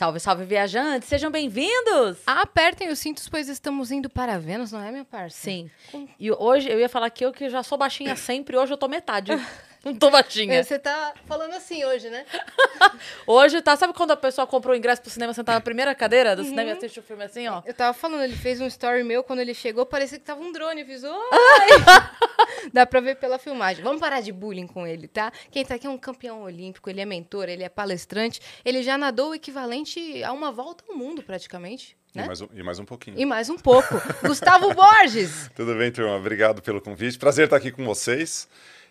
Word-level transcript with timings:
Salve, 0.00 0.18
salve, 0.18 0.46
viajantes! 0.46 1.06
Sejam 1.10 1.30
bem-vindos! 1.30 2.22
Apertem 2.26 2.88
os 2.88 2.98
cintos, 2.98 3.28
pois 3.28 3.50
estamos 3.50 3.92
indo 3.92 4.08
para 4.08 4.38
Vênus, 4.38 4.72
não 4.72 4.82
é, 4.82 4.90
minha 4.90 5.04
parça? 5.04 5.36
Sim. 5.36 5.70
E 6.18 6.32
hoje 6.32 6.70
eu 6.70 6.80
ia 6.80 6.88
falar 6.88 7.10
que 7.10 7.22
eu 7.22 7.30
que 7.30 7.50
já 7.50 7.62
sou 7.62 7.76
baixinha 7.76 8.16
sempre, 8.16 8.56
hoje 8.56 8.72
eu 8.72 8.78
tô 8.78 8.88
metade. 8.88 9.32
Não 9.84 9.94
tô 9.94 10.10
baixinha. 10.10 10.62
Você 10.62 10.78
tá 10.78 11.14
falando 11.24 11.54
assim 11.54 11.84
hoje, 11.84 12.10
né? 12.10 12.26
Hoje 13.26 13.62
tá. 13.62 13.76
Sabe 13.76 13.94
quando 13.94 14.10
a 14.10 14.16
pessoa 14.16 14.46
comprou 14.46 14.74
o 14.74 14.76
ingresso 14.76 15.00
pro 15.00 15.10
cinema 15.10 15.32
sentar 15.32 15.54
na 15.54 15.60
primeira 15.60 15.94
cadeira 15.94 16.36
do 16.36 16.44
cinema 16.44 16.70
e 16.70 16.72
assiste 16.72 17.00
o 17.00 17.02
filme 17.02 17.24
assim, 17.24 17.48
ó? 17.48 17.62
Eu 17.64 17.72
tava 17.72 17.94
falando, 17.94 18.22
ele 18.22 18.36
fez 18.36 18.60
um 18.60 18.66
story 18.66 19.02
meu, 19.02 19.24
quando 19.24 19.40
ele 19.40 19.54
chegou, 19.54 19.86
parecia 19.86 20.18
que 20.18 20.24
tava 20.24 20.42
um 20.42 20.52
drone. 20.52 20.84
Fiz, 20.84 21.02
oi! 21.02 21.10
Dá 22.72 22.84
pra 22.84 23.00
ver 23.00 23.16
pela 23.16 23.38
filmagem. 23.38 23.82
Vamos 23.82 24.00
parar 24.00 24.20
de 24.20 24.32
bullying 24.32 24.66
com 24.66 24.86
ele, 24.86 25.08
tá? 25.08 25.32
Quem 25.50 25.64
tá 25.64 25.76
aqui 25.76 25.86
é 25.86 25.90
um 25.90 25.98
campeão 25.98 26.42
olímpico, 26.42 26.90
ele 26.90 27.00
é 27.00 27.06
mentor, 27.06 27.48
ele 27.48 27.62
é 27.62 27.68
palestrante. 27.68 28.40
Ele 28.64 28.82
já 28.82 28.98
nadou 28.98 29.30
o 29.30 29.34
equivalente 29.34 30.22
a 30.22 30.32
uma 30.32 30.52
volta 30.52 30.84
ao 30.88 30.94
mundo, 30.94 31.22
praticamente. 31.22 31.96
Né? 32.14 32.24
E, 32.24 32.26
mais 32.26 32.40
um, 32.40 32.48
e 32.52 32.62
mais 32.62 32.78
um 32.78 32.84
pouquinho. 32.84 33.18
E 33.18 33.24
mais 33.24 33.48
um 33.48 33.56
pouco. 33.56 33.94
Gustavo 34.26 34.74
Borges! 34.74 35.50
Tudo 35.56 35.74
bem, 35.76 35.90
turma? 35.90 36.16
Obrigado 36.16 36.60
pelo 36.60 36.80
convite. 36.80 37.18
Prazer 37.18 37.44
estar 37.44 37.56
aqui 37.56 37.70
com 37.70 37.84
vocês. 37.84 38.48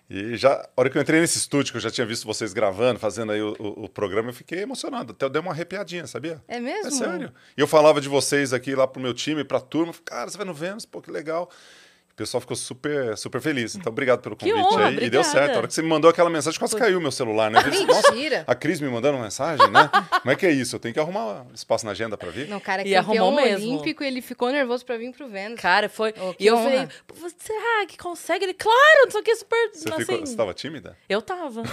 E 0.10 0.36
já, 0.36 0.54
a 0.54 0.70
hora 0.76 0.90
que 0.90 0.98
eu 0.98 1.02
entrei 1.02 1.20
nesse 1.20 1.38
estúdio, 1.38 1.72
que 1.72 1.78
eu 1.78 1.82
já 1.82 1.92
tinha 1.92 2.06
visto 2.06 2.26
vocês 2.26 2.52
gravando, 2.52 3.00
fazendo 3.00 3.32
aí 3.32 3.42
o, 3.42 3.56
o, 3.60 3.86
o 3.86 3.90
programa, 3.90 4.30
eu 4.30 4.34
fiquei 4.34 4.62
emocionado. 4.62 5.12
Até 5.12 5.26
eu 5.26 5.30
dei 5.30 5.40
uma 5.40 5.52
arrepiadinha, 5.52 6.08
sabia? 6.08 6.42
É 6.48 6.60
mesmo? 6.60 6.88
É 6.88 6.92
sério. 6.92 7.34
E 7.56 7.62
eu 7.62 7.68
falava 7.68 8.02
de 8.02 8.10
vocês 8.10 8.52
aqui 8.52 8.74
lá 8.74 8.88
pro 8.88 9.00
meu 9.00 9.14
time, 9.14 9.44
pra 9.44 9.60
turma. 9.60 9.94
Cara, 10.04 10.28
você 10.30 10.36
vai 10.38 10.48
no 10.48 10.54
Vênus? 10.54 10.84
Pô, 10.84 11.00
que 11.00 11.12
legal. 11.12 11.52
O 12.20 12.24
pessoal 12.24 12.42
ficou 12.42 12.56
super, 12.58 13.18
super 13.18 13.40
feliz. 13.40 13.76
Então, 13.76 13.92
obrigado 13.92 14.20
pelo 14.20 14.36
Que 14.36 14.52
convite 14.52 14.74
honra, 14.74 14.88
aí. 14.88 14.96
E 14.96 15.10
deu 15.10 15.22
obrigada. 15.22 15.24
certo. 15.24 15.54
A 15.56 15.58
hora 15.60 15.68
que 15.68 15.74
você 15.74 15.82
me 15.82 15.88
mandou 15.88 16.10
aquela 16.10 16.30
mensagem, 16.30 16.60
quase 16.60 16.76
caiu 16.76 17.00
meu 17.00 17.12
celular, 17.12 17.50
né? 17.50 17.62
Eu 17.66 17.70
disse, 17.72 17.86
Nossa, 17.86 18.12
Mentira! 18.12 18.44
a 18.46 18.54
Cris 18.54 18.82
me 18.82 18.90
mandando 18.90 19.18
uma 19.18 19.24
mensagem, 19.24 19.70
né? 19.72 19.90
Como 20.22 20.32
é 20.32 20.36
que 20.36 20.46
é 20.46 20.52
isso? 20.52 20.76
Eu 20.76 20.80
tenho 20.80 20.94
que 20.94 21.00
arrumar 21.00 21.46
espaço 21.54 21.86
na 21.86 21.92
agenda 21.92 22.18
pra 22.18 22.30
vir? 22.30 22.48
Não, 22.50 22.60
cara, 22.60 22.86
E 22.86 22.94
é 22.94 22.98
arrumou 22.98 23.32
mesmo. 23.34 23.66
olímpico, 23.72 24.04
ele 24.04 24.22
ficou 24.22 24.52
nervoso 24.52 24.86
pra 24.86 24.98
vir 24.98 25.12
pro 25.14 25.30
Vênus. 25.30 25.60
Cara, 25.62 25.88
foi. 25.88 26.14
Oh, 26.20 26.34
que 26.34 26.44
e 26.44 26.48
eu 26.48 26.56
honra. 26.56 26.64
falei, 26.70 26.88
"Pô, 27.08 27.16
será 27.38 27.86
que 27.88 27.98
consegue? 27.98 28.44
Ele, 28.46 28.54
claro, 28.54 29.06
não 29.06 29.12
sei 29.12 29.22
o 29.22 29.24
que, 29.24 29.36
super. 29.36 29.70
Você, 29.74 29.90
assim, 29.90 30.00
ficou, 30.06 30.20
você 30.26 30.36
tava 30.36 30.54
tímida? 30.54 30.98
Eu 31.08 31.22
tava. 31.22 31.64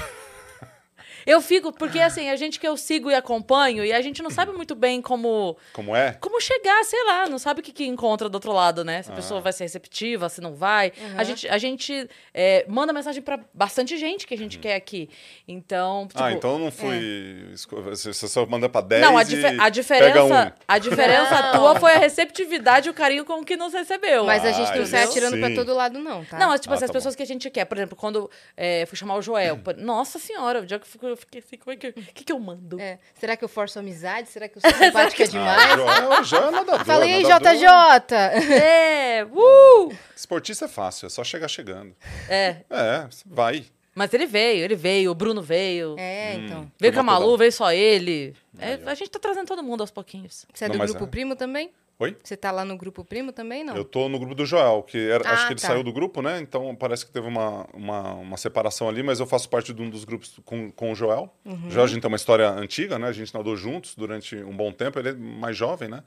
Eu 1.27 1.41
fico, 1.41 1.73
porque 1.73 1.99
assim, 1.99 2.31
a 2.31 2.37
gente 2.37 2.61
que 2.61 2.67
eu 2.69 2.77
sigo 2.77 3.11
e 3.11 3.15
acompanho, 3.15 3.85
e 3.85 3.93
a 3.93 4.01
gente 4.01 4.23
não 4.23 4.31
sabe 4.31 4.53
muito 4.53 4.75
bem 4.77 5.03
como. 5.03 5.57
Como 5.73 5.95
é? 5.97 6.13
Como 6.21 6.41
chegar, 6.41 6.85
sei 6.85 7.05
lá, 7.05 7.27
não 7.29 7.39
sabe 7.39 7.61
o 7.61 7.63
que, 7.65 7.73
que 7.73 7.85
encontra 7.85 8.29
do 8.29 8.35
outro 8.37 8.53
lado, 8.53 8.85
né? 8.85 9.03
Se 9.03 9.11
a 9.11 9.13
Ah. 9.13 9.17
pessoa 9.17 9.41
vai 9.41 9.53
ser 9.53 9.65
receptiva, 9.65 10.29
se 10.29 10.41
não 10.41 10.55
vai. 10.55 10.93
Uhum. 10.97 11.15
A 11.19 11.25
gente, 11.25 11.49
a 11.49 11.59
gente 11.59 12.09
é, 12.33 12.65
manda 12.69 12.93
mensagem 12.93 13.21
pra 13.23 13.41
bastante 13.53 13.97
gente 13.97 14.27
que 14.27 14.35
a 14.35 14.39
gente 14.39 14.59
quer 14.59 14.77
aqui. 14.77 15.11
Então, 15.49 16.07
tipo, 16.07 16.23
ah, 16.23 16.33
então 16.33 16.59
não 16.59 16.71
fui. 16.71 17.51
esco- 17.53 17.83
Você 17.83 18.13
só 18.15 18.47
manda 18.47 18.69
pra 18.69 18.81
10 18.81 19.03
Não, 19.03 19.19
a, 19.19 19.23
e 19.23 19.25
dife- 19.25 19.47
a 19.47 19.51
pega 19.51 19.71
diferença, 19.71 20.55
um. 20.57 20.63
a 20.69 20.79
diferença 20.79 21.43
Não. 21.43 21.53
tua 21.53 21.81
foi 21.81 21.93
a 21.95 21.99
receptividade 21.99 22.89
e 22.89 22.91
o 22.91 22.95
carinho 22.95 23.25
com 23.25 23.45
que 23.45 23.57
nos 23.57 23.73
recebeu. 23.73 24.25
Mas 24.25 24.45
a 24.45 24.49
Ah, 24.49 24.53
gente 24.53 24.71
não 24.75 24.83
isso 24.83 24.91
sai 24.93 25.03
atirando 25.05 25.39
pra 25.39 25.55
todo 25.55 25.75
lado, 25.75 25.99
não, 25.99 26.25
tá? 26.25 26.39
Não, 26.39 26.49
mas 26.49 26.61
tipo 26.61 26.73
Ah, 26.73 26.77
assim, 26.77 26.85
as 26.85 26.91
tá 26.91 26.93
pessoas 26.95 27.17
que 27.17 27.23
a 27.23 27.27
gente 27.27 27.51
quer. 27.51 27.65
Por 27.65 27.77
exemplo, 27.77 27.97
quando 27.97 28.31
é, 28.57 28.87
fui 28.87 28.97
chamar 28.97 29.17
o 29.17 29.23
Joel. 29.23 29.59
Nossa 29.79 30.19
senhora, 30.19 30.61
o 30.61 30.67
dia 30.67 30.79
que 30.79 30.85
eu 30.85 30.89
fico- 30.89 31.16
eu 31.17 31.21
fiquei 31.21 31.41
assim, 31.41 31.57
como 31.57 31.73
é 31.73 31.77
que, 31.77 31.89
o 31.89 31.93
que, 31.93 32.25
que 32.25 32.33
eu 32.33 32.39
mando? 32.39 32.79
É. 32.81 32.99
Será 33.19 33.37
que 33.37 33.43
eu 33.43 33.49
forço 33.49 33.79
amizade? 33.79 34.29
Será 34.29 34.49
que 34.49 34.59
eu 34.59 34.61
sou 34.63 34.71
simpática 34.71 35.27
demais? 35.27 35.73
Ah, 36.13 36.23
Joel 36.23 36.49
é 36.49 36.51
nadador. 36.51 36.85
Falei. 36.85 37.23
JJ! 37.25 38.15
É, 38.53 39.25
uh! 39.33 39.93
Esportista 40.15 40.67
é 40.67 40.69
fácil, 40.69 41.07
é 41.07 41.09
só 41.09 41.25
chegar 41.25 41.49
chegando. 41.49 41.95
É, 42.29 42.57
É, 42.71 43.09
vai. 43.25 43.65
mas 43.95 44.13
ele 44.13 44.27
veio, 44.27 44.65
ele 44.65 44.77
veio, 44.77 45.11
o 45.11 45.15
Bruno 45.15 45.41
veio. 45.43 45.97
É, 45.99 46.35
então. 46.35 46.71
Veio 46.79 46.93
com 46.93 47.01
a. 47.01 47.03
Malu, 47.03 47.37
veio 47.37 47.53
só 47.53 47.73
ele. 47.73 48.35
É, 48.59 48.79
a 48.87 48.95
gente 48.95 49.11
tá 49.11 49.19
trazendo 49.19 49.47
todo 49.47 49.63
mundo 49.63 49.81
aos 49.81 49.91
pouquinhos. 49.91 50.47
Você 50.53 50.65
é 50.65 50.69
Não, 50.69 50.75
do 50.75 50.79
mas 50.79 50.91
grupo 50.91 51.07
é. 51.07 51.09
primo 51.09 51.35
também? 51.37 51.71
Oi? 51.99 52.15
Você 52.23 52.37
tá 52.37 52.51
lá 52.51 52.63
no 52.65 52.77
grupo 52.77 53.03
primo 53.05 53.33
também, 53.33 53.65
não? 53.65 53.75
Eu 53.75 53.85
tô 53.85 54.07
no 54.09 54.19
grupo 54.19 54.35
do 54.35 54.45
Joel, 54.45 54.83
que 54.83 54.99
era- 55.09 55.27
acho 55.33 55.45
Ah, 55.45 55.47
que 55.47 55.53
ele 55.55 55.61
tá. 55.61 55.69
saiu 55.69 55.83
do 55.83 55.91
grupo, 55.93 56.21
né? 56.21 56.39
Então 56.41 56.75
parece 56.77 57.07
que 57.07 57.11
teve 57.13 57.27
uma, 57.27 57.67
uma, 57.73 58.15
uma 58.15 58.37
separação 58.37 58.87
ali, 58.87 59.03
mas 59.03 59.19
eu 59.19 59.27
faço 59.27 59.49
parte 59.49 59.73
de 59.73 59.81
um 59.81 59.89
dos 59.89 60.05
grupos 60.05 60.39
com, 60.45 60.71
com 60.71 60.93
o 60.93 60.95
Joel. 60.95 61.33
Uhum. 61.45 61.69
O 61.69 61.71
Joel, 61.71 61.85
a 61.85 61.89
gente 61.89 62.03
tem 62.03 62.09
uma 62.09 62.17
história 62.17 62.51
antiga, 62.51 62.99
né? 62.99 63.09
A 63.09 63.13
gente 63.13 63.33
nadou 63.35 63.57
juntos 63.57 63.95
durante 63.95 64.37
um 64.37 64.55
bom 64.55 64.71
tempo, 64.73 64.99
ele 64.99 65.09
é 65.09 65.13
mais 65.15 65.57
jovem, 65.57 65.89
né? 65.89 66.03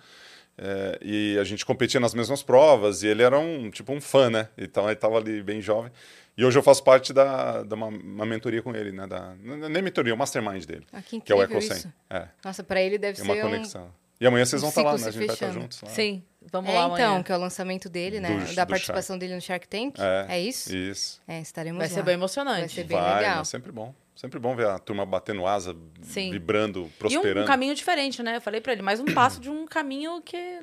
É, 0.62 1.00
e 1.02 1.38
a 1.40 1.44
gente 1.44 1.66
competia 1.66 2.00
nas 2.00 2.14
mesmas 2.14 2.44
provas, 2.44 3.02
e 3.02 3.08
ele 3.08 3.24
era 3.24 3.40
um 3.40 3.72
tipo 3.72 3.92
um 3.94 4.02
fã, 4.02 4.30
né? 4.30 4.50
Então 4.58 4.86
ele 4.88 4.96
tava 4.96 5.18
ali 5.18 5.42
bem 5.42 5.60
jovem. 5.62 5.92
E 6.38 6.46
hoje 6.46 6.58
eu 6.60 6.64
faço 6.64 6.84
parte 6.84 7.12
da, 7.14 7.64
da 7.64 7.76
uma, 7.76 7.88
uma 7.88 8.26
mentoria 8.26 8.62
com 8.62 8.76
ele, 8.76 8.92
né? 8.92 9.08
Da, 9.08 9.34
nem 9.36 9.82
mentoria, 9.82 10.14
o 10.14 10.18
mastermind 10.18 10.66
dele, 10.66 10.86
Ah, 10.94 11.02
que 11.02 11.20
que 11.20 11.32
é 11.32 11.36
o 11.36 11.42
EcoSem. 11.42 11.78
isso. 11.78 11.94
É, 12.10 12.28
Nossa, 12.46 12.64
pra 12.64 12.80
ele 12.82 12.98
deve 12.98 13.20
é 13.20 13.24
uma 13.24 13.34
ser 13.34 13.46
um... 13.46 13.90
E 14.20 14.28
amanhã 14.28 14.46
vocês 14.46 14.62
vão 14.62 14.70
estar 14.70 14.82
lá, 14.84 14.98
ciclo 14.98 15.04
né? 15.04 15.08
A 15.08 15.12
gente 15.12 15.26
vai 15.28 15.34
estar 15.36 15.46
fechando. 15.48 15.62
juntos 15.62 15.82
lá. 15.82 15.90
Sim, 15.90 16.24
vamos 16.52 16.70
É, 16.70 16.74
lá 16.74 16.86
então, 16.88 17.06
amanhã. 17.08 17.24
que 17.24 17.32
é 17.32 17.36
o 17.36 17.40
lançamento 17.40 17.88
dele, 17.90 18.20
né? 18.20 18.30
Do- 18.46 18.54
da 18.56 18.66
do 18.66 18.70
participação 18.70 19.18
dele 19.18 19.36
no 19.36 19.42
Shark 19.42 19.68
Tank. 19.68 19.96
É, 20.28 20.40
isso? 20.40 20.76
Isso. 20.76 21.22
É, 21.28 21.40
estaremos 21.40 21.78
Vai 21.80 21.88
lá. 21.88 21.94
ser 21.94 22.04
bem 22.04 22.14
emocionante. 22.16 22.60
Vai 22.60 22.70
ser 22.70 22.84
bem 22.84 22.98
Vai, 22.98 23.22
legal. 23.22 23.38
mas 23.38 23.48
sempre 23.48 23.72
bom. 23.72 23.94
Sempre 24.16 24.38
bom 24.38 24.54
ver 24.54 24.68
a 24.68 24.78
turma 24.78 25.06
batendo 25.06 25.48
asa, 25.48 25.74
Sim. 26.02 26.30
vibrando, 26.32 26.88
E 26.94 27.00
prosperando. 27.00 27.40
um, 27.40 27.44
um 27.44 27.48
caminho 27.48 27.74
diferente, 27.74 28.22
né? 28.22 28.36
Eu 28.36 28.42
falei 28.42 28.60
pra 28.60 28.74
ele, 28.74 28.82
mais 28.82 29.00
um 29.00 29.06
passo 29.06 29.40
de 29.40 29.50
um 29.50 29.66
caminho 29.66 30.22
que 30.22 30.60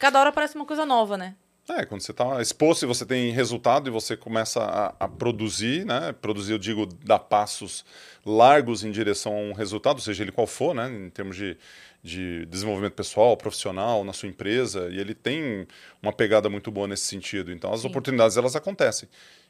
cada 0.00 0.18
hora 0.18 0.32
parece 0.32 0.56
uma 0.56 0.64
coisa 0.66 0.84
nova, 0.84 1.16
né? 1.16 1.36
É, 1.68 1.84
quando 1.84 2.00
você 2.00 2.12
está 2.12 2.40
exposto 2.40 2.84
e 2.84 2.86
você 2.86 3.04
tem 3.04 3.32
resultado 3.32 3.88
e 3.88 3.90
você 3.90 4.16
começa 4.16 4.62
a, 4.62 4.94
a 5.00 5.08
produzir, 5.08 5.84
né? 5.84 6.12
Produzir, 6.12 6.52
eu 6.52 6.58
digo, 6.58 6.86
dar 6.86 7.18
passos 7.18 7.84
largos 8.24 8.84
em 8.84 8.90
direção 8.90 9.32
a 9.32 9.40
um 9.40 9.52
resultado, 9.52 10.00
seja 10.00 10.22
ele 10.22 10.30
qual 10.30 10.46
for, 10.46 10.74
né? 10.74 10.88
Em 10.88 11.10
termos 11.10 11.36
de, 11.36 11.56
de 12.02 12.46
desenvolvimento 12.46 12.92
pessoal, 12.92 13.36
profissional, 13.36 14.04
na 14.04 14.12
sua 14.12 14.28
empresa, 14.28 14.88
e 14.90 14.98
ele 14.98 15.12
tem 15.12 15.66
uma 16.00 16.12
pegada 16.12 16.48
muito 16.48 16.70
boa 16.70 16.86
nesse 16.86 17.06
sentido. 17.06 17.50
Então, 17.50 17.72
as 17.72 17.80
Sim. 17.80 17.88
oportunidades, 17.88 18.36
elas 18.36 18.54
acontecem. 18.54 19.08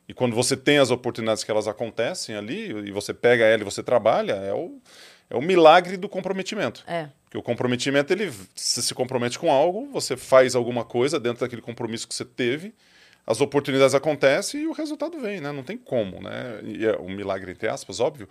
E 0.09 0.15
quando 0.15 0.35
você 0.35 0.57
tem 0.57 0.79
as 0.79 0.91
oportunidades 0.91 1.45
que 1.45 1.51
elas 1.51 1.69
acontecem 1.69 2.35
ali, 2.35 2.71
e 2.89 2.91
você 2.91 3.13
pega 3.13 3.45
ela 3.45 3.61
e 3.61 3.65
você 3.65 3.83
trabalha, 3.83 4.33
é 4.33 4.55
o, 4.55 4.81
é 5.29 5.37
o 5.37 5.43
milagre 5.43 5.99
do 5.99 6.09
comprometimento. 6.09 6.83
É. 6.87 7.09
Porque 7.37 7.39
o 7.39 7.43
comprometimento, 7.43 8.13
ele 8.13 8.33
você 8.55 8.81
se 8.81 8.95
compromete 8.95 9.39
com 9.39 9.53
algo, 9.53 9.87
você 9.93 10.17
faz 10.17 10.55
alguma 10.55 10.85
coisa 10.85 11.21
dentro 11.21 11.41
daquele 11.41 11.61
compromisso 11.61 12.09
que 12.09 12.15
você 12.15 12.25
teve, 12.25 12.75
as 13.27 13.41
oportunidades 13.41 13.95
acontecem 13.95 14.63
e 14.63 14.67
o 14.67 14.73
resultado 14.73 15.19
vem, 15.21 15.41
né? 15.41 15.53
Não 15.53 15.63
tem 15.63 15.77
como, 15.77 16.23
né? 16.23 16.61
E 16.65 16.87
é 16.87 16.97
um 16.99 17.11
milagre, 17.11 17.53
entre 17.53 17.69
aspas, 17.69 18.01
óbvio, 18.01 18.29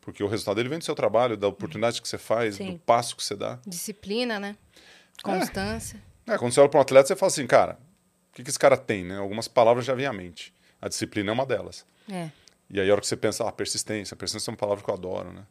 porque 0.00 0.24
o 0.24 0.26
resultado 0.26 0.58
ele 0.58 0.68
vem 0.68 0.78
do 0.78 0.84
seu 0.84 0.94
trabalho, 0.94 1.36
da 1.36 1.46
oportunidade 1.46 2.02
que 2.02 2.08
você 2.08 2.18
faz, 2.18 2.56
Sim. 2.56 2.72
do 2.72 2.78
passo 2.80 3.14
que 3.14 3.22
você 3.22 3.36
dá. 3.36 3.60
Disciplina, 3.66 4.40
né? 4.40 4.56
Constância. 5.22 6.02
É, 6.26 6.36
quando 6.36 6.52
você 6.52 6.60
olha 6.60 6.68
para 6.68 6.78
um 6.78 6.82
atleta, 6.82 7.06
você 7.08 7.16
fala 7.16 7.30
assim, 7.30 7.46
cara, 7.46 7.78
o 8.32 8.34
que, 8.34 8.42
que 8.42 8.50
esse 8.50 8.58
cara 8.58 8.76
tem, 8.76 9.04
né? 9.04 9.18
Algumas 9.18 9.46
palavras 9.46 9.84
já 9.84 9.94
vêm 9.94 10.06
à 10.06 10.12
mente. 10.12 10.52
A 10.80 10.88
disciplina 10.88 11.30
é 11.30 11.32
uma 11.32 11.46
delas. 11.46 11.86
É. 12.10 12.30
E 12.70 12.80
aí 12.80 12.88
a 12.88 12.92
hora 12.92 13.00
que 13.00 13.06
você 13.06 13.16
pensa, 13.16 13.46
ah, 13.46 13.52
persistência, 13.52 14.16
persistência 14.16 14.50
é 14.50 14.52
uma 14.52 14.58
palavra 14.58 14.82
que 14.82 14.90
eu 14.90 14.94
adoro, 14.94 15.32
né? 15.32 15.44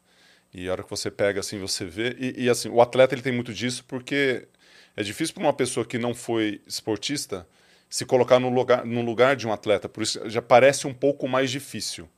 E 0.57 0.67
a 0.67 0.71
hora 0.71 0.83
que 0.83 0.89
você 0.89 1.11
pega 1.11 1.39
assim, 1.39 1.59
você 1.59 1.85
vê. 1.85 2.15
E, 2.17 2.45
e, 2.45 2.49
assim, 2.49 2.67
o 2.67 2.81
atleta 2.81 3.13
ele 3.13 3.21
tem 3.21 3.31
muito 3.31 3.53
disso 3.53 3.85
porque 3.87 4.47
é 4.95 5.03
difícil 5.03 5.35
para 5.35 5.43
uma 5.43 5.53
pessoa 5.53 5.85
que 5.85 5.99
não 5.99 6.15
foi 6.15 6.59
esportista 6.65 7.47
se 7.87 8.03
colocar 8.07 8.39
no 8.39 8.49
lugar, 8.49 8.83
no 8.83 9.03
lugar 9.03 9.35
de 9.35 9.47
um 9.47 9.53
atleta. 9.53 9.87
Por 9.87 10.01
isso 10.01 10.27
já 10.27 10.41
parece 10.41 10.87
um 10.87 10.93
pouco 10.95 11.27
mais 11.27 11.51
difícil. 11.51 12.09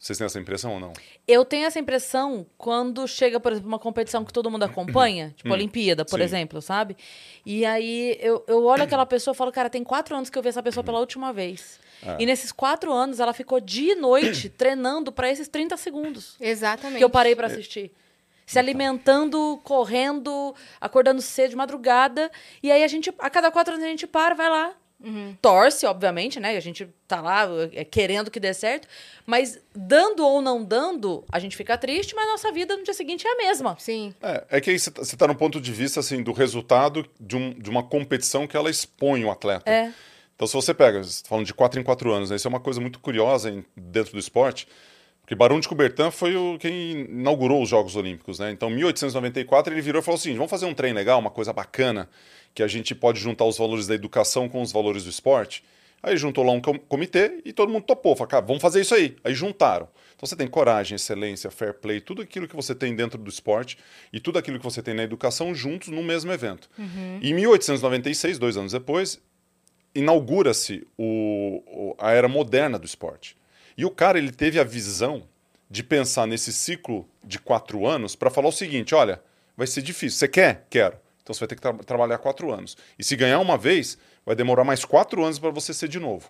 Vocês 0.00 0.16
têm 0.16 0.24
essa 0.24 0.40
impressão 0.40 0.72
ou 0.72 0.80
não? 0.80 0.94
Eu 1.28 1.44
tenho 1.44 1.66
essa 1.66 1.78
impressão 1.78 2.46
quando 2.56 3.06
chega, 3.06 3.38
por 3.38 3.52
exemplo, 3.52 3.68
uma 3.68 3.78
competição 3.78 4.24
que 4.24 4.32
todo 4.32 4.50
mundo 4.50 4.62
acompanha, 4.62 5.34
tipo 5.36 5.52
Olimpíada, 5.52 6.06
por 6.06 6.18
Sim. 6.18 6.24
exemplo, 6.24 6.62
sabe? 6.62 6.96
E 7.44 7.66
aí 7.66 8.16
eu, 8.18 8.42
eu 8.48 8.64
olho 8.64 8.82
aquela 8.82 9.04
pessoa 9.04 9.34
e 9.34 9.36
falo, 9.36 9.52
cara, 9.52 9.68
tem 9.68 9.84
quatro 9.84 10.16
anos 10.16 10.30
que 10.30 10.38
eu 10.38 10.42
vi 10.42 10.48
essa 10.48 10.62
pessoa 10.62 10.82
pela 10.82 10.98
última 10.98 11.34
vez. 11.34 11.78
É. 12.02 12.16
E 12.18 12.24
nesses 12.24 12.50
quatro 12.50 12.90
anos 12.90 13.20
ela 13.20 13.34
ficou 13.34 13.60
dia 13.60 13.92
e 13.92 13.94
noite 13.94 14.48
treinando 14.56 15.12
para 15.12 15.30
esses 15.30 15.48
30 15.48 15.76
segundos 15.76 16.34
Exatamente. 16.40 16.96
que 16.96 17.04
eu 17.04 17.10
parei 17.10 17.36
para 17.36 17.48
assistir. 17.48 17.92
Se 18.46 18.58
alimentando, 18.58 19.60
correndo, 19.62 20.54
acordando 20.80 21.20
cedo 21.20 21.50
de 21.50 21.56
madrugada. 21.56 22.30
E 22.62 22.72
aí 22.72 22.82
a 22.82 22.88
gente, 22.88 23.12
a 23.18 23.28
cada 23.28 23.50
quatro 23.50 23.74
anos 23.74 23.84
a 23.84 23.88
gente 23.88 24.06
para, 24.06 24.34
vai 24.34 24.48
lá. 24.48 24.74
Torce, 25.40 25.86
obviamente, 25.86 26.38
né? 26.38 26.56
A 26.56 26.60
gente 26.60 26.86
tá 27.08 27.20
lá 27.20 27.46
é, 27.72 27.84
querendo 27.84 28.30
que 28.30 28.38
dê 28.38 28.52
certo. 28.52 28.86
Mas 29.24 29.58
dando 29.74 30.24
ou 30.26 30.42
não 30.42 30.62
dando, 30.64 31.24
a 31.30 31.38
gente 31.38 31.56
fica 31.56 31.78
triste, 31.78 32.14
mas 32.14 32.26
nossa 32.26 32.52
vida 32.52 32.76
no 32.76 32.82
dia 32.84 32.94
seguinte 32.94 33.26
é 33.26 33.30
a 33.32 33.36
mesma. 33.36 33.76
Sim. 33.78 34.14
É, 34.22 34.44
é 34.50 34.60
que 34.60 34.70
aí 34.70 34.78
você 34.78 34.90
está 35.00 35.26
no 35.26 35.34
ponto 35.34 35.60
de 35.60 35.72
vista 35.72 36.00
assim, 36.00 36.22
do 36.22 36.32
resultado 36.32 37.06
de, 37.18 37.36
um, 37.36 37.50
de 37.54 37.70
uma 37.70 37.82
competição 37.82 38.46
que 38.46 38.56
ela 38.56 38.68
expõe 38.70 39.24
o 39.24 39.30
atleta. 39.30 39.70
É. 39.70 39.92
Então, 40.34 40.46
se 40.46 40.54
você 40.54 40.72
pega, 40.72 41.00
tá 41.02 41.06
falando 41.28 41.44
de 41.46 41.52
4 41.52 41.78
em 41.78 41.82
4 41.82 42.12
anos, 42.12 42.30
né? 42.30 42.36
isso 42.36 42.48
é 42.48 42.50
uma 42.50 42.60
coisa 42.60 42.80
muito 42.80 42.98
curiosa 42.98 43.50
em- 43.50 43.64
dentro 43.76 44.12
do 44.12 44.18
esporte, 44.18 44.66
porque 45.30 45.36
Barão 45.38 45.60
de 45.60 45.68
Coubertin 45.68 46.10
foi 46.10 46.34
o, 46.34 46.58
quem 46.58 47.02
inaugurou 47.02 47.62
os 47.62 47.68
Jogos 47.68 47.94
Olímpicos. 47.94 48.40
Né? 48.40 48.50
Então, 48.50 48.68
em 48.68 48.74
1894, 48.74 49.72
ele 49.72 49.80
virou 49.80 50.02
e 50.02 50.04
falou 50.04 50.18
assim: 50.18 50.34
vamos 50.34 50.50
fazer 50.50 50.66
um 50.66 50.74
trem 50.74 50.92
legal, 50.92 51.20
uma 51.20 51.30
coisa 51.30 51.52
bacana, 51.52 52.10
que 52.52 52.64
a 52.64 52.66
gente 52.66 52.96
pode 52.96 53.20
juntar 53.20 53.44
os 53.44 53.56
valores 53.56 53.86
da 53.86 53.94
educação 53.94 54.48
com 54.48 54.60
os 54.60 54.72
valores 54.72 55.04
do 55.04 55.10
esporte. 55.10 55.62
Aí 56.02 56.16
juntou 56.16 56.42
lá 56.42 56.50
um 56.50 56.60
com- 56.60 56.76
comitê 56.80 57.42
e 57.44 57.52
todo 57.52 57.70
mundo 57.70 57.84
topou. 57.84 58.16
Falou, 58.16 58.28
cara, 58.28 58.44
vamos 58.44 58.60
fazer 58.60 58.80
isso 58.80 58.92
aí. 58.92 59.14
Aí 59.22 59.32
juntaram. 59.32 59.86
Então 60.16 60.26
você 60.26 60.34
tem 60.34 60.48
coragem, 60.48 60.96
excelência, 60.96 61.48
fair 61.48 61.74
play, 61.74 62.00
tudo 62.00 62.22
aquilo 62.22 62.48
que 62.48 62.56
você 62.56 62.74
tem 62.74 62.96
dentro 62.96 63.16
do 63.16 63.30
esporte 63.30 63.78
e 64.12 64.18
tudo 64.18 64.36
aquilo 64.36 64.58
que 64.58 64.64
você 64.64 64.82
tem 64.82 64.94
na 64.94 65.04
educação 65.04 65.54
juntos 65.54 65.88
no 65.88 66.02
mesmo 66.02 66.32
evento. 66.32 66.68
Em 67.22 67.32
1896, 67.34 68.36
dois 68.36 68.56
anos 68.56 68.72
depois, 68.72 69.20
inaugura-se 69.94 70.84
a 71.98 72.10
era 72.10 72.26
moderna 72.26 72.80
do 72.80 72.84
esporte. 72.86 73.36
E 73.80 73.84
o 73.86 73.90
cara 73.90 74.18
ele 74.18 74.30
teve 74.30 74.60
a 74.60 74.62
visão 74.62 75.22
de 75.70 75.82
pensar 75.82 76.26
nesse 76.26 76.52
ciclo 76.52 77.08
de 77.24 77.38
quatro 77.38 77.86
anos 77.86 78.14
para 78.14 78.28
falar 78.28 78.48
o 78.48 78.52
seguinte: 78.52 78.94
olha, 78.94 79.22
vai 79.56 79.66
ser 79.66 79.80
difícil. 79.80 80.18
Você 80.18 80.28
quer? 80.28 80.66
Quero. 80.68 80.98
Então 81.22 81.32
você 81.32 81.40
vai 81.40 81.48
ter 81.48 81.54
que 81.54 81.62
tra- 81.62 81.72
trabalhar 81.72 82.18
quatro 82.18 82.52
anos. 82.52 82.76
E 82.98 83.02
se 83.02 83.16
ganhar 83.16 83.38
uma 83.40 83.56
vez, 83.56 83.96
vai 84.26 84.36
demorar 84.36 84.64
mais 84.64 84.84
quatro 84.84 85.24
anos 85.24 85.38
para 85.38 85.48
você 85.48 85.72
ser 85.72 85.88
de 85.88 85.98
novo. 85.98 86.28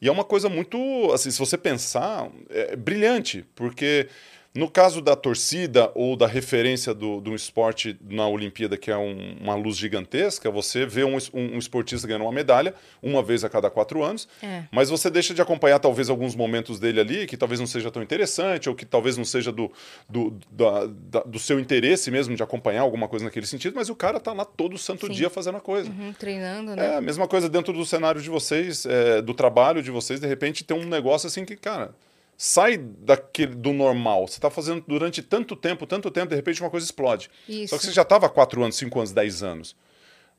E 0.00 0.06
é 0.06 0.12
uma 0.12 0.22
coisa 0.22 0.48
muito, 0.48 0.78
assim, 1.12 1.28
se 1.28 1.40
você 1.40 1.58
pensar, 1.58 2.30
é 2.50 2.76
brilhante, 2.76 3.44
porque 3.56 4.08
no 4.56 4.70
caso 4.70 5.00
da 5.00 5.14
torcida 5.14 5.90
ou 5.94 6.16
da 6.16 6.26
referência 6.26 6.94
do, 6.94 7.20
do 7.20 7.34
esporte 7.34 7.96
na 8.08 8.26
Olimpíada, 8.26 8.76
que 8.76 8.90
é 8.90 8.96
um- 8.96 9.36
uma 9.40 9.54
luz 9.54 9.76
gigantesca, 9.76 10.50
você 10.50 10.86
vê 10.86 11.04
um, 11.04 11.16
um- 11.34 11.54
um 11.54 11.58
esportista 11.58 12.06
ganhando 12.08 12.22
uma 12.22 12.32
medalha 12.32 12.74
uma 13.02 13.22
vez 13.22 13.44
a 13.44 13.48
cada 13.48 13.68
quatro 13.70 14.02
anos, 14.02 14.26
É. 14.42 14.64
mas 14.72 14.88
você 14.88 15.10
deixa 15.10 15.34
de 15.34 15.42
acompanhar 15.42 15.78
talvez 15.78 16.08
alguns 16.10 16.34
momentos 16.34 16.80
dele 16.80 17.00
ali, 17.00 17.26
que 17.26 17.36
talvez 17.36 17.60
não 17.60 17.66
seja 17.66 17.90
tão 17.90 18.02
interessante, 18.02 18.68
ou 18.68 18.74
que 18.74 18.84
talvez 18.86 19.16
não 19.16 19.24
seja 19.24 19.52
do, 19.52 19.70
do, 20.08 20.36
da- 20.50 20.86
da- 20.86 21.22
do 21.22 21.38
seu 21.38 21.60
interesse 21.60 22.10
mesmo 22.10 22.34
de 22.34 22.42
acompanhar 22.42 22.80
alguma 22.80 23.08
coisa 23.08 23.24
naquele 23.24 23.46
sentido, 23.46 23.74
mas 23.76 23.88
o 23.90 23.94
cara 23.94 24.18
tá 24.18 24.32
lá 24.32 24.44
todo 24.44 24.78
santo 24.78 25.06
Sim. 25.06 25.12
dia 25.12 25.28
fazendo 25.30 25.58
a 25.58 25.60
coisa. 25.60 25.90
Uhum, 25.90 26.12
treinando, 26.18 26.74
né? 26.74 26.94
É 26.94 26.96
a 26.96 27.00
mesma 27.00 27.28
coisa 27.28 27.48
dentro 27.48 27.72
do 27.72 27.84
cenário 27.84 28.20
de 28.22 28.30
vocês, 28.30 28.86
é, 28.86 29.20
do 29.20 29.34
trabalho 29.34 29.82
de 29.82 29.90
vocês, 29.90 30.18
de 30.18 30.26
repente 30.26 30.64
tem 30.64 30.76
um 30.76 30.84
negócio 30.86 31.26
assim 31.26 31.44
que, 31.44 31.56
cara, 31.56 31.90
sai 32.36 32.76
daquele, 32.76 33.54
do 33.54 33.72
normal. 33.72 34.26
Você 34.28 34.34
está 34.38 34.50
fazendo 34.50 34.84
durante 34.86 35.22
tanto 35.22 35.56
tempo, 35.56 35.86
tanto 35.86 36.10
tempo, 36.10 36.28
de 36.28 36.36
repente 36.36 36.60
uma 36.60 36.70
coisa 36.70 36.84
explode. 36.84 37.30
Isso. 37.48 37.68
Só 37.68 37.78
que 37.78 37.86
você 37.86 37.92
já 37.92 38.02
estava 38.02 38.26
há 38.26 38.28
4 38.28 38.62
anos, 38.62 38.76
5 38.76 38.98
anos, 38.98 39.12
10 39.12 39.42
anos. 39.42 39.76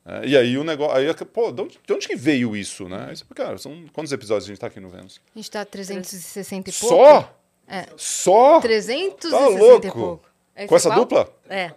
É, 0.06 0.26
e 0.28 0.38
aí 0.38 0.58
o 0.58 0.64
negócio. 0.64 0.96
Aí, 0.96 1.14
pô, 1.26 1.52
de 1.52 1.62
onde, 1.62 1.80
de 1.86 1.94
onde 1.94 2.08
que 2.08 2.16
veio 2.16 2.56
isso, 2.56 2.88
né? 2.88 3.10
Isso, 3.12 3.26
cara, 3.36 3.58
são 3.58 3.86
quantos 3.92 4.12
episódios 4.14 4.46
a 4.46 4.48
gente 4.48 4.56
está 4.58 4.68
aqui 4.68 4.80
no 4.80 4.90
Vênus? 4.90 5.20
A 5.36 5.38
gente 5.40 5.52
tá 5.52 5.66
360 5.66 6.70
e 6.70 6.74
pouco. 6.74 6.96
Só? 6.96 7.38
É. 7.68 7.86
Só? 7.98 8.62
360 8.62 9.30
Tá 9.30 9.52
e 9.52 9.58
louco? 9.58 9.92
pouco. 9.92 10.30
Esse 10.56 10.68
Com 10.68 10.76
essa 10.78 10.90
qual? 10.90 11.00
dupla? 11.00 11.30
É. 11.50 11.72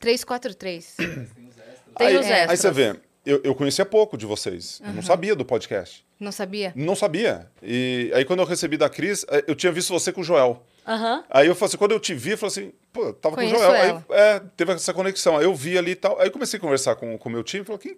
343. 0.00 0.96
Tem 0.96 2.06
aí, 2.08 2.16
os 2.16 2.26
extras. 2.26 2.50
aí 2.50 2.56
você 2.56 2.70
vê, 2.70 3.00
eu, 3.24 3.40
eu 3.44 3.54
conhecia 3.54 3.84
pouco 3.86 4.16
de 4.16 4.26
vocês. 4.26 4.80
Eu 4.84 4.92
não 4.92 5.02
sabia 5.02 5.34
do 5.34 5.44
podcast. 5.44 6.04
Não 6.20 6.30
sabia? 6.32 6.72
Não 6.76 6.94
sabia. 6.94 7.50
E 7.62 8.10
aí 8.14 8.24
quando 8.24 8.40
eu 8.40 8.46
recebi 8.46 8.76
da 8.76 8.88
Cris, 8.88 9.24
eh, 9.28 9.44
eu 9.46 9.54
tinha 9.54 9.72
visto 9.72 9.92
você 9.92 10.12
com 10.12 10.20
o 10.20 10.24
Joel. 10.24 10.62
Aham. 10.86 11.24
Aí 11.30 11.46
eu 11.46 11.54
falei 11.54 11.68
assim, 11.68 11.76
quando 11.78 11.92
eu 11.92 12.00
te 12.00 12.14
vi, 12.14 12.30
eu 12.32 12.38
falei 12.38 12.50
assim, 12.52 12.72
pô, 12.92 13.06
eu 13.06 13.12
tava 13.14 13.34
Conheço 13.36 13.54
com 13.54 13.60
o 13.60 13.64
Joel. 13.64 13.74
ela. 13.84 14.04
Aí 14.10 14.20
é, 14.20 14.40
teve 14.56 14.72
essa 14.72 14.92
conexão. 14.94 15.36
Aí 15.38 15.44
eu 15.44 15.54
vi 15.54 15.76
ali 15.78 15.92
e 15.92 15.96
tal. 15.96 16.20
Aí 16.20 16.26
eu 16.28 16.30
comecei 16.32 16.58
a 16.58 16.60
conversar 16.60 16.94
com 16.96 17.16
o 17.16 17.30
meu 17.30 17.42
time 17.42 17.62
e 17.62 17.66
falei, 17.66 17.78
que, 17.80 17.96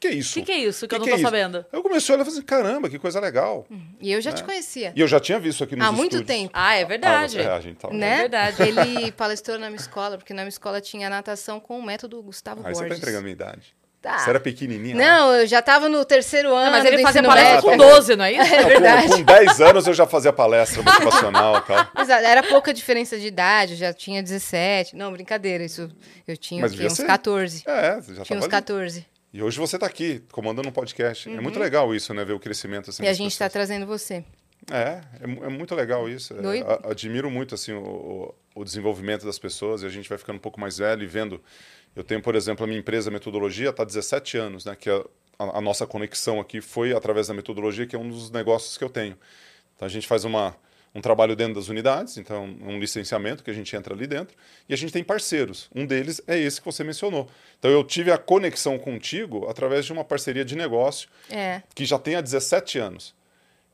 que 0.00 0.06
é 0.08 0.12
isso? 0.12 0.34
que, 0.34 0.42
que 0.42 0.52
é 0.52 0.58
isso 0.58 0.88
que, 0.88 0.94
eu 0.94 0.98
não 1.00 1.04
Que 1.04 1.10
tô 1.12 1.16
que 1.16 1.22
é 1.22 1.24
sabendo? 1.24 1.58
Aí 1.58 1.64
eu 1.78 1.82
comecei 1.82 2.12
a 2.12 2.16
olhar 2.16 2.22
e 2.22 2.24
falei 2.26 2.38
assim, 2.38 2.46
caramba, 2.46 2.88
que 2.88 2.98
coisa 2.98 3.20
legal. 3.20 3.66
E 4.00 4.10
eu 4.12 4.20
já 4.20 4.30
Né? 4.30 4.36
te 4.36 4.44
conhecia. 4.44 4.92
E 4.96 5.00
eu 5.00 5.06
já 5.08 5.20
tinha 5.20 5.38
visto 5.38 5.62
aqui 5.62 5.76
nos 5.76 5.86
Há 5.86 5.92
muito 5.92 6.16
estúdios. 6.16 6.26
tempo. 6.38 6.50
Ah, 6.54 6.74
é 6.76 6.82
Ah, 6.82 6.86
verdade. 6.86 7.32
você- 7.34 7.40
é, 7.42 7.46
a 7.50 7.60
gente 7.60 7.76
tava 7.76 7.92
Né? 7.94 8.14
É 8.14 8.18
verdade. 8.20 8.62
Ele 8.62 9.12
palestrou 9.12 9.58
na 9.58 9.68
minha 9.68 9.80
escola, 9.80 10.16
porque 10.16 10.32
na 10.32 10.42
minha 10.42 10.48
escola 10.48 10.80
tinha 10.80 11.10
natação 11.10 11.60
com 11.60 11.78
o 11.78 11.82
método 11.82 12.22
Gustavo 12.22 12.62
Aí 12.64 12.74
você 12.74 12.80
Borges. 12.80 12.90
tá 12.90 12.96
entregando 12.98 13.18
a 13.20 13.22
minha 13.24 13.32
idade. 13.34 13.76
Tá. 14.00 14.18
Você 14.18 14.30
era 14.30 14.38
pequenininha. 14.38 14.94
lá. 14.96 15.02
Não, 15.02 15.34
eu 15.34 15.46
já 15.46 15.60
tava 15.60 15.88
no 15.88 16.04
terceiro 16.04 16.54
ano. 16.54 16.66
Não, 16.66 16.70
mas 16.72 16.84
ele 16.84 16.98
do 16.98 17.02
fazia 17.02 17.20
palestra 17.22 17.54
médio. 17.54 17.62
com 17.62 17.70
tá 17.70 17.76
bom. 17.76 17.90
12, 17.96 18.16
não 18.16 18.24
é 18.24 18.32
isso? 18.32 18.54
É 18.54 18.64
verdade. 18.64 19.08
Com, 19.08 19.16
com 19.16 19.22
10 19.24 19.60
anos 19.60 19.86
eu 19.88 19.94
já 19.94 20.06
fazia 20.06 20.32
palestra 20.32 20.82
motivacional 20.82 21.56
e 21.58 21.60
tal. 21.62 21.88
Exato, 22.02 22.24
era 22.24 22.42
pouca 22.44 22.72
diferença 22.72 23.18
de 23.18 23.26
idade, 23.26 23.72
eu 23.72 23.78
já 23.78 23.92
tinha 23.92 24.22
17. 24.22 24.94
Não, 24.94 25.10
brincadeira, 25.12 25.64
isso. 25.64 25.90
Eu 26.28 26.36
tinha 26.36 26.62
Mas 26.62 26.78
uns 26.78 26.92
ser. 26.92 27.06
14. 27.06 27.64
É, 27.66 27.96
você 28.00 28.14
já 28.14 28.22
Tinha 28.22 28.24
tava 28.24 28.38
uns 28.38 28.44
ali. 28.44 28.50
14. 28.50 29.06
E 29.32 29.42
hoje 29.42 29.58
você 29.58 29.76
tá 29.76 29.86
aqui, 29.86 30.22
comandando 30.32 30.68
um 30.68 30.72
podcast. 30.72 31.28
É 31.28 31.40
muito 31.40 31.58
legal 31.58 31.92
isso, 31.94 32.14
né? 32.14 32.24
Ver 32.24 32.32
o 32.34 32.40
crescimento 32.40 32.90
assim 32.90 33.02
Uhum. 33.02 33.08
E 33.08 33.10
a 33.10 33.12
gente 33.14 33.36
tá 33.36 33.46
pessoas. 33.46 33.52
trazendo 33.52 33.84
você. 33.86 34.24
É, 34.70 35.00
é, 35.20 35.24
é 35.24 35.48
muito 35.48 35.74
legal 35.74 36.08
isso. 36.08 36.34
É, 36.34 36.40
Doido. 36.40 36.66
admiro 36.84 37.28
muito 37.30 37.54
assim 37.54 37.72
o, 37.72 37.82
o- 37.82 38.34
o 38.60 38.64
desenvolvimento 38.64 39.26
das 39.26 39.38
pessoas 39.38 39.82
e 39.82 39.86
a 39.86 39.88
gente 39.88 40.08
vai 40.08 40.18
ficando 40.18 40.36
um 40.36 40.40
pouco 40.40 40.60
mais 40.60 40.78
velho 40.78 41.02
e 41.02 41.06
vendo. 41.06 41.42
Eu 41.98 42.04
tenho, 42.04 42.22
por 42.22 42.34
exemplo, 42.36 42.64
a 42.64 42.66
minha 42.66 42.78
empresa 42.78 43.10
Metodologia 43.10 43.70
está 43.70 43.82
há 43.82 43.86
17 43.86 44.36
anos, 44.38 44.64
né? 44.64 44.76
Que 44.76 44.88
a, 44.88 45.04
a- 45.38 45.58
a 45.58 45.60
nossa 45.60 45.86
conexão 45.86 46.40
aqui 46.40 46.60
foi 46.60 46.92
através 46.94 47.26
da 47.28 47.34
metodologia, 47.34 47.86
que 47.86 47.96
é 47.96 47.98
um 47.98 48.08
dos 48.08 48.30
negócios 48.30 48.78
que 48.78 48.84
eu 48.84 48.88
tenho. 48.90 49.18
Então 49.76 49.86
a 49.86 49.88
gente 49.90 50.06
faz 50.06 50.24
uma, 50.24 50.56
um 50.94 51.00
trabalho 51.00 51.34
dentro 51.36 51.54
das 51.54 51.68
unidades, 51.68 52.16
então 52.16 52.44
um 52.44 52.78
licenciamento 52.78 53.42
que 53.44 53.50
a 53.50 53.54
gente 53.54 53.74
entra 53.76 53.94
ali 53.94 54.06
dentro, 54.06 54.36
e 54.68 54.74
a 54.74 54.76
gente 54.76 54.92
tem 54.92 55.02
parceiros. 55.04 55.68
Um 55.74 55.84
deles 55.86 56.20
é 56.26 56.38
esse 56.38 56.60
que 56.60 56.64
você 56.66 56.82
mencionou. 56.84 57.28
Então 57.58 57.70
eu 57.70 57.82
tive 57.84 58.10
a 58.12 58.18
conexão 58.18 58.78
contigo 58.78 59.48
através 59.48 59.84
de 59.84 59.92
uma 59.92 60.04
parceria 60.04 60.44
de 60.44 60.54
negócio 60.56 61.08
É. 61.30 61.62
que 61.74 61.84
já 61.84 61.98
tem 61.98 62.14
há 62.14 62.20
17 62.20 62.78
anos. 62.78 63.14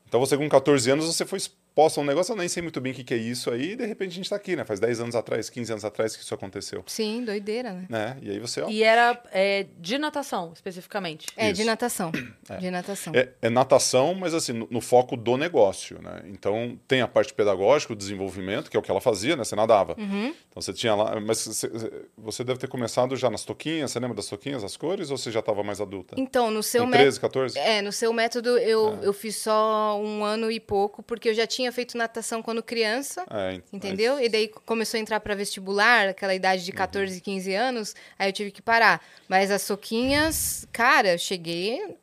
Então 0.07 0.19
você 0.19 0.35
com 0.37 0.47
14 0.49 0.89
anos, 0.91 1.05
você 1.05 1.25
foi 1.25 1.39
exposto 1.75 1.97
a 1.99 2.03
um 2.03 2.05
negócio, 2.05 2.31
eu 2.31 2.37
nem 2.37 2.47
sei 2.47 2.63
muito 2.63 2.79
bem 2.79 2.93
o 2.93 2.95
que, 2.95 3.03
que 3.03 3.13
é 3.13 3.17
isso 3.17 3.51
aí, 3.51 3.71
e 3.73 3.75
de 3.75 3.85
repente 3.85 4.11
a 4.11 4.13
gente 4.15 4.23
está 4.23 4.37
aqui, 4.37 4.55
né? 4.55 4.63
Faz 4.63 4.79
10 4.79 5.01
anos 5.01 5.13
atrás, 5.15 5.49
15 5.49 5.73
anos 5.73 5.83
atrás 5.83 6.15
que 6.15 6.23
isso 6.23 6.33
aconteceu. 6.33 6.81
Sim, 6.87 7.25
doideira, 7.25 7.73
né? 7.73 7.85
Né? 7.89 8.17
E 8.21 8.31
aí 8.31 8.39
você, 8.39 8.61
ó, 8.61 8.69
E 8.69 8.81
era 8.81 9.21
é, 9.33 9.65
de 9.77 9.97
natação, 9.97 10.53
especificamente. 10.53 11.27
É, 11.35 11.47
Isso. 11.51 11.55
de 11.59 11.65
natação. 11.65 12.11
De 12.61 12.69
natação. 12.71 13.11
é, 13.15 13.29
é 13.41 13.49
natação, 13.49 14.13
mas 14.13 14.33
assim, 14.33 14.53
no, 14.53 14.67
no 14.69 14.79
foco 14.79 15.17
do 15.17 15.35
negócio, 15.35 15.99
né? 16.01 16.21
Então 16.27 16.79
tem 16.87 17.01
a 17.01 17.07
parte 17.07 17.33
pedagógica, 17.33 17.91
o 17.91 17.95
desenvolvimento, 17.95 18.69
que 18.69 18.77
é 18.77 18.79
o 18.79 18.83
que 18.83 18.89
ela 18.91 19.01
fazia, 19.01 19.35
né? 19.35 19.43
Você 19.43 19.55
nadava. 19.55 19.95
Uhum. 19.97 20.27
Então 20.27 20.61
você 20.61 20.71
tinha 20.71 20.93
lá, 20.95 21.19
mas 21.19 21.43
você, 21.45 21.69
você 22.15 22.43
deve 22.43 22.59
ter 22.59 22.67
começado 22.67 23.15
já 23.17 23.29
nas 23.31 23.43
toquinhas, 23.43 23.91
você 23.91 23.99
lembra 23.99 24.15
das 24.15 24.27
toquinhas, 24.27 24.63
as 24.63 24.77
cores, 24.77 25.09
ou 25.09 25.17
você 25.17 25.31
já 25.31 25.39
estava 25.39 25.63
mais 25.63 25.81
adulta? 25.81 26.15
Então, 26.17 26.51
no 26.51 26.61
seu 26.63 26.85
método. 26.85 27.01
13, 27.03 27.19
14? 27.19 27.57
É, 27.59 27.81
no 27.81 27.91
seu 27.91 28.13
método 28.13 28.57
eu, 28.59 28.89
Ah. 28.89 28.99
eu 29.03 29.11
fiz 29.11 29.35
só 29.37 29.99
um 29.99 30.23
ano 30.23 30.49
e 30.51 30.59
pouco, 30.59 31.01
porque 31.03 31.29
eu 31.29 31.33
já 31.33 31.47
tinha 31.47 31.64
feito 31.71 31.97
natação 31.97 32.41
quando 32.41 32.61
criança. 32.63 33.25
É, 33.29 33.59
Entendeu? 33.71 34.19
E 34.19 34.27
daí 34.29 34.47
começou 34.65 34.97
a 34.97 35.01
entrar 35.01 35.19
para 35.19 35.35
vestibular, 35.35 36.09
aquela 36.09 36.33
idade 36.35 36.61
Uhum. 36.61 36.65
de 36.65 36.71
14, 36.71 37.21
15 37.21 37.53
anos, 37.53 37.95
aí 38.17 38.29
eu 38.29 38.33
tive 38.33 38.51
que 38.51 38.61
parar. 38.61 39.01
Mas 39.27 39.51
as 39.51 39.61
soquinhas, 39.61 40.67
cara, 40.71 41.13
eu 41.13 41.17
cheguei. 41.17 41.97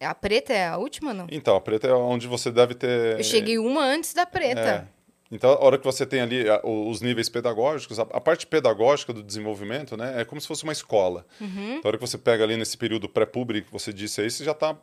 A 0.00 0.14
preta 0.14 0.52
é 0.52 0.66
a 0.66 0.76
última, 0.78 1.14
não? 1.14 1.26
Então, 1.30 1.54
a 1.54 1.60
preta 1.60 1.86
é 1.86 1.92
onde 1.94 2.26
você 2.26 2.50
deve 2.50 2.74
ter. 2.74 3.18
Eu 3.18 3.24
cheguei 3.24 3.58
uma 3.58 3.82
antes 3.84 4.12
da 4.12 4.26
preta. 4.26 4.60
É. 4.88 5.01
Então, 5.34 5.50
a 5.50 5.64
hora 5.64 5.78
que 5.78 5.84
você 5.84 6.04
tem 6.04 6.20
ali 6.20 6.46
a- 6.46 6.60
os 6.62 7.00
níveis 7.00 7.26
pedagógicos, 7.30 7.98
a, 7.98 8.02
a 8.02 8.20
parte 8.20 8.46
pedagógica 8.46 9.14
do 9.14 9.22
desenvolvimento, 9.22 9.96
né, 9.96 10.20
é 10.20 10.24
como 10.26 10.38
se 10.38 10.46
fosse 10.46 10.62
uma 10.62 10.72
escola. 10.74 11.24
Uhum. 11.40 11.76
Então, 11.78 11.82
a 11.84 11.88
hora 11.88 11.96
que 11.96 12.06
você 12.06 12.18
pega 12.18 12.44
ali 12.44 12.54
nesse 12.54 12.76
período 12.76 13.08
pré-público 13.08 13.68
que 13.68 13.72
você 13.72 13.94
disse 13.94 14.20
aí, 14.20 14.30
você 14.30 14.44
já 14.44 14.52
tá, 14.52 14.76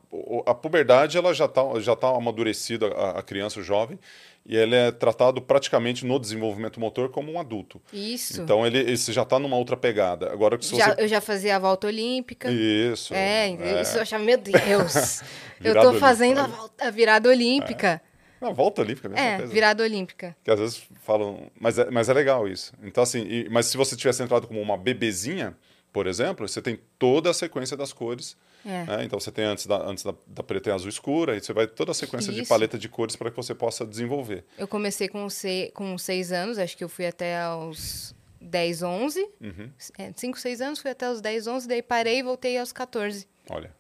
a 0.48 0.54
puberdade 0.56 1.18
ela 1.20 1.34
já 1.36 1.46
está 1.46 1.62
já 1.80 1.96
tá 1.96 2.08
amadurecida, 2.10 2.88
a, 2.88 3.20
a 3.20 3.22
criança, 3.22 3.60
o 3.60 3.64
jovem, 3.64 4.00
e 4.44 4.58
ele 4.58 4.74
é 4.76 4.92
tratado 4.92 5.40
praticamente 5.40 6.04
no 6.04 6.18
desenvolvimento 6.20 6.80
motor 6.80 7.10
como 7.10 7.32
um 7.32 7.40
adulto. 7.40 7.80
Isso. 7.94 8.42
Então, 8.42 8.66
ele, 8.66 8.80
ele 8.80 8.98
você 8.98 9.14
já 9.14 9.22
está 9.22 9.38
numa 9.38 9.56
outra 9.56 9.78
pegada. 9.78 10.32
Agora 10.34 10.58
que 10.58 10.66
Já- 10.76 10.96
você... 10.96 11.04
eu 11.04 11.08
já 11.08 11.22
fazia 11.22 11.58
a 11.58 11.60
volta 11.60 11.86
olímpica. 11.86 12.50
Isso. 12.52 13.14
É, 13.14 13.50
isso 13.84 13.98
eu 13.98 14.02
achava, 14.02 14.24
meu 14.24 14.38
Deus, 14.40 15.22
eu 15.64 15.74
olímpica, 15.80 16.00
fazendo 16.00 16.40
a, 16.40 16.44
olha. 16.46 16.52
volta, 16.54 16.88
a 16.88 16.90
virada 16.90 17.30
olímpica. 17.30 18.02
Na 18.42 18.52
volta 18.52 18.82
olímpica, 18.82 19.10
mesmo. 19.10 19.24
É, 19.24 19.46
virada 19.46 19.84
olímpica. 19.84 20.36
Que 20.44 20.52
às 20.52 20.60
vezes 20.60 20.84
falam. 21.04 21.50
Mas 21.60 21.78
é, 21.78 21.90
mas 21.92 22.08
é 22.10 22.14
legal 22.14 22.48
isso. 22.48 22.74
Então, 22.84 23.04
assim, 23.04 23.22
e- 23.22 23.50
mas 23.50 23.66
se 23.68 23.76
você 23.78 23.96
tivesse 23.96 24.22
entrado 24.24 24.48
como 24.48 24.62
uma 24.62 24.78
bebezinha, 24.78 25.56
por 25.92 26.08
exemplo, 26.08 26.48
você 26.48 26.62
tem 26.62 26.80
toda 26.98 27.30
a 27.30 27.34
sequência 27.34 27.76
das 27.76 27.92
cores. 27.94 28.38
É. 28.66 28.84
né? 28.84 29.04
Então 29.06 29.18
você 29.18 29.32
tem 29.32 29.46
antes 29.46 29.66
da, 29.66 29.78
antes 29.88 30.04
da, 30.04 30.14
da 30.28 30.44
preta 30.44 30.70
e 30.70 30.74
azul 30.74 30.90
escura, 30.90 31.38
e 31.38 31.42
você 31.42 31.54
vai 31.54 31.66
toda 31.66 31.92
a 31.92 31.94
sequência 31.94 32.34
de 32.34 32.42
Isso. 32.42 32.50
paleta 32.50 32.78
de 32.78 32.90
cores 32.90 33.16
para 33.16 33.32
que 33.32 33.38
você 33.38 33.56
possa 33.56 33.86
desenvolver. 33.86 34.44
Eu 34.58 34.68
comecei 34.68 35.08
com, 35.08 35.30
se, 35.30 35.72
com 35.74 35.98
seis 35.98 36.34
anos, 36.34 36.58
acho 36.60 36.76
que 36.76 36.84
eu 36.84 36.90
fui 36.90 37.06
até 37.08 37.40
aos 37.40 38.14
10, 38.42 38.84
11. 38.84 39.30
Uhum. 39.42 39.70
É, 39.98 40.12
5, 40.14 40.38
6 40.38 40.60
anos, 40.60 40.80
fui 40.80 40.92
até 40.92 41.10
os 41.10 41.22
10, 41.22 41.48
11, 41.48 41.68
daí 41.70 41.82
parei 41.82 42.20
e 42.20 42.24
voltei 42.24 42.58
aos 42.58 42.74
14. 42.74 43.26
Olha. 43.50 43.74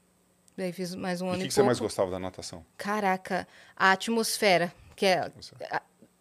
Daí 0.59 0.73
fiz 0.73 0.93
mais 0.93 1.21
um 1.21 1.27
E 1.27 1.29
o 1.29 1.31
ano 1.31 1.39
que, 1.39 1.45
e 1.45 1.47
que 1.47 1.53
você 1.53 1.63
mais 1.63 1.77
pouco. 1.77 1.89
gostava 1.89 2.11
da 2.11 2.19
natação? 2.19 2.65
Caraca, 2.77 3.47
a 3.77 3.91
atmosfera, 3.93 4.73
que 4.93 5.05
é, 5.05 5.31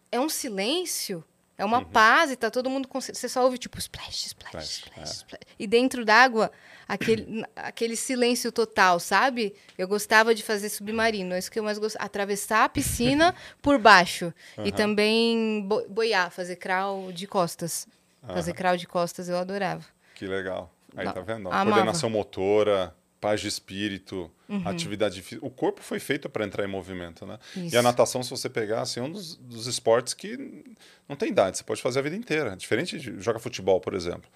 é 0.09 0.17
um 0.17 0.29
silêncio, 0.29 1.21
é 1.57 1.65
uma 1.65 1.83
paz 1.83 2.31
e 2.31 2.37
tá 2.37 2.49
todo 2.49 2.69
mundo... 2.69 2.87
com- 2.87 3.01
Você 3.01 3.27
só 3.27 3.43
ouve 3.43 3.57
tipo 3.57 3.77
splash, 3.77 4.27
splash, 4.27 4.53
Uhum. 4.55 4.61
Splash, 4.61 4.69
splash, 4.71 5.09
é. 5.09 5.13
splash. 5.13 5.41
E 5.59 5.67
dentro 5.67 6.05
d'água, 6.05 6.49
aquele, 6.87 7.43
aquele 7.53 7.97
silêncio 7.97 8.49
total, 8.49 8.97
sabe? 9.01 9.53
Eu 9.77 9.89
gostava 9.89 10.33
de 10.33 10.41
fazer 10.41 10.69
submarino, 10.69 11.33
é 11.35 11.39
isso 11.39 11.51
que 11.51 11.59
eu 11.59 11.63
mais 11.63 11.77
gostava. 11.77 12.05
Atravessar 12.05 12.63
a 12.63 12.69
piscina 12.69 13.35
por 13.61 13.77
baixo. 13.77 14.33
E 14.59 14.69
Aham. 14.69 14.71
também 14.71 15.65
bo- 15.67 15.85
boiar, 15.89 16.31
fazer 16.31 16.55
crawl 16.55 17.11
de 17.11 17.27
costas. 17.27 17.85
Fazer 18.25 18.51
Aham. 18.51 18.57
crawl 18.57 18.77
de 18.77 18.87
costas 18.87 19.27
eu 19.27 19.37
adorava. 19.37 19.83
Que 20.15 20.25
legal. 20.25 20.73
Aí 20.95 21.11
tá 21.11 21.19
vendo? 21.19 21.47
ó? 21.47 21.51
amava. 21.51 21.71
Coordenação 21.71 22.09
motora, 22.09 22.95
paz 23.19 23.41
de 23.41 23.47
espírito. 23.47 24.29
Uhum. 24.47 24.67
Atividade 24.67 25.21
física. 25.21 25.45
O 25.45 25.49
corpo 25.49 25.81
foi 25.81 25.99
feito 25.99 26.29
para 26.29 26.43
entrar 26.45 26.63
em 26.63 26.67
movimento, 26.67 27.25
né? 27.25 27.37
E 27.55 27.67
Isso. 27.67 27.77
a 27.77 27.81
natação, 27.81 28.23
se 28.23 28.29
você 28.29 28.49
pegar, 28.49 28.81
assim, 28.81 28.99
é 28.99 29.03
um 29.03 29.11
dos, 29.11 29.35
dos 29.35 29.67
esportes 29.67 30.13
que 30.13 30.63
não 31.07 31.15
tem 31.15 31.29
idade, 31.29 31.57
você 31.57 31.63
pode 31.63 31.81
fazer 31.81 31.99
a 31.99 32.01
vida 32.01 32.15
inteira. 32.15 32.55
Diferente 32.55 32.97
de 32.97 33.21
jogar 33.21 33.39
futebol, 33.39 33.79
por 33.79 33.93
exemplo. 33.93 34.29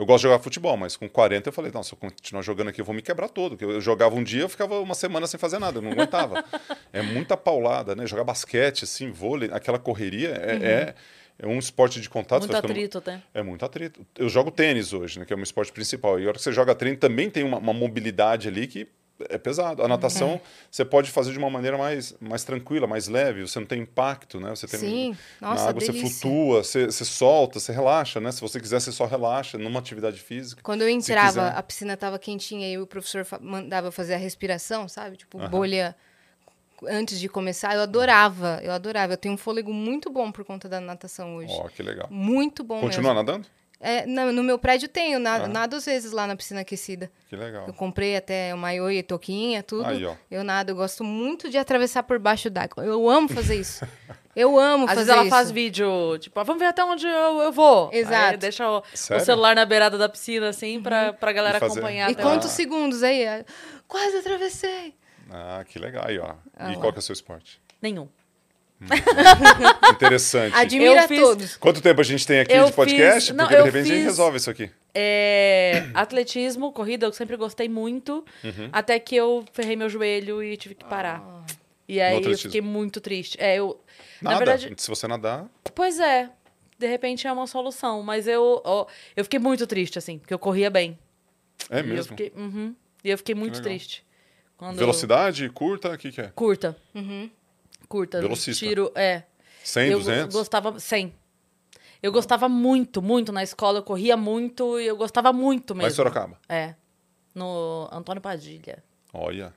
Eu 0.00 0.06
gosto 0.06 0.22
de 0.22 0.28
jogar 0.28 0.38
futebol, 0.38 0.78
mas 0.78 0.96
com 0.96 1.06
40 1.06 1.50
eu 1.50 1.52
falei, 1.52 1.70
não, 1.70 1.82
se 1.82 1.92
eu 1.92 1.98
continuar 1.98 2.40
jogando 2.40 2.68
aqui, 2.68 2.80
eu 2.80 2.84
vou 2.86 2.94
me 2.94 3.02
quebrar 3.02 3.28
todo. 3.28 3.50
Porque 3.50 3.66
eu 3.66 3.82
jogava 3.82 4.14
um 4.14 4.24
dia, 4.24 4.40
eu 4.40 4.48
ficava 4.48 4.80
uma 4.80 4.94
semana 4.94 5.26
sem 5.26 5.38
fazer 5.38 5.58
nada, 5.58 5.76
eu 5.76 5.82
não 5.82 5.92
aguentava. 5.92 6.42
é 6.90 7.02
muita 7.02 7.36
paulada, 7.36 7.94
né? 7.94 8.06
Jogar 8.06 8.24
basquete, 8.24 8.84
assim, 8.84 9.10
vôlei, 9.10 9.50
aquela 9.52 9.78
correria 9.78 10.30
é, 10.30 10.52
é, 10.52 10.94
é 11.40 11.46
um 11.46 11.58
esporte 11.58 12.00
de 12.00 12.08
contato. 12.08 12.40
Muito 12.40 12.56
atrito 12.56 12.98
até. 12.98 13.22
é 13.32 13.42
muito 13.42 13.64
atrito. 13.64 14.06
Eu 14.16 14.28
jogo 14.28 14.50
tênis 14.50 14.92
hoje, 14.92 15.18
né, 15.18 15.24
que 15.24 15.32
é 15.32 15.36
o 15.36 15.38
meu 15.38 15.44
esporte 15.44 15.72
principal. 15.72 16.20
E 16.20 16.24
a 16.24 16.28
hora 16.28 16.36
que 16.36 16.42
você 16.42 16.52
joga 16.52 16.74
tênis 16.74 16.98
também 16.98 17.30
tem 17.30 17.42
uma, 17.42 17.58
uma 17.58 17.72
mobilidade 17.72 18.46
ali 18.46 18.66
que 18.66 18.86
é 19.28 19.38
pesado. 19.38 19.82
A 19.82 19.88
natação 19.88 20.40
você 20.70 20.84
pode 20.84 21.10
fazer 21.10 21.32
de 21.32 21.38
uma 21.38 21.50
maneira 21.50 21.76
mais, 21.76 22.14
mais 22.20 22.44
tranquila, 22.44 22.86
mais 22.86 23.08
leve. 23.08 23.42
Você 23.42 23.58
não 23.58 23.66
tem 23.66 23.80
impacto, 23.80 24.38
né? 24.38 24.50
Você 24.50 24.66
tem 24.66 24.80
Sim, 24.80 25.16
na 25.40 25.50
nossa, 25.50 25.68
água 25.70 25.80
você 25.80 25.92
flutua, 25.92 26.62
você, 26.62 26.86
você 26.86 27.04
solta, 27.04 27.58
você 27.58 27.72
relaxa, 27.72 28.20
né? 28.20 28.32
Se 28.32 28.40
você 28.40 28.60
quiser, 28.60 28.80
você 28.80 28.92
só 28.92 29.06
relaxa 29.06 29.58
numa 29.58 29.78
atividade 29.78 30.20
física. 30.20 30.62
Quando 30.62 30.82
eu 30.82 30.88
entrava, 30.88 31.48
quiser. 31.48 31.58
a 31.58 31.62
piscina 31.62 31.96
tava 31.96 32.18
quentinha 32.18 32.70
e 32.70 32.78
o 32.78 32.86
professor 32.86 33.26
mandava 33.40 33.90
fazer 33.90 34.14
a 34.14 34.18
respiração, 34.18 34.88
sabe? 34.88 35.16
Tipo, 35.16 35.38
Aham. 35.38 35.50
bolha 35.50 35.96
antes 36.88 37.18
de 37.20 37.28
começar. 37.28 37.74
Eu 37.74 37.82
adorava, 37.82 38.60
eu 38.62 38.72
adorava. 38.72 39.12
Eu 39.12 39.16
tenho 39.16 39.34
um 39.34 39.38
fôlego 39.38 39.72
muito 39.72 40.10
bom 40.10 40.30
por 40.32 40.44
conta 40.44 40.68
da 40.68 40.80
natação 40.80 41.36
hoje. 41.36 41.52
Ó, 41.52 41.68
que 41.68 41.82
legal. 41.82 42.06
Muito 42.10 42.62
bom 42.64 42.80
Continua 42.80 43.14
mesmo. 43.14 43.26
nadando? 43.26 43.46
É, 43.82 44.04
no, 44.04 44.30
no 44.30 44.42
meu 44.42 44.58
prédio 44.58 44.88
tenho, 44.88 45.18
nado, 45.18 45.44
Ah. 45.44 45.48
nado 45.48 45.76
às 45.76 45.86
vezes 45.86 46.12
lá 46.12 46.26
na 46.26 46.36
piscina 46.36 46.60
aquecida. 46.60 47.10
Que 47.30 47.34
legal. 47.36 47.64
Eu 47.66 47.72
comprei 47.72 48.14
até 48.14 48.54
o 48.54 48.58
maiô 48.58 48.90
e 48.90 49.02
toquinha, 49.02 49.62
tudo. 49.62 49.86
Aí, 49.86 50.04
ó. 50.04 50.14
Eu 50.30 50.44
nado, 50.44 50.70
eu 50.72 50.76
gosto 50.76 51.02
muito 51.02 51.48
de 51.48 51.56
atravessar 51.56 52.02
por 52.02 52.18
baixo 52.18 52.50
d'água. 52.50 52.84
Eu 52.84 53.08
amo 53.08 53.28
fazer 53.28 53.56
isso. 53.56 53.84
Eu 54.36 54.56
amo 54.60 54.84
Às 54.84 54.90
fazer 54.90 54.96
vezes 55.06 55.10
ela 55.12 55.22
isso. 55.22 55.30
faz 55.30 55.50
vídeo, 55.50 56.16
tipo, 56.20 56.38
ah, 56.38 56.44
vamos 56.44 56.60
ver 56.62 56.68
até 56.68 56.84
onde 56.84 57.04
eu, 57.04 57.40
eu 57.40 57.50
vou. 57.50 57.90
Exato. 57.92 58.30
Aí 58.30 58.36
deixa 58.36 58.64
o, 58.70 58.78
o 58.78 59.20
celular 59.20 59.56
na 59.56 59.66
beirada 59.66 59.98
da 59.98 60.08
piscina, 60.08 60.50
assim, 60.50 60.80
pra, 60.80 61.12
pra 61.12 61.32
galera 61.32 61.56
E 61.56 61.60
fazer- 61.60 61.80
acompanhar. 61.80 62.08
E 62.08 62.12
até 62.12 62.22
conta 62.22 62.36
lá. 62.36 62.46
os 62.46 62.52
segundos 62.52 63.02
aí. 63.02 63.24
Quase 63.88 64.18
atravessei. 64.18 64.94
Ah, 65.30 65.64
que 65.66 65.78
legal. 65.78 66.04
Aí, 66.06 66.18
ó. 66.18 66.34
Ah 66.56 66.72
e 66.72 66.74
lá. 66.74 66.80
qual 66.80 66.92
que 66.92 66.98
é 66.98 67.00
o 67.00 67.02
seu 67.02 67.12
esporte? 67.12 67.60
Nenhum. 67.80 68.08
Interessante. 69.92 70.54
Admira 70.56 71.06
fiz- 71.06 71.20
todos. 71.20 71.56
Quanto 71.56 71.80
tempo 71.82 72.00
a 72.00 72.04
gente 72.04 72.26
tem 72.26 72.40
aqui 72.40 72.52
Eu 72.52 72.66
de 72.66 72.72
podcast? 72.72 73.28
fiz- 73.28 73.36
não, 73.36 73.44
Porque 73.46 73.56
de 73.56 73.62
repente 73.64 73.82
a 73.82 73.84
gente 73.86 73.96
fiz- 73.96 74.04
resolve 74.04 74.36
isso 74.38 74.50
aqui. 74.50 74.70
É, 74.94 75.86
atletismo, 75.94 76.72
corrida, 76.72 77.06
eu 77.06 77.12
sempre 77.12 77.36
gostei 77.36 77.68
muito. 77.68 78.24
Uhum. 78.42 78.68
Até 78.72 78.98
que 78.98 79.14
eu 79.14 79.44
ferrei 79.52 79.76
meu 79.76 79.88
joelho 79.88 80.42
e 80.42 80.56
tive 80.56 80.74
que 80.74 80.84
parar. 80.84 81.22
E 81.88 82.00
aí 82.00 82.22
eu 82.22 82.38
fiquei 82.38 82.60
muito 82.60 83.00
triste. 83.00 83.36
É, 83.40 83.56
eu. 83.56 83.80
Nada. 84.22 84.34
Na 84.34 84.38
verdade, 84.44 84.74
Se 84.76 84.88
você 84.88 85.06
nadar, 85.08 85.46
pois 85.74 85.98
é. 85.98 86.30
De 86.78 86.86
repente 86.86 87.26
é 87.26 87.32
uma 87.32 87.46
solução. 87.46 88.02
Mas 88.02 88.26
eu, 88.26 88.62
ó, 88.64 88.86
eu 89.14 89.22
fiquei 89.24 89.38
muito 89.38 89.66
triste, 89.66 89.98
assim, 89.98 90.18
porque 90.18 90.32
eu 90.32 90.38
corria 90.38 90.70
bem. 90.70 90.98
é 91.68 91.76
E 91.76 91.80
eu 91.80 91.84
mesmo. 91.86 92.16
fiquei, 92.16 92.32
uhum, 92.34 92.74
e 93.04 93.10
eu 93.10 93.18
fiquei 93.18 93.34
muito 93.34 93.60
triste. 93.60 94.02
Quando 94.60 94.76
Velocidade 94.76 95.48
curta, 95.48 95.90
o 95.90 95.96
que, 95.96 96.12
que 96.12 96.20
é? 96.20 96.28
Curta. 96.34 96.76
Uhum. 96.94 97.30
Curta. 97.88 98.20
Velocista. 98.20 98.66
Tiro, 98.66 98.92
é. 98.94 99.22
100, 99.64 99.90
eu 99.90 99.98
200? 100.00 100.36
gostava. 100.36 100.78
100. 100.78 101.14
Eu 102.02 102.12
gostava 102.12 102.46
muito, 102.46 103.00
muito 103.00 103.32
na 103.32 103.42
escola. 103.42 103.78
Eu 103.78 103.82
corria 103.82 104.18
muito 104.18 104.78
e 104.78 104.86
eu 104.86 104.98
gostava 104.98 105.32
muito 105.32 105.74
mesmo. 105.74 105.88
Em 105.88 105.94
Sorocaba. 105.94 106.38
É. 106.46 106.74
No 107.34 107.88
Antônio 107.90 108.20
Padilha. 108.20 108.84
Olha. 109.14 109.54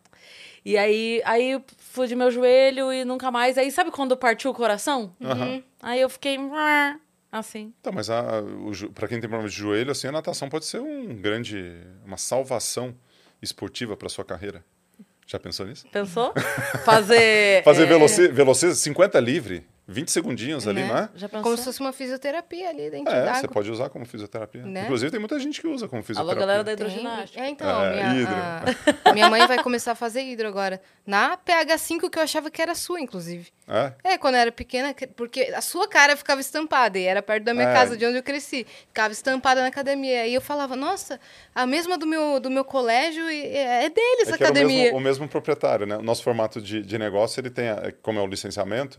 E 0.63 0.77
aí, 0.77 1.21
aí 1.25 1.51
eu 1.51 1.63
fudi 1.79 2.15
meu 2.15 2.31
joelho 2.31 2.93
e 2.93 3.03
nunca 3.03 3.29
mais. 3.29 3.57
Aí 3.57 3.69
sabe 3.73 3.91
quando 3.91 4.15
partiu 4.15 4.51
o 4.51 4.53
coração? 4.53 5.13
Aham. 5.21 5.61
Aí 5.81 5.99
eu 5.99 6.07
fiquei 6.07 6.37
assim. 7.29 7.73
Tá, 7.83 7.91
mas 7.91 8.09
a, 8.09 8.39
o, 8.39 8.71
pra 8.93 9.09
quem 9.09 9.19
tem 9.19 9.27
problema 9.29 9.49
de 9.49 9.55
joelho, 9.55 9.91
assim, 9.91 10.07
a 10.07 10.13
natação 10.13 10.47
pode 10.47 10.63
ser 10.63 10.79
um 10.79 11.13
grande, 11.13 11.75
uma 12.05 12.15
salvação 12.15 12.95
esportiva 13.41 13.97
pra 13.97 14.07
sua 14.07 14.23
carreira. 14.23 14.63
Já 15.27 15.39
pensou 15.39 15.65
nisso? 15.65 15.85
Pensou? 15.91 16.33
Fazer. 16.85 17.63
Fazer 17.65 17.83
é, 17.83 17.85
veloci, 17.85 18.27
veloci 18.27 18.75
50 18.75 19.19
livre, 19.19 19.65
20 19.85 20.09
segundinhos 20.11 20.65
ali, 20.67 20.81
Né? 20.83 21.09
é? 21.13 21.19
Já 21.19 21.27
pensou? 21.27 21.43
Como 21.43 21.57
se 21.57 21.63
fosse 21.65 21.79
uma 21.81 21.91
fisioterapia 21.91 22.69
ali 22.69 22.89
dentro 22.89 23.13
É, 23.13 23.33
você 23.33 23.47
pode 23.49 23.69
usar 23.69 23.89
como 23.89 24.05
fisioterapia. 24.05 24.61
Né? 24.65 24.83
Inclusive, 24.83 25.11
tem 25.11 25.19
muita 25.19 25.37
gente 25.39 25.59
que 25.59 25.67
usa 25.67 25.87
como 25.89 25.99
Alô, 25.99 26.05
fisioterapia. 26.07 26.39
galera 26.39 26.63
da 26.63 26.75
Tem. 26.75 26.85
hidroginástica. 26.87 27.43
É, 27.43 27.49
então, 27.49 27.83
É, 27.83 27.91
minha, 28.13 28.21
hidro. 28.21 28.35
a- 29.05 29.13
minha 29.13 29.29
mãe 29.29 29.45
vai 29.45 29.61
começar 29.61 29.91
a 29.91 29.95
fazer 29.95 30.21
hidro 30.23 30.47
agora. 30.47 30.81
Na 31.05 31.35
PH5, 31.35 32.09
que 32.09 32.17
eu 32.17 32.23
achava 32.23 32.49
que 32.49 32.61
era 32.61 32.73
sua, 32.75 33.01
inclusive. 33.01 33.51
É? 33.67 33.93
É, 34.13 34.17
quando 34.17 34.35
eu 34.35 34.41
era 34.41 34.51
pequena, 34.53 34.93
que- 34.93 35.07
porque 35.07 35.51
a 35.53 35.61
sua 35.61 35.85
cara 35.87 36.15
ficava 36.15 36.39
estampada, 36.39 36.97
e 36.97 37.03
era 37.03 37.21
perto 37.21 37.43
da 37.43 37.53
minha 37.53 37.67
É. 37.69 37.73
casa, 37.73 37.97
de 37.97 38.05
onde 38.05 38.17
eu 38.17 38.23
cresci. 38.23 38.65
Ficava 38.87 39.11
estampada 39.11 39.61
na 39.61 39.67
academia. 39.67 40.21
Aí 40.21 40.33
eu 40.33 40.41
falava, 40.41 40.75
nossa, 40.77 41.19
a 41.53 41.65
mesma 41.65 41.97
do 41.97 42.07
meu, 42.07 42.39
do 42.39 42.49
meu 42.49 42.63
colégio, 42.63 43.29
e- 43.29 43.47
é 43.47 43.83
é 43.85 43.89
dele 43.89 44.21
essa 44.21 44.35
É 44.35 44.37
que 44.37 44.43
era 44.43 44.51
o 44.53 44.55
academia. 44.55 44.83
mesmo, 44.83 44.97
o 44.97 45.01
mesmo 45.01 45.27
proprietário, 45.27 45.85
né? 45.85 45.97
O 45.97 46.01
nosso 46.01 46.23
formato 46.23 46.61
de, 46.61 46.81
de 46.81 46.97
negócio, 46.97 47.39
ele 47.41 47.49
tem, 47.49 47.67
a- 47.69 47.93
como 48.01 48.17
é 48.19 48.21
o 48.21 48.27
licenciamento, 48.27 48.97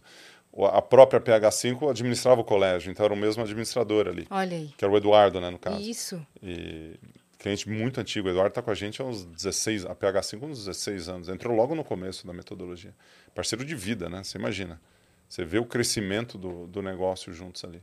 a 0.56 0.80
própria 0.80 1.20
PH5 1.20 1.90
administrava 1.90 2.40
o 2.40 2.44
colégio, 2.44 2.90
então 2.90 3.04
era 3.04 3.14
o 3.14 3.16
mesmo 3.16 3.42
administrador 3.42 4.06
ali, 4.06 4.26
Olha 4.30 4.56
aí. 4.56 4.72
que 4.76 4.84
era 4.84 4.92
o 4.92 4.96
Eduardo, 4.96 5.40
né, 5.40 5.50
no 5.50 5.58
caso. 5.58 5.80
Isso. 5.80 6.24
E 6.42 6.96
cliente 7.44 7.68
muito 7.68 8.00
antigo. 8.00 8.26
O 8.26 8.30
Eduardo 8.30 8.48
está 8.52 8.62
com 8.62 8.70
a 8.70 8.74
gente 8.74 9.02
há 9.02 9.04
uns 9.04 9.24
16, 9.26 9.84
a 9.84 9.94
PH5 9.94 10.42
há 10.42 10.46
uns 10.46 10.58
16 10.64 11.08
anos. 11.10 11.28
Entrou 11.28 11.54
logo 11.54 11.74
no 11.74 11.84
começo 11.84 12.26
da 12.26 12.32
metodologia. 12.32 12.94
Parceiro 13.34 13.64
de 13.64 13.74
vida, 13.74 14.08
né? 14.08 14.24
Você 14.24 14.38
imagina. 14.38 14.80
Você 15.28 15.44
vê 15.44 15.58
o 15.58 15.64
crescimento 15.66 16.38
do, 16.38 16.66
do 16.66 16.80
negócio 16.80 17.34
juntos 17.34 17.62
ali. 17.64 17.82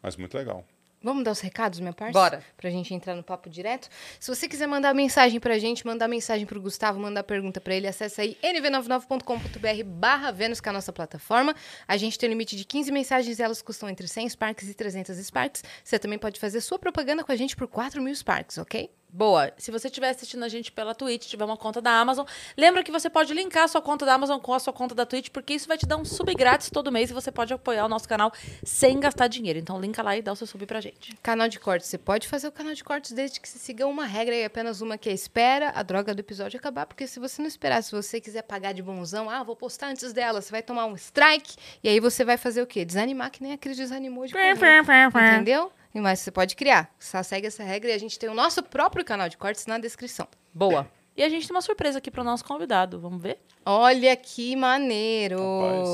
Mas 0.00 0.16
muito 0.16 0.36
legal. 0.36 0.64
Vamos 1.02 1.22
dar 1.22 1.30
os 1.30 1.40
recados, 1.40 1.78
minha 1.78 1.92
parte? 1.92 2.12
Bora. 2.12 2.42
Pra 2.56 2.68
gente 2.70 2.92
entrar 2.92 3.14
no 3.14 3.22
papo 3.22 3.48
direto. 3.48 3.88
Se 4.18 4.34
você 4.34 4.48
quiser 4.48 4.66
mandar 4.66 4.92
mensagem 4.94 5.38
pra 5.38 5.58
gente, 5.58 5.86
mandar 5.86 6.08
mensagem 6.08 6.44
pro 6.44 6.60
Gustavo, 6.60 6.98
mandar 6.98 7.22
pergunta 7.22 7.60
pra 7.60 7.74
ele, 7.74 7.86
acessa 7.86 8.22
aí 8.22 8.36
nv99.com.br 8.42 9.84
barra 9.84 10.32
Vênus, 10.32 10.60
que 10.60 10.68
é 10.68 10.70
a 10.70 10.72
nossa 10.72 10.92
plataforma. 10.92 11.54
A 11.86 11.96
gente 11.96 12.18
tem 12.18 12.28
um 12.28 12.32
limite 12.32 12.56
de 12.56 12.64
15 12.64 12.90
mensagens 12.90 13.38
e 13.38 13.42
elas 13.42 13.62
custam 13.62 13.88
entre 13.88 14.08
100 14.08 14.30
Sparks 14.30 14.68
e 14.68 14.74
300 14.74 15.16
Sparks. 15.18 15.62
Você 15.84 15.98
também 15.98 16.18
pode 16.18 16.40
fazer 16.40 16.60
sua 16.60 16.78
propaganda 16.78 17.22
com 17.22 17.30
a 17.30 17.36
gente 17.36 17.54
por 17.56 17.68
4 17.68 18.02
mil 18.02 18.14
Sparks, 18.14 18.58
ok? 18.58 18.90
Boa. 19.10 19.50
Se 19.56 19.70
você 19.70 19.88
estiver 19.88 20.10
assistindo 20.10 20.44
a 20.44 20.48
gente 20.48 20.70
pela 20.70 20.94
Twitch, 20.94 21.26
tiver 21.26 21.44
uma 21.44 21.56
conta 21.56 21.80
da 21.80 21.90
Amazon, 21.92 22.26
lembra 22.56 22.82
que 22.82 22.92
você 22.92 23.08
pode 23.08 23.32
linkar 23.32 23.64
a 23.64 23.68
sua 23.68 23.80
conta 23.80 24.04
da 24.04 24.14
Amazon 24.14 24.38
com 24.38 24.52
a 24.52 24.58
sua 24.58 24.72
conta 24.72 24.94
da 24.94 25.06
Twitch, 25.06 25.30
porque 25.30 25.54
isso 25.54 25.66
vai 25.66 25.78
te 25.78 25.86
dar 25.86 25.96
um 25.96 26.04
sub 26.04 26.32
grátis 26.34 26.68
todo 26.70 26.92
mês 26.92 27.10
e 27.10 27.14
você 27.14 27.32
pode 27.32 27.52
apoiar 27.52 27.86
o 27.86 27.88
nosso 27.88 28.06
canal 28.06 28.30
sem 28.62 29.00
gastar 29.00 29.26
dinheiro. 29.28 29.58
Então, 29.58 29.80
linka 29.80 30.02
lá 30.02 30.16
e 30.16 30.20
dá 30.20 30.32
o 30.32 30.36
seu 30.36 30.46
sub 30.46 30.64
pra 30.66 30.80
gente. 30.80 31.16
Canal 31.22 31.48
de 31.48 31.58
cortes. 31.58 31.88
Você 31.88 31.96
pode 31.96 32.28
fazer 32.28 32.48
o 32.48 32.52
canal 32.52 32.74
de 32.74 32.84
cortes 32.84 33.12
desde 33.12 33.40
que 33.40 33.48
você 33.48 33.58
siga 33.58 33.86
uma 33.86 34.04
regra 34.04 34.34
e 34.34 34.44
apenas 34.44 34.82
uma 34.82 34.98
que 34.98 35.08
é 35.08 35.12
espera 35.12 35.72
a 35.74 35.82
droga 35.82 36.14
do 36.14 36.20
episódio 36.20 36.58
acabar. 36.58 36.84
Porque 36.84 37.06
se 37.06 37.18
você 37.18 37.40
não 37.40 37.48
esperar, 37.48 37.82
se 37.82 37.92
você 37.92 38.20
quiser 38.20 38.42
pagar 38.42 38.72
de 38.72 38.82
bonzão, 38.82 39.30
ah, 39.30 39.42
vou 39.42 39.56
postar 39.56 39.88
antes 39.88 40.12
dela, 40.12 40.42
você 40.42 40.50
vai 40.50 40.62
tomar 40.62 40.84
um 40.84 40.94
strike. 40.94 41.56
E 41.82 41.88
aí 41.88 41.98
você 41.98 42.24
vai 42.24 42.36
fazer 42.36 42.60
o 42.60 42.66
quê? 42.66 42.84
Desanimar, 42.84 43.30
que 43.30 43.42
nem 43.42 43.52
a 43.52 43.58
Cris 43.58 43.76
desanimou 43.76 44.26
de. 44.26 44.32
Entendeu? 45.36 45.72
E 45.94 46.00
Mas 46.00 46.20
você 46.20 46.30
pode 46.30 46.54
criar. 46.54 46.94
Só 46.98 47.22
segue 47.22 47.46
essa 47.46 47.62
regra 47.62 47.90
e 47.90 47.94
a 47.94 47.98
gente 47.98 48.18
tem 48.18 48.28
o 48.28 48.34
nosso 48.34 48.62
próprio 48.62 49.04
canal 49.04 49.28
de 49.28 49.36
cortes 49.36 49.66
na 49.66 49.78
descrição. 49.78 50.28
Boa. 50.52 50.88
E 51.16 51.22
a 51.22 51.28
gente 51.28 51.46
tem 51.48 51.54
uma 51.56 51.62
surpresa 51.62 51.98
aqui 51.98 52.10
pro 52.10 52.22
nosso 52.22 52.44
convidado. 52.44 53.00
Vamos 53.00 53.20
ver? 53.20 53.38
Olha 53.64 54.14
que 54.16 54.54
maneiro! 54.54 55.38
Rapaz. 55.38 55.88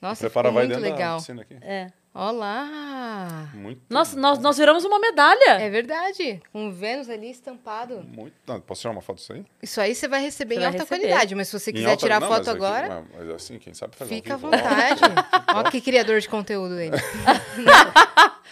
Nossa, 0.00 0.20
Prepara, 0.24 0.48
ficou 0.48 0.54
vai 0.54 0.66
muito 0.66 0.76
dentro 0.76 0.90
da 0.90 0.96
legal. 0.96 1.18
piscina 1.18 1.42
aqui. 1.42 1.56
É. 1.60 1.92
Olá! 2.12 3.48
Muito. 3.54 3.80
Nós, 3.88 4.16
nós, 4.16 4.38
nós 4.40 4.58
viramos 4.58 4.84
uma 4.84 4.98
medalha. 4.98 5.52
É 5.60 5.70
verdade. 5.70 6.42
Um 6.52 6.72
Vênus 6.72 7.08
ali 7.08 7.30
estampado. 7.30 8.02
muito 8.02 8.34
não, 8.46 8.60
posso 8.60 8.80
tirar 8.80 8.90
uma 8.92 9.00
foto 9.00 9.18
disso 9.18 9.32
aí? 9.32 9.44
Isso 9.62 9.80
aí 9.80 9.94
você 9.94 10.08
vai 10.08 10.20
receber 10.20 10.56
Você 10.56 10.58
em 10.58 10.62
vai 10.64 10.66
alta 10.72 10.78
receber. 10.82 11.00
qualidade, 11.06 11.34
mas 11.36 11.46
se 11.48 11.58
você 11.58 11.72
quiser 11.72 11.90
alta- 11.90 11.96
tirar 12.00 12.20
não, 12.20 12.26
foto 12.26 12.38
mas 12.38 12.48
aqui- 12.48 12.56
agora, 12.56 13.06
mas, 13.16 13.26
mas 13.26 13.34
assim, 13.36 13.58
quem 13.60 13.72
sabe 13.74 13.94
fazer 13.94 14.12
fica 14.16 14.34
à 14.34 14.36
vivo. 14.36 14.50
vontade. 14.50 15.00
Ó 15.54 15.62
que 15.70 15.80
criador 15.80 16.18
de 16.20 16.28
conteúdo 16.28 16.80
ele. 16.80 16.96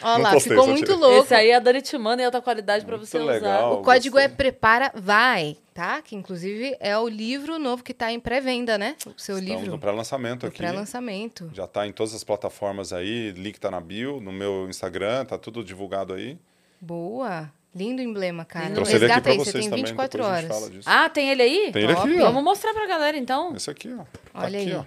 Não 0.01 0.19
lá, 0.23 0.31
postei, 0.33 0.53
ficou 0.57 0.69
muito 0.69 0.95
louco. 0.95 1.25
Esse 1.25 1.35
aí 1.35 1.51
é 1.51 1.57
a 1.57 1.59
Dani 1.59 1.83
te 1.83 1.99
manda 1.99 2.23
em 2.23 2.25
alta 2.25 2.41
qualidade 2.41 2.85
pra 2.87 2.97
Muito 2.97 3.09
você 3.09 3.19
legal. 3.19 3.73
usar. 3.73 3.81
O 3.81 3.83
código 3.83 4.15
gostei. 4.15 4.33
é 4.33 4.37
Prepara 4.37 4.93
Vai, 4.95 5.57
tá? 5.79 6.03
Que 6.03 6.17
inclusive 6.17 6.77
é 6.81 6.99
o 6.99 7.07
livro 7.07 7.57
novo 7.57 7.85
que 7.85 7.95
tá 7.95 8.11
em 8.11 8.19
pré-venda, 8.19 8.77
né? 8.77 8.97
O 9.07 9.13
seu 9.17 9.39
Estamos 9.39 9.61
livro. 9.61 9.71
no 9.71 9.79
pré-lançamento 9.79 10.45
aqui. 10.45 10.57
pré-lançamento. 10.57 11.49
Já 11.55 11.67
está 11.67 11.87
em 11.87 11.93
todas 11.93 12.13
as 12.13 12.25
plataformas 12.25 12.93
aí, 12.93 13.31
link 13.31 13.61
tá 13.61 13.71
na 13.71 13.81
bio, 13.81 14.21
no 14.21 14.33
meu 14.33 14.69
Instagram, 14.69 15.25
tá 15.25 15.39
tudo 15.39 15.63
divulgado 15.63 16.15
aí. 16.15 16.37
Boa. 16.81 17.49
Lindo 17.73 18.03
emblema, 18.03 18.45
cara. 18.45 18.65
Lindo 18.65 18.75
Trouxe 18.75 18.97
ele 18.97 19.05
aqui 19.05 19.29
aí, 19.31 19.37
vocês 19.37 19.53
você 19.53 19.61
tem 19.61 19.71
também, 19.71 19.85
24 19.85 20.19
depois 20.19 20.37
a 20.37 20.41
gente 20.41 20.53
horas. 20.53 20.85
Ah, 20.85 21.09
tem 21.09 21.31
ele 21.31 21.43
aí? 21.43 21.71
Tem 21.71 21.85
ele 21.85 21.95
top. 21.95 22.09
aqui, 22.09 22.21
ó. 22.23 22.25
Vamos 22.25 22.43
mostrar 22.43 22.75
pra 22.75 22.87
galera, 22.89 23.17
então. 23.17 23.55
Esse 23.55 23.71
aqui, 23.71 23.95
ó. 23.95 23.99
Tá 23.99 24.09
Olha 24.35 24.59
aqui, 24.59 24.71
aí. 24.73 24.75
ó. 24.75 24.85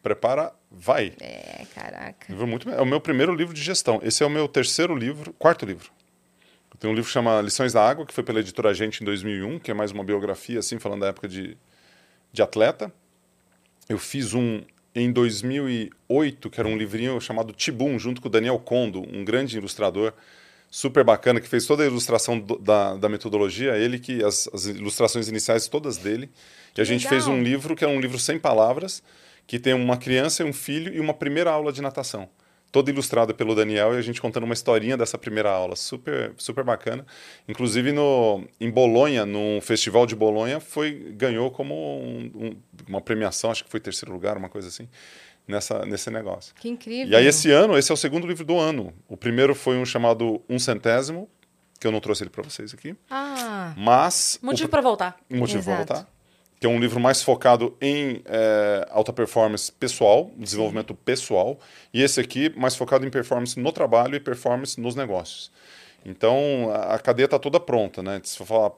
Prepara, 0.00 0.52
vai. 0.70 1.12
É, 1.18 1.64
caraca. 1.74 2.26
Livro 2.28 2.46
muito, 2.46 2.70
é 2.70 2.80
o 2.80 2.86
meu 2.86 3.00
primeiro 3.00 3.34
livro 3.34 3.52
de 3.52 3.60
gestão. 3.60 3.98
Esse 4.00 4.22
é 4.22 4.26
o 4.26 4.30
meu 4.30 4.46
terceiro 4.46 4.94
livro, 4.94 5.32
quarto 5.32 5.66
livro. 5.66 5.90
Tem 6.78 6.90
um 6.90 6.94
livro 6.94 7.06
que 7.06 7.12
chama 7.12 7.40
Lições 7.40 7.72
da 7.72 7.88
Água, 7.88 8.04
que 8.04 8.12
foi 8.12 8.24
pela 8.24 8.40
editora 8.40 8.74
Gente 8.74 9.00
em 9.00 9.04
2001, 9.04 9.58
que 9.58 9.70
é 9.70 9.74
mais 9.74 9.92
uma 9.92 10.02
biografia, 10.02 10.58
assim, 10.58 10.78
falando 10.78 11.00
da 11.00 11.08
época 11.08 11.28
de, 11.28 11.56
de 12.32 12.42
atleta. 12.42 12.92
Eu 13.88 13.98
fiz 13.98 14.34
um 14.34 14.60
em 14.94 15.12
2008, 15.12 16.50
que 16.50 16.60
era 16.60 16.68
um 16.68 16.76
livrinho 16.76 17.20
chamado 17.20 17.52
Tibum, 17.52 17.98
junto 17.98 18.20
com 18.20 18.28
o 18.28 18.30
Daniel 18.30 18.58
Kondo, 18.58 19.00
um 19.00 19.24
grande 19.24 19.56
ilustrador 19.56 20.12
super 20.70 21.04
bacana, 21.04 21.40
que 21.40 21.48
fez 21.48 21.64
toda 21.66 21.84
a 21.84 21.86
ilustração 21.86 22.38
do, 22.38 22.58
da, 22.58 22.96
da 22.96 23.08
metodologia, 23.08 23.76
ele 23.76 23.98
que 23.98 24.24
as, 24.24 24.48
as, 24.52 24.66
ilustrações 24.66 25.28
iniciais 25.28 25.68
todas 25.68 25.96
dele. 25.96 26.28
E 26.76 26.80
a 26.80 26.84
gente 26.84 27.08
fez 27.08 27.28
um 27.28 27.40
livro 27.40 27.76
que 27.76 27.84
é 27.84 27.88
um 27.88 28.00
livro 28.00 28.18
sem 28.18 28.38
palavras, 28.38 29.02
que 29.46 29.60
tem 29.60 29.74
uma 29.74 29.96
criança, 29.96 30.44
um 30.44 30.52
filho 30.52 30.92
e 30.92 30.98
uma 30.98 31.14
primeira 31.14 31.50
aula 31.50 31.72
de 31.72 31.80
natação 31.80 32.28
toda 32.74 32.90
ilustrada 32.90 33.32
pelo 33.32 33.54
Daniel 33.54 33.94
e 33.94 33.98
a 33.98 34.02
gente 34.02 34.20
contando 34.20 34.42
uma 34.42 34.52
historinha 34.52 34.96
dessa 34.96 35.16
primeira 35.16 35.48
aula, 35.48 35.76
super 35.76 36.32
super 36.36 36.64
bacana. 36.64 37.06
Inclusive 37.46 37.92
no 37.92 38.42
em 38.60 38.68
Bolonha, 38.68 39.24
no 39.24 39.60
festival 39.60 40.04
de 40.06 40.16
Bolonha, 40.16 40.58
foi 40.58 40.90
ganhou 41.16 41.52
como 41.52 41.72
um, 41.72 42.32
um, 42.34 42.56
uma 42.88 43.00
premiação, 43.00 43.52
acho 43.52 43.62
que 43.62 43.70
foi 43.70 43.78
terceiro 43.78 44.12
lugar, 44.12 44.36
uma 44.36 44.48
coisa 44.48 44.66
assim. 44.66 44.88
Nessa, 45.46 45.84
nesse 45.84 46.10
negócio. 46.10 46.54
Que 46.54 46.70
incrível. 46.70 47.12
E 47.12 47.14
aí, 47.14 47.26
esse 47.26 47.50
ano, 47.50 47.76
esse 47.76 47.92
é 47.92 47.94
o 47.94 47.98
segundo 47.98 48.26
livro 48.26 48.46
do 48.46 48.58
ano. 48.58 48.94
O 49.06 49.14
primeiro 49.14 49.54
foi 49.54 49.76
um 49.76 49.84
chamado 49.84 50.42
Um 50.48 50.58
Centésimo, 50.58 51.28
que 51.78 51.86
eu 51.86 51.92
não 51.92 52.00
trouxe 52.00 52.22
ele 52.22 52.30
para 52.30 52.42
vocês 52.42 52.72
aqui. 52.72 52.96
Ah. 53.10 53.74
Mas. 53.76 54.38
Motivo 54.40 54.70
para 54.70 54.80
voltar. 54.80 55.18
Motivo 55.28 55.62
para 55.62 55.76
voltar 55.76 56.13
que 56.64 56.66
é 56.66 56.70
um 56.70 56.80
livro 56.80 56.98
mais 56.98 57.22
focado 57.22 57.76
em 57.78 58.22
é, 58.24 58.88
alta 58.90 59.12
performance 59.12 59.70
pessoal, 59.70 60.30
desenvolvimento 60.34 60.94
pessoal, 60.94 61.60
e 61.92 62.02
esse 62.02 62.18
aqui 62.18 62.50
mais 62.56 62.74
focado 62.74 63.06
em 63.06 63.10
performance 63.10 63.60
no 63.60 63.70
trabalho 63.70 64.14
e 64.14 64.20
performance 64.20 64.80
nos 64.80 64.94
negócios. 64.94 65.52
Então, 66.06 66.72
a, 66.72 66.98
cadeia 66.98 67.26
está 67.26 67.38
toda 67.38 67.60
pronta, 67.60 68.02
né? 68.02 68.18
Se 68.24 68.38
for 68.38 68.46
falar, 68.46 68.72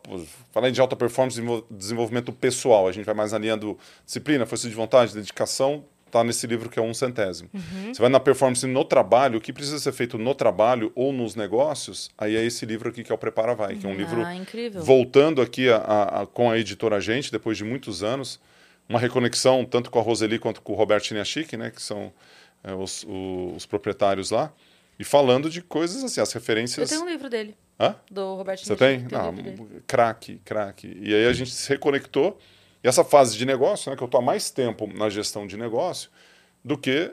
falar 0.51 0.71
de 0.71 0.81
alta 0.81 0.97
performance 0.97 1.41
e 1.41 1.65
desenvolvimento 1.71 2.33
pessoal, 2.33 2.89
a 2.89 2.93
gente 2.93 3.05
vai 3.05 3.15
mais 3.15 3.31
na 3.31 3.39
linha 3.39 3.57
do 3.57 3.79
disciplina, 4.05 4.45
força 4.47 4.69
de 4.69 4.75
vontade, 4.75 5.15
dedicação, 5.15 5.85
está 6.07 6.23
nesse 6.23 6.47
livro 6.47 6.69
que 6.71 6.79
é 6.79 6.83
um 6.83 6.95
centésimo. 6.95 7.51
Uhum. 7.53 7.93
Você 7.93 8.01
vai 8.01 8.11
na 8.11 8.21
performance 8.21 8.67
no 8.67 8.85
trabalho, 8.85 9.39
o 9.39 9.41
que 9.41 9.53
precisa 9.53 9.79
ser 9.79 9.93
feito 9.93 10.17
no 10.17 10.35
trabalho 10.35 10.93
ou 10.95 11.13
nos 11.13 11.35
negócios, 11.35 12.11
aí 12.17 12.37
é 12.37 12.45
esse 12.45 12.65
livro 12.65 12.89
aqui 12.89 13.03
que 13.03 13.13
é 13.13 13.15
o 13.15 13.19
Prepara 13.19 13.55
Vai, 13.55 13.77
que 13.77 13.87
é 13.87 13.89
um 13.89 13.93
ah, 13.93 13.97
livro 13.97 14.33
incrível. 14.33 14.83
voltando 14.83 15.43
aqui 15.43 15.69
a, 15.69 15.77
a, 15.77 16.23
a, 16.23 16.27
com 16.27 16.51
a 16.51 16.59
editora 16.59 17.01
Gente, 17.01 17.31
depois 17.31 17.59
de 17.59 17.65
muitos 17.65 18.03
anos, 18.03 18.41
uma 18.89 18.99
reconexão 18.99 19.65
tanto 19.65 19.91
com 19.91 19.99
a 19.99 20.03
Roseli 20.03 20.39
quanto 20.39 20.63
com 20.63 20.73
o 20.73 20.77
Roberto 20.77 21.13
Niachik, 21.13 21.57
né, 21.57 21.71
que 21.71 21.83
são 21.83 22.13
é, 22.63 22.73
os, 22.73 23.05
os, 23.05 23.57
os, 23.57 23.67
proprietários 23.67 24.31
lá, 24.31 24.53
e 24.99 25.05
falando 25.05 25.51
de 25.51 25.61
coisas 25.61 26.03
assim, 26.03 26.21
as 26.21 26.33
referências... 26.33 26.91
Eu 26.91 26.99
tenho 26.99 27.09
um 27.09 27.13
livro 27.13 27.29
dele. 27.29 27.57
Hã? 27.79 27.95
Do 28.11 28.37
Roberto 28.37 28.65
Você 28.65 28.75
tem? 28.75 29.07
Não, 29.11 29.35
craque, 29.87 30.41
craque. 30.45 30.97
E 30.99 31.15
aí 31.15 31.27
a 31.27 31.33
gente 31.35 31.51
se 31.51 31.69
reconectou 31.69 32.39
e 32.87 32.89
essa 32.89 33.03
fase 33.03 33.37
de 33.37 33.45
negócio, 33.45 33.91
né, 33.91 33.97
que 33.97 34.03
eu 34.05 34.07
estou 34.07 34.21
há 34.21 34.23
mais 34.23 34.49
tempo 34.49 34.87
na 34.87 35.11
gestão 35.11 35.45
de 35.45 35.57
negócio 35.57 36.09
do 36.65 36.79
que 36.79 37.11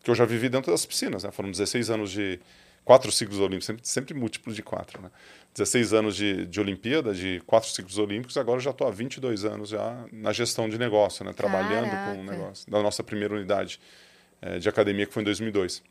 que 0.00 0.08
eu 0.08 0.14
já 0.14 0.24
vivi 0.24 0.48
dentro 0.48 0.70
das 0.70 0.86
piscinas. 0.86 1.24
Né? 1.24 1.32
Foram 1.32 1.50
16 1.50 1.90
anos 1.90 2.12
de 2.12 2.38
quatro 2.84 3.10
ciclos 3.10 3.40
olímpicos, 3.40 3.66
sempre, 3.66 3.88
sempre 3.88 4.14
múltiplos 4.14 4.54
de 4.54 4.62
quatro. 4.62 5.02
Né? 5.02 5.10
16 5.54 5.92
anos 5.92 6.14
de, 6.14 6.46
de 6.46 6.60
Olimpíada, 6.60 7.12
de 7.12 7.42
quatro 7.44 7.68
ciclos 7.68 7.98
olímpicos, 7.98 8.36
agora 8.36 8.58
eu 8.58 8.62
já 8.62 8.70
estou 8.70 8.86
há 8.86 8.92
22 8.92 9.44
anos 9.44 9.70
já 9.70 10.06
na 10.12 10.32
gestão 10.32 10.68
de 10.68 10.78
negócio, 10.78 11.24
né? 11.24 11.32
trabalhando 11.32 11.90
Caraca. 11.90 12.14
com 12.14 12.20
o 12.20 12.24
negócio. 12.24 12.70
Da 12.70 12.80
nossa 12.80 13.02
primeira 13.02 13.34
unidade 13.34 13.80
é, 14.40 14.60
de 14.60 14.68
academia, 14.68 15.04
que 15.04 15.12
foi 15.12 15.22
em 15.22 15.24
2002. 15.24 15.82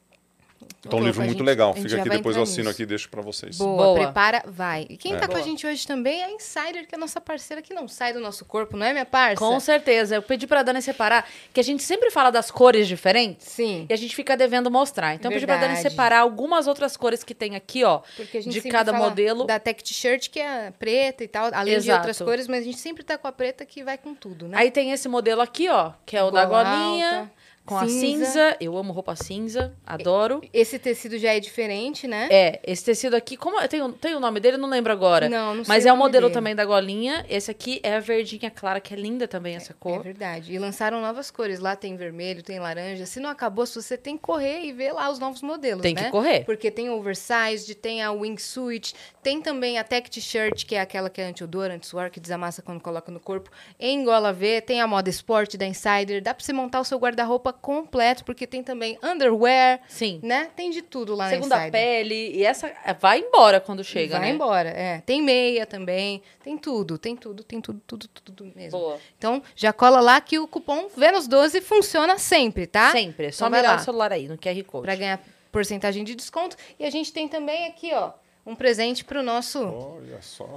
Então, 0.86 1.00
um 1.00 1.04
livro 1.04 1.22
muito 1.24 1.40
gente, 1.40 1.46
legal. 1.46 1.74
Fica 1.74 2.00
aqui, 2.00 2.10
depois 2.10 2.36
eu 2.36 2.44
assino 2.44 2.66
nisso. 2.66 2.72
aqui 2.72 2.84
e 2.84 2.86
deixo 2.86 3.10
para 3.10 3.22
vocês. 3.22 3.58
Boa, 3.58 3.84
Boa, 3.86 3.96
prepara, 3.96 4.44
vai. 4.46 4.86
E 4.88 4.98
quem 4.98 5.14
é. 5.14 5.18
tá 5.18 5.26
Boa. 5.26 5.40
com 5.40 5.44
a 5.44 5.48
gente 5.48 5.66
hoje 5.66 5.86
também 5.88 6.22
é 6.22 6.26
a 6.26 6.32
Insider, 6.32 6.88
que 6.88 6.94
é 6.94 6.98
a 6.98 7.00
nossa 7.00 7.20
parceira 7.20 7.62
que 7.62 7.74
não 7.74 7.88
sai 7.88 8.14
do 8.14 8.20
nosso 8.20 8.46
corpo, 8.46 8.78
não 8.78 8.86
é, 8.86 8.92
minha 8.92 9.06
parça? 9.06 9.38
Com 9.38 9.60
certeza. 9.60 10.16
Eu 10.16 10.22
pedi 10.22 10.46
pra 10.46 10.62
Dani 10.62 10.82
separar, 10.82 11.28
que 11.52 11.60
a 11.60 11.64
gente 11.64 11.82
sempre 11.82 12.12
fala 12.12 12.30
das 12.30 12.52
cores 12.52 12.88
diferentes. 12.88 13.48
Sim. 13.48 13.88
E 13.90 13.94
a 13.94 13.98
gente 13.98 14.16
fica 14.16 14.38
devendo 14.38 14.70
mostrar. 14.70 15.16
Então, 15.16 15.32
Verdade. 15.32 15.51
eu 15.51 15.58
pedi 15.58 15.68
pra 15.68 15.68
Dani 15.68 15.90
separar 15.90 16.20
algumas 16.20 16.68
outras 16.68 16.96
cores 16.96 17.24
que 17.24 17.34
tem 17.34 17.56
aqui, 17.56 17.84
ó. 17.84 18.01
Porque 18.16 18.38
a 18.38 18.42
gente 18.42 18.54
de 18.54 18.70
cada 18.70 18.94
modelo. 18.94 19.46
Da 19.46 19.60
Tech 19.60 19.84
T-shirt, 19.84 20.30
que 20.30 20.40
é 20.40 20.72
preta 20.72 21.24
e 21.24 21.28
tal, 21.28 21.50
além 21.51 21.74
Exato. 21.74 21.84
de 21.84 21.92
outras 21.92 22.22
cores, 22.22 22.48
mas 22.48 22.62
a 22.62 22.66
gente 22.66 22.78
sempre 22.78 23.04
tá 23.04 23.18
com 23.18 23.28
a 23.28 23.32
preta 23.32 23.66
que 23.66 23.84
vai 23.84 23.98
com 23.98 24.14
tudo, 24.14 24.48
né? 24.48 24.58
Aí 24.58 24.70
tem 24.70 24.92
esse 24.92 25.08
modelo 25.08 25.42
aqui, 25.42 25.68
ó, 25.68 25.94
que 26.06 26.16
é 26.16 26.24
o 26.24 26.30
da 26.30 26.46
golinha. 26.46 27.20
Alta 27.22 27.45
com 27.66 27.80
cinza. 27.80 27.86
a 27.86 28.00
cinza. 28.00 28.58
Eu 28.62 28.78
amo 28.78 28.94
roupa 28.94 29.16
cinza, 29.16 29.74
adoro. 29.86 30.42
Esse 30.54 30.78
tecido 30.78 31.18
já 31.18 31.34
é 31.34 31.40
diferente, 31.40 32.08
né? 32.08 32.28
É, 32.32 32.60
esse 32.64 32.86
tecido 32.86 33.16
aqui, 33.16 33.36
como 33.36 33.66
tem, 33.68 33.92
tem 33.94 34.16
o 34.16 34.20
nome 34.20 34.40
dele, 34.40 34.58
não 34.58 34.70
lembro 34.70 34.94
agora. 34.94 35.28
Não, 35.28 35.56
não 35.56 35.64
sei. 35.64 35.74
Mas 35.74 35.86
é 35.86 35.92
o 35.92 35.98
modelo 35.98 36.28
dele. 36.28 36.34
também 36.34 36.56
da 36.56 36.64
golinha. 36.64 37.25
Esse 37.28 37.50
aqui 37.50 37.80
é 37.82 37.96
a 37.96 38.00
verdinha 38.00 38.51
clara, 38.51 38.80
que 38.80 38.94
é 38.94 38.98
linda 38.98 39.28
também 39.28 39.56
essa 39.56 39.74
cor. 39.74 40.00
É 40.00 40.04
verdade. 40.04 40.54
E 40.54 40.60
lançaram 40.60 41.01
novas 41.01 41.32
cores. 41.32 41.60
Lá 41.60 41.75
tem 41.75 41.96
vermelho, 41.96 42.44
tem 42.44 42.60
laranja. 42.60 43.06
Se 43.06 43.20
não 43.20 43.30
acabou, 43.30 43.66
se 43.66 43.82
você 43.82 43.98
tem 43.98 44.16
que 44.16 44.24
correr 44.24 44.64
e 44.66 44.72
ver 44.72 44.94
lá 44.94 45.10
os 45.10 45.18
novos 45.18 45.42
modelos, 45.42 45.82
tem 45.82 45.96
né? 45.96 46.06
que 46.06 46.12
correr. 46.12 46.46
Porque 46.46 46.70
tem 46.70 46.90
o 46.90 46.98
oversized, 46.98 47.74
tem 47.75 48.04
a 48.04 48.12
wingsuit, 48.12 48.94
tem 49.24 49.42
também 49.42 49.80
a 49.80 49.84
tech 49.84 50.10
t-shirt, 50.10 50.66
que 50.66 50.75
é 50.75 50.82
aquela 50.82 51.10
que 51.10 51.20
é 51.20 51.25
anti-odor, 51.25 51.72
anti-suor, 51.72 52.12
que 52.12 52.20
desamassa 52.20 52.62
quando 52.62 52.80
coloca 52.80 53.12
no 53.12 53.20
corpo. 53.20 53.50
Em 53.80 54.04
gola 54.04 54.32
V, 54.32 54.62
tem 54.62 54.82
a 54.82 54.88
moda 54.88 55.10
esporte 55.10 55.58
da 55.58 55.66
Insider. 55.66 56.22
Dá 56.22 56.34
pra 56.34 56.44
você 56.44 56.54
montar 56.54 56.80
o 56.80 56.84
seu 56.84 57.00
guarda-roupa 57.00 57.54
completo, 57.61 58.24
porque 58.24 58.46
tem 58.46 58.61
também 58.61 58.98
underwear. 59.01 59.79
Sim. 59.87 60.20
Né? 60.22 60.50
Tem 60.55 60.70
de 60.70 60.81
tudo 60.81 61.15
lá 61.15 61.29
Segunda 61.29 61.55
na 61.55 61.61
Segunda 61.63 61.72
pele. 61.72 62.31
E 62.35 62.46
essa 62.46 62.72
vai 63.00 63.20
embora 63.20 63.59
quando 63.59 63.83
chega, 63.83 64.13
vai 64.13 64.20
né? 64.20 64.25
Vai 64.27 64.35
embora, 64.35 64.70
é. 64.70 65.01
Tem 65.01 65.22
meia 65.22 65.65
também. 65.65 66.22
Tem 66.44 66.57
tudo, 66.57 66.98
tem 66.98 67.15
tudo, 67.15 67.44
tem 67.44 67.59
tudo, 67.61 67.81
tudo, 67.85 68.07
tudo 68.07 68.51
mesmo. 68.55 68.79
Boa. 68.79 69.00
Então, 69.18 69.41
já 69.55 69.74
cola 69.74 70.00
lá 70.00 70.20
que 70.22 70.37
o 70.37 70.48
cupom 70.48 70.87
Vênus12 70.89 71.61
funciona 71.61 72.18
sempre, 72.18 72.68
tá? 72.68 72.91
Sempre. 72.91 73.27
É 73.27 73.31
só 73.31 73.48
então, 73.48 73.57
mirar 73.57 73.79
o 73.79 73.83
celular 73.83 74.11
aí 74.11 74.27
no 74.27 74.37
QR 74.37 74.63
Code. 74.63 74.83
Pra 74.83 74.96
ganhar 74.96 75.20
porcentagem 75.51 76.03
de 76.03 76.15
desconto. 76.15 76.57
E 76.77 76.85
a 76.85 76.89
gente 76.89 77.13
tem 77.13 77.27
também 77.27 77.65
aqui, 77.68 77.94
ó, 77.94 78.11
um 78.46 78.55
presente 78.55 79.05
pro 79.05 79.24
nosso 79.24 80.00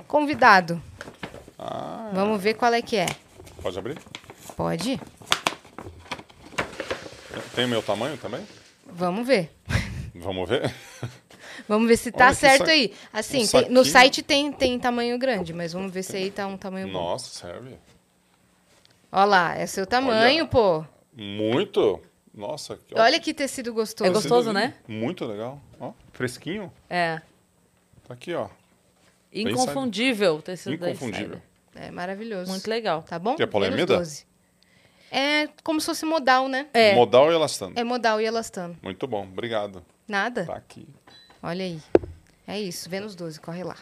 convidado. 0.07 0.83
Ah, 1.59 2.11
Vamos 2.13 2.43
ver 2.43 2.55
qual 2.55 2.73
é 2.73 2.83
que 2.83 2.97
é. 2.97 3.07
Pode 3.63 3.79
abrir? 3.79 3.99
Pode. 4.57 5.01
Tem 7.55 7.65
o 7.65 7.69
meu 7.69 7.83
tamanho 7.83 8.17
também? 8.17 8.47
Vamos 8.87 9.27
ver. 9.27 9.51
Vamos 10.15 10.49
ver? 10.49 10.75
Vamos 11.69 11.89
ver 11.89 11.97
se 11.97 12.11
tá 12.11 12.33
certo 12.33 12.67
sa... 12.67 12.71
aí. 12.73 12.93
Assim, 13.13 13.45
um 13.45 13.47
tem, 13.47 13.69
no 13.69 13.85
site 13.85 14.23
tem, 14.23 14.53
tem 14.53 14.79
tamanho 14.79 15.19
grande, 15.19 15.53
mas 15.53 15.73
vamos 15.73 15.93
ver 15.93 16.03
se 16.03 16.17
aí 16.17 16.31
tá 16.31 16.47
um 16.47 16.57
tamanho 16.57 16.87
Nossa, 16.87 16.99
bom. 16.99 17.11
Nossa, 17.11 17.39
serve. 17.39 17.77
Olha 19.11 19.25
lá, 19.25 19.57
é 19.57 19.67
seu 19.67 19.87
tamanho, 19.87 20.43
Olha, 20.43 20.47
pô. 20.47 20.85
Muito. 21.15 22.01
Nossa. 22.35 22.77
Que 22.77 22.99
Olha 22.99 23.19
que 23.19 23.35
tecido 23.35 23.73
gostoso. 23.73 24.09
É 24.09 24.13
gostoso, 24.13 24.53
né? 24.53 24.75
Muito 24.87 25.25
legal. 25.25 25.61
Ó, 25.81 25.93
fresquinho. 26.13 26.73
É. 26.89 27.21
Tá 28.07 28.15
aqui, 28.15 28.35
ó. 28.35 28.49
Inconfundível 29.33 30.37
o 30.37 30.43
tecido 30.43 30.75
Inconfundível. 30.75 31.41
É 31.75 31.91
maravilhoso. 31.91 32.51
Muito 32.51 32.69
legal. 32.69 33.03
Tá 33.03 33.19
bom? 33.19 33.35
Quer 33.35 33.47
polemida? 33.47 34.03
É 35.11 35.49
como 35.63 35.81
se 35.81 35.87
fosse 35.87 36.05
modal, 36.05 36.49
né? 36.49 36.67
É. 36.73 36.95
Modal 36.95 37.31
e 37.31 37.35
elastano. 37.35 37.73
É 37.77 37.85
modal 37.85 38.21
e 38.21 38.25
elastano. 38.25 38.77
Muito 38.83 39.07
bom, 39.07 39.23
obrigado. 39.23 39.85
Nada. 40.07 40.45
Tá 40.45 40.55
aqui. 40.55 40.87
Olha 41.43 41.65
aí. 41.65 41.81
É 42.47 42.61
isso, 42.61 42.89
Vênus 42.89 43.15
12, 43.15 43.41
corre 43.41 43.63
lá. 43.63 43.77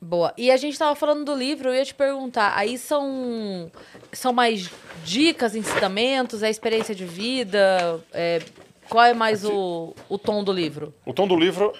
Boa. 0.00 0.32
E 0.36 0.50
a 0.50 0.56
gente 0.56 0.78
tava 0.78 0.94
falando 0.96 1.24
do 1.24 1.34
livro, 1.34 1.68
eu 1.68 1.74
ia 1.74 1.84
te 1.84 1.94
perguntar, 1.94 2.56
aí 2.56 2.78
são, 2.78 3.70
são 4.10 4.32
mais 4.32 4.70
dicas, 5.04 5.54
ensinamentos, 5.54 6.42
é 6.42 6.48
experiência 6.48 6.94
de 6.94 7.04
vida? 7.04 8.02
É, 8.12 8.40
qual 8.88 9.04
é 9.04 9.12
mais 9.12 9.44
o, 9.44 9.94
o 10.08 10.16
tom 10.16 10.42
do 10.42 10.52
livro? 10.52 10.94
O 11.04 11.12
tom 11.12 11.28
do 11.28 11.36
livro, 11.36 11.74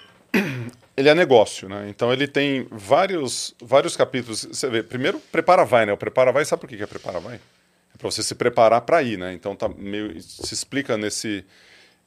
ele 0.95 1.09
é 1.09 1.15
negócio, 1.15 1.67
né? 1.67 1.87
Então 1.89 2.13
ele 2.13 2.27
tem 2.27 2.67
vários, 2.69 3.55
vários 3.59 3.97
capítulos. 3.97 4.45
Você 4.45 4.69
vê, 4.69 4.83
primeiro, 4.83 5.19
prepara 5.31 5.65
vai, 5.65 5.87
né? 5.87 5.93
O 5.93 5.97
prepara 5.97 6.31
vai, 6.31 6.45
sabe 6.45 6.61
por 6.61 6.69
que 6.69 6.81
é 6.81 6.85
prepara 6.85 7.19
vai? 7.19 7.39
É 7.93 7.97
para 7.97 8.09
você 8.09 8.23
se 8.23 8.35
preparar 8.35 8.81
para 8.81 9.01
ir, 9.03 9.17
né? 9.17 9.33
Então 9.33 9.55
tá 9.55 9.69
meio, 9.69 10.19
se 10.21 10.53
explica 10.53 10.97
nesse 10.97 11.45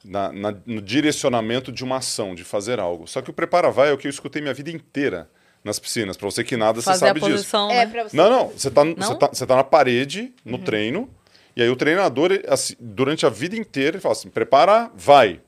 na, 0.03 0.31
na, 0.31 0.55
no 0.65 0.81
direcionamento 0.81 1.71
de 1.71 1.83
uma 1.83 1.97
ação, 1.97 2.35
de 2.35 2.43
fazer 2.43 2.79
algo. 2.79 3.07
Só 3.07 3.21
que 3.21 3.29
o 3.29 3.33
prepara 3.33 3.71
vai 3.71 3.89
é 3.89 3.93
o 3.93 3.97
que 3.97 4.07
eu 4.07 4.09
escutei 4.09 4.41
minha 4.41 4.53
vida 4.53 4.69
inteira 4.69 5.29
nas 5.63 5.79
piscinas. 5.79 6.15
Para 6.15 6.29
você 6.29 6.43
que 6.43 6.55
nada, 6.55 6.81
Fazer 6.81 6.99
você 6.99 7.05
sabe 7.07 7.19
a 7.19 7.21
posição, 7.21 7.67
disso. 7.67 7.79
Né? 7.79 7.99
É, 7.99 8.03
você... 8.03 8.17
Não, 8.17 8.29
não. 8.29 8.47
Você 8.49 8.67
está 8.67 8.83
você 8.83 9.15
tá, 9.15 9.27
você 9.27 9.45
tá 9.47 9.55
na 9.55 9.63
parede, 9.63 10.33
no 10.43 10.57
uhum. 10.57 10.63
treino, 10.63 11.09
e 11.55 11.61
aí 11.61 11.69
o 11.69 11.75
treinador, 11.75 12.31
assim, 12.47 12.75
durante 12.79 13.25
a 13.25 13.29
vida 13.29 13.55
inteira, 13.55 13.97
ele 13.97 14.01
fala 14.01 14.13
assim: 14.13 14.29
prepara, 14.29 14.91
vai. 14.95 15.41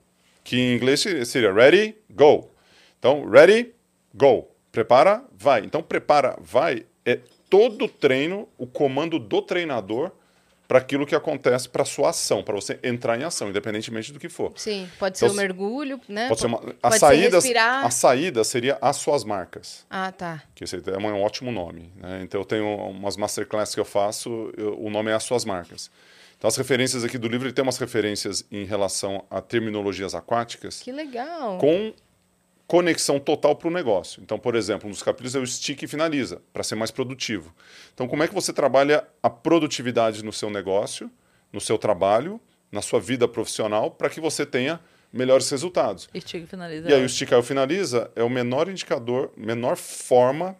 Que 0.44 0.58
em 0.58 0.76
inglês 0.76 1.06
seria 1.26 1.52
ready, 1.52 1.96
go. 2.10 2.50
Então, 2.98 3.30
ready, 3.30 3.74
go. 4.14 4.48
Prepara, 4.72 5.24
vai. 5.38 5.66
Então, 5.66 5.84
prepara, 5.84 6.38
vai 6.40 6.86
é 7.08 7.20
todo 7.50 7.86
o 7.86 7.88
treino, 7.88 8.50
o 8.58 8.68
comando 8.68 9.18
do 9.18 9.42
treinador 9.42 10.12
para 10.68 10.80
aquilo 10.80 11.06
que 11.06 11.16
acontece, 11.16 11.70
para 11.70 11.86
sua 11.86 12.10
ação, 12.10 12.44
para 12.44 12.54
você 12.54 12.78
entrar 12.84 13.18
em 13.20 13.24
ação, 13.24 13.50
independentemente 13.50 14.12
do 14.12 14.20
que 14.20 14.28
for. 14.28 14.52
Sim, 14.58 14.90
pode 15.00 15.18
Então, 15.18 15.30
ser 15.30 15.34
o 15.34 15.38
mergulho, 15.38 16.00
né? 16.10 16.28
Pode 16.28 16.42
ser 16.42 16.48
uma, 16.48 16.58
a, 16.58 16.62
pode 16.62 16.94
ser 16.96 17.00
saída, 17.00 17.38
respirar. 17.38 17.86
a 17.86 17.90
saída 17.90 18.44
seria 18.44 18.78
as 18.82 18.98
suas 18.98 19.24
marcas. 19.24 19.86
Ah, 19.90 20.12
tá. 20.12 20.44
Que 20.54 20.66
esse 20.66 20.76
é 20.76 20.98
um 20.98 21.22
ótimo 21.22 21.52
nome. 21.52 21.92
né? 21.96 22.20
Então, 22.22 22.42
eu 22.42 22.46
tenho 22.46 22.66
umas 22.90 23.16
masterclasses 23.16 23.74
que 23.74 23.80
eu 23.80 23.86
faço, 23.86 24.52
eu- 24.58 24.78
o 24.80 24.90
nome 24.90 25.10
é 25.10 25.14
As 25.14 25.24
Suas 25.24 25.46
Marcas. 25.46 25.90
Então, 26.38 26.48
as 26.48 26.56
referências 26.58 27.04
aqui 27.04 27.18
do 27.18 27.28
livro, 27.28 27.48
ele 27.48 27.54
tem 27.54 27.64
umas 27.64 27.78
referências 27.78 28.46
em 28.52 28.64
relação 28.66 29.26
a 29.32 29.42
terminologias 29.42 30.14
aquáticas 30.14 30.82
Que 30.82 30.92
legal. 30.92 31.58
com 31.58 31.94
conexão 32.68 33.18
total 33.20 33.56
para 33.56 33.70
o 33.70 33.72
negócio. 33.72 34.22
Então, 34.22 34.38
por 34.38 34.54
exemplo, 34.54 34.88
um 34.88 34.92
dos 34.92 35.02
capítulos 35.02 35.36
é 35.36 35.40
o 35.40 35.48
stick 35.48 35.82
e 35.84 35.88
finaliza, 35.88 36.42
para 36.52 36.64
ser 36.64 36.76
mais 36.76 36.92
produtivo. 36.92 37.56
Então, 37.94 38.08
como 38.08 38.22
é 38.22 38.28
que 38.28 38.34
você 38.34 38.52
trabalha 38.52 39.08
a 39.24 39.30
produtividade 39.30 40.24
no 40.24 40.34
seu 40.34 40.50
negócio, 40.50 41.10
no 41.52 41.62
seu 41.62 41.78
trabalho, 41.78 42.42
na 42.70 42.82
sua 42.82 43.00
vida 43.00 43.26
profissional, 43.28 43.90
para 43.90 44.10
que 44.10 44.20
você 44.20 44.46
tenha 44.46 44.82
melhores 45.14 45.50
resultados? 45.50 46.10
E 46.14 46.20
finaliza. 46.46 46.90
E 46.90 46.94
aí 46.94 47.02
o 47.02 47.06
esticar 47.06 47.40
e 47.40 47.44
finaliza 47.44 48.12
é 48.16 48.24
o 48.24 48.30
menor 48.30 48.68
indicador, 48.68 49.32
menor 49.38 49.78
forma, 49.78 50.58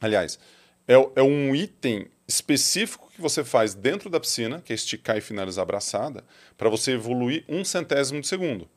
aliás, 0.00 0.38
é, 0.86 0.94
é 1.16 1.22
um 1.22 1.54
item 1.54 2.06
específico 2.28 3.10
que 3.12 3.20
você 3.20 3.42
faz 3.42 3.74
dentro 3.74 4.08
da 4.08 4.20
piscina, 4.20 4.60
que 4.60 4.72
é 4.72 4.76
esticar 4.76 5.16
e 5.16 5.20
finalizar 5.20 5.62
a 5.64 5.66
braçada, 5.66 6.24
para 6.56 6.68
você 6.68 6.92
evoluir 6.92 7.44
um 7.48 7.64
centésimo 7.64 8.20
de 8.20 8.28
segundo. 8.28 8.68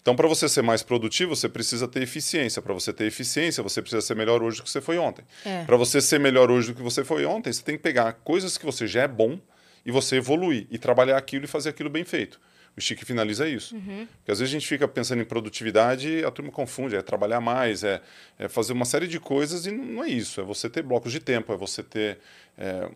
Então, 0.00 0.16
para 0.16 0.26
você 0.26 0.48
ser 0.48 0.62
mais 0.62 0.82
produtivo, 0.82 1.36
você 1.36 1.48
precisa 1.48 1.86
ter 1.86 2.02
eficiência. 2.02 2.62
Para 2.62 2.72
você 2.72 2.92
ter 2.92 3.04
eficiência, 3.04 3.62
você 3.62 3.82
precisa 3.82 4.00
ser 4.00 4.14
melhor 4.14 4.42
hoje 4.42 4.58
do 4.58 4.62
que 4.62 4.70
você 4.70 4.80
foi 4.80 4.96
ontem. 4.98 5.24
É. 5.44 5.64
Para 5.64 5.76
você 5.76 6.00
ser 6.00 6.18
melhor 6.18 6.50
hoje 6.50 6.68
do 6.68 6.76
que 6.76 6.82
você 6.82 7.04
foi 7.04 7.24
ontem, 7.26 7.52
você 7.52 7.62
tem 7.62 7.76
que 7.76 7.82
pegar 7.82 8.12
coisas 8.12 8.56
que 8.56 8.64
você 8.64 8.86
já 8.86 9.02
é 9.02 9.08
bom 9.08 9.38
e 9.84 9.90
você 9.90 10.16
evoluir 10.16 10.66
e 10.70 10.78
trabalhar 10.78 11.16
aquilo 11.16 11.44
e 11.44 11.48
fazer 11.48 11.70
aquilo 11.70 11.90
bem 11.90 12.04
feito. 12.04 12.40
O 12.78 12.80
Chique 12.80 13.04
finaliza 13.04 13.48
isso. 13.48 13.74
Porque 14.18 14.30
às 14.30 14.38
vezes 14.38 14.54
a 14.54 14.58
gente 14.58 14.66
fica 14.66 14.86
pensando 14.86 15.20
em 15.20 15.24
produtividade 15.24 16.08
e 16.08 16.24
a 16.24 16.30
turma 16.30 16.52
confunde, 16.52 16.94
é 16.94 17.02
trabalhar 17.02 17.40
mais, 17.40 17.82
é, 17.82 18.00
é 18.38 18.48
fazer 18.48 18.72
uma 18.72 18.84
série 18.84 19.08
de 19.08 19.18
coisas 19.18 19.66
e 19.66 19.72
não 19.72 20.04
é 20.04 20.08
isso. 20.08 20.40
É 20.40 20.44
você 20.44 20.70
ter 20.70 20.82
blocos 20.82 21.10
de 21.10 21.18
tempo, 21.18 21.52
é 21.52 21.56
você 21.56 21.82
ter 21.82 22.18
é, 22.56 22.88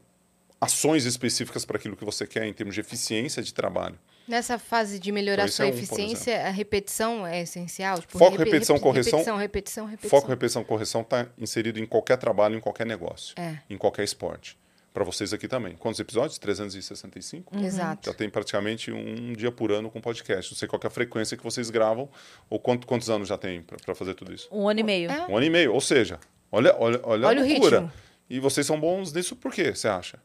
ações 0.61 1.05
específicas 1.05 1.65
para 1.65 1.77
aquilo 1.77 1.97
que 1.97 2.05
você 2.05 2.27
quer 2.27 2.47
em 2.47 2.53
termos 2.53 2.75
de 2.77 2.81
eficiência 2.81 3.43
de 3.43 3.53
trabalho. 3.53 3.99
Nessa 4.27 4.59
fase 4.59 4.99
de 4.99 5.11
melhorar 5.11 5.45
Então, 5.45 5.55
sua 5.55 5.67
é 5.67 5.69
um, 5.69 5.75
eficiência, 5.75 6.47
a 6.47 6.51
repetição 6.51 7.27
é 7.27 7.43
essencial? 7.43 8.01
Tipo, 8.01 8.19
Foco, 8.19 8.37
repetição, 8.37 8.79
correção. 8.79 9.19
Repetição, 9.19 9.37
repetição, 9.37 9.87
repetição. 9.87 10.11
Foco, 10.21 10.29
repetição, 10.29 10.65
correção 10.65 11.01
está 11.03 11.27
inserido 11.37 11.79
em 11.81 11.87
qualquer 11.87 12.17
trabalho, 12.17 12.57
em 12.57 12.61
qualquer 12.61 12.87
negócio, 12.87 13.35
É. 13.39 13.59
em 13.69 13.77
qualquer 13.77 14.05
esporte. 14.05 14.57
Para 14.95 15.05
vocês 15.05 15.33
aqui 15.33 15.49
também. 15.49 15.75
Quantos 15.75 15.99
episódios? 16.01 16.39
365? 16.39 17.57
Exato. 17.59 18.11
Já 18.11 18.15
tem 18.15 18.29
praticamente 18.29 18.93
um 18.93 19.33
dia 19.33 19.51
por 19.51 19.73
ano 19.73 19.91
com 19.91 20.01
podcast. 20.03 20.53
Não 20.53 20.59
sei 20.59 20.69
qual 20.69 20.79
que 20.79 20.87
é 20.87 20.89
a 20.89 20.91
frequência 20.91 21.35
que 21.37 21.43
vocês 21.43 21.71
gravam 21.71 22.09
ou 22.51 22.59
quanto, 22.61 22.87
quantos 22.87 23.09
anos 23.09 23.27
já 23.29 23.39
tem 23.39 23.63
para 23.63 23.95
fazer 23.95 24.13
tudo 24.15 24.35
isso. 24.35 24.49
Um 24.53 24.69
ano 24.69 24.81
e 24.81 24.83
meio. 24.83 25.11
É. 25.11 25.27
Um 25.29 25.37
ano 25.37 25.47
e 25.47 25.51
meio. 25.51 25.73
Ou 25.73 25.81
seja, 25.81 26.21
olha, 26.51 26.77
olha, 26.79 27.01
olha, 27.05 27.27
Olha 27.27 27.41
a 27.41 27.45
o 27.45 27.49
loucura. 27.49 27.81
ritmo. 27.81 27.93
E 28.29 28.39
vocês 28.39 28.67
são 28.67 28.79
bons 28.79 29.13
nisso 29.15 29.35
por 29.35 29.51
quê, 29.53 29.75
você 29.75 29.89
acha? 29.89 30.19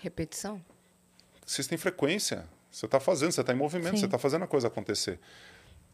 Repetição? 0.00 0.62
Vocês 1.44 1.66
têm 1.66 1.76
frequência. 1.76 2.44
Você 2.72 2.86
está 2.86 2.98
fazendo, 2.98 3.32
você 3.32 3.42
está 3.42 3.52
em 3.52 3.56
movimento, 3.56 3.90
Sim. 3.90 3.98
você 3.98 4.06
está 4.06 4.18
fazendo 4.18 4.44
a 4.44 4.48
coisa 4.48 4.68
acontecer. 4.68 5.20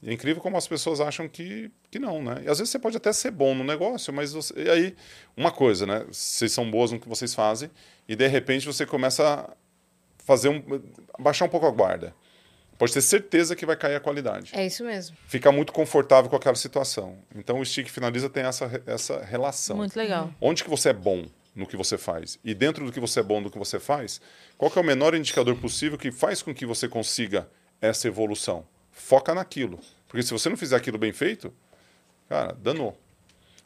E 0.01 0.11
é 0.11 0.13
incrível 0.13 0.41
como 0.41 0.57
as 0.57 0.69
pessoas 0.69 1.01
acham 1.01 1.29
que, 1.29 1.73
que 1.91 1.99
não, 1.99 2.23
né? 2.23 2.43
E 2.45 2.49
às 2.49 2.59
vezes 2.59 2.71
você 2.71 2.79
pode 2.79 2.97
até 2.97 3.13
ser 3.13 3.33
bom 3.33 3.53
no 3.53 3.65
negócio, 3.65 4.13
mas 4.13 4.33
você, 4.33 4.55
e 4.57 4.71
aí, 4.71 4.97
uma 5.37 5.51
coisa, 5.51 5.85
né? 5.85 6.05
Vocês 6.07 6.53
são 6.53 6.71
boas 6.71 6.93
no 6.93 7.01
que 7.01 7.09
vocês 7.09 7.35
fazem 7.35 7.69
e 8.09 8.15
de 8.15 8.27
repente 8.29 8.65
você 8.65 8.87
começa 8.87 9.29
a 9.29 9.57
fazer 10.19 10.49
um. 10.49 10.63
baixar 11.19 11.47
um 11.47 11.49
pouco 11.49 11.67
a 11.67 11.71
guarda. 11.71 12.15
Pode 12.79 12.93
ter 12.93 13.03
certeza 13.03 13.57
que 13.57 13.67
vai 13.67 13.75
cair 13.75 13.97
a 13.97 14.01
qualidade. 14.01 14.53
É 14.55 14.65
isso 14.65 14.85
mesmo. 14.85 15.17
Ficar 15.27 15.51
muito 15.51 15.73
confortável 15.73 16.31
com 16.31 16.37
aquela 16.37 16.55
situação. 16.55 17.19
Então 17.35 17.59
o 17.59 17.67
Stick 17.67 17.89
Finaliza 17.89 18.31
tem 18.31 18.45
essa, 18.45 18.81
essa 18.87 19.25
relação. 19.25 19.77
Muito 19.77 19.97
legal. 19.97 20.33
Onde 20.41 20.63
que 20.63 20.71
você 20.71 20.91
é 20.91 20.93
bom 20.93 21.27
no 21.59 21.67
que 21.67 21.77
você 21.77 21.99
faz? 21.99 22.39
E 22.45 22.55
dentro 22.55 22.87
do 22.87 22.93
que 22.93 23.01
você 23.01 23.21
é 23.21 23.23
bom 23.23 23.41
no 23.41 23.51
que 23.51 23.59
você 23.59 23.79
faz, 23.79 24.21
qual 24.57 24.73
é 24.75 24.81
o 24.81 24.85
menor 24.85 25.15
indicador 25.15 25.57
possível 25.57 25.99
que 25.99 26.11
faz 26.11 26.41
com 26.41 26.55
que 26.55 26.65
você 26.65 26.89
consiga 26.89 27.49
essa 27.81 28.09
evolução? 28.09 28.65
Foca 28.93 29.35
naquilo. 29.35 29.79
Porque 30.07 30.23
se 30.23 30.33
você 30.33 30.49
não 30.49 30.57
fizer 30.57 30.77
aquilo 30.77 30.97
bem 30.99 31.13
feito, 31.13 31.53
cara, 32.29 32.53
danou. 32.53 32.99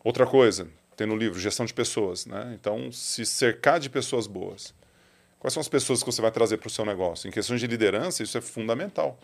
Outra 0.03 0.27
coisa, 0.27 0.69
tem 0.97 1.07
no 1.07 1.17
livro, 1.17 1.39
gestão 1.39 1.65
de 1.65 1.73
pessoas, 1.73 2.27
né? 2.27 2.53
Então, 2.59 2.91
se 2.91 3.25
cercar 3.25 3.79
de 3.79 3.89
pessoas 3.89 4.27
boas. 4.27 4.75
Quais 5.39 5.53
são 5.55 5.61
as 5.61 5.69
pessoas 5.69 6.03
que 6.03 6.07
você 6.07 6.23
vai 6.23 6.31
trazer 6.31 6.57
para 6.57 6.69
o 6.69 6.71
seu 6.71 6.85
negócio? 6.85 7.29
Em 7.29 7.31
questões 7.31 7.61
de 7.61 7.67
liderança, 7.67 8.23
isso 8.23 8.37
é 8.39 8.41
fundamental. 8.41 9.19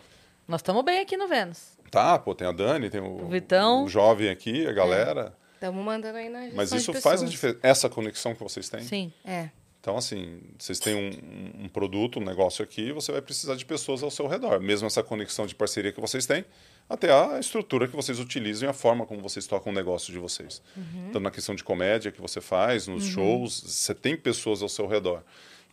Nós 0.47 0.59
estamos 0.59 0.83
bem 0.83 0.99
aqui 0.99 1.15
no 1.17 1.27
Vênus. 1.27 1.77
Tá, 1.91 2.17
pô, 2.19 2.33
tem 2.35 2.47
a 2.47 2.51
Dani, 2.51 2.89
tem 2.89 3.01
o, 3.01 3.25
O 3.25 3.29
Vitão. 3.29 3.83
o 3.85 3.89
jovem 3.89 4.29
aqui, 4.29 4.65
a 4.67 4.71
galera. 4.71 5.33
Estamos 5.59 5.83
mandando 5.83 6.17
aí 6.17 6.29
na 6.29 6.43
gestão 6.43 6.55
Mas 6.55 6.71
isso 6.71 6.93
faz 7.01 7.21
a 7.21 7.25
diferença. 7.25 7.59
Essa 7.61 7.89
conexão 7.89 8.33
que 8.33 8.41
vocês 8.41 8.69
têm. 8.69 8.81
Sim. 8.81 9.13
É. 9.25 9.49
Então, 9.81 9.97
assim, 9.97 10.39
vocês 10.57 10.79
têm 10.79 10.95
um, 10.95 11.65
um 11.65 11.67
produto, 11.67 12.17
um 12.19 12.23
negócio 12.23 12.63
aqui, 12.63 12.93
você 12.93 13.11
vai 13.11 13.21
precisar 13.21 13.55
de 13.55 13.65
pessoas 13.65 14.01
ao 14.01 14.09
seu 14.09 14.25
redor. 14.25 14.61
Mesmo 14.61 14.87
essa 14.87 15.03
conexão 15.03 15.45
de 15.45 15.53
parceria 15.53 15.91
que 15.91 15.99
vocês 15.99 16.25
têm, 16.25 16.45
até 16.89 17.11
a 17.11 17.39
estrutura 17.39 17.89
que 17.89 17.95
vocês 17.95 18.19
utilizam 18.19 18.67
e 18.67 18.69
a 18.69 18.73
forma 18.73 19.05
como 19.05 19.21
vocês 19.21 19.45
tocam 19.47 19.73
o 19.73 19.75
negócio 19.75 20.13
de 20.13 20.19
vocês. 20.19 20.61
Então, 21.09 21.19
na 21.19 21.29
questão 21.31 21.53
de 21.53 21.63
comédia 21.63 22.09
que 22.09 22.21
você 22.21 22.39
faz, 22.39 22.87
nos 22.87 23.05
shows, 23.05 23.61
você 23.61 23.93
tem 23.93 24.15
pessoas 24.15 24.61
ao 24.61 24.69
seu 24.69 24.87
redor. 24.87 25.23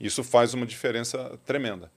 Isso 0.01 0.25
faz 0.25 0.53
uma 0.53 0.67
diferença 0.67 1.39
tremenda. 1.45 1.93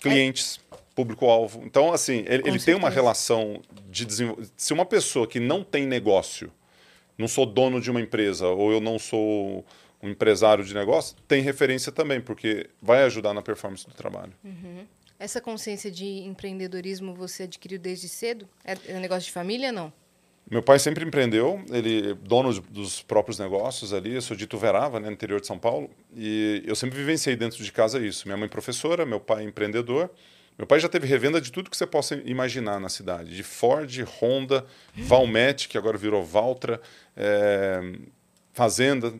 Clientes, 0.00 0.58
público-alvo. 0.94 1.62
Então, 1.62 1.92
assim, 1.92 2.24
ele, 2.26 2.42
ele 2.46 2.58
tem 2.58 2.74
uma 2.74 2.88
relação 2.88 3.60
de 3.90 4.06
desenvolvimento. 4.06 4.52
Se 4.56 4.72
uma 4.72 4.86
pessoa 4.86 5.26
que 5.26 5.38
não 5.38 5.62
tem 5.62 5.86
negócio, 5.86 6.50
não 7.20 7.28
sou 7.28 7.46
dono 7.46 7.80
de 7.80 7.90
uma 7.90 8.00
empresa, 8.00 8.48
ou 8.48 8.72
eu 8.72 8.80
não 8.80 8.98
sou 8.98 9.64
um 10.02 10.08
empresário 10.08 10.64
de 10.64 10.74
negócio, 10.74 11.14
tem 11.28 11.42
referência 11.42 11.92
também, 11.92 12.20
porque 12.20 12.70
vai 12.80 13.02
ajudar 13.04 13.34
na 13.34 13.42
performance 13.42 13.86
do 13.86 13.92
trabalho. 13.92 14.32
Essa 15.18 15.40
consciência 15.40 15.90
de 15.90 16.06
empreendedorismo 16.06 17.14
você 17.14 17.42
adquiriu 17.42 17.78
desde 17.78 18.08
cedo? 18.08 18.48
É, 18.64 18.74
é 18.88 18.98
negócio 18.98 19.26
de 19.26 19.32
família, 19.32 19.70
não? 19.70 19.92
Meu 20.50 20.62
pai 20.62 20.78
sempre 20.78 21.04
empreendeu, 21.04 21.62
ele 21.70 22.10
é 22.10 22.14
dono 22.14 22.52
dos 22.62 23.02
próprios 23.02 23.38
negócios 23.38 23.92
ali, 23.92 24.14
eu 24.14 24.22
sou 24.22 24.36
de 24.36 24.44
Ituverava, 24.44 24.98
né, 24.98 25.06
no 25.06 25.12
interior 25.12 25.40
de 25.40 25.46
São 25.46 25.58
Paulo, 25.58 25.88
e 26.16 26.62
eu 26.66 26.74
sempre 26.74 26.98
vivenciei 26.98 27.36
dentro 27.36 27.62
de 27.62 27.70
casa 27.70 28.04
isso. 28.04 28.26
Minha 28.26 28.36
mãe 28.36 28.48
professora, 28.48 29.06
meu 29.06 29.20
pai 29.20 29.44
empreendedor. 29.44 30.10
Meu 30.58 30.66
pai 30.66 30.78
já 30.78 30.88
teve 30.88 31.06
revenda 31.06 31.40
de 31.40 31.50
tudo 31.50 31.70
que 31.70 31.76
você 31.76 31.86
possa 31.86 32.16
imaginar 32.24 32.78
na 32.78 32.88
cidade, 32.90 33.34
de 33.34 33.42
Ford, 33.42 33.90
Honda, 34.20 34.66
Valmet, 34.94 35.66
que 35.68 35.78
agora 35.78 35.96
virou 35.96 36.22
Valtra, 36.24 36.80
é, 37.16 37.80
fazenda, 38.52 39.14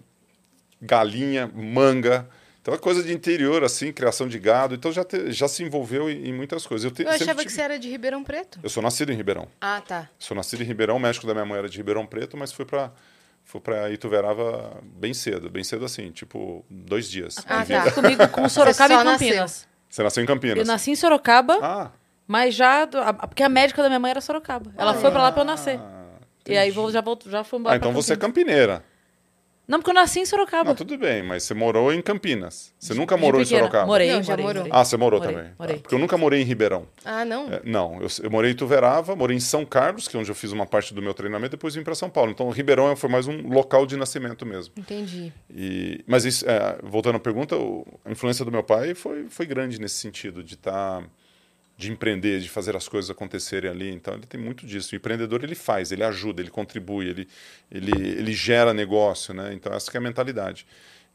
galinha, 0.81 1.47
manga. 1.55 2.29
Então 2.61 2.75
é 2.75 2.79
coisa 2.79 3.03
de 3.03 3.13
interior, 3.13 3.65
assim, 3.65 3.91
criação 3.91 4.29
de 4.29 4.39
gado. 4.39 4.75
Então 4.75 4.93
já, 4.93 5.03
te- 5.03 5.33
já 5.33 5.49
se 5.49 5.63
envolveu 5.63 6.11
em, 6.11 6.29
em 6.29 6.33
muitas 6.33 6.67
coisas. 6.67 6.85
Eu, 6.85 6.91
te- 6.91 7.03
Eu 7.05 7.09
achava 7.11 7.37
que 7.37 7.45
tive- 7.45 7.55
você 7.55 7.63
era 7.63 7.79
de 7.79 7.89
Ribeirão 7.89 8.23
Preto. 8.23 8.61
Eu 8.63 8.69
sou 8.69 8.83
nascido 8.83 9.11
em 9.11 9.17
Ribeirão. 9.17 9.49
Ah, 9.61 9.81
tá. 9.81 10.11
Sou 10.19 10.37
nascido 10.37 10.63
em 10.63 10.67
Ribeirão, 10.67 10.97
o 10.97 11.01
médico 11.01 11.27
da 11.27 11.33
minha 11.33 11.47
mãe 11.47 11.59
era 11.59 11.69
de 11.71 11.79
Ribeirão 11.79 12.05
Preto, 12.07 12.37
mas 12.37 12.53
fui 12.53 12.67
para 12.67 12.93
fui 13.43 13.61
para 13.63 13.91
Ituverava 13.91 14.79
bem 14.83 15.13
cedo, 15.15 15.49
bem 15.49 15.65
cedo 15.65 15.85
assim, 15.87 16.11
tipo 16.13 16.63
dois 16.69 17.11
dias. 17.11 17.37
Ah, 17.47 17.65
de 17.65 17.73
tá. 17.73 17.79
vida. 17.85 17.93
Comigo 17.93 18.29
com 18.29 18.47
Sorocaba 18.49 18.93
e 18.95 19.05
Campinas. 19.05 19.67
Você 19.91 20.03
nasceu 20.05 20.23
em 20.23 20.27
Campinas? 20.27 20.59
Eu 20.59 20.65
nasci 20.65 20.93
em 20.93 20.97
Sorocaba, 20.97 21.59
Ah, 21.61 21.91
mas 22.27 22.55
já. 22.55 22.87
Porque 22.87 23.43
a 23.43 23.49
médica 23.49 23.83
da 23.83 23.89
minha 23.89 23.99
mãe 23.99 24.13
era 24.13 24.21
Sorocaba. 24.21 24.73
Ela 24.79 24.95
foi 24.95 25.11
pra 25.11 25.21
lá 25.23 25.33
pra 25.33 25.43
eu 25.43 25.47
nascer. 25.47 25.81
e 26.47 26.53
aí 26.57 26.69
entendi. 26.69 26.71
vou, 26.71 26.91
já, 26.91 27.01
volto, 27.01 27.29
já 27.29 27.43
fui 27.45 27.59
embora. 27.59 27.75
ah, 27.75 27.77
então 27.77 27.93
você 27.93 28.13
é 28.13 28.17
campineira. 28.17 28.85
Não, 29.71 29.79
porque 29.79 29.91
eu 29.91 29.95
nasci 29.95 30.19
em 30.19 30.27
Sorocaba. 30.27 30.71
Não, 30.71 30.75
tudo 30.75 30.99
bem, 30.99 31.23
mas 31.23 31.45
você 31.45 31.55
morou 31.55 31.95
em 31.95 32.03
Campinas. 32.03 32.75
Você 32.77 32.93
nunca 32.93 33.15
De 33.15 33.21
morou 33.21 33.41
em 33.41 33.45
pequena. 33.45 33.61
Sorocaba? 33.61 33.87
Morei, 33.87 34.13
Não, 34.13 34.21
já 34.21 34.37
morou. 34.37 34.67
Ah, 34.69 34.85
você 34.85 34.97
morou 34.97 35.21
Morei, 35.21 35.35
também. 35.37 35.51
Tá. 35.51 35.57
morei. 35.61 35.77
Porque 35.77 35.95
eu 35.95 35.99
nunca 36.01 36.19
morei 36.19 36.43
em 36.43 36.45
Ribeirão. 36.45 36.89
Ah, 37.05 37.25
não? 37.25 37.53
É, 37.53 37.61
não, 37.65 38.03
eu, 38.03 38.09
eu 38.25 38.31
morei 38.33 38.51
em 38.51 38.55
Ituverava, 38.55 39.15
morei 39.15 39.37
em 39.37 39.41
São 39.41 39.65
Carlos, 39.65 40.09
que 40.09 40.17
é 40.17 40.19
onde 40.21 40.29
eu 40.29 40.35
fiz 40.35 40.51
uma 40.51 40.67
parte 40.67 40.93
do 40.93 41.01
meu 41.01 41.15
treinamento, 41.15 41.53
depois 41.53 41.77
vim 41.77 41.85
para 41.85 41.95
São 41.95 42.11
Paulo. 42.11 42.33
Então, 42.33 42.51
Ribeirão 42.51 42.97
foi 42.97 43.09
mais 43.09 43.29
um 43.29 43.49
local 43.49 43.87
de 43.87 43.97
nascimento 43.97 44.45
mesmo. 44.45 44.75
Entendi. 44.77 45.33
E, 45.49 46.03
mas 46.05 46.25
isso, 46.25 46.45
é, 46.51 46.77
voltando 46.83 47.15
à 47.15 47.21
pergunta, 47.21 47.55
a 48.05 48.11
influência 48.11 48.45
do 48.45 48.51
meu 48.51 48.65
pai 48.65 48.95
foi, 48.97 49.27
foi 49.31 49.47
grande 49.47 49.81
nesse 49.81 49.95
sentido, 49.95 50.43
de 50.43 50.55
estar, 50.55 51.05
de 51.81 51.91
empreender, 51.91 52.41
de 52.41 52.49
fazer 52.49 52.77
as 52.77 52.87
coisas 52.87 53.11
acontecerem 53.11 53.71
ali. 53.71 53.91
Então 53.91 54.13
ele 54.13 54.27
tem 54.27 54.39
muito 54.39 54.67
disso. 54.67 54.95
O 54.95 54.97
empreendedor 54.97 55.43
ele 55.43 55.55
faz, 55.55 55.91
ele 55.91 56.05
ajuda, 56.05 56.43
ele 56.43 56.51
contribui, 56.51 57.09
ele, 57.09 57.27
ele, 57.71 57.91
ele 57.91 58.33
gera 58.35 58.75
negócio, 58.75 59.33
né? 59.33 59.55
Então 59.55 59.73
essa 59.73 59.91
que 59.91 59.97
é 59.97 59.99
a 59.99 60.03
mentalidade. 60.03 60.67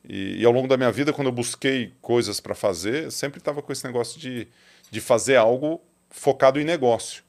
E, 0.10 0.41
e 0.41 0.45
ao 0.45 0.51
longo 0.51 0.67
da 0.67 0.75
minha 0.75 0.91
vida, 0.91 1.13
quando 1.13 1.28
eu 1.28 1.32
busquei 1.32 1.93
coisas 2.01 2.39
para 2.39 2.56
fazer, 2.56 3.12
sempre 3.12 3.38
estava 3.38 3.62
com 3.62 3.71
esse 3.71 3.86
negócio 3.86 4.19
de, 4.19 4.47
de 4.89 4.99
fazer 4.99 5.36
algo 5.36 5.80
focado 6.10 6.60
em 6.60 6.63
negócio. 6.63 7.23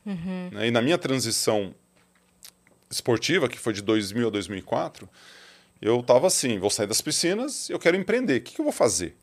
né? 0.51 0.69
E 0.69 0.71
na 0.71 0.81
minha 0.81 0.97
transição 0.97 1.75
esportiva, 2.91 3.51
que 3.51 3.59
foi 3.59 3.75
de 3.75 3.83
2000 3.83 4.29
a 4.29 4.31
2004, 4.31 5.07
eu 5.83 6.01
estava 6.01 6.27
assim, 6.27 6.59
vou 6.59 6.71
sair 6.71 6.87
das 6.87 7.03
piscinas, 7.03 7.69
eu 7.69 7.79
quero 7.79 7.99
empreender. 7.99 8.39
O 8.39 8.41
que, 8.41 8.55
que 8.55 8.61
eu 8.61 8.65
vou 8.65 8.73
fazer? 8.73 9.15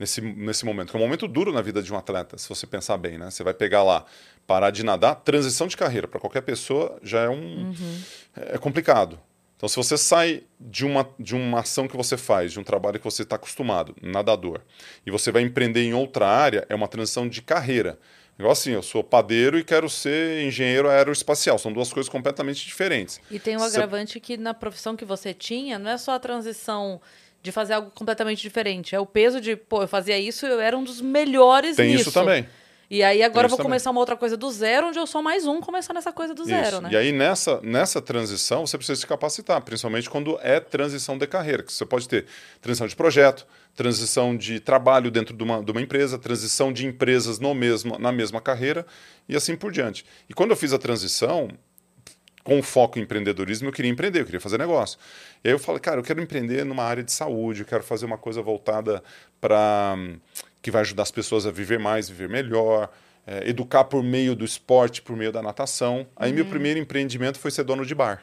Nesse, 0.00 0.22
nesse 0.22 0.64
momento, 0.64 0.90
que 0.90 0.96
é 0.96 0.98
um 0.98 1.02
momento 1.02 1.28
duro 1.28 1.52
na 1.52 1.60
vida 1.60 1.82
de 1.82 1.92
um 1.92 1.96
atleta, 1.96 2.38
se 2.38 2.48
você 2.48 2.66
pensar 2.66 2.96
bem, 2.96 3.18
né? 3.18 3.30
Você 3.30 3.44
vai 3.44 3.52
pegar 3.52 3.82
lá, 3.82 4.06
parar 4.46 4.70
de 4.70 4.82
nadar, 4.82 5.16
transição 5.16 5.66
de 5.66 5.76
carreira 5.76 6.08
para 6.08 6.18
qualquer 6.18 6.40
pessoa 6.40 6.98
já 7.02 7.20
é 7.20 7.28
um 7.28 7.68
uhum. 7.68 8.00
é 8.34 8.56
complicado. 8.56 9.20
Então, 9.56 9.68
se 9.68 9.76
você 9.76 9.98
sai 9.98 10.42
de 10.58 10.86
uma, 10.86 11.06
de 11.18 11.36
uma 11.36 11.60
ação 11.60 11.86
que 11.86 11.94
você 11.94 12.16
faz, 12.16 12.50
de 12.50 12.58
um 12.58 12.64
trabalho 12.64 12.98
que 12.98 13.04
você 13.04 13.22
está 13.22 13.36
acostumado, 13.36 13.94
nadador, 14.00 14.62
e 15.04 15.10
você 15.10 15.30
vai 15.30 15.42
empreender 15.42 15.82
em 15.82 15.92
outra 15.92 16.26
área, 16.26 16.64
é 16.70 16.74
uma 16.74 16.88
transição 16.88 17.28
de 17.28 17.42
carreira. 17.42 17.98
Igual 18.38 18.52
assim, 18.52 18.70
eu 18.70 18.82
sou 18.82 19.04
padeiro 19.04 19.58
e 19.58 19.62
quero 19.62 19.86
ser 19.90 20.46
engenheiro 20.46 20.88
aeroespacial. 20.88 21.58
São 21.58 21.70
duas 21.70 21.92
coisas 21.92 22.08
completamente 22.08 22.64
diferentes. 22.64 23.20
E 23.30 23.38
tem 23.38 23.54
um 23.54 23.62
agravante 23.62 24.18
que 24.18 24.38
na 24.38 24.54
profissão 24.54 24.96
que 24.96 25.04
você 25.04 25.34
tinha, 25.34 25.78
não 25.78 25.90
é 25.90 25.98
só 25.98 26.12
a 26.12 26.18
transição 26.18 27.02
de 27.42 27.52
fazer 27.52 27.74
algo 27.74 27.90
completamente 27.90 28.40
diferente. 28.40 28.94
É 28.94 29.00
o 29.00 29.06
peso 29.06 29.40
de, 29.40 29.56
pô, 29.56 29.82
eu 29.82 29.88
fazia 29.88 30.18
isso 30.18 30.46
eu 30.46 30.60
era 30.60 30.76
um 30.76 30.84
dos 30.84 31.00
melhores 31.00 31.76
Tem 31.76 31.90
nisso. 31.90 32.02
isso 32.08 32.12
também. 32.12 32.46
E 32.90 33.04
aí 33.04 33.22
agora 33.22 33.46
eu 33.46 33.48
vou 33.48 33.56
começar 33.56 33.84
também. 33.84 33.94
uma 33.94 34.00
outra 34.00 34.16
coisa 34.16 34.36
do 34.36 34.50
zero, 34.50 34.88
onde 34.88 34.98
eu 34.98 35.06
sou 35.06 35.22
mais 35.22 35.46
um 35.46 35.60
começar 35.60 35.94
nessa 35.94 36.12
coisa 36.12 36.34
do 36.34 36.42
Isso. 36.42 36.50
zero, 36.50 36.80
né? 36.80 36.88
E 36.90 36.96
aí 36.96 37.12
nessa, 37.12 37.60
nessa 37.62 38.02
transição 38.02 38.66
você 38.66 38.76
precisa 38.76 38.98
se 38.98 39.06
capacitar, 39.06 39.62
principalmente 39.62 40.10
quando 40.10 40.36
é 40.42 40.58
transição 40.58 41.16
de 41.16 41.24
carreira, 41.28 41.62
que 41.62 41.72
você 41.72 41.86
pode 41.86 42.08
ter 42.08 42.26
transição 42.60 42.88
de 42.88 42.96
projeto, 42.96 43.46
transição 43.76 44.36
de 44.36 44.58
trabalho 44.58 45.08
dentro 45.08 45.36
de 45.36 45.44
uma, 45.44 45.62
de 45.62 45.70
uma 45.70 45.80
empresa, 45.80 46.18
transição 46.18 46.72
de 46.72 46.84
empresas 46.84 47.38
no 47.38 47.54
mesmo, 47.54 47.96
na 47.96 48.10
mesma 48.10 48.40
carreira 48.40 48.84
e 49.28 49.36
assim 49.36 49.54
por 49.54 49.70
diante. 49.70 50.04
E 50.28 50.34
quando 50.34 50.50
eu 50.50 50.56
fiz 50.56 50.72
a 50.72 50.78
transição, 50.78 51.48
com 52.42 52.62
foco 52.62 52.98
em 52.98 53.02
empreendedorismo, 53.02 53.68
eu 53.68 53.72
queria 53.72 53.90
empreender, 53.90 54.20
eu 54.20 54.24
queria 54.24 54.40
fazer 54.40 54.58
negócio. 54.58 54.98
E 55.44 55.48
aí 55.48 55.54
eu 55.54 55.58
falei, 55.58 55.80
cara, 55.80 56.00
eu 56.00 56.04
quero 56.04 56.20
empreender 56.20 56.64
numa 56.64 56.84
área 56.84 57.02
de 57.02 57.12
saúde, 57.12 57.60
eu 57.60 57.66
quero 57.66 57.82
fazer 57.82 58.06
uma 58.06 58.18
coisa 58.18 58.40
voltada 58.42 59.02
para 59.40 59.96
que 60.62 60.70
vai 60.70 60.82
ajudar 60.82 61.02
as 61.02 61.10
pessoas 61.10 61.46
a 61.46 61.50
viver 61.50 61.78
mais, 61.78 62.08
viver 62.08 62.28
melhor, 62.28 62.90
é, 63.26 63.48
educar 63.48 63.84
por 63.84 64.02
meio 64.02 64.34
do 64.34 64.44
esporte, 64.44 65.02
por 65.02 65.16
meio 65.16 65.32
da 65.32 65.42
natação. 65.42 66.06
Aí 66.16 66.30
uhum. 66.30 66.36
meu 66.36 66.46
primeiro 66.46 66.78
empreendimento 66.78 67.38
foi 67.38 67.50
ser 67.50 67.64
dono 67.64 67.84
de 67.84 67.94
bar. 67.94 68.22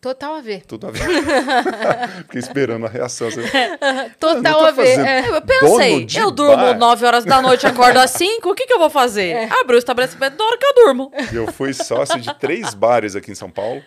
Total 0.00 0.34
a 0.34 0.40
ver. 0.40 0.64
Tudo 0.64 0.86
a 0.86 0.90
ver. 0.92 1.02
Fiquei 2.22 2.38
esperando 2.38 2.86
a 2.86 2.88
reação. 2.88 3.30
Você... 3.30 3.42
Total 4.20 4.64
a 4.66 4.70
ver. 4.70 5.00
É. 5.00 5.28
Eu 5.28 5.42
pensei, 5.42 6.06
eu 6.16 6.30
durmo 6.30 6.56
bar. 6.56 6.78
9 6.78 7.06
horas 7.06 7.24
da 7.24 7.42
noite, 7.42 7.66
acordo 7.66 7.98
às 7.98 8.12
5, 8.12 8.48
o 8.48 8.54
que, 8.54 8.66
que 8.66 8.72
eu 8.72 8.78
vou 8.78 8.90
fazer? 8.90 9.30
É. 9.30 9.48
Abrir 9.60 9.74
o 9.74 9.78
estabelecimento 9.78 10.38
na 10.38 10.44
hora 10.44 10.56
que 10.56 10.66
eu 10.66 10.74
durmo. 10.74 11.10
Eu 11.32 11.52
fui 11.52 11.72
sócio 11.72 12.20
de 12.20 12.32
três 12.38 12.74
bares 12.74 13.16
aqui 13.16 13.32
em 13.32 13.34
São 13.34 13.50
Paulo, 13.50 13.82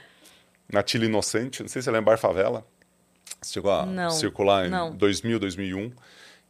na 0.71 0.84
Tila 0.84 1.06
Inocente, 1.06 1.62
não 1.62 1.69
sei 1.69 1.82
se 1.82 1.86
você 1.86 1.91
lembra, 1.91 2.12
Bar 2.12 2.17
Favela. 2.17 2.65
Você 3.41 3.54
chegou 3.54 3.71
a 3.71 3.86
não, 3.86 4.10
circular 4.10 4.67
em 4.67 4.69
não. 4.69 4.93
2000, 4.93 5.39
2001. 5.39 5.91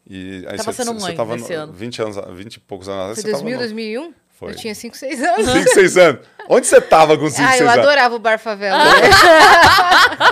E 0.09 0.43
aí 0.47 0.57
tava 0.57 0.73
você, 0.73 0.83
sendo 0.83 0.99
mãe 0.99 1.15
tava 1.15 1.35
nesse 1.35 1.53
ano. 1.53 1.71
20 1.71 2.01
anos, 2.01 2.17
20 2.33 2.55
e 2.55 2.59
poucos 2.59 2.89
anos. 2.89 3.21
Foi 3.21 3.31
2000, 3.31 3.57
2001? 3.59 4.13
Foi. 4.41 4.53
Eu 4.53 4.55
tinha 4.55 4.73
5, 4.73 4.97
6 4.97 5.21
anos. 5.21 5.51
5, 5.51 5.69
6 5.69 5.97
anos. 5.97 6.21
Onde 6.49 6.65
você 6.65 6.81
tava 6.81 7.15
com 7.15 7.29
5, 7.29 7.35
6 7.35 7.61
anos? 7.61 7.61
Ah, 7.61 7.63
eu 7.63 7.69
adorava 7.69 8.15
o 8.15 8.17
Bar 8.17 8.39
Favela. 8.39 8.75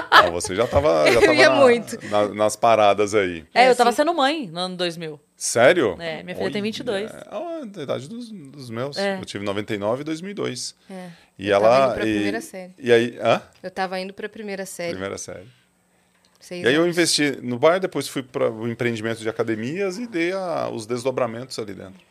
ah, 0.09 0.31
você 0.31 0.55
já 0.55 0.65
tava, 0.65 1.05
já 1.13 1.21
tava 1.21 1.33
na, 1.35 1.51
muito. 1.51 2.09
Na, 2.09 2.27
nas 2.29 2.55
paradas 2.55 3.13
aí. 3.13 3.45
É, 3.53 3.65
é 3.65 3.69
eu 3.69 3.75
tava 3.75 3.91
sendo 3.91 4.11
mãe 4.11 4.47
no 4.47 4.61
ano 4.61 4.75
2000. 4.75 5.19
Sério? 5.37 5.95
É, 5.99 6.23
minha 6.23 6.35
filha 6.35 6.47
Oi, 6.47 6.51
tem 6.51 6.59
22. 6.59 7.11
É, 7.11 7.27
a 7.31 7.83
idade 7.83 8.09
dos, 8.09 8.31
dos 8.31 8.71
meus. 8.71 8.97
É. 8.97 9.19
Eu 9.19 9.25
tive 9.25 9.45
99 9.45 10.01
e 10.01 10.03
2002. 10.03 10.73
É. 10.89 11.09
E 11.37 11.47
eu 11.47 11.55
ela. 11.55 11.69
Tava 11.69 11.85
indo 11.85 11.93
pra 11.93 12.07
e, 12.07 12.13
primeira 12.15 12.41
série. 12.41 12.73
E 12.79 12.91
aí. 12.91 13.19
Hã? 13.21 13.41
Eu 13.61 13.69
tava 13.69 13.99
indo 13.99 14.13
pra 14.15 14.27
primeira 14.27 14.65
série. 14.65 14.89
Primeira 14.89 15.19
série. 15.19 15.45
Seis 16.39 16.63
e 16.63 16.67
aí 16.67 16.73
eu 16.73 16.87
investi 16.87 17.37
no 17.43 17.59
bar, 17.59 17.79
depois 17.79 18.07
fui 18.07 18.23
para 18.23 18.49
o 18.49 18.67
empreendimento 18.67 19.19
de 19.19 19.29
academias 19.29 19.99
e 19.99 20.07
dei 20.07 20.31
a, 20.31 20.67
os 20.67 20.87
desdobramentos 20.87 21.59
ali 21.59 21.75
dentro. 21.75 22.08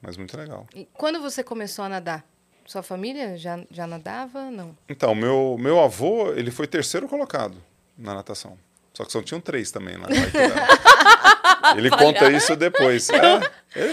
Mas 0.00 0.16
muito 0.16 0.36
legal. 0.36 0.66
E 0.74 0.86
quando 0.94 1.20
você 1.20 1.42
começou 1.42 1.84
a 1.84 1.88
nadar? 1.88 2.24
Sua 2.66 2.82
família 2.82 3.36
já, 3.36 3.58
já 3.70 3.86
nadava? 3.86 4.50
Não. 4.50 4.76
Então, 4.88 5.14
meu, 5.14 5.56
meu 5.58 5.80
avô, 5.80 6.32
ele 6.32 6.50
foi 6.50 6.66
terceiro 6.66 7.08
colocado 7.08 7.56
na 7.96 8.14
natação. 8.14 8.58
Só 8.98 9.04
que 9.04 9.12
só 9.12 9.22
tinham 9.22 9.40
três 9.40 9.70
também 9.70 9.96
lá. 9.96 10.08
ele 11.78 11.88
conta 11.88 12.30
isso 12.32 12.56
depois. 12.56 13.08
É, 13.10 13.16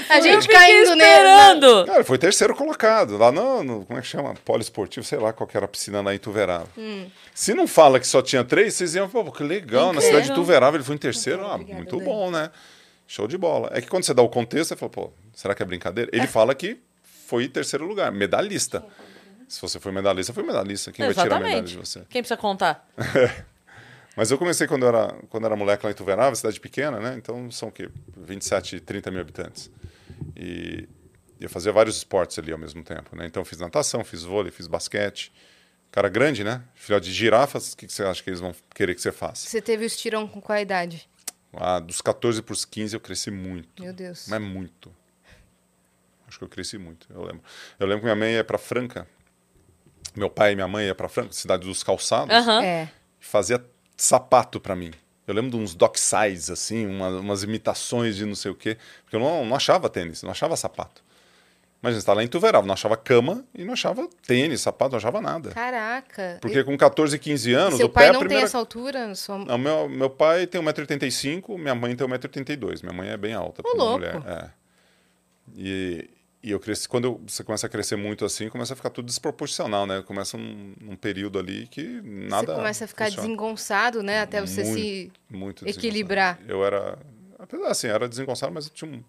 a 0.10 0.20
gente 0.20 0.48
caindo 0.48 0.90
esperando. 0.90 1.76
Nele, 1.76 1.86
Cara, 1.86 1.98
ele 2.00 2.04
foi 2.04 2.18
terceiro 2.18 2.56
colocado. 2.56 3.16
Lá 3.18 3.32
no, 3.32 3.64
no, 3.64 3.86
como 3.86 4.00
é 4.00 4.02
que 4.02 4.08
chama? 4.08 4.34
Poliesportivo, 4.44 5.06
sei 5.06 5.20
lá 5.20 5.32
qual 5.32 5.48
que 5.48 5.56
era 5.56 5.68
a 5.68 5.70
piscina 5.70 6.02
na 6.02 6.16
Ituverava. 6.16 6.68
Hum. 6.76 7.08
Se 7.36 7.54
não 7.54 7.68
fala 7.68 8.00
que 8.00 8.08
só 8.08 8.22
tinha 8.22 8.44
três, 8.44 8.74
vocês 8.74 8.96
iam, 8.96 9.08
pô, 9.08 9.24
que 9.32 9.44
legal. 9.44 9.90
Incrível. 9.90 9.94
Na 9.94 10.02
cidade 10.02 10.26
de 10.26 10.32
Ituverava 10.32 10.76
ele 10.76 10.84
foi 10.84 10.96
em 10.96 10.98
terceiro. 10.98 11.44
ah, 11.44 11.54
obrigada, 11.54 11.78
muito 11.78 12.00
bom, 12.00 12.32
né? 12.32 12.50
Show 13.08 13.28
de 13.28 13.38
bola. 13.38 13.70
É 13.74 13.82
que 13.82 13.88
quando 13.88 14.04
você 14.04 14.14
dá 14.14 14.24
o 14.24 14.30
contexto, 14.30 14.70
você 14.70 14.76
fala, 14.76 14.90
pô, 14.90 15.12
será 15.36 15.54
que 15.54 15.62
é 15.62 15.66
brincadeira? 15.66 16.10
Ele 16.12 16.24
é. 16.24 16.28
fala 16.28 16.56
que 16.56 16.80
foi 17.04 17.48
terceiro 17.48 17.86
lugar, 17.86 18.12
medalhista. 18.12 18.84
Se 19.48 19.62
você 19.62 19.80
foi 19.80 19.92
medalhista, 19.92 20.34
foi 20.34 20.44
medalhista. 20.44 20.92
Quem 20.92 21.06
Exatamente. 21.06 21.30
vai 21.30 21.38
tirar 21.40 21.46
a 21.46 21.50
medalha 21.50 21.68
de 21.68 21.78
você? 21.78 22.00
Quem 22.10 22.22
precisa 22.22 22.38
contar? 22.38 22.88
Mas 24.16 24.32
eu 24.32 24.38
comecei 24.38 24.66
quando 24.66 24.84
eu 24.84 24.90
era, 24.90 25.14
quando 25.30 25.46
era 25.46 25.56
moleque 25.56 25.86
lá 25.86 25.92
em 25.92 25.96
Tuverava, 25.96 26.36
cidade 26.36 26.60
pequena, 26.60 27.00
né? 27.00 27.16
Então 27.18 27.52
são 27.52 27.68
o 27.68 27.72
quê? 27.72 27.90
27, 28.16 28.80
30 28.80 29.12
mil 29.12 29.20
habitantes. 29.20 29.70
E 30.36 30.88
eu 31.40 31.50
fazia 31.50 31.72
vários 31.72 31.98
esportes 31.98 32.40
ali 32.40 32.52
ao 32.52 32.58
mesmo 32.58 32.82
tempo, 32.82 33.16
né? 33.16 33.26
Então 33.26 33.44
fiz 33.44 33.60
natação, 33.60 34.04
fiz 34.04 34.24
vôlei, 34.24 34.52
fiz 34.52 34.68
basquete. 34.68 35.34
Cara 35.92 36.08
grande, 36.08 36.44
né? 36.44 36.62
Filhote 36.74 37.08
de 37.08 37.14
girafas, 37.14 37.74
o 37.74 37.78
que, 37.78 37.88
que 37.88 37.94
você 37.94 38.04
acha 38.04 38.24
que 38.24 38.30
eles 38.30 38.40
vão 38.40 38.56
querer 38.74 38.96
que 38.96 39.02
você 39.02 39.12
faça? 39.12 39.48
Você 39.48 39.62
teve 39.62 39.84
o 39.84 39.88
estirão 39.88 40.28
com 40.28 40.42
qual 40.42 40.60
idade? 40.60 41.10
Ah, 41.54 41.80
dos 41.80 42.02
14 42.02 42.42
para 42.42 42.54
os 42.54 42.66
15 42.66 42.96
eu 42.96 43.00
cresci 43.00 43.32
muito. 43.32 43.84
Meu 43.84 43.94
Deus. 43.94 44.28
Mas 44.28 44.42
muito. 44.42 44.92
Acho 46.36 46.40
que 46.40 46.44
eu 46.44 46.50
cresci 46.50 46.78
muito, 46.78 47.08
eu 47.14 47.22
lembro. 47.22 47.42
Eu 47.80 47.88
lembro 47.88 48.02
que 48.02 48.06
minha 48.06 48.16
mãe 48.16 48.34
ia 48.34 48.44
para 48.44 48.58
Franca. 48.58 49.08
Meu 50.14 50.30
pai 50.30 50.52
e 50.52 50.56
minha 50.56 50.68
mãe 50.68 50.88
ia 50.88 50.94
para 50.94 51.08
Franca, 51.08 51.32
cidade 51.32 51.66
dos 51.66 51.82
calçados. 51.82 52.46
Uhum. 52.46 52.62
É. 52.62 52.92
Fazia 53.22 53.64
sapato 53.96 54.60
para 54.60 54.76
mim. 54.76 54.92
Eu 55.26 55.34
lembro 55.34 55.52
de 55.52 55.56
uns 55.56 55.74
dock 55.74 55.98
size, 55.98 56.52
assim, 56.52 56.86
uma, 56.86 57.08
umas 57.08 57.42
imitações 57.44 58.18
de 58.18 58.26
não 58.26 58.36
sei 58.36 58.52
o 58.52 58.56
quê. 58.56 58.78
Porque 59.04 59.16
eu 59.16 59.20
não, 59.22 59.46
não 59.46 59.56
achava 59.56 59.90
tênis, 59.90 60.24
não 60.24 60.32
achava 60.32 60.58
sapato. 60.58 61.02
Imagina, 61.82 62.02
você 62.02 62.06
tá 62.06 62.14
lá 62.14 62.22
em 62.22 62.28
Tuverava, 62.28 62.68
não 62.68 62.74
achava 62.74 62.98
cama 62.98 63.46
e 63.54 63.64
não 63.64 63.72
achava 63.72 64.06
tênis, 64.28 64.60
sapato, 64.60 64.92
não 64.92 64.98
achava 64.98 65.22
nada. 65.22 65.52
Caraca. 65.52 66.38
Porque 66.42 66.66
com 66.66 66.78
14, 66.78 67.18
15 67.18 67.54
anos, 67.54 67.78
Seu 67.78 67.86
o 67.86 67.90
pai 67.90 68.08
pé 68.08 68.12
não 68.12 68.20
primeira... 68.20 68.42
tem 68.42 68.46
essa 68.46 68.58
altura? 68.58 69.16
Sua... 69.16 69.38
Não, 69.38 69.58
meu, 69.58 69.88
meu 69.88 70.10
pai 70.10 70.48
tem 70.48 70.62
1,85m, 70.62 71.58
minha 71.58 71.76
mãe 71.76 71.96
tem 71.96 72.06
1,82m. 72.06 72.84
Minha 72.84 72.94
mãe 72.94 73.10
é 73.10 73.18
bem 73.18 73.34
alta 73.34 73.64
para 73.64 73.74
uma 73.74 73.92
mulher. 73.94 74.22
É. 74.26 74.50
E, 75.56 76.10
e 76.46 76.52
eu 76.52 76.60
cresci, 76.60 76.88
quando 76.88 77.20
você 77.26 77.44
começa 77.44 77.66
a 77.66 77.70
crescer 77.70 77.96
muito 77.96 78.24
assim, 78.24 78.50
começa 78.50 78.74
a 78.74 78.76
ficar 78.76 78.92
tudo 78.92 79.08
desproporcional, 79.08 79.88
né? 79.88 80.04
Começa 80.04 80.38
um, 80.38 80.76
um 80.80 80.96
período 80.96 81.40
ali 81.40 81.66
que 81.66 81.82
nada. 82.04 82.46
Você 82.46 82.54
começa 82.54 82.86
a 82.86 82.88
ficar 82.88 83.06
funciona. 83.06 83.28
desengonçado, 83.28 84.04
né? 84.04 84.22
Até 84.22 84.42
você 84.42 84.64
muito, 84.64 84.78
se 84.78 85.12
muito 85.28 85.68
equilibrar. 85.68 86.40
Eu 86.48 86.64
era. 86.64 87.00
Apesar 87.40 87.70
assim, 87.70 87.88
era 87.88 88.08
desengonçado, 88.08 88.54
mas 88.54 88.68
eu 88.68 88.74
tinha 88.74 88.92
um. 88.92 89.04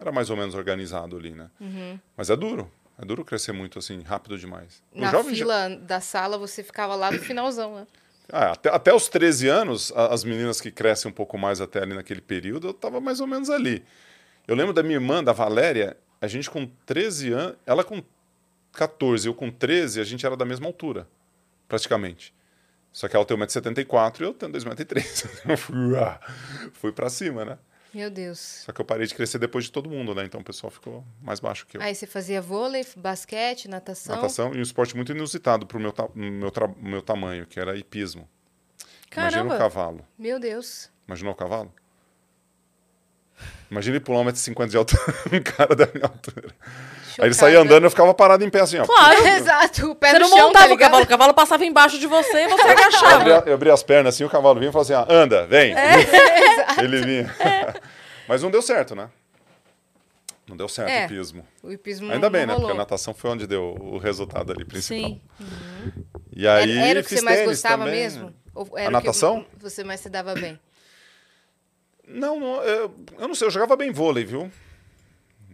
Era 0.00 0.12
mais 0.12 0.30
ou 0.30 0.36
menos 0.36 0.54
organizado 0.54 1.16
ali, 1.16 1.32
né? 1.32 1.50
Uhum. 1.60 1.98
Mas 2.16 2.30
é 2.30 2.36
duro. 2.36 2.70
É 2.96 3.04
duro 3.04 3.24
crescer 3.24 3.50
muito 3.50 3.80
assim, 3.80 4.00
rápido 4.02 4.38
demais. 4.38 4.80
Na 4.94 5.10
fila 5.24 5.68
já... 5.68 5.76
da 5.76 6.00
sala, 6.00 6.38
você 6.38 6.62
ficava 6.62 6.94
lá 6.94 7.10
no 7.10 7.18
finalzão, 7.18 7.74
né? 7.74 7.86
Ah, 8.34 8.52
até, 8.52 8.70
até 8.70 8.94
os 8.94 9.08
13 9.08 9.48
anos, 9.48 9.92
as 9.94 10.24
meninas 10.24 10.58
que 10.58 10.70
crescem 10.70 11.10
um 11.10 11.12
pouco 11.12 11.36
mais 11.36 11.60
até 11.60 11.82
ali 11.82 11.92
naquele 11.92 12.20
período, 12.22 12.68
eu 12.68 12.70
estava 12.70 12.98
mais 12.98 13.20
ou 13.20 13.26
menos 13.26 13.50
ali. 13.50 13.84
Eu 14.46 14.54
lembro 14.54 14.72
da 14.72 14.82
minha 14.82 14.94
irmã, 14.94 15.22
da 15.22 15.32
Valéria, 15.32 15.96
a 16.22 16.28
gente 16.28 16.48
com 16.48 16.70
13 16.86 17.32
anos, 17.32 17.56
ela 17.66 17.82
com 17.82 18.00
14, 18.72 19.26
eu 19.26 19.34
com 19.34 19.50
13, 19.50 20.00
a 20.00 20.04
gente 20.04 20.24
era 20.24 20.36
da 20.36 20.44
mesma 20.44 20.68
altura, 20.68 21.08
praticamente. 21.66 22.32
Só 22.92 23.08
que 23.08 23.16
ela 23.16 23.24
tem 23.24 23.36
1,74m 23.36 24.20
e 24.20 24.22
eu 24.22 24.32
tenho 24.32 24.52
2,3m. 24.52 25.56
fui, 25.58 25.74
fui 26.74 26.92
pra 26.92 27.10
cima, 27.10 27.44
né? 27.44 27.58
Meu 27.92 28.08
Deus. 28.08 28.38
Só 28.38 28.72
que 28.72 28.80
eu 28.80 28.84
parei 28.84 29.04
de 29.04 29.14
crescer 29.14 29.38
depois 29.38 29.64
de 29.64 29.72
todo 29.72 29.90
mundo, 29.90 30.14
né? 30.14 30.24
Então 30.24 30.40
o 30.40 30.44
pessoal 30.44 30.70
ficou 30.70 31.04
mais 31.20 31.40
baixo 31.40 31.66
que 31.66 31.76
eu. 31.76 31.82
Aí 31.82 31.92
você 31.92 32.06
fazia 32.06 32.40
vôlei, 32.40 32.86
basquete, 32.96 33.66
natação? 33.66 34.14
Natação 34.14 34.54
e 34.54 34.58
um 34.58 34.62
esporte 34.62 34.94
muito 34.94 35.10
inusitado 35.10 35.66
pro 35.66 35.80
meu, 35.80 35.92
ta 35.92 36.08
meu, 36.14 36.52
meu 36.78 37.02
tamanho, 37.02 37.46
que 37.46 37.58
era 37.58 37.76
hipismo. 37.76 38.28
Caramba. 39.10 39.38
Imagina 39.38 39.54
um 39.54 39.58
cavalo. 39.58 40.06
Meu 40.16 40.38
Deus. 40.38 40.88
Imaginou 41.06 41.32
o 41.32 41.36
cavalo? 41.36 41.74
Imagina 43.70 43.96
ele 43.96 44.04
pular 44.04 44.24
1,50m 44.24 44.68
de 44.68 44.76
altura, 44.76 45.02
um 45.32 45.42
cara 45.42 45.74
da 45.74 45.88
minha 45.94 46.06
altura. 46.06 46.48
Chocada. 47.12 47.22
Aí 47.22 47.28
ele 47.28 47.34
saía 47.34 47.60
andando 47.60 47.82
e 47.82 47.86
eu 47.86 47.90
ficava 47.90 48.12
parado 48.14 48.44
em 48.44 48.50
pé 48.50 48.60
assim, 48.60 48.78
ó. 48.78 48.86
Claro. 48.86 49.24
Exato, 49.26 49.90
o 49.90 49.94
pé 49.94 50.10
você 50.10 50.18
no 50.18 50.28
não 50.28 50.36
chão, 50.36 50.46
montava 50.48 50.68
tá 50.68 50.74
o 50.74 50.78
cavalo, 50.78 51.04
o 51.04 51.06
cavalo 51.06 51.34
passava 51.34 51.64
embaixo 51.64 51.98
de 51.98 52.06
você 52.06 52.44
e 52.44 52.48
você 52.48 52.62
agachava. 52.68 53.10
Eu 53.10 53.16
abria, 53.16 53.42
eu 53.46 53.54
abria 53.54 53.72
as 53.72 53.82
pernas 53.82 54.14
assim, 54.14 54.24
o 54.24 54.30
cavalo 54.30 54.58
vinha 54.58 54.70
e 54.70 54.72
falava 54.72 54.92
assim, 54.92 55.10
ah, 55.10 55.14
anda, 55.14 55.46
vem. 55.46 55.74
É, 55.74 55.94
ele 56.82 57.00
vinha. 57.02 57.34
É. 57.40 57.74
Mas 58.28 58.42
não 58.42 58.50
deu 58.50 58.62
certo, 58.62 58.94
né? 58.94 59.08
Não 60.46 60.56
deu 60.56 60.68
certo 60.68 60.90
é, 60.90 61.02
o 61.02 61.04
hipismo. 61.04 61.46
O 61.62 61.72
hipismo 61.72 62.12
Ainda 62.12 62.28
bem, 62.28 62.44
né? 62.44 62.54
Porque 62.54 62.72
a 62.72 62.74
natação 62.74 63.14
foi 63.14 63.30
onde 63.30 63.46
deu 63.46 63.74
o 63.80 63.96
resultado 63.96 64.52
ali 64.52 64.64
principal. 64.64 64.98
Sim. 64.98 65.20
Uhum. 65.40 66.04
E 66.30 66.46
aí, 66.46 66.76
era, 66.76 66.88
era 66.88 67.00
o 67.00 67.04
que 67.04 67.16
você 67.16 67.22
mais 67.22 67.44
gostava 67.46 67.84
também. 67.84 68.00
mesmo? 68.00 68.34
a 68.76 68.90
natação? 68.90 69.46
você 69.56 69.82
mais 69.82 70.00
se 70.00 70.10
dava 70.10 70.34
bem? 70.34 70.58
Não, 72.06 72.38
não 72.40 72.62
eu, 72.62 72.94
eu 73.18 73.28
não 73.28 73.34
sei, 73.34 73.46
eu 73.46 73.50
jogava 73.50 73.76
bem 73.76 73.90
vôlei, 73.92 74.24
viu? 74.24 74.50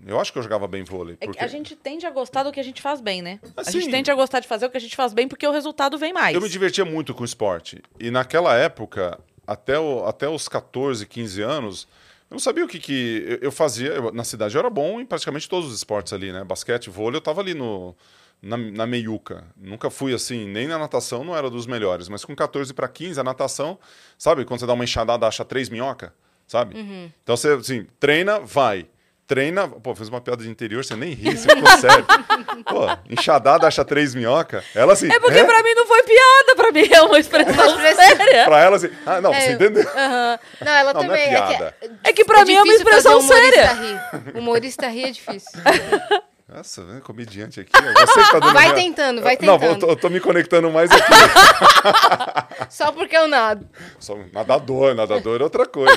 Eu 0.06 0.18
acho 0.18 0.32
que 0.32 0.38
eu 0.38 0.42
jogava 0.42 0.66
bem 0.66 0.84
vôlei. 0.84 1.16
É 1.20 1.26
Porque... 1.26 1.38
que 1.38 1.44
a 1.44 1.48
gente 1.48 1.76
tende 1.76 2.06
a 2.06 2.11
gostar 2.11 2.42
do 2.44 2.52
que 2.52 2.61
a 2.61 2.62
gente 2.62 2.80
faz 2.80 3.00
bem, 3.00 3.20
né? 3.20 3.40
a 3.56 3.61
Assim, 3.61 3.80
gente 3.80 3.90
tende 3.90 4.11
a 4.11 4.14
gostar 4.14 4.40
de 4.40 4.48
fazer 4.48 4.66
o 4.66 4.70
que 4.70 4.76
a 4.76 4.80
gente 4.80 4.96
faz 4.96 5.12
bem 5.12 5.28
porque 5.28 5.46
o 5.46 5.50
resultado 5.50 5.98
vem 5.98 6.12
mais. 6.12 6.34
Eu 6.34 6.40
me 6.40 6.48
divertia 6.48 6.84
muito 6.84 7.12
com 7.12 7.22
o 7.22 7.24
esporte. 7.26 7.82
E 7.98 8.11
naquela 8.11 8.54
época, 8.56 9.18
até, 9.46 9.78
o, 9.78 10.06
até 10.06 10.28
os 10.28 10.48
14, 10.48 11.04
15 11.04 11.42
anos, 11.42 11.88
eu 12.30 12.34
não 12.37 12.38
sabia 12.38 12.64
o 12.64 12.68
que, 12.68 12.78
que 12.78 13.24
eu, 13.28 13.38
eu 13.48 13.52
fazia. 13.52 13.88
Eu- 13.88 14.12
na 14.12 14.24
cidade 14.24 14.54
eu 14.54 14.61
era 14.61 14.70
bom 14.70 15.00
em 15.00 15.04
praticamente 15.04 15.48
todos 15.48 15.68
os 15.68 15.74
esportes 15.76 16.12
ali, 16.12 16.32
né? 16.32 16.42
Basquete, 16.44 16.88
vôlei, 16.88 17.16
eu 17.18 17.22
tava 17.22 17.40
ali 17.42 17.52
no, 17.52 17.94
na, 18.40 18.56
na 18.56 18.87
meiuca. 18.87 19.44
Nunca 19.56 19.90
fui 19.90 20.14
assim, 20.14 20.46
nem 20.46 20.66
na 20.68 20.78
natação 20.78 21.22
não 21.24 21.37
era 21.37 21.50
dos 21.50 21.66
melhores. 21.66 22.08
Mas 22.08 22.24
com 22.24 22.34
14 22.34 22.72
para 22.72 22.88
15, 22.88 23.20
a 23.20 23.24
natação, 23.24 23.78
sabe? 24.16 24.44
Quando 24.46 24.61
você 24.61 24.66
dá 24.66 24.72
uma 24.72 24.84
enxadada, 24.84 25.26
acha 25.26 25.44
três 25.44 25.68
minhoca, 25.68 26.14
sabe? 26.48 26.74
Então 27.22 27.37
você, 27.37 27.50
assim, 27.50 27.87
treina, 28.00 28.40
vai. 28.40 28.87
Treina. 29.28 29.68
Pô, 29.68 29.94
fez 29.94 30.08
uma 30.08 30.22
piada 30.22 30.42
de 30.42 30.48
interior, 30.48 30.82
você 30.82 30.96
nem 30.96 31.12
ri, 31.12 31.37
você 31.37 31.46
ficou 31.54 31.68
sério. 31.76 32.02
Pô, 32.64 32.87
enxadada, 33.11 33.66
acha 33.66 33.84
três 33.84 34.14
minhoca. 34.14 34.64
Ela 34.74 34.94
assim. 34.94 35.06
É 35.12 35.20
porque 35.20 35.44
pra 35.44 35.62
mim 35.62 35.74
não 35.74 35.87
foi 35.87 36.02
piada, 36.02 36.56
pra 36.56 36.72
mim 36.72 36.88
é 36.90 37.02
uma 37.02 37.18
expressão 37.18 37.78
séria. 37.78 38.44
Pra 38.46 38.61
ela 38.64 38.76
assim. 38.76 38.88
Ah, 39.04 39.20
não, 39.20 39.34
É, 39.34 39.40
você 39.42 39.52
entendeu? 39.52 39.87
Aham. 39.87 40.38
Não, 40.64 40.72
ela 40.72 40.94
Não, 40.94 41.02
não 41.02 41.14
é 41.14 41.18
também. 41.18 41.28
piada. 41.28 41.74
que, 41.78 41.90
É 42.04 42.12
que 42.14 42.24
pra 42.24 42.42
mim 42.46 42.54
é 42.54 42.62
uma 42.62 42.72
expressão 42.72 43.18
humorista 43.20 43.50
séria. 43.66 43.72
Rir. 43.74 44.38
Humorista 44.38 44.88
rir 44.88 45.04
é 45.04 45.11
difícil. 45.11 45.61
Nossa, 46.48 46.82
né, 46.84 47.00
comediante 47.00 47.61
aqui. 47.61 47.70
Você 47.72 48.20
tá 48.32 48.38
dando 48.40 48.52
Vai 48.54 48.62
minha- 48.72 48.74
tentando, 48.74 49.20
vai 49.22 49.37
Não, 49.42 49.54
eu 49.54 49.58
tentando. 49.61 49.80
tô, 49.80 49.87
eu 49.90 49.96
tô 49.96 50.08
me 50.08 50.18
conectando 50.18 50.70
mais 50.70 50.90
aqui. 50.90 51.02
Só 52.70 52.90
porque 52.90 53.16
eu 53.16 53.28
nado. 53.28 53.68
Só 53.98 54.16
nadador, 54.32 54.94
nadador 54.94 55.40
é 55.40 55.44
outra 55.44 55.66
coisa. 55.66 55.94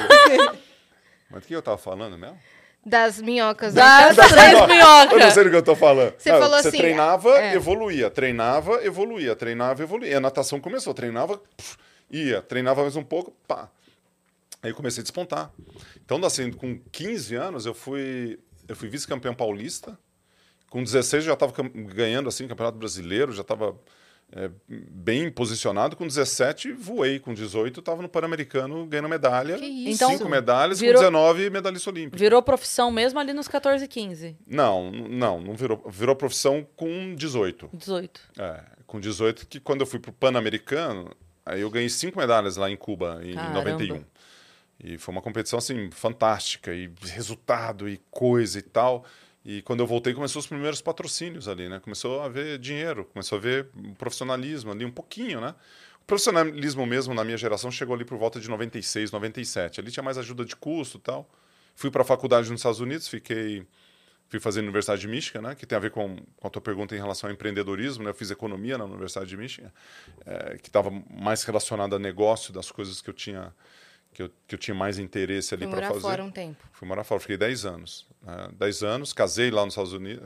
Mas 1.30 1.44
o 1.44 1.48
que 1.48 1.54
eu 1.56 1.62
tava 1.62 1.78
falando 1.78 2.18
mesmo? 2.18 2.38
Das 2.86 3.22
minhocas. 3.22 3.74
Das 3.76 4.18
né? 4.18 4.28
três 4.28 4.54
Eu 4.54 4.60
não 4.60 4.68
minhocas. 4.68 5.34
sei 5.34 5.44
do 5.46 5.50
que 5.52 5.56
eu 5.56 5.64
tô 5.64 5.76
falando. 5.76 6.16
Você 6.18 6.32
Não, 6.32 6.40
falou 6.40 6.62
você 6.62 6.68
assim, 6.70 6.78
treinava, 6.80 7.30
é. 7.40 7.54
evoluía. 7.56 8.10
Treinava, 8.10 8.84
evoluía. 8.84 9.36
Treinava, 9.36 9.84
evoluía. 9.84 10.12
E 10.12 10.16
a 10.16 10.20
natação 10.20 10.60
começou. 10.60 10.94
Treinava, 10.94 11.38
puf, 11.38 11.78
ia. 12.10 12.42
Treinava 12.42 12.82
mais 12.82 12.96
um 12.96 13.04
pouco, 13.04 13.32
pá. 13.48 13.70
Aí 14.64 14.72
eu 14.72 14.76
comecei 14.76 15.02
a 15.02 15.04
despontar. 15.04 15.52
Então, 16.04 16.20
assim, 16.26 16.52
com 16.52 16.78
15 16.92 17.36
anos, 17.36 17.66
eu 17.68 17.74
fui, 17.76 18.40
eu 18.68 18.76
fui 18.76 18.90
vice-campeão 18.90 19.34
paulista. 19.36 19.98
Com 20.72 20.82
16, 20.84 21.24
eu 21.26 21.28
já 21.28 21.34
estava 21.34 21.54
ganhando, 21.94 22.28
assim, 22.30 22.48
campeonato 22.48 22.78
brasileiro. 22.80 23.32
Já 23.32 23.42
estava 23.42 23.76
bem 24.68 25.30
posicionado. 25.30 25.96
Com 25.96 26.08
17, 26.08 26.72
voei. 26.72 27.20
Com 27.20 27.34
18, 27.34 27.80
estava 27.82 28.02
no 28.02 28.08
Pan-Americano 28.10 28.86
ganhando 28.86 29.10
medalha. 29.10 29.58
Que 29.58 29.66
isso? 29.66 29.96
Então, 29.96 30.12
Cinco 30.18 30.30
medalhas. 30.30 30.80
virou- 30.80 30.96
Com 30.96 31.00
19, 31.12 31.50
medalhista 31.50 31.90
olímpico. 31.90 32.18
Virou 32.18 32.42
profissão 32.42 32.90
mesmo 32.92 33.20
ali 33.20 33.34
nos 33.34 33.48
14 33.48 33.84
e 33.84 33.88
15. 33.88 34.38
Não, 34.48 34.92
não, 34.92 35.42
não 35.42 35.56
virou. 35.56 35.84
Virou 35.90 36.16
profissão 36.16 36.66
com 36.76 37.14
18. 37.16 37.70
18. 37.74 38.22
É, 38.40 38.62
com 38.88 39.00
18, 39.00 39.46
que 39.48 39.60
quando 39.60 39.82
eu 39.82 39.86
fui 39.88 40.00
pro 40.00 40.14
Pan-Americano, 40.14 41.12
aí 41.46 41.62
eu 41.62 41.70
ganhei 41.70 41.90
cinco 41.90 42.18
medalhas 42.18 42.56
lá 42.56 42.70
em 42.72 42.78
Cuba, 42.78 43.20
em 43.24 43.34
Caramba. 43.34 43.56
91. 43.60 44.04
E 44.84 44.98
foi 44.98 45.12
uma 45.14 45.22
competição, 45.22 45.60
assim, 45.60 45.90
fantástica, 45.92 46.74
e 46.74 46.90
resultado, 47.04 47.88
e 47.88 48.02
coisa 48.10 48.58
e 48.58 48.62
tal. 48.64 49.06
E 49.44 49.62
quando 49.64 49.80
eu 49.80 49.88
voltei, 49.88 50.14
começou 50.14 50.40
os 50.40 50.48
primeiros 50.48 50.82
patrocínios 50.82 51.48
ali, 51.48 51.68
né? 51.68 51.80
Começou 51.80 52.22
a 52.22 52.30
ver 52.30 52.60
dinheiro, 52.60 53.06
começou 53.06 53.38
a 53.38 53.42
ver 53.42 53.68
profissionalismo 53.98 54.72
ali, 54.72 54.86
um 54.86 54.92
pouquinho, 54.92 55.42
né? 55.42 55.56
O 56.02 56.06
profissionalismo 56.06 56.86
mesmo, 56.86 57.14
na 57.14 57.24
minha 57.24 57.38
geração, 57.38 57.72
chegou 57.72 57.96
ali 57.96 58.06
por 58.06 58.18
volta 58.18 58.40
de 58.40 58.50
96, 58.50 59.12
97. 59.12 59.80
Ali 59.80 59.92
tinha 59.92 60.04
mais 60.04 60.18
ajuda 60.18 60.46
de 60.46 60.56
custo 60.56 60.98
e 60.98 61.02
tal. 61.02 61.30
Fui 61.76 61.90
para 61.90 62.02
a 62.02 62.06
faculdade 62.06 62.52
nos 62.52 62.60
Estados 62.60 62.80
Unidos, 62.80 63.08
fiquei 63.08 63.66
fui 64.32 64.40
fazer 64.40 64.62
na 64.62 64.68
Universidade 64.68 65.02
de 65.02 65.10
Michigan, 65.10 65.42
né, 65.42 65.56
que 65.56 65.66
tem 65.66 65.76
a 65.76 65.80
ver 65.80 65.92
com, 65.92 66.16
com 66.38 66.48
a 66.48 66.50
tua 66.50 66.62
pergunta 66.62 66.96
em 66.96 66.98
relação 66.98 67.30
ao 67.30 67.34
empreendedorismo. 67.34 68.06
Né, 68.06 68.12
eu 68.12 68.14
fiz 68.14 68.32
economia 68.32 68.78
na 68.78 68.86
Universidade 68.86 69.30
de 69.30 69.36
Michigan, 69.36 69.70
eh, 70.26 70.58
que 70.62 70.70
estava 70.70 70.90
mais 70.90 71.44
relacionada 71.44 71.98
a 71.98 72.00
negócio, 72.00 72.54
das 72.54 72.72
coisas 72.72 73.02
que 73.02 73.10
eu 73.10 73.14
tinha 73.14 73.54
que 74.14 74.24
eu, 74.24 74.32
que 74.48 74.56
eu 74.56 74.60
tinha 74.60 74.76
mais 74.76 75.00
interesse 75.00 75.54
ali 75.54 75.64
Fui 75.64 75.72
para 75.72 75.82
morar 75.82 75.88
fazer. 75.90 76.02
fora 76.02 76.24
um 76.24 76.32
tempo. 76.32 76.64
Fui 76.74 76.88
morar 76.88 77.04
fora, 77.04 77.20
fiquei 77.20 77.38
10 77.38 77.66
anos. 77.66 78.06
Né? 78.22 78.50
10 78.58 78.84
anos, 78.84 79.14
casei 79.14 79.50
lá 79.52 79.64
nos 79.64 79.74
Estados 79.74 79.94
Unidos, 79.94 80.24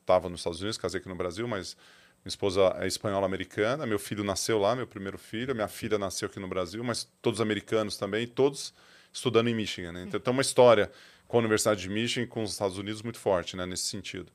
estava 0.00 0.28
nos 0.28 0.40
Estados 0.40 0.60
Unidos, 0.60 0.78
casei 0.78 1.00
aqui 1.00 1.08
no 1.08 1.16
Brasil, 1.16 1.46
mas 1.48 1.76
minha 2.24 2.30
esposa 2.30 2.74
é 2.78 2.86
espanhola-americana, 2.86 3.86
meu 3.86 3.98
filho 3.98 4.24
nasceu 4.24 4.58
lá, 4.58 4.74
meu 4.74 4.86
primeiro 4.86 5.18
filho, 5.18 5.54
minha 5.54 5.68
filha 5.68 5.98
nasceu 5.98 6.26
aqui 6.26 6.40
no 6.40 6.48
Brasil, 6.48 6.82
mas 6.82 7.08
todos 7.20 7.40
americanos 7.40 7.96
também, 7.96 8.26
todos 8.26 8.72
estudando 9.12 9.48
em 9.48 9.54
Michigan. 9.54 9.92
Né? 9.92 10.04
Então 10.06 10.18
tem 10.18 10.32
uma 10.32 10.42
história 10.42 10.90
com 11.28 11.36
a 11.36 11.40
Universidade 11.40 11.80
de 11.80 11.88
Michigan 11.88 12.26
com 12.26 12.42
os 12.42 12.52
Estados 12.52 12.78
Unidos 12.78 13.02
muito 13.02 13.18
forte 13.18 13.56
né, 13.56 13.66
nesse 13.66 13.84
sentido. 13.84 14.30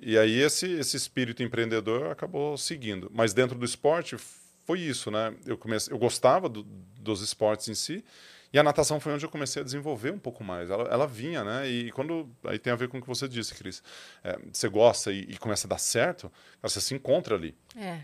E 0.00 0.16
aí 0.16 0.40
esse, 0.40 0.70
esse 0.72 0.96
espírito 0.96 1.42
empreendedor 1.42 2.10
acabou 2.10 2.56
seguindo. 2.56 3.10
Mas 3.14 3.34
dentro 3.34 3.58
do 3.58 3.64
esporte 3.64 4.16
foi 4.72 4.80
isso, 4.80 5.10
né? 5.10 5.34
Eu, 5.44 5.58
comecei, 5.58 5.92
eu 5.92 5.98
gostava 5.98 6.48
do, 6.48 6.62
dos 6.98 7.20
esportes 7.20 7.68
em 7.68 7.74
si, 7.74 8.02
e 8.50 8.58
a 8.58 8.62
natação 8.62 8.98
foi 8.98 9.12
onde 9.12 9.24
eu 9.24 9.28
comecei 9.28 9.60
a 9.60 9.64
desenvolver 9.64 10.10
um 10.10 10.18
pouco 10.18 10.42
mais. 10.42 10.70
Ela, 10.70 10.84
ela 10.84 11.06
vinha, 11.06 11.44
né? 11.44 11.68
E 11.68 11.92
quando. 11.92 12.28
Aí 12.44 12.58
tem 12.58 12.72
a 12.72 12.76
ver 12.76 12.88
com 12.88 12.96
o 12.96 13.00
que 13.02 13.06
você 13.06 13.28
disse, 13.28 13.54
Cris. 13.54 13.82
É, 14.24 14.38
você 14.50 14.68
gosta 14.68 15.12
e, 15.12 15.20
e 15.28 15.36
começa 15.36 15.66
a 15.66 15.70
dar 15.70 15.78
certo, 15.78 16.32
você 16.62 16.80
se 16.80 16.94
encontra 16.94 17.34
ali. 17.34 17.54
É. 17.76 18.00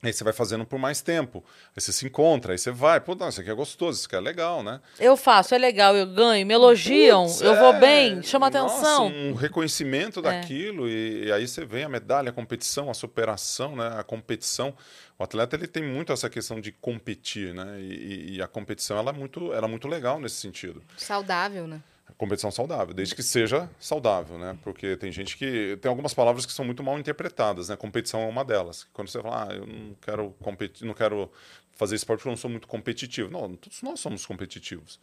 Aí 0.00 0.12
você 0.12 0.22
vai 0.22 0.32
fazendo 0.32 0.64
por 0.64 0.78
mais 0.78 1.00
tempo. 1.00 1.44
Aí 1.76 1.80
você 1.82 1.92
se 1.92 2.06
encontra, 2.06 2.52
aí 2.52 2.58
você 2.58 2.70
vai. 2.70 3.00
Pô, 3.00 3.16
não, 3.16 3.28
isso 3.28 3.40
aqui 3.40 3.50
é 3.50 3.54
gostoso, 3.54 3.98
isso 3.98 4.06
aqui 4.06 4.14
é 4.14 4.20
legal, 4.20 4.62
né? 4.62 4.80
Eu 5.00 5.16
faço, 5.16 5.56
é 5.56 5.58
legal, 5.58 5.96
eu 5.96 6.06
ganho, 6.06 6.46
me 6.46 6.54
elogiam, 6.54 7.24
Putz, 7.26 7.40
eu 7.40 7.56
vou 7.56 7.74
é, 7.74 7.80
bem, 7.80 8.22
chama 8.22 8.48
nossa, 8.48 8.74
atenção. 8.76 9.06
Um 9.08 9.34
reconhecimento 9.34 10.20
É. 10.20 10.22
daquilo, 10.22 10.88
e, 10.88 11.24
e 11.24 11.32
aí 11.32 11.48
você 11.48 11.64
vem 11.64 11.82
a 11.82 11.88
medalha, 11.88 12.30
a 12.30 12.32
competição, 12.32 12.88
a 12.88 12.94
superação, 12.94 13.74
né? 13.74 13.94
A 13.98 14.04
competição. 14.04 14.72
O 15.18 15.24
atleta 15.24 15.56
ele 15.56 15.66
tem 15.66 15.82
muito 15.82 16.12
essa 16.12 16.30
questão 16.30 16.60
de 16.60 16.70
competir, 16.70 17.52
né? 17.52 17.80
E, 17.80 17.92
e- 17.92 18.36
e 18.36 18.42
a 18.42 18.46
competição 18.46 18.96
ela 18.98 19.10
é, 19.10 19.12
muito, 19.12 19.52
ela 19.52 19.66
é 19.66 19.70
muito 19.70 19.88
legal 19.88 20.20
nesse 20.20 20.36
sentido. 20.36 20.80
Saudável, 20.96 21.66
né? 21.66 21.80
Competição 22.16 22.50
saudável, 22.50 22.94
desde 22.94 23.14
que 23.14 23.22
seja 23.22 23.70
saudável, 23.78 24.38
né? 24.38 24.58
Porque 24.62 24.96
tem 24.96 25.12
gente 25.12 25.36
que. 25.36 25.76
Tem 25.80 25.88
algumas 25.88 26.14
palavras 26.14 26.44
que 26.46 26.52
são 26.52 26.64
muito 26.64 26.82
mal 26.82 26.98
interpretadas, 26.98 27.68
né? 27.68 27.76
Competição 27.76 28.20
é 28.22 28.26
uma 28.26 28.44
delas. 28.44 28.86
Quando 28.92 29.08
você 29.08 29.20
fala, 29.22 29.48
ah, 29.48 29.54
eu 29.54 29.66
não 29.66 29.94
quero 30.00 30.30
competir, 30.40 30.86
não 30.86 30.94
quero 30.94 31.30
fazer 31.76 31.94
esporte 31.94 32.20
porque 32.20 32.28
eu 32.28 32.32
não 32.32 32.36
sou 32.36 32.50
muito 32.50 32.66
competitivo. 32.66 33.30
Não, 33.30 33.54
todos 33.54 33.82
nós 33.82 34.00
somos 34.00 34.26
competitivos. 34.26 34.98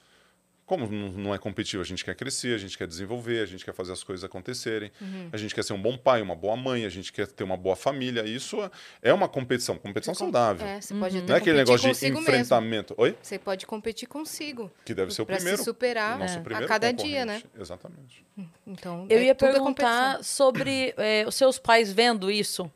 Como 0.65 0.87
não 0.89 1.09
não 1.09 1.35
é 1.35 1.37
competitivo? 1.37 1.81
A 1.81 1.85
gente 1.85 2.03
quer 2.03 2.15
crescer, 2.15 2.55
a 2.55 2.57
gente 2.57 2.77
quer 2.77 2.87
desenvolver, 2.87 3.41
a 3.41 3.45
gente 3.45 3.63
quer 3.63 3.73
fazer 3.73 3.93
as 3.93 4.03
coisas 4.03 4.23
acontecerem, 4.23 4.91
a 5.31 5.37
gente 5.37 5.53
quer 5.53 5.63
ser 5.63 5.73
um 5.73 5.81
bom 5.81 5.97
pai, 5.97 6.21
uma 6.21 6.35
boa 6.35 6.55
mãe, 6.55 6.85
a 6.85 6.89
gente 6.89 7.13
quer 7.13 7.27
ter 7.27 7.43
uma 7.43 7.55
boa 7.55 7.75
família. 7.75 8.25
Isso 8.25 8.57
é 9.01 9.13
uma 9.13 9.27
competição, 9.27 9.77
competição 9.77 10.15
saudável. 10.15 10.65
É, 10.65 10.81
você 10.81 10.93
pode 10.93 11.17
até 11.17 11.27
Não 11.27 11.35
é 11.35 11.37
aquele 11.37 11.57
negócio 11.57 11.81
de 11.81 11.87
consigo 11.89 12.17
mesmo. 12.17 12.29
enfrentamento. 12.29 12.95
Oi? 12.97 13.15
Você 13.21 13.37
pode 13.37 13.65
competir 13.65 14.07
consigo. 14.07 14.71
Que 14.83 14.93
deve 14.93 15.13
ser 15.13 15.21
o 15.21 15.25
primeiro. 15.25 15.57
se 15.57 15.63
superar 15.63 16.15
o 16.15 16.19
nosso 16.19 16.37
a 16.39 16.41
primeiro 16.41 16.67
cada 16.67 16.91
dia, 16.91 17.25
né? 17.25 17.43
Exatamente. 17.59 18.25
Então, 18.65 19.05
Eu 19.09 19.19
é 19.19 19.23
ia 19.25 19.31
é 19.31 19.33
perguntar 19.33 20.23
sobre 20.23 20.93
é, 20.97 21.25
os 21.27 21.35
seus 21.35 21.59
pais 21.59 21.91
vendo 21.91 22.31
isso. 22.31 22.71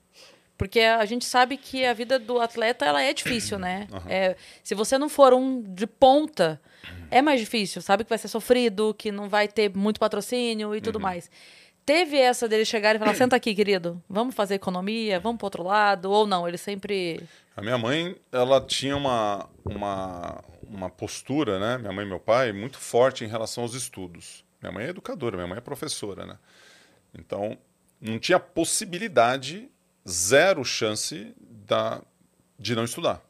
Porque 0.60 0.82
a 0.82 1.06
gente 1.06 1.24
sabe 1.24 1.56
que 1.56 1.86
a 1.86 1.94
vida 1.94 2.20
do 2.20 2.38
atleta 2.42 2.86
ela 2.86 3.02
é 3.02 3.14
difícil, 3.14 3.58
né? 3.58 3.88
É, 4.10 4.36
se 4.62 4.76
você 4.76 4.98
não 4.98 5.08
for 5.08 5.34
um 5.34 5.62
de 5.62 5.88
ponta, 5.88 6.60
é 7.10 7.22
mais 7.22 7.40
difícil. 7.40 7.82
Sabe 7.82 8.04
que 8.04 8.10
vai 8.10 8.18
ser 8.18 8.28
sofrido, 8.28 8.94
que 8.94 9.10
não 9.10 9.30
vai 9.30 9.48
ter 9.48 9.74
muito 9.74 10.02
patrocínio 10.02 10.76
e 10.76 10.82
tudo 10.82 10.98
Uhum. 10.98 11.02
mais. 11.04 11.32
Teve 11.86 12.18
essa 12.18 12.46
dele 12.48 12.66
chegar 12.66 12.94
e 12.94 13.00
falar: 13.00 13.16
senta 13.16 13.38
aqui, 13.38 13.56
querido, 13.56 14.04
vamos 14.10 14.36
fazer 14.36 14.56
economia, 14.56 15.18
vamos 15.18 15.38
pro 15.38 15.46
outro 15.46 15.64
lado, 15.64 16.12
ou 16.12 16.28
não? 16.28 16.46
Ele 16.46 16.58
sempre. 16.58 17.22
A 17.56 17.62
minha 17.62 17.78
mãe, 17.78 18.16
ela 18.30 18.60
tinha 18.60 18.98
uma, 18.98 19.50
uma, 19.64 20.44
uma 20.68 20.90
postura, 20.90 21.58
né? 21.58 21.78
Minha 21.78 21.94
mãe 21.94 22.06
e 22.06 22.10
meu 22.10 22.20
pai, 22.20 22.52
muito 22.52 22.78
forte 22.78 23.24
em 23.24 23.28
relação 23.30 23.64
aos 23.64 23.74
estudos. 23.74 24.44
Minha 24.62 24.74
mãe 24.74 24.86
é 24.86 24.90
educadora, 24.90 25.38
minha 25.38 25.48
mãe 25.48 25.58
é 25.58 25.62
professora, 25.62 26.26
né? 26.26 26.38
Então, 27.18 27.58
não 28.00 28.20
tinha 28.20 28.40
possibilidade, 28.40 29.70
zero 30.08 30.64
chance 30.64 31.34
da, 31.40 32.02
de 32.58 32.76
não 32.76 32.84
estudar. 32.84 33.22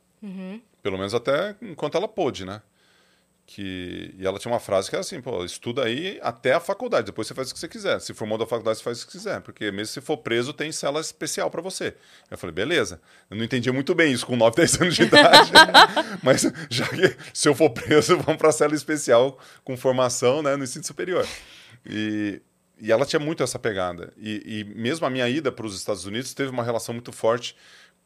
Pelo 0.82 0.97
menos 0.97 1.13
até 1.13 1.56
enquanto 1.62 1.96
ela 1.98 2.08
pôde, 2.08 2.46
né? 2.46 2.62
Que, 3.46 4.13
e 4.15 4.27
ela 4.27 4.37
tinha 4.37 4.52
uma 4.52 4.60
frase 4.60 4.89
que 4.89 4.96
era 4.96 5.02
assim, 5.02 5.19
pô, 5.19 5.43
estuda 5.43 5.83
aí 5.83 6.19
até 6.21 6.54
a 6.54 6.60
faculdade, 6.60 7.08
depois 7.08 7.27
você 7.27 7.33
faz 7.33 7.50
o 7.50 7.54
que 7.54 7.60
você 7.60 7.67
quiser. 7.67 8.00
Se 8.00 8.13
formou 8.13 8.37
da 8.37 8.46
faculdade, 8.46 8.77
você 8.77 8.83
faz 8.83 9.02
o 9.02 9.08
que 9.08 9.13
quiser, 9.13 9.41
porque 9.41 9.71
mesmo 9.71 9.87
se 9.87 10.02
for 10.02 10.17
preso, 10.17 10.54
tem 10.54 10.71
cela 10.71 11.02
especial 11.02 11.50
para 11.50 11.60
você. 11.60 11.96
Eu 12.29 12.37
falei, 12.37 12.54
beleza. 12.54 13.02
Eu 13.27 13.35
não 13.35 13.43
entendia 13.43 13.73
muito 13.73 13.96
bem 13.96 14.13
isso 14.13 14.23
com 14.23 14.35
9, 14.35 14.56
10 14.56 14.81
anos 14.81 14.96
de 14.96 15.02
idade, 15.02 15.52
mas 16.21 16.43
já 16.69 16.87
que 16.89 17.17
se 17.33 17.50
eu 17.50 17.56
for 17.56 17.71
preso, 17.71 18.17
vamos 18.21 18.37
para 18.37 18.50
a 18.50 18.54
cela 18.54 18.75
especial 18.75 19.39
com 19.63 19.75
formação 19.75 20.43
né, 20.43 20.56
no 20.56 20.63
ensino 20.63 20.85
superior. 20.85 21.27
E, 21.83 22.39
e 22.82 22.92
ela 22.92 23.06
tinha 23.06 23.19
muito 23.19 23.44
essa 23.44 23.60
pegada. 23.60 24.13
E, 24.17 24.60
e 24.60 24.63
mesmo 24.75 25.06
a 25.06 25.10
minha 25.10 25.27
ida 25.27 25.52
para 25.52 25.65
os 25.65 25.75
Estados 25.75 26.06
Unidos 26.06 26.34
teve 26.34 26.50
uma 26.50 26.63
relação 26.63 26.94
muito 26.94 27.12
forte 27.12 27.56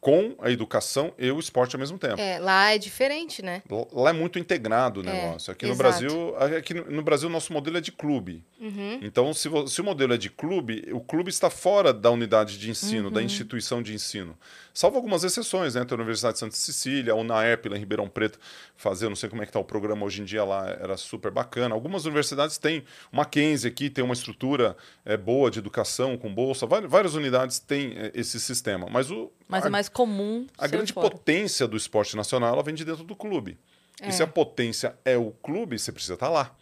com 0.03 0.35
a 0.39 0.51
educação 0.51 1.13
e 1.17 1.31
o 1.31 1.39
esporte 1.39 1.77
ao 1.77 1.79
mesmo 1.79 1.97
tempo. 1.97 2.19
É, 2.19 2.37
lá 2.37 2.71
é 2.73 2.77
diferente, 2.77 3.41
né? 3.41 3.63
Lá 3.93 4.09
é 4.09 4.13
muito 4.13 4.37
integrado 4.37 4.99
o 4.99 5.07
É, 5.07 5.13
negócio. 5.13 5.49
aqui 5.53 5.65
no 5.65 5.71
exato. 5.71 5.89
Brasil, 5.89 6.35
aqui 6.57 6.73
no 6.73 6.83
no 6.91 7.01
Brasil, 7.01 7.29
nosso 7.29 7.53
modelo 7.53 7.77
é 7.77 7.81
de 7.81 7.91
clube. 7.93 8.43
Uhum. 8.59 8.99
Então, 9.01 9.33
se, 9.33 9.49
se 9.67 9.79
o 9.79 9.83
modelo 9.83 10.13
é 10.13 10.17
de 10.17 10.29
clube, 10.29 10.89
o 10.91 10.99
clube 10.99 11.29
está 11.29 11.49
fora 11.49 11.93
da 11.93 12.11
unidade 12.11 12.57
de 12.59 12.69
ensino, 12.69 13.07
Uhum. 13.07 13.13
da 13.13 13.23
instituição 13.23 13.81
de 13.81 13.93
ensino. 13.93 14.37
Salvo 14.73 14.97
algumas 14.97 15.23
exceções, 15.23 15.75
né? 15.75 15.85
Tem 15.85 15.95
a 15.95 15.99
Universidade 15.99 16.33
de 16.33 16.39
Santa 16.39 16.55
Cecília, 16.55 17.13
a 17.13 17.15
UNAERP 17.15 17.67
lá 17.69 17.77
em 17.77 17.79
Ribeirão 17.79 18.09
Preto 18.09 18.39
fazer, 18.75 19.07
não 19.07 19.15
sei 19.15 19.29
como 19.29 19.41
é 19.41 19.45
que 19.45 19.49
está 19.51 19.59
o 19.59 19.63
programa 19.63 20.05
hoje 20.05 20.21
em 20.21 20.25
dia 20.25 20.43
lá, 20.43 20.67
era 20.69 20.97
super 20.97 21.31
bacana. 21.31 21.73
Algumas 21.75 22.05
universidades 22.05 22.57
têm, 22.57 22.83
o 23.11 23.15
Mackenzie 23.17 23.69
aqui 23.69 23.89
tem 23.89 24.03
uma 24.03 24.13
estrutura 24.15 24.75
é, 25.05 25.15
boa 25.15 25.49
de 25.51 25.59
educação, 25.59 26.17
com 26.17 26.33
bolsa, 26.33 26.65
várias, 26.65 26.89
várias 26.91 27.13
unidades 27.15 27.59
têm 27.59 27.93
é, 27.95 28.11
esse 28.15 28.39
sistema. 28.39 28.87
Mas 28.89 29.11
o, 29.11 29.31
Mas 29.47 29.63
a, 29.63 29.67
é 29.67 29.69
mais 29.69 29.87
comum. 29.93 30.47
a 30.57 30.67
grande 30.67 30.91
fora. 30.91 31.09
potência 31.09 31.67
do 31.67 31.77
esporte 31.77 32.15
nacional 32.15 32.53
ela 32.53 32.63
vem 32.63 32.75
de 32.75 32.83
dentro 32.83 33.03
do 33.03 33.15
clube. 33.15 33.57
E 34.01 34.11
se 34.11 34.23
a 34.23 34.27
potência 34.27 34.97
é 35.05 35.17
o 35.17 35.31
clube, 35.31 35.77
você 35.77 35.91
precisa 35.91 36.15
estar 36.15 36.29
lá. 36.29 36.55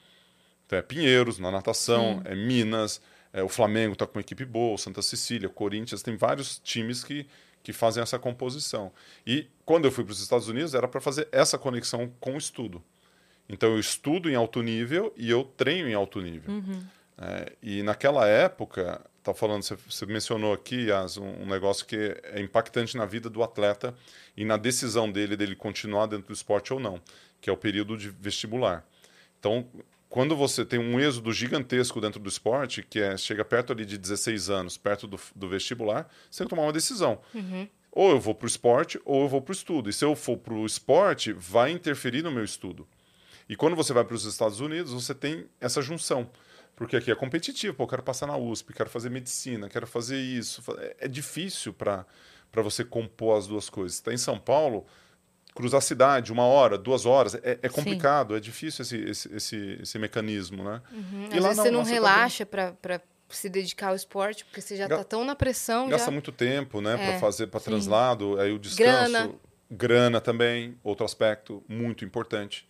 Então 0.65 0.77
é 0.77 0.81
Pinheiros, 0.81 1.39
na 1.39 1.49
natação, 1.49 2.21
é 2.25 2.35
Minas, 2.35 3.01
é 3.33 3.41
o 3.41 3.49
Flamengo 3.49 3.93
está 3.93 4.05
com 4.05 4.17
uma 4.17 4.21
equipe 4.21 4.45
boa, 4.45 4.75
o 4.75 4.77
Santa 4.77 5.01
Cecília, 5.01 5.49
Corinthians, 5.49 6.01
tem 6.01 6.15
vários 6.15 6.59
times 6.59 7.03
que, 7.03 7.25
que 7.63 7.73
fazem 7.73 8.03
essa 8.03 8.19
composição. 8.19 8.91
E 9.25 9.47
quando 9.65 9.85
eu 9.85 9.91
fui 9.91 10.03
para 10.03 10.11
os 10.11 10.21
Estados 10.21 10.47
Unidos, 10.47 10.73
era 10.73 10.87
para 10.87 11.01
fazer 11.01 11.27
essa 11.31 11.57
conexão 11.57 12.11
com 12.19 12.35
o 12.35 12.37
estudo. 12.37 12.83
Então 13.47 13.69
eu 13.69 13.79
estudo 13.79 14.29
em 14.29 14.35
alto 14.35 14.61
nível 14.61 15.13
e 15.17 15.29
eu 15.29 15.43
treino 15.43 15.89
em 15.89 15.93
alto 15.93 16.21
nível. 16.21 16.61
É, 17.17 17.53
e 17.61 17.83
naquela 17.83 18.27
época, 18.27 19.01
tá 19.23 19.33
falando, 19.33 19.63
você, 19.63 19.75
você 19.87 20.05
mencionou 20.05 20.53
aqui, 20.53 20.87
Yas, 20.87 21.17
um, 21.17 21.43
um 21.43 21.45
negócio 21.45 21.85
que 21.85 21.95
é 22.23 22.41
impactante 22.41 22.97
na 22.97 23.05
vida 23.05 23.29
do 23.29 23.43
atleta 23.43 23.95
e 24.35 24.43
na 24.43 24.57
decisão 24.57 25.11
dele 25.11 25.37
dele 25.37 25.55
continuar 25.55 26.07
dentro 26.07 26.27
do 26.27 26.33
esporte 26.33 26.73
ou 26.73 26.79
não, 26.79 27.01
que 27.39 27.49
é 27.49 27.53
o 27.53 27.57
período 27.57 27.97
de 27.97 28.09
vestibular. 28.09 28.85
Então, 29.39 29.67
quando 30.09 30.35
você 30.35 30.65
tem 30.65 30.77
um 30.77 30.99
êxodo 30.99 31.31
gigantesco 31.31 32.01
dentro 32.01 32.19
do 32.19 32.27
esporte, 32.27 32.83
que 32.83 32.99
é, 32.99 33.15
chega 33.15 33.45
perto 33.45 33.71
ali 33.71 33.85
de 33.85 33.97
16 33.97 34.49
anos, 34.49 34.77
perto 34.77 35.07
do, 35.07 35.19
do 35.35 35.47
vestibular, 35.47 36.09
você 36.29 36.39
tem 36.39 36.47
que 36.47 36.49
tomar 36.49 36.63
uma 36.63 36.73
decisão. 36.73 37.19
Ou 37.91 38.11
eu 38.11 38.19
vou 38.19 38.35
para 38.35 38.45
o 38.45 38.47
esporte, 38.47 38.99
ou 39.05 39.21
eu 39.23 39.29
vou 39.29 39.41
para 39.41 39.51
o 39.51 39.55
estudo. 39.55 39.89
E 39.89 39.93
se 39.93 40.03
eu 40.03 40.15
for 40.15 40.37
para 40.37 40.53
o 40.53 40.65
esporte, 40.65 41.31
vai 41.31 41.71
interferir 41.71 42.23
no 42.23 42.31
meu 42.31 42.43
estudo. 42.43 42.87
E 43.47 43.55
quando 43.55 43.75
você 43.75 43.93
vai 43.93 44.03
para 44.03 44.15
os 44.15 44.25
Estados 44.25 44.59
Unidos, 44.59 44.93
você 44.93 45.13
tem 45.13 45.45
essa 45.59 45.81
junção. 45.81 46.29
Porque 46.81 46.97
aqui 46.97 47.11
é 47.11 47.15
competitivo, 47.15 47.75
pô, 47.75 47.83
eu 47.83 47.87
quero 47.87 48.01
passar 48.01 48.25
na 48.25 48.35
USP, 48.35 48.73
quero 48.73 48.89
fazer 48.89 49.11
medicina, 49.11 49.69
quero 49.69 49.85
fazer 49.85 50.17
isso. 50.17 50.63
É, 50.79 50.95
é 51.01 51.07
difícil 51.07 51.71
para 51.73 52.07
você 52.55 52.83
compor 52.83 53.37
as 53.37 53.45
duas 53.45 53.69
coisas. 53.69 53.97
Está 53.97 54.11
em 54.11 54.17
São 54.17 54.39
Paulo, 54.39 54.83
cruzar 55.53 55.77
a 55.77 55.81
cidade, 55.81 56.31
uma 56.31 56.43
hora, 56.43 56.79
duas 56.79 57.05
horas, 57.05 57.35
é, 57.35 57.59
é 57.61 57.69
complicado, 57.69 58.35
é 58.35 58.39
difícil 58.39 58.81
esse, 58.81 58.97
esse, 58.97 59.35
esse, 59.35 59.77
esse 59.79 59.99
mecanismo, 59.99 60.63
né? 60.63 60.81
E 61.31 61.37
Às 61.37 61.43
lá 61.43 61.49
vezes 61.49 61.63
você 61.63 61.69
não 61.69 61.83
tá 61.83 61.89
relaxa 61.91 62.45
pra, 62.47 62.71
pra 62.81 62.99
se 63.29 63.47
dedicar 63.47 63.89
ao 63.89 63.95
esporte, 63.95 64.43
porque 64.45 64.59
você 64.59 64.75
já 64.75 64.87
Ga- 64.87 64.97
tá 64.97 65.03
tão 65.03 65.23
na 65.23 65.35
pressão. 65.35 65.87
Gasta 65.87 66.07
já... 66.07 66.11
muito 66.11 66.31
tempo, 66.31 66.81
né, 66.81 66.97
para 66.97 67.13
É, 67.13 67.19
fazer, 67.19 67.45
para 67.45 67.59
sim. 67.59 67.69
translado, 67.69 68.39
aí 68.39 68.51
o 68.51 68.57
descanso, 68.57 69.11
Grana. 69.11 69.31
grana 69.69 70.19
também, 70.19 70.75
outro 70.83 71.05
aspecto 71.05 71.63
muito 71.69 72.03
importante. 72.03 72.67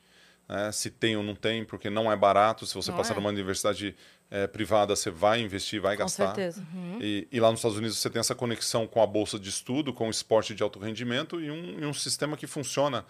Né, 0.51 0.71
se 0.71 0.89
tem 0.91 1.15
ou 1.15 1.23
não 1.23 1.33
tem, 1.35 1.63
porque 1.63 1.89
não 1.89 2.11
é 2.11 2.15
barato. 2.15 2.65
Se 2.65 2.75
você 2.75 2.91
Não 2.91 2.97
passar 2.97 3.13
é. 3.13 3.15
numa 3.15 3.29
universidade 3.29 3.95
eh, 4.29 4.47
privada, 4.47 4.95
você 4.95 5.09
vai 5.09 5.39
investir, 5.41 5.79
vai 5.79 5.95
Com 5.95 6.03
gastar. 6.03 6.27
certeza. 6.35 6.65
Uhum. 6.73 6.97
E, 7.01 7.27
e 7.31 7.39
lá 7.39 7.49
nos 7.49 7.59
Estados 7.59 7.77
Unidos 7.77 7.97
você 7.97 8.09
tem 8.09 8.19
essa 8.19 8.35
conexão 8.35 8.85
com 8.85 9.01
a 9.01 9.07
bolsa 9.07 9.39
de 9.39 9.49
estudo, 9.49 9.93
com 9.93 10.07
o 10.07 10.11
esporte 10.11 10.53
de 10.53 10.61
alto 10.63 10.77
rendimento 10.79 11.39
e 11.39 11.49
um, 11.49 11.79
e 11.79 11.85
um 11.85 11.93
sistema 11.93 12.35
que 12.35 12.47
funciona 12.47 13.05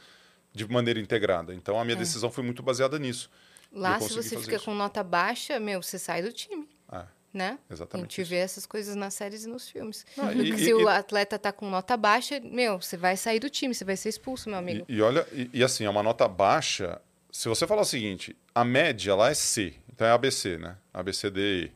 de 0.54 0.68
maneira 0.68 1.00
integrada. 1.00 1.54
Então 1.54 1.80
a 1.80 1.84
minha 1.86 1.96
decisão 1.96 2.30
foi 2.30 2.44
muito 2.44 2.62
baseada 2.62 3.00
nisso. 3.00 3.30
É. 3.74 3.80
Lá, 3.80 4.00
se 4.02 4.14
você 4.14 4.38
fica 4.38 4.58
isso. 4.58 4.66
com 4.66 4.76
nota 4.76 5.02
baixa, 5.04 5.60
meu, 5.60 5.82
você 5.82 5.98
sai 5.98 6.22
do 6.22 6.32
time, 6.34 6.68
Ah, 6.90 7.06
né? 7.34 7.58
exatamente. 7.70 8.20
A 8.20 8.24
gente 8.24 8.30
vê 8.30 8.36
essas 8.36 8.66
coisas 8.66 8.96
nas 8.96 9.14
séries 9.14 9.46
e 9.46 9.48
nos 9.48 9.70
filmes. 9.70 10.06
E- 10.36 10.58
se 10.60 10.70
e- 10.72 10.74
o 10.74 10.90
atleta 10.90 11.40
tá 11.40 11.52
com 11.54 11.70
nota 11.70 11.96
baixa, 11.96 12.40
meu, 12.42 12.82
você 12.82 12.98
vai 12.98 13.16
sair 13.16 13.40
do 13.40 13.50
time, 13.50 13.74
você 13.74 13.86
vai 13.86 13.96
ser 13.96 14.10
expulso, 14.10 14.50
meu 14.50 14.60
amigo. 14.60 14.86
E, 14.90 14.96
e 14.96 15.02
olha, 15.02 15.26
e, 15.32 15.50
e 15.54 15.64
assim, 15.64 15.86
é 15.86 15.90
uma 15.90 16.04
nota 16.04 16.28
baixa. 16.28 17.00
Se 17.32 17.48
você 17.48 17.66
falar 17.66 17.82
o 17.82 17.86
seguinte, 17.86 18.36
a 18.54 18.66
média 18.66 19.16
lá 19.16 19.30
é 19.30 19.34
C, 19.34 19.74
então 19.92 20.06
é 20.06 20.12
ABC, 20.12 20.58
né? 20.58 20.78
A, 20.94 21.02
B, 21.02 21.14
C, 21.14 21.30
D, 21.30 21.72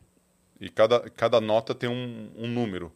E. 0.60 0.68
Cada, 0.68 1.08
cada 1.10 1.40
nota 1.40 1.74
tem 1.74 1.88
um, 1.88 2.30
um 2.36 2.46
número, 2.46 2.92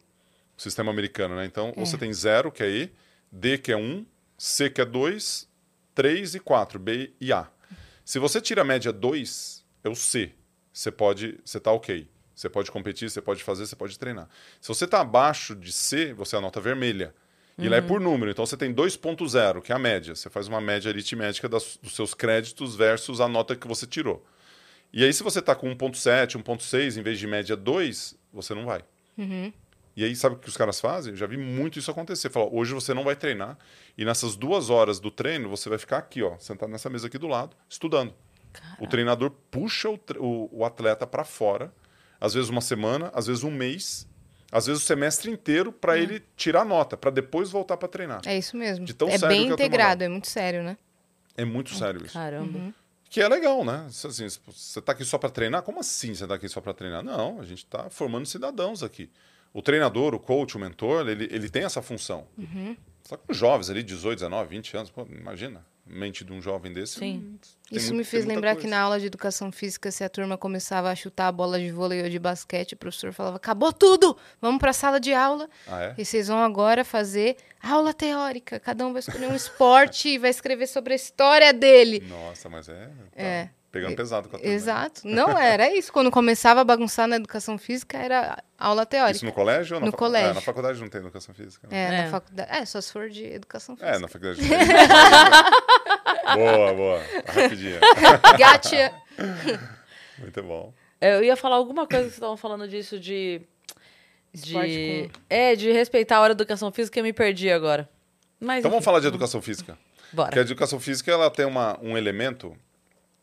o 0.55 0.61
sistema 0.61 0.91
americano, 0.91 1.35
né? 1.35 1.45
Então 1.45 1.73
você 1.75 1.97
tem 1.97 2.13
0, 2.13 2.51
que 2.51 2.61
é 2.61 2.69
E, 2.69 2.91
D, 3.31 3.57
que 3.57 3.71
é 3.71 3.75
1, 3.75 3.79
um, 3.79 4.05
C, 4.37 4.69
que 4.69 4.79
é 4.79 4.85
2, 4.85 5.49
3 5.95 6.35
e 6.35 6.39
4, 6.39 6.79
B 6.79 7.11
e 7.19 7.33
A. 7.33 7.49
Se 8.05 8.19
você 8.19 8.39
tira 8.39 8.61
a 8.61 8.65
média 8.65 8.93
2, 8.93 9.65
é 9.83 9.89
o 9.89 9.95
C. 9.95 10.31
Você 10.71 10.91
pode, 10.91 11.39
você 11.43 11.59
tá 11.59 11.71
ok. 11.71 12.07
Você 12.35 12.49
pode 12.49 12.71
competir, 12.71 13.09
você 13.09 13.21
pode 13.21 13.43
fazer, 13.43 13.65
você 13.65 13.75
pode 13.75 13.97
treinar. 13.97 14.29
Se 14.59 14.67
você 14.67 14.85
está 14.85 15.01
abaixo 15.01 15.55
de 15.55 15.71
C, 15.71 16.13
você 16.13 16.35
é 16.35 16.39
a 16.39 16.41
nota 16.41 16.61
vermelha. 16.61 17.13
E 17.57 17.67
lá 17.69 17.77
é 17.77 17.81
por 17.81 17.99
número. 17.99 18.31
Então 18.31 18.45
você 18.45 18.57
tem 18.57 18.73
2.0, 18.73 19.61
que 19.61 19.71
é 19.71 19.75
a 19.75 19.79
média. 19.79 20.15
Você 20.15 20.29
faz 20.29 20.47
uma 20.47 20.59
média 20.61 20.89
aritmética 20.89 21.47
das- 21.49 21.77
dos 21.81 21.95
seus 21.95 22.13
créditos 22.13 22.75
versus 22.75 23.19
a 23.21 23.27
nota 23.27 23.55
que 23.55 23.67
você 23.67 23.85
tirou. 23.85 24.25
E 24.93 25.03
aí, 25.03 25.13
se 25.13 25.23
você 25.23 25.39
está 25.39 25.55
com 25.55 25.69
1.7, 25.69 26.37
1.6, 26.37 26.97
em 26.97 27.01
vez 27.01 27.17
de 27.19 27.27
média 27.27 27.55
2, 27.55 28.15
você 28.33 28.53
não 28.53 28.65
vai. 28.65 28.83
E 29.95 30.03
aí, 30.05 30.15
sabe 30.15 30.35
o 30.35 30.39
que 30.39 30.47
os 30.49 30.55
caras 30.57 30.79
fazem? 30.81 31.11
Eu 31.13 31.17
já 31.17 31.27
vi 31.27 31.37
muito 31.37 31.77
isso 31.77 31.91
acontecer. 31.91 32.29
Fala, 32.29 32.49
hoje 32.51 32.73
você 32.73 32.93
não 32.93 33.03
vai 33.03 33.15
treinar. 33.15 33.57
E 33.97 34.03
nessas 34.05 34.35
duas 34.35 34.69
horas 34.69 34.99
do 34.99 35.11
treino, 35.11 35.49
você 35.49 35.69
vai 35.69 35.77
ficar 35.77 35.97
aqui, 35.97 36.23
ó, 36.23 36.37
sentado 36.39 36.69
nessa 36.71 36.89
mesa 36.89 37.07
aqui 37.07 37.17
do 37.17 37.27
lado, 37.27 37.55
estudando. 37.69 38.13
O 38.79 38.87
treinador 38.87 39.31
puxa 39.49 39.89
o, 39.89 39.99
o- 40.17 40.49
o 40.59 40.65
atleta 40.65 41.05
para 41.07 41.23
fora, 41.23 41.73
às 42.19 42.33
vezes 42.33 42.49
uma 42.49 42.61
semana, 42.61 43.11
às 43.13 43.27
vezes 43.27 43.43
um 43.43 43.51
mês, 43.51 44.07
às 44.51 44.65
vezes 44.65 44.83
o 44.83 44.85
semestre 44.85 45.31
inteiro, 45.31 45.71
para 45.71 45.97
ele 45.97 46.21
tirar 46.35 46.65
nota, 46.65 46.97
para 46.97 47.09
depois 47.09 47.49
voltar 47.49 47.77
para 47.77 47.87
treinar. 47.87 48.21
É 48.25 48.37
isso 48.37 48.57
mesmo. 48.57 48.85
De 48.85 48.93
tão 48.93 49.07
é 49.07 49.17
sério 49.17 49.27
bem 49.27 49.47
integrado, 49.47 50.03
é 50.03 50.09
muito 50.09 50.27
sério, 50.27 50.61
né? 50.61 50.77
É 51.37 51.45
muito 51.45 51.73
sério 51.73 52.05
isso. 52.05 52.13
Caramba. 52.13 52.73
Que 53.09 53.21
é 53.21 53.27
legal, 53.27 53.63
né? 53.63 53.87
Se, 53.89 54.07
Assim, 54.07 54.27
você 54.27 54.79
está 54.79 54.91
aqui 54.91 55.05
só 55.05 55.17
para 55.17 55.29
treinar? 55.29 55.63
Como 55.63 55.79
assim 55.79 56.13
você 56.13 56.23
está 56.23 56.35
aqui 56.35 56.47
só 56.49 56.61
para 56.61 56.73
treinar? 56.73 57.03
Não, 57.03 57.39
a 57.39 57.45
gente 57.45 57.63
está 57.63 57.89
formando 57.89 58.25
cidadãos 58.25 58.83
aqui. 58.83 59.09
O 59.53 59.61
treinador, 59.61 60.13
o 60.13 60.19
coach, 60.19 60.55
o 60.55 60.59
mentor, 60.59 61.07
ele, 61.09 61.27
ele 61.31 61.49
tem 61.49 61.63
essa 61.63 61.81
função. 61.81 62.25
Só 63.03 63.17
que 63.17 63.23
os 63.29 63.37
jovens 63.37 63.69
ali, 63.69 63.83
18, 63.83 64.19
19, 64.19 64.49
20 64.49 64.77
anos, 64.77 64.89
pô, 64.91 65.05
imagina, 65.09 65.65
mente 65.91 66.23
de 66.25 66.31
um 66.33 66.41
jovem 66.41 66.71
desse. 66.73 66.99
Sim. 66.99 67.17
hum, 67.17 67.37
tem 67.69 67.77
Isso 67.77 67.87
muito- 67.87 67.97
me 67.99 68.03
fez 68.03 68.25
lembrar 68.25 68.55
que 68.55 68.61
coisa. 68.63 68.75
na 68.75 68.81
aula 68.81 68.99
de 68.99 69.05
educação 69.05 69.51
física, 69.51 69.91
se 69.91 70.03
a 70.03 70.09
turma 70.09 70.37
começava 70.37 70.89
a 70.89 70.95
chutar 70.95 71.27
a 71.27 71.31
bola 71.31 71.59
de 71.59 71.71
vôlei 71.71 72.01
ou 72.03 72.09
de 72.09 72.19
basquete, 72.19 72.73
o 72.73 72.77
professor 72.77 73.13
falava: 73.13 73.35
acabou 73.37 73.71
tudo, 73.73 74.17
vamos 74.41 74.59
para 74.59 74.71
a 74.71 74.73
sala 74.73 74.99
de 74.99 75.13
aula. 75.13 75.49
Ah, 75.67 75.83
é? 75.83 75.95
E 75.97 76.05
vocês 76.05 76.27
vão 76.27 76.39
agora 76.43 76.83
fazer 76.83 77.35
aula 77.61 77.93
teórica. 77.93 78.59
Cada 78.59 78.85
um 78.85 78.91
vai 78.93 78.99
escolher 78.99 79.27
um 79.27 79.35
esporte 79.35 80.09
e 80.09 80.17
vai 80.17 80.29
escrever 80.29 80.67
sobre 80.67 80.93
a 80.93 80.95
história 80.95 81.53
dele. 81.53 82.03
Nossa, 82.09 82.49
mas 82.49 82.67
é. 82.69 82.85
tá 82.87 82.91
É. 83.21 83.49
Pegando 83.71 83.95
pesado 83.95 84.27
com 84.27 84.35
a 84.35 84.39
turma. 84.39 84.53
Exato. 84.53 85.01
Não 85.05 85.37
era 85.37 85.73
isso. 85.73 85.93
Quando 85.93 86.11
começava 86.11 86.59
a 86.59 86.63
bagunçar 86.65 87.07
na 87.07 87.15
educação 87.15 87.57
física, 87.57 87.97
era 87.97 88.43
aula 88.59 88.85
teórica. 88.85 89.15
Isso 89.15 89.25
no 89.25 89.31
colégio 89.31 89.75
ou 89.75 89.79
na 89.79 89.85
No 89.85 89.93
colégio. 89.93 90.31
É, 90.31 90.33
na 90.33 90.41
faculdade 90.41 90.81
não 90.81 90.89
tem 90.89 90.99
educação 90.99 91.33
física. 91.33 91.65
né? 91.71 91.77
É, 91.77 91.95
É. 91.99 92.03
na 92.03 92.11
faculdade. 92.11 92.51
É, 92.51 92.65
só 92.65 92.81
se 92.81 92.91
for 92.91 93.09
de 93.09 93.23
educação 93.23 93.77
É, 93.79 93.93
física. 93.93 93.99
na 93.99 94.07
faculdade. 94.09 94.41
boa, 96.35 96.73
boa. 96.73 97.01
Rapidinho. 97.27 97.79
Gotcha. 98.37 98.93
Muito 100.17 100.43
bom. 100.43 100.73
Eu 100.99 101.23
ia 101.23 101.35
falar 101.35 101.55
alguma 101.55 101.87
coisa 101.87 102.03
que 102.03 102.09
vocês 102.09 102.13
estavam 102.17 102.37
falando 102.37 102.67
disso 102.67 102.99
de. 102.99 103.41
De 104.33 105.09
é, 105.29 105.55
de 105.57 105.71
respeitar 105.71 106.17
a 106.17 106.21
hora 106.21 106.33
da 106.33 106.41
educação 106.43 106.71
física 106.71 106.99
e 106.99 107.03
me 107.03 107.11
perdi 107.11 107.51
agora. 107.51 107.89
Mas. 108.39 108.59
Então 108.59 108.71
vamos 108.71 108.81
enfim, 108.81 108.85
falar 108.85 108.99
de 109.01 109.07
educação 109.07 109.41
física. 109.41 109.77
Bora. 110.13 110.27
Porque 110.29 110.39
a 110.39 110.41
educação 110.43 110.79
física 110.79 111.11
ela 111.11 111.29
tem 111.29 111.45
uma, 111.45 111.77
um 111.81 111.97
elemento. 111.97 112.55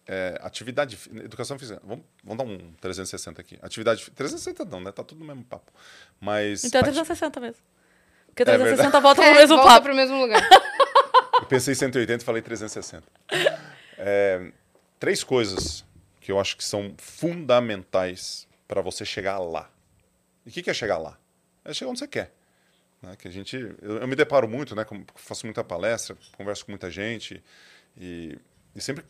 é, 0.07 0.39
atividade. 0.43 0.99
Educação 1.15 1.59
física. 1.59 1.81
Vamos, 1.85 2.05
vamos 2.23 2.45
dar 2.45 2.51
um 2.51 2.73
360 2.81 3.41
aqui. 3.41 3.59
Atividade. 3.63 4.05
fí- 4.05 4.11
360 4.11 4.65
não, 4.67 4.81
né? 4.81 4.93
Tá 4.93 5.03
tudo 5.03 5.21
no 5.21 5.25
mesmo 5.25 5.45
papo. 5.45 5.73
Mas. 6.21 6.65
Então 6.65 6.79
é 6.81 6.83
ati- 6.83 6.91
360 6.93 7.41
mesmo. 7.41 7.63
Porque 8.27 8.43
É 8.43 8.45
360 8.45 9.01
volta 9.01 9.23
É, 9.25 9.31
pro 9.31 9.41
mesmo 9.41 9.57
volta 9.57 9.71
papo. 9.71 9.85
pro 9.87 9.95
mesmo 9.95 10.21
lugar. 10.21 10.43
Pensei 11.49 11.73
em 11.73 11.77
180 11.77 12.23
e 12.23 12.25
falei 12.25 12.43
360. 12.43 13.05
É, 13.97 14.53
três 15.01 15.25
coisas 15.25 15.85
que 16.21 16.31
eu 16.31 16.39
acho 16.39 16.57
que 16.57 16.65
são 16.65 16.95
fundamentais 16.99 18.47
para 18.67 18.83
você 18.83 19.05
chegar 19.05 19.39
lá. 19.39 19.71
E 20.45 20.51
o 20.51 20.53
que, 20.53 20.63
que 20.63 20.71
é 20.71 20.75
chegar 20.75 20.99
lá? 20.99 21.19
É 21.65 21.73
chegar 21.73 21.91
onde 21.91 22.01
você 22.01 22.09
quer. 22.09 22.33
né? 23.03 23.17
Que 23.17 23.29
a 23.29 23.31
gente, 23.31 23.57
eu, 23.57 23.99
eu 23.99 24.09
me 24.09 24.15
deparo 24.15 24.49
muito, 24.49 24.75
né? 24.77 24.85
faço 25.15 25.47
muita 25.47 25.65
palestra, 25.65 26.17
converso 26.37 26.67
com 26.67 26.73
muita 26.73 26.91
gente 26.91 27.43
e, 27.97 28.39
e 28.77 28.81
sempre 28.81 29.05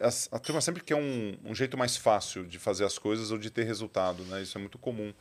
a, 0.00 0.36
a 0.36 0.38
turma 0.38 0.60
sempre 0.60 0.82
quer 0.82 0.96
um, 0.96 1.36
um 1.44 1.54
jeito 1.54 1.78
mais 1.78 1.96
fácil 1.96 2.44
de 2.44 2.58
fazer 2.58 2.84
as 2.84 2.98
coisas 2.98 3.30
ou 3.30 3.38
de 3.38 3.50
ter 3.50 3.64
resultado, 3.64 4.24
né? 4.24 4.42
Isso 4.42 4.58
é 4.58 4.60
muito 4.60 4.78
comum 4.78 5.12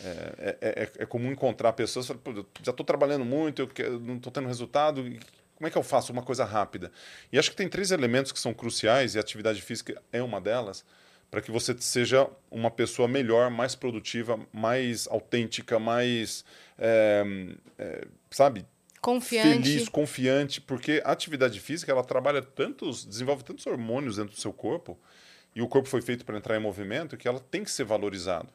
é, 0.00 0.56
é, 0.60 0.82
é, 0.82 0.92
é 0.98 1.06
comum 1.06 1.30
encontrar 1.30 1.72
pessoas 1.72 2.08
que 2.52 2.64
já 2.64 2.70
estou 2.70 2.84
trabalhando 2.84 3.24
muito, 3.24 3.62
eu 3.78 4.00
não 4.00 4.16
estou 4.16 4.32
tendo 4.32 4.48
resultado, 4.48 5.02
como 5.56 5.68
é 5.68 5.70
que 5.70 5.78
eu 5.78 5.82
faço 5.82 6.12
uma 6.12 6.22
coisa 6.22 6.44
rápida? 6.44 6.90
E 7.32 7.38
acho 7.38 7.50
que 7.50 7.56
tem 7.56 7.68
três 7.68 7.90
elementos 7.90 8.32
que 8.32 8.38
são 8.38 8.52
cruciais, 8.52 9.14
e 9.14 9.18
a 9.18 9.20
atividade 9.20 9.60
física 9.62 10.00
é 10.12 10.22
uma 10.22 10.40
delas, 10.40 10.84
para 11.30 11.40
que 11.40 11.50
você 11.50 11.74
seja 11.78 12.28
uma 12.50 12.70
pessoa 12.70 13.08
melhor, 13.08 13.50
mais 13.50 13.74
produtiva, 13.74 14.38
mais 14.52 15.06
autêntica, 15.08 15.78
mais, 15.78 16.44
é, 16.78 17.24
é, 17.78 18.04
sabe, 18.30 18.64
Confiante. 19.00 19.62
feliz, 19.62 19.88
confiante, 19.88 20.60
porque 20.60 21.02
a 21.04 21.12
atividade 21.12 21.60
física 21.60 21.92
ela 21.92 22.02
trabalha 22.02 22.40
tantos, 22.40 23.04
desenvolve 23.04 23.44
tantos 23.44 23.66
hormônios 23.66 24.16
dentro 24.16 24.34
do 24.34 24.40
seu 24.40 24.52
corpo, 24.52 24.98
e 25.54 25.60
o 25.60 25.68
corpo 25.68 25.88
foi 25.88 26.00
feito 26.00 26.24
para 26.24 26.36
entrar 26.36 26.56
em 26.56 26.60
movimento, 26.60 27.16
que 27.16 27.28
ela 27.28 27.38
tem 27.38 27.62
que 27.62 27.70
ser 27.70 27.84
valorizado. 27.84 28.48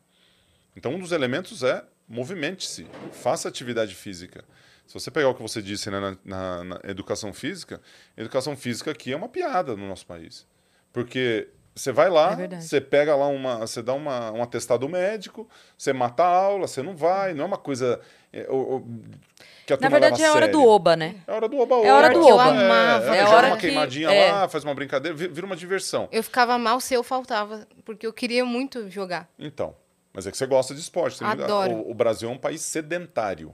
Então, 0.76 0.94
um 0.96 1.00
dos 1.00 1.12
elementos 1.12 1.64
é 1.64 1.84
movimente-se, 2.08 2.88
faça 3.12 3.48
atividade 3.48 3.94
física. 3.94 4.44
Se 4.90 4.96
você 4.96 5.12
pegar 5.12 5.30
o 5.30 5.36
que 5.36 5.42
você 5.44 5.62
disse 5.62 5.92
né, 5.92 6.00
na, 6.00 6.18
na, 6.26 6.64
na, 6.64 6.80
educação 6.84 7.32
física, 7.32 7.80
educação 8.18 8.58
física 8.58 8.90
aqui 8.90 9.14
é 9.14 9.16
uma 9.16 9.30
piada 9.30 9.76
no 9.76 9.88
nosso 9.88 10.04
país. 10.04 10.48
Porque 10.92 11.48
você 11.76 11.92
vai 11.92 12.10
lá, 12.10 12.36
é 12.42 12.60
você 12.60 12.82
pega 12.82 13.16
lá 13.16 13.28
uma. 13.28 13.60
Você 13.60 13.84
dá 13.84 13.94
uma, 13.94 14.32
um 14.32 14.42
atestado 14.42 14.90
médico, 14.90 15.48
você 15.78 15.94
mata 15.94 16.24
a 16.24 16.28
aula, 16.28 16.66
você 16.66 16.82
não 16.82 16.96
vai, 16.96 17.36
não 17.36 17.44
é 17.44 17.48
uma 17.48 17.58
coisa. 17.60 18.02
É, 18.34 18.48
que 19.68 19.74
a 19.74 19.78
Na 19.80 19.90
verdade, 19.90 20.24
é 20.24 20.32
hora 20.32 20.48
do 20.48 20.66
oba, 20.66 20.96
né? 20.96 21.18
É 21.28 21.34
hora 21.34 21.48
do 21.48 21.60
oba-oba. 21.60 21.88
É 21.88 21.94
hora 21.94 22.10
do 22.12 22.22
oba. 22.22 22.32
Eu 22.32 22.40
amava. 22.40 23.16
É, 23.16 23.20
é, 23.20 23.22
é 23.22 23.26
hora 23.28 23.48
uma 23.50 23.58
que... 23.58 23.68
queimadinha 23.68 24.10
é. 24.10 24.32
lá, 24.32 24.50
faz 24.50 24.64
uma 24.64 24.74
brincadeira, 24.74 25.16
vira 25.16 25.46
uma 25.46 25.56
diversão. 25.56 26.10
Eu 26.12 26.24
ficava 26.24 26.58
mal 26.58 26.82
se 26.82 26.96
eu 26.96 27.04
faltava, 27.04 27.68
porque 27.86 28.08
eu 28.08 28.12
queria 28.12 28.44
muito 28.44 28.90
jogar. 28.90 29.30
Então, 29.38 29.76
mas 30.12 30.26
é 30.26 30.32
que 30.32 30.38
você 30.38 30.48
gosta 30.48 30.74
de 30.74 30.80
esporte. 30.80 31.24
Adoro. 31.24 31.74
O, 31.74 31.92
o 31.92 31.94
Brasil 31.94 32.28
é 32.28 32.32
um 32.32 32.40
país 32.40 32.64
sedentário. 32.64 33.54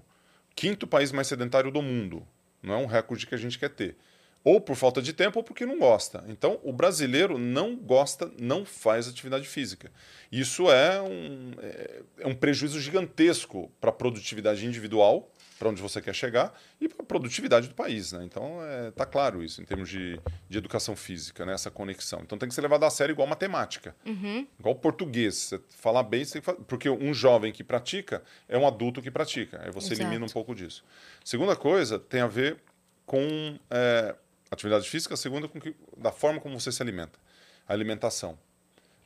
Quinto 0.56 0.88
país 0.88 1.12
mais 1.12 1.28
sedentário 1.28 1.72
do 1.72 1.82
mundo. 1.82 2.26
Não 2.64 2.74
é 2.74 2.78
um 2.78 2.86
recorde 2.86 3.28
que 3.28 3.36
a 3.36 3.38
gente 3.38 3.60
quer 3.60 3.70
ter 3.70 3.98
ou 4.46 4.62
por 4.62 4.76
falta 4.76 5.02
de 5.02 5.12
tempo 5.12 5.40
ou 5.40 5.44
porque 5.44 5.66
não 5.66 5.80
gosta. 5.80 6.24
Então, 6.28 6.60
o 6.64 6.72
brasileiro 6.72 7.40
não 7.40 7.76
gosta, 7.76 8.32
não 8.40 8.64
faz 8.64 9.08
atividade 9.08 9.48
física. 9.48 9.92
Isso 10.32 10.72
é 10.72 11.02
um, 11.02 11.52
é, 11.60 12.02
é 12.20 12.28
um 12.28 12.36
prejuízo 12.36 12.80
gigantesco 12.80 13.72
para 13.82 13.90
a 13.90 13.94
produtividade 13.94 14.64
individual, 14.64 15.32
para 15.58 15.70
onde 15.70 15.82
você 15.82 16.02
quer 16.02 16.14
chegar, 16.14 16.54
e 16.80 16.88
para 16.88 17.02
a 17.02 17.06
produtividade 17.06 17.68
do 17.68 17.76
país. 17.76 18.12
Né? 18.12 18.24
Então, 18.24 18.64
é, 18.64 18.92
tá 18.92 19.06
claro 19.06 19.44
isso, 19.44 19.62
em 19.62 19.66
termos 19.66 19.90
de, 19.90 20.20
de 20.50 20.58
educação 20.58 20.96
física, 20.96 21.46
né? 21.46 21.54
essa 21.54 21.72
conexão. 21.72 22.22
Então, 22.24 22.38
tem 22.38 22.50
que 22.50 22.56
ser 22.56 22.62
levado 22.62 22.84
a 22.84 22.90
sério 22.90 23.14
igual 23.14 23.28
matemática, 23.28 23.96
uhum. 24.06 24.48
igual 24.60 24.76
português. 24.76 25.36
Você 25.36 25.62
falar 25.70 26.04
bem, 26.04 26.26
você 26.26 26.42
porque 26.42 26.90
um 26.90 27.14
jovem 27.14 27.52
que 27.52 27.64
pratica 27.64 28.24
é 28.48 28.58
um 28.58 28.68
adulto 28.68 29.02
que 29.02 29.10
pratica. 29.10 29.62
Aí 29.64 29.72
você 29.72 29.94
Exato. 29.94 30.02
elimina 30.02 30.26
um 30.26 30.30
pouco 30.30 30.54
disso. 30.54 30.84
Segunda 31.24 31.56
coisa 31.56 31.98
tem 31.98 32.22
a 32.22 32.28
ver 32.28 32.58
com 33.06 33.58
é, 33.70 34.16
atividade 34.52 34.90
física, 34.90 35.14
a 35.14 35.18
segunda 35.18 35.48
com 35.48 35.60
que, 35.60 35.76
da 35.98 36.12
forma 36.12 36.40
como 36.40 36.60
você 36.60 36.72
se 36.72 36.82
alimenta, 36.82 37.20
a 37.68 37.74
alimentação. 37.74 38.38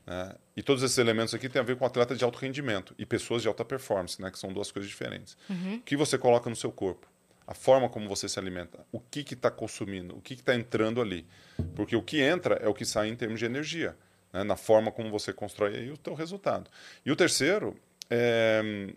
Né? 0.10 0.34
E 0.58 0.64
todos 0.64 0.82
esses 0.82 0.98
elementos 0.98 1.36
aqui 1.36 1.48
têm 1.48 1.62
a 1.62 1.64
ver 1.64 1.76
com 1.76 1.86
atleta 1.86 2.16
de 2.16 2.24
alto 2.24 2.40
rendimento 2.40 2.96
e 2.98 3.06
pessoas 3.06 3.44
de 3.44 3.48
alta 3.48 3.64
performance, 3.64 4.20
né? 4.20 4.32
que 4.32 4.40
são 4.40 4.52
duas 4.52 4.72
coisas 4.72 4.90
diferentes. 4.90 5.38
Uhum. 5.48 5.76
O 5.76 5.82
que 5.82 5.96
você 5.96 6.18
coloca 6.18 6.50
no 6.50 6.56
seu 6.56 6.72
corpo, 6.72 7.08
a 7.46 7.54
forma 7.54 7.88
como 7.88 8.10
você 8.10 8.28
se 8.28 8.40
alimenta, 8.40 8.84
o 8.92 9.00
que 9.00 9.20
está 9.20 9.52
consumindo, 9.52 10.18
o 10.18 10.22
que 10.22 10.34
está 10.34 10.56
entrando 10.56 11.00
ali. 11.00 11.28
Porque 11.76 11.96
o 11.96 12.02
que 12.02 12.20
entra 12.20 12.56
é 12.56 12.68
o 12.68 12.74
que 12.74 12.86
sai 12.86 13.08
em 13.08 13.16
termos 13.16 13.40
de 13.40 13.46
energia, 13.46 13.96
né? 14.34 14.44
na 14.44 14.56
forma 14.56 14.92
como 14.92 15.12
você 15.12 15.32
constrói 15.32 15.76
aí 15.76 15.92
o 15.92 15.98
teu 15.98 16.16
resultado. 16.16 16.72
E 17.06 17.12
o 17.12 17.16
terceiro 17.16 17.80
é, 18.10 18.92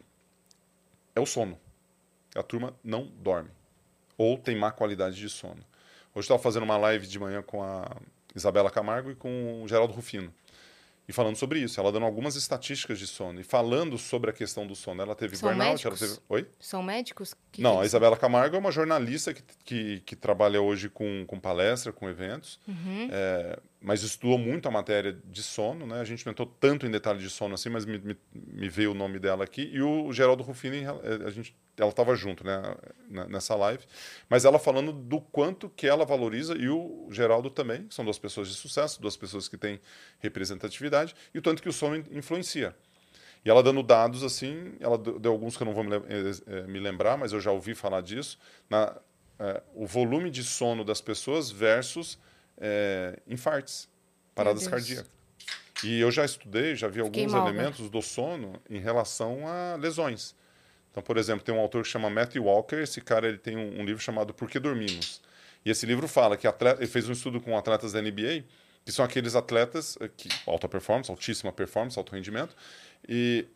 é 1.14 1.20
o 1.20 1.26
sono. 1.26 1.60
A 2.34 2.42
turma 2.42 2.74
não 2.82 3.04
dorme 3.06 3.50
ou 4.16 4.38
tem 4.38 4.56
má 4.56 4.70
qualidade 4.70 5.16
de 5.16 5.28
sono. 5.28 5.62
Hoje 6.14 6.24
estava 6.24 6.40
fazendo 6.42 6.62
uma 6.62 6.76
live 6.78 7.06
de 7.06 7.18
manhã 7.18 7.42
com 7.42 7.62
a 7.62 7.90
Isabela 8.34 8.70
Camargo 8.70 9.10
e 9.10 9.14
com 9.14 9.62
o 9.62 9.68
Geraldo 9.68 9.92
Rufino. 9.92 10.32
E 11.12 11.14
falando 11.14 11.36
sobre 11.36 11.60
isso, 11.60 11.78
ela 11.78 11.92
dando 11.92 12.06
algumas 12.06 12.36
estatísticas 12.36 12.98
de 12.98 13.06
sono 13.06 13.38
e 13.38 13.44
falando 13.44 13.98
sobre 13.98 14.30
a 14.30 14.32
questão 14.32 14.66
do 14.66 14.74
sono. 14.74 15.02
Ela 15.02 15.14
teve 15.14 15.36
São 15.36 15.50
burnout, 15.50 15.72
médicos? 15.72 16.00
ela 16.00 16.10
teve. 16.10 16.22
Oi? 16.26 16.48
São 16.58 16.82
médicos? 16.82 17.34
Que 17.52 17.60
Não, 17.60 17.82
a 17.82 17.84
Isabela 17.84 18.16
Camargo 18.16 18.56
é 18.56 18.58
uma 18.58 18.72
jornalista 18.72 19.34
que, 19.34 19.42
que, 19.62 20.00
que 20.00 20.16
trabalha 20.16 20.62
hoje 20.62 20.88
com, 20.88 21.26
com 21.26 21.38
palestra, 21.38 21.92
com 21.92 22.08
eventos, 22.08 22.58
uhum. 22.66 23.10
é, 23.12 23.58
mas 23.83 24.03
estudou 24.03 24.39
muito 24.39 24.68
a 24.68 24.70
matéria 24.70 25.18
de 25.24 25.43
sono. 25.43 25.87
Né? 25.87 26.01
A 26.01 26.05
gente 26.05 26.24
não 26.24 26.30
entrou 26.30 26.47
tanto 26.47 26.87
em 26.87 26.91
detalhe 26.91 27.18
de 27.18 27.28
sono 27.28 27.55
assim, 27.55 27.68
mas 27.68 27.85
me, 27.85 27.99
me, 27.99 28.16
me 28.33 28.68
veio 28.68 28.93
o 28.93 28.95
nome 28.95 29.18
dela 29.18 29.45
aqui. 29.45 29.68
E 29.72 29.83
o 29.83 30.12
Geraldo 30.12 30.43
Rufini, 30.43 30.85
a 31.26 31.30
gente 31.30 31.55
ela 31.76 31.91
estava 31.91 32.14
junto 32.14 32.45
né, 32.45 32.62
nessa 33.28 33.55
live, 33.55 33.83
mas 34.28 34.45
ela 34.45 34.59
falando 34.59 34.93
do 34.93 35.20
quanto 35.20 35.70
que 35.70 35.87
ela 35.87 36.05
valoriza, 36.05 36.55
e 36.55 36.68
o 36.68 37.09
Geraldo 37.11 37.49
também, 37.49 37.87
são 37.91 38.05
duas 38.05 38.18
pessoas 38.18 38.49
de 38.49 38.55
sucesso, 38.55 39.01
duas 39.01 39.16
pessoas 39.16 39.49
que 39.49 39.57
têm 39.57 39.80
representatividade, 40.18 41.14
e 41.33 41.39
o 41.39 41.43
tanto 41.43 41.62
que 41.62 41.68
o 41.68 41.72
sono 41.72 41.97
influencia. 42.11 42.76
E 43.45 43.51
ela 43.51 43.62
dando 43.62 43.83
dados 43.83 44.22
assim, 44.22 44.74
ela 44.80 44.99
deu 44.99 45.33
alguns 45.33 45.57
que 45.57 45.62
eu 45.62 45.64
não 45.64 45.72
vou 45.72 45.83
me, 45.83 45.97
eh, 45.97 46.62
me 46.68 46.78
lembrar, 46.78 47.16
mas 47.16 47.33
eu 47.33 47.41
já 47.41 47.51
ouvi 47.51 47.74
falar 47.74 48.03
disso, 48.03 48.39
na, 48.68 48.95
o 49.74 49.87
volume 49.87 50.30
de 50.30 50.45
sono 50.45 50.85
das 50.85 51.01
pessoas 51.01 51.51
versus 51.51 52.18
é, 52.62 53.18
infartes, 53.26 53.88
paradas 54.34 54.68
cardíacas. 54.68 55.10
E 55.82 56.00
eu 56.00 56.12
já 56.12 56.24
estudei, 56.24 56.76
já 56.76 56.86
vi 56.86 57.02
Fiquei 57.02 57.24
alguns 57.24 57.32
mal, 57.32 57.48
elementos 57.48 57.80
né? 57.80 57.88
do 57.88 58.00
sono 58.00 58.54
em 58.70 58.78
relação 58.78 59.48
a 59.48 59.74
lesões. 59.74 60.34
Então, 60.90 61.02
por 61.02 61.16
exemplo, 61.16 61.44
tem 61.44 61.52
um 61.52 61.58
autor 61.58 61.82
que 61.82 61.88
chama 61.88 62.08
Matthew 62.08 62.44
Walker. 62.44 62.76
Esse 62.76 63.00
cara 63.00 63.26
ele 63.26 63.38
tem 63.38 63.56
um, 63.56 63.80
um 63.80 63.84
livro 63.84 64.00
chamado 64.00 64.32
Por 64.32 64.48
que 64.48 64.60
Dormimos? 64.60 65.20
E 65.64 65.70
esse 65.70 65.84
livro 65.86 66.06
fala 66.06 66.36
que 66.36 66.46
atleta, 66.46 66.80
ele 66.80 66.90
fez 66.90 67.08
um 67.08 67.12
estudo 67.12 67.40
com 67.40 67.56
atletas 67.58 67.92
da 67.92 68.00
NBA, 68.00 68.44
que 68.84 68.92
são 68.92 69.04
aqueles 69.04 69.34
atletas 69.34 69.96
eh, 70.00 70.08
que 70.16 70.28
alta 70.46 70.68
performance, 70.68 71.10
altíssima 71.10 71.52
performance, 71.52 71.98
alto 71.98 72.14
rendimento, 72.14 72.54
e 73.08 73.46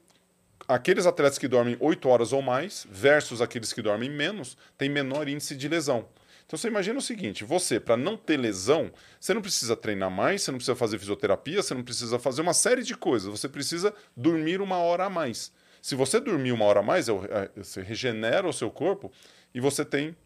aqueles 0.69 1.05
atletas 1.05 1.37
que 1.37 1.49
dormem 1.49 1.77
8 1.81 2.09
horas 2.09 2.33
ou 2.33 2.41
mais 2.41 2.87
versus 2.91 3.43
aqueles 3.43 3.73
que 3.73 3.83
dormem 3.83 4.09
menos, 4.09 4.57
têm 4.79 4.89
menor 4.89 5.29
índice 5.29 5.57
de 5.57 5.69
lesão. 5.69 6.09
Então 6.47 6.57
você 6.57 6.69
imagina 6.69 6.99
o 6.99 7.03
seguinte: 7.03 7.45
você, 7.45 7.79
para 7.81 7.97
não 7.97 8.17
ter 8.17 8.37
lesão, 8.37 8.91
você 9.21 9.35
não 9.35 9.43
precisa 9.43 9.77
treinar 9.77 10.11
mais, 10.11 10.43
você 10.43 10.51
não 10.51 10.59
precisa 10.59 10.77
fazer 10.77 10.99
fisioterapia, 10.99 11.63
você 11.63 11.75
não 11.75 11.83
precisa 11.83 12.19
fazer 12.19 12.43
uma 12.43 12.55
série 12.55 12.83
de 12.83 12.97
coisas, 12.97 13.29
você 13.29 13.49
precisa 13.49 13.93
dormir 14.17 14.61
uma 14.61 14.79
hora 14.79 15.07
a 15.07 15.11
mais. 15.11 15.53
Se 15.83 15.95
você 15.95 16.21
dormir 16.21 16.53
uma 16.53 16.65
hora 16.65 16.81
a 16.81 16.83
mais, 16.83 17.09
é 17.09 17.13
é, 17.13 17.51
você 17.63 17.83
regenera 17.83 18.49
o 18.49 18.53
seu 18.53 18.71
corpo 18.71 19.11
e 19.55 19.61
você 19.61 19.85
tem 19.85 20.17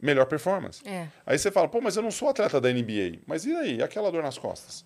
melhor 0.00 0.26
performance. 0.26 0.82
É. 0.86 1.08
Aí 1.26 1.38
você 1.38 1.50
fala, 1.50 1.68
pô, 1.68 1.80
mas 1.80 1.96
eu 1.96 2.02
não 2.02 2.10
sou 2.10 2.28
atleta 2.28 2.60
da 2.60 2.72
NBA. 2.72 3.20
Mas 3.26 3.44
e 3.44 3.54
aí? 3.54 3.76
E 3.76 3.82
aquela 3.82 4.10
dor 4.10 4.22
nas 4.22 4.38
costas? 4.38 4.84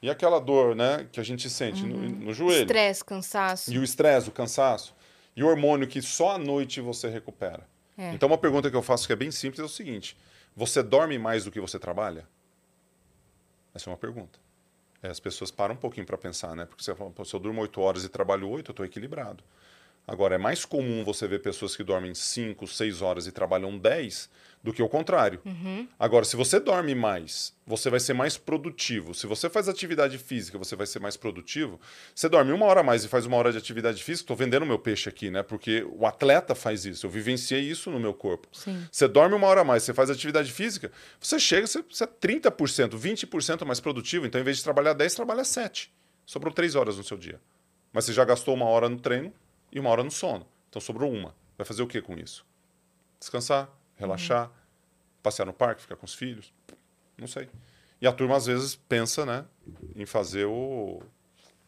E 0.00 0.08
aquela 0.08 0.40
dor, 0.40 0.74
né, 0.74 1.06
que 1.12 1.20
a 1.20 1.22
gente 1.22 1.50
sente 1.50 1.82
uhum. 1.82 1.88
no, 1.88 2.08
no 2.26 2.32
joelho? 2.32 2.62
Estresse, 2.62 3.04
cansaço. 3.04 3.72
E 3.72 3.78
o 3.78 3.84
estresse, 3.84 4.28
o 4.28 4.32
cansaço. 4.32 4.94
E 5.36 5.42
o 5.42 5.46
hormônio 5.46 5.86
que 5.86 6.00
só 6.00 6.32
à 6.32 6.38
noite 6.38 6.80
você 6.80 7.08
recupera. 7.08 7.66
É. 7.98 8.14
Então, 8.14 8.28
uma 8.28 8.38
pergunta 8.38 8.70
que 8.70 8.76
eu 8.76 8.82
faço 8.82 9.06
que 9.06 9.12
é 9.12 9.16
bem 9.16 9.32
simples 9.32 9.58
é 9.60 9.64
o 9.64 9.68
seguinte: 9.68 10.16
você 10.54 10.82
dorme 10.82 11.18
mais 11.18 11.44
do 11.44 11.50
que 11.50 11.60
você 11.60 11.78
trabalha? 11.78 12.26
Essa 13.74 13.90
é 13.90 13.92
uma 13.92 13.98
pergunta. 13.98 14.38
É, 15.02 15.08
as 15.08 15.20
pessoas 15.20 15.50
param 15.50 15.74
um 15.74 15.78
pouquinho 15.78 16.06
para 16.06 16.16
pensar, 16.16 16.56
né? 16.56 16.64
Porque 16.64 16.82
você 16.82 16.94
fala, 16.94 17.12
se 17.24 17.34
eu 17.34 17.40
durmo 17.40 17.60
8 17.60 17.80
horas 17.80 18.04
e 18.04 18.08
trabalho 18.08 18.48
8, 18.48 18.70
eu 18.70 18.72
estou 18.72 18.86
equilibrado. 18.86 19.44
Agora, 20.08 20.36
é 20.36 20.38
mais 20.38 20.64
comum 20.64 21.04
você 21.04 21.28
ver 21.28 21.42
pessoas 21.42 21.76
que 21.76 21.84
dormem 21.84 22.14
5, 22.14 22.66
6 22.66 23.02
horas 23.02 23.26
e 23.26 23.30
trabalham 23.30 23.76
10 23.76 24.30
do 24.62 24.72
que 24.72 24.82
o 24.82 24.88
contrário. 24.88 25.38
Uhum. 25.44 25.86
Agora, 25.98 26.24
se 26.24 26.34
você 26.34 26.58
dorme 26.58 26.94
mais, 26.94 27.54
você 27.66 27.90
vai 27.90 28.00
ser 28.00 28.14
mais 28.14 28.38
produtivo. 28.38 29.12
Se 29.12 29.26
você 29.26 29.50
faz 29.50 29.68
atividade 29.68 30.16
física, 30.16 30.56
você 30.56 30.74
vai 30.74 30.86
ser 30.86 30.98
mais 30.98 31.14
produtivo. 31.18 31.78
Você 32.14 32.26
dorme 32.26 32.52
uma 32.52 32.64
hora 32.64 32.80
a 32.80 32.82
mais 32.82 33.04
e 33.04 33.08
faz 33.08 33.26
uma 33.26 33.36
hora 33.36 33.52
de 33.52 33.58
atividade 33.58 34.02
física, 34.02 34.24
estou 34.24 34.36
vendendo 34.36 34.64
meu 34.64 34.78
peixe 34.78 35.10
aqui, 35.10 35.30
né? 35.30 35.42
Porque 35.42 35.86
o 35.92 36.06
atleta 36.06 36.54
faz 36.54 36.86
isso. 36.86 37.04
Eu 37.04 37.10
vivenciei 37.10 37.60
isso 37.60 37.90
no 37.90 38.00
meu 38.00 38.14
corpo. 38.14 38.48
Sim. 38.52 38.82
Você 38.90 39.06
dorme 39.06 39.34
uma 39.34 39.46
hora 39.46 39.60
a 39.60 39.64
mais, 39.64 39.82
você 39.82 39.92
faz 39.92 40.08
atividade 40.08 40.50
física, 40.50 40.90
você 41.20 41.38
chega, 41.38 41.66
você, 41.66 41.84
você 41.86 42.04
é 42.04 42.06
30%, 42.06 42.98
20% 42.98 43.66
mais 43.66 43.78
produtivo. 43.78 44.24
Então, 44.24 44.40
em 44.40 44.44
vez 44.44 44.56
de 44.56 44.64
trabalhar 44.64 44.94
10, 44.94 45.14
trabalha 45.14 45.44
7. 45.44 45.92
Sobrou 46.24 46.50
3 46.50 46.76
horas 46.76 46.96
no 46.96 47.04
seu 47.04 47.18
dia. 47.18 47.38
Mas 47.92 48.06
você 48.06 48.14
já 48.14 48.24
gastou 48.24 48.54
uma 48.54 48.64
hora 48.64 48.88
no 48.88 48.98
treino, 48.98 49.32
e 49.72 49.78
uma 49.78 49.90
hora 49.90 50.02
no 50.02 50.10
sono. 50.10 50.46
Então 50.68 50.80
sobrou 50.80 51.12
uma. 51.12 51.34
Vai 51.56 51.66
fazer 51.66 51.82
o 51.82 51.86
que 51.86 52.00
com 52.00 52.14
isso? 52.18 52.46
Descansar, 53.18 53.68
relaxar, 53.96 54.46
uhum. 54.46 54.52
passear 55.22 55.46
no 55.46 55.52
parque, 55.52 55.82
ficar 55.82 55.96
com 55.96 56.06
os 56.06 56.14
filhos? 56.14 56.52
Não 57.16 57.26
sei. 57.26 57.48
E 58.00 58.06
a 58.06 58.12
turma 58.12 58.36
às 58.36 58.46
vezes 58.46 58.76
pensa, 58.76 59.26
né, 59.26 59.44
em 59.96 60.06
fazer 60.06 60.44
o 60.44 61.02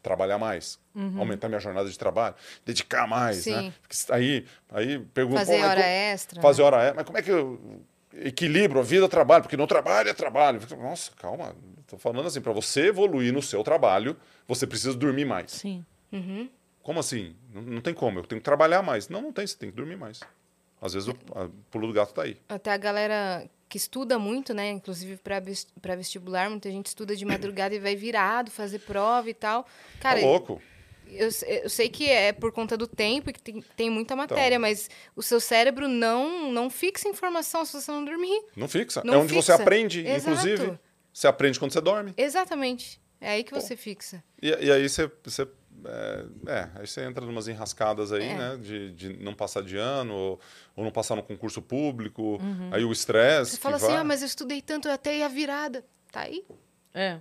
trabalhar 0.02 0.38
mais, 0.38 0.78
uhum. 0.94 1.18
aumentar 1.18 1.48
minha 1.48 1.60
jornada 1.60 1.88
de 1.88 1.98
trabalho, 1.98 2.34
dedicar 2.64 3.06
mais, 3.06 3.44
né? 3.44 3.60
Sim. 3.60 3.66
né? 3.66 3.74
Aí, 4.10 4.46
aí 4.70 4.98
pergunta, 4.98 5.40
fazer 5.40 5.62
hora 5.62 5.80
extra. 5.80 6.40
Fazer 6.40 6.62
hora 6.62 6.76
extra, 6.78 6.94
mas 6.94 7.04
como 7.04 7.18
é 7.18 7.22
que 7.22 7.30
eu 7.30 7.84
equilibro 8.14 8.80
a 8.80 8.82
vida 8.82 9.08
trabalho, 9.08 9.42
porque 9.42 9.56
não 9.56 9.66
trabalho 9.66 10.08
é 10.08 10.14
trabalho. 10.14 10.60
Nossa, 10.78 11.12
calma, 11.16 11.54
estou 11.80 11.98
falando 11.98 12.26
assim, 12.26 12.40
para 12.40 12.52
você 12.52 12.88
evoluir 12.88 13.32
no 13.32 13.42
seu 13.42 13.62
trabalho, 13.62 14.16
você 14.46 14.66
precisa 14.66 14.94
dormir 14.94 15.24
mais. 15.24 15.52
Sim. 15.52 15.84
Uhum. 16.12 16.48
Como 16.82 17.00
assim? 17.00 17.34
Não, 17.52 17.62
não 17.62 17.80
tem 17.80 17.94
como, 17.94 18.18
eu 18.20 18.24
tenho 18.24 18.40
que 18.40 18.44
trabalhar 18.44 18.82
mais. 18.82 19.08
Não, 19.08 19.20
não 19.22 19.32
tem, 19.32 19.46
você 19.46 19.56
tem 19.56 19.70
que 19.70 19.76
dormir 19.76 19.96
mais. 19.96 20.20
Às 20.80 20.94
vezes 20.94 21.08
o 21.08 21.12
a- 21.34 21.48
pulo 21.70 21.86
do 21.86 21.92
gato 21.92 22.14
tá 22.14 22.22
aí. 22.22 22.36
Até 22.48 22.72
a 22.72 22.76
galera 22.76 23.48
que 23.68 23.76
estuda 23.76 24.18
muito, 24.18 24.52
né? 24.54 24.70
Inclusive 24.70 25.18
para 25.18 25.94
vestibular, 25.96 26.48
muita 26.50 26.70
gente 26.70 26.86
estuda 26.86 27.14
de 27.14 27.24
madrugada 27.24 27.74
e 27.74 27.78
vai 27.78 27.94
virado 27.94 28.50
fazer 28.50 28.80
prova 28.80 29.28
e 29.30 29.34
tal. 29.34 29.66
Cara, 30.00 30.18
tá 30.20 30.26
louco. 30.26 30.60
eu, 31.06 31.28
eu 31.46 31.68
sei 31.70 31.88
que 31.88 32.08
é 32.08 32.32
por 32.32 32.50
conta 32.50 32.76
do 32.76 32.86
tempo 32.86 33.30
e 33.30 33.32
que 33.32 33.40
tem, 33.42 33.60
tem 33.76 33.90
muita 33.90 34.16
matéria, 34.16 34.58
mas 34.58 34.88
o 35.14 35.22
seu 35.22 35.38
cérebro 35.38 35.86
não, 35.86 36.50
não 36.50 36.68
fixa 36.70 37.08
informação 37.08 37.64
se 37.64 37.80
você 37.80 37.90
não 37.92 38.04
dormir. 38.04 38.42
Não 38.56 38.66
fixa. 38.66 39.02
Não 39.04 39.14
é 39.14 39.16
onde 39.18 39.34
você 39.34 39.52
fixa. 39.52 39.62
aprende, 39.62 40.00
Exato. 40.06 40.30
inclusive. 40.30 40.78
Você 41.12 41.26
aprende 41.28 41.58
quando 41.58 41.72
você 41.72 41.80
dorme. 41.80 42.14
Exatamente. 42.16 43.00
É 43.20 43.30
aí 43.32 43.44
que 43.44 43.52
você 43.52 43.76
fixa. 43.76 44.24
E, 44.40 44.48
e 44.48 44.72
aí 44.72 44.88
você. 44.88 45.10
você 45.22 45.46
é, 45.84 46.24
é, 46.46 46.68
aí 46.76 46.86
você 46.86 47.02
entra 47.04 47.24
numas 47.24 47.48
enrascadas 47.48 48.12
aí, 48.12 48.24
É. 48.28 48.34
né? 48.36 48.56
De, 48.56 48.92
de 48.92 49.08
não 49.22 49.34
passar 49.34 49.62
de 49.62 49.76
ano, 49.76 50.14
ou, 50.14 50.40
ou 50.76 50.84
não 50.84 50.90
passar 50.90 51.16
no 51.16 51.22
concurso 51.22 51.60
público. 51.62 52.38
Aí 52.72 52.84
o 52.84 52.92
estresse. 52.92 53.52
Você 53.52 53.56
fala 53.58 53.76
assim, 53.76 53.86
vai- 53.86 53.96
ah, 53.96 54.04
mas 54.04 54.22
eu 54.22 54.26
estudei 54.26 54.60
tanto 54.62 54.88
até 54.88 55.18
ia 55.18 55.28
virada. 55.28 55.84
Tá 56.12 56.20
aí. 56.22 56.44
É. 56.94 57.18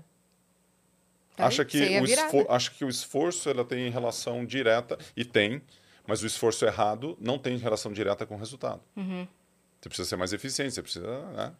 Tá 1.35 1.45
acha 1.47 1.61
aí. 1.61 1.67
que, 1.67 1.79
virada. 2.01 2.27
esfor 2.27 2.45
acha 2.49 2.71
que 2.71 2.83
o 2.83 2.89
esforço 2.89 3.49
ela 3.49 3.63
tem 3.63 3.89
relação 3.89 4.45
direta, 4.45 4.97
e 5.15 5.23
tem, 5.23 5.61
mas 6.05 6.21
o 6.21 6.25
esforço 6.27 6.65
errado 6.65 7.17
não 7.19 7.37
tem 7.37 7.57
relação 7.57 7.93
direta 7.93 8.25
com 8.25 8.35
o 8.35 8.37
resultado. 8.37 8.81
Uhum. 8.95 9.27
Você 9.79 9.87
precisa 9.89 10.09
ser 10.09 10.15
mais 10.17 10.33
eficiente, 10.33 10.73
você 10.73 10.81
precisa 10.81 11.07
né, 11.31 11.53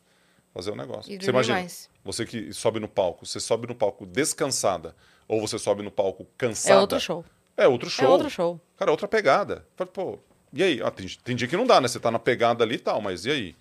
fazer 0.54 0.72
o 0.72 0.76
negócio. 0.76 1.10
E 1.14 1.18
Você 1.18 1.30
imagina, 1.30 1.60
mais. 1.60 1.90
você 2.04 2.26
que 2.26 2.52
sobe 2.52 2.80
no 2.80 2.88
palco, 2.90 3.26
você 3.26 3.40
sobe 3.40 3.68
no 3.68 3.76
palco 3.76 4.06
descansada, 4.06 4.94
ou 5.30 5.40
você 5.40 5.60
sobe 5.60 5.84
no 5.84 5.92
palco 5.92 6.26
cansada. 6.36 6.74
É 6.74 6.80
outro 6.80 7.00
show. 7.00 7.26
É 7.56 7.68
outro 7.68 7.90
show. 7.90 8.06
É 8.06 8.10
outro 8.10 8.30
show. 8.30 8.60
Cara, 8.76 8.90
é 8.90 8.92
outra 8.92 9.08
pegada. 9.08 9.66
Pô, 9.94 10.18
e 10.52 10.64
aí? 10.64 10.82
Ah, 10.82 10.90
tem, 10.90 11.08
tem 11.24 11.36
dia 11.36 11.48
que 11.48 11.56
não 11.56 11.68
dá, 11.68 11.80
né? 11.80 11.88
Você 11.88 12.00
tá 12.00 12.10
na 12.10 12.18
pegada 12.18 12.64
ali 12.64 12.76
e 12.76 12.80
tal, 12.80 13.00
mas 13.00 13.26
e 13.26 13.32
aí? 13.32 13.56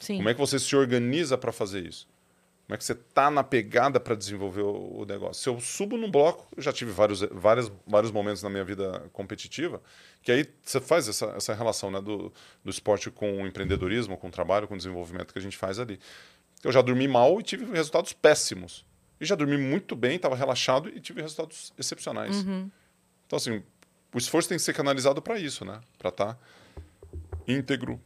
Sim. 0.00 0.16
Como 0.16 0.28
é 0.28 0.34
que 0.34 0.40
você 0.40 0.58
se 0.58 0.74
organiza 0.74 1.38
para 1.38 1.52
fazer 1.52 1.86
isso? 1.86 2.08
Como 2.66 2.74
é 2.74 2.78
que 2.78 2.84
você 2.84 2.94
tá 2.94 3.30
na 3.30 3.44
pegada 3.44 4.00
para 4.00 4.16
desenvolver 4.16 4.62
o, 4.62 5.02
o 5.02 5.04
negócio? 5.04 5.42
Se 5.42 5.48
eu 5.48 5.60
subo 5.60 5.96
num 5.96 6.10
bloco, 6.10 6.46
eu 6.56 6.62
já 6.62 6.72
tive 6.72 6.90
vários, 6.90 7.20
vários, 7.20 7.70
vários 7.86 8.10
momentos 8.10 8.42
na 8.42 8.50
minha 8.50 8.64
vida 8.64 9.08
competitiva, 9.12 9.80
que 10.22 10.32
aí 10.32 10.48
você 10.62 10.80
faz 10.80 11.06
essa, 11.06 11.26
essa 11.36 11.54
relação 11.54 11.90
né, 11.90 12.00
do, 12.00 12.32
do 12.64 12.70
esporte 12.70 13.10
com 13.10 13.42
o 13.42 13.46
empreendedorismo, 13.46 14.16
com 14.16 14.26
o 14.26 14.30
trabalho, 14.30 14.66
com 14.66 14.74
o 14.74 14.76
desenvolvimento 14.76 15.32
que 15.32 15.38
a 15.38 15.42
gente 15.42 15.56
faz 15.56 15.78
ali. 15.78 16.00
Eu 16.64 16.72
já 16.72 16.80
dormi 16.80 17.06
mal 17.06 17.38
e 17.38 17.42
tive 17.44 17.64
resultados 17.66 18.12
péssimos. 18.12 18.84
E 19.22 19.24
já 19.24 19.36
dormi 19.36 19.56
muito 19.56 19.94
bem, 19.94 20.16
estava 20.16 20.34
relaxado 20.34 20.88
e 20.88 20.98
tive 21.00 21.22
resultados 21.22 21.72
excepcionais. 21.78 22.42
Então, 23.24 23.36
assim, 23.36 23.62
o 24.12 24.18
esforço 24.18 24.48
tem 24.48 24.58
que 24.58 24.64
ser 24.64 24.74
canalizado 24.74 25.22
para 25.22 25.38
isso, 25.38 25.64
né? 25.64 25.80
Para 25.96 26.08
estar 26.08 26.38
íntegro, 27.46 28.00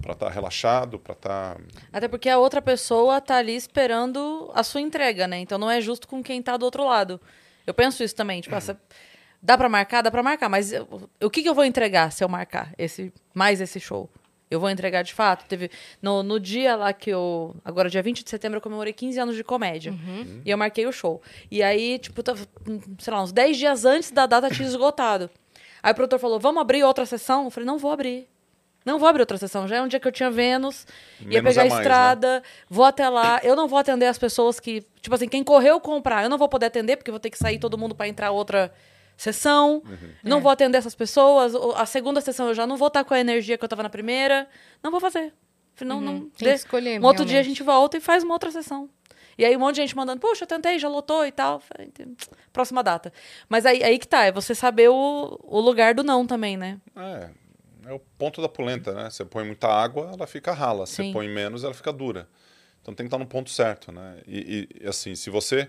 para 0.00 0.12
estar 0.12 0.30
relaxado, 0.30 0.98
para 0.98 1.12
estar 1.12 1.56
Até 1.92 2.08
porque 2.08 2.28
a 2.28 2.38
outra 2.38 2.62
pessoa 2.62 3.20
tá 3.20 3.36
ali 3.36 3.54
esperando 3.54 4.50
a 4.54 4.62
sua 4.62 4.80
entrega, 4.80 5.26
né? 5.26 5.38
Então 5.38 5.58
não 5.58 5.70
é 5.70 5.80
justo 5.80 6.08
com 6.08 6.22
quem 6.22 6.40
tá 6.42 6.56
do 6.56 6.64
outro 6.64 6.84
lado. 6.84 7.20
Eu 7.66 7.74
penso 7.74 8.02
isso 8.02 8.14
também, 8.14 8.40
tipo, 8.40 8.54
essa- 8.54 8.80
dá 9.42 9.58
pra 9.58 9.68
marcar, 9.68 10.02
dá 10.02 10.10
pra 10.10 10.22
marcar, 10.22 10.48
mas 10.48 10.72
eu- 10.72 11.10
o 11.22 11.28
que, 11.28 11.42
que 11.42 11.48
eu 11.48 11.54
vou 11.54 11.64
entregar 11.64 12.10
se 12.12 12.22
eu 12.24 12.28
marcar 12.28 12.72
esse 12.78 13.12
mais 13.34 13.60
esse 13.60 13.78
show? 13.80 14.08
Eu 14.50 14.60
vou 14.60 14.70
entregar 14.70 15.02
de 15.02 15.12
fato. 15.12 15.44
Teve 15.46 15.70
no, 16.00 16.22
no 16.22 16.38
dia 16.38 16.76
lá 16.76 16.92
que 16.92 17.10
eu. 17.10 17.54
Agora, 17.64 17.90
dia 17.90 18.02
20 18.02 18.22
de 18.22 18.30
setembro, 18.30 18.58
eu 18.58 18.60
comemorei 18.60 18.92
15 18.92 19.18
anos 19.18 19.36
de 19.36 19.42
comédia. 19.42 19.92
E 20.44 20.50
eu 20.50 20.56
marquei 20.56 20.86
o 20.86 20.92
show. 20.92 21.20
E 21.50 21.62
aí, 21.62 21.98
tipo, 21.98 22.22
tava, 22.22 22.46
sei 22.98 23.12
lá, 23.12 23.22
uns 23.22 23.32
10 23.32 23.56
dias 23.56 23.84
antes 23.84 24.10
da 24.10 24.24
data 24.26 24.48
tinha 24.50 24.68
esgotado. 24.68 25.28
Aí 25.82 25.92
o 25.92 25.94
produtor 25.94 26.18
falou: 26.18 26.38
vamos 26.38 26.60
abrir 26.60 26.84
outra 26.84 27.04
sessão? 27.06 27.44
Eu 27.44 27.50
falei, 27.50 27.66
não 27.66 27.78
vou 27.78 27.90
abrir. 27.90 28.28
Não 28.84 29.00
vou 29.00 29.08
abrir 29.08 29.22
outra 29.22 29.36
sessão. 29.36 29.66
Já 29.66 29.76
é 29.76 29.82
um 29.82 29.88
dia 29.88 29.98
que 29.98 30.06
eu 30.06 30.12
tinha 30.12 30.30
Vênus, 30.30 30.86
ia 31.20 31.26
Menos 31.26 31.54
pegar 31.54 31.62
é 31.62 31.66
a 31.66 31.68
mais, 31.68 31.72
né? 31.74 31.80
estrada, 31.80 32.42
vou 32.70 32.84
até 32.84 33.08
lá. 33.08 33.40
Eu 33.42 33.56
não 33.56 33.66
vou 33.66 33.80
atender 33.80 34.06
as 34.06 34.16
pessoas 34.16 34.60
que. 34.60 34.84
Tipo 35.00 35.14
assim, 35.16 35.28
quem 35.28 35.42
correu 35.42 35.80
comprar, 35.80 36.22
eu 36.22 36.30
não 36.30 36.38
vou 36.38 36.48
poder 36.48 36.66
atender, 36.66 36.96
porque 36.96 37.10
vou 37.10 37.18
ter 37.18 37.30
que 37.30 37.38
sair 37.38 37.58
todo 37.58 37.76
mundo 37.76 37.96
pra 37.96 38.06
entrar 38.06 38.30
outra 38.30 38.72
sessão. 39.16 39.82
Uhum. 39.86 40.10
Não 40.22 40.38
É. 40.38 40.40
vou 40.40 40.50
atender 40.50 40.78
essas 40.78 40.94
pessoas. 40.94 41.54
A 41.76 41.86
segunda 41.86 42.20
sessão 42.20 42.48
eu 42.48 42.54
já 42.54 42.66
não 42.66 42.76
vou 42.76 42.88
estar 42.88 43.04
com 43.04 43.14
a 43.14 43.20
energia 43.20 43.56
que 43.56 43.64
eu 43.64 43.68
tava 43.68 43.82
na 43.82 43.88
primeira. 43.90 44.48
Não 44.82 44.90
vou 44.90 45.00
fazer. 45.00 45.32
Não, 45.80 46.00
não. 46.00 46.12
Uhum. 46.14 46.30
Tem 46.30 46.48
que 46.48 46.54
escolher, 46.54 47.00
Um 47.00 47.04
outro 47.04 47.24
dia 47.24 47.38
a 47.40 47.42
gente 47.42 47.62
volta 47.62 47.96
e 47.98 48.00
faz 48.00 48.22
uma 48.24 48.34
outra 48.34 48.50
sessão. 48.50 48.88
E 49.38 49.44
aí 49.44 49.54
um 49.54 49.60
monte 49.60 49.74
de 49.76 49.82
gente 49.82 49.94
mandando, 49.94 50.18
poxa, 50.20 50.44
eu 50.44 50.48
tentei, 50.48 50.78
já 50.78 50.88
lotou 50.88 51.26
e 51.26 51.30
tal. 51.32 51.60
Falei, 51.60 51.92
"Ent- 52.00 52.28
Próxima 52.52 52.82
data. 52.82 53.12
Mas 53.48 53.66
aí, 53.66 53.82
aí 53.84 53.98
que 53.98 54.08
tá, 54.08 54.24
é 54.24 54.32
você 54.32 54.54
saber 54.54 54.88
o, 54.88 55.38
o 55.42 55.60
lugar 55.60 55.94
do 55.94 56.02
não 56.02 56.26
também, 56.26 56.56
né? 56.56 56.78
É, 56.96 57.28
é 57.90 57.92
o 57.92 57.98
ponto 58.16 58.40
da 58.40 58.48
polenta, 58.48 58.94
né? 58.94 59.10
Você 59.10 59.26
põe 59.26 59.44
muita 59.44 59.68
água, 59.68 60.10
ela 60.14 60.26
fica 60.26 60.52
rala. 60.54 60.86
Você 60.86 61.12
põe 61.12 61.28
menos, 61.28 61.62
ela 61.64 61.74
fica 61.74 61.92
dura. 61.92 62.26
Então 62.80 62.94
tem 62.94 63.04
que 63.04 63.08
estar 63.08 63.18
no 63.18 63.26
ponto 63.26 63.50
certo, 63.50 63.92
né? 63.92 64.16
E, 64.26 64.66
e, 64.82 64.86
assim, 64.88 65.14
se 65.14 65.28
você 65.28 65.68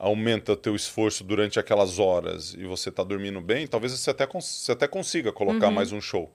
aumenta 0.00 0.52
o 0.52 0.56
teu 0.56 0.74
esforço 0.74 1.22
durante 1.22 1.60
aquelas 1.60 1.98
horas 1.98 2.54
e 2.54 2.64
você 2.64 2.88
está 2.88 3.04
dormindo 3.04 3.38
bem, 3.40 3.66
talvez 3.66 3.92
você 3.92 4.10
até, 4.10 4.26
você 4.26 4.72
até 4.72 4.88
consiga 4.88 5.30
colocar 5.30 5.68
Uhum. 5.68 5.74
mais 5.74 5.92
um 5.92 6.00
show. 6.00 6.32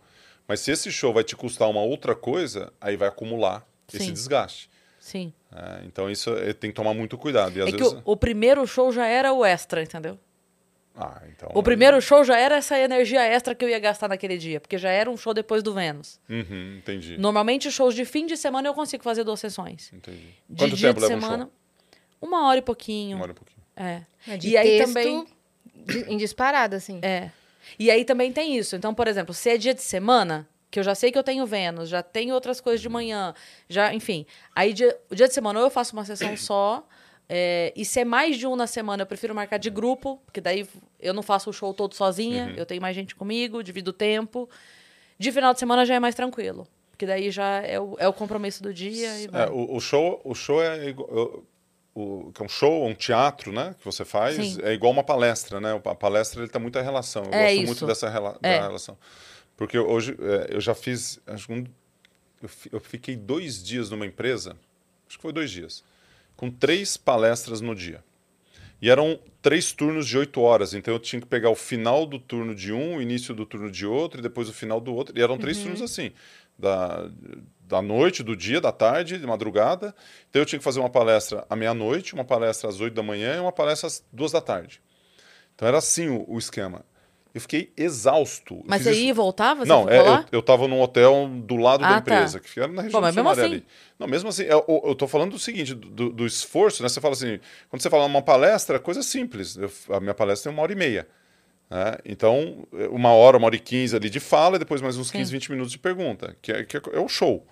Mas 0.47 0.59
se 0.59 0.71
esse 0.71 0.91
show 0.91 1.11
vai 1.11 1.23
te 1.23 1.35
custar 1.35 1.67
uma 1.67 1.81
outra 1.81 2.13
coisa, 2.13 2.71
aí 2.79 2.95
vai 2.95 3.07
acumular 3.07 3.67
esse 3.91 4.05
Sim. 4.05 4.13
desgaste. 4.13 4.69
Sim. 4.99 5.33
né? 5.51 5.83
então 5.85 6.09
isso 6.09 6.29
é, 6.37 6.53
tem 6.53 6.69
que 6.69 6.75
tomar 6.75 6.93
muito 6.93 7.17
cuidado. 7.17 7.57
E 7.57 7.61
às 7.61 7.69
é 7.69 7.71
que 7.71 7.77
vezes... 7.77 7.93
o, 7.93 8.11
o 8.11 8.15
primeiro 8.15 8.65
show 8.67 8.91
já 8.91 9.07
era 9.07 9.33
o 9.33 9.43
extra, 9.43 9.81
entendeu? 9.81 10.19
Ah, 10.95 11.21
então... 11.27 11.49
O 11.53 11.61
primeiro 11.61 11.99
show 12.01 12.23
já 12.23 12.37
era 12.37 12.55
essa 12.55 12.79
energia 12.79 13.21
extra 13.21 13.53
que 13.53 13.65
eu 13.65 13.69
ia 13.69 13.79
gastar 13.79 14.07
naquele 14.07 14.37
dia, 14.37 14.61
porque 14.61 14.77
já 14.77 14.89
era 14.89 15.09
um 15.09 15.17
show 15.17 15.33
depois 15.33 15.61
do 15.61 15.73
Vênus. 15.73 16.19
Uhum, 16.29 16.77
entendi. 16.77 17.17
Normalmente, 17.17 17.69
shows 17.69 17.93
de 17.95 18.05
fim 18.05 18.25
de 18.25 18.37
semana 18.37 18.69
eu 18.69 18.73
consigo 18.73 19.03
fazer 19.03 19.23
duas 19.23 19.39
sessões. 19.39 19.91
Entendi. 19.91 20.33
De 20.49 20.63
Quanto 20.63 20.77
tempo 20.79 20.99
de 20.99 21.05
leva 21.07 21.17
um 21.17 21.21
semana, 21.21 21.43
show? 21.45 21.51
uma 22.21 22.47
hora 22.47 22.59
e 22.59 22.61
pouquinho. 22.61 23.17
Uma 23.17 23.23
hora 23.23 23.31
e 23.33 23.35
pouquinho. 23.35 23.54
É. 23.75 24.01
É, 24.27 24.37
de 24.37 24.49
E 24.49 24.57
aí 24.57 24.77
texto, 24.77 24.87
também. 24.93 25.25
de- 25.85 25.99
em 26.11 26.17
disparada, 26.17 26.75
assim. 26.77 26.99
É. 27.01 27.29
E 27.79 27.89
aí 27.91 28.05
também 28.05 28.31
tem 28.31 28.57
isso. 28.57 28.75
Então, 28.75 28.93
por 28.93 29.07
exemplo, 29.07 29.33
se 29.33 29.49
é 29.49 29.57
dia 29.57 29.73
de 29.73 29.81
semana, 29.81 30.47
que 30.71 30.79
eu 30.79 30.83
já 30.83 30.93
sei 30.95 31.11
que 31.11 31.17
eu 31.17 31.23
tenho 31.23 31.45
Vênus, 31.45 31.89
já 31.89 32.01
tenho 32.03 32.33
outras 32.33 32.59
coisas 32.61 32.81
de 32.81 32.89
manhã, 32.89 33.33
já, 33.69 33.93
enfim. 33.93 34.25
Aí 34.55 34.73
dia, 34.73 34.97
o 35.09 35.15
dia 35.15 35.27
de 35.27 35.33
semana 35.33 35.59
ou 35.59 35.65
eu 35.65 35.69
faço 35.71 35.93
uma 35.95 36.05
sessão 36.05 36.35
só. 36.37 36.87
é, 37.27 37.73
e 37.75 37.83
se 37.83 37.99
é 37.99 38.05
mais 38.05 38.37
de 38.37 38.45
um 38.45 38.55
na 38.55 38.67
semana, 38.67 39.01
eu 39.03 39.07
prefiro 39.07 39.33
marcar 39.33 39.57
de 39.57 39.69
grupo, 39.69 40.21
porque 40.25 40.39
daí 40.39 40.67
eu 40.99 41.13
não 41.13 41.23
faço 41.23 41.49
o 41.49 41.53
show 41.53 41.73
todo 41.73 41.93
sozinha, 41.95 42.53
eu 42.55 42.65
tenho 42.65 42.81
mais 42.81 42.95
gente 42.95 43.15
comigo, 43.15 43.63
divido 43.63 43.89
o 43.89 43.93
tempo. 43.93 44.47
De 45.17 45.31
final 45.31 45.53
de 45.53 45.59
semana 45.59 45.85
já 45.85 45.95
é 45.95 45.99
mais 45.99 46.13
tranquilo. 46.13 46.67
Porque 46.91 47.05
daí 47.05 47.29
já 47.31 47.61
é 47.61 47.79
o, 47.79 47.95
é 47.99 48.07
o 48.07 48.13
compromisso 48.13 48.61
do 48.63 48.73
dia. 48.73 49.09
É, 49.33 49.49
o, 49.49 49.75
o 49.75 49.79
show, 49.81 50.21
o 50.23 50.33
show 50.35 50.61
é 50.63 50.89
igual, 50.89 51.09
o, 51.11 51.43
o- 51.95 52.31
que 52.33 52.41
é 52.41 52.45
um 52.45 52.49
show, 52.49 52.85
um 52.85 52.93
teatro, 52.93 53.51
né, 53.53 53.73
que 53.79 53.85
você 53.85 54.03
faz, 54.05 54.35
Sim. 54.35 54.57
é 54.61 54.73
igual 54.73 54.91
uma 54.91 55.03
palestra, 55.03 55.59
né? 55.61 55.71
A 55.83 55.95
palestra 55.95 56.41
ele 56.41 56.49
tem 56.51 56.61
muita 56.61 56.81
relação. 56.81 57.23
Eu 57.23 57.33
É 57.33 57.43
gosto 57.45 57.55
isso. 57.57 57.65
muito 57.67 57.85
dessa 57.87 58.09
rela- 58.09 58.37
É. 58.43 58.59
relação. 58.59 58.97
Porque 59.55 59.79
hoje 59.79 60.15
é, 60.19 60.53
eu 60.55 60.59
já 60.61 60.75
fiz, 60.75 61.19
acho 61.25 61.51
um- 61.53 61.65
eu, 62.43 62.49
eu 62.73 62.79
fiquei 62.81 63.15
dois 63.15 63.63
dias 63.63 63.89
numa 63.89 64.05
empresa, 64.05 64.57
acho 65.07 65.17
que 65.17 65.21
foi 65.21 65.31
dois 65.31 65.49
dias, 65.49 65.83
com 66.35 66.51
três 66.51 66.97
palestras 66.97 67.61
no 67.61 67.73
dia. 67.73 68.03
E 68.81 68.89
eram 68.89 69.17
três 69.41 69.71
turnos 69.71 70.05
de 70.05 70.17
oito 70.17 70.41
horas, 70.41 70.73
então 70.73 70.93
eu 70.93 70.99
tinha 70.99 71.21
que 71.21 71.25
pegar 71.25 71.49
o 71.49 71.55
final 71.55 72.05
do 72.05 72.19
turno 72.19 72.53
de 72.53 72.73
um, 72.73 72.97
o 72.97 73.01
início 73.01 73.33
do 73.33 73.45
turno 73.45 73.71
de 73.71 73.85
outro 73.85 74.19
e 74.19 74.21
depois 74.21 74.49
o 74.49 74.53
final 74.53 74.81
do 74.81 74.93
outro. 74.93 75.17
E 75.17 75.21
eram 75.21 75.37
três 75.37 75.57
turnos 75.59 75.81
assim, 75.81 76.11
da, 76.59 77.09
da 77.67 77.81
noite, 77.81 78.21
do 78.23 78.35
dia, 78.35 78.61
da 78.61 78.71
tarde, 78.71 79.17
de 79.17 79.25
madrugada. 79.27 79.93
Então 80.29 80.41
eu 80.41 80.45
tinha 80.45 80.59
que 80.59 80.63
fazer 80.65 80.79
uma 80.79 80.89
palestra 80.89 81.45
à 81.49 81.55
meia-noite, 81.55 82.13
uma 82.13 82.23
palestra 82.25 82.69
às 82.69 82.79
oito 82.79 82.93
da 82.93 83.03
manhã 83.03 83.35
e 83.37 83.39
uma 83.39 83.51
palestra 83.51 83.87
às 83.87 84.03
duas 84.11 84.31
da 84.31 84.41
tarde. 84.41 84.81
Então 85.55 85.67
era 85.67 85.77
assim 85.77 86.07
o, 86.09 86.25
o 86.27 86.37
esquema. 86.37 86.83
Eu 87.33 87.41
fiquei 87.41 87.73
exausto. 87.75 88.63
Mas 88.65 88.83
você 88.83 88.93
ia 88.93 89.09
e 89.09 89.11
voltava? 89.11 89.65
Você 89.65 89.69
não, 89.69 89.89
é, 89.89 89.99
eu, 89.99 90.25
eu 90.33 90.41
tava 90.41 90.69
num 90.69 90.79
hotel 90.81 91.27
do 91.43 91.57
lado 91.57 91.81
da 91.81 91.87
Ah, 91.89 91.93
tá. 91.95 91.99
empresa, 91.99 92.39
que 92.39 92.47
fica 92.47 92.65
na 92.67 92.81
região 92.83 93.01
Pô, 93.01 93.05
mas 93.05 93.13
mesmo 93.13 93.29
assim- 93.29 93.41
ali. 93.41 93.65
Não, 93.99 94.07
mesmo 94.07 94.29
assim, 94.29 94.43
eu, 94.43 94.63
eu 94.67 94.81
eu 94.85 94.95
tô 94.95 95.05
falando 95.05 95.31
do 95.31 95.39
seguinte, 95.39 95.73
do, 95.73 96.11
do 96.11 96.25
esforço, 96.25 96.81
né? 96.81 96.87
Você 96.87 97.01
fala 97.01 97.13
assim, 97.13 97.37
quando 97.69 97.81
você 97.81 97.89
fala 97.89 98.05
uma 98.05 98.21
palestra, 98.21 98.77
é 98.77 98.79
coisa 98.79 99.03
simples. 99.03 99.57
Eu- 99.57 99.69
a 99.89 99.99
minha 99.99 100.13
palestra 100.13 100.49
tem 100.49 100.55
uma 100.57 100.63
hora 100.63 100.71
e 100.71 100.75
meia. 100.77 101.05
né? 101.69 101.97
Então, 102.05 102.65
uma 102.91 103.11
hora, 103.11 103.37
uma 103.37 103.47
hora 103.47 103.55
e 103.55 103.59
quinze 103.59 103.95
ali 103.95 104.09
de 104.09 104.19
fala, 104.21 104.55
e 104.55 104.59
depois 104.59 104.81
mais 104.81 104.97
uns 104.97 105.11
15, 105.11 105.29
20 105.31 105.51
minutos 105.51 105.71
de 105.73 105.79
pergunta, 105.79 106.37
que 106.41 106.51
é, 106.53 106.63
que 106.63 106.77
é, 106.77 106.81
é 106.93 106.99
o 106.99 107.07
show. 107.09 107.45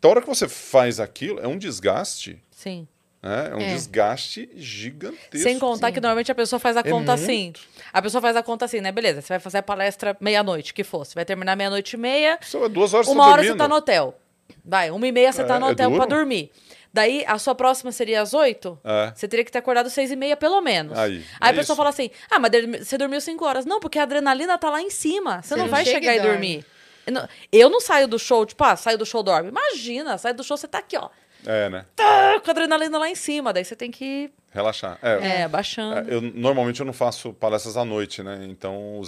Então, 0.00 0.10
a 0.10 0.14
hora 0.14 0.20
que 0.22 0.26
você 0.26 0.48
faz 0.48 0.98
aquilo, 0.98 1.38
é 1.40 1.46
um 1.46 1.56
desgaste, 1.58 2.42
Sim. 2.50 2.88
né? 3.22 3.50
É 3.52 3.54
um 3.54 3.60
É. 3.60 3.74
desgaste 3.74 4.48
gigantesco. 4.56 5.36
Sem 5.38 5.58
contar 5.58 5.88
Sim. 5.88 5.92
que 5.92 6.00
normalmente 6.00 6.32
a 6.32 6.34
pessoa 6.34 6.58
faz 6.58 6.74
a 6.76 6.80
É 6.80 6.84
conta 6.84 7.12
assim. 7.12 7.52
A 7.92 8.00
pessoa 8.00 8.20
faz 8.22 8.34
a 8.34 8.42
conta 8.42 8.64
assim, 8.64 8.80
né? 8.80 8.90
Beleza, 8.90 9.20
você 9.20 9.28
vai 9.28 9.38
fazer 9.38 9.58
a 9.58 9.62
palestra 9.62 10.16
meia-noite, 10.18 10.72
que 10.72 10.82
fosse. 10.82 11.14
Vai 11.14 11.24
terminar 11.26 11.54
meia-noite 11.54 11.94
e 11.94 11.98
meia. 11.98 12.38
Só 12.40 12.64
é 12.64 12.68
duas 12.70 12.94
horas 12.94 13.08
Uma 13.08 13.24
você 13.24 13.30
hora 13.30 13.36
dormindo. 13.42 13.52
você 13.52 13.58
tá 13.58 13.68
no 13.68 13.74
hotel. 13.74 14.18
Vai, 14.64 14.90
uma 14.90 15.06
e 15.06 15.12
meia 15.12 15.32
você 15.32 15.42
É, 15.42 15.44
tá 15.44 15.60
no 15.60 15.68
é 15.68 15.70
hotel 15.72 15.90
pra 15.90 16.04
duro. 16.06 16.16
dormir. 16.16 16.50
Daí, 16.92 17.22
a 17.26 17.38
sua 17.38 17.54
próxima 17.54 17.92
seria 17.92 18.20
às 18.20 18.34
8? 18.34 18.76
É. 18.82 19.12
Você 19.14 19.28
teria 19.28 19.44
que 19.44 19.52
ter 19.52 19.58
acordado 19.58 19.86
às 19.86 19.92
6 19.92 20.10
e 20.10 20.16
meia, 20.16 20.36
pelo 20.36 20.60
menos. 20.60 20.98
Aí, 20.98 21.24
Aí 21.40 21.50
é 21.50 21.52
a 21.52 21.54
pessoa 21.54 21.74
isso. 21.74 21.76
fala 21.76 21.90
assim: 21.90 22.10
ah, 22.30 22.38
mas 22.40 22.50
você 22.84 22.98
dormiu 22.98 23.20
5 23.20 23.44
horas. 23.44 23.64
Não, 23.66 23.78
porque 23.78 23.98
a 23.98 24.02
adrenalina 24.02 24.58
tá 24.58 24.70
lá 24.70 24.80
em 24.82 24.90
cima. 24.90 25.40
Você 25.42 25.48
Você 25.50 25.56
não 25.56 25.64
não 25.64 25.70
vai 25.70 25.84
chega 25.84 26.00
chegar 26.00 26.14
e 26.14 26.16
e 26.16 26.20
dorme. 26.20 26.32
dormir. 26.32 26.66
Eu 27.50 27.70
não, 27.70 27.80
saio 27.80 28.06
do 28.06 28.18
show, 28.18 28.44
tipo, 28.46 28.62
ah, 28.64 28.76
saio 28.76 28.98
do 28.98 29.06
show, 29.06 29.22
dorme. 29.22 29.48
Imagina, 29.48 30.16
sai 30.18 30.32
do 30.32 30.44
show, 30.44 30.56
você 30.56 30.68
tá 30.68 30.78
aqui, 30.78 30.96
ó. 30.96 31.08
É, 31.46 31.70
né? 31.70 31.86
Tá, 31.96 32.38
com 32.40 32.50
a 32.50 32.52
adrenalina 32.52 32.98
lá 32.98 33.08
em 33.08 33.14
cima. 33.14 33.52
Daí 33.52 33.64
você 33.64 33.74
tem 33.74 33.90
que 33.90 34.30
Relaxar. 34.52 34.98
É, 35.00 35.42
é, 35.42 35.48
baixando. 35.48 36.10
É, 36.10 36.14
Eu, 36.14 36.20
normalmente 36.20 36.80
eu 36.80 36.86
não 36.86 36.92
faço 36.92 37.32
palestras 37.32 37.76
à 37.76 37.84
noite, 37.84 38.22
né? 38.22 38.46
Então, 38.48 39.00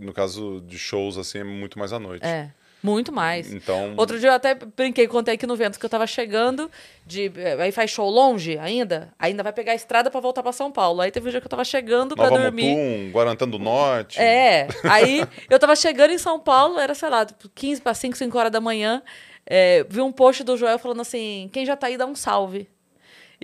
no 0.00 0.12
caso 0.12 0.62
de 0.66 0.78
shows, 0.78 1.18
assim, 1.18 1.38
é 1.38 1.44
muito 1.44 1.78
mais 1.78 1.92
à 1.92 1.98
noite. 1.98 2.24
É, 2.24 2.50
muito 2.84 3.10
mais. 3.10 3.50
Então, 3.50 3.94
Outro 3.96 4.20
dia 4.20 4.28
eu 4.28 4.34
até 4.34 4.54
brinquei, 4.54 5.08
contei 5.08 5.34
aqui 5.34 5.46
no 5.46 5.56
Ventos 5.56 5.78
que 5.78 5.86
eu 5.86 5.88
tava 5.88 6.06
chegando, 6.06 6.70
de, 7.06 7.32
eh, 7.34 7.56
aí 7.58 7.72
faz 7.72 7.90
show 7.90 8.10
longe 8.10 8.58
ainda, 8.58 9.10
ainda 9.18 9.42
vai 9.42 9.54
pegar 9.54 9.72
a 9.72 9.74
estrada 9.74 10.10
pra 10.10 10.20
voltar 10.20 10.42
pra 10.42 10.52
São 10.52 10.70
Paulo. 10.70 11.00
Aí 11.00 11.10
teve 11.10 11.26
um 11.26 11.30
dia 11.30 11.40
que 11.40 11.46
eu 11.46 11.50
tava 11.50 11.64
chegando 11.64 12.14
pra 12.14 12.28
Nova 12.28 12.42
dormir. 12.42 12.76
Mutum, 12.76 13.10
Guarantã 13.10 13.48
do 13.48 13.58
Norte. 13.58 14.20
É, 14.20 14.68
aí 14.84 15.26
eu 15.48 15.58
tava 15.58 15.74
chegando 15.74 16.10
em 16.10 16.18
São 16.18 16.38
Paulo, 16.38 16.78
era, 16.78 16.94
sei 16.94 17.08
lá, 17.08 17.24
tipo, 17.24 17.48
15 17.54 17.80
para 17.80 17.94
5, 17.94 18.18
5 18.18 18.38
horas 18.38 18.52
da 18.52 18.60
manhã, 18.60 19.02
é, 19.46 19.86
vi 19.88 20.02
um 20.02 20.12
post 20.12 20.44
do 20.44 20.54
Joel 20.54 20.78
falando 20.78 21.00
assim, 21.00 21.48
quem 21.54 21.64
já 21.64 21.74
tá 21.76 21.86
aí 21.86 21.96
dá 21.96 22.04
um 22.04 22.14
salve. 22.14 22.68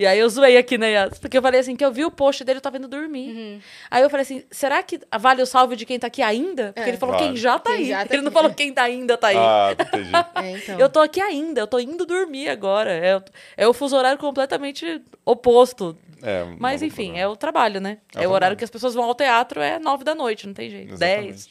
E 0.01 0.07
aí 0.07 0.17
eu 0.17 0.27
zoei 0.27 0.57
aqui, 0.57 0.79
né, 0.79 0.93
Yas? 0.93 1.19
Porque 1.19 1.37
eu 1.37 1.41
falei 1.43 1.59
assim, 1.59 1.75
que 1.75 1.85
eu 1.85 1.91
vi 1.91 2.03
o 2.03 2.09
post 2.09 2.43
dele, 2.43 2.57
eu 2.57 2.61
tava 2.61 2.77
indo 2.77 2.87
dormir. 2.87 3.61
Aí 3.89 4.01
eu 4.01 4.09
falei 4.09 4.23
assim, 4.23 4.43
será 4.49 4.81
que 4.81 4.99
vale 5.19 5.43
o 5.43 5.45
salve 5.45 5.75
de 5.75 5.85
quem 5.85 5.99
tá 5.99 6.07
aqui 6.07 6.23
ainda? 6.23 6.73
Porque 6.73 6.89
É. 6.89 6.91
ele 6.91 6.97
falou 6.97 7.13
Vale. 7.15 7.27
quem 7.27 7.35
já 7.37 7.59
tá 7.59 7.69
Quem 7.69 7.79
aí. 7.81 7.87
já 7.89 7.97
tá 8.07 8.13
ele 8.15 8.23
não 8.23 8.29
aqui. 8.29 8.33
falou 8.33 8.51
quem 8.55 8.73
tá 8.73 8.81
ainda 8.81 9.15
tá 9.15 9.27
aí. 9.27 9.37
Ah, 9.37 9.75
entendi. 9.79 10.11
É, 10.35 10.57
então. 10.57 10.79
Eu 10.79 10.89
tô 10.89 10.99
aqui 11.01 11.21
ainda, 11.21 11.61
eu 11.61 11.67
tô 11.67 11.77
indo 11.79 12.03
dormir 12.05 12.49
agora. 12.49 12.91
É, 12.91 13.21
é 13.57 13.67
o 13.67 13.73
fuso 13.73 13.95
horário 13.95 14.17
completamente 14.17 15.01
oposto. 15.23 15.95
É, 16.23 16.45
Mas 16.57 16.81
não- 16.81 16.87
enfim, 16.87 17.19
é 17.19 17.27
o 17.27 17.35
trabalho, 17.35 17.79
né? 17.79 17.99
É 18.15 18.23
É, 18.23 18.27
o 18.27 18.31
o 18.31 18.33
horário 18.33 18.57
que 18.57 18.63
as 18.63 18.69
pessoas 18.71 18.93
vão 18.95 19.03
ao 19.03 19.13
teatro, 19.13 19.61
é 19.61 19.77
nove 19.77 20.03
da 20.03 20.15
noite, 20.15 20.47
não 20.47 20.53
tem 20.55 20.69
jeito. 20.69 20.95
Dez. 20.97 21.47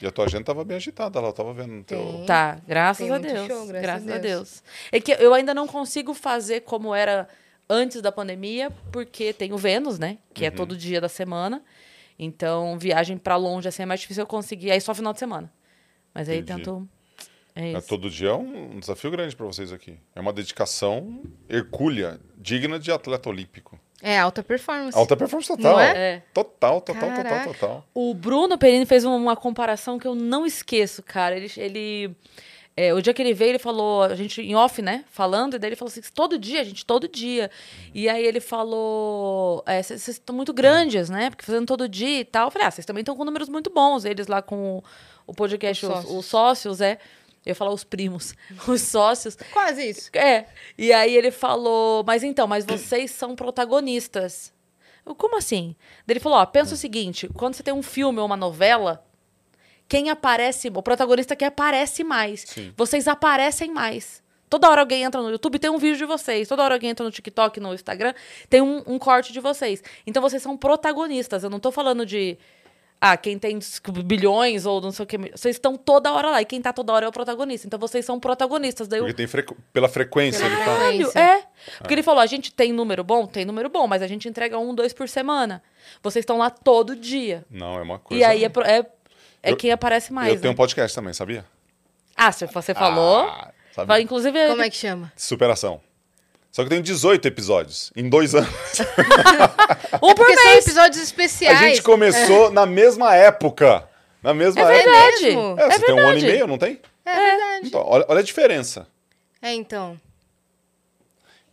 E 0.00 0.06
a 0.06 0.10
tua 0.10 0.24
agenda 0.24 0.44
tava 0.44 0.64
bem 0.64 0.78
agitada 0.78 1.20
lá, 1.20 1.28
eu 1.28 1.32
tava 1.34 1.52
vendo. 1.52 1.72
no 1.72 1.84
Teu... 1.84 2.24
Tá, 2.26 2.58
graças 2.66 3.06
Tem 3.06 3.14
a 3.14 3.18
Deus. 3.18 3.46
show, 3.46 3.66
graças 3.66 3.82
graças 3.82 4.08
a 4.10 4.14
a 4.14 4.18
Deus. 4.18 4.22
Deus. 4.48 4.62
É 4.90 4.98
que 5.00 5.12
eu 5.12 5.34
ainda 5.34 5.52
não 5.52 5.66
consigo 5.66 6.14
fazer 6.14 6.60
como 6.60 6.94
era 6.94 7.28
antes 7.70 8.02
da 8.02 8.10
pandemia, 8.12 8.70
porque 8.92 9.32
tem 9.32 9.52
o 9.52 9.56
Vênus, 9.56 9.98
né? 9.98 10.18
Que 10.34 10.42
Uhum. 10.42 10.48
é 10.48 10.50
todo 10.50 10.76
dia 10.76 11.00
da 11.00 11.08
semana. 11.08 11.62
Então, 12.18 12.76
viagem 12.78 13.16
pra 13.16 13.36
longe 13.36 13.66
assim 13.68 13.82
é 13.84 13.86
mais 13.86 14.00
difícil 14.00 14.24
eu 14.24 14.26
conseguir. 14.26 14.70
Aí 14.72 14.80
só 14.80 14.94
final 14.94 15.12
de 15.12 15.18
semana. 15.20 15.50
Mas 16.12 16.28
aí 16.28 16.40
Entendi. 16.40 16.58
tento. 16.64 16.88
É 17.54 17.72
É, 17.72 17.78
isso. 17.78 17.88
todo 17.88 18.10
dia 18.10 18.28
é 18.30 18.34
um 18.34 18.78
desafio 18.78 19.10
grande 19.10 19.34
pra 19.34 19.46
vocês 19.46 19.72
aqui. 19.72 19.96
É 20.14 20.20
uma 20.20 20.32
dedicação 20.32 21.22
hercúlea, 21.48 22.20
digna 22.36 22.78
de 22.78 22.92
atleta 22.92 23.28
olímpico. 23.28 23.78
É 24.02 24.18
alta 24.18 24.42
performance. 24.42 24.96
Alta 24.96 25.16
performance 25.16 25.48
total. 25.48 25.72
Não 25.74 25.80
é? 25.80 26.14
É. 26.16 26.22
Total, 26.32 26.80
total, 26.80 27.08
total, 27.10 27.22
Caraca. 27.24 27.52
total. 27.52 27.86
O 27.94 28.14
Bruno 28.14 28.56
Perini 28.56 28.86
fez 28.86 29.04
uma, 29.04 29.16
uma 29.16 29.36
comparação 29.36 29.98
que 29.98 30.06
eu 30.06 30.14
não 30.14 30.46
esqueço, 30.46 31.02
cara. 31.02 31.36
Ele. 31.36 31.50
ele 31.56 32.16
é, 32.76 32.94
o 32.94 33.02
dia 33.02 33.12
que 33.12 33.20
ele 33.20 33.34
veio, 33.34 33.50
ele 33.50 33.58
falou, 33.58 34.04
a 34.04 34.14
gente 34.14 34.40
em 34.40 34.54
off, 34.54 34.80
né? 34.80 35.04
Falando, 35.10 35.54
e 35.54 35.58
daí 35.58 35.70
ele 35.70 35.76
falou 35.76 35.90
assim: 35.90 36.00
todo 36.14 36.38
dia, 36.38 36.64
gente, 36.64 36.86
todo 36.86 37.08
dia. 37.08 37.50
E 37.92 38.08
aí 38.08 38.24
ele 38.24 38.40
falou: 38.40 39.62
é, 39.66 39.82
vocês 39.82 40.08
estão 40.08 40.34
muito 40.34 40.52
grandes, 40.52 41.10
né? 41.10 41.30
Porque 41.30 41.44
fazendo 41.44 41.66
todo 41.66 41.88
dia 41.88 42.20
e 42.20 42.24
tal. 42.24 42.46
Eu 42.46 42.50
falei: 42.50 42.68
ah, 42.68 42.70
vocês 42.70 42.86
também 42.86 43.02
estão 43.02 43.16
com 43.16 43.24
números 43.24 43.48
muito 43.48 43.70
bons. 43.70 44.04
Eles 44.04 44.28
lá 44.28 44.40
com 44.40 44.78
o, 44.78 44.84
o 45.26 45.34
podcast, 45.34 45.84
Os 45.84 45.90
os, 45.90 45.96
sócios. 45.96 46.18
os 46.18 46.26
sócios, 46.26 46.80
é. 46.80 46.98
Eu 47.44 47.50
ia 47.50 47.54
falar 47.54 47.72
os 47.72 47.84
primos, 47.84 48.34
os 48.68 48.82
sócios. 48.82 49.36
Quase 49.52 49.88
isso. 49.88 50.10
É. 50.14 50.46
E 50.78 50.92
aí 50.92 51.14
ele 51.16 51.30
falou, 51.30 52.04
mas 52.06 52.22
então, 52.22 52.46
mas 52.46 52.64
vocês 52.64 53.10
são 53.10 53.34
protagonistas. 53.34 54.52
Eu, 55.04 55.14
como 55.14 55.36
assim? 55.36 55.74
Daí 56.06 56.14
ele 56.14 56.20
falou, 56.20 56.38
ó, 56.38 56.46
pensa 56.46 56.74
o 56.74 56.76
seguinte, 56.76 57.28
quando 57.34 57.54
você 57.54 57.62
tem 57.62 57.72
um 57.72 57.82
filme 57.82 58.18
ou 58.18 58.26
uma 58.26 58.36
novela, 58.36 59.04
quem 59.90 60.08
aparece, 60.08 60.68
o 60.72 60.82
protagonista 60.82 61.34
que 61.34 61.44
aparece 61.44 62.04
mais. 62.04 62.44
Sim. 62.46 62.72
Vocês 62.76 63.08
aparecem 63.08 63.72
mais. 63.72 64.22
Toda 64.48 64.70
hora 64.70 64.80
alguém 64.82 65.02
entra 65.02 65.20
no 65.20 65.30
YouTube, 65.30 65.58
tem 65.58 65.68
um 65.70 65.78
vídeo 65.78 65.96
de 65.98 66.04
vocês. 66.04 66.46
Toda 66.48 66.62
hora 66.62 66.74
alguém 66.76 66.90
entra 66.90 67.04
no 67.04 67.10
TikTok, 67.10 67.58
no 67.58 67.74
Instagram, 67.74 68.14
tem 68.48 68.60
um, 68.62 68.82
um 68.86 68.98
corte 69.00 69.32
de 69.32 69.40
vocês. 69.40 69.82
Então 70.06 70.22
vocês 70.22 70.40
são 70.42 70.56
protagonistas. 70.56 71.42
Eu 71.42 71.50
não 71.50 71.58
tô 71.58 71.72
falando 71.72 72.06
de. 72.06 72.38
Ah, 73.00 73.16
quem 73.16 73.38
tem 73.38 73.58
bilhões 74.04 74.66
ou 74.66 74.80
não 74.80 74.92
sei 74.92 75.02
o 75.04 75.06
que. 75.06 75.16
Vocês 75.18 75.56
estão 75.56 75.74
toda 75.76 76.12
hora 76.12 76.30
lá. 76.30 76.42
E 76.42 76.44
quem 76.44 76.60
tá 76.62 76.72
toda 76.72 76.92
hora 76.92 77.06
é 77.06 77.08
o 77.08 77.12
protagonista. 77.12 77.66
Então 77.66 77.78
vocês 77.78 78.04
são 78.04 78.20
protagonistas. 78.20 78.86
Daí 78.86 78.98
eu, 79.00 79.04
Porque 79.04 79.16
tem 79.16 79.26
frequ... 79.26 79.56
pela 79.72 79.88
frequência 79.88 80.40
Pela 80.44 80.52
ele 80.54 80.64
fala. 80.64 80.78
frequência. 80.84 81.18
É. 81.18 81.34
Ah. 81.38 81.46
Porque 81.78 81.94
ele 81.94 82.02
falou: 82.02 82.20
a 82.20 82.26
gente 82.26 82.52
tem 82.52 82.72
número 82.72 83.02
bom? 83.02 83.26
Tem 83.26 83.44
número 83.44 83.68
bom, 83.70 83.86
mas 83.88 84.02
a 84.02 84.06
gente 84.06 84.28
entrega 84.28 84.56
um, 84.58 84.72
dois 84.74 84.92
por 84.92 85.08
semana. 85.08 85.62
Vocês 86.02 86.22
estão 86.22 86.38
lá 86.38 86.50
todo 86.50 86.94
dia. 86.94 87.44
Não, 87.50 87.74
é 87.78 87.82
uma 87.82 87.98
coisa. 87.98 88.20
E 88.20 88.24
aí 88.24 88.44
é, 88.44 88.48
pro- 88.48 88.64
é, 88.64 88.84
é 89.42 89.52
Eu- 89.52 89.56
quem 89.56 89.70
aparece 89.72 90.12
mais. 90.12 90.28
Eu 90.28 90.34
né? 90.36 90.40
tenho 90.40 90.52
um 90.52 90.56
podcast 90.56 90.94
também, 90.94 91.12
sabia? 91.12 91.44
Ah, 92.16 92.30
você 92.32 92.46
falou. 92.74 93.20
Ah, 93.28 93.50
sabe? 93.74 93.86
Fala, 93.88 94.00
inclusive. 94.00 94.48
Como 94.48 94.62
é 94.62 94.68
que 94.70 94.76
chama? 94.76 95.12
Superação. 95.16 95.80
Só 96.52 96.62
que 96.62 96.66
eu 96.66 96.70
tenho 96.70 96.82
18 96.82 97.26
episódios 97.28 97.92
em 97.96 98.08
dois 98.08 98.34
anos. 98.34 98.50
Um 100.02 100.14
por 100.14 100.24
Porque 100.26 100.36
são 100.36 100.50
mês. 100.52 100.66
episódios 100.66 101.00
A 101.00 101.04
especiais. 101.04 101.58
gente 101.58 101.82
começou 101.82 102.50
na 102.50 102.64
mesma 102.64 103.14
época. 103.14 103.86
Na 104.22 104.32
mesma 104.32 104.60
É 104.60 104.64
época. 104.64 104.90
verdade. 104.90 105.22
mesmo? 105.24 105.56
É, 105.58 105.70
você 105.70 105.78
tem 105.86 105.94
um 105.94 105.98
ano 105.98 106.08
e 106.08 106.12
verdade. 106.20 106.26
meio, 106.32 106.46
não 106.46 106.58
tem? 106.58 106.80
É 107.04 107.16
verdade. 107.16 107.66
Então, 107.66 107.82
olha, 107.86 108.04
olha 108.08 108.20
a 108.20 108.22
diferença. 108.22 108.86
É, 109.42 109.52
então. 109.52 110.00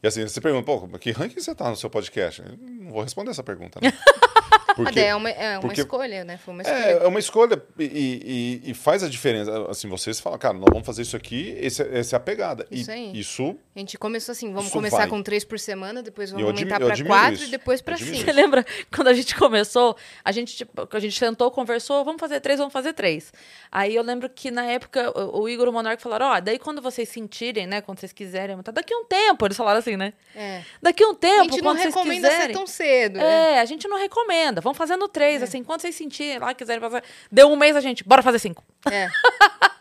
E 0.03 0.07
assim, 0.07 0.21
você 0.27 0.39
pergunta, 0.39 0.65
pô, 0.65 0.87
que 0.99 1.11
ranking 1.11 1.39
você 1.39 1.53
tá 1.55 1.69
no 1.69 1.75
seu 1.75 1.89
podcast? 1.89 2.41
Eu 2.41 2.57
não 2.57 2.91
vou 2.91 3.01
responder 3.01 3.31
essa 3.31 3.43
pergunta, 3.43 3.79
né? 3.81 3.91
Porque 4.83 4.99
é 4.99 5.15
uma, 5.15 5.29
é 5.29 5.51
uma 5.57 5.61
porque- 5.61 5.81
escolha, 5.81 6.23
né? 6.23 6.37
Foi 6.37 6.53
uma 6.53 6.61
escolha. 6.63 6.77
é, 6.79 6.91
é 7.03 7.07
uma 7.07 7.19
escolha 7.19 7.63
e, 7.79 8.61
e- 8.65 8.71
e 8.71 8.73
faz 8.73 9.03
a 9.03 9.09
diferença. 9.09 9.69
Assim, 9.69 9.87
vocês 9.89 10.19
falam, 10.19 10.37
cara, 10.39 10.53
nós 10.53 10.67
vamos 10.71 10.85
fazer 10.85 11.01
isso 11.01 11.15
aqui, 11.15 11.55
esse, 11.59 11.81
essa 11.81 12.15
é 12.15 12.17
a 12.17 12.19
pegada. 12.19 12.65
Isso 12.71 12.89
e 12.89 12.93
aí. 12.93 13.19
isso 13.19 13.55
A 13.75 13.79
gente 13.79 13.97
começou 13.97 14.31
assim, 14.33 14.51
vamos 14.53 14.71
começar 14.71 14.97
vai. 14.97 15.07
com 15.07 15.21
três 15.21 15.43
por 15.43 15.59
semana, 15.59 16.01
depois 16.01 16.31
vamos 16.31 16.45
aumentar 16.47 16.75
admiro 16.83 17.07
quatro 17.07 17.33
isso. 17.35 17.45
e 17.45 17.47
depois 17.49 17.81
admiro 17.85 18.15
cinco. 18.15 18.25
Você 18.25 18.31
lembra 18.31 18.65
quando 18.93 19.07
a 19.07 19.13
gente 19.13 19.35
começou? 19.35 19.95
A 20.23 20.31
gente, 20.31 20.55
tipo, 20.55 20.87
a 20.91 20.99
gente 20.99 21.17
sentou, 21.17 21.49
conversou, 21.51 22.03
vamos 22.05 22.19
fazer 22.19 22.39
três, 22.39 22.59
vamos 22.59 22.73
fazer 22.73 22.93
três. 22.93 23.31
Aí 23.71 23.95
eu 23.95 24.03
lembro 24.03 24.29
que 24.29 24.51
na 24.51 24.65
época 24.65 25.11
o, 25.17 25.41
o 25.41 25.49
Igor 25.49 25.67
e 25.67 25.69
o 25.69 25.73
Monark 25.73 26.01
falaram: 26.01 26.27
ó, 26.27 26.39
daí 26.39 26.59
quando 26.59 26.81
vocês 26.81 27.09
sentirem, 27.09 27.65
né? 27.67 27.81
Quando 27.81 27.99
vocês 27.99 28.11
quiserem, 28.13 28.57
tá 28.61 28.71
daqui 28.71 28.93
a 28.93 28.97
um 28.97 29.05
tempo. 29.05 29.45
Eles 29.45 29.57
falaram 29.57 29.79
assim, 29.79 29.95
né? 29.97 30.13
É. 30.35 30.61
Daqui 30.81 31.03
a 31.03 31.07
um 31.07 31.13
tempo, 31.15 31.41
A 31.41 31.43
gente 31.43 31.61
não 31.61 31.73
recomenda 31.73 32.27
quiserem. 32.29 32.47
ser 32.47 32.53
tão 32.53 32.67
cedo, 32.67 33.17
né? 33.17 33.53
É, 33.55 33.59
a 33.59 33.65
gente 33.65 33.87
não 33.87 33.97
recomenda. 33.97 34.61
Vamos 34.67 34.77
fazendo 34.77 35.07
três, 35.07 35.41
assim, 35.41 35.63
quando 35.63 35.79
vocês 35.79 35.95
sentirem 35.95 36.39
lá, 36.39 36.53
quiserem 36.53 36.81
fazer. 36.81 37.01
Deu 37.31 37.47
um 37.49 37.55
mês 37.55 37.73
a 37.73 37.79
gente, 37.79 38.03
bora 38.03 38.21
fazer 38.21 38.39
cinco. 38.39 38.61
É. 38.91 39.07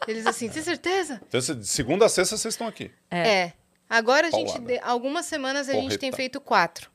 Eles 0.06 0.24
assim, 0.26 0.48
tem 0.48 0.62
certeza? 0.62 1.20
Então, 1.28 1.40
de 1.40 1.66
segunda 1.66 2.06
a 2.06 2.08
sexta 2.08 2.36
vocês 2.36 2.54
estão 2.54 2.68
aqui. 2.68 2.90
É. 3.10 3.50
Agora 3.90 4.28
a 4.28 4.30
gente, 4.30 4.52
Paulada. 4.52 4.72
de- 4.74 4.78
algumas 4.80 5.26
semanas 5.26 5.68
a 5.68 5.72
gente 5.72 5.98
tem 5.98 6.12
feito 6.12 6.40
quatro. 6.40 6.88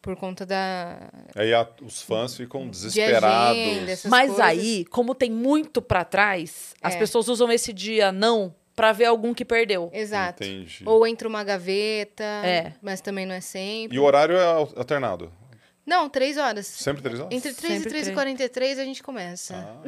Por 0.00 0.16
conta 0.16 0.46
da. 0.46 1.10
Aí 1.34 1.52
a- 1.52 1.68
os 1.82 2.00
fãs 2.00 2.34
ficam 2.34 2.64
De 2.64 2.70
desesperados. 2.70 3.58
agenda, 3.58 3.90
essas 3.90 4.10
Mas 4.10 4.28
coisas. 4.28 4.46
aí, 4.46 4.84
como 4.86 5.14
tem 5.14 5.30
muito 5.30 5.82
pra 5.82 6.04
trás, 6.04 6.74
as 6.80 6.94
É. 6.94 6.98
pessoas 6.98 7.28
usam 7.28 7.50
esse 7.52 7.72
dia 7.72 8.10
não 8.12 8.54
pra 8.74 8.92
ver 8.92 9.06
algum 9.06 9.34
que 9.34 9.44
perdeu. 9.44 9.90
Exato. 9.92 10.44
Entendi. 10.44 10.82
Ou 10.86 11.06
entra 11.06 11.28
uma 11.28 11.42
gaveta, 11.44 12.24
É. 12.24 12.72
mas 12.80 13.00
também 13.02 13.26
não 13.26 13.34
é 13.34 13.40
sempre. 13.40 13.96
E 13.96 14.00
o 14.00 14.04
horário 14.04 14.36
é 14.36 14.44
al- 14.46 14.72
alternado? 14.76 15.30
Não, 15.88 16.08
três 16.08 16.36
horas. 16.36 16.66
Sempre 16.66 17.02
três 17.02 17.18
horas? 17.18 17.32
Entre 17.34 17.52
3 17.54 17.72
Sempre 17.74 17.88
e 17.88 17.90
3 17.90 18.02
e 18.02 18.04
três. 18.04 18.14
43 18.14 18.78
a 18.78 18.84
gente 18.84 19.02
começa. 19.02 19.54
Ah, 19.56 19.82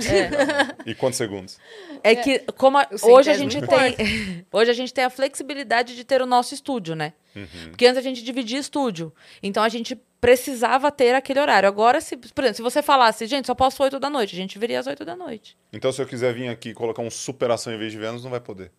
É. 0.87 0.91
E 0.91 0.95
quantos 0.95 1.19
segundos? 1.19 1.59
É 2.03 2.15
que 2.17 2.39
como 2.57 2.79
a- 2.79 2.89
hoje 3.03 3.31
a 3.31 3.35
gente 3.37 3.61
tem, 3.61 4.47
hoje 4.51 4.71
a 4.71 4.75
gente 4.75 4.95
tem 4.95 5.05
a 5.05 5.11
flexibilidade 5.11 5.95
de 5.95 6.03
ter 6.03 6.23
o 6.23 6.27
nosso 6.27 6.55
estúdio, 6.55 6.95
né? 6.97 7.13
Uhum. 7.37 7.47
Porque 7.71 7.87
antes 7.87 7.99
a 7.99 8.03
gente 8.03 8.23
dividia 8.25 8.59
estúdio. 8.59 9.13
Então 9.43 9.63
a 9.63 9.69
gente 9.69 9.95
precisava 10.21 10.91
ter 10.91 11.15
aquele 11.15 11.39
horário. 11.41 11.69
Agora, 11.69 12.01
se, 12.01 12.17
por 12.17 12.45
exemplo, 12.45 12.57
se 12.57 12.63
você 12.63 12.83
falasse, 12.83 13.27
gente, 13.27 13.47
só 13.47 13.55
posso 13.55 13.83
8 13.83 13.99
da 14.01 14.09
noite, 14.11 14.35
a 14.35 14.39
gente 14.39 14.59
viria 14.59 14.81
às 14.81 14.87
8 14.87 15.05
da 15.05 15.15
noite. 15.17 15.57
Então, 15.73 15.93
se 15.93 16.01
eu 16.01 16.07
quiser 16.07 16.33
vir 16.35 16.49
aqui 16.49 16.71
e 16.71 16.75
colocar 16.75 17.03
um 17.03 17.11
superação 17.11 17.73
em 17.73 17.79
vez 17.79 17.93
de 17.93 17.99
Vênus, 17.99 18.23
não 18.25 18.31
vai 18.31 18.41
poder. 18.41 18.71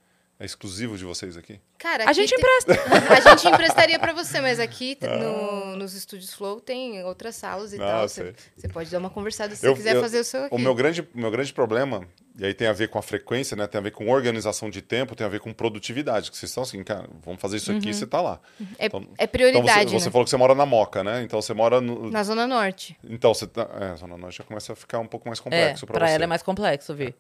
É 0.42 0.46
exclusivo 0.46 0.98
de 0.98 1.06
vocês 1.06 1.38
aqui? 1.38 1.60
Cara, 1.78 2.04
A 2.04 2.06
aqui 2.10 2.16
gente 2.16 2.30
tem- 2.36 2.40
empresta. 2.40 2.74
A 3.30 3.36
gente 3.36 3.48
emprestaria 3.48 4.00
pra 4.00 4.12
você, 4.12 4.42
mas 4.42 4.60
aqui 4.60 4.96
t- 4.96 5.06
no- 5.08 5.76
nos 5.78 5.94
estúdios 5.94 6.34
Flow 6.34 6.60
tem 6.60 7.04
outras 7.04 7.36
salas 7.36 7.74
e 7.74 7.76
Ah, 7.76 7.80
tal. 7.80 8.10
Você 8.10 8.34
você 8.58 8.68
pode 8.68 8.90
dar 8.90 8.98
uma 8.98 9.10
conversada 9.12 9.56
se 9.56 9.64
Eu- 9.66 9.72
você 9.76 9.78
quiser 9.78 9.96
eu- 9.98 10.02
fazer 10.02 10.20
o 10.20 10.24
seu 10.24 10.46
aqui. 10.46 10.56
O 10.56 10.58
meu 10.58 10.74
grande, 10.74 11.08
meu 11.14 11.30
grande 11.30 11.54
problema, 11.54 12.02
e 12.40 12.44
aí 12.44 12.56
tem 12.56 12.68
a 12.68 12.74
ver 12.74 12.88
com 12.90 12.98
a 12.98 13.04
frequência, 13.04 13.56
né? 13.56 13.68
Tem 13.68 13.78
a 13.78 13.84
ver 13.84 13.92
com 13.92 14.10
organização 14.10 14.68
de 14.70 14.82
tempo, 14.82 15.16
tem 15.16 15.28
a 15.28 15.30
ver 15.30 15.40
com 15.40 15.54
produtividade. 15.54 16.32
Que 16.32 16.38
vocês 16.38 16.50
estão 16.50 16.64
assim, 16.64 16.84
cara, 16.84 17.08
vamos 17.24 17.40
fazer 17.40 17.58
isso 17.58 17.72
aqui, 17.72 17.94
você 17.94 18.08
tá 18.08 18.20
lá. 18.20 18.40
É, 18.80 18.88
Então- 18.88 19.08
é 19.20 19.28
prioridade, 19.28 19.70
então 19.82 19.92
você, 19.92 20.00
você 20.00 20.06
né? 20.06 20.12
falou 20.12 20.24
que 20.24 20.32
você 20.32 20.38
mora 20.38 20.56
na 20.56 20.66
Moca, 20.66 21.04
né? 21.04 21.22
Então 21.22 21.40
você 21.40 21.54
mora 21.54 21.80
no. 21.80 22.10
Na 22.10 22.24
Zona 22.24 22.48
Norte. 22.48 22.98
Então 23.08 23.32
você 23.32 23.46
tá. 23.46 23.70
É, 23.80 23.96
Zona 23.96 24.18
Norte 24.18 24.40
já 24.40 24.44
começa 24.44 24.74
a 24.74 24.76
ficar 24.76 24.98
um 24.98 25.08
pouco 25.08 25.28
mais 25.30 25.40
É, 25.40 25.44
complexo 25.44 25.86
pra, 25.86 26.00
pra 26.00 26.08
você. 26.08 26.14
ela 26.16 26.24
é 26.24 26.28
mais 26.28 26.42
complexo, 26.42 26.94
É 26.94 26.96
Vi. 26.96 27.12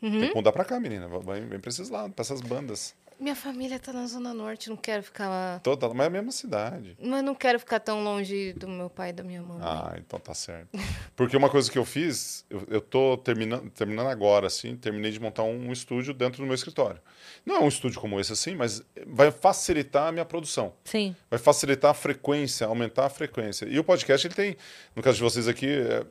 Pau. 0.00 0.10
Tem 0.10 0.28
que 0.28 0.34
mudar 0.34 0.52
pra 0.52 0.64
cá, 0.64 0.78
menina. 0.80 1.08
Vem, 1.08 1.46
vem 1.46 1.58
pra 1.58 1.68
esses 1.68 1.88
lados, 1.90 2.14
pra 2.14 2.22
essas 2.22 2.40
bandas. 2.40 2.94
Minha 3.20 3.34
família 3.34 3.80
tá 3.80 3.92
na 3.92 4.06
Zona 4.06 4.32
Norte, 4.32 4.70
não 4.70 4.76
quero 4.76 5.02
ficar. 5.02 5.58
Toda, 5.60 5.88
mas 5.88 6.04
é 6.04 6.06
a 6.06 6.10
mesma 6.10 6.30
cidade. 6.30 6.96
Mas 7.02 7.24
não 7.24 7.34
quero 7.34 7.58
ficar 7.58 7.80
tão 7.80 8.04
longe 8.04 8.52
do 8.52 8.68
meu 8.68 8.88
pai 8.88 9.10
e 9.10 9.12
da 9.12 9.24
minha 9.24 9.42
mãe. 9.42 9.58
Ah, 9.60 9.94
então 9.98 10.20
tá 10.20 10.32
certo. 10.34 10.68
Porque 11.16 11.36
uma 11.36 11.50
coisa 11.50 11.68
que 11.68 11.76
eu 11.76 11.84
fiz, 11.84 12.44
eu, 12.48 12.62
eu 12.68 12.80
tô 12.80 13.16
terminando, 13.16 13.68
terminando 13.70 14.06
agora, 14.06 14.46
assim, 14.46 14.76
terminei 14.76 15.10
de 15.10 15.18
montar 15.18 15.42
um, 15.42 15.68
um 15.68 15.72
estúdio 15.72 16.14
dentro 16.14 16.42
do 16.42 16.46
meu 16.46 16.54
escritório. 16.54 17.00
Não 17.44 17.56
é 17.56 17.60
um 17.60 17.68
estúdio 17.68 18.00
como 18.00 18.20
esse, 18.20 18.32
assim, 18.32 18.54
mas 18.54 18.84
vai 19.04 19.32
facilitar 19.32 20.06
a 20.06 20.12
minha 20.12 20.24
produção. 20.24 20.72
Sim. 20.84 21.16
Vai 21.28 21.40
facilitar 21.40 21.90
a 21.90 21.94
frequência, 21.94 22.68
aumentar 22.68 23.06
a 23.06 23.10
frequência. 23.10 23.66
E 23.66 23.80
o 23.80 23.84
podcast, 23.84 24.28
ele 24.28 24.34
tem, 24.34 24.56
no 24.94 25.02
caso 25.02 25.16
de 25.16 25.24
vocês 25.24 25.48
aqui, 25.48 25.66
é, 25.66 26.06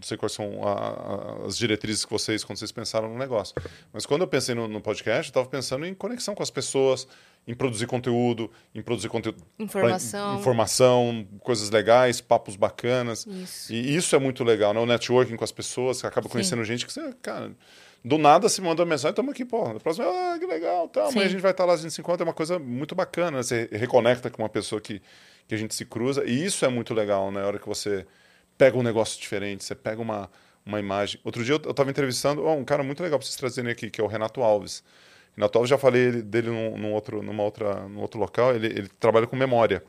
não 0.00 0.06
sei 0.06 0.16
quais 0.16 0.32
são 0.32 0.66
a, 0.66 0.72
a, 0.72 1.46
as 1.46 1.56
diretrizes 1.56 2.04
que 2.04 2.10
vocês, 2.10 2.42
quando 2.42 2.58
vocês 2.58 2.72
pensaram 2.72 3.08
no 3.08 3.18
negócio. 3.18 3.54
Mas 3.92 4.06
quando 4.06 4.22
eu 4.22 4.28
pensei 4.28 4.54
no, 4.54 4.66
no 4.66 4.80
podcast, 4.80 5.28
eu 5.28 5.30
estava 5.30 5.46
pensando 5.46 5.84
em 5.86 5.94
conexão 5.94 6.34
com 6.34 6.42
as 6.42 6.50
pessoas, 6.50 7.06
em 7.46 7.54
produzir 7.54 7.86
conteúdo, 7.86 8.50
em 8.74 8.82
produzir 8.82 9.08
conteúdo. 9.08 9.42
Informação. 9.58 10.30
Pra, 10.30 10.40
informação, 10.40 11.28
coisas 11.40 11.70
legais, 11.70 12.20
papos 12.20 12.56
bacanas. 12.56 13.26
Isso. 13.26 13.72
E 13.72 13.94
isso 13.94 14.16
é 14.16 14.18
muito 14.18 14.42
legal, 14.42 14.72
né? 14.72 14.80
O 14.80 14.86
networking 14.86 15.36
com 15.36 15.44
as 15.44 15.52
pessoas, 15.52 15.98
você 15.98 16.06
acaba 16.06 16.28
conhecendo 16.28 16.64
gente 16.64 16.86
que 16.86 16.92
você, 16.92 17.12
cara. 17.20 17.52
Do 18.02 18.16
nada 18.16 18.48
se 18.48 18.62
manda 18.62 18.80
uma 18.82 18.88
mensagem, 18.88 19.10
estamos 19.10 19.30
aqui, 19.32 19.44
pô. 19.44 19.74
Na 19.74 19.78
próxima, 19.80 20.06
ah, 20.06 20.38
que 20.38 20.46
legal, 20.46 20.88
tá. 20.88 21.08
Amanhã 21.08 21.26
a 21.26 21.28
gente 21.28 21.42
vai 21.42 21.50
estar 21.50 21.66
lá, 21.66 21.74
a 21.74 21.76
gente 21.76 21.92
se 21.92 22.00
encontra, 22.00 22.24
é 22.24 22.26
uma 22.26 22.32
coisa 22.32 22.58
muito 22.58 22.94
bacana. 22.94 23.36
né? 23.38 23.42
Você 23.42 23.68
reconecta 23.70 24.30
com 24.30 24.42
uma 24.42 24.48
pessoa 24.48 24.80
que, 24.80 25.02
que 25.46 25.54
a 25.54 25.58
gente 25.58 25.74
se 25.74 25.84
cruza. 25.84 26.24
E 26.24 26.44
isso 26.44 26.64
é 26.64 26.68
muito 26.68 26.94
legal, 26.94 27.30
né? 27.30 27.42
A 27.42 27.46
hora 27.46 27.58
que 27.58 27.68
você 27.68 28.06
pega 28.60 28.76
um 28.76 28.82
negócio 28.82 29.18
diferente, 29.18 29.64
você 29.64 29.74
pega 29.74 30.02
uma, 30.02 30.30
uma 30.66 30.78
imagem. 30.78 31.18
Outro 31.24 31.42
dia 31.42 31.54
eu 31.54 31.70
estava 31.70 31.88
entrevistando 31.88 32.44
oh, 32.44 32.52
um 32.52 32.64
cara 32.64 32.82
muito 32.82 33.02
legal 33.02 33.18
para 33.18 33.24
vocês 33.26 33.36
trazerem 33.36 33.70
aqui, 33.72 33.88
que 33.88 33.98
é 34.02 34.04
o 34.04 34.06
Renato 34.06 34.42
Alves. 34.42 34.84
Renato 35.34 35.56
Alves, 35.56 35.70
já 35.70 35.78
falei 35.78 36.02
ele- 36.02 36.22
dele 36.22 36.50
num, 36.50 36.76
num 36.76 36.92
outro, 36.92 37.22
numa 37.22 37.42
outra, 37.42 37.88
num 37.88 38.00
outro 38.00 38.20
local, 38.20 38.54
ele, 38.54 38.66
ele 38.66 38.88
trabalha 39.00 39.26
com 39.26 39.34
memória. 39.34 39.82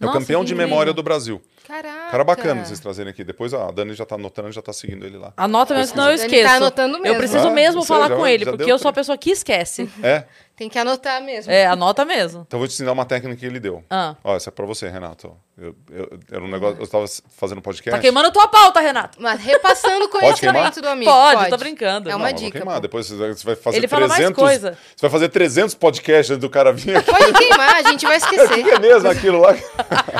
É 0.00 0.04
o 0.04 0.06
Nossa, 0.06 0.20
campeão 0.20 0.44
de 0.44 0.54
memória 0.54 0.92
do 0.92 1.02
Brasil. 1.02 1.42
Caraca. 1.66 2.01
Cara 2.12 2.24
bacana 2.24 2.64
vocês 2.64 2.78
trazerem 2.78 3.10
aqui. 3.10 3.24
Depois 3.24 3.52
ó, 3.52 3.68
a 3.68 3.70
Dani 3.72 3.94
já 3.94 4.04
tá 4.06 4.14
anotando, 4.14 4.52
já 4.52 4.62
tá 4.62 4.72
seguindo 4.72 5.04
ele 5.04 5.16
lá. 5.18 5.32
Anota 5.36 5.74
mesmo, 5.74 5.88
senão 5.94 6.04
eu 6.04 6.10
Ele 6.10 6.18
tá 6.20 6.26
esqueço. 6.26 6.54
anotando 6.54 6.92
mesmo. 7.00 7.06
Eu 7.08 7.18
preciso 7.18 7.48
Ah, 7.48 7.50
mesmo 7.50 7.76
não 7.80 7.84
falar 7.86 8.08
já- 8.08 8.16
com 8.16 8.26
ele, 8.26 8.44
já 8.44 8.50
porque 8.52 8.70
eu 8.70 8.78
sou 8.78 8.88
a 8.90 8.92
pessoa 8.92 9.18
que 9.18 9.30
esquece. 9.30 9.90
É? 10.04 10.24
Tem 10.54 10.68
que 10.68 10.78
anotar 10.78 11.20
mesmo. 11.22 11.50
É, 11.50 11.66
anota 11.66 12.04
mesmo. 12.04 12.42
Então 12.46 12.58
eu 12.58 12.60
vou 12.60 12.68
te 12.68 12.74
ensinar 12.74 12.92
uma 12.92 13.06
técnica 13.06 13.36
que 13.40 13.46
ele 13.46 13.58
deu. 13.58 13.82
Ah. 13.90 14.14
Ó, 14.22 14.36
essa 14.36 14.50
é 14.50 14.52
pra 14.52 14.66
você, 14.66 14.86
Renato. 14.88 15.34
Eu, 15.58 15.74
eu- 15.90 16.20
era 16.30 16.44
um 16.44 16.48
negócio, 16.48 16.76
eu 16.78 16.84
estava 16.84 17.04
fazendo 17.36 17.62
podcast. 17.62 17.90
Tá 17.90 17.98
queimando 17.98 18.30
tua 18.30 18.46
pauta, 18.46 18.78
Renato. 18.78 19.18
Mas 19.20 19.40
repassando 19.40 20.04
o 20.04 20.08
conhecimento 20.10 20.80
do 20.82 20.88
amigo. 20.88 21.10
Pode, 21.10 21.48
tô 21.48 21.56
brincando. 21.56 22.08
É 22.10 22.12
Não, 22.12 22.18
uma 22.18 22.28
vou 22.28 22.36
dica. 22.38 22.58
queimar. 22.58 22.74
pô. 22.76 22.80
Depois 22.80 23.06
você 23.08 23.44
vai 23.44 23.56
fazer 23.56 23.76
Ele 23.78 23.88
fala 23.88 24.06
mais 24.06 24.18
300... 24.18 24.36
coisa. 24.42 24.72
Você 24.94 25.00
vai 25.00 25.10
fazer 25.10 25.28
300 25.30 25.74
podcasts 25.74 26.30
antes 26.30 26.40
do 26.40 26.50
cara 26.50 26.70
vir 26.72 26.96
aqui. 26.96 27.10
Pode 27.10 27.32
queimar, 27.32 27.76
a 27.76 27.82
gente 27.90 28.04
vai 28.06 28.18
O 28.18 28.20
que 28.20 28.34
esquecer. 28.36 28.68
é 28.68 28.78
mesmo 28.78 29.08
aquilo 29.08 29.40
lá? 29.40 29.56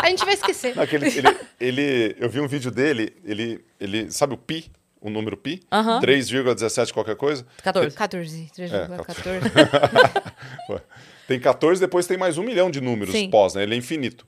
A 0.02 0.08
gente 0.08 0.24
vai 0.24 0.34
esquecer. 0.34 0.78
Aquele, 0.80 1.06
ele, 1.08 1.36
ele, 1.60 1.81
eu 2.18 2.28
vi 2.28 2.40
um 2.40 2.46
vídeo 2.48 2.70
dele, 2.70 3.14
ele, 3.24 3.64
ele 3.80 4.10
sabe 4.10 4.34
o 4.34 4.36
pi? 4.38 4.70
O 5.00 5.10
número 5.10 5.36
pi? 5.36 5.60
Aham. 5.72 6.00
3,17 6.00 6.92
qualquer 6.92 7.16
coisa? 7.16 7.44
14. 7.62 7.96
14, 7.96 8.50
3,14. 8.56 10.22
Pô, 10.66 10.80
Tem 11.26 11.40
14, 11.40 11.80
depois 11.80 12.06
tem 12.06 12.16
mais 12.16 12.38
um 12.38 12.42
milhão 12.44 12.70
de 12.70 12.80
números 12.80 13.12
Sim. 13.12 13.28
pós, 13.28 13.54
né? 13.54 13.64
Ele 13.64 13.74
é 13.74 13.78
infinito. 13.78 14.26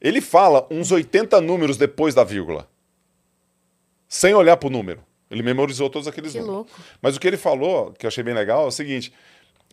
Ele 0.00 0.20
fala 0.20 0.66
uns 0.70 0.90
80 0.90 1.40
números 1.40 1.76
depois 1.76 2.14
da 2.14 2.24
vírgula. 2.24 2.68
Sem 4.08 4.34
olhar 4.34 4.56
pro 4.56 4.70
número. 4.70 5.02
Ele 5.30 5.42
memorizou 5.42 5.90
todos 5.90 6.06
aqueles 6.06 6.32
Que 6.32 6.38
números. 6.38 6.56
louco. 6.56 6.70
Mas 7.02 7.16
o 7.16 7.20
que 7.20 7.26
ele 7.26 7.36
falou, 7.36 7.92
que 7.92 8.06
eu 8.06 8.08
achei 8.08 8.22
bem 8.22 8.34
legal, 8.34 8.64
é 8.64 8.66
o 8.66 8.70
seguinte. 8.70 9.12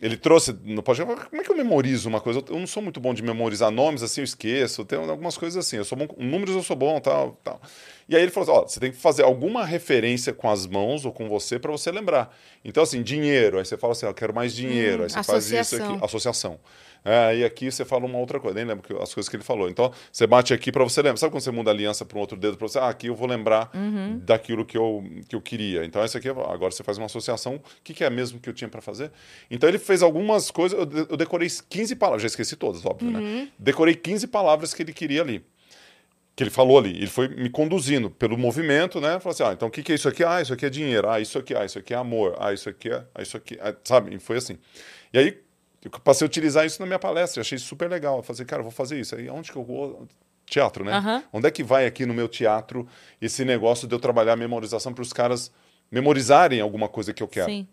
Ele 0.02 0.16
trouxe 0.16 0.52
no 0.64 0.82
podcast, 0.82 1.14
como 1.30 1.40
é 1.40 1.44
que 1.44 1.50
eu 1.52 1.56
memorizo 1.56 2.08
uma 2.08 2.20
coisa? 2.20 2.42
Eu 2.50 2.58
não 2.58 2.66
sou 2.66 2.82
muito 2.82 2.98
bom 2.98 3.14
de 3.14 3.22
memorizar 3.22 3.70
nomes, 3.70 4.02
assim, 4.02 4.20
eu 4.20 4.24
esqueço. 4.24 4.84
Tem 4.84 4.98
algumas 4.98 5.38
coisas 5.38 5.64
assim. 5.64 5.76
Eu 5.76 5.84
sou 5.84 5.96
bom 5.96 6.08
com 6.08 6.20
números, 6.22 6.56
eu 6.56 6.62
sou 6.64 6.74
bom, 6.74 6.98
tal, 6.98 7.38
tal. 7.44 7.60
E 8.08 8.16
aí 8.16 8.22
ele 8.22 8.32
falou 8.32 8.50
assim, 8.50 8.64
ó, 8.64 8.68
você 8.68 8.80
tem 8.80 8.90
que 8.90 8.96
fazer 8.98 9.22
alguma 9.22 9.64
referência 9.64 10.32
com 10.32 10.50
as 10.50 10.66
mãos 10.66 11.04
ou 11.04 11.12
com 11.12 11.28
você 11.28 11.56
para 11.56 11.70
você 11.70 11.92
lembrar. 11.92 12.36
Então, 12.64 12.82
assim, 12.82 13.00
dinheiro. 13.00 13.58
Aí 13.58 13.64
você 13.64 13.76
fala 13.76 13.92
assim, 13.92 14.04
ó, 14.04 14.10
eu 14.10 14.14
quero 14.14 14.34
mais 14.34 14.52
dinheiro. 14.52 15.02
Hum, 15.02 15.04
aí 15.04 15.10
você 15.10 15.22
faz 15.22 15.44
isso 15.44 15.56
associação. 15.60 15.94
aqui. 15.94 16.04
Associação. 16.04 16.60
É, 17.04 17.36
e 17.38 17.44
aqui 17.44 17.68
você 17.68 17.84
fala 17.84 18.04
uma 18.06 18.16
outra 18.18 18.38
coisa, 18.38 18.54
nem 18.54 18.64
lembro 18.64 19.02
as 19.02 19.12
coisas 19.12 19.28
que 19.28 19.34
ele 19.34 19.42
falou. 19.42 19.68
Então, 19.68 19.92
você 20.12 20.24
bate 20.24 20.54
aqui 20.54 20.70
para 20.70 20.84
você 20.84 21.00
lembrar. 21.02 21.16
Sabe 21.16 21.32
quando 21.32 21.42
você 21.42 21.50
muda 21.50 21.70
a 21.70 21.74
aliança 21.74 22.04
para 22.04 22.16
um 22.16 22.20
outro 22.20 22.36
dedo 22.36 22.56
para 22.56 22.68
você? 22.68 22.78
Ah, 22.78 22.88
aqui 22.88 23.08
eu 23.08 23.14
vou 23.16 23.26
lembrar 23.26 23.70
Uhum. 23.74 24.20
daquilo 24.22 24.64
que 24.64 24.78
eu, 24.78 25.02
que 25.28 25.34
eu 25.34 25.40
queria. 25.40 25.84
Então, 25.84 26.04
esse 26.04 26.16
aqui, 26.16 26.28
agora 26.28 26.70
você 26.70 26.84
faz 26.84 26.98
uma 26.98 27.06
associação. 27.06 27.56
O 27.56 27.60
que, 27.82 27.92
que 27.92 28.04
é 28.04 28.10
mesmo 28.10 28.38
que 28.38 28.48
eu 28.48 28.52
tinha 28.54 28.68
para 28.68 28.80
fazer? 28.80 29.10
Então, 29.50 29.68
ele 29.68 29.78
fez 29.80 29.91
algumas 30.00 30.50
coisas. 30.50 30.78
Eu, 30.78 31.06
eu 31.10 31.16
decorei 31.16 31.48
15 31.68 31.96
palavras, 31.96 32.22
já 32.22 32.28
esqueci 32.28 32.54
todas, 32.54 32.86
óbvio, 32.86 33.08
Uhum. 33.08 33.20
né? 33.20 33.48
Decorei 33.58 33.94
15 33.96 34.28
palavras 34.28 34.72
que 34.72 34.82
ele 34.82 34.92
queria 34.92 35.20
ali. 35.20 35.44
Que 36.34 36.44
ele 36.44 36.50
falou 36.50 36.78
ali. 36.78 36.90
Ele 36.96 37.08
foi 37.08 37.28
me 37.28 37.50
conduzindo 37.50 38.08
pelo 38.08 38.38
movimento, 38.38 39.00
né? 39.00 39.18
Falou 39.20 39.34
assim: 39.34 39.42
ah, 39.42 39.52
então 39.52 39.68
o 39.68 39.70
que, 39.70 39.82
que 39.82 39.92
é 39.92 39.94
isso 39.96 40.08
aqui? 40.08 40.24
Ah, 40.24 40.40
isso 40.40 40.52
aqui 40.54 40.64
é 40.64 40.70
dinheiro. 40.70 41.10
Ah, 41.10 41.20
isso 41.20 41.36
aqui, 41.38 41.54
ah, 41.54 41.64
isso 41.64 41.78
aqui 41.78 41.92
é 41.92 41.96
amor. 41.96 42.36
Ah, 42.38 42.54
isso 42.54 42.68
aqui 42.70 42.88
é. 42.90 43.04
Ah, 43.14 43.20
isso 43.20 43.36
aqui. 43.36 43.58
ah, 43.60 43.74
sabe? 43.84 44.14
E 44.14 44.18
foi 44.18 44.38
assim. 44.38 44.56
E 45.12 45.18
aí, 45.18 45.38
eu 45.84 45.90
passei 45.90 46.24
a 46.24 46.28
utilizar 46.28 46.64
isso 46.64 46.80
na 46.80 46.86
minha 46.86 46.98
palestra. 46.98 47.42
Achei 47.42 47.58
super 47.58 47.90
legal. 47.90 48.16
Eu 48.18 48.22
falei, 48.22 48.44
cara, 48.46 48.60
eu 48.60 48.64
vou 48.64 48.72
fazer 48.72 48.98
isso. 48.98 49.14
Aí, 49.14 49.28
onde 49.28 49.52
que 49.52 49.58
eu 49.58 49.64
vou? 49.64 50.06
Teatro, 50.46 50.84
né? 50.84 50.92
Aham. 50.94 51.22
Onde 51.32 51.48
é 51.48 51.50
que 51.50 51.62
vai 51.62 51.86
aqui 51.86 52.04
no 52.06 52.14
meu 52.14 52.28
teatro 52.28 52.86
esse 53.20 53.44
negócio 53.44 53.86
de 53.88 53.94
eu 53.94 53.98
trabalhar 53.98 54.32
a 54.32 54.36
memorização 54.36 54.92
para 54.94 55.02
os 55.02 55.12
caras 55.12 55.50
memorizarem 55.90 56.60
alguma 56.60 56.88
coisa 56.88 57.12
que 57.12 57.22
eu 57.22 57.28
quero? 57.28 57.46
Sim. 57.50 57.66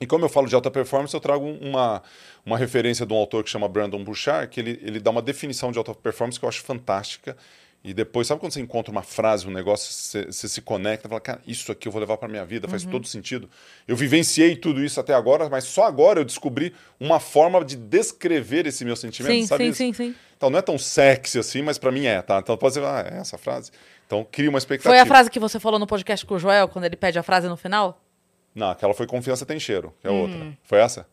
E 0.00 0.06
como 0.06 0.24
eu 0.24 0.28
falo 0.28 0.46
de 0.46 0.54
alta 0.54 0.70
performance, 0.70 1.14
eu 1.14 1.20
trago 1.20 1.44
uma, 1.44 2.02
uma 2.44 2.58
referência 2.58 3.06
de 3.06 3.12
um 3.12 3.16
autor 3.16 3.42
que 3.42 3.50
chama 3.50 3.66
Brandon 3.66 4.02
Bouchard, 4.04 4.48
que 4.48 4.60
ele, 4.60 4.78
ele 4.82 5.00
dá 5.00 5.10
uma 5.10 5.22
definição 5.22 5.72
de 5.72 5.78
alta 5.78 5.94
performance 5.94 6.38
que 6.38 6.44
eu 6.44 6.48
acho 6.48 6.62
fantástica. 6.62 7.36
E 7.82 7.94
depois, 7.94 8.26
sabe 8.26 8.40
quando 8.40 8.52
você 8.52 8.60
encontra 8.60 8.90
uma 8.90 9.02
frase, 9.02 9.46
um 9.46 9.50
negócio, 9.50 9.92
você, 9.92 10.24
você 10.26 10.48
se 10.48 10.60
conecta 10.60 11.06
e 11.06 11.08
fala, 11.08 11.20
cara, 11.20 11.40
isso 11.46 11.70
aqui 11.70 11.86
eu 11.86 11.92
vou 11.92 12.00
levar 12.00 12.16
para 12.16 12.28
minha 12.28 12.44
vida, 12.44 12.66
faz 12.66 12.84
todo 12.84 13.06
sentido. 13.06 13.48
Eu 13.86 13.94
vivenciei 13.94 14.56
tudo 14.56 14.84
isso 14.84 14.98
até 14.98 15.14
agora, 15.14 15.48
mas 15.48 15.64
só 15.64 15.84
agora 15.84 16.18
eu 16.18 16.24
descobri 16.24 16.74
uma 16.98 17.20
forma 17.20 17.64
de 17.64 17.76
descrever 17.76 18.66
esse 18.66 18.84
meu 18.84 18.96
sentimento, 18.96 19.32
Sim, 19.32 19.46
sabe 19.46 19.64
sim, 19.64 19.70
isso? 19.70 19.78
sim, 19.78 19.92
sim. 19.92 20.14
Então 20.36 20.50
não 20.50 20.58
é 20.58 20.62
tão 20.62 20.76
sexy 20.76 21.38
assim, 21.38 21.62
mas 21.62 21.78
para 21.78 21.92
mim 21.92 22.06
é, 22.06 22.20
tá? 22.20 22.40
Então 22.40 22.56
pode 22.56 22.74
ser, 22.74 22.82
ah, 22.82 23.08
é 23.08 23.18
essa 23.18 23.38
frase. 23.38 23.70
Então 24.04 24.26
cria 24.30 24.50
uma 24.50 24.58
expectativa. 24.58 24.92
Foi 24.92 25.00
a 25.00 25.06
frase 25.06 25.30
que 25.30 25.38
você 25.38 25.60
falou 25.60 25.78
no 25.78 25.86
podcast 25.86 26.26
com 26.26 26.34
o 26.34 26.38
Joel, 26.40 26.66
quando 26.66 26.86
ele 26.86 26.96
pede 26.96 27.20
a 27.20 27.22
frase 27.22 27.48
no 27.48 27.56
final? 27.56 28.02
Não, 28.56 28.70
aquela 28.70 28.94
foi 28.94 29.06
confiança 29.06 29.44
tem 29.44 29.60
cheiro, 29.60 29.94
que 30.00 30.08
é 30.08 30.10
outra. 30.10 30.38
Foi 30.64 30.78
essa 30.78 31.06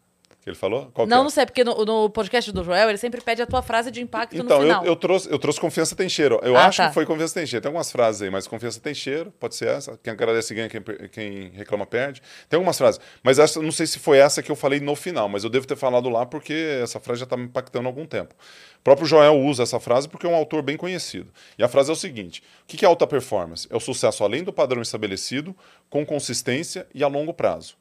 que 0.44 0.50
ele 0.50 0.58
falou? 0.58 0.90
Qual 0.94 1.08
não, 1.08 1.22
é? 1.22 1.24
não 1.24 1.30
sei, 1.30 1.46
porque 1.46 1.64
no, 1.64 1.86
no 1.86 2.10
podcast 2.10 2.52
do 2.52 2.64
Joel, 2.64 2.90
ele 2.90 2.98
sempre 2.98 3.22
pede 3.22 3.42
a 3.42 3.46
tua 3.46 3.62
frase 3.62 3.90
de 3.90 4.02
impacto 4.02 4.36
Então, 4.36 4.58
no 4.60 4.64
eu, 4.66 4.68
final. 4.68 4.86
eu, 4.86 4.96
trouxe, 4.96 5.32
eu 5.32 5.40
trouxe 5.40 5.60
confiança 5.60 5.96
tem 5.96 6.10
cheiro. 6.10 6.40
Eu 6.44 6.58
Ah, 6.58 6.66
acho 6.66 6.78
tá. 6.78 6.88
que 6.90 6.94
foi 6.94 7.06
confiança 7.06 7.34
tem 7.34 7.46
cheiro. 7.48 7.62
Tem 7.62 7.70
algumas 7.70 7.92
frases 7.92 8.22
aí, 8.22 8.30
mas 8.30 8.46
confiança 8.46 8.80
tem 8.80 8.94
cheiro, 8.94 9.32
pode 9.40 9.56
ser 9.56 9.70
essa. 9.70 9.98
Quem 10.04 10.12
agradece 10.12 10.54
ganha, 10.54 10.68
quem, 10.70 10.82
quem 11.12 11.50
reclama 11.52 11.86
perde. 11.86 12.22
Tem 12.50 12.58
algumas 12.58 12.78
frases. 12.78 13.00
Mas 13.24 13.40
essa, 13.40 13.62
não 13.62 13.72
sei 13.72 13.88
se 13.88 14.00
foi 14.00 14.18
essa 14.18 14.44
que 14.44 14.52
eu 14.52 14.56
falei 14.56 14.80
no 14.80 14.96
final, 14.96 15.30
mas 15.30 15.44
eu 15.44 15.50
devo 15.50 15.66
ter 15.66 15.78
falado 15.78 16.10
lá 16.10 16.26
porque 16.26 16.80
essa 16.84 17.00
frase 17.00 17.20
já 17.20 17.24
está 17.24 17.38
me 17.38 17.46
impactando 17.46 17.88
há 17.88 17.90
algum 17.90 18.06
tempo. 18.06 18.36
O 18.80 18.84
próprio 18.84 19.08
Joel 19.08 19.40
usa 19.40 19.64
essa 19.64 19.80
frase 19.80 20.10
porque 20.10 20.26
é 20.28 20.30
um 20.30 20.36
autor 20.36 20.62
bem 20.62 20.76
conhecido. 20.76 21.32
E 21.58 21.64
a 21.64 21.70
frase 21.70 21.90
é 21.90 21.94
o 21.94 21.96
seguinte: 21.96 22.44
o 22.64 22.66
que 22.68 22.84
é 22.84 22.88
alta 22.88 23.08
performance? 23.08 23.66
É 23.72 23.76
o 23.78 23.80
sucesso 23.80 24.24
além 24.26 24.44
do 24.44 24.52
padrão 24.52 24.82
estabelecido, 24.82 25.56
com 25.90 26.06
consistência 26.06 26.86
e 26.94 27.02
a 27.02 27.08
longo 27.08 27.34
prazo. 27.34 27.76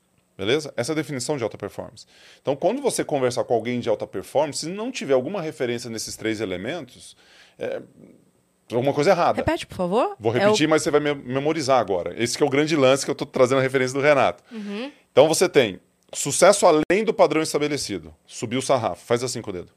Beleza? 0.45 0.73
Essa 0.77 0.91
é 0.91 0.95
a 0.95 0.97
definição 0.97 1.37
de 1.37 1.45
alta 1.45 1.57
performance. 1.57 2.05
Então, 2.41 2.57
quando 2.57 2.83
você 2.83 3.05
conversar 3.05 3.45
com 3.45 3.55
alguém 3.55 3.79
de 3.81 3.89
alta 3.89 4.07
performance, 4.07 4.61
se 4.61 4.69
não 4.69 4.91
tiver 4.91 5.15
alguma 5.15 5.41
referência 5.41 5.89
nesses 5.89 6.17
três 6.17 6.41
elementos, 6.41 7.17
é 7.59 7.81
alguma 8.73 8.93
coisa 8.93 9.11
errada. 9.11 9.37
Repete, 9.37 9.67
por 9.67 9.77
favor. 9.77 10.17
Vou 10.19 10.35
É 10.35 10.41
repetir, 10.41 10.67
mas 10.67 10.83
você 10.83 10.91
vai 10.91 11.01
me- 11.01 11.15
memorizar 11.15 11.79
agora. 11.79 12.15
Esse 12.21 12.37
que 12.37 12.43
é 12.43 12.47
o 12.47 12.51
grande 12.51 12.75
lance 12.75 13.05
que 13.05 13.11
eu 13.11 13.15
estou 13.15 13.27
trazendo 13.27 13.59
a 13.59 13.63
referência 13.63 13.97
do 13.97 14.03
Renato. 14.05 14.43
Então 15.13 15.29
você 15.29 15.49
tem 15.49 15.79
sucesso 16.13 16.67
além 16.67 17.05
do 17.05 17.15
padrão 17.15 17.41
estabelecido. 17.43 18.15
Subiu 18.27 18.59
o 18.59 18.63
sarrafo. 18.63 19.05
Faz 19.07 19.23
assim 19.23 19.41
com 19.41 19.51
o 19.51 19.53
dedo. 19.53 19.69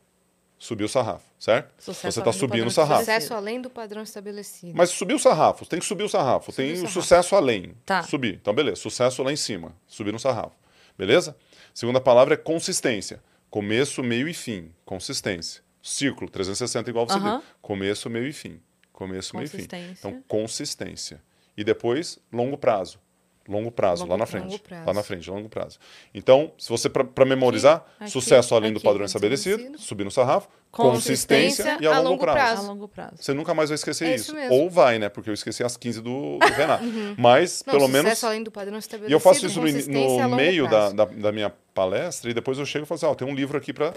Subiu 0.66 0.88
o 0.88 0.90
sarrafo, 0.90 1.24
certo? 1.38 1.72
Sucesso 1.78 2.12
você 2.12 2.20
está 2.20 2.34
subindo 2.34 2.66
o 2.66 2.72
sarrafo. 2.72 3.02
Sucesso 3.02 3.36
além 3.36 3.62
do 3.62 3.70
padrão 3.70 4.02
estabelecido. 4.02 4.76
Mas 4.76 4.90
subiu 4.90 5.18
o 5.18 5.20
sarrafo, 5.20 5.64
tem 5.64 5.78
que 5.78 5.86
subir 5.86 6.04
o 6.04 6.10
sarrafo. 6.10 6.52
Subir 6.52 6.56
tem 6.56 6.74
o 6.74 6.76
sarrafo. 6.78 6.94
sucesso 6.94 7.36
além. 7.36 7.76
Tá. 7.86 8.02
Subir. 8.02 8.40
Então, 8.42 8.52
beleza. 8.52 8.78
Sucesso 8.78 9.22
lá 9.22 9.32
em 9.32 9.36
cima. 9.36 9.76
Subir 9.86 10.12
no 10.12 10.18
sarrafo. 10.18 10.56
Beleza? 10.98 11.38
Segunda 11.72 12.02
palavra 12.02 12.34
é 12.34 12.38
consistência. 12.38 13.22
Começo, 13.48 14.02
meio 14.02 14.28
e 14.28 14.34
fim. 14.34 14.72
Consistência. 14.84 15.62
Círculo, 15.84 16.32
360 16.32 16.90
igual 16.90 17.08
você 17.08 17.20
viu. 17.20 17.44
Começo, 17.62 18.10
meio 18.10 18.28
e 18.28 18.34
fim. 18.34 18.60
Começo, 18.92 19.36
meio 19.36 19.46
e 19.46 19.48
fim. 19.48 19.58
Consistência. 19.58 19.92
Então, 20.00 20.24
consistência. 20.28 21.22
E 21.56 21.64
depois, 21.64 22.18
longo 22.34 22.58
prazo. 22.58 23.00
Longo 23.48 23.70
prazo, 23.70 24.02
Longo- 24.04 24.14
lá 24.14 24.18
na 24.18 24.24
longo 24.24 24.32
frente. 24.50 24.60
prazo. 24.64 24.88
Lá 24.88 24.94
na 24.94 25.04
frente, 25.04 25.30
longo 25.30 25.48
prazo. 25.50 25.78
Então, 26.14 26.52
se 26.58 26.68
você, 26.68 26.90
para 26.90 27.26
memorizar, 27.26 27.86
aqui, 28.00 28.10
sucesso 28.10 28.56
além 28.56 28.74
do 28.74 28.82
padrão 28.82 29.06
estabelecido, 29.06 29.78
subir 29.78 30.04
no 30.04 30.10
sarrafo, 30.10 30.48
Consistência 30.72 31.64
consistência, 31.64 31.78
e 31.80 31.88
a, 31.88 32.00
longo, 32.00 32.20
prazo. 32.22 32.64
A 32.64 32.66
longo 32.68 32.88
prazo. 32.88 33.14
Você 33.18 33.34
nunca 33.34 33.54
mais 33.54 33.70
vai 33.70 33.76
esquecer 33.76 34.08
É 34.10 34.16
isso. 34.16 34.38
isso. 34.38 34.52
Ou 34.54 34.70
vai, 34.70 35.00
né? 35.00 35.08
Porque 35.08 35.30
eu 35.30 35.34
esqueci 35.34 35.64
as 35.64 35.78
15 35.78 36.02
do, 36.02 36.38
do 36.38 36.46
Renato. 36.54 36.84
Mas, 37.18 37.64
Não, 37.66 37.74
pelo 37.76 37.86
sucesso 37.86 38.04
menos. 38.04 38.24
além 38.26 38.44
do 38.44 38.52
padrão 38.52 38.78
estabelecido. 38.78 39.10
E 39.12 39.14
eu 39.14 39.20
faço 39.20 39.46
isso 39.46 39.62
no, 39.62 40.20
a 40.20 40.28
no 40.28 40.36
meio 40.36 40.64
da, 40.64 40.70
prazo. 40.70 40.96
da, 40.96 41.06
da 41.06 41.32
minha 41.32 41.50
palestra 41.74 42.30
e 42.30 42.34
depois 42.34 42.58
eu 42.58 42.66
chego 42.66 42.84
e 42.84 42.88
falo 42.88 42.98
assim: 42.98 43.06
ó, 43.06 43.16
tem 43.16 43.26
um 43.28 43.34
livro 43.36 43.58
aqui 43.58 43.72
para 43.72 43.94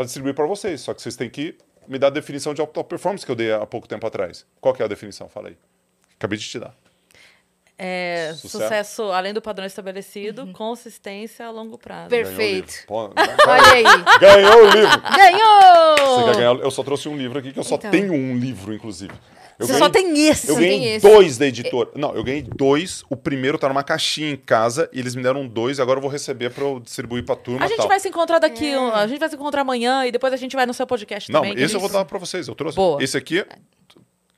distribuir 0.00 0.34
para 0.34 0.46
vocês. 0.46 0.80
Só 0.82 0.92
que 0.92 1.00
vocês 1.00 1.16
têm 1.16 1.30
que 1.30 1.56
me 1.88 1.98
dar 1.98 2.08
a 2.08 2.10
definição 2.10 2.52
de 2.52 2.60
alta 2.60 2.82
performance 2.84 3.24
que 3.24 3.30
eu 3.32 3.36
dei 3.36 3.52
há 3.52 3.64
pouco 3.64 3.88
tempo 3.88 4.06
atrás. 4.06 4.44
Qual 4.60 4.74
que 4.74 4.82
é 4.82 4.84
a 4.84 4.88
definição? 4.88 5.28
Fala 5.28 5.48
aí. 5.48 5.56
Acabei 6.18 6.38
de 6.38 6.46
te 6.46 6.58
dar. 6.58 6.74
É, 7.76 8.32
Sucesso. 8.36 8.48
sucesso. 8.62 9.02
além 9.12 9.34
do 9.34 9.42
padrão 9.42 9.66
estabelecido, 9.66 10.46
consistência 10.52 11.44
a 11.46 11.50
longo 11.50 11.76
prazo. 11.76 12.08
Perfeito. 12.08 12.72
Olha 12.88 13.12
aí. 13.72 13.82
Ganhou 14.20 14.62
o 14.62 14.70
livro. 14.70 14.90
Você 14.90 15.00
quer 15.10 15.32
Ganhou! 15.32 16.34
ganhar? 16.34 16.54
Eu 16.64 16.70
só 16.70 16.82
trouxe 16.84 17.08
um 17.08 17.16
livro 17.16 17.38
aqui, 17.38 17.52
que 17.52 17.58
eu 17.58 17.64
só 17.64 17.74
Então. 17.74 17.90
tenho 17.90 18.12
um 18.12 18.36
livro, 18.36 18.72
inclusive. 18.72 19.12
Eu 19.58 19.66
Você 19.66 19.72
ganhei- 19.74 19.84
só 19.86 19.90
tem 19.90 20.26
esse. 20.28 20.48
Eu 20.48 20.54
Só 20.54 20.60
ganhei 20.60 20.78
tem 20.80 20.94
esse. 20.94 21.08
dois 21.08 21.38
da 21.38 21.46
editora. 21.46 21.90
Não, 21.96 22.14
eu 22.14 22.24
ganhei 22.24 22.42
dois. 22.42 23.04
O 23.08 23.16
primeiro 23.16 23.56
tá 23.58 23.68
numa 23.68 23.84
caixinha 23.84 24.30
em 24.30 24.36
casa 24.36 24.88
e 24.92 24.98
eles 24.98 25.14
me 25.14 25.22
deram 25.22 25.46
dois. 25.46 25.78
Agora 25.78 25.98
eu 25.98 26.02
vou 26.02 26.10
receber 26.10 26.50
pra 26.50 26.64
eu 26.64 26.80
distribuir 26.80 27.24
pra 27.24 27.36
turma 27.36 27.64
A 27.64 27.68
gente 27.68 27.76
tal. 27.78 27.88
vai 27.88 27.98
se 28.00 28.08
encontrar 28.08 28.38
daqui, 28.40 28.74
um- 28.76 28.92
a 28.92 29.06
gente 29.06 29.18
vai 29.20 29.28
se 29.28 29.34
encontrar 29.36 29.60
amanhã 29.62 30.04
e 30.06 30.10
depois 30.12 30.32
a 30.32 30.36
gente 30.36 30.56
vai 30.56 30.66
no 30.66 30.74
seu 30.74 30.86
podcast 30.86 31.30
Não, 31.30 31.40
também. 31.42 31.60
esse 31.62 31.74
eu 31.74 31.80
vou 31.80 31.88
Isso. 31.88 31.96
dar 31.98 32.04
pra 32.04 32.18
vocês. 32.18 32.46
Eu 32.48 32.54
trouxe. 32.54 32.74
Boa. 32.76 33.02
Esse 33.02 33.16
aqui, 33.16 33.44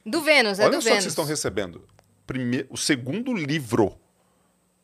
Do 0.04 0.20
Vênus, 0.20 0.58
é 0.60 0.64
olha 0.64 0.70
do 0.70 0.74
só 0.74 0.78
o 0.80 0.82
que 0.82 0.88
Vênus. 0.88 1.02
vocês 1.04 1.12
estão 1.12 1.24
recebendo. 1.24 1.82
Primeiro, 2.26 2.66
o 2.70 2.76
segundo 2.76 3.32
livro. 3.32 3.96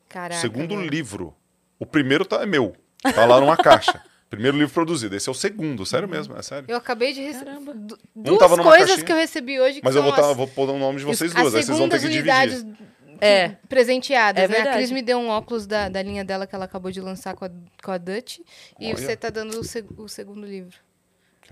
Caraca, 0.09 0.37
o 0.37 0.41
segundo 0.41 0.77
velho. 0.77 0.89
livro. 0.91 1.35
O 1.79 1.87
primeiro 1.87 2.25
tá, 2.25 2.43
é 2.43 2.47
meu. 2.47 2.77
Tá 3.03 3.25
lá 3.25 3.41
numa 3.41 3.57
caixa. 3.57 4.03
Primeiro 4.31 4.57
livro 4.57 4.73
produzido. 4.73 5.15
Esse 5.15 5.29
é 5.29 5.33
o 5.33 5.35
segundo, 5.35 5.85
sério 5.85 6.09
mesmo, 6.09 6.35
é 6.35 6.41
sério. 6.43 6.65
Eu 6.67 6.77
acabei 6.79 7.13
de 7.13 7.21
receber 7.21 7.59
du- 7.75 7.99
duas 8.17 8.39
tava 8.39 8.57
numa 8.57 8.71
coisas 8.71 8.87
caixinha. 8.89 9.05
que 9.07 9.13
eu 9.13 9.17
recebi 9.17 9.61
hoje 9.61 9.81
que 9.81 9.85
Mas 9.85 9.95
eu 9.95 10.03
vou, 10.03 10.11
tá, 10.13 10.31
as, 10.31 10.37
vou 10.37 10.49
pôr 10.49 10.71
o 10.71 10.79
nome 10.79 10.99
de 11.01 11.05
vocês 11.05 11.35
as 11.37 11.43
duas, 11.43 11.55
aí 11.55 11.63
vocês 11.63 11.77
vão 11.79 11.87
ter 11.89 12.01
que 12.01 12.09
dividir. 12.09 12.67
É. 13.21 13.51
presenteadas, 13.69 14.43
É 14.45 14.49
né? 14.49 14.71
A. 14.71 14.73
Cris 14.75 14.91
me 14.91 15.03
deu 15.03 15.19
um 15.19 15.29
óculos 15.29 15.67
da, 15.67 15.89
da 15.91 16.03
linha 16.03 16.25
dela 16.25 16.47
que 16.47 16.55
ela 16.55 16.65
acabou 16.65 16.91
de 16.91 17.01
lançar 17.01 17.35
com 17.37 17.45
a, 17.45 17.51
com 17.85 17.91
a 17.93 17.99
Dutch. 17.99 18.39
E 18.81 18.87
Olha. 18.87 18.97
você 18.97 19.15
tá 19.17 19.29
dando 19.29 19.61
o, 19.61 19.65
seg- 19.65 19.87
o 19.99 20.09
segundo 20.09 20.47
livro. 20.47 20.77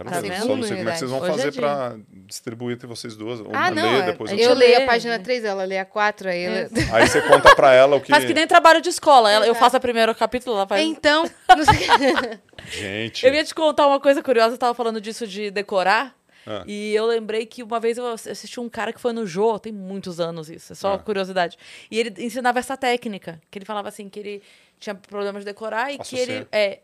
Quero 0.03 0.11
Tá 0.11 0.21
ver. 0.21 0.31
vendo? 0.31 0.47
Só 0.47 0.57
não 0.57 0.63
sei 0.63 0.77
como 0.79 0.89
é 0.89 0.93
que 0.93 0.99
vocês 0.99 1.11
vão 1.11 1.21
Hoje 1.21 1.29
é 1.29 1.33
fazer 1.37 1.51
dia. 1.51 1.61
pra 1.61 1.97
distribuir 2.27 2.75
entre 2.75 2.87
vocês 2.87 3.15
duas. 3.17 3.41
Ou 3.41 3.51
ah, 3.53 3.69
ler, 3.69 3.75
não. 3.83 3.97
é- 3.97 4.03
depois 4.07 4.31
eu 4.33 4.39
eu 4.39 4.55
leio 4.55 4.83
a 4.83 4.87
página 4.87 5.19
né? 5.19 5.25
3, 5.25 5.45
ela 5.45 5.65
lê 5.65 5.79
a 5.79 5.85
4, 5.85 6.29
aí 6.31 6.43
ela... 6.43 6.69
Aí 6.93 7.07
você 7.07 7.21
conta 7.23 7.55
pra 7.55 7.73
ela 7.75 7.97
o 7.97 8.01
que. 8.01 8.11
Faz 8.11 8.25
que 8.25 8.33
nem 8.33 8.47
trabalho 8.47 8.81
de 8.81 8.89
escola. 8.89 9.31
Ela- 9.31 9.47
Eu 9.47 9.55
faço 9.55 9.77
o 9.77 9.81
primeiro 9.81 10.15
capítulo, 10.15 10.57
ela 10.57 10.67
faz. 10.67 10.83
Então, 10.83 11.25
não 11.49 11.65
sei- 11.65 12.39
Gente. 12.71 13.27
Eu 13.27 13.35
ia 13.35 13.45
te 13.45 13.55
contar 13.55 13.87
uma 13.87 14.01
coisa 14.01 14.23
curiosa, 14.23 14.55
eu 14.55 14.59
tava 14.59 14.75
falando 14.75 15.01
disso 15.01 15.27
de 15.27 15.51
decorar. 15.51 16.15
Ah. 16.47 16.65
E 16.67 16.95
eu 16.95 17.05
lembrei 17.05 17.45
que 17.45 17.63
uma 17.63 17.79
vez 17.79 17.99
eu 17.99 18.07
assisti 18.07 18.59
um 18.59 18.69
cara 18.69 18.93
que 18.95 19.01
foi 19.01 19.13
no 19.13 19.27
Jô, 19.27 19.59
tem 19.59 19.73
muitos 19.73 20.19
anos 20.19 20.49
isso, 20.49 20.73
é 20.73 20.77
só 20.77 20.95
Ah. 20.95 20.99
curiosidade. 20.99 21.59
E 21.91 21.99
ele 21.99 22.15
ensinava 22.25 22.59
essa 22.59 22.77
técnica, 22.79 23.39
que 23.51 23.59
ele 23.59 23.67
falava 23.67 23.89
assim, 23.89 24.09
que 24.09 24.19
ele 24.19 24.43
tinha 24.79 24.95
problemas 24.95 25.43
de 25.43 25.47
decorar 25.51 25.93
e 25.93 25.99
que 25.99 26.17
ele. 26.17 26.47
É, 26.51 26.79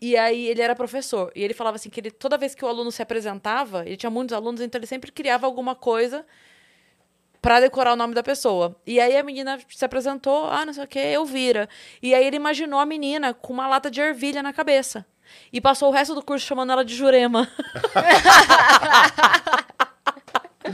e 0.00 0.16
aí 0.16 0.46
ele 0.46 0.62
era 0.62 0.74
professor. 0.74 1.30
E 1.34 1.42
ele 1.42 1.54
falava 1.54 1.76
assim 1.76 1.90
que 1.90 2.00
ele, 2.00 2.10
toda 2.10 2.38
vez 2.38 2.54
que 2.54 2.64
o 2.64 2.68
aluno 2.68 2.90
se 2.90 3.02
apresentava, 3.02 3.84
ele 3.86 3.96
tinha 3.96 4.10
muitos 4.10 4.34
alunos, 4.34 4.60
então 4.60 4.78
ele 4.78 4.86
sempre 4.86 5.12
criava 5.12 5.46
alguma 5.46 5.74
coisa 5.74 6.24
pra 7.42 7.60
decorar 7.60 7.92
o 7.92 7.96
nome 7.96 8.14
da 8.14 8.22
pessoa. 8.22 8.76
E 8.86 9.00
aí 9.00 9.16
a 9.16 9.22
menina 9.22 9.58
se 9.68 9.84
apresentou, 9.84 10.46
ah, 10.46 10.64
não 10.64 10.72
sei 10.72 10.84
o 10.84 10.88
que, 10.88 10.98
Elvira. 10.98 11.68
E 12.02 12.14
aí 12.14 12.26
ele 12.26 12.36
imaginou 12.36 12.80
a 12.80 12.86
menina 12.86 13.34
com 13.34 13.52
uma 13.52 13.66
lata 13.66 13.90
de 13.90 14.00
ervilha 14.00 14.42
na 14.42 14.52
cabeça. 14.52 15.06
E 15.52 15.60
passou 15.60 15.88
o 15.88 15.92
resto 15.92 16.14
do 16.14 16.22
curso 16.22 16.46
chamando 16.46 16.72
ela 16.72 16.84
de 16.84 16.94
Jurema. 16.94 17.48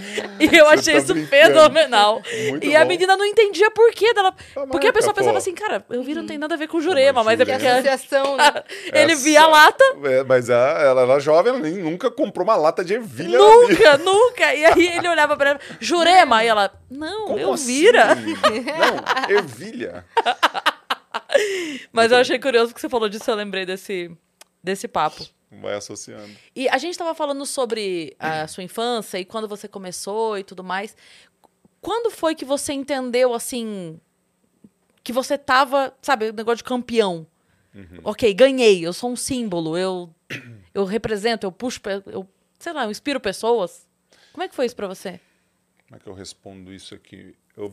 e 0.41 0.57
eu 0.57 0.69
achei 0.69 0.95
tá 0.95 1.01
isso 1.01 1.15
brincando. 1.15 1.31
fenomenal. 1.55 2.23
Muito 2.51 2.67
e 2.67 2.75
a 2.77 2.81
bom. 2.83 2.89
menina 2.89 3.17
não 3.17 3.25
entendia 3.25 3.71
por 3.71 3.91
quê 3.93 4.13
dela. 4.15 4.35
Porque 4.71 4.87
a 4.89 4.93
pessoa 4.93 5.13
pensava 5.15 5.33
pô. 5.33 5.39
assim, 5.39 5.55
cara, 5.55 5.85
Elvira 5.91 6.21
não 6.21 6.29
tem 6.29 6.39
nada 6.39 6.55
a 6.55 6.59
ver 6.59 6.69
com 6.69 6.81
Jurema, 6.81 7.23
mas 7.25 7.39
é 7.41 7.45
que 7.45 7.51
porque 7.53 7.67
associação, 7.67 8.37
né? 8.37 8.53
ele 8.93 9.13
Essa- 9.13 9.23
via 9.25 9.43
a 9.43 9.47
lata 9.49 9.85
É, 10.05 10.23
mas 10.25 10.51
a- 10.51 10.79
ela 10.83 11.03
era 11.03 11.19
jovem, 11.21 11.53
ela 11.53 11.63
nem, 11.63 11.75
nunca 11.79 12.11
comprou 12.11 12.45
uma 12.47 12.57
lata 12.57 12.85
de 12.85 12.95
ervilha. 12.95 13.39
Nunca, 13.39 13.99
nunca. 14.05 14.55
E 14.55 14.65
aí 14.65 14.87
ele 14.99 15.09
olhava 15.09 15.37
pra 15.37 15.51
ela, 15.51 15.61
Jurema. 15.81 16.43
E 16.45 16.47
ela, 16.49 16.71
não, 16.91 17.27
Como 17.27 17.39
Elvira. 17.39 18.13
assim? 18.13 18.35
Não, 18.37 19.37
ervilha. 19.37 20.05
Mas 21.93 22.13
eu 22.13 22.19
achei 22.19 22.39
curioso 22.39 22.75
que 22.75 22.81
você 22.81 22.89
falou 22.89 23.09
disso, 23.09 23.31
eu 23.31 23.35
lembrei 23.35 23.65
desse, 23.67 24.11
desse 24.63 24.87
papo. 24.89 25.25
Vai 25.61 25.75
associando. 25.75 26.35
E 26.55 26.69
a 26.69 26.79
gente 26.79 26.97
tava 26.97 27.15
falando 27.15 27.45
sobre 27.47 28.17
a 28.19 28.47
sua 28.47 28.63
infância 28.63 29.19
e 29.19 29.25
quando 29.25 29.49
você 29.49 29.69
começou 29.69 30.39
e 30.39 30.45
tudo 30.45 30.63
mais. 30.63 30.97
Quando 31.81 32.11
foi 32.11 32.35
que 32.35 32.45
você 32.45 32.73
entendeu, 32.73 33.33
assim, 33.33 34.01
que 35.05 35.13
você 35.13 35.39
tava, 35.39 35.95
sabe, 36.03 36.31
o 36.31 36.33
negócio 36.33 36.59
de 36.59 36.65
campeão? 36.65 37.27
Ok, 38.03 38.33
ganhei, 38.33 38.85
eu 38.85 38.93
sou 38.93 39.11
um 39.11 39.17
símbolo, 39.17 39.77
eu, 39.77 40.13
eu 40.73 40.85
represento, 40.85 41.47
eu 41.47 41.53
puxo, 41.53 41.79
eu, 42.07 42.27
sei 42.59 42.73
lá, 42.73 42.85
eu 42.85 42.91
inspiro 42.91 43.21
pessoas. 43.21 43.87
Como 44.33 44.43
é 44.43 44.49
que 44.49 44.55
foi 44.55 44.67
isso 44.67 44.75
pra 44.77 44.87
você? 44.87 45.21
Como 45.87 45.97
é 45.97 45.99
que 45.99 46.09
eu 46.09 46.15
respondo 46.15 46.73
isso 46.73 46.95
aqui? 46.95 47.35
Eu... 47.57 47.73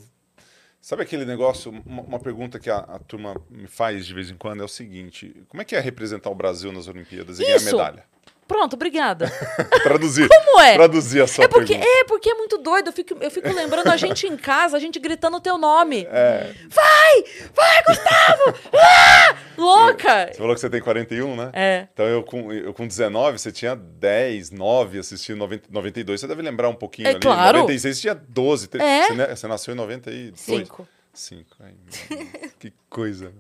Sabe 0.84 1.02
aquele 1.02 1.24
negócio, 1.24 1.72
uma, 1.86 2.02
uma 2.02 2.20
pergunta 2.20 2.60
que 2.60 2.70
a, 2.70 2.80
a 2.80 3.00
turma 3.00 3.42
me 3.50 3.68
faz 3.68 4.06
de 4.06 4.14
vez 4.14 4.30
em 4.30 4.36
quando 4.36 4.62
é 4.62 4.66
o 4.66 4.68
seguinte: 4.68 5.34
como 5.48 5.62
é 5.62 5.66
que 5.66 5.78
é 5.78 5.80
representar 5.80 6.30
o 6.30 6.36
Brasil 6.36 6.74
nas 6.74 6.90
Olimpíadas 6.90 7.40
e 7.40 7.44
Isso. 7.44 7.52
ganhar 7.54 7.72
medalha? 7.72 8.06
Pronto, 8.48 8.74
obrigada. 8.76 9.32
Traduzir. 9.84 10.28
Como 10.28 10.60
é? 10.62 10.74
Traduzir 10.76 11.22
a 11.22 11.28
sua 11.28 11.46
É 11.46 11.48
porque, 11.48 11.74
pergunta. 11.74 11.90
é 11.90 12.04
porque 12.06 12.30
é 12.30 12.34
muito 12.36 12.58
doido. 12.58 12.88
Eu 12.90 12.94
fico, 12.94 13.16
eu 13.22 13.32
fico 13.32 13.48
lembrando 13.52 13.88
a 13.90 13.98
gente 13.98 14.28
em 14.28 14.36
casa, 14.38 14.76
a 14.78 14.80
gente 14.80 15.00
gritando 15.00 15.38
o 15.38 15.42
teu 15.42 15.58
nome. 15.58 16.08
É. 16.12 16.52
Vai, 16.70 17.84
Gustavo! 17.88 18.60
Ah! 18.76 19.36
Louca! 19.58 20.28
Você 20.32 20.38
falou 20.38 20.54
que 20.56 20.60
você 20.62 20.70
tem 20.70 20.82
41, 20.82 21.36
né? 21.36 21.50
É. 21.54 21.88
Então 21.94 22.06
eu 22.06 22.24
com, 22.24 22.52
eu 22.52 22.74
com 22.74 22.88
19, 22.88 23.38
você 23.40 23.52
tinha 23.52 23.76
10, 23.76 24.52
9 24.52 25.00
assistindo 25.00 25.38
90, 25.38 25.68
92. 25.72 26.20
Você 26.20 26.28
deve 26.28 26.42
lembrar 26.42 26.70
um 26.70 26.76
pouquinho 26.76 27.08
É, 27.08 27.12
ali. 27.12 27.20
claro. 27.20 27.60
96 27.60 27.96
você 27.96 28.02
tinha 28.02 28.16
12. 28.16 28.68
Te- 28.68 28.78
É. 28.82 29.08
Você, 29.08 29.14
né, 29.14 29.36
você 29.36 29.48
nasceu 29.48 29.74
em 29.74 29.78
92? 29.78 30.40
Cinco. 30.40 30.88
5. 31.14 31.46
Ai, 31.60 31.72
meu 31.72 32.18
Deus, 32.42 32.52
que 32.60 32.74
coisa. 32.90 33.32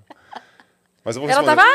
Mas 1.03 1.15
eu 1.15 1.21
vou 1.21 1.29
Ela 1.29 1.41
responder. 1.41 1.61
tava. 1.61 1.73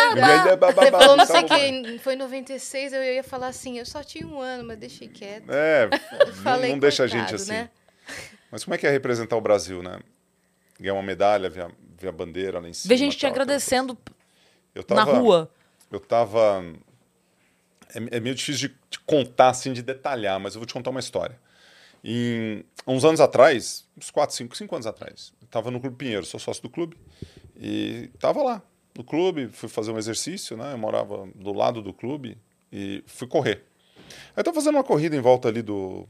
Ah, 0.00 0.56
bah, 0.56 0.56
bah, 0.56 0.72
bah. 0.72 0.82
Você 0.84 0.90
falou 0.92 1.16
não 1.16 1.26
sei 1.26 1.40
o 1.40 1.46
que, 1.46 1.98
foi 1.98 2.14
em 2.14 2.16
96, 2.16 2.92
eu 2.92 3.02
ia 3.02 3.24
falar 3.24 3.48
assim, 3.48 3.78
eu 3.78 3.84
só 3.86 4.02
tinha 4.04 4.26
um 4.26 4.40
ano, 4.40 4.64
mas 4.64 4.78
deixei 4.78 5.08
quieto. 5.08 5.50
É, 5.50 5.88
não, 6.26 6.34
Falei, 6.34 6.70
não 6.70 6.78
deixa 6.78 7.04
a 7.04 7.06
gente 7.06 7.34
assim. 7.34 7.50
né? 7.52 7.70
Mas 8.50 8.64
como 8.64 8.74
é 8.74 8.78
que 8.78 8.86
é 8.86 8.90
representar 8.90 9.36
o 9.36 9.40
Brasil, 9.40 9.82
né? 9.82 9.98
Ganhar 10.78 10.94
uma 10.94 11.02
medalha, 11.02 11.50
ver 11.50 11.62
a, 11.62 11.70
ver 11.98 12.08
a 12.08 12.12
bandeira 12.12 12.60
lá 12.60 12.68
em 12.68 12.72
cima. 12.72 12.88
Vê 12.88 12.96
gente 12.96 13.16
te 13.16 13.22
tal, 13.22 13.30
agradecendo. 13.30 13.98
Eu 14.74 14.84
na 14.88 14.96
tava- 15.04 15.18
rua. 15.18 15.50
Eu 15.90 15.98
tava. 15.98 16.64
É, 17.94 18.16
é 18.16 18.20
meio 18.20 18.34
difícil 18.34 18.68
de, 18.68 18.76
de 18.90 18.98
contar, 19.00 19.48
assim, 19.48 19.72
de 19.72 19.82
detalhar, 19.82 20.38
mas 20.38 20.54
eu 20.54 20.60
vou 20.60 20.66
te 20.66 20.72
contar 20.74 20.90
uma 20.90 21.00
história. 21.00 21.38
Em, 22.04 22.64
uns 22.86 23.04
anos 23.04 23.20
atrás, 23.20 23.86
uns 23.96 24.10
4, 24.10 24.36
5, 24.36 24.56
5 24.56 24.74
anos 24.76 24.86
atrás, 24.86 25.32
eu 25.42 25.48
tava 25.48 25.68
no 25.70 25.80
Clube 25.80 25.96
Pinheiro, 25.96 26.24
sou 26.24 26.38
sócio 26.38 26.62
do 26.62 26.70
clube, 26.70 26.96
e 27.56 28.08
tava 28.20 28.40
lá 28.42 28.62
no 28.98 29.04
clube, 29.04 29.48
fui 29.52 29.68
fazer 29.68 29.92
um 29.92 29.96
exercício, 29.96 30.56
né? 30.56 30.72
Eu 30.72 30.78
morava 30.78 31.28
do 31.36 31.52
lado 31.52 31.80
do 31.80 31.92
clube 31.92 32.36
e 32.72 33.04
fui 33.06 33.28
correr. 33.28 33.62
Aí 34.34 34.38
eu 34.38 34.44
tô 34.44 34.52
fazendo 34.52 34.74
uma 34.74 34.82
corrida 34.82 35.14
em 35.14 35.20
volta 35.20 35.46
ali 35.46 35.62
do, 35.62 36.04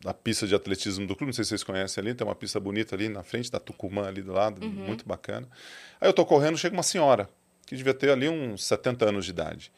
da 0.00 0.14
pista 0.14 0.46
de 0.46 0.54
atletismo 0.54 1.08
do 1.08 1.16
clube, 1.16 1.30
não 1.30 1.32
sei 1.32 1.42
se 1.42 1.48
vocês 1.48 1.64
conhecem 1.64 2.00
ali, 2.00 2.14
tem 2.14 2.24
uma 2.24 2.36
pista 2.36 2.60
bonita 2.60 2.94
ali 2.94 3.08
na 3.08 3.24
frente 3.24 3.50
da 3.50 3.58
Tucumã 3.58 4.06
ali 4.06 4.22
do 4.22 4.32
lado, 4.32 4.64
muito 4.64 5.04
bacana. 5.04 5.48
Aí 6.00 6.08
eu 6.08 6.12
tô 6.12 6.24
correndo, 6.24 6.56
chega 6.56 6.72
uma 6.72 6.84
senhora, 6.84 7.28
que 7.66 7.74
devia 7.74 7.92
ter 7.92 8.10
ali 8.10 8.28
uns 8.28 8.64
70 8.64 9.08
anos 9.08 9.24
de 9.24 9.32
idade. 9.32 9.72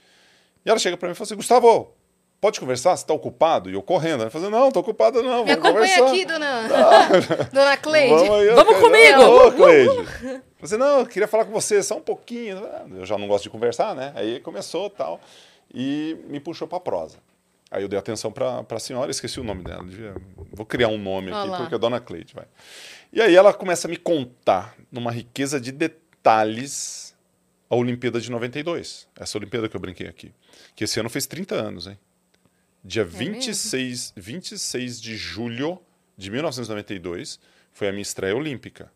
E 0.63 0.69
ela 0.69 0.79
chega 0.79 0.99
para 0.99 1.09
mim 1.09 1.13
e 1.13 1.15
fala 1.15 1.25
assim: 1.25 1.37
Gustavo, 1.37 1.95
pode 2.43 2.61
conversar? 2.61 2.95
Você 2.97 3.05
está 3.05 3.15
ocupado? 3.15 3.71
E 3.71 3.73
eu 3.73 3.83
correndo. 3.83 4.21
Ela 4.23 4.31
fala: 4.31 4.51
Não, 4.51 4.71
tô 4.71 4.81
ocupado 4.81 5.23
não. 5.23 5.45
Me 5.45 5.55
Vamos 5.55 5.67
acompanha 5.69 5.97
conversar. 5.97 6.07
aqui, 6.09 6.25
dona, 6.27 6.69
dona 7.55 7.77
Cleide. 7.79 8.15
Vamos, 8.15 8.31
aí, 8.31 8.51
Vamos 8.55 8.77
comigo! 8.79 9.23
Ô, 9.23 9.53
Cleide. 9.53 10.43
Você, 10.61 10.77
não, 10.77 11.01
eu 11.01 11.07
queria 11.07 11.27
falar 11.27 11.45
com 11.47 11.53
você 11.53 11.83
só 11.83 11.97
um 11.97 12.01
pouquinho. 12.03 12.61
Eu 12.95 13.07
já 13.07 13.17
não 13.17 13.27
gosto 13.27 13.45
de 13.45 13.51
conversar, 13.51 13.95
né? 13.95 14.13
Aí 14.15 14.41
começou 14.41 14.91
tal. 14.91 15.21
E 15.73 16.19
me 16.29 16.39
puxou 16.39 16.69
para 16.69 16.79
prosa. 16.81 17.17
Aí 17.71 17.83
eu 17.83 17.89
dei 17.89 17.99
atenção 17.99 18.31
para 18.31 18.63
a 18.69 18.79
senhora, 18.79 19.11
esqueci 19.11 19.41
o 19.41 19.45
nome 19.45 19.65
dela. 19.65 19.83
devia- 19.83 20.15
Vou 20.53 20.67
criar 20.67 20.89
um 20.89 20.99
nome 20.99 21.33
Olha 21.33 21.49
aqui, 21.53 21.63
porque 21.63 21.75
é 21.75 21.79
Dona 21.79 21.99
Cleide, 22.01 22.35
vai. 22.35 22.45
E 23.11 23.19
aí 23.23 23.35
ela 23.35 23.55
começa 23.55 23.89
a 23.89 23.91
me 23.91 23.97
contar, 23.97 24.75
numa 24.91 25.11
riqueza 25.11 25.59
de 25.59 25.73
detalhes, 25.73 27.15
a 27.71 27.75
Olimpíada 27.75 28.21
de 28.21 28.31
92. 28.31 29.09
Essa 29.19 29.39
Olimpíada 29.39 29.69
que 29.71 29.75
eu 29.77 29.81
brinquei 29.81 30.07
aqui. 30.07 30.33
Que 30.77 30.85
esse 30.85 31.01
ano 31.01 31.09
fez 31.09 31.27
30 31.27 31.55
anos, 31.55 31.87
hein? 31.87 31.99
Dia 32.85 33.05
26, 33.05 34.13
26 34.17 35.01
de 35.01 35.17
julho 35.17 35.81
de 36.17 36.31
1992 36.31 37.39
foi 37.73 37.89
a 37.89 37.93
minha 37.93 38.03
estreia 38.03 38.35
olímpica. 38.37 38.91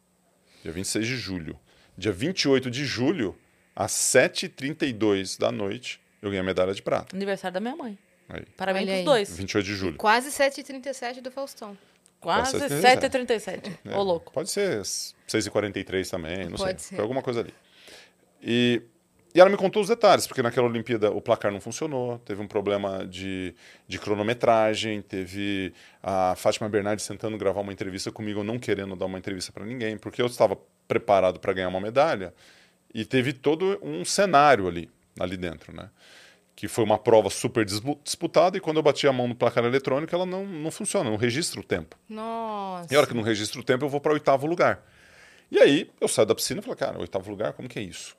Dia 0.62 0.72
26 0.72 1.06
de 1.06 1.16
julho. 1.16 1.58
Dia 1.96 2.12
28 2.12 2.70
de 2.70 2.84
julho, 2.84 3.36
às 3.74 3.92
7h32 3.92 5.38
da 5.38 5.52
noite, 5.52 6.00
eu 6.20 6.28
ganhei 6.30 6.40
a 6.40 6.44
medalha 6.44 6.74
de 6.74 6.82
prata. 6.82 7.14
Aniversário 7.14 7.54
da 7.54 7.60
minha 7.60 7.76
mãe. 7.76 7.96
Aí. 8.28 8.44
Parabéns 8.56 8.88
Olha 8.88 8.92
pros 8.92 8.98
aí. 8.98 9.04
dois. 9.04 9.36
28 9.36 9.64
de 9.66 9.74
julho. 9.74 9.96
Quase 9.96 10.30
7h37 10.30 11.20
do 11.20 11.30
Faustão. 11.30 11.78
Quase 12.20 12.58
Quase 12.58 12.74
7h37. 12.82 13.78
É, 13.84 13.96
Ô, 13.96 14.02
louco. 14.02 14.32
Pode 14.32 14.50
ser 14.50 14.80
6h43 15.28 16.10
também, 16.10 16.48
não 16.48 16.56
Pode 16.58 16.82
sei. 16.82 16.90
ser. 16.90 16.94
Foi 16.96 17.02
alguma 17.02 17.22
coisa 17.22 17.40
ali. 17.40 17.54
E, 18.42 18.82
e 19.34 19.40
ela 19.40 19.50
me 19.50 19.56
contou 19.56 19.82
os 19.82 19.88
detalhes, 19.88 20.26
porque 20.26 20.42
naquela 20.42 20.66
Olimpíada 20.66 21.10
o 21.10 21.20
placar 21.20 21.52
não 21.52 21.60
funcionou, 21.60 22.18
teve 22.20 22.40
um 22.40 22.46
problema 22.46 23.06
de, 23.06 23.54
de 23.86 23.98
cronometragem, 23.98 25.02
teve 25.02 25.74
a 26.02 26.34
Fátima 26.36 26.68
Bernardes 26.68 27.06
tentando 27.06 27.36
gravar 27.36 27.60
uma 27.60 27.72
entrevista 27.72 28.10
comigo, 28.10 28.42
não 28.42 28.58
querendo 28.58 28.96
dar 28.96 29.06
uma 29.06 29.18
entrevista 29.18 29.52
para 29.52 29.64
ninguém, 29.64 29.98
porque 29.98 30.22
eu 30.22 30.26
estava 30.26 30.56
preparado 30.88 31.38
para 31.38 31.52
ganhar 31.52 31.68
uma 31.68 31.80
medalha, 31.80 32.32
e 32.94 33.04
teve 33.04 33.32
todo 33.32 33.78
um 33.82 34.04
cenário 34.04 34.66
ali, 34.66 34.88
ali 35.20 35.36
dentro, 35.36 35.74
né? 35.74 35.90
Que 36.54 36.66
foi 36.66 36.82
uma 36.84 36.96
prova 36.96 37.28
super 37.28 37.62
dispu- 37.66 38.00
disputada, 38.02 38.56
e 38.56 38.60
quando 38.60 38.78
eu 38.78 38.82
bati 38.82 39.06
a 39.06 39.12
mão 39.12 39.28
no 39.28 39.34
placar 39.34 39.62
eletrônico, 39.64 40.14
ela 40.14 40.24
não, 40.24 40.46
não 40.46 40.70
funciona, 40.70 41.10
não 41.10 41.18
registra 41.18 41.60
o 41.60 41.62
tempo. 41.62 41.98
Nossa. 42.08 42.90
E 42.90 42.96
a 42.96 42.98
hora 42.98 43.06
que 43.06 43.12
não 43.12 43.22
registra 43.22 43.60
o 43.60 43.62
tempo, 43.62 43.84
eu 43.84 43.88
vou 43.90 44.00
para 44.00 44.12
o 44.12 44.14
oitavo 44.14 44.46
lugar. 44.46 44.82
E 45.50 45.58
aí 45.58 45.90
eu 46.00 46.08
saio 46.08 46.26
da 46.26 46.34
piscina 46.34 46.60
e 46.60 46.62
falo, 46.62 46.76
cara, 46.76 46.98
oitavo 46.98 47.28
lugar, 47.30 47.52
como 47.52 47.68
que 47.68 47.78
é 47.78 47.82
isso? 47.82 48.16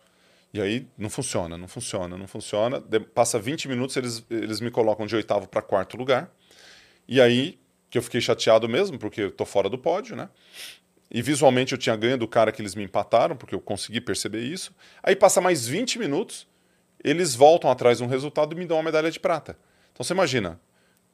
E 0.58 0.62
aí 0.62 0.88
não 0.97 1.08
funciona, 1.08 1.55
não 1.55 1.68
funciona, 1.68 2.18
não 2.18 2.28
funciona. 2.28 2.80
De- 2.82 2.99
passa 2.99 3.38
20 3.38 3.68
minutos, 3.68 3.95
eles, 3.95 4.26
eles 4.28 4.60
me 4.60 4.72
colocam 4.72 5.05
de 5.05 5.16
oitavo 5.16 5.47
para 5.47 5.62
quarto 5.62 5.95
lugar. 5.95 6.32
E 7.08 7.22
aí 7.22 7.60
que 7.91 7.97
eu 7.99 8.01
fiquei 8.01 8.20
chateado 8.20 8.68
mesmo, 8.68 8.97
porque 8.97 9.22
eu 9.22 9.32
tô 9.32 9.45
fora 9.45 9.70
do 9.70 9.78
pódio, 9.78 10.16
né? 10.16 10.30
E 11.12 11.22
visualmente 11.22 11.74
eu 11.74 11.78
tinha 11.78 11.95
ganho 11.95 12.18
do 12.18 12.28
cara 12.28 12.51
que 12.51 12.60
eles 12.60 12.74
me 12.74 12.84
empataram, 12.84 13.36
porque 13.36 13.53
eu 13.53 13.62
consegui 13.62 14.01
perceber 14.01 14.41
isso. 14.41 14.76
Aí 15.03 15.16
passa 15.16 15.39
mais 15.39 15.68
20 15.68 15.99
minutos, 15.99 16.47
eles 17.03 17.36
voltam 17.36 17.70
atrás 17.70 17.99
de 17.99 18.03
um 18.03 18.08
resultado 18.08 18.55
e 18.55 18.58
me 18.58 18.66
dão 18.66 18.78
uma 18.78 18.84
medalha 18.84 19.12
de 19.12 19.20
prata. 19.20 19.60
Então 19.93 20.03
você 20.03 20.14
imagina, 20.14 20.60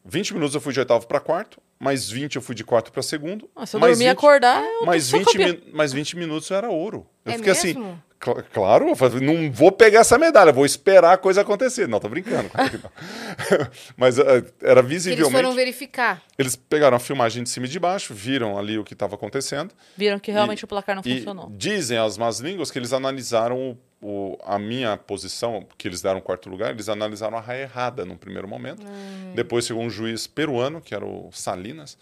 20 0.05 0.33
minutos 0.33 0.53
eu 0.55 0.61
fui 0.61 0.73
de 0.73 0.79
oitavo 0.79 1.07
para 1.07 1.19
quarto, 1.19 1.61
mais 1.79 2.09
20 2.09 2.35
eu 2.35 2.41
fui 2.41 2.53
de 2.55 2.63
quarto 2.63 2.91
para 2.91 3.01
segundo. 3.01 3.49
Ah, 3.55 3.65
se 3.65 3.75
eu 3.75 3.79
mais 3.79 3.93
dormir 3.97 4.05
e 4.05 4.09
20 4.09 4.17
acordar, 4.17 4.61
eu 4.63 4.85
mais 4.85 5.05
sou 5.05 5.19
20, 5.19 5.31
campeã. 5.31 5.47
min- 5.47 5.61
mais 5.73 5.93
20 5.93 6.17
minutos 6.17 6.51
era 6.51 6.69
ouro. 6.69 7.05
Eu 7.25 7.31
É 7.33 7.37
fiquei 7.37 7.51
assim, 7.53 7.67
mesmo? 7.73 8.03
cl- 8.21 8.43
claro, 8.53 8.85
não 9.21 9.51
vou 9.51 9.71
pegar 9.71 10.01
essa 10.01 10.17
medalha, 10.17 10.51
vou 10.51 10.65
esperar 10.65 11.13
a 11.13 11.17
coisa 11.17 11.41
acontecer. 11.41 11.87
Não, 11.87 11.99
tô 12.01 12.09
brincando. 12.09 12.49
Mas 13.97 14.17
eh, 14.19 14.23
era 14.61 14.81
Que 14.81 14.87
eles 14.91 15.05
visivelmente. 15.05 15.31
foram 15.31 15.53
verificar. 15.53 16.21
Eles 16.37 16.55
pegaram 16.55 16.97
a 16.97 16.99
filmagem 16.99 17.43
de 17.43 17.49
cima 17.49 17.65
e 17.65 17.69
de 17.69 17.79
baixo, 17.79 18.13
viram 18.13 18.57
ali 18.57 18.77
o 18.77 18.83
que 18.83 18.93
estava 18.93 19.15
acontecendo. 19.15 19.73
Viram 19.95 20.19
que 20.19 20.31
realmente 20.31 20.61
E- 20.61 20.65
o 20.65 20.67
placar 20.67 20.95
não 20.95 21.03
funcionou. 21.03 21.49
dizem 21.55 21.97
as 21.97 22.17
más 22.17 22.39
línguas 22.39 22.69
que 22.71 22.77
eles 22.79 22.93
analisaram 22.93 23.57
o, 23.71 23.77
o- 24.03 24.37
a 24.43 24.59
minha 24.59 24.97
posição, 24.97 25.65
que 25.77 25.87
eles 25.87 26.01
deram 26.01 26.19
quarto 26.21 26.49
lugar, 26.49 26.71
eles 26.71 26.89
analisaram 26.89 27.37
a 27.37 27.41
raia 27.41 27.61
errada 27.63 28.03
num 28.05 28.17
primeiro 28.17 28.47
momento. 28.47 28.85
Depois 29.33 29.65
chegou 29.65 29.81
um 29.81 29.89
juiz 29.89 30.27
peruano, 30.27 30.81
que 30.81 30.93
era 30.93 31.05
o 31.05 31.31
Salinas, 31.31 31.97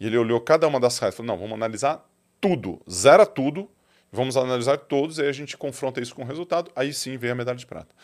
e 0.00 0.06
ele 0.06 0.18
olhou 0.18 0.40
cada 0.40 0.66
uma 0.66 0.80
das 0.80 0.98
raias 0.98 1.14
e 1.14 1.16
falou: 1.16 1.32
não, 1.32 1.38
vamos 1.38 1.54
analisar 1.54 2.04
tudo, 2.40 2.80
zera 2.90 3.24
tudo, 3.24 3.70
vamos 4.12 4.36
analisar 4.36 4.76
todos, 4.76 5.18
e 5.18 5.22
aí 5.22 5.28
a 5.28 5.32
gente 5.32 5.56
confronta 5.56 6.00
isso 6.00 6.14
com 6.14 6.22
o 6.22 6.26
resultado, 6.26 6.70
aí 6.76 6.92
sim 6.92 7.16
veio 7.16 7.32
a 7.32 7.36
medalha 7.36 7.56
de 7.56 7.64
prata. 7.66 7.94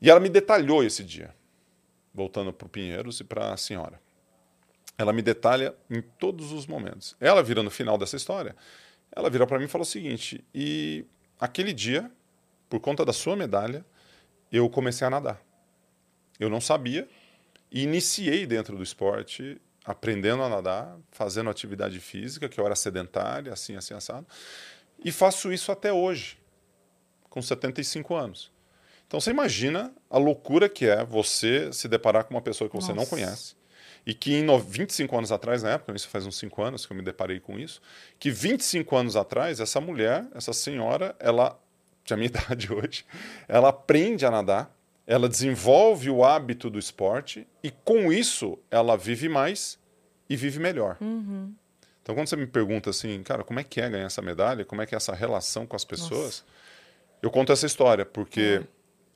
E 0.00 0.10
ela 0.10 0.20
me 0.20 0.28
detalhou 0.28 0.84
esse 0.84 1.02
dia, 1.02 1.34
voltando 2.14 2.52
para 2.52 2.66
o 2.66 2.68
Pinheiros 2.68 3.18
e 3.20 3.24
para 3.24 3.52
a 3.52 3.56
senhora. 3.56 3.98
Ela 4.98 5.12
me 5.12 5.20
detalha 5.22 5.74
em 5.90 6.00
todos 6.00 6.52
os 6.52 6.66
momentos. 6.66 7.16
Ela 7.20 7.42
vira 7.42 7.62
no 7.62 7.70
final 7.70 7.98
dessa 7.98 8.16
história, 8.16 8.54
ela 9.14 9.28
vira 9.30 9.46
para 9.46 9.58
mim 9.58 9.64
e 9.64 9.68
fala 9.68 9.82
o 9.82 9.86
seguinte: 9.86 10.44
e 10.54 11.04
aquele 11.40 11.72
dia, 11.72 12.10
por 12.68 12.80
conta 12.80 13.04
da 13.04 13.12
sua 13.12 13.36
medalha, 13.36 13.84
eu 14.50 14.68
comecei 14.68 15.06
a 15.06 15.10
nadar. 15.10 15.40
Eu 16.38 16.48
não 16.50 16.60
sabia 16.60 17.08
e 17.70 17.82
iniciei 17.82 18.46
dentro 18.46 18.76
do 18.76 18.82
esporte, 18.82 19.60
aprendendo 19.84 20.42
a 20.42 20.48
nadar, 20.48 20.96
fazendo 21.12 21.48
atividade 21.50 21.98
física, 22.00 22.48
que 22.48 22.58
eu 22.60 22.66
era 22.66 22.74
sedentária, 22.76 23.52
assim, 23.52 23.76
assim, 23.76 23.94
assado. 23.94 24.26
E 25.04 25.10
faço 25.12 25.52
isso 25.52 25.70
até 25.70 25.92
hoje, 25.92 26.38
com 27.30 27.40
75 27.40 28.14
anos. 28.14 28.50
Então 29.06 29.20
você 29.20 29.30
imagina 29.30 29.94
a 30.10 30.18
loucura 30.18 30.68
que 30.68 30.86
é 30.86 31.04
você 31.04 31.72
se 31.72 31.86
deparar 31.86 32.24
com 32.24 32.34
uma 32.34 32.40
pessoa 32.42 32.68
que 32.68 32.74
você 32.74 32.88
não 32.88 32.96
Nossa. 32.96 33.10
conhece. 33.10 33.54
E 34.04 34.14
que 34.14 34.34
em 34.34 34.42
no- 34.42 34.58
25 34.58 35.16
anos 35.16 35.32
atrás, 35.32 35.62
na 35.62 35.70
época, 35.70 35.92
isso 35.94 36.08
faz 36.08 36.26
uns 36.26 36.36
5 36.38 36.62
anos 36.62 36.86
que 36.86 36.92
eu 36.92 36.96
me 36.96 37.02
deparei 37.02 37.40
com 37.40 37.58
isso, 37.58 37.80
que 38.18 38.30
25 38.30 38.96
anos 38.96 39.16
atrás, 39.16 39.58
essa 39.60 39.80
mulher, 39.80 40.26
essa 40.34 40.52
senhora, 40.52 41.14
ela, 41.18 41.60
tinha 42.06 42.14
a 42.14 42.18
minha 42.18 42.28
idade 42.30 42.72
hoje, 42.72 43.04
ela 43.48 43.68
aprende 43.68 44.24
a 44.24 44.30
nadar, 44.30 44.74
ela 45.06 45.28
desenvolve 45.28 46.08
o 46.08 46.24
hábito 46.24 46.70
do 46.70 46.78
esporte 46.78 47.46
e 47.62 47.70
com 47.70 48.12
isso 48.12 48.58
ela 48.70 48.96
vive 48.96 49.28
mais 49.28 49.78
e 50.28 50.36
vive 50.36 50.58
melhor. 50.58 50.96
Então 52.02 52.14
quando 52.14 52.28
você 52.28 52.36
me 52.36 52.46
pergunta 52.46 52.90
assim, 52.90 53.22
cara, 53.22 53.44
como 53.44 53.60
é 53.60 53.64
que 53.64 53.80
é 53.80 53.88
ganhar 53.88 54.06
essa 54.06 54.22
medalha, 54.22 54.64
como 54.64 54.80
é 54.80 54.86
que 54.86 54.94
é 54.94 54.96
essa 54.96 55.14
relação 55.14 55.66
com 55.66 55.76
as 55.76 55.84
pessoas, 55.84 56.44
eu 57.20 57.30
conto 57.30 57.52
essa 57.52 57.66
história, 57.66 58.04
porque 58.04 58.62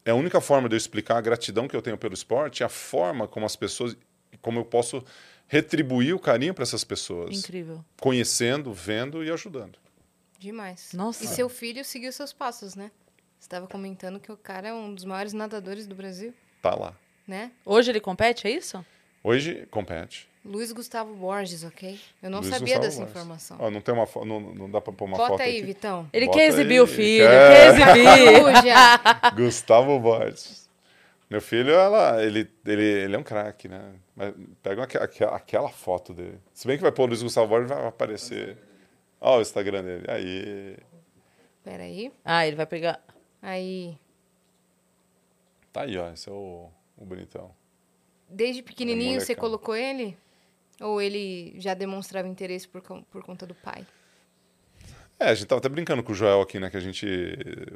é 0.05 0.11
a 0.11 0.15
única 0.15 0.41
forma 0.41 0.69
de 0.69 0.75
eu 0.75 0.79
explicar 0.79 1.19
a 1.19 1.21
gratidão 1.21 1.69
que 1.69 1.77
eu 1.77 1.83
tenho 1.83 1.99
pelo 1.99 2.15
esporte, 2.15 2.63
é 2.63 2.67
a 2.67 2.69
forma 2.69 3.29
como 3.29 3.47
as 3.47 3.55
pessoas, 3.55 3.97
como 4.41 4.61
eu 4.61 4.65
posso 4.65 5.05
retribuir 5.47 6.15
o 6.15 6.19
carinho 6.19 6.55
para 6.55 6.63
essas 6.63 6.85
pessoas, 6.85 7.39
Incrível. 7.39 7.85
conhecendo, 8.01 8.73
vendo 8.73 9.25
e 9.25 9.31
ajudando. 9.31 9.79
Demais. 10.41 10.93
Nossa. 10.95 11.23
E 11.23 11.29
seu 11.29 11.49
filho 11.49 11.85
seguiu 11.85 12.11
seus 12.13 12.33
passos, 12.33 12.75
né? 12.75 12.91
Você 13.39 13.45
estava 13.45 13.67
comentando 13.69 14.19
que 14.19 14.33
o 14.33 14.37
cara 14.37 14.69
é 14.69 14.73
um 14.73 14.93
dos 14.95 15.05
maiores 15.05 15.33
nadadores 15.33 15.87
do 15.87 15.95
Brasil, 15.95 16.33
Tá 16.63 16.75
lá. 16.75 16.95
né? 17.29 17.53
Hoje 17.65 17.91
ele 17.93 18.01
compete, 18.01 18.49
é 18.49 18.51
isso? 18.51 18.85
Hoje 19.23 19.67
compete. 19.71 20.29
Luiz 20.43 20.73
Gustavo 20.73 21.15
Borges, 21.15 21.63
ok? 21.65 22.01
Eu 22.23 22.31
não 22.31 22.41
Luiz 22.41 22.51
sabia 22.51 22.77
Gustavo 22.79 22.85
dessa 22.87 22.99
Borges. 23.01 23.11
informação. 23.17 23.57
Ó, 23.61 23.71
não 23.71 23.81
tem 23.83 23.95
uma 23.95 24.09
não, 24.25 24.41
não 24.41 24.71
dá 24.71 24.81
para 24.81 24.93
pôr 24.95 25.05
uma 25.05 25.19
Bota 25.19 25.29
foto 25.33 25.43
aí, 25.43 25.59
aqui. 25.59 25.67
Vitão. 25.67 26.09
Ele 26.13 26.25
Bota 26.27 26.39
quer 26.39 26.47
exibir 26.47 26.73
aí, 26.75 26.81
o 26.81 26.87
filho, 26.87 27.27
quer. 27.29 27.75
quer 27.77 27.93
exibir. 28.57 29.35
Gustavo 29.37 30.01
Borges. 30.01 30.69
Meu 31.29 31.41
filho, 31.43 31.71
ela, 31.71 32.23
ele, 32.25 32.51
ele, 32.67 32.83
ele 32.83 33.15
é 33.15 33.19
um 33.19 33.23
craque, 33.23 33.69
né? 33.69 33.93
Mas 34.17 34.35
pega 34.63 34.83
aque- 34.85 35.25
aquela 35.25 35.69
foto 35.69 36.13
dele. 36.15 36.41
Se 36.53 36.67
bem 36.67 36.77
que 36.77 36.83
vai 36.83 36.91
pôr 36.91 37.05
o 37.05 37.07
Luiz 37.07 37.23
Gustavo 37.23 37.47
Borges, 37.47 37.69
vai 37.69 37.87
aparecer. 37.87 38.57
Ó, 39.21 39.39
o 39.39 39.41
Instagram 39.41 39.85
dele. 39.85 40.05
Aí. 40.09 40.77
Peraí. 41.63 42.13
Ah, 42.25 42.47
ele 42.47 42.57
vai 42.57 42.67
pegar. 42.67 43.03
Aí. 43.43 43.99
Tá 45.73 45.83
aí, 45.83 45.97
ó. 45.99 46.11
Esse 46.13 46.29
é 46.29 46.33
o, 46.33 46.69
o 46.97 47.05
bonitão. 47.05 47.55
Desde 48.29 48.63
pequenininho 48.63 49.21
você 49.21 49.35
colocou 49.35 49.75
ele? 49.77 50.17
Ou 50.81 51.01
ele 51.03 51.55
já 51.59 51.75
demonstrava 51.75 52.27
interesse 52.29 52.67
por, 52.67 52.81
por 52.83 53.23
conta 53.23 53.47
do 53.47 53.55
pai? 53.55 53.87
É, 55.19 55.27
a 55.29 55.35
gente 55.35 55.47
tava 55.49 55.59
até 55.59 55.69
brincando 55.69 56.03
com 56.03 56.13
o 56.13 56.15
Joel 56.15 56.41
aqui, 56.41 56.59
né? 56.59 56.71
Que 56.71 56.79
a 56.79 56.81
gente. 56.81 57.05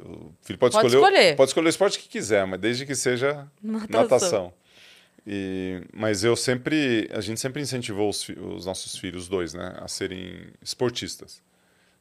O 0.03 0.33
filho 0.41 0.57
pode, 0.57 0.73
Pode 0.73 0.87
escolher, 0.87 0.95
o- 0.95 0.99
escolher. 1.07 1.35
Pode 1.35 1.49
escolher 1.51 1.67
o 1.67 1.69
esporte 1.69 1.99
que 1.99 2.09
quiser, 2.09 2.47
mas 2.47 2.59
desde 2.59 2.85
que 2.87 2.95
seja 2.95 3.47
Natação. 3.61 4.01
natação. 4.01 4.53
E, 5.25 5.81
mas 5.91 6.23
eu 6.23 6.35
sempre. 6.35 7.09
A 7.11 7.21
gente 7.21 7.39
sempre 7.39 7.61
incentivou 7.61 8.09
os, 8.09 8.27
os 8.29 8.65
nossos 8.65 8.97
filhos, 8.97 9.23
os 9.23 9.29
dois, 9.29 9.53
né? 9.53 9.75
A 9.79 9.87
serem 9.87 10.53
esportistas. 10.61 11.41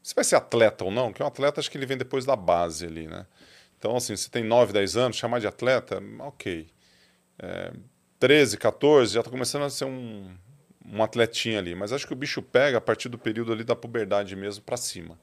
Se 0.02 0.14
vai 0.14 0.24
ser 0.24 0.36
atleta 0.36 0.84
ou 0.84 0.90
não, 0.90 1.12
que 1.12 1.22
um 1.22 1.26
atleta 1.26 1.60
acho 1.60 1.70
que 1.70 1.78
ele 1.78 1.86
vem 1.86 1.96
depois 1.96 2.26
da 2.26 2.36
base 2.36 2.84
ali, 2.84 3.06
né? 3.06 3.26
Então, 3.78 3.96
assim, 3.96 4.14
se 4.16 4.30
tem 4.30 4.44
9, 4.44 4.72
10 4.72 4.96
anos, 4.96 5.16
chamar 5.16 5.40
de 5.40 5.46
atleta, 5.46 6.02
ok. 6.20 6.66
É, 7.38 7.72
13, 8.18 8.58
14, 8.58 9.14
já 9.14 9.20
está 9.20 9.30
começando 9.30 9.62
a 9.62 9.70
ser 9.70 9.86
um, 9.86 10.30
um 10.86 11.02
atletinha 11.02 11.58
ali. 11.58 11.74
Mas 11.74 11.92
acho 11.92 12.06
que 12.06 12.12
o 12.12 12.16
bicho 12.16 12.42
pega 12.42 12.78
a 12.78 12.80
partir 12.80 13.08
do 13.08 13.18
período 13.18 13.52
ali 13.52 13.64
da 13.64 13.74
puberdade 13.74 14.36
mesmo 14.36 14.62
para 14.62 14.76
cima. 14.76 15.18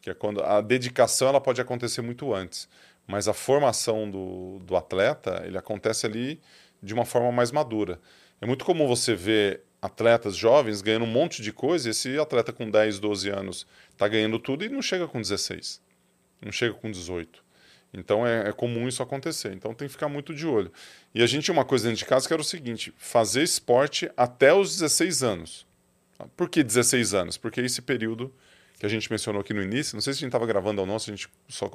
Que 0.00 0.10
é 0.10 0.14
quando 0.14 0.42
a 0.42 0.60
dedicação 0.60 1.28
ela 1.28 1.40
pode 1.40 1.60
acontecer 1.60 2.02
muito 2.02 2.32
antes. 2.32 2.68
Mas 3.06 3.26
a 3.26 3.32
formação 3.32 4.08
do, 4.08 4.60
do 4.60 4.76
atleta, 4.76 5.42
ele 5.44 5.58
acontece 5.58 6.06
ali 6.06 6.40
de 6.82 6.92
uma 6.92 7.04
forma 7.04 7.30
mais 7.30 7.50
madura. 7.50 8.00
É 8.40 8.46
muito 8.46 8.64
comum 8.64 8.86
você 8.86 9.14
ver 9.14 9.62
atletas 9.80 10.36
jovens 10.36 10.82
ganhando 10.82 11.04
um 11.04 11.08
monte 11.08 11.42
de 11.42 11.52
coisa 11.52 11.88
e 11.88 11.90
esse 11.90 12.18
atleta 12.18 12.52
com 12.52 12.70
10, 12.70 12.98
12 12.98 13.28
anos 13.30 13.66
está 13.90 14.06
ganhando 14.08 14.38
tudo 14.38 14.64
e 14.64 14.68
não 14.68 14.82
chega 14.82 15.06
com 15.06 15.20
16. 15.20 15.80
Não 16.40 16.52
chega 16.52 16.74
com 16.74 16.90
18. 16.90 17.42
Então 17.94 18.26
é, 18.26 18.48
é 18.48 18.52
comum 18.52 18.88
isso 18.88 19.02
acontecer. 19.02 19.52
Então 19.52 19.74
tem 19.74 19.86
que 19.86 19.92
ficar 19.92 20.08
muito 20.08 20.34
de 20.34 20.46
olho. 20.46 20.72
E 21.14 21.22
a 21.22 21.26
gente 21.26 21.44
tinha 21.44 21.52
uma 21.52 21.64
coisa 21.64 21.88
dentro 21.88 21.98
de 21.98 22.04
casa 22.06 22.26
que 22.26 22.32
era 22.32 22.40
o 22.40 22.44
seguinte: 22.44 22.92
fazer 22.96 23.42
esporte 23.42 24.10
até 24.16 24.52
os 24.52 24.72
16 24.78 25.22
anos. 25.22 25.66
Por 26.36 26.48
que 26.48 26.62
16 26.62 27.14
anos? 27.14 27.36
Porque 27.36 27.60
esse 27.60 27.82
período 27.82 28.32
que 28.82 28.86
a 28.86 28.88
gente 28.88 29.08
mencionou 29.08 29.42
aqui 29.42 29.54
no 29.54 29.62
início, 29.62 29.94
não 29.94 30.00
sei 30.00 30.12
se 30.12 30.18
a 30.18 30.22
gente 30.22 30.30
estava 30.30 30.44
gravando 30.44 30.80
ou 30.80 30.86
não, 30.88 30.98
se 30.98 31.08
a 31.08 31.14
gente 31.14 31.28
só. 31.48 31.70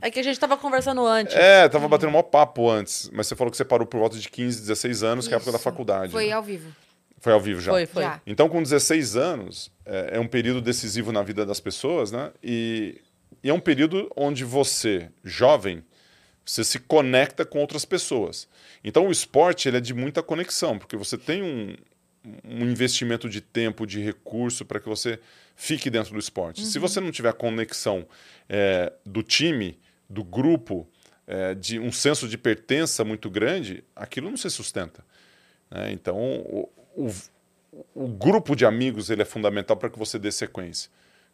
É 0.00 0.10
que 0.10 0.18
a 0.18 0.22
gente 0.24 0.40
tava 0.40 0.56
conversando 0.56 1.06
antes. 1.06 1.32
É, 1.36 1.68
tava 1.68 1.86
batendo 1.86 2.08
um 2.08 2.14
maior 2.14 2.24
papo 2.24 2.68
antes, 2.68 3.08
mas 3.12 3.28
você 3.28 3.36
falou 3.36 3.52
que 3.52 3.56
você 3.56 3.64
parou 3.64 3.86
por 3.86 4.00
volta 4.00 4.18
de 4.18 4.28
15, 4.28 4.62
16 4.62 5.04
anos, 5.04 5.28
que 5.28 5.34
é 5.34 5.36
a 5.36 5.38
época 5.38 5.52
da 5.52 5.56
Isso. 5.56 5.62
faculdade. 5.62 6.10
Foi 6.10 6.26
né? 6.26 6.32
ao 6.32 6.42
vivo. 6.42 6.74
Foi 7.20 7.32
ao 7.32 7.40
vivo 7.40 7.60
já. 7.60 7.70
Foi, 7.70 7.86
foi. 7.86 8.02
Já. 8.02 8.20
Então, 8.26 8.48
com 8.48 8.60
16 8.60 9.14
anos, 9.14 9.70
é, 9.86 10.16
é 10.16 10.20
um 10.20 10.26
período 10.26 10.60
decisivo 10.60 11.12
na 11.12 11.22
vida 11.22 11.46
das 11.46 11.60
pessoas, 11.60 12.10
né? 12.10 12.32
E, 12.42 13.00
e 13.40 13.48
é 13.48 13.54
um 13.54 13.60
período 13.60 14.10
onde 14.16 14.42
você, 14.42 15.10
jovem, 15.22 15.84
você 16.44 16.64
se 16.64 16.80
conecta 16.80 17.44
com 17.44 17.60
outras 17.60 17.84
pessoas. 17.84 18.48
Então, 18.82 19.06
o 19.06 19.12
esporte 19.12 19.68
ele 19.68 19.76
é 19.76 19.80
de 19.80 19.94
muita 19.94 20.24
conexão, 20.24 20.76
porque 20.76 20.96
você 20.96 21.16
tem 21.16 21.40
um, 21.40 21.76
um 22.44 22.64
investimento 22.68 23.28
de 23.28 23.40
tempo, 23.40 23.86
de 23.86 24.00
recurso 24.00 24.64
para 24.64 24.80
que 24.80 24.88
você 24.88 25.20
fique 25.58 25.90
dentro 25.90 26.12
do 26.12 26.20
esporte. 26.20 26.64
Se 26.64 26.78
você 26.78 27.00
não 27.00 27.10
tiver 27.10 27.30
a 27.30 27.32
conexão 27.32 28.06
é, 28.48 28.92
do 29.04 29.24
time, 29.24 29.76
do 30.08 30.22
grupo, 30.22 30.88
é, 31.26 31.52
de 31.52 31.80
um 31.80 31.90
senso 31.90 32.28
de 32.28 32.38
pertença 32.38 33.04
muito 33.04 33.28
grande, 33.28 33.82
aquilo 33.94 34.30
não 34.30 34.36
se 34.36 34.48
sustenta. 34.50 35.04
né? 35.68 35.90
Então, 35.90 36.16
o, 36.16 36.70
o, 36.96 37.12
o 37.92 38.06
grupo 38.06 38.54
de 38.54 38.64
amigos 38.64 39.10
ele 39.10 39.22
é 39.22 39.24
fundamental 39.24 39.76
para 39.76 39.90
que 39.90 39.98
você 39.98 40.16
dê 40.16 40.30
sequência. 40.30 40.88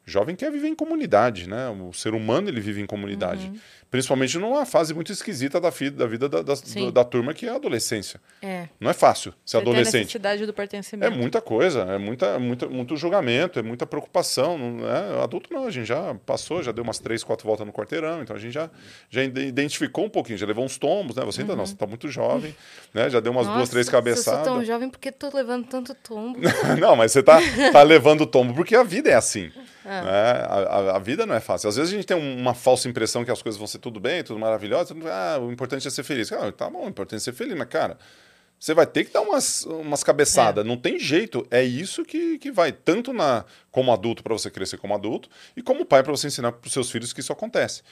Jovem 0.07 0.37
quer 0.37 0.51
viver 0.53 0.69
em 0.69 0.75
comunidade, 0.75 1.49
né? 1.49 1.69
O 1.71 1.93
ser 1.93 2.13
humano 2.15 2.49
ele 2.49 2.61
vive 2.61 2.81
em 2.81 2.87
comunidade, 2.87 3.51
principalmente 3.91 4.39
numa 4.39 4.67
fase 4.67 4.93
muito 4.93 5.11
esquisita 5.11 5.59
da, 5.59 5.71
fi- 5.73 5.89
da 5.89 6.07
vida 6.07 6.29
da, 6.29 6.43
da, 6.43 6.55
Sim. 6.57 6.91
da 6.91 7.03
turma 7.05 7.33
que 7.33 7.47
é 7.47 7.49
a 7.51 7.55
adolescência. 7.55 8.21
É. 8.43 8.69
Não 8.79 8.91
é 8.91 8.93
fácil 8.93 9.33
ser 9.33 9.37
Você 9.47 9.53
tem 9.57 9.59
a 9.59 9.63
adolescente. 9.71 10.01
necessidade 10.03 10.45
do 10.45 10.51
É 10.51 10.53
pertencimento. 10.53 11.17
muita 11.17 11.41
coisa, 11.41 11.81
é 11.85 11.97
muita, 11.97 12.39
muita, 12.39 12.67
muito 12.69 12.97
julgamento, 12.99 13.59
é 13.59 13.63
muita 13.63 13.87
preocupação. 13.87 14.59
Não 14.59 14.87
é? 14.87 15.23
Adulto 15.23 15.49
não, 15.53 15.67
a 15.67 15.71
gente 15.71 15.87
já 15.87 16.15
passou, 16.27 16.63
já 16.63 16.71
deu 16.71 16.85
umas 16.85 16.99
três, 16.99 17.25
quatro 17.25 17.47
voltas 17.47 17.67
no 17.67 17.73
quarteirão, 17.73 18.21
então 18.23 18.37
a 18.37 18.39
gente 18.39 18.53
já, 18.53 18.69
já 19.09 19.23
ide- 19.25 19.47
identificou 19.47 20.05
um 20.05 20.11
pouquinho, 20.11 20.37
já 20.37 20.47
levou 20.47 20.65
uns 20.67 20.77
tombos, 20.77 21.17
né? 21.17 21.25
Você 21.25 21.41
ainda 21.41 21.57
não, 21.57 21.65
você 21.65 21.75
tá 21.75 21.87
muito 21.87 22.09
jovem, 22.09 22.55
né? 22.93 23.09
Já 23.09 23.21
deu 23.21 23.33
umas 23.33 23.47
duas, 23.47 23.59
Nossa, 23.61 23.71
três 23.71 23.87
Eu 23.87 23.91
sou 23.91 23.99
cabeçadas. 24.01 24.45
tão 24.45 24.63
jovem 24.65 24.91
porque 24.91 25.11
tô 25.11 25.35
levando 25.35 25.67
tanto 25.67 25.95
tombo. 25.95 26.39
não, 26.79 26.95
mas 26.95 27.13
você 27.13 27.23
tá, 27.23 27.39
tá 27.73 27.83
levando 27.83 28.27
tombo 28.27 28.53
porque 28.53 28.77
a 28.77 28.83
vida 28.83 29.09
é 29.09 29.15
assim. 29.15 29.51
Ah. 29.85 30.03
né? 30.03 30.11
A, 30.11 30.55
a- 30.93 30.97
a 30.97 30.99
vida 30.99 31.27
não 31.27 31.35
é 31.35 31.41
fácil. 31.41 31.69
Às 31.69 31.77
vezes 31.77 31.93
a 31.93 31.97
gente 31.97 32.07
tem 32.07 32.17
um- 32.17 32.39
uma 32.39 32.55
falsa 32.55 32.89
impressão 32.89 33.25
que 33.25 33.31
as 33.31 33.43
coisas 33.43 33.59
vão 33.59 33.67
ser 33.67 33.79
tudo 33.79 34.01
bem, 34.01 34.23
tudo 34.25 34.39
maravilhoso. 34.41 34.97
Ah, 35.07 35.39
o 35.41 35.53
importante 35.53 35.87
é 35.87 35.91
ser 35.91 36.03
feliz. 36.03 36.33
Ah, 36.33 36.51
tá 36.53 36.71
bom, 36.71 36.87
o 36.87 36.89
importante 36.89 37.21
é 37.21 37.23
ser 37.25 37.33
feliz, 37.33 37.55
mas 37.57 37.69
cara, 37.69 37.99
você 38.59 38.73
vai 38.73 38.87
ter 38.87 39.05
que 39.05 39.13
dar 39.13 39.21
umas, 39.21 39.65
umas 39.67 40.03
cabeçadas. 40.03 40.65
Não 40.65 40.77
tem 40.77 40.99
jeito. 40.99 41.47
É 41.51 41.63
isso 41.63 42.05
que, 42.05 42.39
que 42.39 42.51
vai, 42.51 42.73
tanto 42.73 43.13
na 43.13 43.45
como 43.71 43.93
adulto 43.93 44.23
para 44.23 44.33
você 44.33 44.51
crescer 44.51 44.79
como 44.79 44.95
adulto, 44.95 45.29
e 45.57 45.63
como 45.63 45.85
pai 45.85 46.03
para 46.03 46.13
você 46.13 46.29
ensinar 46.29 46.53
para 46.53 46.67
os 46.67 46.73
seus 46.73 46.91
filhos 46.91 47.13
que 47.13 47.21
isso 47.21 47.33
acontece. 47.33 47.83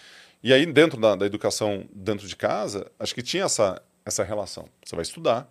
E 0.43 0.53
aí, 0.53 0.65
dentro 0.65 0.99
da, 1.01 1.15
da 1.15 1.27
educação, 1.27 1.85
dentro 1.93 2.27
de 2.27 2.35
casa, 2.35 2.91
acho 2.99 3.15
que 3.15 3.23
tinha 3.23 3.45
essa, 3.45 3.81
essa 4.05 4.25
relação. 4.25 4.67
Você 4.85 4.97
vai 4.97 5.03
estudar 5.03 5.47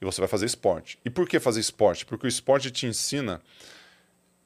e 0.00 0.04
você 0.04 0.20
vai 0.20 0.28
fazer 0.28 0.46
esporte. 0.46 0.98
E 1.04 1.10
por 1.10 1.26
que 1.28 1.40
fazer 1.40 1.60
esporte? 1.60 2.04
Porque 2.04 2.26
o 2.26 2.28
esporte 2.28 2.70
te 2.70 2.86
ensina 2.86 3.40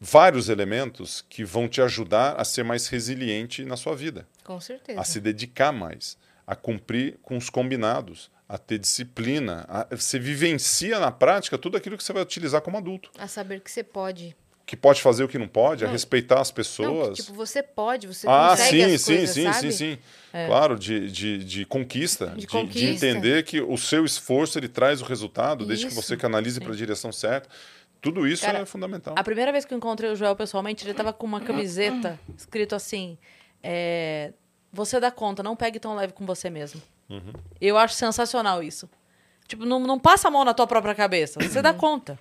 vários 0.00 0.48
elementos 0.48 1.24
que 1.28 1.44
vão 1.44 1.68
te 1.68 1.80
ajudar 1.80 2.34
a 2.36 2.44
ser 2.44 2.62
mais 2.64 2.86
resiliente 2.88 3.64
na 3.64 3.76
sua 3.76 3.94
vida, 3.96 4.26
Com 4.44 4.60
certeza. 4.60 5.00
a 5.00 5.04
se 5.04 5.20
dedicar 5.20 5.72
mais, 5.72 6.16
a 6.46 6.54
cumprir 6.54 7.18
com 7.22 7.36
os 7.36 7.48
combinados, 7.48 8.30
a 8.48 8.58
ter 8.58 8.78
disciplina. 8.78 9.64
A, 9.68 9.86
você 9.96 10.18
vivencia 10.18 10.98
na 10.98 11.10
prática 11.10 11.56
tudo 11.56 11.76
aquilo 11.76 11.96
que 11.96 12.04
você 12.04 12.12
vai 12.12 12.22
utilizar 12.22 12.60
como 12.60 12.76
adulto. 12.76 13.10
A 13.18 13.26
saber 13.26 13.60
que 13.60 13.70
você 13.70 13.82
pode. 13.82 14.36
Que 14.66 14.76
pode 14.76 15.02
fazer 15.02 15.22
o 15.24 15.28
que 15.28 15.38
não 15.38 15.46
pode, 15.48 15.84
a 15.84 15.86
Não. 15.86 15.92
respeitar 15.92 16.40
as 16.40 16.48
Não, 16.48 16.54
pessoas. 16.54 17.18
que, 17.18 17.22
tipo, 17.24 17.34
você 17.34 17.62
pode, 17.62 18.06
você 18.06 18.26
Ah, 18.26 18.48
consegue 18.50 18.70
sim, 18.70 18.94
as 18.94 19.02
sim, 19.02 19.12
coisas, 19.16 19.30
sim, 19.34 19.42
sabe? 19.44 19.58
sim, 19.60 19.70
sim. 19.72 19.98
Claro, 20.46 20.78
de, 20.78 21.10
de, 21.10 21.44
de 21.44 21.64
conquista, 21.66 22.28
de, 22.28 22.40
de 22.40 22.46
conquista. 22.46 23.06
entender 23.06 23.44
que 23.44 23.60
o 23.60 23.76
seu 23.76 24.04
esforço 24.06 24.58
ele 24.58 24.68
traz 24.68 25.02
o 25.02 25.04
resultado, 25.04 25.66
desde 25.66 25.86
que 25.86 25.92
Isso. 25.92 26.00
você 26.02 26.16
canalize 26.16 26.58
para 26.60 26.72
a 26.72 26.76
direção 26.76 27.12
certa. 27.12 27.48
Tudo 28.04 28.28
isso 28.28 28.44
Cara, 28.44 28.58
é 28.58 28.66
fundamental. 28.66 29.14
A 29.16 29.24
primeira 29.24 29.50
vez 29.50 29.64
que 29.64 29.72
eu 29.72 29.78
encontrei 29.78 30.10
o 30.10 30.14
Joel 30.14 30.36
pessoalmente, 30.36 30.84
ele 30.84 30.94
tava 30.94 31.12
com 31.12 31.26
uma 31.26 31.40
camiseta 31.40 32.20
escrito 32.36 32.74
assim: 32.74 33.18
é, 33.62 34.32
Você 34.72 35.00
dá 35.00 35.10
conta, 35.10 35.42
não 35.42 35.56
pegue 35.56 35.80
tão 35.80 35.96
leve 35.96 36.12
com 36.12 36.26
você 36.26 36.50
mesmo. 36.50 36.80
Uhum. 37.08 37.32
Eu 37.60 37.78
acho 37.78 37.94
sensacional 37.94 38.62
isso. 38.62 38.88
Tipo, 39.48 39.64
não, 39.64 39.80
não 39.80 39.98
passa 39.98 40.28
a 40.28 40.30
mão 40.30 40.44
na 40.44 40.54
tua 40.54 40.66
própria 40.66 40.94
cabeça. 40.94 41.40
Você 41.40 41.60
dá 41.60 41.72
conta. 41.72 42.18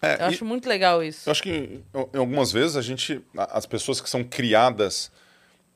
É, 0.00 0.22
Eu 0.22 0.26
acho 0.26 0.44
muito 0.44 0.68
legal 0.68 1.02
isso. 1.02 1.28
Eu 1.28 1.32
acho 1.32 1.42
que 1.42 1.82
algumas 2.14 2.52
vezes 2.52 2.76
a 2.76 2.82
gente, 2.82 3.22
as 3.36 3.66
pessoas 3.66 4.00
que 4.00 4.08
são 4.08 4.22
criadas 4.22 5.10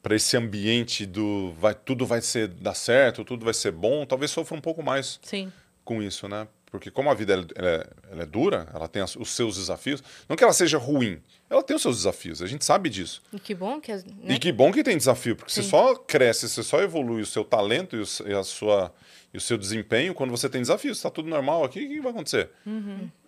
para 0.02 0.14
esse 0.14 0.36
ambiente 0.36 1.04
do 1.04 1.52
vai 1.58 1.74
tudo 1.74 2.06
vai 2.06 2.20
ser 2.20 2.48
dar 2.48 2.74
certo, 2.74 3.24
tudo 3.24 3.44
vai 3.44 3.54
ser 3.54 3.70
bom, 3.70 4.06
talvez 4.06 4.30
sofram 4.30 4.58
um 4.58 4.60
pouco 4.60 4.82
mais 4.82 5.18
Sim. 5.22 5.52
com 5.84 6.02
isso, 6.02 6.28
né? 6.28 6.46
Porque 6.70 6.90
como 6.90 7.10
a 7.10 7.14
vida 7.14 7.32
ela, 7.32 7.46
ela 7.56 7.68
é, 7.68 7.86
ela 8.12 8.22
é 8.22 8.26
dura, 8.26 8.68
ela 8.72 8.86
tem 8.86 9.02
as- 9.02 9.16
os 9.16 9.30
seus 9.30 9.56
desafios. 9.56 10.02
Não 10.28 10.36
que 10.36 10.44
ela 10.44 10.52
seja 10.52 10.78
ruim, 10.78 11.20
ela 11.48 11.62
tem 11.62 11.74
os 11.74 11.82
seus 11.82 11.96
desafios. 11.96 12.40
A 12.40 12.46
gente 12.46 12.64
sabe 12.64 12.88
disso. 12.88 13.20
E 13.32 13.40
que 13.40 13.54
bom 13.54 13.80
que... 13.80 13.92
Né? 13.92 14.02
E 14.28 14.38
que 14.38 14.52
bom 14.52 14.70
que 14.72 14.84
tem 14.84 14.96
desafio, 14.96 15.34
porque 15.34 15.52
você 15.52 15.62
só 15.64 15.96
cresce, 15.96 16.48
você 16.48 16.62
só 16.62 16.80
evolui 16.80 17.22
o 17.22 17.26
seu 17.26 17.44
talento 17.44 17.96
e, 17.96 18.00
o, 18.00 18.28
e 18.28 18.32
a 18.34 18.44
sua 18.44 18.94
e 19.32 19.36
o 19.36 19.40
seu 19.40 19.56
desempenho 19.56 20.12
quando 20.12 20.30
você 20.32 20.48
tem 20.48 20.60
desafios. 20.60 20.96
Está 20.96 21.08
tudo 21.08 21.28
normal 21.28 21.62
aqui, 21.64 21.84
o 21.84 21.88
que 21.88 22.00
vai 22.00 22.10
acontecer? 22.10 22.50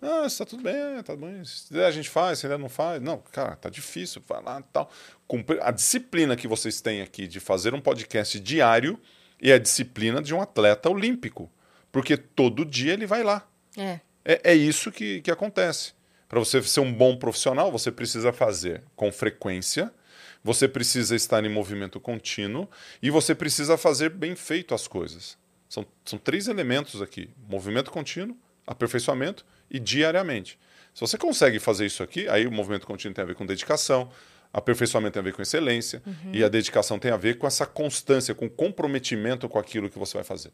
Ah, 0.01 0.25
está 0.25 0.45
tudo 0.45 0.61
bem, 0.61 1.01
tá 1.03 1.15
bem. 1.15 1.43
Se 1.45 1.79
a 1.81 1.91
gente 1.91 2.09
faz, 2.09 2.39
se 2.39 2.47
der, 2.47 2.59
não 2.59 2.67
faz. 2.67 3.01
Não, 3.01 3.17
cara, 3.31 3.55
tá 3.55 3.69
difícil, 3.69 4.21
vai 4.27 4.41
lá 4.43 4.59
e 4.59 4.63
tal. 4.73 4.91
Cumprir- 5.27 5.61
A 5.61 5.71
disciplina 5.71 6.35
que 6.35 6.45
vocês 6.47 6.81
têm 6.81 7.01
aqui 7.01 7.25
de 7.25 7.39
fazer 7.39 7.73
um 7.73 7.79
podcast 7.79 8.37
diário 8.39 8.99
é 9.41 9.53
a 9.53 9.57
disciplina 9.57 10.21
de 10.21 10.33
um 10.33 10.41
atleta 10.41 10.89
olímpico. 10.89 11.49
Porque 11.93 12.17
todo 12.17 12.65
dia 12.65 12.91
ele 12.91 13.05
vai 13.05 13.23
lá. 13.23 13.47
É. 13.77 13.99
É, 14.25 14.51
é 14.51 14.55
isso 14.55 14.91
que, 14.91 15.21
que 15.21 15.29
acontece. 15.29 15.93
Para 16.27 16.39
você 16.39 16.61
ser 16.63 16.79
um 16.79 16.91
bom 16.91 17.15
profissional, 17.15 17.71
você 17.71 17.91
precisa 17.91 18.33
fazer 18.33 18.83
com 18.95 19.11
frequência, 19.11 19.93
você 20.43 20.67
precisa 20.67 21.15
estar 21.15 21.45
em 21.45 21.49
movimento 21.49 21.99
contínuo 21.99 22.67
e 23.01 23.11
você 23.11 23.35
precisa 23.35 23.77
fazer 23.77 24.09
bem 24.09 24.35
feito 24.35 24.73
as 24.73 24.87
coisas. 24.87 25.37
São, 25.69 25.85
são 26.03 26.17
três 26.17 26.47
elementos 26.47 26.99
aqui: 26.99 27.29
movimento 27.47 27.91
contínuo, 27.91 28.35
aperfeiçoamento 28.65 29.45
e 29.69 29.79
diariamente. 29.79 30.57
Se 30.95 31.01
você 31.01 31.17
consegue 31.17 31.59
fazer 31.59 31.85
isso 31.85 32.01
aqui, 32.01 32.27
aí 32.27 32.47
o 32.47 32.51
movimento 32.51 32.87
contínuo 32.87 33.13
tem 33.13 33.23
a 33.23 33.27
ver 33.27 33.35
com 33.35 33.45
dedicação, 33.45 34.09
aperfeiçoamento 34.51 35.13
tem 35.13 35.19
a 35.19 35.23
ver 35.23 35.33
com 35.33 35.41
excelência 35.43 36.01
e 36.31 36.43
a 36.43 36.49
dedicação 36.49 36.97
tem 36.97 37.11
a 37.11 37.17
ver 37.17 37.37
com 37.37 37.45
essa 37.45 37.65
constância, 37.65 38.33
com 38.33 38.49
comprometimento 38.49 39.47
com 39.47 39.59
aquilo 39.59 39.89
que 39.89 39.99
você 39.99 40.15
vai 40.15 40.23
fazer. 40.23 40.51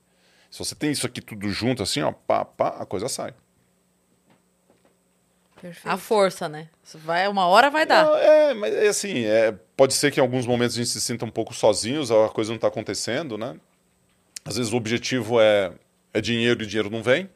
Se 0.49 0.59
você 0.59 0.75
tem 0.75 0.91
isso 0.91 1.05
aqui 1.05 1.21
tudo 1.21 1.49
junto, 1.49 1.83
assim, 1.83 2.01
ó, 2.01 2.11
pá, 2.11 2.43
pá, 2.43 2.69
a 2.79 2.85
coisa 2.85 3.07
sai. 3.07 3.33
Perfeito. 5.61 5.93
A 5.93 5.97
força, 5.97 6.47
né? 6.47 6.69
Vai, 6.95 7.27
uma 7.27 7.45
hora 7.45 7.69
vai 7.69 7.85
dar. 7.85 8.05
Não, 8.05 8.15
é, 8.15 8.53
mas 8.53 8.73
é 8.73 8.87
assim, 8.87 9.25
é, 9.25 9.53
pode 9.75 9.93
ser 9.93 10.11
que 10.11 10.19
em 10.19 10.23
alguns 10.23 10.45
momentos 10.45 10.75
a 10.75 10.79
gente 10.79 10.89
se 10.89 11.01
sinta 11.01 11.25
um 11.25 11.29
pouco 11.29 11.53
sozinhos, 11.53 12.09
a 12.11 12.29
coisa 12.29 12.49
não 12.49 12.55
está 12.55 12.67
acontecendo, 12.67 13.37
né? 13.37 13.59
Às 14.45 14.55
vezes 14.55 14.71
o 14.71 14.77
objetivo 14.77 15.39
é, 15.39 15.73
é 16.13 16.21
dinheiro 16.21 16.63
e 16.63 16.65
dinheiro 16.65 16.89
não 16.89 17.03
vem. 17.03 17.29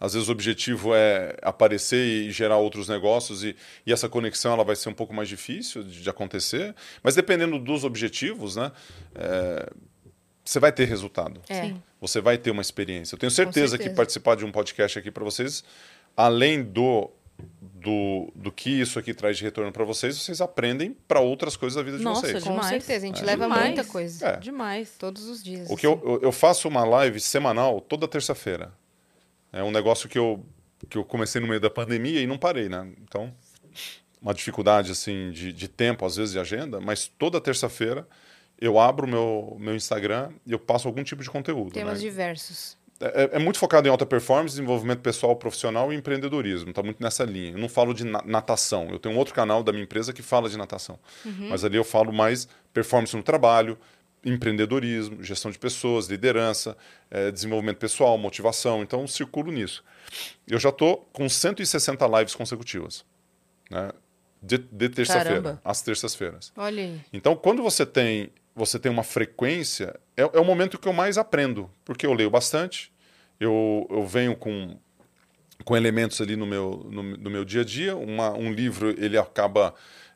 Às 0.00 0.14
vezes 0.14 0.28
o 0.28 0.32
objetivo 0.32 0.94
é 0.94 1.36
aparecer 1.42 1.98
e 1.98 2.30
gerar 2.30 2.56
outros 2.56 2.88
negócios 2.88 3.42
e, 3.42 3.56
e 3.84 3.92
essa 3.92 4.08
conexão 4.08 4.52
ela 4.52 4.64
vai 4.64 4.76
ser 4.76 4.88
um 4.88 4.94
pouco 4.94 5.12
mais 5.12 5.28
difícil 5.28 5.82
de, 5.82 6.02
de 6.02 6.08
acontecer. 6.08 6.74
Mas 7.02 7.16
dependendo 7.16 7.58
dos 7.58 7.84
objetivos, 7.84 8.56
né? 8.56 8.70
é, 9.14 9.68
você 10.48 10.58
vai 10.60 10.72
ter 10.72 10.86
resultado. 10.86 11.40
É. 11.48 11.62
Sim. 11.62 11.82
Você 12.00 12.20
vai 12.20 12.38
ter 12.38 12.50
uma 12.50 12.62
experiência. 12.62 13.14
Eu 13.14 13.18
tenho 13.18 13.30
certeza, 13.30 13.76
que 13.76 13.82
certeza. 13.84 13.96
participar 13.96 14.36
de 14.36 14.44
um 14.44 14.52
podcast 14.52 14.98
aqui 14.98 15.10
para 15.10 15.24
vocês, 15.24 15.62
além 16.16 16.62
do, 16.62 17.10
do, 17.60 18.30
do 18.34 18.50
que 18.50 18.70
isso 18.70 18.98
aqui 18.98 19.12
traz 19.12 19.36
de 19.36 19.44
retorno 19.44 19.70
para 19.72 19.84
vocês, 19.84 20.16
vocês 20.16 20.40
aprendem 20.40 20.96
para 21.06 21.20
outras 21.20 21.56
coisas 21.56 21.76
da 21.76 21.82
vida 21.82 21.98
de 21.98 22.04
Nossa, 22.04 22.22
vocês. 22.22 22.44
Com 22.44 22.50
demais. 22.50 22.68
certeza, 22.68 23.04
a 23.04 23.08
gente 23.08 23.22
É. 23.22 23.26
leva 23.26 23.44
Demais. 23.44 23.64
muita 23.66 23.84
coisa. 23.84 24.26
É. 24.28 24.36
Demais. 24.38 24.90
Todos 24.98 25.28
os 25.28 25.42
dias. 25.42 25.68
O 25.70 25.76
que 25.76 25.86
eu, 25.86 26.00
eu- 26.04 26.20
eu 26.22 26.32
faço 26.32 26.66
uma 26.68 26.84
live 26.84 27.20
semanal 27.20 27.80
toda 27.80 28.06
terça-feira. 28.08 28.72
É 29.52 29.62
um 29.62 29.70
negócio 29.70 30.08
que 30.08 30.18
eu, 30.18 30.44
que 30.88 30.96
eu 30.98 31.04
comecei 31.04 31.40
no 31.40 31.46
meio 31.46 31.60
da 31.60 31.70
pandemia 31.70 32.20
e 32.20 32.26
não 32.26 32.38
parei, 32.38 32.68
né? 32.68 32.88
Então, 33.02 33.34
uma 34.20 34.32
dificuldade 34.34 34.92
assim 34.92 35.30
de, 35.30 35.52
de 35.52 35.68
tempo, 35.68 36.04
às 36.06 36.16
vezes, 36.16 36.32
de 36.32 36.38
agenda, 36.38 36.80
mas 36.80 37.06
toda 37.18 37.40
terça-feira 37.40 38.06
eu 38.60 38.78
abro 38.78 39.06
o 39.06 39.08
meu, 39.08 39.56
meu 39.58 39.74
Instagram 39.76 40.30
e 40.46 40.52
eu 40.52 40.58
passo 40.58 40.88
algum 40.88 41.02
tipo 41.04 41.22
de 41.22 41.30
conteúdo. 41.30 41.72
Temas 41.72 42.02
né? 42.02 42.08
diversos. 42.08 42.76
É, 43.00 43.30
é 43.34 43.38
muito 43.38 43.58
focado 43.60 43.86
em 43.86 43.90
alta 43.90 44.04
performance, 44.04 44.50
desenvolvimento 44.56 44.98
pessoal, 45.00 45.36
profissional 45.36 45.92
e 45.92 45.96
empreendedorismo. 45.96 46.70
Está 46.70 46.82
muito 46.82 47.00
nessa 47.00 47.24
linha. 47.24 47.52
Eu 47.52 47.58
não 47.58 47.68
falo 47.68 47.94
de 47.94 48.04
na- 48.04 48.22
natação. 48.24 48.88
Eu 48.90 48.98
tenho 48.98 49.14
um 49.14 49.18
outro 49.18 49.32
canal 49.32 49.62
da 49.62 49.70
minha 49.70 49.84
empresa 49.84 50.12
que 50.12 50.20
fala 50.22 50.48
de 50.48 50.56
natação. 50.58 50.98
Mas 51.48 51.64
ali 51.64 51.76
eu 51.76 51.84
falo 51.84 52.12
mais 52.12 52.48
performance 52.72 53.16
no 53.16 53.22
trabalho, 53.22 53.78
empreendedorismo, 54.24 55.22
gestão 55.22 55.50
de 55.50 55.58
pessoas, 55.58 56.06
liderança, 56.08 56.76
eh, 57.10 57.30
desenvolvimento 57.30 57.78
pessoal, 57.78 58.18
motivação. 58.18 58.82
Então, 58.82 59.06
circulo 59.06 59.52
nisso. 59.52 59.84
Eu 60.46 60.58
já 60.58 60.70
estou 60.70 61.08
com 61.12 61.28
160 61.28 62.06
lives 62.18 62.34
consecutivas. 62.34 63.04
Né? 63.70 63.90
De, 64.42 64.58
de 64.58 64.88
terça-feira, 64.88 65.60
às 65.64 65.82
terças-feiras. 65.82 66.52
Olha 66.56 66.82
aí. 66.82 67.00
Então, 67.12 67.34
quando 67.36 67.62
você 67.62 67.84
tem, 67.84 68.30
você 68.58 68.78
tem 68.78 68.90
uma 68.90 69.04
frequência, 69.04 69.98
é, 70.16 70.22
é 70.22 70.40
o 70.40 70.44
momento 70.44 70.78
que 70.78 70.88
eu 70.88 70.92
mais 70.92 71.16
aprendo, 71.16 71.70
porque 71.84 72.04
eu 72.04 72.12
leio 72.12 72.28
bastante, 72.28 72.92
eu, 73.38 73.86
eu 73.88 74.04
venho 74.04 74.34
com, 74.36 74.76
com 75.64 75.76
elementos 75.76 76.20
ali 76.20 76.34
no 76.34 76.44
meu, 76.44 76.86
no, 76.90 77.02
no 77.02 77.30
meu 77.30 77.44
dia 77.44 77.60
a 77.60 77.64
dia. 77.64 77.96
Uma, 77.96 78.32
um 78.32 78.52
livro, 78.52 78.90
ele 79.02 79.16
acaba 79.16 79.74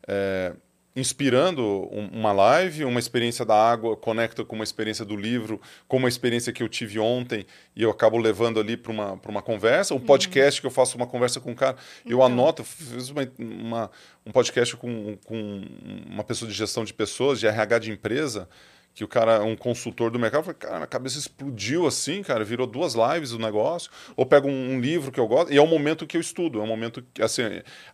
é, 0.09 0.55
inspirando 0.95 1.63
um, 1.91 2.09
uma 2.13 2.33
live, 2.33 2.85
uma 2.85 3.01
experiência 3.01 3.45
da 3.45 3.55
água 3.55 3.97
conecta 3.97 4.45
com 4.45 4.55
uma 4.55 4.65
experiência 4.65 5.05
do 5.05 5.17
livro, 5.17 5.61
com 5.89 5.97
uma 5.97 6.09
experiência 6.09 6.53
que 6.53 6.63
eu 6.63 6.69
tive 6.69 6.99
ontem 6.99 7.47
e 7.75 7.83
eu 7.83 7.91
acabo 7.91 8.19
levando 8.19 8.61
ali 8.61 8.77
para 8.77 8.93
uma, 8.93 9.19
uma 9.27 9.43
conversa. 9.43 9.95
Um 9.95 9.97
uhum. 9.97 10.05
podcast 10.05 10.61
que 10.61 10.67
eu 10.67 10.71
faço 10.71 10.97
uma 10.97 11.07
conversa 11.07 11.41
com 11.41 11.53
um 11.53 11.55
cara, 11.55 11.77
eu 12.05 12.19
então. 12.19 12.25
anoto, 12.25 12.63
fiz 12.63 13.09
uma, 13.09 13.27
uma, 13.39 13.91
um 14.27 14.31
podcast 14.31 14.77
com, 14.77 15.17
com 15.25 15.63
uma 16.07 16.25
pessoa 16.25 16.51
de 16.51 16.57
gestão 16.57 16.85
de 16.85 16.93
pessoas, 16.93 17.41
de 17.41 17.47
RH 17.47 17.79
de 17.79 17.91
empresa, 17.91 18.49
que 18.95 19.03
o 19.03 19.09
cara 19.09 19.37
é 19.37 19.41
um 19.41 19.57
consultor 19.57 20.11
do 20.11 20.19
mercado, 20.19 20.45
falei, 20.45 20.59
cara, 20.59 20.85
a 20.85 20.87
cabeça 20.87 21.19
explodiu 21.19 21.87
assim, 21.87 22.23
cara, 22.23 22.45
virou 22.45 22.67
duas 22.67 22.95
lives 22.95 23.31
do 23.31 23.39
negócio, 23.39 23.91
ou 24.15 24.27
pego 24.27 24.49
um, 24.49 24.75
um, 24.75 24.81
livro 24.81 25.11
que 25.11 25.19
eu 25.19 25.27
gosto, 25.27 25.51
e 25.51 25.57
é 25.57 25.63
o 25.63 25.67
momento 25.67 26.07
que 26.07 26.19
eu 26.19 26.21
estudo, 26.21 26.61
é 26.61 26.63
um 26.63 26.67
momento 26.67 27.03
que, 27.15 27.23
assim, 27.23 27.43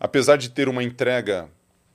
apesar 0.01 0.37
de 0.37 0.51
ter 0.51 0.69
uma 0.69 0.83
entrega 0.83 1.49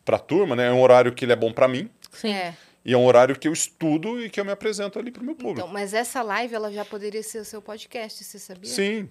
para 0.03 0.17
a 0.17 0.19
turma, 0.19 0.55
né, 0.55 0.67
é 0.67 0.71
um 0.71 0.81
horário 0.81 1.13
que 1.13 1.25
ele 1.25 1.34
é 1.34 1.35
bom 1.35 1.51
para 1.51 1.67
mim. 1.67 1.89
Sim. 2.11 2.34
É. 2.34 2.55
E 2.85 2.93
é 2.93 2.97
um 2.97 3.05
horário 3.05 3.38
que 3.38 3.47
eu 3.47 3.53
estudo 3.53 4.21
e 4.21 4.30
que 4.30 4.39
eu 4.39 4.45
me 4.45 4.51
apresento 4.51 4.99
ali 4.99 5.09
para 5.09 5.21
o 5.21 5.25
meu 5.25 5.35
público. 5.35 5.61
Então, 5.61 5.67
mas 5.67 5.93
essa 5.93 6.21
live, 6.21 6.53
ela 6.53 6.71
já 6.71 6.84
poderia 6.84 7.23
ser 7.23 7.39
o 7.39 7.45
seu 7.45 7.61
podcast, 7.61 8.23
você 8.23 8.38
sabia? 8.38 8.69
Sim, 8.69 9.09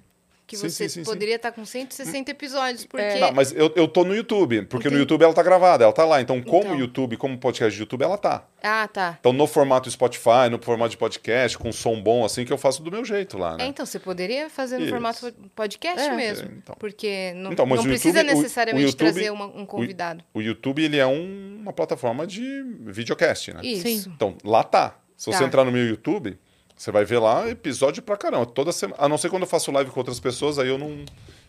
que 0.53 0.59
sim, 0.59 0.69
você 0.69 0.89
sim, 0.89 1.01
sim, 1.01 1.05
poderia 1.05 1.37
estar 1.37 1.51
tá 1.51 1.55
com 1.55 1.65
160 1.65 2.31
episódios, 2.31 2.85
porque... 2.85 3.05
É. 3.05 3.19
Não, 3.19 3.33
mas 3.33 3.53
eu, 3.53 3.73
eu 3.75 3.89
tô 3.89 4.05
no 4.05 4.15
YouTube, 4.15 4.63
porque 4.63 4.89
Entendi. 4.89 4.97
no 4.97 5.01
YouTube 5.01 5.23
ela 5.23 5.33
tá 5.33 5.43
gravada, 5.43 5.85
ela 5.85 5.93
tá 5.93 6.05
lá. 6.05 6.21
Então, 6.21 6.43
como 6.43 6.65
então. 6.65 6.79
YouTube, 6.79 7.17
como 7.17 7.39
podcast 7.39 7.75
de 7.75 7.81
YouTube, 7.81 8.03
ela 8.03 8.19
tá. 8.19 8.45
Ah, 8.63 8.87
tá. 8.87 9.17
Então, 9.19 9.33
no 9.33 9.47
formato 9.47 9.91
Spotify, 9.91 10.51
no 10.51 10.59
formato 10.63 10.91
de 10.91 10.99
podcast, 10.99 11.57
com 11.57 11.73
som 11.73 12.01
bom, 12.01 12.25
assim, 12.25 12.45
que 12.45 12.53
eu 12.53 12.59
faço 12.59 12.83
do 12.83 12.91
meu 12.91 13.05
jeito 13.05 13.39
lá, 13.39 13.57
né? 13.57 13.65
É, 13.65 13.67
então, 13.67 13.87
você 13.87 13.99
poderia 13.99 14.51
fazer 14.51 14.77
no 14.77 14.83
Isso. 14.83 14.93
formato 14.93 15.33
podcast 15.55 16.01
é. 16.01 16.15
mesmo. 16.15 16.49
É, 16.49 16.55
então. 16.59 16.77
Porque 16.79 17.33
não, 17.35 17.53
então, 17.53 17.65
não 17.65 17.83
precisa 17.83 18.21
YouTube, 18.21 18.37
necessariamente 18.37 18.85
o, 18.85 18.87
o 18.87 18.91
YouTube, 18.91 19.13
trazer 19.13 19.31
uma, 19.31 19.47
um 19.47 19.65
convidado. 19.65 20.23
O, 20.35 20.39
o, 20.39 20.43
YouTube, 20.43 20.85
ele 20.85 20.99
é 20.99 21.07
um, 21.07 21.61
uma 21.63 21.73
plataforma 21.73 22.27
de 22.27 22.63
videocast, 22.81 23.49
né? 23.49 23.61
Isso. 23.63 24.11
Então, 24.11 24.37
lá 24.45 24.63
tá. 24.63 24.99
Se 25.17 25.27
você 25.27 25.39
tá. 25.39 25.45
entrar 25.45 25.65
no 25.65 25.73
meu 25.73 25.87
YouTube... 25.87 26.39
Você 26.83 26.91
vai 26.91 27.05
ver 27.05 27.21
lá 27.21 27.49
episódio 27.49 28.03
pra 28.03 28.17
caramba. 28.17 28.45
Toda 28.45 28.73
semana. 28.73 29.01
A 29.01 29.09
não 29.09 29.17
ser 29.17 29.31
quando 29.31 29.43
eu 29.43 29.49
faço 29.49 29.71
live 29.71 29.93
com 29.93 30.01
outras 30.01 30.19
pessoas, 30.19 30.59
aí 30.59 30.67
eu 30.67 30.77
não, 30.77 31.05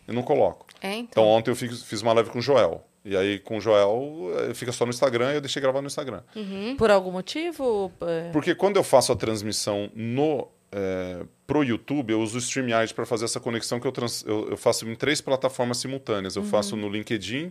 eu 0.06 0.14
não 0.14 0.22
coloco. 0.22 0.64
É, 0.80 0.92
então. 0.92 1.08
então 1.10 1.26
ontem 1.26 1.50
eu 1.50 1.56
fiz, 1.56 1.82
fiz 1.82 2.02
uma 2.02 2.12
live 2.12 2.30
com 2.30 2.38
o 2.38 2.40
Joel. 2.40 2.86
E 3.04 3.16
aí 3.16 3.40
com 3.40 3.58
o 3.58 3.60
Joel 3.60 4.30
eh, 4.48 4.54
fica 4.54 4.70
só 4.70 4.86
no 4.86 4.90
Instagram 4.90 5.32
e 5.32 5.34
eu 5.34 5.40
deixei 5.40 5.60
gravar 5.60 5.80
no 5.80 5.88
Instagram. 5.88 6.22
Uhum. 6.36 6.76
Por 6.76 6.88
algum 6.88 7.10
motivo? 7.10 7.90
É. 8.02 8.30
Porque 8.30 8.54
quando 8.54 8.76
eu 8.76 8.84
faço 8.84 9.10
a 9.10 9.16
transmissão 9.16 9.90
no 9.92 10.46
é, 10.70 11.24
pro 11.48 11.64
YouTube, 11.64 12.12
eu 12.12 12.20
uso 12.20 12.36
o 12.36 12.38
StreamYard 12.38 12.94
para 12.94 13.04
fazer 13.04 13.24
essa 13.24 13.40
conexão 13.40 13.80
que 13.80 13.88
eu, 13.88 13.92
trans, 13.92 14.24
eu, 14.24 14.50
eu, 14.50 14.56
faço 14.56 14.88
em 14.88 14.94
três 14.94 15.20
plataformas 15.20 15.78
simultâneas. 15.78 16.36
Eu 16.36 16.42
uhum. 16.42 16.48
faço 16.48 16.76
no 16.76 16.88
LinkedIn, 16.88 17.50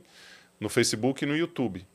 no 0.58 0.70
Facebook 0.70 1.26
e 1.26 1.28
no 1.28 1.36
YouTube. 1.36 1.86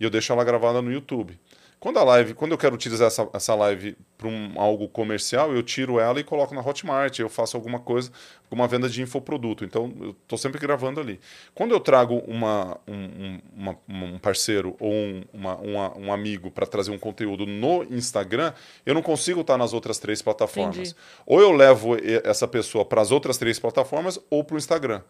E 0.00 0.04
eu 0.04 0.08
deixo 0.08 0.32
ela 0.32 0.42
gravada 0.42 0.80
no 0.80 0.90
YouTube. 0.90 1.38
Quando 1.84 1.98
a 1.98 2.02
live, 2.02 2.32
quando 2.32 2.52
eu 2.52 2.56
quero 2.56 2.74
utilizar 2.74 3.08
essa, 3.08 3.28
essa 3.34 3.54
live 3.54 3.94
para 4.16 4.26
um, 4.26 4.54
algo 4.56 4.88
comercial, 4.88 5.52
eu 5.54 5.62
tiro 5.62 6.00
ela 6.00 6.18
e 6.18 6.24
coloco 6.24 6.54
na 6.54 6.62
Hotmart, 6.62 7.18
eu 7.18 7.28
faço 7.28 7.58
alguma 7.58 7.78
coisa, 7.78 8.10
uma 8.50 8.66
venda 8.66 8.88
de 8.88 9.02
infoproduto. 9.02 9.66
Então, 9.66 9.92
eu 10.00 10.12
estou 10.12 10.38
sempre 10.38 10.58
gravando 10.58 10.98
ali. 10.98 11.20
Quando 11.54 11.72
eu 11.72 11.80
trago 11.80 12.22
uma, 12.26 12.80
um, 12.88 13.38
uma, 13.54 13.76
um 13.86 14.18
parceiro 14.18 14.74
ou 14.80 14.90
um, 14.90 15.24
uma, 15.30 15.56
uma, 15.56 15.98
um 15.98 16.10
amigo 16.10 16.50
para 16.50 16.64
trazer 16.64 16.90
um 16.90 16.98
conteúdo 16.98 17.44
no 17.44 17.84
Instagram, 17.90 18.54
eu 18.86 18.94
não 18.94 19.02
consigo 19.02 19.42
estar 19.42 19.58
nas 19.58 19.74
outras 19.74 19.98
três 19.98 20.22
plataformas. 20.22 20.76
Entendi. 20.76 20.96
Ou 21.26 21.38
eu 21.38 21.52
levo 21.52 21.98
essa 22.24 22.48
pessoa 22.48 22.86
para 22.86 23.02
as 23.02 23.10
outras 23.10 23.36
três 23.36 23.58
plataformas 23.58 24.18
ou 24.30 24.42
para 24.42 24.54
o 24.54 24.56
Instagram. 24.56 25.02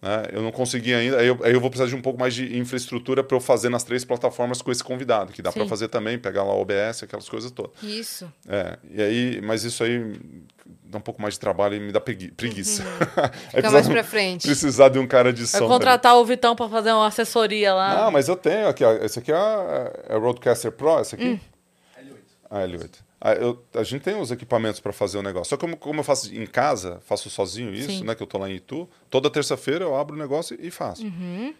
Né? 0.00 0.24
Eu 0.32 0.42
não 0.42 0.52
consegui 0.52 0.94
ainda, 0.94 1.18
aí 1.18 1.26
eu, 1.26 1.38
aí 1.42 1.52
eu, 1.52 1.60
vou 1.60 1.70
precisar 1.70 1.88
de 1.88 1.96
um 1.96 2.02
pouco 2.02 2.18
mais 2.18 2.34
de 2.34 2.58
infraestrutura 2.58 3.24
para 3.24 3.36
eu 3.36 3.40
fazer 3.40 3.68
nas 3.68 3.82
três 3.82 4.04
plataformas 4.04 4.60
com 4.60 4.70
esse 4.70 4.84
convidado, 4.84 5.32
que 5.32 5.40
dá 5.40 5.50
para 5.50 5.66
fazer 5.66 5.88
também, 5.88 6.18
pegar 6.18 6.44
lá 6.44 6.54
o 6.54 6.60
OBS, 6.60 7.02
aquelas 7.02 7.28
coisas 7.28 7.50
todas. 7.50 7.82
Isso. 7.82 8.30
É, 8.48 8.78
e 8.90 9.02
aí, 9.02 9.40
mas 9.42 9.64
isso 9.64 9.82
aí 9.82 10.14
dá 10.84 10.98
um 10.98 11.00
pouco 11.00 11.20
mais 11.20 11.34
de 11.34 11.40
trabalho 11.40 11.74
e 11.76 11.80
me 11.80 11.92
dá 11.92 12.00
preguiça. 12.00 12.82
Uhum. 12.82 13.28
Fica 13.50 13.70
mais 13.70 13.88
para 13.88 14.04
frente. 14.04 14.46
Precisar 14.46 14.90
de 14.90 14.98
um 14.98 15.06
cara 15.06 15.32
de 15.32 15.46
som. 15.46 15.60
Vai 15.60 15.68
contratar 15.68 16.16
o 16.16 16.24
Vitão 16.24 16.54
para 16.54 16.68
fazer 16.68 16.92
uma 16.92 17.06
assessoria 17.06 17.74
lá. 17.74 18.06
Ah, 18.06 18.10
mas 18.10 18.28
eu 18.28 18.36
tenho 18.36 18.68
aqui, 18.68 18.84
ó, 18.84 18.92
esse 18.92 19.18
aqui 19.18 19.32
é 19.32 19.36
a, 19.36 19.92
é 20.08 20.14
a 20.14 20.18
Roadcaster 20.18 20.72
Pro, 20.72 21.00
esse 21.00 21.14
aqui? 21.14 21.24
Hum. 21.24 21.40
L8. 21.98 22.16
Ah, 22.50 22.60
L8. 22.60 23.05
Ah, 23.26 23.32
eu, 23.32 23.60
a 23.74 23.82
gente 23.82 24.02
tem 24.02 24.14
os 24.14 24.30
equipamentos 24.30 24.78
para 24.78 24.92
fazer 24.92 25.18
o 25.18 25.22
negócio. 25.22 25.50
Só 25.50 25.56
que 25.56 25.60
como, 25.62 25.76
como, 25.76 25.98
eu 25.98 26.04
faço 26.04 26.32
em 26.32 26.46
casa, 26.46 27.00
faço 27.04 27.28
sozinho 27.28 27.74
isso, 27.74 27.90
Sim. 27.90 28.04
né? 28.04 28.14
Que 28.14 28.22
eu 28.22 28.26
tô 28.26 28.38
lá 28.38 28.48
em 28.48 28.54
Itu, 28.54 28.88
toda 29.10 29.28
terça-feira 29.28 29.84
eu 29.84 29.96
abro 29.96 30.14
o 30.14 30.18
negócio 30.18 30.56
e 30.60 30.70
faço. 30.70 31.04
Uhum. 31.04 31.52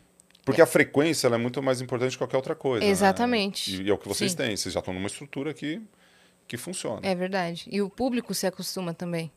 Porque 0.45 0.63
a 0.63 0.67
frequência 0.67 1.27
é 1.27 1.37
muito 1.37 1.61
mais 1.61 1.81
importante 1.81 2.13
que 2.13 2.19
qualquer 2.19 2.37
outra 2.37 2.55
coisa. 2.55 2.87
Né? 2.87 2.93
Exatamente. 2.93 3.79
Né? 3.79 3.83
E, 3.83 3.87
e, 3.89 3.91
é 3.91 3.93
o 3.93 3.99
que 3.99 4.07
vocês 4.07 4.31
Sim. 4.31 4.37
têm. 4.37 4.57
Vocês 4.57 4.73
já 4.73 4.79
estão 4.79 4.95
numa 4.95 5.09
estrutura 5.09 5.53
que, 5.53 5.83
que 6.47 6.57
funciona. 6.57 7.01
É 7.03 7.17
verdade. 7.17 7.67
E 7.69 7.83
o 7.83 7.91
público 7.91 8.33
se 8.33 8.47
acostuma 8.47 8.95
também. 8.95 9.33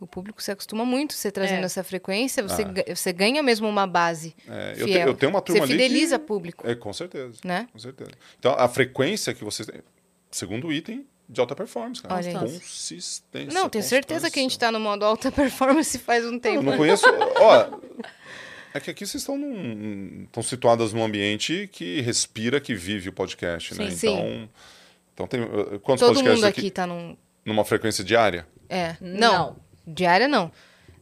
O 0.00 0.06
público 0.06 0.40
se 0.40 0.52
acostuma 0.52 0.84
muito 0.84 1.14
você 1.14 1.32
trazendo 1.32 1.62
é. 1.62 1.64
essa 1.64 1.82
frequência, 1.82 2.40
você, 2.40 2.62
ah. 2.62 2.94
você 2.94 3.12
ganha 3.12 3.42
mesmo 3.42 3.68
uma 3.68 3.84
base. 3.84 4.36
É, 4.48 4.74
eu, 4.76 4.86
te, 4.86 4.92
eu, 4.92 5.14
tenho 5.14 5.30
uma 5.30 5.42
turma 5.42 5.66
Você 5.66 5.72
fideliza 5.72 6.20
que, 6.20 6.24
público. 6.24 6.68
É, 6.68 6.76
com 6.76 6.92
certeza. 6.92 7.40
Né? 7.44 7.66
Com 7.72 7.78
certeza. 7.80 8.12
Então, 8.38 8.54
a 8.56 8.68
frequência 8.68 9.34
que 9.34 9.42
você. 9.42 9.64
Segundo 10.30 10.72
item, 10.72 11.04
de 11.28 11.40
alta 11.40 11.54
performance, 11.54 12.02
cara. 12.02 12.14
Olha 12.14 12.38
consistência. 12.38 13.52
Não, 13.52 13.68
tenho 13.68 13.84
certeza 13.84 14.30
que 14.30 14.38
a 14.38 14.42
gente 14.42 14.52
está 14.52 14.70
no 14.70 14.80
modo 14.80 15.04
alta 15.04 15.32
performance 15.32 15.98
faz 15.98 16.24
um 16.26 16.38
tempo. 16.38 16.58
Eu 16.58 16.62
não 16.62 16.76
conheço. 16.76 17.06
ó, 17.40 17.78
é 18.74 18.80
que 18.80 18.90
aqui 18.90 19.06
vocês 19.06 19.22
estão 19.22 19.38
num, 19.38 20.24
estão 20.24 20.42
situadas 20.42 20.92
num 20.92 21.04
ambiente 21.04 21.68
que 21.72 22.00
respira, 22.00 22.60
que 22.60 22.74
vive 22.74 23.08
o 23.08 23.12
podcast, 23.12 23.74
né? 23.74 23.90
sim, 23.90 23.90
né? 23.90 23.96
Sim. 23.96 24.08
Então, 24.08 24.48
então 25.14 25.26
tem 25.26 25.40
uh, 25.42 25.78
quantos 25.80 26.00
Todo 26.00 26.14
podcasts 26.14 26.34
mundo 26.34 26.44
aqui 26.44 26.66
está 26.66 26.86
num 26.86 27.16
numa 27.44 27.64
frequência 27.64 28.02
diária? 28.02 28.46
É. 28.68 28.96
Não. 29.00 29.32
não. 29.32 29.56
Diária 29.86 30.26
não. 30.26 30.50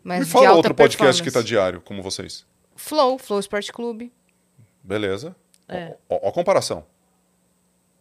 Mas 0.02 0.20
Me 0.20 0.26
fala 0.26 0.52
outro 0.52 0.74
podcast 0.74 1.22
que 1.22 1.28
está 1.28 1.40
diário, 1.40 1.80
como 1.80 2.02
vocês. 2.02 2.44
Flow, 2.74 3.16
Flow 3.16 3.38
Sport 3.38 3.70
Clube. 3.70 4.12
Beleza. 4.82 5.36
É. 5.68 5.96
Ó, 6.08 6.16
ó, 6.16 6.20
ó 6.24 6.28
a 6.28 6.32
comparação. 6.32 6.84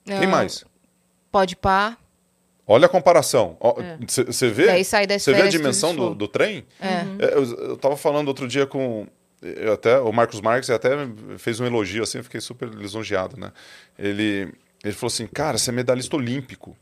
Quem 0.04 0.28
mais? 0.28 0.66
Pode 1.32 1.56
pá. 1.56 1.98
Olha 2.72 2.86
a 2.86 2.90
comparação. 2.90 3.58
Você 4.08 4.48
é. 4.48 4.50
vê, 4.50 4.84
você 4.84 5.34
vê 5.34 5.42
a 5.42 5.48
dimensão 5.48 5.96
do, 5.96 6.16
do, 6.16 6.28
trem? 6.28 6.66
É. 6.80 7.06
é 7.20 7.34
eu 7.34 7.74
estava 7.74 7.98
falando 7.98 8.30
outro 8.30 8.48
dia 8.48 8.66
com 8.66 9.08
até 9.74 10.00
o 10.00 10.12
Marcos 10.14 10.40
Marques 10.40 10.70
até 10.70 10.92
fez 11.38 11.60
um 11.60 11.66
elogio 11.66 12.04
assim, 12.04 12.20
eu 12.20 12.24
fiquei 12.24 12.40
super 12.40 12.70
lisonjeado, 12.70 13.38
né? 13.38 13.52
Ele 13.98 14.54
ele 14.84 14.94
falou 14.94 15.08
assim, 15.08 15.28
cara, 15.28 15.58
você 15.58 15.70
é 15.70 15.74
medalhista 15.74 16.16
olímpico. 16.16 16.76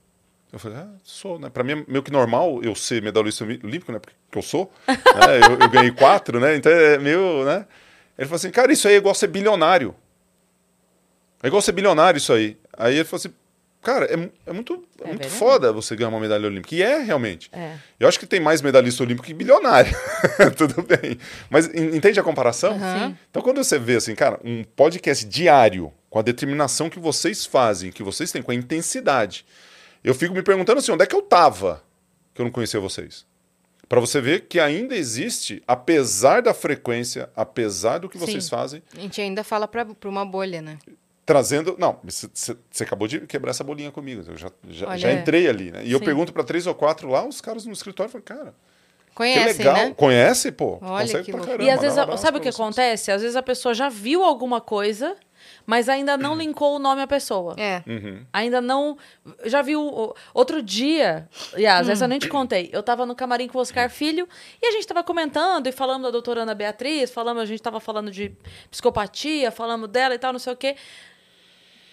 Eu 0.52 0.58
falei, 0.58 0.78
ah, 0.78 0.88
sou, 1.04 1.38
né? 1.38 1.50
Para 1.50 1.64
mim 1.64 1.74
é 1.74 1.86
meio 1.88 2.02
que 2.02 2.12
normal 2.12 2.62
eu 2.64 2.74
ser 2.74 3.02
medalhista 3.02 3.44
olímpico, 3.44 3.92
né? 3.92 4.00
Porque 4.00 4.16
eu 4.34 4.42
sou. 4.42 4.72
né? 4.88 4.96
eu, 5.48 5.60
eu, 5.60 5.70
ganhei 5.70 5.92
quatro, 5.92 6.40
né? 6.40 6.56
Então 6.56 6.72
é 6.72 6.98
meio, 6.98 7.46
né? 7.46 7.66
Ele 8.18 8.28
falou 8.28 8.36
assim, 8.36 8.52
cara, 8.52 8.72
isso 8.72 8.88
aí 8.88 8.96
é 8.96 8.98
igual 8.98 9.14
ser 9.16 9.28
bilionário. 9.28 9.94
É 11.42 11.48
igual 11.48 11.62
ser 11.62 11.72
bilionário 11.72 12.18
isso 12.18 12.34
aí. 12.34 12.58
Aí 12.78 12.96
ele 12.96 13.06
falou 13.06 13.20
assim, 13.20 13.34
Cara, 13.82 14.06
é, 14.06 14.30
é 14.46 14.52
muito, 14.52 14.84
é, 15.02 15.06
é 15.06 15.08
muito 15.08 15.30
foda 15.30 15.72
você 15.72 15.96
ganhar 15.96 16.10
uma 16.10 16.20
medalha 16.20 16.48
olímpica. 16.48 16.76
E 16.76 16.82
é, 16.82 17.00
realmente. 17.00 17.50
É. 17.54 17.78
Eu 18.00 18.08
acho 18.08 18.20
que 18.20 18.26
tem 18.26 18.40
mais 18.40 18.62
medalhista 18.62 19.04
olímpico 19.04 19.26
que 19.26 19.34
bilionário. 19.34 19.96
Tudo 20.58 20.84
bem. 20.84 21.18
Mas 21.50 21.68
entende 21.74 22.20
a 22.20 22.24
comparação? 22.24 22.74
Uhum. 22.74 23.16
Então, 23.30 23.42
quando 23.42 23.64
você 23.64 23.80
vê 23.80 23.96
assim, 23.96 24.14
cara, 24.16 24.40
um 24.44 24.64
podcast 24.64 25.26
diário, 25.26 25.94
com 26.10 26.20
a 26.20 26.22
determinação 26.22 26.90
que 26.90 27.00
vocês 27.00 27.46
fazem, 27.46 27.92
que 27.92 28.04
vocês 28.04 28.32
têm, 28.32 28.42
com 28.42 28.52
a 28.52 28.56
intensidade, 28.56 29.46
eu 30.04 30.14
fico 30.14 30.34
me 30.34 30.44
perguntando 30.44 30.80
assim, 30.80 30.92
onde 30.92 31.04
é 31.04 31.08
que 31.08 31.16
eu 31.16 31.22
tava 31.22 31.82
que 32.34 32.42
eu 32.42 32.46
não 32.46 32.52
conhecia 32.52 32.80
vocês? 32.82 33.26
Para 33.88 34.00
você 34.00 34.22
ver 34.22 34.42
que 34.42 34.60
ainda 34.60 34.96
existe, 34.96 35.64
apesar 35.68 36.42
da 36.42 36.54
frequência, 36.54 37.30
apesar 37.36 37.98
do 37.98 38.08
que 38.08 38.18
vocês 38.20 38.44
Sim. 38.44 38.50
fazem. 38.50 38.84
A 38.96 39.00
gente 39.00 39.20
ainda 39.20 39.44
fala 39.44 39.68
para 39.68 39.88
uma 40.06 40.24
bolha, 40.24 40.62
né? 40.62 40.78
Trazendo. 41.30 41.76
Não, 41.78 42.00
você 42.04 42.84
acabou 42.84 43.08
de 43.08 43.20
quebrar 43.22 43.52
essa 43.52 43.64
bolinha 43.64 43.92
comigo. 43.92 44.24
Eu 44.28 44.36
já, 44.36 44.52
já, 44.68 44.98
já 44.98 45.14
entrei 45.14 45.48
ali, 45.48 45.72
né? 45.72 45.84
E 45.84 45.88
Sim. 45.88 45.94
eu 45.94 46.00
pergunto 46.00 46.34
para 46.34 46.44
três 46.44 46.66
ou 46.66 46.74
quatro 46.74 47.08
lá, 47.08 47.24
os 47.24 47.40
caras 47.40 47.68
no 47.68 47.72
escritório 47.72 48.12
falam, 48.12 48.26
cara. 48.26 48.56
Conhece, 49.14 49.58
que 49.58 49.64
legal. 49.64 49.76
Né? 49.76 49.94
Conhece, 49.96 50.52
pô? 50.52 50.80
Olha 50.82 51.06
Consegue 51.06 51.32
pra 51.32 51.42
caramba. 51.42 51.64
E 51.64 51.70
às 51.70 51.82
vezes, 51.82 52.20
sabe 52.20 52.38
o 52.38 52.42
que 52.42 52.50
acontece? 52.50 53.12
Às 53.12 53.22
vezes 53.22 53.36
a 53.36 53.44
pessoa 53.44 53.74
já 53.74 53.90
viu 53.90 54.24
alguma 54.24 54.62
coisa, 54.62 55.16
mas 55.68 55.90
ainda 55.90 56.18
não 56.18 56.36
linkou 56.40 56.78
o 56.78 56.80
nome 56.80 57.02
à 57.02 57.08
pessoa. 57.08 57.54
É. 57.58 57.84
Uhum. 57.86 58.26
Ainda 58.34 58.60
não. 58.60 58.98
Já 59.46 59.62
viu. 59.62 60.16
Outro 60.34 60.64
dia, 60.64 61.28
aliás, 61.54 61.88
hum. 61.88 61.92
essa 61.92 62.06
eu 62.06 62.08
nem 62.08 62.18
te 62.18 62.30
contei. 62.30 62.70
Eu 62.72 62.82
tava 62.82 63.06
no 63.06 63.14
camarim 63.14 63.48
com 63.48 63.60
o 63.60 63.62
Oscar 63.62 63.90
Filho 63.90 64.28
e 64.62 64.66
a 64.66 64.72
gente 64.72 64.88
tava 64.88 65.04
comentando 65.04 65.68
e 65.68 65.72
falando 65.72 66.04
da 66.04 66.12
doutora 66.12 66.42
Ana 66.42 66.56
Beatriz, 66.56 67.12
falando, 67.12 67.40
a 67.42 67.46
gente 67.46 67.62
tava 67.62 67.80
falando 67.80 68.10
de 68.10 68.32
psicopatia, 68.72 69.52
falando 69.52 69.88
dela 69.88 70.16
e 70.16 70.18
tal, 70.18 70.32
não 70.32 70.40
sei 70.40 70.54
o 70.54 70.58
quê. 70.58 70.76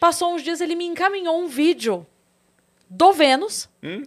Passou 0.01 0.35
uns 0.35 0.43
dias, 0.43 0.61
ele 0.61 0.75
me 0.75 0.85
encaminhou 0.87 1.39
um 1.41 1.47
vídeo 1.47 2.07
do 2.89 3.13
Vênus. 3.13 3.69
Hum? 3.83 4.03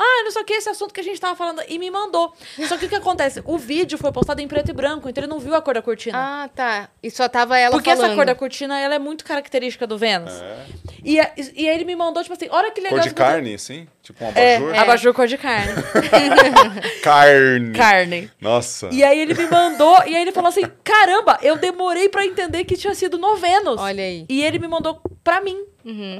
Ah, 0.00 0.22
não 0.22 0.30
sei 0.30 0.42
o 0.42 0.44
que, 0.44 0.52
esse 0.52 0.68
assunto 0.68 0.94
que 0.94 1.00
a 1.00 1.02
gente 1.02 1.20
tava 1.20 1.34
falando. 1.34 1.60
E 1.68 1.76
me 1.76 1.90
mandou. 1.90 2.32
Só 2.68 2.76
que 2.76 2.86
o 2.86 2.88
que 2.88 2.94
acontece? 2.94 3.42
O 3.44 3.58
vídeo 3.58 3.98
foi 3.98 4.12
postado 4.12 4.40
em 4.40 4.46
preto 4.46 4.70
e 4.70 4.72
branco, 4.72 5.08
então 5.08 5.24
ele 5.24 5.28
não 5.30 5.40
viu 5.40 5.56
a 5.56 5.60
cor 5.60 5.74
da 5.74 5.82
cortina. 5.82 6.16
Ah, 6.44 6.48
tá. 6.48 6.88
E 7.02 7.10
só 7.10 7.28
tava 7.28 7.58
ela 7.58 7.72
Porque 7.74 7.90
falando. 7.90 8.04
essa 8.06 8.14
cor 8.14 8.24
da 8.24 8.34
cortina, 8.36 8.78
ela 8.78 8.94
é 8.94 8.98
muito 9.00 9.24
característica 9.24 9.88
do 9.88 9.98
Vênus. 9.98 10.32
É. 10.40 10.66
E, 11.04 11.18
a- 11.18 11.32
e 11.36 11.68
aí 11.68 11.74
ele 11.74 11.84
me 11.84 11.96
mandou, 11.96 12.22
tipo 12.22 12.32
assim, 12.32 12.46
olha 12.48 12.70
que 12.70 12.80
legal. 12.80 13.00
Cor 13.00 13.08
de 13.08 13.14
carne, 13.14 13.54
assim? 13.54 13.88
Tipo 14.00 14.24
um 14.24 14.28
É, 14.36 14.56
abajur? 14.58 14.78
abajur 14.78 15.14
cor 15.14 15.26
de 15.26 15.36
carne. 15.36 15.72
Carne. 17.02 17.72
carne. 17.72 18.30
Nossa. 18.40 18.88
E 18.92 19.02
aí 19.02 19.18
ele 19.18 19.34
me 19.34 19.46
mandou, 19.48 19.96
e 20.06 20.14
aí 20.14 20.22
ele 20.22 20.32
falou 20.32 20.48
assim: 20.48 20.62
caramba, 20.84 21.38
eu 21.42 21.56
demorei 21.56 22.08
pra 22.08 22.24
entender 22.24 22.64
que 22.64 22.76
tinha 22.76 22.94
sido 22.94 23.18
no 23.18 23.36
Vênus. 23.36 23.80
Olha 23.80 24.02
aí. 24.04 24.24
E 24.28 24.44
ele 24.44 24.58
me 24.58 24.68
mandou 24.68 25.00
pra 25.28 25.40
mim, 25.42 25.66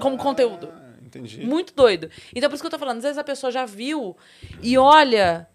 como 0.01 0.19
conteúdo. 0.19 0.69
Ah, 0.73 0.93
entendi. 1.03 1.41
Muito 1.47 1.73
doido. 1.75 2.11
Então, 2.35 2.49
por 2.51 2.55
isso 2.55 2.63
que 2.63 2.67
eu 2.67 2.71
tô 2.71 2.79
falando, 2.79 2.99
às 2.99 3.03
vezes 3.05 3.19
a 3.19 3.25
pessoa 3.25 3.51
já 3.51 3.65
viu 3.65 4.15
e 4.63 4.77
olha. 4.77 5.49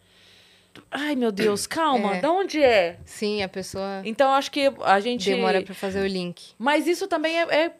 Ai, 0.89 1.15
meu 1.15 1.31
Deus, 1.31 1.67
calma, 1.67 2.15
É. 2.15 2.19
da 2.21 2.31
onde 2.31 2.59
é? 2.61 2.97
Sim, 3.05 3.43
a 3.43 3.47
pessoa 3.47 4.01
Então, 4.05 4.29
eu 4.29 4.33
acho 4.33 4.49
que 4.49 4.71
a 4.81 4.99
gente. 4.99 5.29
demora 5.29 5.61
pra 5.61 5.75
fazer 5.75 6.01
o 6.01 6.07
link. 6.07 6.53
Mas 6.57 6.87
isso 6.87 7.07
também 7.07 7.39
é, 7.39 7.43
é- 7.65 7.73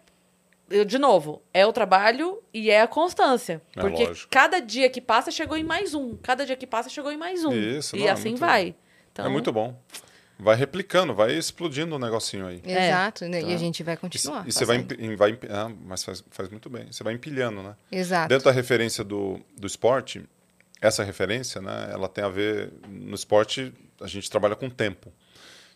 eu, 0.69 0.85
De 0.85 0.99
novo, 0.99 1.41
é 1.53 1.65
o 1.65 1.73
trabalho 1.73 2.39
e 2.53 2.69
é 2.69 2.81
a 2.81 2.87
constância. 2.87 3.61
É, 3.75 3.81
porque 3.81 4.05
lógico. 4.05 4.27
cada 4.31 4.59
dia 4.59 4.89
que 4.89 5.01
passa 5.01 5.31
chegou 5.31 5.57
em 5.57 5.63
mais 5.63 5.95
um. 5.95 6.15
Cada 6.17 6.45
dia 6.45 6.55
que 6.55 6.67
passa 6.67 6.87
chegou 6.89 7.11
em 7.11 7.17
mais 7.17 7.43
um. 7.43 7.51
Isso, 7.51 7.95
e 7.95 7.99
não, 8.01 8.07
é 8.07 8.11
assim 8.11 8.29
muito- 8.29 8.39
vai. 8.39 8.75
Então, 9.11 9.25
É 9.25 9.29
muito 9.29 9.51
bom. 9.51 9.75
Vai 10.39 10.55
replicando, 10.55 11.13
vai 11.13 11.33
explodindo 11.37 11.95
o 11.95 11.99
negocinho 11.99 12.47
aí. 12.47 12.61
É. 12.65 12.87
Exato. 12.89 13.25
né? 13.25 13.39
E 13.41 13.45
Tá. 13.45 13.53
a 13.53 13.57
gente 13.57 13.83
vai 13.83 13.93
E, 13.93 13.97
continuar. 13.97 14.47
e 14.47 14.51
você 14.51 14.65
vai, 14.65 14.85
vai 15.15 15.39
ah, 15.49 15.71
mas 15.85 16.03
faz, 16.03 16.23
faz 16.31 16.49
muito 16.49 16.69
bem. 16.69 16.87
Você 16.91 17.03
vai 17.03 17.13
empilhando, 17.13 17.61
né? 17.61 17.75
Exato. 17.91 18.29
Dentro 18.29 18.45
da 18.45 18.51
referência 18.51 19.03
do, 19.03 19.39
do 19.57 19.67
esporte, 19.67 20.23
essa 20.81 21.03
referência, 21.03 21.61
né, 21.61 21.89
ela 21.91 22.09
tem 22.09 22.23
a 22.23 22.29
ver 22.29 22.71
no 22.89 23.15
esporte 23.15 23.71
a 24.01 24.07
gente 24.07 24.29
trabalha 24.29 24.55
com 24.55 24.69
tempo. 24.69 25.13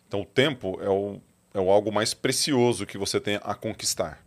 Então 0.06 0.20
o 0.20 0.24
tempo 0.26 0.78
é 0.82 0.88
o, 0.88 1.20
é 1.54 1.60
o 1.60 1.70
algo 1.70 1.90
mais 1.92 2.12
precioso 2.12 2.84
que 2.84 2.98
você 2.98 3.18
tem 3.20 3.38
a 3.42 3.54
conquistar. 3.54 4.22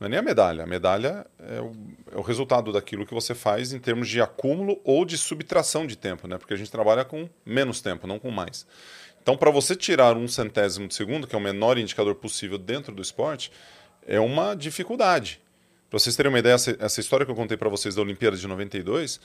Não 0.00 0.06
é 0.06 0.10
nem 0.10 0.18
a 0.18 0.22
medalha. 0.22 0.64
A 0.64 0.66
medalha 0.66 1.26
é 1.38 1.60
o, 1.60 1.72
é 2.12 2.16
o 2.18 2.22
resultado 2.22 2.72
daquilo 2.72 3.06
que 3.06 3.14
você 3.14 3.34
faz 3.34 3.72
em 3.72 3.78
termos 3.78 4.08
de 4.08 4.20
acúmulo 4.20 4.80
ou 4.84 5.04
de 5.04 5.16
subtração 5.16 5.86
de 5.86 5.96
tempo, 5.96 6.26
né? 6.28 6.36
Porque 6.38 6.52
a 6.52 6.56
gente 6.56 6.70
trabalha 6.70 7.04
com 7.04 7.28
menos 7.46 7.80
tempo, 7.80 8.06
não 8.06 8.18
com 8.18 8.30
mais. 8.30 8.66
Então, 9.26 9.36
para 9.36 9.50
você 9.50 9.74
tirar 9.74 10.16
um 10.16 10.28
centésimo 10.28 10.86
de 10.86 10.94
segundo, 10.94 11.26
que 11.26 11.34
é 11.34 11.38
o 11.38 11.42
menor 11.42 11.76
indicador 11.78 12.14
possível 12.14 12.56
dentro 12.56 12.94
do 12.94 13.02
esporte, 13.02 13.50
é 14.06 14.20
uma 14.20 14.54
dificuldade. 14.54 15.40
Para 15.90 15.98
vocês 15.98 16.14
terem 16.14 16.30
uma 16.30 16.38
ideia, 16.38 16.54
essa, 16.54 17.00
história 17.00 17.26
que 17.26 17.32
eu 17.32 17.34
contei 17.34 17.56
para 17.56 17.68
vocês 17.68 17.96
da 17.96 18.02
Olimpíada 18.02 18.36
de 18.36 18.46
92 18.46 19.18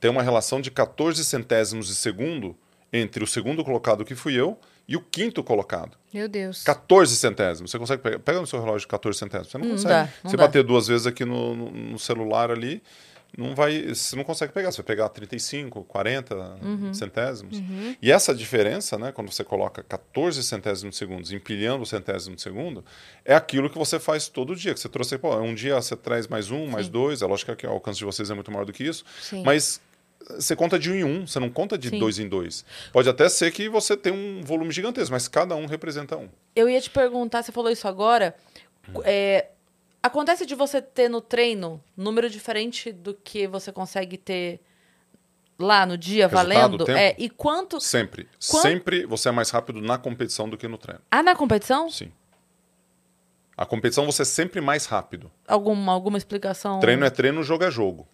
tem 0.00 0.10
uma 0.10 0.24
relação 0.24 0.60
de 0.60 0.72
14 0.72 1.24
centésimos 1.24 1.86
de 1.86 1.94
segundo 1.94 2.56
entre 2.92 3.22
o 3.22 3.28
segundo 3.28 3.64
colocado, 3.64 4.04
que 4.04 4.16
fui 4.16 4.34
eu, 4.34 4.58
e 4.88 4.96
o 4.96 5.00
quinto 5.00 5.40
colocado. 5.44 5.96
Meu 6.12 6.28
Deus. 6.28 6.64
14 6.64 7.14
centésimos. 7.14 7.70
Você 7.70 7.78
consegue 7.78 8.02
pegar? 8.02 8.18
Pega 8.18 8.40
no 8.40 8.48
seu 8.48 8.60
relógio 8.60 8.88
14 8.88 9.16
centésimos. 9.20 9.52
Você 9.52 9.58
não, 9.58 9.66
Não 9.66 9.72
consegue. 9.76 9.94
dá, 9.94 10.08
não 10.24 10.30
você 10.32 10.36
dá. 10.36 10.42
bater 10.46 10.64
duas 10.64 10.88
vezes 10.88 11.06
aqui 11.06 11.24
no- 11.24 11.54
no 11.70 11.98
celular 11.98 12.50
ali, 12.50 12.82
não 13.36 13.54
vai, 13.54 13.88
você 13.94 14.14
não 14.16 14.24
consegue 14.24 14.52
pegar. 14.52 14.70
Você 14.70 14.78
vai 14.78 14.86
pegar 14.86 15.08
35, 15.08 15.84
40 15.84 16.34
Uhum. 16.62 16.94
centésimos. 16.94 17.60
E 18.00 18.10
essa 18.12 18.34
diferença, 18.34 18.96
né, 18.98 19.12
quando 19.12 19.30
você 19.32 19.42
coloca 19.44 19.82
14 19.82 20.42
centésimos 20.42 20.94
de 20.94 20.98
segundos 20.98 21.32
empilhando 21.32 21.82
o 21.82 21.86
centésimo 21.86 22.36
de 22.36 22.42
segundo, 22.42 22.84
é 23.24 23.34
aquilo 23.34 23.68
que 23.68 23.78
você 23.78 23.98
faz 23.98 24.28
todo 24.28 24.54
dia. 24.54 24.72
Que 24.74 24.80
você 24.80 24.88
trouxe, 24.88 25.18
pô, 25.18 25.34
um 25.36 25.54
dia 25.54 25.74
você 25.76 25.96
traz 25.96 26.26
mais 26.28 26.50
um, 26.50 26.66
mais 26.66 26.88
dois. 26.88 27.22
É 27.22 27.26
lógico 27.26 27.54
que 27.56 27.66
o 27.66 27.70
alcance 27.70 27.98
de 27.98 28.04
vocês 28.04 28.30
é 28.30 28.34
muito 28.34 28.50
maior 28.52 28.64
do 28.64 28.72
que 28.72 28.84
isso. 28.84 29.04
Sim. 29.20 29.42
Mas 29.44 29.80
você 30.38 30.56
conta 30.56 30.78
de 30.78 30.90
um 30.90 30.94
em 30.94 31.04
um, 31.04 31.26
você 31.26 31.38
não 31.38 31.50
conta 31.50 31.76
de 31.76 31.90
Sim. 31.90 31.98
dois 31.98 32.18
em 32.18 32.26
dois. 32.28 32.64
Pode 32.92 33.08
até 33.08 33.28
ser 33.28 33.50
que 33.52 33.68
você 33.68 33.96
tenha 33.96 34.14
um 34.14 34.42
volume 34.42 34.70
gigantesco, 34.72 35.12
mas 35.12 35.28
cada 35.28 35.54
um 35.54 35.66
representa 35.66 36.16
um. 36.16 36.28
Eu 36.56 36.68
ia 36.68 36.80
te 36.80 36.88
perguntar, 36.88 37.42
você 37.42 37.52
falou 37.52 37.70
isso 37.70 37.86
agora. 37.86 38.34
é, 39.04 39.46
acontece 40.06 40.44
de 40.46 40.54
você 40.54 40.80
ter 40.82 41.08
no 41.08 41.20
treino 41.20 41.82
número 41.96 42.28
diferente 42.30 42.92
do 42.92 43.14
que 43.14 43.46
você 43.46 43.72
consegue 43.72 44.16
ter 44.18 44.60
lá 45.58 45.86
no 45.86 45.96
dia 45.96 46.26
Resultado, 46.28 46.48
valendo? 46.48 46.84
tempo? 46.84 46.98
É, 46.98 47.14
e 47.18 47.28
quanto. 47.30 47.80
Sempre. 47.80 48.28
Sempre 48.38 49.06
você 49.06 49.28
é 49.28 49.32
mais 49.32 49.50
rápido 49.50 49.80
na 49.80 49.96
competição 49.98 50.48
do 50.48 50.56
que 50.56 50.68
no 50.68 50.76
treino. 50.78 51.00
Ah, 51.10 51.22
na 51.22 51.34
competição? 51.34 51.90
Sim. 51.90 52.12
A 53.56 53.64
competição 53.64 54.04
você 54.04 54.22
é 54.22 54.24
sempre 54.24 54.60
mais 54.60 54.84
rápido. 54.86 55.30
Alguma, 55.46 55.92
alguma 55.92 56.18
explicação? 56.18 56.80
Treino 56.80 57.04
é 57.04 57.10
treino, 57.10 57.40
jogo 57.44 57.62
é 57.64 57.70
jogo. 57.70 58.08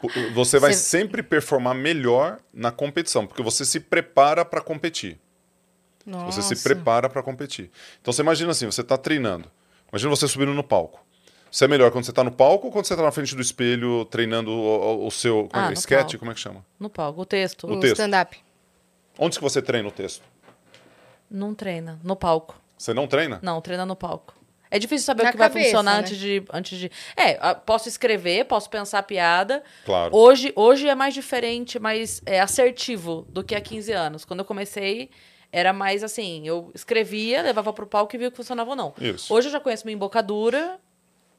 P- 0.00 0.30
Você 0.30 0.60
vai 0.60 0.72
Você- 0.72 0.78
sempre 0.80 1.24
performar 1.24 1.74
melhor 1.74 2.38
na 2.54 2.70
competição, 2.70 3.26
porque 3.26 3.42
você 3.42 3.64
se 3.64 3.80
prepara 3.80 4.44
para 4.44 4.60
competir. 4.60 5.18
Nossa. 6.06 6.40
Você 6.40 6.54
se 6.54 6.62
prepara 6.62 7.08
para 7.08 7.20
competir. 7.22 7.68
Então 8.00 8.12
você 8.12 8.22
imagina 8.22 8.52
assim, 8.52 8.66
você 8.66 8.80
está 8.80 8.96
treinando. 8.96 9.50
Imagina 9.92 10.10
você 10.10 10.28
subindo 10.28 10.52
no 10.54 10.62
palco. 10.62 11.00
Você 11.50 11.64
é 11.64 11.68
melhor 11.68 11.90
quando 11.90 12.04
você 12.04 12.10
está 12.10 12.22
no 12.22 12.30
palco 12.30 12.66
ou 12.66 12.72
quando 12.72 12.84
você 12.84 12.92
está 12.92 13.02
na 13.02 13.10
frente 13.10 13.34
do 13.34 13.40
espelho 13.40 14.04
treinando 14.04 14.50
o, 14.50 14.54
o- 15.04 15.06
o 15.06 15.10
seu 15.10 15.48
como 15.50 15.62
é? 15.62 15.66
Ah, 15.66 15.70
no 15.70 15.74
sketch? 15.74 16.02
palco. 16.02 16.18
Como 16.18 16.30
é 16.30 16.34
que 16.34 16.40
chama? 16.40 16.64
No 16.78 16.90
palco, 16.90 17.22
o 17.22 17.24
texto. 17.24 17.66
O 17.66 17.72
O 17.74 17.80
texto. 17.80 17.94
stand-up. 17.94 18.36
Onde 19.18 19.38
que 19.38 19.42
você 19.42 19.62
treina 19.62 19.88
o 19.88 19.90
texto? 19.90 20.22
Não 21.30 21.54
treina. 21.54 21.98
No 22.04 22.14
palco. 22.16 22.54
Você 22.76 22.94
não 22.94 23.06
treina? 23.06 23.38
Não, 23.42 23.60
treina 23.60 23.84
no 23.86 23.96
palco. 23.96 24.34
É 24.70 24.78
difícil 24.78 25.06
saber 25.06 25.22
Na 25.22 25.30
o 25.30 25.32
que 25.32 25.38
vai 25.38 25.48
cabeça, 25.48 25.64
funcionar 25.70 25.92
né? 25.94 25.98
antes, 26.00 26.18
de, 26.18 26.42
antes 26.52 26.78
de. 26.78 26.90
É, 27.16 27.54
posso 27.54 27.88
escrever, 27.88 28.44
posso 28.44 28.68
pensar 28.68 29.02
piada. 29.02 29.62
Claro. 29.86 30.14
Hoje, 30.14 30.52
hoje 30.54 30.86
é 30.86 30.94
mais 30.94 31.14
diferente, 31.14 31.78
mais 31.78 32.20
é, 32.26 32.38
assertivo 32.40 33.26
do 33.30 33.42
que 33.42 33.54
há 33.54 33.60
15 33.62 33.90
anos. 33.92 34.24
Quando 34.26 34.40
eu 34.40 34.44
comecei, 34.44 35.10
era 35.52 35.72
mais 35.72 36.02
assim: 36.04 36.46
eu 36.46 36.70
escrevia, 36.74 37.42
levava 37.42 37.72
pro 37.72 37.86
palco 37.86 38.14
e 38.14 38.18
via 38.18 38.30
que 38.30 38.36
funcionava 38.36 38.70
ou 38.70 38.76
não. 38.76 38.94
Isso. 39.00 39.32
Hoje 39.32 39.48
eu 39.48 39.52
já 39.52 39.60
conheço 39.60 39.84
minha 39.86 39.94
embocadura, 39.94 40.78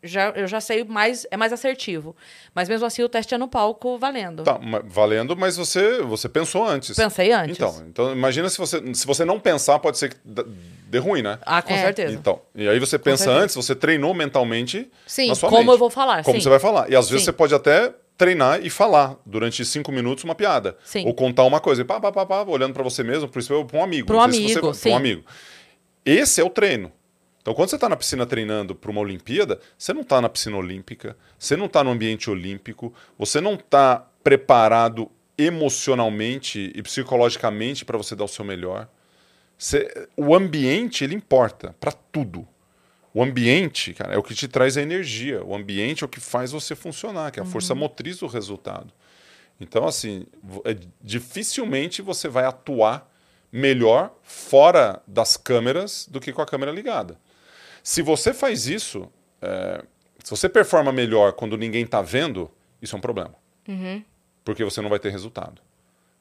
já, 0.01 0.29
eu 0.29 0.47
já 0.47 0.61
sei 0.61 0.83
mais, 0.83 1.27
é 1.29 1.35
mais 1.37 1.51
assertivo. 1.51 2.15
Mas 2.55 2.69
mesmo 2.69 2.85
assim, 2.85 3.03
o 3.03 3.09
teste 3.09 3.33
é 3.35 3.37
no 3.37 3.47
palco 3.47 3.97
valendo. 3.97 4.43
Tá, 4.43 4.59
valendo, 4.85 5.35
mas 5.35 5.57
você, 5.57 6.01
você 6.01 6.29
pensou 6.29 6.65
antes. 6.65 6.95
Pensei 6.95 7.31
antes. 7.31 7.57
Então, 7.57 7.83
então 7.87 8.11
imagina 8.13 8.49
se 8.49 8.57
você, 8.57 8.93
se 8.93 9.05
você 9.05 9.25
não 9.25 9.39
pensar, 9.39 9.77
pode 9.79 9.97
ser 9.97 10.09
que 10.13 10.17
dê 10.23 10.97
ruim, 10.99 11.21
né? 11.21 11.37
Ah, 11.41 11.61
com 11.61 11.73
É. 11.73 11.81
certeza. 11.81 12.13
Então, 12.13 12.41
e 12.55 12.67
aí 12.67 12.79
você 12.79 12.97
pensa 12.97 13.29
antes, 13.29 13.53
você 13.55 13.75
treinou 13.75 14.13
mentalmente 14.13 14.89
Sim, 15.05 15.27
na 15.27 15.35
sua 15.35 15.49
como 15.49 15.61
mente. 15.61 15.71
eu 15.73 15.77
vou 15.77 15.89
falar, 15.89 16.23
Como 16.23 16.37
sim. 16.37 16.43
você 16.43 16.49
vai 16.49 16.59
falar. 16.59 16.89
E 16.89 16.95
às 16.95 17.09
vezes 17.09 17.21
Sim. 17.23 17.25
você 17.25 17.33
pode 17.33 17.53
até 17.53 17.93
treinar 18.19 18.59
e 18.61 18.69
falar 18.69 19.15
durante 19.25 19.63
cinco 19.63 19.91
minutos 19.93 20.25
uma 20.25 20.35
piada. 20.35 20.77
Sim. 20.83 21.05
Ou 21.07 21.13
contar 21.13 21.45
uma 21.45 21.61
coisa, 21.61 21.81
e 21.81 21.85
pá, 21.85 22.01
pá, 22.01 22.11
pá, 22.11 22.25
pá, 22.25 22.43
olhando 22.43 22.73
pra 22.73 22.83
você 22.83 23.01
mesmo, 23.01 23.29
pra 23.29 23.79
um 23.79 23.83
amigo. 23.83 24.05
Pra 24.05 24.17
um 24.17 24.21
amigo, 24.21 24.49
você, 24.49 24.59
pra 24.59 24.69
um 24.69 24.73
sim. 24.73 24.93
amigo. 24.93 25.23
Esse 26.05 26.41
é 26.41 26.43
o 26.43 26.49
treino. 26.49 26.91
Então, 27.41 27.53
quando 27.53 27.69
você 27.69 27.75
está 27.75 27.87
na 27.87 27.95
piscina 27.95 28.25
treinando 28.25 28.75
para 28.75 28.91
uma 28.91 28.99
Olimpíada, 28.99 29.61
você 29.77 29.93
não 29.93 30.01
está 30.01 30.19
na 30.19 30.27
piscina 30.27 30.57
olímpica, 30.57 31.15
você 31.37 31.55
não 31.55 31.67
está 31.67 31.81
no 31.81 31.91
ambiente 31.91 32.29
olímpico, 32.29 32.93
você 33.17 33.39
não 33.39 33.53
está 33.53 34.05
preparado 34.21 35.09
emocionalmente 35.37 36.73
e 36.75 36.83
psicologicamente 36.83 37.85
para 37.85 37.97
você 37.97 38.17
dar 38.17 38.25
o 38.25 38.27
seu 38.27 38.43
melhor. 38.43 38.89
Você- 39.57 40.09
o 40.17 40.35
ambiente, 40.35 41.05
ele 41.05 41.15
importa 41.15 41.73
para 41.79 41.93
tudo. 41.93 42.45
O 43.19 43.23
ambiente, 43.23 43.93
cara, 43.93 44.13
é 44.13 44.17
o 44.17 44.23
que 44.23 44.33
te 44.33 44.47
traz 44.47 44.77
a 44.77 44.81
energia. 44.81 45.43
O 45.43 45.53
ambiente 45.53 46.03
é 46.03 46.05
o 46.05 46.07
que 46.07 46.21
faz 46.21 46.53
você 46.53 46.73
funcionar, 46.73 47.31
que 47.31 47.39
é 47.41 47.43
a 47.43 47.45
força 47.45 47.75
motriz 47.75 48.19
do 48.19 48.27
resultado. 48.27 48.93
Então, 49.59 49.85
assim, 49.85 50.25
é- 50.63 50.77
dificilmente 51.01 52.01
você 52.01 52.29
vai 52.29 52.45
atuar 52.45 53.11
melhor 53.51 54.15
fora 54.23 55.01
das 55.05 55.35
câmeras 55.35 56.07
do 56.09 56.21
que 56.21 56.31
com 56.31 56.41
a 56.41 56.45
câmera 56.45 56.71
ligada. 56.71 57.19
Se 57.83 58.01
você 58.01 58.33
faz 58.33 58.67
isso, 58.67 59.11
é, 59.41 59.83
se 60.23 60.31
você 60.31 60.47
performa 60.47 60.89
melhor 60.93 61.33
quando 61.33 61.57
ninguém 61.57 61.83
está 61.83 62.01
vendo, 62.01 62.49
isso 62.81 62.95
é 62.95 62.97
um 62.97 63.01
problema. 63.01 63.35
Porque 64.45 64.63
você 64.63 64.79
não 64.79 64.89
vai 64.89 64.97
ter 64.97 65.09
resultado. 65.09 65.61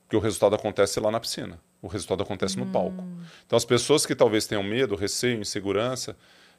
Porque 0.03 0.16
o 0.16 0.20
resultado 0.20 0.57
acontece 0.57 0.99
lá 0.99 1.12
na 1.12 1.20
piscina. 1.20 1.61
O 1.81 1.87
resultado 1.87 2.25
acontece 2.25 2.59
no 2.59 2.66
palco. 2.66 3.05
Então, 3.47 3.57
as 3.57 3.65
pessoas 3.65 4.05
que 4.05 4.16
talvez 4.16 4.49
tenham 4.49 4.65
medo, 4.65 4.97
receio, 4.97 5.41
insegurança, 5.41 6.16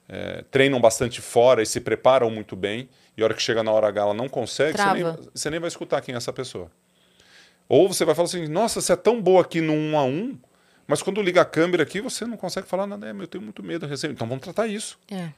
é, 0.09 0.43
treinam 0.49 0.81
bastante 0.81 1.21
fora 1.21 1.61
e 1.61 1.65
se 1.65 1.79
preparam 1.79 2.29
muito 2.31 2.55
bem, 2.55 2.89
e 3.15 3.21
a 3.21 3.25
hora 3.25 3.33
que 3.33 3.41
chega 3.41 3.61
na 3.63 3.71
hora 3.71 3.87
H 3.87 4.01
ela 4.01 4.13
não 4.13 4.27
consegue, 4.27 4.75
você 4.77 4.83
nem, 4.93 5.03
você 5.33 5.49
nem 5.51 5.59
vai 5.59 5.67
escutar 5.67 6.01
quem 6.01 6.13
é 6.15 6.17
essa 6.17 6.33
pessoa. 6.33 6.69
Ou 7.67 7.87
você 7.87 8.03
vai 8.03 8.15
falar 8.15 8.25
assim, 8.27 8.47
nossa, 8.47 8.81
você 8.81 8.93
é 8.93 8.95
tão 8.95 9.21
boa 9.21 9.41
aqui 9.41 9.61
no 9.61 9.73
um 9.73 9.97
a 9.97 10.03
um, 10.03 10.37
mas 10.87 11.03
quando 11.03 11.21
liga 11.21 11.41
a 11.41 11.45
câmera 11.45 11.83
aqui, 11.83 12.01
você 12.01 12.25
não 12.25 12.35
consegue 12.35 12.67
falar 12.67 12.87
nada, 12.87 13.07
é, 13.07 13.11
eu 13.11 13.27
tenho 13.27 13.43
muito 13.43 13.61
medo, 13.61 13.85
receio. 13.85 14.11
Então 14.11 14.27
vamos 14.27 14.43
tratar 14.43 14.65
isso. 14.65 14.97
É. 15.11 15.29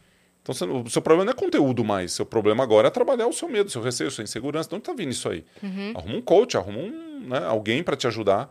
Então 0.41 0.56
você- 0.56 0.64
o 0.65 0.89
seu 0.89 1.02
problema 1.02 1.26
não 1.26 1.31
é 1.34 1.35
conteúdo 1.35 1.84
mais, 1.84 2.14
seu 2.14 2.26
problema 2.26 2.64
agora 2.64 2.88
é 2.88 2.91
trabalhar 2.91 3.27
o 3.27 3.34
seu 3.34 3.49
medo, 3.49 3.69
seu 3.69 3.81
receio, 3.81 4.10
sua 4.10 4.23
insegurança. 4.23 4.69
De 4.69 4.76
onde 4.76 4.81
está 4.84 4.93
vindo 4.93 5.11
isso 5.11 5.30
aí? 5.30 5.45
Arruma 5.95 6.15
um 6.15 6.22
coach, 6.22 6.56
arruma 6.57 6.80
um, 6.80 7.27
né, 7.27 7.45
alguém 7.45 7.84
para 7.84 7.95
te 7.98 8.07
ajudar, 8.07 8.49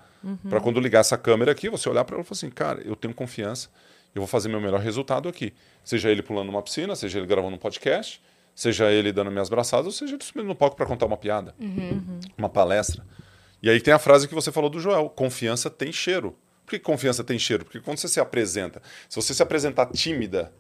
para 0.51 0.61
quando 0.61 0.79
ligar 0.79 1.01
essa 1.01 1.17
câmera 1.17 1.51
aqui, 1.51 1.69
você 1.71 1.89
olhar 1.89 2.05
para 2.05 2.17
ela 2.17 2.23
e 2.23 2.27
falar 2.27 2.37
assim, 2.37 2.51
cara, 2.51 2.83
eu 2.85 2.95
tenho 2.95 3.15
confiança, 3.15 3.71
eu 4.15 4.21
vou 4.21 4.27
fazer 4.27 4.49
meu 4.49 4.61
melhor 4.61 4.81
resultado 4.81 5.29
aqui. 5.29 5.53
Seja 5.85 6.11
ele 6.11 6.23
pulando 6.23 6.47
numa 6.47 6.63
piscina, 6.63 6.95
seja 6.97 7.19
ele 7.19 7.27
gravando 7.27 7.57
um 7.57 7.59
podcast, 7.59 8.21
Seja 8.61 8.91
ele 8.91 9.11
dando 9.11 9.31
minhas 9.31 9.49
braçadas, 9.49 9.87
ou 9.87 9.93
seja 9.93 10.15
ele 10.15 10.23
subindo 10.23 10.47
no 10.47 10.55
palco 10.55 10.77
para 10.77 10.85
contar 10.85 11.07
uma 11.07 11.17
piada, 11.17 11.55
uma 12.37 12.49
palestra. 12.49 13.07
E 13.63 13.71
aí 13.71 13.81
tem 13.81 13.95
a 13.95 13.99
frase 13.99 14.29
que 14.29 14.35
você 14.35 14.53
falou 14.53 14.69
do 14.69 14.79
Joel: 14.79 15.09
confiança 15.09 15.71
tem 15.71 15.91
cheiro. 15.91 16.37
Por 16.67 16.73
que 16.73 16.79
confiança 16.79 17.25
tem 17.25 17.39
cheiro? 17.39 17.65
Porque 17.65 17.81
quando 17.81 17.97
você 17.97 18.07
se 18.07 18.21
apresenta, 18.21 18.83
se 19.09 19.17
você 19.17 19.33
se 19.33 19.43
apresentar 19.43 19.87
tímida, 19.87 20.53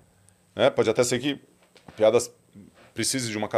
né, 0.56 0.70
pode 0.70 0.89
até 0.89 1.05
ser 1.05 1.18
que 1.18 1.40
a 1.86 1.93
piada 1.93 2.16
precise 2.95 3.31
de 3.31 3.37
uma 3.39 3.49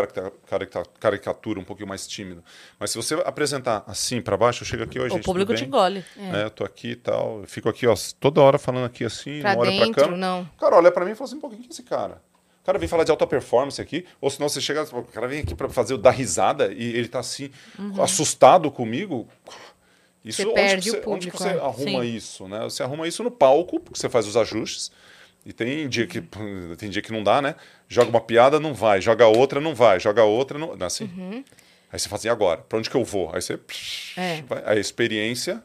caricatura 1.00 1.58
um 1.58 1.64
pouquinho 1.64 1.88
mais 1.88 2.06
tímida. 2.06 2.42
Mas 2.78 2.90
se 2.90 2.96
você 2.96 3.14
apresentar 3.24 3.84
assim 3.86 4.20
para 4.20 4.36
baixo, 4.36 4.62
eu 4.62 4.66
chego 4.66 4.84
aqui 4.84 4.98
hoje. 4.98 5.14
O 5.14 5.20
público 5.20 5.54
te 5.54 5.64
engole. 5.64 6.04
É. 6.16 6.44
eu 6.44 6.50
tô 6.50 6.64
aqui 6.64 6.90
e 6.90 6.96
tal. 6.96 7.40
Eu 7.40 7.46
fico 7.46 7.68
aqui, 7.68 7.86
ó, 7.86 7.94
toda 8.20 8.40
hora 8.40 8.58
falando 8.58 8.84
aqui 8.84 9.04
assim, 9.04 9.40
pra 9.40 9.54
não 9.54 9.60
olha 9.60 9.70
dentro, 9.70 9.92
pra 9.92 10.04
câmera. 10.04 10.20
não. 10.20 10.42
O 10.42 10.60
cara 10.60 10.76
olha 10.76 10.90
pra 10.92 11.04
mim 11.04 11.12
e 11.12 11.14
fala 11.14 11.28
assim: 11.28 11.40
pô, 11.40 11.48
quem 11.48 11.60
que 11.60 11.68
é 11.68 11.70
esse 11.70 11.82
cara? 11.82 12.22
O 12.62 12.64
cara 12.64 12.78
vem 12.78 12.88
falar 12.88 13.02
de 13.02 13.10
alta 13.10 13.26
performance 13.26 13.80
aqui, 13.82 14.06
ou 14.20 14.30
senão 14.30 14.48
você 14.48 14.60
chega, 14.60 14.84
o 14.84 15.02
cara 15.02 15.26
vem 15.26 15.40
aqui 15.40 15.52
para 15.52 15.68
fazer 15.68 15.94
o 15.94 15.98
dar 15.98 16.12
risada 16.12 16.72
e 16.72 16.96
ele 16.96 17.08
tá 17.08 17.18
assim, 17.18 17.50
assustado 18.00 18.70
comigo. 18.70 19.26
Isso, 20.24 20.40
Você 20.40 20.46
onde, 20.46 20.54
perde 20.54 20.90
você, 20.90 20.96
o 20.96 21.00
público, 21.00 21.10
onde 21.16 21.30
que 21.32 21.36
você 21.36 21.48
arruma 21.48 22.04
Sim. 22.04 22.14
isso, 22.16 22.46
né? 22.46 22.60
Você 22.60 22.82
arruma 22.84 23.08
isso 23.08 23.24
no 23.24 23.30
palco, 23.32 23.80
porque 23.80 23.98
você 23.98 24.08
faz 24.08 24.26
os 24.28 24.36
ajustes. 24.36 24.92
E 25.44 25.52
tem 25.52 25.88
dia 25.88 26.06
que 26.06 26.22
tem 26.78 26.88
dia 26.88 27.02
que 27.02 27.12
não 27.12 27.22
dá, 27.22 27.42
né? 27.42 27.56
Joga 27.88 28.10
uma 28.10 28.20
piada, 28.20 28.60
não 28.60 28.72
vai. 28.74 29.00
Joga 29.00 29.26
outra, 29.26 29.60
não 29.60 29.74
vai. 29.74 29.98
Joga 29.98 30.22
outra, 30.24 30.58
não. 30.58 30.76
não 30.76 30.82
é 30.84 30.86
assim. 30.86 31.04
Uhum. 31.04 31.44
Aí 31.92 31.98
você 31.98 32.08
fala 32.08 32.18
assim, 32.18 32.28
e 32.28 32.30
agora? 32.30 32.60
Pra 32.62 32.78
onde 32.78 32.88
que 32.88 32.96
eu 32.96 33.04
vou? 33.04 33.34
Aí 33.34 33.42
você. 33.42 33.58
É. 34.16 34.42
vai- 34.42 34.62
a 34.64 34.76
experiência 34.76 35.62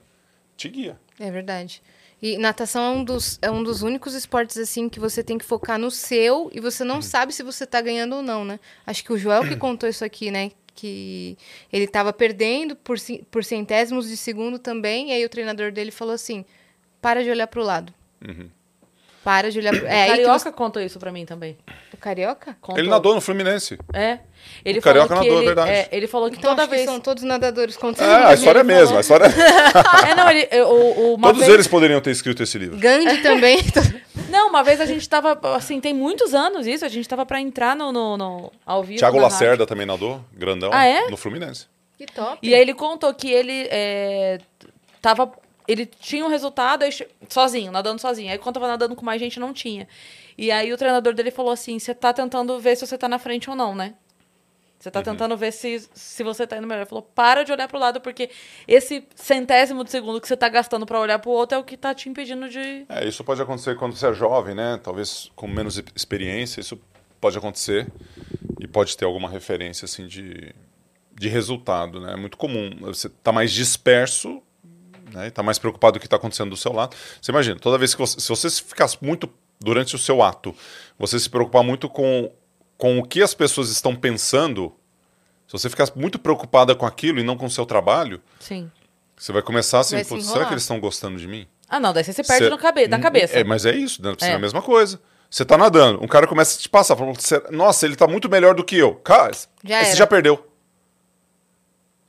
te 0.57 0.67
guia. 0.67 0.99
É 1.19 1.29
verdade. 1.29 1.81
E 2.19 2.37
natação 2.39 2.83
é 2.83 2.89
um, 2.97 3.03
dos, 3.03 3.37
é 3.43 3.51
um 3.51 3.61
dos 3.61 3.83
únicos 3.83 4.15
esportes 4.15 4.57
assim 4.57 4.89
que 4.89 4.99
você 4.99 5.23
tem 5.23 5.37
que 5.37 5.45
focar 5.45 5.77
no 5.77 5.91
seu 5.91 6.49
e 6.51 6.59
você 6.59 6.81
Uhum. 6.81 6.89
não 6.89 7.01
sabe 7.01 7.31
se 7.31 7.43
você 7.43 7.65
tá 7.65 7.79
ganhando 7.79 8.15
ou 8.15 8.23
não, 8.23 8.43
né? 8.43 8.59
Acho 8.87 9.03
que 9.03 9.13
o 9.13 9.17
Joel 9.17 9.43
que 9.47 9.55
contou 9.57 9.87
isso 9.87 10.03
aqui, 10.03 10.31
né? 10.31 10.51
Que 10.73 11.37
ele 11.71 11.87
tava 11.87 12.11
perdendo 12.11 12.75
por, 12.75 12.97
por 13.29 13.43
centésimos 13.43 14.07
de 14.09 14.17
segundo 14.17 14.57
também, 14.57 15.09
e 15.09 15.13
aí 15.13 15.23
o 15.25 15.29
treinador 15.29 15.71
dele 15.71 15.91
falou 15.91 16.13
assim: 16.15 16.43
para 16.99 17.23
de 17.23 17.29
olhar 17.29 17.45
pro 17.47 17.61
lado. 17.63 17.93
Uhum. 18.27 18.49
Para 19.27 19.49
pro... 19.51 19.59
É 19.59 20.05
que 20.05 20.09
Carioca 20.11 20.39
você... 20.39 20.51
contou 20.53 20.81
isso 20.81 20.97
pra 20.99 21.11
mim 21.11 21.25
também. 21.25 21.57
O 21.93 21.97
Carioca? 21.97 22.55
Contou. 22.61 22.79
Ele 22.79 22.89
nadou 22.89 23.13
no 23.13 23.19
Fluminense. 23.19 23.77
É. 23.93 24.19
Ele 24.63 24.79
O 24.79 24.81
Carioca 24.81 25.09
falou 25.09 25.23
que 25.23 25.27
nadou, 25.27 25.37
é 25.37 25.39
ele, 25.39 25.45
verdade. 25.47 25.71
é, 25.71 25.89
ele 25.91 26.07
falou 26.07 26.29
que 26.29 26.37
Então 26.37 26.51
toda 26.51 26.61
acho 26.61 26.69
que 26.71 26.75
vez. 26.77 26.87
são 26.89 26.99
todos 27.01 27.23
nadadores 27.23 27.75
contando. 27.75 28.09
É, 28.09 28.25
a 28.27 28.33
história 28.33 28.59
é 28.59 28.61
a 28.61 28.63
mesma. 28.63 28.97
A 28.97 29.01
história... 29.01 29.25
é, 30.09 30.15
não, 30.15 30.29
ele, 30.29 30.47
o, 30.63 30.67
o- 31.11 31.15
uma 31.15 31.27
Todos 31.27 31.41
vez- 31.41 31.53
eles 31.53 31.67
poderiam 31.67 31.99
ter 31.99 32.11
escrito 32.11 32.41
esse 32.41 32.57
livro. 32.57 32.77
Gandhi 32.77 33.17
também. 33.21 33.57
Não, 34.29 34.47
uma 34.47 34.63
vez 34.63 34.79
a 34.79 34.85
gente 34.85 35.07
tava, 35.09 35.37
assim, 35.55 35.81
tem 35.81 35.93
muitos 35.93 36.33
anos 36.33 36.65
isso, 36.65 36.85
a 36.85 36.89
gente 36.89 37.07
tava 37.09 37.25
pra 37.25 37.41
entrar 37.41 37.75
no, 37.75 37.91
no, 37.91 38.15
no- 38.17 38.51
ao 38.65 38.81
vivo. 38.81 38.99
Tiago 38.99 39.19
Lacerda 39.19 39.51
rádio. 39.53 39.65
também 39.65 39.85
nadou, 39.85 40.21
grandão, 40.33 40.69
Ah, 40.71 40.85
é? 40.85 41.09
no 41.09 41.17
Fluminense. 41.17 41.65
que 41.97 42.05
top. 42.05 42.37
E 42.41 42.55
aí 42.55 42.61
ele 42.61 42.73
contou 42.73 43.13
que 43.13 43.29
ele 43.29 43.67
é, 43.69 44.37
tava. 45.01 45.29
Ele 45.67 45.85
tinha 45.85 46.25
um 46.25 46.29
resultado 46.29 46.83
aí 46.83 46.91
sozinho, 47.27 47.71
nadando 47.71 47.99
sozinho. 47.99 48.31
Aí 48.31 48.37
quando 48.37 48.55
tava 48.55 48.67
nadando 48.67 48.95
com 48.95 49.03
mais 49.05 49.19
gente, 49.19 49.39
não 49.39 49.51
tinha. 49.53 49.87
E 50.37 50.49
aí 50.51 50.71
o 50.71 50.77
treinador 50.77 51.13
dele 51.13 51.31
falou 51.31 51.51
assim: 51.51 51.77
você 51.77 51.93
tá 51.93 52.13
tentando 52.13 52.59
ver 52.59 52.75
se 52.77 52.85
você 52.87 52.97
tá 52.97 53.09
na 53.09 53.19
frente 53.19 53.49
ou 53.49 53.55
não, 53.55 53.75
né? 53.75 53.95
Você 54.79 54.89
Uhum. 54.89 54.93
tá 54.93 55.01
tentando 55.01 55.35
ver 55.35 55.51
se, 55.51 55.89
se 55.93 56.23
você 56.23 56.45
tá 56.45 56.55
indo 56.55 56.67
melhor. 56.67 56.81
Ele 56.81 56.89
falou, 56.89 57.01
para 57.01 57.43
de 57.43 57.51
olhar 57.51 57.67
pro 57.67 57.79
lado, 57.79 57.99
porque 57.99 58.29
esse 58.67 59.03
centésimo 59.15 59.83
de 59.83 59.89
segundo 59.89 60.21
que 60.21 60.27
você 60.27 60.37
tá 60.37 60.47
gastando 60.47 60.85
pra 60.85 60.99
olhar 60.99 61.17
pro 61.17 61.31
outro 61.31 61.57
é 61.57 61.59
o 61.59 61.63
que 61.63 61.75
tá 61.75 61.95
te 61.95 62.07
impedindo 62.07 62.47
de. 62.47 62.85
É, 62.87 63.05
isso 63.07 63.23
pode 63.23 63.41
acontecer 63.41 63.75
quando 63.75 63.95
você 63.95 64.07
é 64.07 64.13
jovem, 64.13 64.53
né? 64.53 64.79
Talvez 64.83 65.31
com 65.35 65.47
menos 65.47 65.81
experiência, 65.95 66.61
isso 66.61 66.79
pode 67.19 67.35
acontecer 67.37 67.87
e 68.59 68.67
pode 68.67 68.95
ter 68.95 69.05
alguma 69.05 69.27
referência 69.27 69.85
assim 69.85 70.05
de, 70.05 70.53
de 71.11 71.27
resultado, 71.27 71.99
né? 71.99 72.13
É 72.13 72.15
muito 72.15 72.37
comum. 72.37 72.69
Você 72.81 73.09
tá 73.09 73.31
mais 73.31 73.51
disperso, 73.51 74.43
né? 75.17 75.29
Tá 75.29 75.43
mais 75.43 75.57
preocupado 75.59 75.93
com 75.93 75.97
o 75.97 75.99
que 76.01 76.07
está 76.07 76.15
acontecendo 76.17 76.49
do 76.51 76.57
seu 76.57 76.71
lado. 76.71 76.95
Você 77.21 77.31
imagina, 77.31 77.59
toda 77.59 77.77
vez 77.77 77.93
que 77.93 77.99
você, 77.99 78.19
se 78.19 78.29
você 78.29 78.49
ficasse 78.49 78.97
muito 79.01 79.29
durante 79.59 79.95
o 79.95 79.99
seu 79.99 80.21
ato, 80.21 80.55
você 80.97 81.19
se 81.19 81.29
preocupar 81.29 81.63
muito 81.63 81.89
com 81.89 82.31
com 82.77 82.99
o 82.99 83.03
que 83.03 83.23
as 83.23 83.33
pessoas 83.33 83.71
estão 83.71 83.95
pensando, 83.95 84.71
se 85.47 85.53
você 85.53 85.67
ficar 85.67 85.87
muito 85.95 86.19
preocupada 86.19 86.75
com 86.75 86.85
aquilo 86.85 87.19
e 87.19 87.23
não 87.23 87.35
com 87.35 87.47
o 87.47 87.49
seu 87.49 87.65
trabalho, 87.65 88.21
Sim. 88.39 88.71
você 89.15 89.31
vai 89.31 89.41
começar 89.41 89.79
assim, 89.79 89.95
Vai 89.95 90.03
se 90.03 90.09
"Putz, 90.11 90.21
será 90.25 90.31
enrolar." 90.33 90.47
que 90.49 90.53
eles 90.53 90.63
estão 90.63 90.79
gostando 90.79 91.17
de 91.17 91.27
mim? 91.27 91.47
Ah, 91.67 91.79
não, 91.79 91.91
daí 91.91 92.03
você 92.03 92.13
se 92.13 92.23
perde 92.23 92.43
Cê- 92.45 92.49
no 92.51 92.57
cabe 92.59 92.87
da 92.87 92.99
cabeça. 92.99 93.35
É, 93.39 93.43
mas 93.43 93.65
é 93.65 93.75
isso, 93.75 94.01
né? 94.03 94.13
Você 94.17 94.25
é. 94.27 94.29
É. 94.29 94.33
a 94.35 94.39
mesma 94.39 94.61
coisa. 94.61 95.01
Você 95.29 95.43
tá 95.43 95.57
nadando, 95.57 96.01
um 96.03 96.07
cara 96.07 96.27
começa 96.27 96.57
a 96.57 96.61
te 96.61 96.69
passar, 96.69 96.95
falando, 96.95 97.19
"Cê- 97.19 97.41
nossa, 97.51 97.85
ele 97.87 97.95
tá 97.95 98.07
muito 98.07 98.29
melhor 98.29 98.53
do 98.53 98.63
que 98.63 98.77
eu. 98.77 98.93
Cara, 98.95 99.31
Já 99.63 99.83
você 99.83 99.95
já 99.95 100.05
perdeu. 100.05 100.46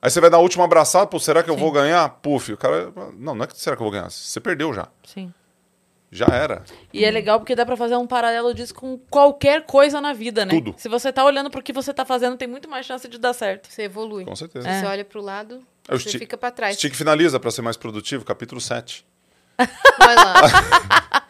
Aí 0.01 0.09
você 0.09 0.21
vai 0.21 0.29
dar 0.29 0.37
a 0.37 0.41
última 0.41 0.63
abraçada, 0.63 1.05
pô, 1.07 1.19
será 1.19 1.43
que 1.43 1.49
eu 1.49 1.57
vou 1.57 1.71
ganhar? 1.71 2.07
Puf, 2.21 2.53
o 2.53 2.57
cara. 2.57 2.91
Não, 3.17 3.35
não 3.35 3.43
é 3.43 3.47
que 3.47 3.57
será 3.59 3.75
que 3.75 3.81
eu 3.81 3.85
vou 3.85 3.91
ganhar. 3.91 4.09
Você 4.09 4.39
perdeu 4.39 4.73
já. 4.73 4.87
Sim. 5.03 5.33
Já 6.11 6.25
era. 6.27 6.63
E 6.91 7.05
é 7.05 7.11
legal 7.11 7.39
porque 7.39 7.53
dá 7.55 7.65
pra 7.65 7.77
fazer 7.77 7.95
um 7.95 8.07
paralelo 8.07 8.51
disso 8.53 8.73
com 8.73 8.97
qualquer 9.09 9.65
coisa 9.65 10.01
na 10.01 10.11
vida, 10.13 10.43
né? 10.45 10.51
Tudo. 10.53 10.73
Se 10.77 10.89
você 10.89 11.13
tá 11.13 11.23
olhando 11.23 11.51
pro 11.51 11.61
que 11.61 11.71
você 11.71 11.93
tá 11.93 12.03
fazendo, 12.03 12.35
tem 12.35 12.47
muito 12.47 12.67
mais 12.67 12.85
chance 12.85 13.07
de 13.07 13.19
dar 13.19 13.33
certo. 13.33 13.67
Você 13.69 13.83
evolui. 13.83 14.25
Com 14.25 14.35
certeza. 14.35 14.67
Se 14.67 14.79
você 14.79 14.85
olha 14.87 15.05
pro 15.05 15.21
lado, 15.21 15.61
É, 15.87 15.93
o 15.93 15.99
você 15.99 16.17
fica 16.17 16.35
pra 16.37 16.49
trás. 16.49 16.77
Stick 16.77 16.95
finaliza 16.95 17.39
para 17.39 17.51
ser 17.51 17.61
mais 17.61 17.77
produtivo, 17.77 18.25
capítulo 18.25 18.59
7. 18.59 19.05
Olha 20.01 20.15
lá. 20.15 20.33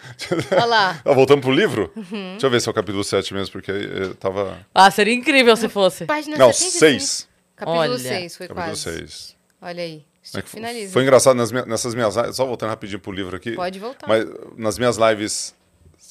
Olha 0.51 0.65
lá. 0.65 1.01
Ah, 1.03 1.13
voltando 1.13 1.41
pro 1.41 1.51
livro? 1.51 1.91
Uhum. 1.95 2.31
Deixa 2.31 2.45
eu 2.45 2.49
ver 2.49 2.61
se 2.61 2.67
é 2.67 2.71
o 2.71 2.73
capítulo 2.73 3.03
7 3.03 3.33
mesmo, 3.33 3.51
porque 3.51 3.71
eu 3.71 4.15
tava. 4.15 4.57
Ah, 4.73 4.89
seria 4.91 5.13
incrível 5.13 5.55
se 5.55 5.67
fosse. 5.69 6.05
Página 6.05 6.37
Não, 6.37 6.51
75. 6.53 6.79
6. 6.79 7.28
Capítulo 7.60 7.80
Olha. 7.94 7.98
6, 7.99 8.38
foi 8.38 8.48
Capítulo 8.48 8.72
quase. 8.72 8.81
6. 8.81 9.36
Olha 9.61 9.84
aí. 9.84 10.06
É 10.36 10.41
que 10.41 10.49
Finaliza. 10.49 10.94
Foi 10.94 11.02
engraçado 11.03 11.36
nas 11.36 11.52
minhas- 11.52 11.68
nessas 11.68 11.94
minhas 11.95 12.15
lives, 12.15 12.36
só 12.36 12.45
voltando 12.45 12.69
rapidinho 12.69 12.99
pro 12.99 13.11
livro 13.11 13.36
aqui. 13.36 13.53
Pode 13.56 13.80
voltar. 13.80 14.07
Mas 14.07 14.26
nas 14.57 14.77
minhas 14.77 14.98
lives 14.98 15.56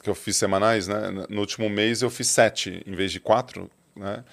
que 0.03 0.11
eu 0.11 0.15
fiz 0.15 0.37
semanais, 0.37 0.87
né, 0.89 1.11
no 1.29 1.41
último 1.41 1.69
mês 1.69 2.03
eu 2.03 2.11
fiz 2.11 2.27
sete 2.29 2.83
em 2.87 2.95
vez 2.95 3.11
de 3.13 3.21
quatro, 3.21 3.71
né? 3.97 4.25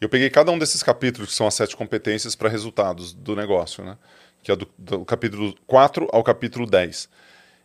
E 0.00 0.04
eu 0.04 0.08
peguei 0.08 0.28
cada 0.30 0.50
um 0.50 0.58
desses 0.58 0.82
capítulos 0.82 1.30
que 1.30 1.36
são 1.36 1.46
as 1.46 1.54
sete 1.54 1.76
competências 1.76 2.34
para 2.34 2.48
resultados 2.48 3.12
do 3.12 3.36
negócio, 3.36 3.84
né? 3.84 3.96
Que 4.42 4.50
é 4.50 4.56
do, 4.56 4.68
do 4.78 5.04
capítulo 5.04 5.54
4 5.66 6.08
ao 6.12 6.22
capítulo 6.22 6.66
10. 6.66 7.08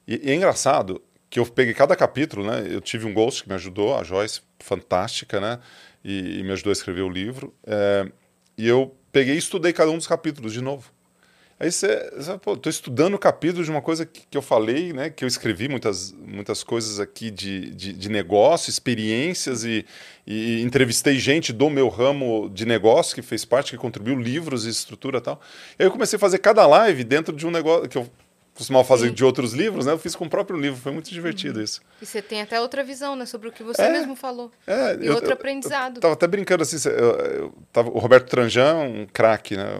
E, 0.07 0.27
e 0.27 0.31
é 0.31 0.35
engraçado 0.35 1.01
que 1.29 1.39
eu 1.39 1.45
peguei 1.45 1.73
cada 1.73 1.95
capítulo, 1.95 2.45
né? 2.45 2.65
Eu 2.69 2.81
tive 2.81 3.05
um 3.05 3.13
ghost 3.13 3.43
que 3.43 3.49
me 3.49 3.55
ajudou, 3.55 3.95
a 3.97 4.03
Joyce, 4.03 4.41
fantástica, 4.59 5.39
né? 5.39 5.59
E, 6.03 6.39
e 6.39 6.43
me 6.43 6.51
ajudou 6.51 6.71
a 6.71 6.73
escrever 6.73 7.01
o 7.01 7.09
livro. 7.09 7.53
É, 7.65 8.09
e 8.57 8.67
eu 8.67 8.95
peguei 9.11 9.35
e 9.35 9.37
estudei 9.37 9.73
cada 9.73 9.91
um 9.91 9.97
dos 9.97 10.07
capítulos 10.07 10.53
de 10.53 10.61
novo. 10.61 10.91
Aí 11.59 11.69
você, 11.69 12.09
você 12.15 12.37
pô, 12.37 12.55
tô 12.55 12.69
estudando 12.69 13.15
o 13.15 13.19
capítulo 13.19 13.65
de 13.65 13.69
uma 13.69 13.81
coisa 13.81 14.05
que, 14.05 14.21
que 14.31 14.37
eu 14.37 14.41
falei, 14.41 14.93
né? 14.93 15.09
Que 15.09 15.25
eu 15.25 15.27
escrevi 15.27 15.67
muitas, 15.67 16.13
muitas 16.13 16.63
coisas 16.63 17.01
aqui 17.01 17.29
de, 17.29 17.75
de, 17.75 17.91
de 17.91 18.09
negócio, 18.09 18.69
experiências 18.69 19.65
e, 19.65 19.85
e 20.25 20.61
entrevistei 20.61 21.19
gente 21.19 21.51
do 21.51 21.69
meu 21.69 21.89
ramo 21.89 22.49
de 22.53 22.65
negócio 22.65 23.13
que 23.13 23.21
fez 23.21 23.43
parte, 23.43 23.71
que 23.71 23.77
contribuiu 23.77 24.17
livros 24.17 24.65
e 24.65 24.69
estrutura 24.69 25.17
e 25.17 25.21
tal. 25.21 25.41
Aí 25.77 25.85
eu 25.85 25.91
comecei 25.91 26.15
a 26.15 26.19
fazer 26.19 26.37
cada 26.37 26.65
live 26.65 27.03
dentro 27.03 27.35
de 27.35 27.45
um 27.45 27.51
negócio 27.51 27.89
que 27.89 27.97
eu 27.97 28.09
costumava 28.59 28.85
fazer 28.85 29.09
de 29.11 29.25
outros 29.25 29.53
livros, 29.53 29.85
né? 29.87 29.93
Eu 29.93 29.97
fiz 29.97 30.15
com 30.15 30.25
o 30.25 30.29
próprio 30.29 30.59
livro, 30.59 30.79
foi 30.79 30.91
muito 30.91 31.09
divertido 31.09 31.61
isso. 31.61 31.81
E 32.01 32.05
você 32.05 32.21
tem 32.21 32.41
até 32.41 32.59
outra 32.61 32.83
visão, 32.83 33.15
né? 33.15 33.25
Sobre 33.25 33.47
o 33.49 33.51
que 33.51 33.63
você 33.63 33.81
É. 33.81 33.91
mesmo 33.91 34.15
falou. 34.15 34.51
É, 34.67 34.95
E 35.01 35.07
eu- 35.07 35.13
outro 35.15 35.29
eu- 35.29 35.33
aprendizado. 35.33 35.97
Eu 35.97 36.01
tava 36.01 36.13
até 36.13 36.27
brincando 36.27 36.61
assim, 36.63 36.77
eu 36.89 37.53
tava, 37.73 37.89
o 37.89 37.97
Roberto 37.97 38.29
Tranjan, 38.29 38.75
um 38.75 39.07
craque, 39.11 39.55
né? 39.57 39.79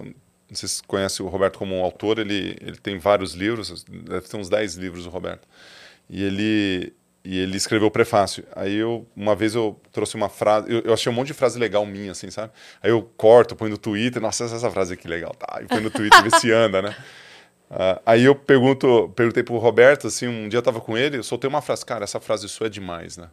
Não 0.49 0.55
sei 0.55 0.67
se 0.67 0.75
você 0.77 0.81
conhece 0.87 1.21
o 1.21 1.27
Roberto 1.27 1.59
como 1.59 1.75
um 1.77 1.83
autor, 1.83 2.17
ele, 2.17 2.57
ele 2.59 2.77
tem 2.77 2.97
vários 2.97 3.33
livros, 3.33 3.83
deve 3.87 4.21
ter 4.27 4.35
uns 4.37 4.49
10 4.49 4.75
livros 4.75 5.05
o 5.05 5.09
Roberto. 5.09 5.47
E 6.09 6.23
ele, 6.23 6.91
e 7.23 7.37
ele 7.37 7.55
escreveu 7.55 7.87
o 7.87 7.91
prefácio. 7.91 8.43
Aí 8.55 8.75
eu, 8.75 9.05
uma 9.15 9.35
vez 9.35 9.53
eu 9.53 9.79
trouxe 9.91 10.15
uma 10.15 10.27
frase, 10.29 10.71
eu, 10.71 10.79
eu 10.85 10.93
achei 10.93 11.11
um 11.11 11.13
monte 11.15 11.27
de 11.27 11.33
frase 11.35 11.59
legal 11.59 11.85
minha, 11.85 12.13
assim, 12.13 12.31
sabe? 12.31 12.51
Aí 12.81 12.89
eu 12.89 13.03
corto, 13.15 13.55
ponho 13.55 13.71
no 13.71 13.77
Twitter, 13.77 14.19
nossa, 14.21 14.45
essa 14.45 14.71
frase 14.71 14.93
aqui 14.95 15.07
legal, 15.07 15.35
tá? 15.35 15.59
E 15.61 15.65
põe 15.67 15.81
no 15.81 15.91
Twitter, 15.91 16.23
vê 16.23 16.31
se 16.39 16.49
anda, 16.53 16.81
né? 16.81 16.95
Ah, 17.69 18.01
aí 18.05 18.23
eu 18.25 18.33
pergunto, 18.35 19.11
perguntei 19.15 19.43
pro 19.43 19.57
Roberto, 19.57 20.07
assim, 20.07 20.27
um 20.27 20.49
dia 20.49 20.57
eu 20.57 20.63
tava 20.63 20.81
com 20.81 20.97
ele, 20.97 21.17
eu 21.17 21.23
soltei 21.23 21.47
uma 21.47 21.61
frase, 21.61 21.85
cara, 21.85 22.03
essa 22.03 22.19
frase 22.19 22.49
sua 22.49 22.67
é 22.67 22.69
demais, 22.69 23.15
né? 23.17 23.29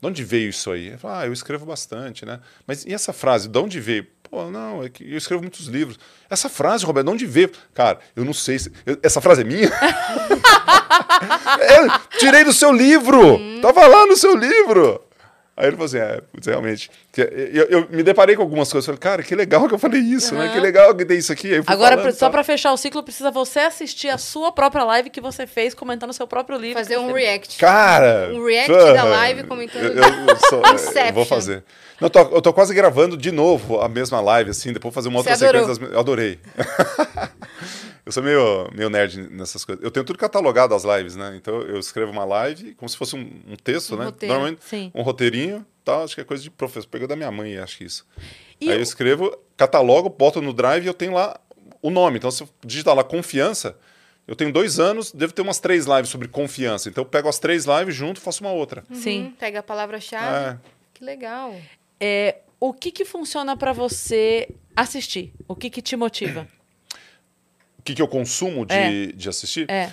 De 0.00 0.06
onde 0.08 0.22
veio 0.24 0.50
isso 0.50 0.70
aí? 0.70 0.88
Ele 0.88 0.96
falou, 0.98 1.16
ah, 1.16 1.26
eu 1.26 1.32
escrevo 1.32 1.64
bastante, 1.66 2.24
né? 2.26 2.40
Mas 2.66 2.84
e 2.84 2.92
essa 2.92 3.12
frase, 3.12 3.48
de 3.48 3.58
onde 3.58 3.80
veio? 3.80 4.06
Pô, 4.30 4.50
não, 4.50 4.82
é 4.82 4.88
que 4.88 5.04
eu 5.10 5.16
escrevo 5.16 5.42
muitos 5.42 5.66
livros. 5.66 5.98
Essa 6.28 6.48
frase, 6.48 6.84
Roberto, 6.84 7.06
de 7.06 7.12
onde 7.12 7.26
veio? 7.26 7.50
Cara, 7.72 7.98
eu 8.16 8.24
não 8.24 8.32
sei. 8.34 8.58
Se... 8.58 8.72
eu- 8.86 8.98
Essa 9.02 9.20
frase 9.20 9.40
é 9.42 9.44
minha? 9.44 9.70
É, 11.60 12.18
tirei 12.18 12.44
do 12.44 12.52
seu 12.52 12.72
livro! 12.72 13.38
Tava 13.60 13.86
lá 13.86 14.06
no 14.06 14.16
seu 14.16 14.36
livro! 14.36 15.00
Aí 15.56 15.66
ele 15.66 15.76
falou 15.76 15.86
assim: 15.86 15.98
é, 15.98 16.20
putz, 16.32 16.46
realmente. 16.48 16.90
Eu, 17.16 17.64
eu 17.66 17.88
me 17.88 18.02
deparei 18.02 18.34
com 18.34 18.42
algumas 18.42 18.70
coisas. 18.70 18.86
Falei, 18.86 18.98
cara, 18.98 19.22
que 19.22 19.34
legal 19.36 19.68
que 19.68 19.74
eu 19.74 19.78
falei 19.78 20.00
isso, 20.00 20.34
né? 20.34 20.50
Que 20.52 20.58
legal 20.58 20.92
que 20.94 21.04
tem 21.04 21.16
isso 21.16 21.32
aqui. 21.32 21.54
Agora, 21.66 21.96
falando, 21.96 22.12
só 22.12 22.26
tá. 22.26 22.30
pra 22.30 22.42
fechar 22.42 22.72
o 22.72 22.76
ciclo, 22.76 23.02
precisa 23.04 23.30
você 23.30 23.60
assistir 23.60 24.08
a 24.08 24.18
sua 24.18 24.50
própria 24.50 24.82
live 24.82 25.10
que 25.10 25.20
você 25.20 25.46
fez 25.46 25.72
comentando 25.72 26.10
o 26.10 26.12
seu 26.12 26.26
próprio 26.26 26.58
livro. 26.58 26.82
Fazer 26.82 26.98
um 26.98 27.12
react. 27.12 27.56
Cara! 27.58 28.30
Um 28.34 28.44
react 28.44 28.72
porra, 28.72 28.92
da 28.94 29.04
live 29.04 29.44
comentando- 29.44 29.84
Eu, 29.84 30.02
eu 30.28 30.36
sou- 30.48 30.62
eu 31.06 31.12
vou 31.12 31.24
fazer. 31.24 31.62
Não, 32.00 32.06
eu 32.06 32.10
tô, 32.10 32.18
eu 32.18 32.42
tô 32.42 32.52
quase 32.52 32.74
gravando 32.74 33.16
de 33.16 33.30
novo 33.30 33.80
a 33.80 33.88
mesma 33.88 34.20
live, 34.20 34.50
assim, 34.50 34.72
depois 34.72 34.92
fazer 34.92 35.08
uma 35.08 35.22
Você 35.22 35.30
outra 35.30 35.48
adorou. 35.48 35.60
sequência. 35.62 35.84
Das... 35.86 35.94
Eu 35.94 36.00
adorei. 36.00 36.40
eu 38.06 38.12
sou 38.12 38.22
meio, 38.22 38.68
meio 38.74 38.90
nerd 38.90 39.18
nessas 39.30 39.64
coisas. 39.64 39.82
Eu 39.84 39.90
tenho 39.90 40.04
tudo 40.04 40.18
catalogado 40.18 40.74
as 40.74 40.84
lives, 40.84 41.16
né? 41.16 41.34
Então 41.36 41.60
eu 41.62 41.78
escrevo 41.78 42.12
uma 42.12 42.24
live 42.24 42.74
como 42.74 42.88
se 42.88 42.96
fosse 42.96 43.16
um, 43.16 43.40
um 43.46 43.56
texto, 43.56 43.94
Um 43.94 43.98
né? 43.98 44.04
roteiro. 44.06 44.32
Normalmente 44.34 44.64
Sim. 44.64 44.90
um 44.94 45.02
roteirinho, 45.02 45.64
tá? 45.84 46.02
Acho 46.02 46.14
que 46.14 46.20
é 46.20 46.24
coisa 46.24 46.42
de 46.42 46.50
professor. 46.50 46.88
Pegou 46.88 47.08
da 47.08 47.16
minha 47.16 47.30
mãe, 47.30 47.56
acho 47.58 47.78
que 47.78 47.84
isso. 47.84 48.06
E 48.60 48.68
Aí 48.70 48.76
o- 48.76 48.78
eu 48.78 48.82
escrevo, 48.82 49.36
catalogo, 49.56 50.08
boto 50.08 50.40
no 50.42 50.52
drive 50.52 50.84
e 50.84 50.86
eu 50.86 50.94
tenho 50.94 51.12
lá 51.14 51.38
o 51.80 51.90
nome. 51.90 52.18
Então, 52.18 52.30
se 52.30 52.42
eu 52.42 52.48
digitar 52.64 52.94
lá 52.94 53.04
confiança, 53.04 53.76
eu 54.26 54.34
tenho 54.34 54.52
dois 54.52 54.78
anos, 54.80 55.12
devo 55.12 55.32
ter 55.34 55.42
umas 55.42 55.58
três 55.58 55.84
lives 55.86 56.08
sobre 56.08 56.28
confiança. 56.28 56.88
Então, 56.88 57.02
eu 57.04 57.06
pego 57.08 57.28
as 57.28 57.38
três 57.38 57.64
lives 57.66 57.94
junto 57.94 58.20
faço 58.20 58.42
uma 58.44 58.52
outra. 58.52 58.84
Sim. 58.92 59.24
Uhum, 59.24 59.30
Pega 59.32 59.58
a 59.58 59.62
palavra-chave. 59.62 60.50
É. 60.56 60.58
Que 60.94 61.04
legal. 61.04 61.54
É, 62.00 62.36
o 62.60 62.72
que 62.72 62.90
que 62.90 63.04
funciona 63.04 63.54
pra 63.56 63.72
você 63.72 64.48
assistir? 64.74 65.32
O 65.46 65.54
que 65.54 65.68
que 65.68 65.82
te 65.82 65.94
motiva? 65.96 66.48
O 67.84 67.86
que, 67.86 67.94
que 67.94 68.00
eu 68.02 68.08
consumo 68.08 68.64
de, 68.64 68.74
É. 68.74 69.06
de 69.08 69.28
assistir? 69.28 69.70
É. 69.70 69.92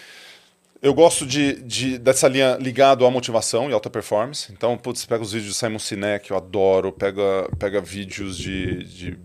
Eu 0.81 0.93
gosto 0.93 1.25
de, 1.25 1.61
de- 1.61 1.97
dessa 1.99 2.27
linha 2.27 2.57
ligado 2.59 3.05
à 3.05 3.11
motivação 3.11 3.69
e 3.69 3.73
alta 3.73 3.89
performance. 3.89 4.51
Então, 4.51 4.77
putz, 4.77 5.05
pega 5.05 5.21
os 5.21 5.33
vídeos 5.33 5.51
de 5.53 5.59
Simon 5.59 5.77
Sinek, 5.77 6.31
eu 6.31 6.37
adoro. 6.37 6.91
Pega, 6.91 7.21
pega 7.59 7.81
vídeos 7.81 8.37
de, 8.37 8.83
de 8.85 9.19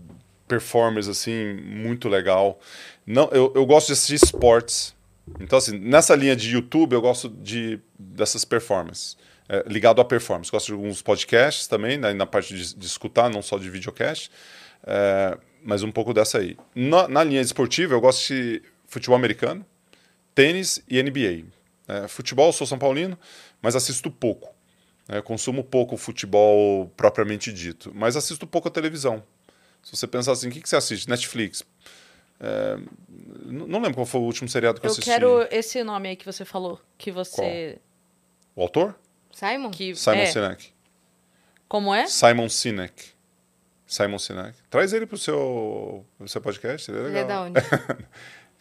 performers, 0.47 1.07
assim, 1.07 1.53
muito 1.55 2.09
legal. 2.09 2.59
Não, 3.05 3.29
eu, 3.31 3.51
eu 3.55 3.65
gosto 3.65 3.87
de 3.87 3.93
assistir 3.93 4.15
esportes. 4.15 4.93
Então, 5.39 5.57
assim, 5.57 5.77
nessa 5.79 6.13
linha 6.13 6.35
de 6.35 6.51
YouTube, 6.51 6.93
eu 6.93 7.01
gosto 7.01 7.27
de, 7.29 7.79
dessas 7.97 8.43
performances. 8.45 9.17
É, 9.49 9.63
ligado 9.65 10.01
à 10.01 10.05
performance. 10.05 10.51
Gosto 10.51 10.67
de 10.67 10.73
alguns 10.73 11.01
podcasts 11.01 11.67
também, 11.67 11.97
né, 11.97 12.13
na 12.13 12.25
parte 12.25 12.53
de, 12.53 12.75
de 12.75 12.85
escutar, 12.85 13.29
não 13.29 13.41
só 13.41 13.57
de 13.57 13.69
videocast. 13.69 14.29
É, 14.85 15.37
mas 15.67 15.83
um 15.83 15.91
pouco 15.91 16.13
dessa 16.13 16.37
aí. 16.37 16.57
Na, 16.73 17.09
na 17.09 17.23
linha 17.25 17.41
esportiva, 17.41 17.93
eu 17.93 17.99
gosto 17.99 18.33
de 18.33 18.63
futebol 18.87 19.17
americano 19.17 19.65
tênis 20.33 20.81
e 20.87 21.03
NBA. 21.03 21.45
É, 21.87 22.07
futebol, 22.07 22.53
sou 22.53 22.65
São 22.65 22.79
Paulino, 22.79 23.19
mas 23.61 23.75
assisto 23.75 24.09
pouco. 24.09 24.55
É, 25.09 25.21
consumo 25.21 25.63
pouco 25.63 25.97
futebol 25.97 26.89
propriamente 26.95 27.51
dito, 27.51 27.91
mas 27.93 28.15
assisto 28.15 28.47
pouco 28.47 28.69
a 28.69 28.71
televisão. 28.71 29.21
Se 29.83 29.95
você 29.95 30.07
pensar 30.07 30.31
assim, 30.31 30.47
o 30.47 30.51
que, 30.51 30.61
que 30.61 30.69
você 30.69 30.77
assiste? 30.77 31.09
Netflix. 31.09 31.63
É, 32.39 32.77
não 33.45 33.81
lembro 33.81 33.95
qual 33.95 34.05
foi 34.05 34.21
o 34.21 34.23
último 34.23 34.47
seriado 34.47 34.79
que 34.79 34.85
eu, 34.85 34.89
Eu 34.89 34.91
assisti. 34.93 35.09
quero 35.09 35.47
esse 35.51 35.83
nome 35.83 36.09
aí 36.09 36.15
que 36.15 36.25
você 36.25 36.45
falou. 36.45 36.79
Que 36.97 37.11
você. 37.11 37.77
O 38.55 38.61
autor? 38.61 38.97
Simon? 39.31 39.71
Que, 39.71 39.95
Simon 39.95 40.17
é, 40.17 40.25
Sinek. 40.27 40.73
Como 41.67 41.93
é? 41.93 42.05
Simon 42.07 42.47
Sinek. 42.47 43.16
Simon 43.87 44.19
Sinek. 44.19 44.53
Traz 44.69 44.91
ele 44.93 45.05
pro 45.05 45.17
seu, 45.17 46.05
pro 46.17 46.27
seu 46.27 46.41
podcast, 46.41 46.91
ele 46.91 46.97
é 46.99 47.01
Ele 47.01 47.09
legal. 47.13 47.23
é 47.23 47.27
da 47.27 47.41
onde? 47.41 47.59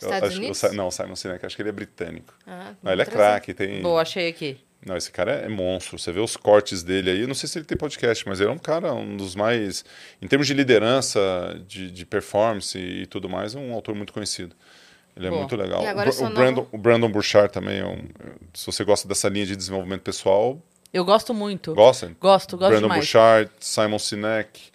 Eu 0.01 0.09
Estados 0.09 0.29
acho- 0.29 0.39
Unidos? 0.39 0.63
o 0.63 0.69
Si- 0.69 0.77
não, 0.77 0.91
Simon 0.91 1.17
Sinek, 1.17 1.45
acho 1.47 1.57
que 1.57 1.63
ele 1.63 1.71
é 1.71 1.73
britânico. 1.73 2.35
Ah, 2.47 2.75
Não, 2.83 2.93
ele 2.93 3.01
é 3.03 3.07
craque, 3.07 3.55
tem... 3.55 3.81
Boa, 3.83 4.03
achei 4.03 4.29
aqui. 4.29 4.59
Não, 4.85 4.95
esse 4.97 5.11
cara 5.11 5.33
é 5.33 5.49
monstro. 5.49 5.99
Você 5.99 6.13
vê 6.13 6.21
os 6.21 6.37
cortes 6.37 6.83
dele 6.83 7.11
aí. 7.11 7.21
Eu 7.23 7.27
não 7.27 7.35
sei 7.35 7.49
se 7.49 7.59
ele 7.59 7.65
tem 7.65 7.77
podcast, 7.79 8.29
mas 8.29 8.39
ele 8.41 8.51
é 8.51 8.53
um 8.53 8.59
cara, 8.59 8.93
um 8.93 9.17
dos 9.17 9.35
mais. 9.35 9.85
Em 10.23 10.29
termos 10.29 10.47
de 10.47 10.53
liderança, 10.55 11.59
de, 11.67 11.91
de 11.91 12.05
performance 12.07 12.79
e 12.79 13.07
tudo 13.07 13.27
mais, 13.29 13.55
é 13.55 13.59
um 13.59 13.73
autor 13.73 13.95
muito 13.95 14.13
conhecido. 14.13 14.55
Ele 15.17 15.27
é 15.27 15.31
Boa. 15.31 15.41
muito 15.41 15.57
legal. 15.57 15.83
E 15.83 15.87
agora 15.87 16.11
o, 16.11 16.13
o, 16.13 16.31
Brandon, 16.31 16.57
nova- 16.61 16.69
o 16.73 16.79
Brandon 16.79 17.11
Burchard 17.11 17.51
também 17.53 17.79
é 17.81 17.87
um. 17.87 18.07
Se 18.53 18.67
você 18.67 18.85
gosta 18.85 19.09
dessa 19.09 19.29
linha 19.31 19.47
de 19.47 19.57
desenvolvimento 19.57 20.03
pessoal, 20.03 20.61
Eu 20.93 21.05
gosto 21.07 21.33
muito. 21.33 21.75
gosta? 21.75 22.15
Gosto, 22.21 22.57
gosto 22.59 22.69
Brandon 22.71 22.83
demais. 22.83 23.01
Burchard, 23.01 23.51
Simon 23.59 23.99
Sinek. 23.99 24.71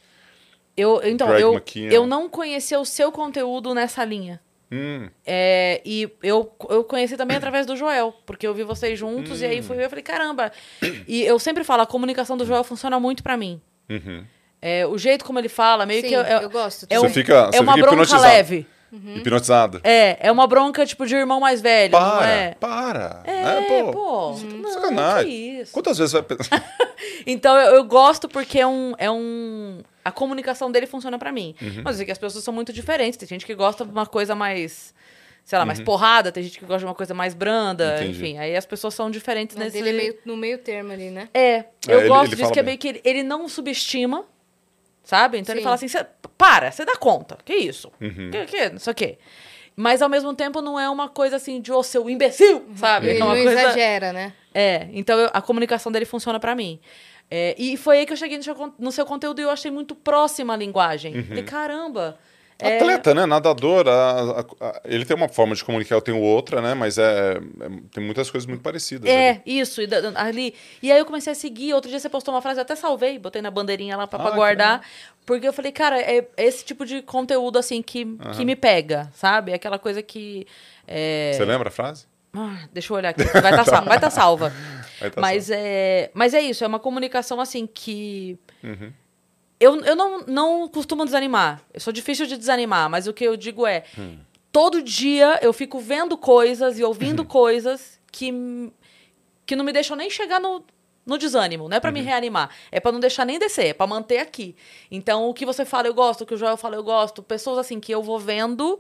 Eu, 0.82 1.02
então, 1.04 1.28
Greg 1.28 1.42
eu, 1.44 1.62
eu 1.92 2.08
não 2.08 2.28
conhecia 2.30 2.80
o 2.80 2.86
seu 2.86 3.12
conteúdo 3.12 3.74
nessa 3.74 4.04
linha. 4.04 4.40
Hum, 4.74 5.10
É, 5.26 5.82
e 5.86 6.10
eu, 6.24 6.50
eu 6.70 6.84
conheci 6.86 7.18
também 7.18 7.36
através 7.36 7.66
do 7.66 7.76
Joel, 7.76 8.14
porque 8.26 8.48
eu 8.48 8.54
vi 8.54 8.64
vocês 8.64 8.98
juntos 8.98 9.42
e 9.42 9.46
Hum. 9.46 9.50
aí 9.50 9.62
fui 9.62 9.76
ver 9.76 9.88
e 9.88 9.90
falei, 9.90 10.04
caramba. 10.04 10.50
E 11.08 11.22
eu 11.24 11.38
sempre 11.40 11.64
falo, 11.66 11.82
a 11.82 11.86
comunicação 11.86 12.38
do 12.38 12.46
Joel 12.46 12.64
funciona 12.64 13.00
muito 13.00 13.22
pra 13.22 13.36
mim. 13.38 13.62
uhum. 13.90 14.24
É, 14.64 14.86
o 14.86 14.96
jeito 14.96 15.26
como 15.26 15.40
ele 15.40 15.50
fala, 15.50 15.88
meio 15.88 16.02
Sim, 16.02 16.10
que. 16.10 16.16
É, 16.16 16.44
eu 16.44 16.50
gosto. 16.50 16.86
é, 16.88 16.96
Você 17.00 17.08
um- 17.08 17.10
fica- 17.10 17.50
é 17.52 17.60
uma 17.60 17.74
fica 17.74 17.88
bronca 17.88 18.04
hipnotizado. 18.04 18.24
leve. 18.24 18.68
Hipnotizado. 19.16 19.82
É, 19.84 20.18
é 20.28 20.32
uma 20.32 20.46
bronca, 20.46 20.86
tipo, 20.86 21.06
de 21.06 21.16
irmão 21.16 21.40
mais 21.40 21.62
velho, 21.62 21.92
não 21.94 22.00
Para, 22.00 22.28
é? 22.30 22.52
para. 22.60 23.24
É, 23.26 23.44
né, 23.44 23.62
pô, 23.68 23.92
pô. 23.92 24.36
é 24.68 24.72
sacanagem. 24.72 25.32
que 25.32 25.36
isso. 25.62 25.72
Quantas 25.74 25.98
vezes 25.98 26.14
vai 26.14 26.22
pensar? 26.24 26.64
Então 27.26 27.58
eu, 27.58 27.76
eu 27.78 27.84
gosto 27.84 28.30
porque 28.30 28.60
é 28.60 28.68
um, 28.68 28.94
é 29.00 29.10
um. 29.10 29.80
A 30.04 30.12
comunicação 30.12 30.72
dele 30.72 30.88
funciona 30.88 31.18
pra 31.20 31.32
mim. 31.32 31.56
Uhum. 31.62 31.82
Mas 31.84 31.94
eu 31.96 31.98
sei 31.98 32.06
que 32.06 32.12
as 32.12 32.18
pessoas 32.18 32.44
são 32.44 32.54
muito 32.54 32.72
diferentes. 32.74 33.18
Tem 33.18 33.28
gente 33.28 33.46
que 33.46 33.54
gosta 33.56 33.86
de 33.86 33.92
uma 33.92 34.06
coisa 34.06 34.34
mais. 34.36 34.94
Sei 35.44 35.58
lá, 35.58 35.66
mais 35.66 35.80
Uhum. 35.80 35.86
porrada, 35.86 36.32
tem 36.32 36.44
gente 36.44 36.60
que 36.60 36.66
gosta 36.66 36.80
de 36.80 36.86
uma 36.86 36.94
coisa 36.94 37.14
mais 37.16 37.34
branda, 37.34 37.96
Entendi. 37.96 38.12
enfim. 38.12 38.38
Aí 38.38 38.56
as 38.56 38.66
pessoas 38.66 38.94
são 38.94 39.10
diferentes 39.10 39.56
Mas 39.58 39.74
nesse. 39.74 39.80
ele 39.80 39.90
é 39.90 39.94
meio, 39.94 40.18
no 40.24 40.38
meio 40.38 40.58
termo 40.60 40.92
ali, 40.92 41.10
né? 41.10 41.30
É, 41.34 41.66
eu 41.88 42.00
ele- 42.02 42.08
gosto 42.08 42.28
ele 42.34 42.36
disso, 42.36 42.52
que 42.52 42.60
é 42.60 42.64
meio 42.64 42.78
que 42.78 42.88
ele, 42.88 43.02
ele 43.04 43.24
não 43.24 43.48
subestima, 43.48 44.24
sabe? 45.04 45.40
Então 45.40 45.54
ele 45.54 45.62
Sim. 45.62 45.64
fala 45.64 45.76
assim: 45.76 45.88
"Cê- 45.88 46.06
para, 46.38 46.72
você 46.72 46.86
dá 46.86 46.96
conta. 46.96 47.38
Que 47.44 47.56
isso? 47.56 47.92
Uhum. 48.00 48.30
Que, 48.32 48.46
que, 48.46 48.70
não 48.70 48.80
sei 48.80 48.92
o 48.92 48.96
quê. 48.96 49.18
Mas 49.76 50.02
ao 50.02 50.10
mesmo 50.10 50.34
tempo 50.34 50.62
não 50.62 50.80
é 50.80 50.88
uma 50.90 51.10
coisa 51.10 51.38
assim 51.38 51.60
de, 51.60 51.72
ô, 51.72 51.82
seu 51.82 52.08
imbecil, 52.10 52.64
sabe? 52.76 53.08
Ele 53.10 53.20
É 53.20 53.24
uma 53.24 53.36
não 53.36 53.44
coisa... 53.44 53.62
exagera, 53.62 54.14
né? 54.14 54.34
É, 54.54 54.88
então 54.92 55.18
eu- 55.20 55.30
a 55.34 55.42
comunicação 55.42 55.92
dele 55.92 56.06
funciona 56.06 56.40
pra 56.40 56.54
mim. 56.56 56.80
É, 57.34 57.56
e 57.58 57.78
foi 57.78 58.00
aí 58.00 58.06
que 58.06 58.12
eu 58.12 58.18
cheguei 58.18 58.38
no 58.38 58.44
seu, 58.44 58.74
no 58.78 58.92
seu 58.92 59.06
conteúdo 59.06 59.40
e 59.40 59.44
eu 59.44 59.50
achei 59.50 59.72
muito 59.72 59.96
próxima 59.96 60.54
a 60.54 60.58
linguagem. 60.58 61.16
Uhum. 61.16 61.24
Falei, 61.24 61.44
caramba. 61.44 62.18
é- 62.60 62.76
Atleta, 62.78 63.16
né? 63.16 63.26
Nadador. 63.26 63.88
a- 63.88 64.42
a- 64.42 64.68
a- 64.68 64.82
ele 64.86 65.04
tem 65.06 65.16
uma 65.16 65.28
forma 65.30 65.56
de 65.56 65.64
comunicar, 65.64 65.96
eu 65.96 66.02
tenho 66.02 66.20
outra, 66.22 66.62
né? 66.62 66.74
Mas 66.76 66.98
é, 66.98 67.38
é- 67.38 67.40
tem 67.92 68.04
muitas 68.04 68.30
coisas 68.30 68.46
muito 68.46 68.62
parecidas. 68.62 69.10
ali. 69.10 69.18
É, 69.20 69.42
isso, 69.46 69.82
e 69.82 69.88
ali. 70.16 70.54
E 70.84 70.92
aí 70.92 71.00
eu 71.00 71.06
comecei 71.06 71.32
a 71.32 71.36
seguir. 71.36 71.74
Outro 71.74 71.90
dia 71.90 72.00
você 72.00 72.10
postou 72.10 72.34
uma 72.34 72.42
frase, 72.42 72.60
eu 72.60 72.64
até 72.64 72.76
salvei, 72.76 73.18
botei 73.18 73.42
na 73.42 73.50
bandeirinha 73.50 73.96
lá 73.98 74.06
pra, 74.06 74.22
Ah, 74.28 74.32
guardar. 74.32 74.82
Porque 75.26 75.48
eu 75.48 75.54
falei, 75.54 75.72
cara, 75.72 76.00
é 76.02 76.28
esse 76.38 76.66
tipo 76.66 76.86
de 76.86 77.02
conteúdo, 77.02 77.58
assim, 77.58 77.82
que, 77.82 78.06
que 78.36 78.44
me 78.46 78.56
pega, 78.56 79.10
sabe? 79.16 79.54
Aquela 79.54 79.80
coisa 79.80 80.04
que. 80.04 80.46
é- 80.88 81.32
Você 81.34 81.46
lembra 81.46 81.70
a 81.70 81.72
frase? 81.72 82.11
Ah, 82.34 82.68
deixa 82.72 82.92
eu 82.94 82.98
olhar 82.98 83.10
aqui. 83.10 83.24
Vai 83.24 83.52
estar 83.52 83.66
salva. 83.66 83.90
Vai 83.90 84.00
tá 84.00 84.10
salva. 84.10 84.54
Aí 85.02 85.10
tá 85.10 85.20
mas, 85.22 85.46
certo. 85.46 85.60
é, 85.62 86.12
mas 86.14 86.34
é 86.34 86.42
isso, 86.42 86.64
é 86.64 86.68
uma 86.68 86.80
comunicação 86.80 87.40
assim 87.42 87.68
que. 87.68 88.38
Uhum. 88.64 88.94
Eu, 89.60 89.80
eu 89.82 89.96
não, 89.96 90.22
não 90.26 90.68
costumo 90.68 91.06
desanimar. 91.06 91.62
Eu 91.74 91.80
sou 91.80 91.92
difícil 91.94 92.26
de 92.26 92.36
desanimar, 92.38 92.90
mas 92.90 93.06
o 93.08 93.14
que 93.14 93.24
eu 93.24 93.36
digo 93.38 93.68
é: 93.68 93.84
Hum. 93.98 94.18
todo 94.52 94.82
dia 94.82 95.40
eu 95.42 95.54
fico 95.54 95.80
vendo 95.80 96.18
coisas 96.18 96.80
e 96.80 96.84
Uhum. 96.84 96.88
ouvindo 96.90 97.24
coisas 97.26 98.00
que, 98.12 98.32
que 99.46 99.56
não 99.56 99.64
me 99.66 99.72
deixam 99.74 99.96
nem 99.98 100.10
chegar 100.10 100.40
no, 100.40 100.64
no 101.06 101.18
desânimo. 101.18 101.68
Não 101.70 101.78
é 101.78 101.80
pra 101.80 101.90
Uhum. 101.90 101.96
me 101.96 102.02
reanimar. 102.02 102.50
É 102.72 102.80
pra 102.80 102.92
não 102.92 103.00
deixar 103.00 103.26
nem 103.26 103.38
descer, 103.38 103.68
é 103.68 103.74
pra 103.74 103.86
manter 103.86 104.18
aqui. 104.20 104.56
Então, 104.90 105.30
o 105.30 105.34
que 105.34 105.46
você 105.46 105.64
fala, 105.66 105.88
eu 105.88 105.94
gosto. 105.94 106.22
O 106.22 106.26
que 106.26 106.34
o 106.34 106.38
Joel 106.38 106.58
fala, 106.58 106.76
eu 106.76 106.84
gosto. 106.84 107.22
Pessoas 107.22 107.60
assim 107.60 107.80
que 107.80 107.92
eu 107.94 108.02
vou 108.02 108.18
vendo 108.18 108.80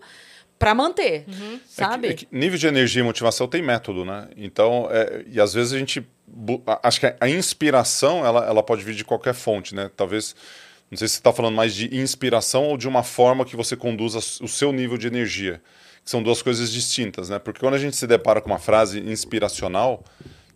pra 0.61 0.73
manter. 0.75 1.25
Sabe? 1.67 2.07
É 2.09 2.13
que- 2.13 2.25
é 2.25 2.27
que 2.29 2.35
nível 2.35 2.57
de 2.57 2.67
energia 2.67 3.01
e 3.01 3.03
motivação 3.03 3.47
tem 3.47 3.61
método, 3.61 4.05
né? 4.05 4.29
Então, 4.37 4.87
é, 4.91 5.23
e 5.27 5.39
às 5.41 5.53
vezes 5.53 5.73
a 5.73 5.77
gente. 5.77 6.07
Acho 6.81 6.99
que 7.01 7.05
a- 7.19 7.27
inspiração 7.29 8.25
ela, 8.25 8.45
ela 8.45 8.63
pode 8.63 8.83
vir 8.83 8.95
de 8.95 9.03
qualquer 9.03 9.33
fonte, 9.33 9.75
né? 9.75 9.89
Talvez. 9.97 10.35
Não 10.89 10.97
sei 10.97 11.07
se 11.07 11.13
você 11.15 11.19
está 11.19 11.31
falando 11.31 11.55
mais 11.55 11.73
de 11.73 11.95
inspiração 11.97 12.65
ou 12.67 12.77
de 12.77 12.87
uma 12.87 13.01
forma 13.01 13.45
que 13.45 13.55
você 13.55 13.75
conduza 13.77 14.17
o 14.19 14.47
seu 14.47 14.71
nível 14.73 14.97
de 14.97 15.07
energia. 15.07 15.61
Que 16.03 16.09
são 16.09 16.21
duas 16.21 16.41
coisas 16.41 16.69
distintas, 16.71 17.29
né? 17.29 17.39
Porque 17.39 17.59
quando 17.59 17.75
a 17.75 17.77
gente 17.77 17.95
se 17.95 18.05
depara 18.07 18.41
com 18.41 18.49
uma 18.49 18.59
frase 18.59 18.99
inspiracional. 18.99 20.03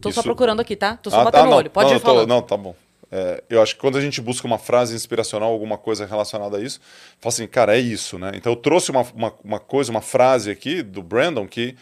Tô 0.02 0.12
só 0.12 0.20
isso- 0.20 0.24
procurando 0.24 0.60
aqui, 0.60 0.76
tá? 0.76 0.98
Tô 0.98 1.10
só 1.10 1.22
Ah, 1.22 1.24
batendo 1.26 1.42
tá, 1.42 1.48
o 1.48 1.50
não, 1.52 1.58
olho. 1.58 1.70
Pode 1.70 1.86
não, 1.88 1.94
ir 1.94 1.96
eu 1.96 2.00
tô- 2.02 2.06
falando. 2.08 2.28
Não, 2.28 2.42
tá 2.42 2.58
bom. 2.58 2.76
É, 3.12 3.44
eu 3.50 3.62
acho 3.62 3.76
que 3.76 3.82
quando 3.82 3.98
a 3.98 4.02
gente 4.02 4.20
busca 4.20 4.48
uma 4.48 4.58
frase 4.58 4.96
inspiracional, 4.96 5.52
alguma 5.52 5.78
coisa 5.78 6.06
relacionada 6.06 6.58
a 6.58 6.62
isso, 6.62 6.80
fala 7.20 7.34
assim, 7.34 7.48
cara, 7.48 7.78
é 7.78 7.80
isso, 7.80 8.18
né? 8.18 8.32
Então 8.36 8.52
eu 8.52 8.56
trouxe 8.56 8.92
uma, 8.92 9.02
uma, 9.14 9.34
uma 9.44 9.60
coisa, 9.60 9.92
uma 9.92 10.02
frase 10.02 10.50
aqui 10.50 10.82
do 10.82 11.02
Brandon 11.02 11.48
que, 11.48 11.76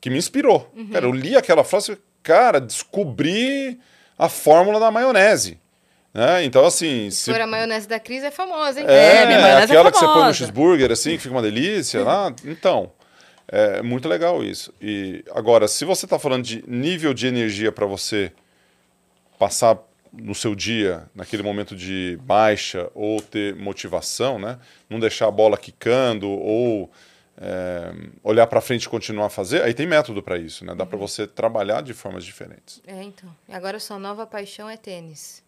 que 0.00 0.10
me 0.10 0.18
inspirou. 0.18 0.70
Uhum. 0.76 0.88
Cara, 0.88 1.06
eu 1.06 1.12
li 1.12 1.36
aquela 1.36 1.62
frase 1.62 1.92
e 1.92 1.98
cara, 2.22 2.60
descobri 2.60 3.78
a 4.18 4.28
fórmula 4.28 4.80
da 4.80 4.90
maionese. 4.90 5.60
Né? 6.12 6.44
Então, 6.44 6.64
assim. 6.64 7.10
Se 7.10 7.30
for 7.30 7.40
a 7.40 7.46
maionese 7.46 7.86
da 7.86 8.00
Cris, 8.00 8.24
é 8.24 8.30
famosa, 8.30 8.80
hein? 8.80 8.86
É, 8.88 9.26
minha 9.26 9.38
maionese 9.38 9.72
é 9.72 9.76
aquela 9.76 9.92
que 9.92 9.98
você 9.98 10.06
põe 10.06 10.24
no 10.24 10.34
cheeseburger, 10.34 10.90
assim, 10.90 11.10
que 11.10 11.18
fica 11.18 11.34
uma 11.34 11.42
delícia 11.42 12.02
lá. 12.02 12.34
Então, 12.44 12.90
é 13.46 13.82
muito 13.82 14.08
legal 14.08 14.42
isso. 14.42 14.72
E 14.80 15.22
agora, 15.34 15.68
se 15.68 15.84
você 15.84 16.06
está 16.06 16.18
falando 16.18 16.42
de 16.42 16.64
nível 16.66 17.12
de 17.12 17.26
energia 17.26 17.70
para 17.70 17.86
você 17.86 18.32
passar 19.38 19.78
no 20.16 20.34
seu 20.34 20.54
dia, 20.54 21.08
naquele 21.14 21.42
momento 21.42 21.74
de 21.76 22.18
baixa 22.22 22.90
ou 22.94 23.20
ter 23.20 23.54
motivação, 23.56 24.38
né? 24.38 24.58
Não 24.88 24.98
deixar 25.00 25.26
a 25.28 25.30
bola 25.30 25.56
quicando 25.58 26.28
ou 26.28 26.90
é, 27.38 27.92
olhar 28.22 28.46
para 28.46 28.60
frente 28.60 28.84
e 28.84 28.88
continuar 28.88 29.26
a 29.26 29.30
fazer, 29.30 29.62
aí 29.62 29.74
tem 29.74 29.86
método 29.86 30.22
para 30.22 30.38
isso, 30.38 30.64
né? 30.64 30.74
Dá 30.74 30.84
Uhum. 30.84 30.90
para 30.90 30.98
você 30.98 31.26
trabalhar 31.26 31.82
de 31.82 31.92
formas 31.92 32.24
diferentes. 32.24 32.80
É, 32.86 33.02
então. 33.02 33.28
E 33.48 33.52
agora 33.52 33.78
sua 33.78 33.98
nova 33.98 34.26
paixão 34.26 34.68
é 34.70 34.76
tênis. 34.76 35.44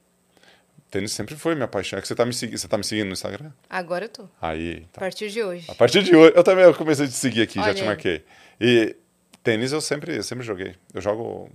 Tênis 0.90 1.12
sempre 1.12 1.34
foi 1.36 1.54
minha 1.54 1.68
paixão. 1.68 1.98
É 1.98 2.02
que 2.02 2.08
você 2.08 2.14
tá 2.14 2.24
me, 2.24 2.32
segui 2.32 2.56
você 2.58 2.66
tá 2.66 2.78
me 2.78 2.84
seguindo 2.84 3.06
no 3.08 3.12
Instagram? 3.12 3.50
Agora 3.68 4.06
eu 4.06 4.08
tô. 4.08 4.28
Aí, 4.40 4.86
A 4.90 4.92
tá. 4.94 5.00
partir 5.00 5.30
de 5.30 5.42
hoje. 5.42 5.66
A 5.70 5.74
partir 5.74 6.02
de 6.02 6.14
hoje, 6.16 6.32
eu 6.34 6.42
também 6.42 6.64
eu 6.64 6.74
comecei 6.74 7.04
a 7.04 7.08
te 7.08 7.14
seguir 7.14 7.42
aqui, 7.42 7.56
já 7.56 7.64
Olha 7.64 7.74
te 7.74 7.80
aí. 7.82 7.86
marquei. 7.86 8.24
E 8.60 8.96
tênis 9.42 9.72
eu 9.72 9.80
sempre, 9.82 10.16
eu 10.16 10.22
sempre 10.22 10.44
joguei. 10.46 10.74
Eu 10.94 11.00
jogo, 11.02 11.50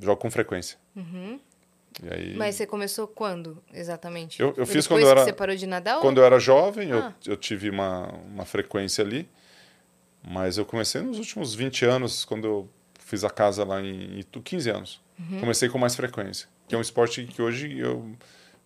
jogo 0.00 0.20
com 0.20 0.30
frequência. 0.30 0.78
E 0.96 1.40
aí. 2.10 2.34
Mas 2.36 2.54
você 2.56 2.66
começou 2.66 3.06
quando, 3.08 3.62
exatamente? 3.72 4.40
Eu- 4.40 4.52
eu 4.56 4.66
fiz 4.66 4.86
quando 4.86 5.00
eu 5.02 5.08
era- 5.10 5.24
você 5.24 5.32
parou 5.32 5.56
de 5.56 5.66
nadar? 5.66 5.96
ou- 5.96 6.02
quando 6.02 6.18
eu 6.18 6.24
era 6.24 6.38
jovem, 6.38 6.90
eu, 6.90 6.98
Ah. 6.98 7.14
eu 7.26 7.36
tive 7.36 7.70
uma, 7.70 8.08
uma 8.26 8.44
frequência 8.44 9.02
ali. 9.04 9.28
Mas 10.28 10.58
eu 10.58 10.66
comecei 10.66 11.00
nos 11.02 11.18
últimos 11.18 11.54
20 11.54 11.84
anos, 11.84 12.24
quando 12.24 12.44
eu 12.46 12.68
fiz 12.98 13.22
a 13.22 13.30
casa 13.30 13.64
lá 13.64 13.80
em 13.80 14.18
Itu, 14.18 14.40
15 14.42 14.68
anos. 14.70 15.00
Uhum. 15.18 15.38
Comecei 15.40 15.68
com 15.68 15.78
mais 15.78 15.94
frequência. 15.94 16.48
Que 16.66 16.74
é 16.74 16.78
um 16.78 16.80
esporte 16.80 17.24
que 17.24 17.40
hoje 17.40 17.78
eu 17.78 18.10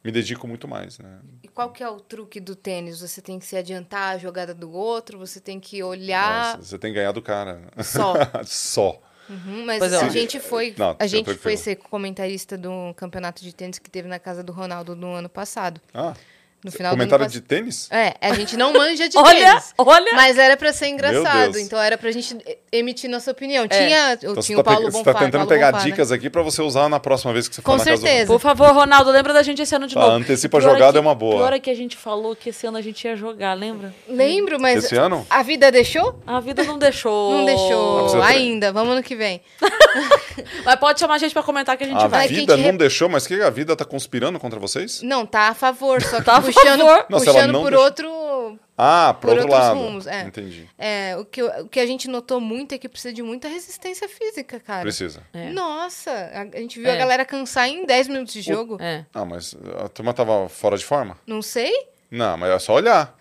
me 0.03 0.11
dedico 0.11 0.49
muito 0.49 0.67
mais, 0.67 0.99
né? 0.99 1.19
E 1.43 1.49
qual 1.49 1.71
que 1.71 1.83
é 1.83 1.89
o 1.89 2.01
truque 2.01 2.41
do 2.41 2.57
tênis? 2.57 3.01
Você 3.03 3.21
tem 3.21 3.39
que 3.39 3.45
se 3.45 3.55
adiantar 3.57 4.15
a 4.15 4.19
jogada 4.19 4.55
do 4.55 4.73
outro, 4.73 5.19
você 5.19 5.39
tem 5.39 5.61
que 5.61 5.83
olhar 5.83 6.57
Nossa, 6.57 6.65
você 6.67 6.79
tem 6.79 6.91
que 6.93 6.97
ganhar 6.99 7.13
do 7.13 7.21
cara. 7.21 7.61
só. 7.85 8.15
Só. 8.47 9.03
Uhum, 9.31 9.65
mas 9.65 9.79
Pois 9.79 9.93
é. 9.93 9.97
a 9.97 10.01
Sim. 10.01 10.11
gente 10.11 10.41
foi, 10.41 10.75
Não, 10.77 10.97
a 10.99 11.07
gente 11.07 11.33
foi 11.35 11.57
ser 11.57 11.77
comentarista 11.77 12.59
do 12.59 12.93
campeonato 12.97 13.43
de 13.45 13.55
tênis 13.55 13.79
que 13.79 13.89
teve 13.89 14.09
na 14.09 14.19
casa 14.19 14.43
do 14.43 14.51
Ronaldo 14.53 14.97
no 14.97 15.13
ano 15.15 15.29
passado. 15.29 15.81
Ah, 15.95 16.15
No 16.63 16.71
final 16.71 16.93
comentário 16.93 17.25
do 17.27 17.31
de 17.33 17.41
tênis? 17.41 17.89
É, 17.91 18.15
a 18.21 18.35
gente 18.35 18.55
não 18.57 18.73
manja 18.73 19.09
de 19.09 19.17
Olha, 19.19 19.47
tênis. 19.53 19.75
olha. 19.79 20.13
Mas 20.13 20.37
era 20.37 20.57
pra 20.59 20.73
ser 20.75 20.89
engraçado, 20.89 21.59
então 21.59 21.81
era 21.81 21.97
pra 21.97 22.11
gente 22.11 22.37
emitir 22.71 23.09
nossa 23.09 23.31
opinião. 23.31 23.65
É. 23.65 23.69
Tinha, 23.69 24.11
eu 24.23 24.33
Então 24.33 24.35
você 24.43 24.47
tinha 24.49 24.57
tá, 24.57 24.61
o 24.61 24.65
Paulo 24.65 24.81
pega- 24.81 24.91
você 24.93 24.99
Bonfá. 24.99 25.13
tá 25.15 25.19
tentando 25.21 25.33
Paulo 25.41 25.49
pegar 25.49 25.73
Bonfá, 25.73 25.85
né? 25.85 25.91
dicas 25.91 26.13
aqui 26.13 26.29
pra 26.29 26.43
você 26.43 26.61
usar 26.61 26.89
na 26.91 27.01
próxima 27.01 27.33
vez 27.33 27.49
que 27.49 27.55
você 27.55 27.63
for 27.63 27.71
Com 27.73 27.79
na 27.79 27.85
casa 27.85 27.97
certeza. 27.97 28.27
Por 28.27 28.39
favor, 28.41 28.73
Ronaldo, 28.75 29.11
lembra 29.11 29.33
da 29.33 29.43
gente 29.43 29.63
esse 29.63 29.75
ano 29.75 29.87
de 29.87 29.95
Tá, 29.95 30.01
novo. 30.01 30.13
antecipa 30.17 30.59
a 30.59 30.61
Pior 30.61 30.73
jogada 30.75 30.93
que- 30.93 30.99
é 30.99 31.01
uma 31.01 31.15
boa. 31.15 31.37
Pior 31.37 31.53
é 31.55 31.59
que 31.59 31.71
a 31.71 31.75
gente 31.75 31.97
falou 31.97 32.37
que 32.37 32.51
esse 32.51 32.67
ano 32.67 32.77
a 32.77 32.83
gente 32.83 33.03
ia 33.07 33.17
jogar, 33.17 33.55
lembra? 33.55 33.95
Lembro, 34.07 34.61
mas 34.61 34.85
Esse 34.85 34.97
ano? 34.97 35.27
a 35.31 35.43
vida 35.43 35.73
deixou? 35.73 36.21
A 36.27 36.41
vida 36.41 36.63
não 36.65 36.79
deixou. 36.79 37.39
Não 37.39 37.45
deixou 37.47 38.03
você 38.09 38.19
tá- 38.19 38.27
ainda. 38.27 38.71
Vamos 38.71 38.93
ano 38.93 39.03
que 39.03 39.17
vem. 39.17 39.41
Mas 40.65 40.77
pode 40.77 41.01
chamar 41.01 41.15
a 41.15 41.19
gente 41.19 41.33
pra 41.33 41.43
comentar 41.43 41.77
que 41.77 41.85
a 41.85 41.87
gente 41.87 42.03
A 42.03 42.07
vai. 42.07 42.27
que 42.29 42.35
a 42.35 42.37
vida 42.41 42.57
não 42.57 42.77
deixou, 42.77 43.09
mas 43.09 43.27
que 43.27 43.35
a 43.43 43.51
vida 43.51 43.75
tá 43.77 43.85
conspirando 43.85 44.39
contra 44.39 44.59
vocês? 44.59 45.03
Não, 45.03 45.27
tá 45.27 45.49
a 45.49 45.55
favor, 45.55 46.01
só 46.03 46.19
que 46.19 46.25
Tá 46.25 46.37
a 46.37 46.41
puxando, 46.53 46.79
favor. 46.81 46.93
Ela 46.93 47.05
puxando 47.05 47.53
por 47.61 47.71
deixou- 47.71 47.85
outro. 47.85 48.59
Ah, 48.83 49.15
pro 49.21 49.29
Por 49.31 49.39
outro 49.39 49.53
outros 49.53 49.69
lado. 49.69 49.79
rumos, 49.79 50.07
é. 50.07 50.23
Entendi. 50.23 50.67
É, 50.79 51.15
o 51.19 51.25
que, 51.27 51.43
o 51.43 51.69
que 51.69 51.79
a 51.79 51.85
gente 51.87 52.09
notou 52.09 52.41
muito 52.41 52.75
é 52.75 52.79
que 52.79 52.89
precisa 52.89 53.13
de 53.13 53.23
muita 53.23 53.47
resistência 53.47 54.09
física, 54.09 54.59
cara. 54.59 54.81
Precisa. 54.81 55.23
É. 55.35 55.51
Nossa, 55.51 56.11
a, 56.11 56.41
a 56.43 56.61
gente 56.61 56.81
viu 56.81 56.89
a 56.91 56.95
É. 56.95 56.97
galera 56.97 57.25
cansar 57.27 57.69
em 57.69 57.85
10 57.85 58.09
minutos 58.09 58.33
de 58.33 58.41
jogo. 58.41 58.79
É. 58.81 59.05
Ah, 59.13 59.25
mas 59.27 59.55
a 59.85 59.89
turma 59.91 60.15
tava 60.15 60.49
fora 60.49 60.79
de 60.79 60.85
forma? 60.85 61.19
Não 61.27 61.43
sei? 61.43 61.71
Não, 62.11 62.39
mas 62.39 62.51
é 62.51 62.59
só 62.59 62.73
olhar. 62.73 63.15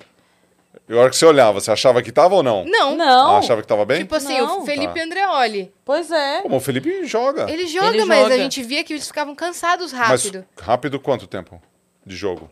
E 0.87 0.93
a 0.93 0.97
hora 0.97 1.09
que 1.09 1.17
você 1.17 1.25
olhava, 1.25 1.59
você 1.59 1.71
achava 1.71 2.01
que 2.01 2.11
tava 2.11 2.35
ou 2.35 2.41
não? 2.41 2.63
Não. 2.63 2.95
Não. 2.95 3.35
Ah, 3.35 3.39
achava 3.39 3.61
que 3.61 3.67
tava 3.67 3.83
bem? 3.85 3.99
Tipo 4.03 4.15
assim, 4.15 4.37
Não. 4.39 4.61
o 4.61 4.65
Felipe 4.65 4.93
Tá. 4.93 5.01
Andreoli. 5.03 5.73
Pois 5.83 6.09
é. 6.09 6.41
Como 6.41 6.55
o 6.55 6.59
Felipe 6.61 7.05
joga. 7.05 7.51
Ele 7.51 7.67
joga, 7.67 7.87
Ele 7.89 8.05
mas 8.05 8.21
joga. 8.23 8.35
a 8.35 8.37
gente 8.37 8.63
via 8.63 8.81
que 8.83 8.93
eles 8.93 9.05
ficavam 9.07 9.35
cansados 9.35 9.91
rápido. 9.91 10.45
Mas 10.55 10.65
rápido 10.65 10.99
quanto 10.99 11.27
tempo 11.27 11.61
de 12.05 12.15
jogo? 12.15 12.49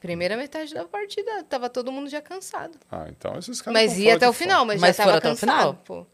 Primeira 0.00 0.36
metade 0.36 0.72
da 0.74 0.84
partida, 0.84 1.42
tava 1.44 1.68
todo 1.70 1.90
mundo 1.90 2.08
já 2.08 2.20
cansado. 2.20 2.78
Ah, 2.90 3.06
então 3.08 3.36
esses 3.38 3.60
caras 3.62 3.80
Mas 3.82 3.98
ia 3.98 4.14
até 4.16 4.28
o 4.28 4.32
final, 4.32 4.64
mas, 4.64 4.80
Mas 4.80 4.96
já 4.96 5.04
tava 5.04 5.20
cansado, 5.20 5.50
final? 5.50 5.74
pô. 5.84 6.06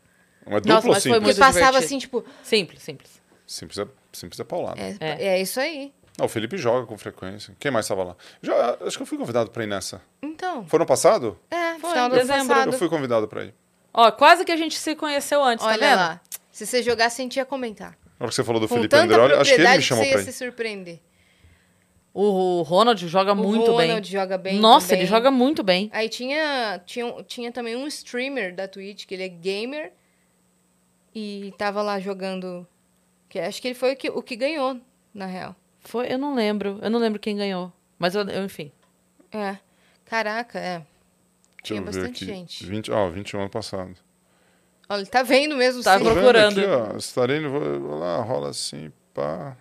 Uma 0.46 0.56
Nossa, 0.56 0.60
dupla 0.60 0.74
ou 0.74 0.74
mas 0.74 0.82
foi 0.82 1.00
simples? 1.00 1.02
Porque 1.12 1.20
muito 1.24 1.38
passava 1.38 1.56
divertido. 1.78 1.84
assim, 1.84 1.98
tipo, 1.98 2.24
Simples, 2.42 2.82
simples. 2.82 3.22
Simples 3.46 3.78
é, 3.78 3.86
simples 4.12 4.40
é 4.40 4.44
paulada. 4.44 4.80
é, 4.80 4.96
É. 5.00 5.26
é 5.28 5.40
isso 5.40 5.60
aí. 5.60 5.92
Não, 6.18 6.26
o 6.26 6.28
Felipe 6.28 6.56
joga 6.58 6.86
com 6.86 6.96
frequência. 6.98 7.54
Quem 7.58 7.70
mais 7.70 7.86
tava 7.88 8.04
lá? 8.04 8.16
Já, 8.42 8.76
acho 8.86 8.96
que 8.96 9.02
eu 9.02 9.06
fui 9.06 9.16
convidado 9.18 9.50
pra 9.50 9.64
ir 9.64 9.66
nessa. 9.66 10.00
Então, 10.22 10.66
Foi 10.66 10.78
no 10.78 10.86
passado? 10.86 11.38
é, 11.50 11.78
Foi, 11.78 11.90
final 11.90 12.08
do 12.08 12.16
dezembro. 12.16 12.48
passado. 12.48 12.68
Eu 12.72 12.78
fui 12.78 12.88
convidado 12.88 13.26
pra 13.28 13.44
ir. 13.44 13.54
Ó, 13.94 14.10
quase 14.12 14.44
que 14.44 14.52
a 14.52 14.56
gente 14.56 14.78
se 14.78 14.94
conheceu 14.94 15.42
antes, 15.42 15.64
Olha 15.64 15.78
tá 15.78 15.86
vendo? 15.86 15.96
lá. 15.98 16.20
Se 16.50 16.66
você 16.66 16.82
jogasse, 16.82 17.20
a 17.20 17.24
gente 17.24 17.36
ia 17.36 17.44
comentar. 17.44 17.90
Na 18.18 18.24
hora 18.24 18.28
que 18.28 18.34
você 18.34 18.44
falou 18.44 18.60
do 18.60 18.68
Com 18.68 18.74
Felipe 18.76 18.90
tanta 18.90 19.04
Andreoli, 19.04 19.34
acho 19.34 19.54
que 19.54 19.60
ele 19.60 19.68
me 19.76 19.82
chamou 19.82 20.04
você 20.04 20.10
pra 20.10 20.20
ia 20.20 20.22
ir. 20.22 20.32
se 20.32 20.38
surpreender. 20.38 21.00
O 22.14 22.60
Ronald 22.62 23.06
joga 23.08 23.34
muito 23.34 23.70
o 23.70 23.76
bem. 23.76 23.88
Ronald 23.88 24.10
joga 24.10 24.36
bem 24.36 24.58
Nossa, 24.60 24.88
também. 24.88 25.00
ele 25.00 25.08
joga 25.08 25.30
muito 25.30 25.62
bem. 25.62 25.90
Aí 25.92 26.08
tinha, 26.10 26.80
tinha, 26.84 27.22
tinha 27.22 27.50
também 27.50 27.74
um 27.74 27.86
streamer 27.86 28.54
da 28.54 28.68
Twitch, 28.68 29.06
que 29.06 29.14
ele 29.14 29.22
é 29.22 29.28
gamer. 29.28 29.92
E 31.14 31.54
tava 31.56 31.80
lá 31.82 31.98
jogando. 31.98 32.66
Que 33.28 33.38
acho 33.38 33.62
que 33.62 33.68
ele 33.68 33.74
foi 33.74 33.94
o 33.94 33.96
que, 33.96 34.10
o 34.10 34.22
que 34.22 34.36
ganhou, 34.36 34.78
na 35.14 35.24
real. 35.24 35.56
Foi, 35.80 36.12
eu 36.12 36.18
não 36.18 36.34
lembro. 36.34 36.78
Eu 36.82 36.90
não 36.90 36.98
lembro 36.98 37.18
quem 37.18 37.34
ganhou. 37.36 37.72
Mas 37.98 38.14
eu, 38.14 38.22
eu, 38.28 38.44
enfim. 38.44 38.70
É. 39.30 39.56
Caraca, 40.04 40.58
é. 40.58 40.82
Tinha 41.62 41.80
bastante 41.80 42.24
aqui. 42.24 42.26
gente. 42.26 42.66
20, 42.66 42.90
ó, 42.90 43.08
21 43.08 43.40
ano 43.40 43.50
passado. 43.50 43.94
Olha, 44.88 45.00
ele 45.00 45.06
tá 45.06 45.22
vendo 45.22 45.56
mesmo 45.56 45.82
Tá 45.82 45.96
sim. 45.96 46.04
Vendo 46.04 46.12
procurando. 46.14 46.58
Aqui, 46.58 46.68
ó, 46.68 46.96
estarei. 46.96 47.40
Vou, 47.46 47.80
vou 47.80 47.98
lá, 47.98 48.16
rola 48.20 48.50
assim, 48.50 48.92
pá. 49.14 49.56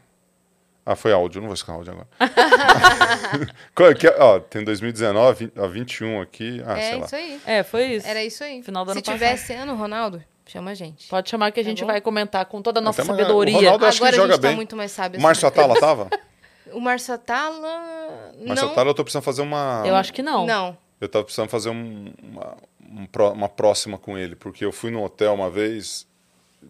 Ah, 0.85 0.95
foi 0.95 1.13
áudio, 1.13 1.39
não 1.41 1.47
vou 1.47 1.53
escutar 1.53 1.73
áudio 1.73 1.93
agora. 1.93 2.07
Qual 3.75 3.93
que 3.93 4.07
é? 4.07 4.15
ó, 4.19 4.39
tem 4.39 4.63
2019, 4.63 5.45
vin- 5.45 5.51
ó, 5.57 5.67
21 5.67 6.21
aqui. 6.21 6.61
Ah, 6.65 6.77
é 6.77 6.81
sei 6.89 6.99
lá. 6.99 7.05
isso 7.05 7.15
aí. 7.15 7.41
É, 7.45 7.63
foi 7.63 7.85
isso. 7.95 8.07
Era 8.07 8.23
isso 8.23 8.43
aí. 8.43 8.63
Final 8.63 8.83
do 8.85 8.91
Se 8.91 8.97
ano 8.97 9.01
passado. 9.05 9.15
tivesse 9.19 9.53
ano, 9.53 9.75
Ronaldo, 9.75 10.23
chama 10.47 10.71
a 10.71 10.73
gente. 10.73 11.07
Pode 11.07 11.29
chamar 11.29 11.51
que 11.51 11.59
a 11.59 11.63
Tá 11.63 11.69
gente 11.69 11.81
bom? 11.81 11.87
vai 11.87 12.01
comentar 12.01 12.45
com 12.45 12.61
toda 12.61 12.79
a 12.79 12.81
nossa 12.81 13.01
Até 13.03 13.11
sabedoria. 13.11 13.53
o 13.55 13.59
Ronaldo- 13.61 13.85
acho 13.85 13.97
que 13.99 14.03
Agora 14.03 14.15
ele 14.15 14.21
a 14.21 14.23
joga 14.23 14.33
gente 14.33 14.41
tá 14.41 14.47
bem. 14.47 14.55
muito 14.55 14.75
mais 14.75 14.91
sábio. 14.91 15.19
O 15.19 15.23
Márcio 15.23 15.47
assim. 15.47 15.59
Atala 15.59 15.79
tava? 15.79 16.09
O 16.73 16.79
Márcio 16.79 17.13
Atala... 17.13 18.31
Márcio. 18.47 18.67
Atala, 18.69 18.89
eu 18.91 18.93
tô 18.93 19.03
precisando 19.03 19.23
fazer 19.23 19.41
uma. 19.41 19.83
Eu 19.85 19.93
acho 19.93 20.13
que 20.13 20.23
não. 20.23 20.45
Não. 20.45 20.77
Eu 21.01 21.09
tava 21.09 21.25
precisando 21.25 21.49
fazer 21.49 21.69
um- 21.69 22.13
uma, 22.23 22.55
um 22.89 23.05
pró- 23.07 23.33
uma 23.33 23.49
próxima 23.49 23.97
com 23.97 24.17
ele, 24.17 24.37
porque 24.37 24.63
eu 24.63 24.71
fui 24.71 24.89
no 24.89 25.03
hotel 25.03 25.33
uma 25.33 25.49
vez, 25.49 26.07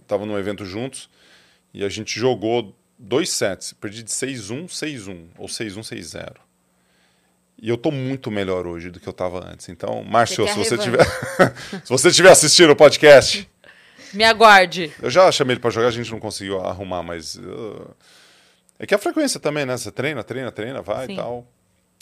tava 0.08 0.26
num 0.26 0.40
evento 0.40 0.66
juntos, 0.66 1.08
e 1.72 1.86
a 1.86 1.90
gente 1.90 2.20
jogou 2.20 2.74
dois 3.02 3.30
sets. 3.32 3.74
Perdi 3.74 4.04
de 4.04 4.10
6-1, 4.12 4.66
6-1, 4.68 5.28
ou 5.38 5.48
6-1, 5.48 5.80
6-0. 5.80 6.36
E 7.64 7.70
eu 7.70 7.78
tô 7.78 7.92
muito 7.92 8.32
melhor 8.32 8.66
hoje 8.66 8.90
do 8.90 9.00
que 9.00 9.08
eu 9.08 9.14
tava 9.14 9.46
antes. 9.48 9.70
Então, 9.70 10.04
Márcio, 10.04 10.48
se 10.48 10.56
você 10.58 10.76
revanche. 10.76 10.90
tiver. 10.90 11.56
se 11.86 11.90
você 11.90 12.08
estiver 12.10 12.32
assistindo 12.32 12.72
o 12.72 12.76
podcast, 12.76 13.48
Me 14.14 14.24
aguarde. 14.26 14.92
eu 15.02 15.10
já 15.10 15.32
chamei 15.32 15.54
ele 15.54 15.60
pra 15.62 15.70
jogar, 15.70 15.88
a 15.88 15.92
gente 15.92 16.12
não 16.12 16.20
conseguiu 16.20 16.60
arrumar, 16.60 17.02
mas. 17.04 17.36
uh, 17.36 17.96
É 18.80 18.86
que 18.86 18.96
a 18.96 18.98
frequência 18.98 19.40
também, 19.40 19.66
né? 19.66 19.78
Você 19.78 19.92
treina, 19.92 20.24
treina, 20.24 20.52
treina, 20.52 20.82
vai 20.82 21.06
Sim. 21.06 21.14
e 21.14 21.16
tal. 21.16 21.48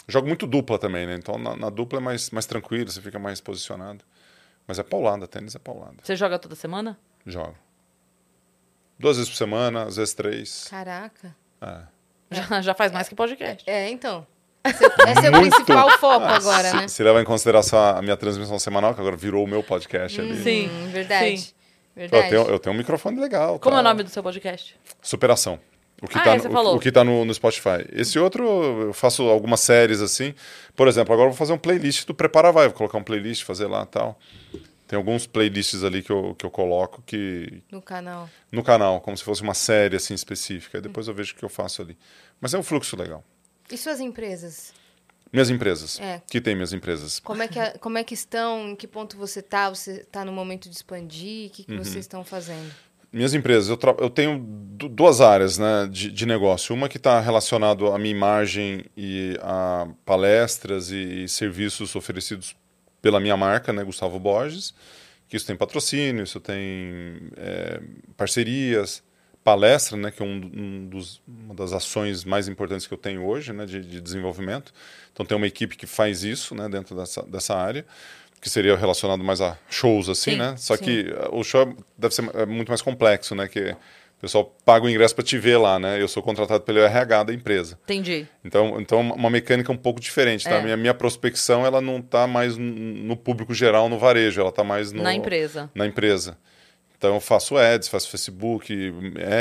Jogo 0.08 0.28
muito 0.28 0.48
dupla 0.48 0.80
também, 0.80 1.06
né? 1.06 1.16
Então 1.16 1.38
na, 1.38 1.56
na 1.56 1.70
dupla 1.70 2.00
é 2.00 2.02
mais, 2.02 2.30
mais 2.32 2.46
tranquilo, 2.48 2.90
você 2.90 3.00
fica 3.02 3.20
mais 3.20 3.40
posicionado. 3.42 4.04
Mas 4.66 4.80
é 4.80 4.84
paulada, 4.84 5.28
tênis 5.28 5.54
é 5.56 5.60
paulada. 5.60 5.98
Você 6.02 6.16
joga 6.16 6.40
toda 6.40 6.56
semana? 6.56 6.98
Jogo. 7.28 7.56
Duas 9.00 9.16
vezes 9.18 9.30
por 9.32 9.38
semana, 9.38 9.84
às 9.84 9.96
vezes 9.96 10.14
três. 10.14 10.68
Caraca. 10.70 11.36
É. 11.62 11.78
Já, 12.32 12.62
já 12.62 12.74
faz 12.74 12.92
mais 12.92 13.08
que 13.10 13.16
podcast. 13.16 13.64
É, 13.70 13.90
então. 13.90 14.28
Esse, 14.64 14.84
esse 14.86 15.26
é 15.26 15.30
o 15.30 15.40
principal 15.40 15.90
foco 16.00 16.26
agora, 16.26 16.70
se, 16.70 16.76
né? 16.76 16.88
se 16.90 17.02
levar 17.02 17.22
em 17.22 17.26
consideração 17.26 17.80
a 17.80 18.02
minha 18.02 18.18
transmissão 18.18 18.60
semanal, 18.60 18.94
que 18.94 19.00
agora 19.00 19.16
virou 19.16 19.44
o 19.46 19.48
meu 19.48 19.64
podcast 19.64 20.20
ali. 20.20 20.44
Sim. 20.44 20.70
Hum, 20.70 20.90
verdade. 20.92 21.38
Sim. 21.40 21.54
Eu 21.96 22.02
Verdade. 22.08 22.30
tenho, 22.30 22.42
eu 22.44 22.60
tenho 22.60 22.74
um 22.76 22.78
microfone 22.78 23.20
legal. 23.20 23.58
Como 23.60 23.76
é 23.76 23.80
o 23.80 23.84
tal. 23.84 23.92
nome 23.92 24.04
do 24.04 24.10
seu 24.10 24.22
podcast? 24.22 24.76
Superação. 25.02 25.60
O 26.02 26.08
que 26.08 26.18
Ah, 26.18 26.22
tá, 26.22 26.32
é, 26.32 26.36
no- 26.36 26.42
você 26.44 26.48
o- 26.48 26.52
falou. 26.52 26.76
o 26.76 26.80
que 26.80 26.92
tá 26.92 27.04
no, 27.04 27.26
no 27.26 27.34
Spotify. 27.34 27.86
Esse 27.92 28.18
outro, 28.20 28.46
eu 28.88 28.94
faço 28.94 29.24
algumas 29.24 29.60
séries 29.60 30.00
assim. 30.00 30.34
Por 30.76 30.88
exemplo, 30.88 31.14
agora 31.14 31.28
eu 31.28 31.32
vou 31.32 31.38
fazer 31.38 31.52
um 31.52 31.58
playlist 31.58 32.06
do 32.06 32.14
Prepara 32.14 32.52
Vai. 32.54 32.68
Vou 32.68 32.78
colocar 32.78 32.98
um 32.98 33.04
playlist, 33.04 33.44
fazer 33.44 33.66
lá 33.68 33.84
e 33.84 33.86
tal. 33.88 34.18
Tem 34.90 34.98
alguns 34.98 35.28
playlists 35.28 35.84
ali 35.84 36.02
que 36.02 36.12
eu, 36.12 36.34
que 36.34 36.44
eu 36.44 36.50
coloco 36.50 37.04
que 37.06 37.62
No 37.72 37.80
canal. 37.80 38.28
no 38.52 38.64
canal, 38.64 39.00
como 39.02 39.16
se 39.16 39.24
fosse 39.24 39.44
uma 39.44 39.54
série 39.54 39.96
assim 39.96 40.16
específica. 40.16 40.80
Aí 40.80 40.82
depois 40.82 41.08
eu 41.08 41.14
vejo 41.14 41.34
o 41.34 41.38
que 41.38 41.46
eu 41.46 41.50
faço 41.50 41.84
ali. 41.84 41.96
Mas 42.42 42.56
é 42.56 42.58
um 42.58 42.64
fluxo 42.64 42.98
legal. 42.98 43.24
E 43.72 43.78
suas 43.78 44.00
empresas? 44.00 44.74
Minhas 45.32 45.52
empresas. 45.52 46.00
É. 46.00 46.24
Que 46.28 46.42
tem 46.42 46.56
minhas 46.56 46.74
empresas. 46.74 47.20
Como 47.20 47.44
é 47.44 47.48
que, 47.48 47.60
a- 47.60 47.78
como 47.78 48.00
é 48.00 48.04
que 48.04 48.16
estão? 48.16 48.70
Em 48.70 48.76
que 48.76 48.88
ponto 48.88 49.16
você 49.16 49.44
tá? 49.44 49.70
Você 49.70 50.00
tá 50.06 50.26
no 50.26 50.32
momento 50.32 50.68
de 50.68 50.76
expandir? 50.76 51.50
O 51.50 51.52
que, 51.52 51.64
que 51.66 51.72
Uhum. 51.74 51.78
vocês 51.84 51.98
estão 51.98 52.24
fazendo? 52.24 52.74
Minhas 53.14 53.36
empresas, 53.36 53.70
eu, 53.70 53.78
tra- 53.78 53.96
eu 54.00 54.10
tenho 54.10 54.40
du- 54.40 54.90
duas 54.90 55.22
áreas 55.22 55.60
né, 55.60 55.88
de, 55.92 56.12
de 56.12 56.26
negócio. 56.26 56.74
Uma 56.74 56.90
que 56.90 56.98
está 56.98 57.20
relacionado 57.20 57.92
à 57.92 58.00
minha 58.00 58.12
imagem 58.12 58.86
e 58.98 59.38
a 59.42 59.88
palestras 60.04 60.90
e, 60.90 61.28
serviços 61.28 61.96
oferecidos 61.96 62.56
pela 63.02 63.20
minha 63.20 63.38
marca, 63.38 63.72
né, 63.74 63.84
Gustavo 63.84 64.20
Borges. 64.20 64.74
Que 65.28 65.38
isso 65.38 65.46
tem 65.46 65.56
patrocínio, 65.56 66.24
isso 66.24 66.40
tem 66.40 67.30
é, 67.38 67.80
parcerias, 68.18 69.04
palestra, 69.44 69.98
né, 69.98 70.12
que 70.12 70.22
é 70.22 70.26
um, 70.26 70.52
um 70.54 70.88
dos, 70.88 71.22
uma 71.28 71.54
das 71.54 71.72
ações 71.74 72.24
mais 72.24 72.48
importantes 72.48 72.86
que 72.86 72.94
eu 72.94 72.98
tenho 72.98 73.26
hoje, 73.26 73.54
né, 73.54 73.66
de, 73.66 73.82
de, 73.82 74.02
desenvolvimento. 74.02 74.74
Então 75.14 75.26
tem 75.26 75.38
uma 75.38 75.48
equipe 75.48 75.76
que 75.76 75.88
faz 75.88 76.24
isso, 76.24 76.54
né, 76.56 76.68
dentro 76.68 76.96
dessa, 76.96 77.24
dessa 77.24 77.56
área, 77.56 77.86
que 78.42 78.50
seria 78.50 78.76
relacionado 78.76 79.24
mais 79.24 79.42
a 79.42 79.58
shows 79.70 80.08
assim, 80.08 80.32
sim, 80.32 80.38
né? 80.38 80.56
Só 80.58 80.76
sim. 80.78 80.84
que 80.84 81.06
o 81.32 81.44
show 81.44 81.76
deve 81.98 82.16
ser 82.16 82.30
é 82.36 82.46
muito 82.46 82.70
mais 82.70 82.82
complexo, 82.82 83.36
né, 83.36 83.48
que 83.48 83.76
o 84.20 84.22
pessoal 84.22 84.54
paga 84.66 84.86
o 84.86 84.90
ingresso 84.90 85.16
para 85.16 85.24
te 85.24 85.38
ver 85.38 85.56
lá, 85.56 85.80
né? 85.80 86.02
Eu 86.02 86.08
sou 86.10 86.22
contratado 86.22 86.62
pelo 86.66 86.80
RH 86.80 87.24
da 87.24 87.34
empresa. 87.34 87.80
Entendi. 87.86 88.28
Então, 88.44 88.80
então 88.82 89.00
uma 89.00 89.30
mecânica 89.30 89.72
um 89.72 89.78
pouco 89.78 90.02
diferente, 90.02 90.44
tá? 90.44 90.56
É. 90.56 90.62
Minha, 90.62 90.76
minha 90.76 90.94
prospecção, 90.94 91.66
ela 91.66 91.80
não 91.80 92.00
está 92.00 92.28
mais 92.28 92.58
no 92.58 93.16
público 93.16 93.54
geral, 93.54 93.88
no 93.88 93.98
varejo, 93.98 94.42
ela 94.42 94.50
está 94.50 94.62
mais 94.62 94.92
no, 94.92 95.02
na 95.02 95.14
empresa. 95.14 95.72
Na 95.74 95.88
empresa. 95.88 96.38
Então 96.98 97.14
eu 97.14 97.22
faço 97.22 97.56
ads, 97.56 97.88
faço 97.88 98.10
Facebook, 98.10 98.94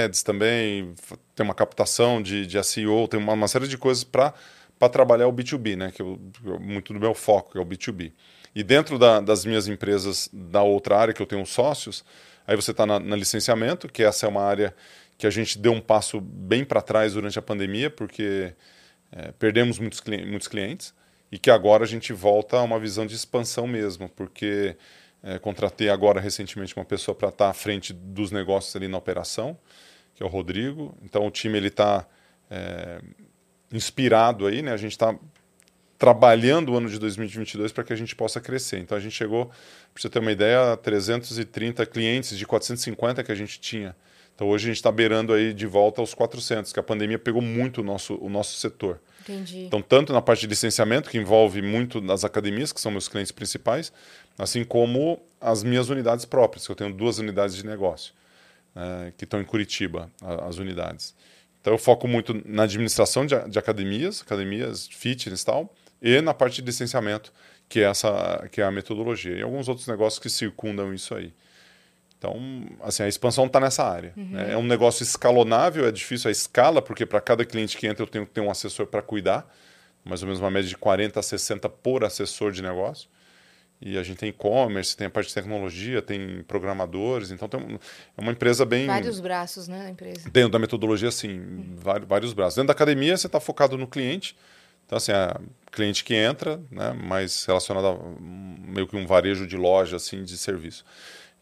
ads 0.05 0.23
também, 0.23 0.95
tem 1.35 1.43
uma 1.43 1.55
captação 1.55 2.23
de, 2.23 2.47
de 2.47 2.63
SEO, 2.63 3.09
tem 3.09 3.19
uma, 3.19 3.33
uma 3.33 3.49
série 3.49 3.67
de 3.67 3.77
coisas 3.77 4.05
para 4.05 4.33
trabalhar 4.93 5.27
o 5.27 5.33
B2B, 5.33 5.77
né? 5.77 5.91
Que 5.93 6.03
eu, 6.03 6.21
muito 6.61 6.93
do 6.93 7.01
meu 7.01 7.15
foco, 7.15 7.51
que 7.51 7.59
é 7.59 7.61
o 7.61 7.67
B2B. 7.67 8.13
E 8.55 8.63
dentro 8.63 8.97
da, 8.97 9.19
das 9.19 9.45
minhas 9.45 9.67
empresas 9.67 10.31
da 10.33 10.63
outra 10.63 10.97
área, 10.99 11.13
que 11.13 11.21
eu 11.21 11.27
tenho 11.27 11.45
sócios, 11.45 12.05
Aí 12.49 12.57
você 12.57 12.71
está 12.71 12.87
na, 12.87 12.99
na, 12.99 13.15
licenciamento, 13.15 13.87
que 13.89 14.03
essa 14.03 14.25
é 14.25 14.29
uma 14.29 14.43
área 14.43 14.75
que 15.19 15.27
a 15.27 15.31
gente 15.31 15.59
deu 15.59 15.71
um 15.71 15.83
passo 15.83 16.19
bem 16.19 16.65
para 16.65 16.81
trás 16.81 17.13
durante 17.13 17.39
a 17.39 17.43
pandemia, 17.43 17.91
porque 17.91 18.55
é, 19.13 19.33
perdemos 19.33 19.79
muitos, 19.79 20.03
muitos 20.27 20.49
clientes 20.49 20.95
e 21.31 21.39
que 21.39 21.51
agora 21.51 21.85
a 21.85 21.87
gente 21.87 22.11
volta 22.11 22.57
a 22.57 22.63
uma 22.63 22.81
visão 22.81 23.05
de 23.05 23.15
expansão 23.15 23.67
mesmo, 23.67 24.09
porque 24.09 24.75
é, 25.23 25.39
contratei 25.39 25.91
agora 25.91 26.23
recentemente 26.23 26.75
uma 26.75 26.87
pessoa 26.87 27.15
para 27.15 27.29
estar 27.29 27.45
tá 27.45 27.51
à 27.51 27.53
frente 27.53 27.93
dos 27.93 28.31
negócios 28.31 28.75
ali 28.75 28.89
na 28.89 28.97
operação, 28.97 29.59
que 30.15 30.23
é 30.23 30.27
o 30.27 30.29
Rodrigo. 30.31 30.97
Então 31.03 31.27
o 31.27 31.31
time 31.31 31.59
ele 31.59 31.69
está 31.69 32.07
é, 32.51 33.03
inspirado 33.71 34.47
aí, 34.47 34.63
né? 34.63 34.73
A 34.73 34.79
gente 34.79 34.93
está 34.93 35.15
trabalhando 35.99 36.73
o 36.73 36.77
ano 36.77 36.89
de 36.89 36.99
2022 36.99 37.73
para 37.73 37.83
que 37.83 37.93
a 37.93 37.97
gente 37.97 38.15
possa 38.15 38.41
crescer. 38.41 38.79
Então 38.79 38.97
a 38.97 39.01
gente 39.01 39.15
chegou, 39.15 39.47
para 39.47 40.01
você 40.01 40.09
ter 40.09 40.21
uma 40.21 40.31
ideia, 40.31 40.73
a 40.73 40.77
330 40.77 41.85
clientes 41.87 42.39
de 42.39 42.47
450 42.47 43.25
que 43.25 43.33
a 43.33 43.35
gente 43.35 43.59
tinha. 43.59 43.97
Então 44.35 44.49
hoje 44.49 44.67
a 44.67 44.69
gente 44.69 44.77
está 44.77 44.93
beirando 44.93 45.33
aí 45.33 45.53
de 45.53 45.67
volta 45.67 46.01
aos 46.01 46.15
400, 46.15 46.73
que 46.73 46.79
a 46.79 46.83
pandemia 46.83 47.19
pegou 47.19 47.43
muito 47.43 47.81
o 47.81 47.85
nosso, 47.85 48.15
o 48.23 48.29
nosso 48.29 48.57
setor. 48.57 49.01
Entendi. 49.23 49.65
Então 49.65 49.83
tanto 49.83 50.13
na 50.13 50.23
parte 50.23 50.43
de 50.43 50.47
licenciamento, 50.47 51.11
que 51.11 51.19
envolve 51.19 51.61
muito 51.61 52.01
as 52.13 52.25
academias, 52.25 52.73
que 52.73 52.81
são 52.81 52.93
meus 52.93 53.09
clientes 53.09 53.33
principais, 53.33 53.93
assim 54.39 54.63
como 54.63 55.21
as 55.41 55.65
minhas 55.65 55.89
unidades 55.89 56.25
próprias, 56.25 56.65
que 56.65 56.71
eu 56.71 56.77
tenho 56.77 56.93
duas 56.93 57.19
unidades 57.19 57.57
de 57.57 57.67
negócio, 57.67 58.15
é, 58.77 59.13
que 59.19 59.25
estão 59.25 59.41
em 59.41 59.45
Curitiba, 59.45 60.09
as 60.47 60.59
unidades. 60.59 61.17
Então 61.61 61.75
eu 61.75 61.79
foco 61.79 62.07
muito 62.07 62.41
na 62.47 62.63
administração 62.63 63.27
de, 63.27 63.35
de 63.49 63.59
academias, 63.59 64.23
academias 64.23 64.87
fitness 64.87 65.43
e 65.43 65.45
tal, 65.45 65.75
e 66.01 66.21
na 66.21 66.33
parte 66.33 66.63
de 66.63 66.67
licenciamento, 66.67 67.33
que 67.69 67.81
é 67.81 67.85
essa 67.85 68.49
que 68.51 68.61
é 68.61 68.65
a 68.65 68.71
metodologia. 68.71 69.37
E 69.37 69.43
alguns 69.43 69.69
outros 69.69 69.87
negócios 69.87 70.19
que 70.19 70.31
circundam 70.31 70.95
isso 70.95 71.15
aí. 71.15 71.33
Então, 72.19 72.37
assim, 72.83 73.05
a 73.05 73.09
expansão 73.09 73.47
está 73.47 73.61
nessa 73.61 73.85
área. 73.85 74.13
Uhum. 74.17 74.31
Né? 74.31 74.53
É 74.53 74.57
um 74.57 74.65
negócio 74.65 75.03
escalonável, 75.05 75.87
é 75.87 75.93
difícil 75.93 76.29
a 76.29 76.33
escala, 76.33 76.83
porque 76.83 77.07
para 77.07 77.21
cada 77.21 77.45
cliente 77.45 77.77
que 77.77 77.87
entra 77.87 78.03
eu 78.03 78.09
tenho 78.09 78.27
que 78.27 78.33
ter 78.33 78.41
um 78.41 78.51
assessor 78.51 78.87
para 78.87 79.01
cuidar, 79.01 79.49
mais 80.05 80.23
ou 80.23 80.27
menos 80.27 80.41
uma 80.41 80.51
média 80.51 80.69
de 80.69 80.77
40 80.77 81.21
a 81.21 81.23
60 81.23 81.69
por 81.69 82.05
assessor 82.05 82.51
de 82.51 82.61
negócio. 82.61 83.09
E 83.81 83.97
a 83.97 84.03
gente 84.03 84.19
tem 84.19 84.31
e-commerce, 84.31 84.97
tem 84.97 85.07
a 85.07 85.11
parte 85.11 85.29
de 85.29 85.35
tecnologia, 85.35 86.03
tem 86.03 86.43
programadores, 86.49 87.31
então 87.31 87.49
tem 87.49 87.61
um, 87.61 87.75
é 87.77 88.21
uma 88.21 88.33
empresa 88.33 88.65
bem. 88.65 88.89
Vários 88.89 89.21
braços, 89.21 89.69
né, 89.69 89.87
a 89.87 89.91
empresa. 89.91 90.29
Dentro 90.29 90.51
da 90.51 90.59
metodologia, 90.59 91.13
sim, 91.13 91.39
uhum. 91.39 91.77
vários, 91.77 92.09
vários 92.09 92.33
braços. 92.33 92.57
Dentro 92.57 92.67
da 92.67 92.73
academia, 92.73 93.17
você 93.17 93.29
está 93.29 93.39
focado 93.39 93.79
no 93.79 93.87
cliente, 93.87 94.37
então, 94.89 94.97
assim, 94.97 95.13
a 95.13 95.39
cliente 95.71 96.03
que 96.03 96.15
entra, 96.15 96.59
né, 96.71 96.95
mais 96.95 97.45
relacionado 97.45 97.87
a 97.87 97.99
meio 98.19 98.87
que 98.87 98.97
um 98.97 99.07
varejo 99.07 99.47
de 99.47 99.55
loja, 99.55 99.97
assim, 99.97 100.25
de 100.25 100.39
serviço. 100.39 100.83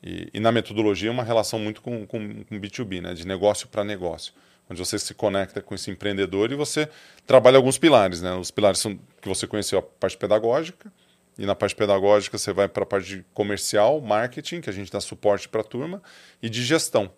E, 0.03 0.29
e 0.35 0.41
na 0.41 0.51
metodologia, 0.51 1.13
uma 1.13 1.23
relação 1.23 1.57
muito 1.57 1.81
com, 1.81 2.05
com, 2.05 2.43
com 2.43 2.61
B2B, 2.61 3.01
né, 3.01 3.15
de 3.15 3.25
negócio 3.25 3.69
para 3.69 3.85
negócio, 3.85 4.33
onde 4.69 4.81
você 4.81 4.99
se 4.99 5.15
conecta 5.15 5.63
com 5.63 5.77
esse 5.77 5.93
empreendedor 5.93 6.51
e 6.51 6.57
você 6.57 6.89
trabalha 7.25 7.57
alguns 7.57 7.79
pilares. 7.79 8.21
Né? 8.21 8.35
Os 8.35 8.51
pilares 8.51 8.81
são 8.81 8.99
que 9.23 9.29
você 9.29 9.47
conheceu, 9.47 9.79
a 9.79 9.83
parte 9.83 10.17
pedagógica, 10.17 10.93
e 11.39 11.47
na 11.47 11.55
parte 11.55 11.77
pedagógica 11.77 12.37
você 12.37 12.53
vai 12.53 12.67
para 12.67 12.83
a 12.83 12.87
parte 12.87 13.25
comercial, 13.33 14.01
marketing, 14.01 14.61
que 14.61 14.69
a 14.69 14.73
gente 14.73 14.91
dá 14.91 15.01
suporte 15.01 15.49
para 15.49 15.61
a 15.61 15.65
turma, 15.65 16.03
e 16.43 16.51
de 16.51 16.65
gestão. 16.65 17.13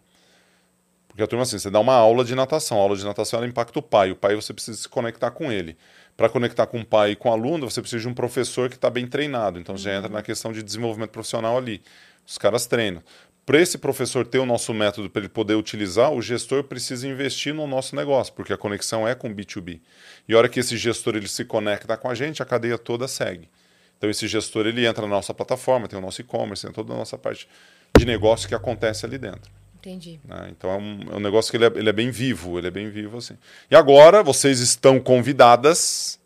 Porque 1.08 1.22
a 1.22 1.26
turma, 1.26 1.44
assim, 1.44 1.58
você 1.58 1.70
dá 1.70 1.80
uma 1.80 1.94
aula 1.94 2.22
de 2.22 2.34
natação. 2.34 2.78
A 2.78 2.82
aula 2.82 2.96
de 2.96 3.04
natação 3.04 3.38
ela 3.38 3.48
impacta 3.48 3.78
o 3.78 3.82
pai. 3.82 4.12
O 4.12 4.16
pai 4.16 4.36
você 4.36 4.52
precisa 4.52 4.76
se 4.76 4.88
conectar 4.88 5.30
com 5.30 5.50
ele 5.50 5.76
para 6.18 6.28
conectar 6.28 6.66
com 6.66 6.80
o 6.80 6.84
pai 6.84 7.12
e 7.12 7.16
com 7.16 7.28
o 7.28 7.32
aluno, 7.32 7.70
você 7.70 7.80
precisa 7.80 8.02
de 8.02 8.08
um 8.08 8.12
professor 8.12 8.68
que 8.68 8.74
está 8.74 8.90
bem 8.90 9.06
treinado. 9.06 9.56
Então, 9.56 9.76
uhum. 9.76 9.80
já 9.80 9.94
entra 9.94 10.08
na 10.08 10.20
questão 10.20 10.52
de 10.52 10.64
desenvolvimento 10.64 11.10
profissional 11.10 11.56
ali. 11.56 11.80
Os 12.26 12.36
caras 12.36 12.66
treinam. 12.66 13.00
Para 13.46 13.60
esse 13.60 13.78
professor 13.78 14.26
ter 14.26 14.40
o 14.40 14.44
nosso 14.44 14.74
método 14.74 15.08
para 15.08 15.20
ele 15.20 15.28
poder 15.28 15.54
utilizar, 15.54 16.12
o 16.12 16.20
gestor 16.20 16.64
precisa 16.64 17.06
investir 17.06 17.54
no 17.54 17.68
nosso 17.68 17.94
negócio, 17.94 18.34
porque 18.34 18.52
a 18.52 18.58
conexão 18.58 19.06
é 19.06 19.14
com 19.14 19.32
B2B. 19.32 19.80
E 20.28 20.34
a 20.34 20.38
hora 20.38 20.48
que 20.48 20.58
esse 20.58 20.76
gestor 20.76 21.14
ele 21.14 21.28
se 21.28 21.44
conecta 21.44 21.96
com 21.96 22.10
a 22.10 22.16
gente, 22.16 22.42
a 22.42 22.44
cadeia 22.44 22.76
toda 22.76 23.06
segue. 23.06 23.48
Então, 23.96 24.10
esse 24.10 24.26
gestor 24.26 24.66
ele 24.66 24.84
entra 24.84 25.02
na 25.02 25.14
nossa 25.14 25.32
plataforma, 25.32 25.86
tem 25.86 26.00
o 26.00 26.02
nosso 26.02 26.20
e-commerce, 26.20 26.66
tem 26.66 26.72
toda 26.72 26.94
a 26.94 26.96
nossa 26.96 27.16
parte 27.16 27.48
de 27.96 28.04
negócio 28.04 28.48
que 28.48 28.56
acontece 28.56 29.06
ali 29.06 29.18
dentro. 29.18 29.48
Entendi. 29.78 30.20
Né? 30.24 30.48
Então 30.50 30.70
é 30.70 30.76
um, 30.76 31.00
é 31.12 31.16
um, 31.16 31.20
negócio 31.20 31.50
que 31.50 31.56
ele 31.56 31.66
é, 31.66 31.72
ele 31.74 31.88
é, 31.88 31.92
bem 31.92 32.10
vivo, 32.10 32.58
ele 32.58 32.66
é 32.66 32.70
bem 32.70 32.90
vivo 32.90 33.18
assim. 33.18 33.36
E 33.70 33.76
agora 33.76 34.22
vocês 34.22 34.60
estão 34.60 35.00
convidadas. 35.00 36.20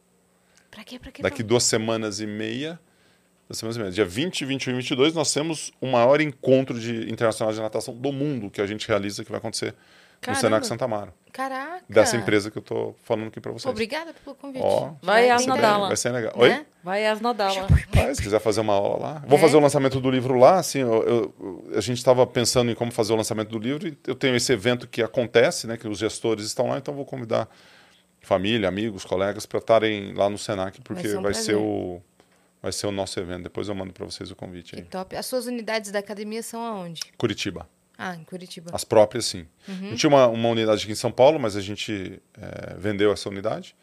Pra 0.70 0.82
quê? 0.82 0.98
Pra 0.98 1.12
quê? 1.12 1.22
Daqui 1.22 1.42
duas 1.42 1.62
semanas 1.64 2.20
e 2.20 2.26
meia. 2.26 2.80
Duas 3.48 3.58
semanas 3.58 3.76
e 3.76 3.80
meia. 3.80 3.92
Dia 3.92 4.04
20, 4.04 4.44
21 4.44 4.72
e 4.72 4.76
22, 4.76 5.14
nós 5.14 5.32
temos 5.32 5.70
o 5.80 5.86
maior 5.86 6.20
encontro 6.20 6.78
de, 6.78 7.10
internacional 7.10 7.52
de 7.52 7.60
natação 7.60 7.94
do 7.94 8.12
mundo 8.12 8.50
que 8.50 8.60
a 8.60 8.66
gente 8.66 8.88
realiza, 8.88 9.22
que 9.22 9.30
vai 9.30 9.38
acontecer 9.38 9.74
Caramba. 10.22 10.38
no 10.38 10.40
Senac 10.40 10.66
Santa 10.66 10.84
Amaro. 10.84 11.12
Caraca! 11.32 11.84
Dessa 11.88 12.16
empresa 12.16 12.50
que 12.50 12.58
eu 12.58 12.62
tô 12.62 12.94
falando 13.02 13.26
aqui 13.28 13.40
para 13.40 13.50
vocês. 13.50 13.70
Obrigada 13.70 14.14
pelo 14.14 14.36
convite. 14.36 14.62
Ó, 14.62 14.92
vai 15.02 15.28
às 15.28 15.44
Nadala. 15.44 15.88
Vai 15.88 15.96
ser 15.96 16.10
legal. 16.10 16.32
Oi? 16.36 16.48
Né? 16.48 16.66
Vai 16.84 17.06
às 17.06 17.20
Nadala. 17.20 17.66
Ah, 17.96 18.14
se 18.14 18.22
quiser 18.22 18.38
fazer 18.38 18.60
uma 18.60 18.74
aula 18.74 18.98
lá. 18.98 19.24
Vou 19.26 19.38
é? 19.38 19.40
fazer 19.40 19.56
o 19.56 19.60
lançamento 19.60 20.00
do 20.00 20.10
livro 20.10 20.38
lá. 20.38 20.58
Assim, 20.58 20.78
eu, 20.78 21.02
eu, 21.02 21.72
a 21.76 21.80
gente 21.80 21.98
estava 21.98 22.24
pensando 22.24 22.70
em 22.70 22.74
como 22.74 22.92
fazer 22.92 23.12
o 23.12 23.16
lançamento 23.16 23.48
do 23.48 23.58
livro 23.58 23.88
e 23.88 23.98
eu 24.06 24.14
tenho 24.14 24.36
esse 24.36 24.52
evento 24.52 24.86
que 24.86 25.02
acontece, 25.02 25.66
né? 25.66 25.76
Que 25.76 25.88
os 25.88 25.98
gestores 25.98 26.44
estão 26.46 26.68
lá, 26.68 26.78
então 26.78 26.94
vou 26.94 27.04
convidar 27.04 27.48
família, 28.20 28.68
amigos, 28.68 29.04
colegas 29.04 29.44
para 29.44 29.58
estarem 29.58 30.14
lá 30.14 30.30
no 30.30 30.38
Senac, 30.38 30.80
porque 30.82 31.08
vai 31.08 31.10
ser, 31.10 31.18
um 31.18 31.22
vai 31.22 31.34
ser 31.34 31.54
o 31.56 32.02
vai 32.62 32.72
ser 32.72 32.86
o 32.86 32.92
nosso 32.92 33.18
evento. 33.18 33.42
Depois 33.42 33.68
eu 33.68 33.74
mando 33.74 33.92
para 33.92 34.04
vocês 34.04 34.30
o 34.30 34.36
convite. 34.36 34.76
Que 34.76 34.82
aí. 34.82 34.86
top. 34.86 35.16
As 35.16 35.26
suas 35.26 35.46
unidades 35.46 35.90
da 35.90 35.98
academia 35.98 36.42
são 36.42 36.62
aonde? 36.62 37.00
Curitiba. 37.18 37.68
Ah, 37.96 38.16
em 38.16 38.24
Curitiba. 38.24 38.70
As 38.72 38.84
próprias, 38.84 39.26
sim. 39.26 39.46
Uhum. 39.68 39.74
A 39.74 39.88
gente 39.90 39.98
tinha 39.98 40.10
uma, 40.10 40.26
uma 40.26 40.48
unidade 40.48 40.82
aqui 40.82 40.92
em 40.92 40.96
São 40.96 41.12
Paulo, 41.12 41.38
mas 41.38 41.56
a 41.56 41.60
gente 41.60 42.20
é, 42.34 42.74
vendeu 42.76 43.12
essa 43.12 43.28
unidade 43.28 43.76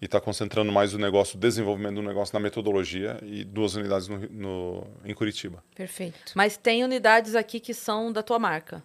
e 0.00 0.04
está 0.04 0.20
concentrando 0.20 0.70
mais 0.70 0.92
o 0.94 0.98
negócio, 0.98 1.36
o 1.36 1.40
desenvolvimento 1.40 1.94
do 1.94 2.02
negócio 2.02 2.34
na 2.34 2.40
metodologia 2.40 3.18
e 3.22 3.44
duas 3.44 3.74
unidades 3.74 4.08
no, 4.08 4.18
no, 4.30 4.86
em 5.04 5.14
Curitiba. 5.14 5.64
Perfeito. 5.74 6.32
Mas 6.34 6.56
tem 6.56 6.84
unidades 6.84 7.34
aqui 7.34 7.58
que 7.58 7.72
são 7.72 8.12
da 8.12 8.22
tua 8.22 8.38
marca? 8.38 8.82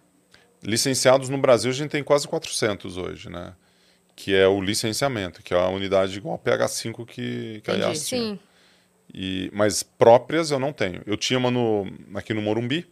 Licenciados 0.62 1.28
no 1.28 1.38
Brasil, 1.38 1.70
a 1.70 1.74
gente 1.74 1.90
tem 1.90 2.02
quase 2.02 2.26
400 2.26 2.96
hoje, 2.96 3.28
né? 3.28 3.54
Que 4.14 4.34
é 4.34 4.46
o 4.46 4.60
licenciamento, 4.60 5.42
que 5.42 5.52
é 5.52 5.58
a 5.58 5.68
unidade 5.68 6.16
igual 6.16 6.34
a 6.34 6.38
PH5 6.38 7.04
que, 7.04 7.60
que 7.62 7.70
Entendi, 7.70 7.82
a 7.82 7.94
Sim. 7.94 8.06
Tinha. 8.06 8.40
E, 9.12 9.50
mas 9.52 9.82
próprias 9.82 10.50
eu 10.50 10.58
não 10.58 10.72
tenho. 10.72 11.02
Eu 11.04 11.16
tinha 11.16 11.38
uma 11.38 11.50
no, 11.50 11.86
aqui 12.14 12.32
no 12.32 12.40
Morumbi, 12.40 12.88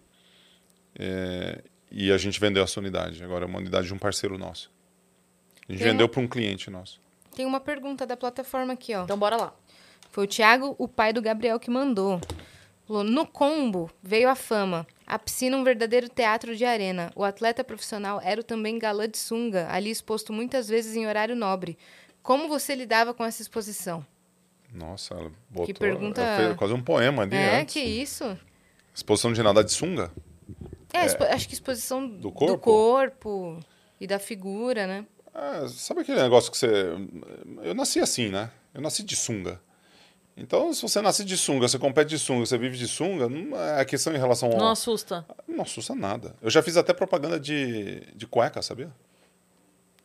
é, 0.99 1.63
e 1.91 2.11
a 2.13 2.19
gente 2.19 2.39
vendeu 2.41 2.63
essa 2.63 2.81
unidade. 2.81 3.23
Agora 3.23 3.45
é 3.45 3.49
uma 3.49 3.59
unidade 3.59 3.87
de 3.87 3.95
um 3.95 3.99
parceiro 3.99 4.37
nosso. 4.39 4.71
A 5.69 5.73
gente 5.73 5.83
Tem 5.83 5.93
vendeu 5.93 6.07
uma... 6.07 6.13
para 6.13 6.21
um 6.21 6.29
cliente 6.29 6.71
nosso. 6.71 7.01
Tem 7.35 7.47
uma 7.47 7.61
pergunta 7.61 8.07
da 8.07 8.17
plataforma 8.17 8.73
aqui, 8.73 8.95
ó. 8.95 9.05
Então 9.05 9.19
bora 9.19 9.37
lá. 9.37 9.55
Foi 10.11 10.25
o 10.25 10.27
Thiago, 10.27 10.75
o 10.79 10.89
pai 10.89 11.13
do 11.13 11.23
Gabriel, 11.23 11.61
que 11.61 11.71
mandou. 11.71 12.21
No 12.89 13.25
combo 13.25 13.89
veio 14.03 14.29
a 14.29 14.35
fama. 14.35 14.85
A 15.07 15.17
piscina 15.17 15.57
um 15.57 15.63
verdadeiro 15.63 16.09
teatro 16.09 16.57
de 16.57 16.65
arena. 16.65 17.13
O 17.15 17.23
atleta 17.23 17.63
profissional 17.63 18.21
era 18.23 18.43
também 18.43 18.79
galã 18.81 19.09
de 19.09 19.17
sunga, 19.17 19.69
ali 19.71 19.91
exposto 19.91 20.33
muitas 20.33 20.69
vezes 20.69 20.97
em 20.97 21.07
horário 21.07 21.37
nobre. 21.37 21.79
Como 22.21 22.49
você 22.49 22.75
lidava 22.75 23.15
com 23.15 23.25
essa 23.25 23.41
exposição? 23.41 24.05
Nossa, 24.73 25.15
ela 25.15 25.33
botou... 25.49 25.67
Que 25.67 25.75
pergunta... 25.75 26.21
Ela 26.21 26.47
fez 26.47 26.57
quase 26.57 26.75
um 26.75 26.83
poema 26.83 27.23
ali 27.23 27.37
É, 27.37 27.61
antes. 27.61 27.73
que 27.73 27.81
isso? 27.81 28.37
Exposição 28.95 29.33
de 29.33 29.43
nada 29.43 29.63
de 29.63 29.73
sunga? 29.73 30.13
É, 30.93 31.07
é, 31.25 31.33
acho 31.35 31.49
que 31.49 31.55
exposição 31.55 32.07
do 32.07 32.31
corpo? 32.33 32.53
do 32.55 32.59
corpo 32.59 33.61
e 34.01 34.07
da 34.07 34.19
figura, 34.19 34.87
né? 34.87 35.07
É, 35.35 35.69
sabe 35.69 36.01
aquele 36.01 36.21
negócio 36.21 36.51
que 36.51 36.59
você. 36.59 36.69
Eu 37.63 37.75
nasci 37.75 38.01
assim, 38.01 38.29
né? 38.29 38.51
Eu 38.75 38.81
nasci 38.81 39.03
de 39.03 39.15
sunga. 39.17 39.61
Então, 40.37 40.73
se 40.73 40.81
você 40.83 41.03
nasce 41.03 41.25
de 41.25 41.37
sunga, 41.37 41.69
você 41.69 41.79
compete 41.79 42.09
de 42.09 42.19
sunga, 42.19 42.47
você 42.47 42.57
vive 42.57 42.77
de 42.79 42.89
sunga, 42.89 43.29
não 43.29 43.57
é 43.61 43.81
a 43.81 43.85
questão 43.85 44.15
em 44.15 44.17
relação 44.17 44.51
ao... 44.51 44.57
Não 44.59 44.71
assusta. 44.71 45.27
Não 45.47 45.63
assusta 45.63 45.95
nada. 45.95 46.35
Eu 46.41 46.49
já 46.49 46.63
fiz 46.63 46.79
até 46.79 46.95
propaganda 46.95 47.39
de, 47.39 48.01
de 48.15 48.27
cueca, 48.27 48.63
sabia? 48.63 48.91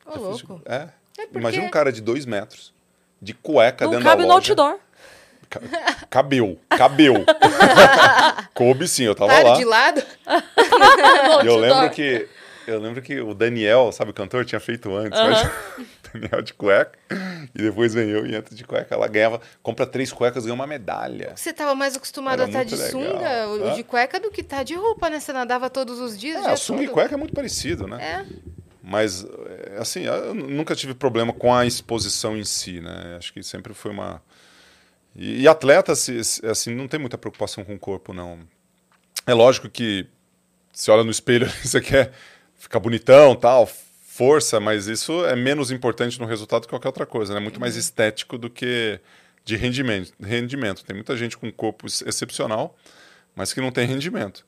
Ô, 0.06 0.12
Já 0.12 0.18
fiz 0.32 0.38
de- 0.40 0.46
louco. 0.48 0.62
É. 0.66 0.76
É 0.76 1.26
porque- 1.26 1.38
Imagina 1.40 1.66
um 1.66 1.70
cara 1.70 1.92
de 1.92 2.02
dois 2.02 2.26
metros, 2.26 2.74
de 3.22 3.34
cueca 3.34 3.86
Não 3.86 3.92
dentro 3.92 4.06
cabe 4.06 4.24
da 4.24 4.28
no 4.28 4.34
loja. 4.34 4.52
outdoor. 4.52 4.80
Ca- 5.60 6.06
Cabeu, 6.10 6.60
cabeu. 6.70 7.26
Coube 8.54 8.88
sim, 8.88 9.04
eu 9.04 9.16
tava 9.16 9.32
Para 9.34 9.50
lá. 9.50 9.56
de 9.58 9.66
lado. 9.66 10.04
E 11.44 11.48
eu 11.48 11.58
lembro 11.58 11.90
que 11.92 12.28
eu 12.68 12.80
lembro 12.80 13.02
que 13.02 13.20
o 13.22 13.34
Daniel, 13.36 13.92
sabe 13.92 14.10
o 14.10 14.14
cantor, 14.14 14.44
tinha 14.44 14.60
feito 14.60 14.94
antes, 14.96 15.20
mas 15.20 15.48
Daniel 16.12 16.42
de 16.42 16.54
cueca 16.54 16.98
e 17.54 17.62
depois 17.62 17.94
vem 17.94 18.10
eu 18.10 18.26
e 18.26 18.34
entra 18.36 18.56
de 18.56 18.64
cueca, 18.64 18.96
ela 18.96 19.08
ganhava, 19.08 19.40
compra 19.62 19.86
três 19.86 20.12
cuecas, 20.12 20.44
ganha 20.46 20.56
uma 20.56 20.66
medalha. 20.66 21.34
Você 21.36 21.54
tava 21.54 21.76
mais 21.76 21.96
acostumado 21.96 22.42
Era 22.42 22.46
a 22.46 22.48
estar 22.48 22.64
de 22.64 22.76
muito 22.76 22.98
legal. 22.98 23.14
sunga, 23.50 23.72
o- 23.72 23.76
de 23.76 23.84
cueca, 23.84 24.20
do 24.20 24.32
que 24.32 24.42
tá 24.42 24.64
de 24.64 24.74
roupa, 24.74 25.10
né? 25.10 25.20
Você 25.20 25.32
nadava 25.32 25.70
todos 25.70 26.00
os 26.00 26.18
dias, 26.18 26.38
É, 26.38 26.42
dia 26.44 26.52
a 26.54 26.58
sunga 26.58 26.82
e 26.84 26.86
todo. 26.86 26.94
cueca 26.96 27.14
é 27.14 27.18
muito 27.18 27.34
parecido, 27.36 27.86
né? 27.88 28.04
É. 28.04 28.26
Mas, 28.82 29.24
é, 29.26 29.78
assim, 29.80 30.04
eu 30.06 30.34
nunca 30.34 30.76
tive 30.76 30.94
problema 30.96 31.34
com 31.34 31.54
a 31.54 31.66
exposição 31.66 32.36
em 32.38 32.44
si, 32.46 32.82
né? 32.82 33.16
Acho 33.18 33.32
que 33.34 33.44
sempre 33.44 33.74
foi 33.76 33.92
uma. 33.92 34.22
E, 35.16 35.42
e 35.42 35.48
atleta, 35.48 35.96
se- 35.96 36.24
se- 36.24 36.46
assim, 36.46 36.76
não 36.76 36.88
tem 36.88 37.00
muita 37.00 37.18
preocupação 37.18 37.64
com 37.64 37.76
o 37.76 37.80
corpo, 37.80 38.14
não. 38.14 38.40
É 39.26 39.34
lógico 39.34 39.70
que 39.70 40.08
você 40.74 40.92
olha 40.92 41.04
no 41.04 41.12
espelho, 41.12 41.48
você 41.64 41.80
quer 41.82 42.12
ficar 42.58 42.80
bonitão, 42.80 43.36
tal, 43.36 43.66
força, 43.68 44.60
mas 44.60 44.88
isso 44.88 45.26
é 45.26 45.36
menos 45.36 45.72
importante 45.72 46.20
no 46.20 46.26
resultado 46.26 46.64
que 46.64 46.70
qualquer 46.70 46.90
outra 46.90 47.06
coisa, 47.06 47.34
né? 47.34 47.40
Muito 47.40 47.60
mais 47.60 47.76
estético 47.76 48.38
do 48.38 48.50
que 48.50 49.00
de 49.44 49.56
rendimento. 49.56 50.14
rendimento. 50.22 50.84
Tem 50.84 50.96
muita 50.96 51.16
gente 51.16 51.38
com 51.38 51.48
um 51.48 51.52
corpo 51.52 51.86
ex- 51.86 52.02
excepcional, 52.02 52.76
mas 53.36 53.54
que 53.54 53.62
não 53.62 53.72
tem 53.72 53.86
rendimento. 53.88 54.46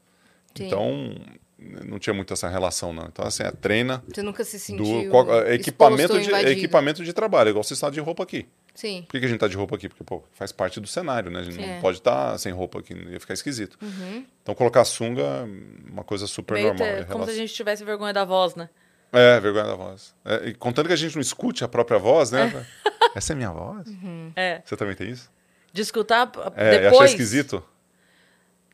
Sim. 0.56 0.66
Então, 0.68 1.16
não 1.60 1.98
tinha 1.98 2.14
muito 2.14 2.32
essa 2.34 2.48
relação, 2.48 2.94
não. 2.94 3.06
Então, 3.08 3.26
assim, 3.26 3.44
é 3.44 3.52
treina 3.52 4.04
Você 4.14 4.22
nunca 4.22 4.44
se 4.44 4.58
do 4.58 4.86
sentiu 4.86 5.10
qual- 5.10 5.42
é, 5.44 5.56
equipamento, 5.56 6.20
de, 6.20 6.28
invadido. 6.28 6.52
equipamento 6.52 7.04
de 7.04 7.14
trabalho, 7.14 7.50
igual 7.50 7.64
você 7.64 7.74
está 7.74 7.90
de 7.90 8.00
roupa 8.00 8.24
aqui. 8.24 8.48
Sim. 8.76 9.02
Por 9.02 9.14
que, 9.14 9.20
que 9.20 9.26
a 9.26 9.28
gente 9.28 9.38
está 9.38 9.48
de 9.48 9.58
roupa 9.58 9.76
aqui? 9.76 9.90
Porque 9.90 10.04
pô, 10.04 10.24
faz 10.34 10.52
parte 10.52 10.80
do 10.80 10.86
cenário, 10.88 11.32
né? 11.32 11.40
A 11.40 11.44
gente. 11.44 11.60
É. 11.60 11.74
não 11.76 11.82
pode 11.82 11.98
estar 11.98 12.38
sem 12.38 12.52
roupa 12.54 12.78
aqui, 12.80 12.94
ia 12.94 13.20
ficar 13.20 13.34
esquisito. 13.34 13.76
Uhum. 13.82 14.24
Então, 14.44 14.54
colocar 14.54 14.86
sunga 14.86 15.24
é 15.24 15.92
uma 15.92 16.04
coisa 16.04 16.28
super 16.28 16.54
Meio 16.54 16.68
normal. 16.68 16.88
é 16.88 16.92
como 16.92 17.06
se 17.06 17.12
a 17.12 17.16
relação- 17.16 17.36
gente 17.36 17.54
tivesse 17.56 17.84
vergonha 17.84 18.14
da 18.14 18.24
voz, 18.24 18.54
né? 18.56 18.70
É, 19.12 19.40
vergonha 19.40 19.66
da 19.66 19.74
voz. 19.76 20.14
É, 20.24 20.50
e 20.50 20.54
contando 20.54 20.86
que 20.88 20.94
a 20.94 20.98
gente 20.98 21.16
não 21.16 21.22
escute 21.22 21.64
a 21.64 21.68
própria 21.68 21.98
voz, 21.98 22.30
né? 22.30 22.68
Essa 23.16 23.34
é 23.34 23.36
minha 23.36 23.52
voz? 23.52 23.88
É. 24.36 24.62
Você 24.64 24.76
também 24.78 24.96
tem 24.96 25.10
isso? 25.10 25.32
De 25.74 25.82
escutar 25.82 26.28
p- 26.28 26.40
É, 26.56 26.76
e 26.76 26.80
depois. 26.80 26.96
achar 26.98 27.06
esquisito? 27.06 27.64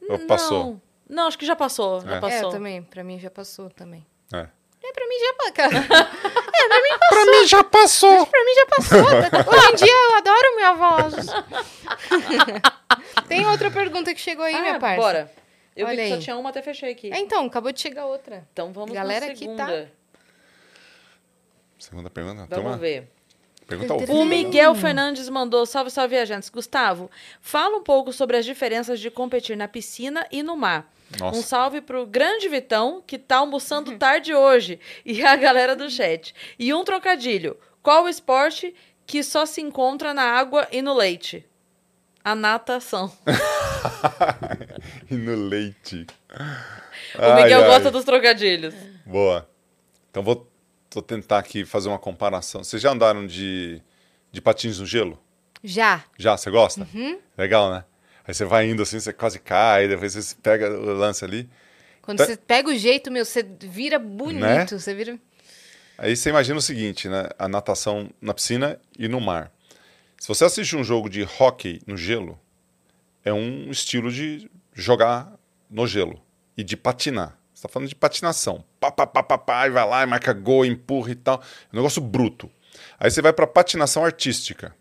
Ou 0.10 0.20
passou? 0.20 0.82
Não. 1.10 1.28
Acho 1.28 1.38
que 1.38 1.46
já 1.46 1.56
passou. 1.56 2.02
Já 2.02 2.14
É. 2.14 2.18
É, 2.18 2.20
passou. 2.20 2.50
também. 2.52 2.82
Pra 2.84 3.04
mim 3.04 3.20
já 3.20 3.30
passou 3.30 3.70
também. 3.70 4.06
É. 4.34 4.48
É, 4.86 4.92
pra 4.92 5.08
mim 5.08 5.16
já 5.20 5.34
passou. 5.38 5.70
Pra 7.10 7.26
mim 7.32 7.48
já 7.48 7.64
passou! 7.64 8.26
pra 8.28 8.44
mim 8.44 8.54
já 8.54 8.66
passou. 8.66 9.00
Hoje 9.54 9.72
em 9.72 9.76
dia 9.76 9.94
eu 9.94 10.16
adoro 10.18 10.56
minha 10.56 10.74
voz. 10.74 11.16
Tem 13.28 13.46
outra 13.48 13.72
pergunta 13.72 14.14
que 14.14 14.20
chegou 14.20 14.44
aí, 14.46 14.60
minha 14.60 14.76
ah, 14.76 14.80
parça. 14.80 15.02
bora. 15.02 15.32
Eu 15.76 15.88
Olha 15.88 16.04
vi 16.04 16.10
que 16.10 16.16
só 16.16 16.22
tinha 16.22 16.38
uma, 16.38 16.50
até 16.50 16.62
fechei 16.62 16.92
aqui. 16.92 17.12
É, 17.12 17.18
então, 17.20 17.46
acabou 17.46 17.72
de 17.72 17.80
chegar 17.80 18.06
outra. 18.06 18.48
Então 18.54 18.72
vamos 18.74 18.92
Galera 18.94 19.26
na 19.26 19.32
aqui 19.32 19.40
segunda. 19.40 19.66
tá- 19.66 19.86
Segunda 21.80 22.10
pergunta? 22.10 22.46
Vamos 22.50 22.64
Toma. 22.64 22.78
ver. 22.78 23.10
Pergunta 23.68 23.94
ao 23.94 24.00
O. 24.00 24.26
Miguel 24.26 24.76
Fernandes 24.76 25.30
mandou, 25.30 25.66
salve, 25.66 25.90
salve, 25.90 26.16
viajantes. 26.16 26.50
Gustavo, 26.50 27.10
fala 27.42 27.78
um 27.78 27.84
pouco 27.84 28.12
sobre 28.12 28.38
as 28.38 28.46
diferenças 28.46 29.00
de 29.00 29.10
competir 29.10 29.56
na 29.56 29.68
piscina 29.68 30.26
e 30.32 30.44
no 30.44 30.56
mar. 30.56 30.92
Nossa. 31.20 31.38
Um 31.38 31.42
salve 31.42 31.82
pro 31.82 32.06
grande 32.06 32.50
Vitão, 32.50 33.04
que 33.06 33.18
tá 33.18 33.38
almoçando 33.38 33.98
tarde 33.98 34.34
hoje, 34.34 34.80
e 35.06 35.24
a 35.24 35.36
galera 35.36 35.76
do 35.76 35.90
chat. 35.90 36.34
E 36.58 36.74
um 36.74 36.84
trocadilho. 36.84 37.58
Qual 37.82 38.06
o 38.06 38.10
esporte 38.10 38.74
que 39.06 39.22
só 39.24 39.46
se 39.46 39.62
encontra 39.62 40.14
na 40.14 40.24
água 40.24 40.68
e 40.72 40.82
no 40.82 40.94
leite? 40.94 41.46
A 42.24 42.34
natação. 42.34 43.12
e 45.12 45.16
no 45.16 45.36
leite. 45.36 46.08
o 47.16 47.36
Miguel 47.36 47.66
gosta 47.66 47.92
dos 47.92 48.06
trocadilhos. 48.06 48.74
Boa. 49.06 49.50
Então 50.10 50.24
vou, 50.24 50.50
vou 50.94 51.04
tentar 51.04 51.40
aqui 51.40 51.66
fazer 51.66 51.90
uma 51.90 52.00
comparação. 52.00 52.64
Vocês 52.64 52.82
já 52.82 52.92
andaram 52.92 53.26
de, 53.26 53.82
de 54.32 54.42
patins 54.42 54.80
no 54.80 54.86
gelo? 54.86 55.20
Já. 55.64 56.04
Já? 56.18 56.36
Você 56.38 56.50
gosta? 56.52 56.88
Uhum. 56.94 57.20
Legal, 57.38 57.72
né? 57.72 57.84
Aí 58.28 58.34
você 58.34 58.46
vai 58.46 58.70
indo 58.70 58.82
assim, 58.84 59.00
você 59.00 59.12
quase 59.14 59.40
cai, 59.40 59.88
depois 59.88 60.14
você 60.14 60.36
pega 60.42 60.70
o 60.70 60.94
lance 60.94 61.24
ali. 61.26 61.50
Quando 62.02 62.18
Tá- 62.20 62.26
você 62.26 62.38
pega 62.38 62.70
o 62.70 62.76
jeito, 62.78 63.12
meu, 63.12 63.26
você 63.26 63.44
vira 63.44 63.98
bonito. 64.00 64.42
Né? 64.42 64.66
Você 64.68 64.94
vira. 64.94 65.18
Aí 65.98 66.16
você 66.16 66.30
imagina 66.30 66.58
o 66.58 66.62
seguinte, 66.62 67.08
né? 67.08 67.30
A 67.38 67.48
natação 67.48 68.10
na 68.22 68.34
piscina 68.34 68.80
e 68.98 69.08
no 69.08 69.22
mar. 69.22 69.52
Se 70.20 70.28
você 70.28 70.46
assiste 70.46 70.76
um 70.76 70.84
jogo 70.84 71.10
de 71.10 71.24
hockey 71.40 71.82
no 71.86 71.96
gelo, 71.98 72.40
é 73.26 73.32
um 73.34 73.70
estilo 73.70 74.12
de 74.12 74.50
jogar 74.74 75.32
no 75.70 75.86
gelo 75.88 76.22
e 76.58 76.64
de 76.64 76.76
patinar. 76.78 77.38
Você 77.64 77.68
está 77.68 77.74
falando 77.74 77.88
de 77.88 77.96
patinação. 77.96 78.62
Pá, 78.78 78.92
pá, 78.92 79.08
pá, 79.08 79.24
pá, 79.24 79.38
pá, 79.38 79.68
e 79.68 79.70
vai 79.70 79.88
lá, 79.88 80.04
e 80.04 80.06
marca 80.06 80.34
gol, 80.34 80.66
empurra 80.66 81.12
e 81.12 81.16
tal. 81.16 81.42
É 81.72 81.74
um 81.74 81.78
negócio 81.78 82.02
bruto. 82.02 82.52
Aí 83.00 83.10
você 83.10 83.22
vai 83.22 83.32
para 83.32 83.48
patinação 83.48 84.04
artística. 84.04 84.76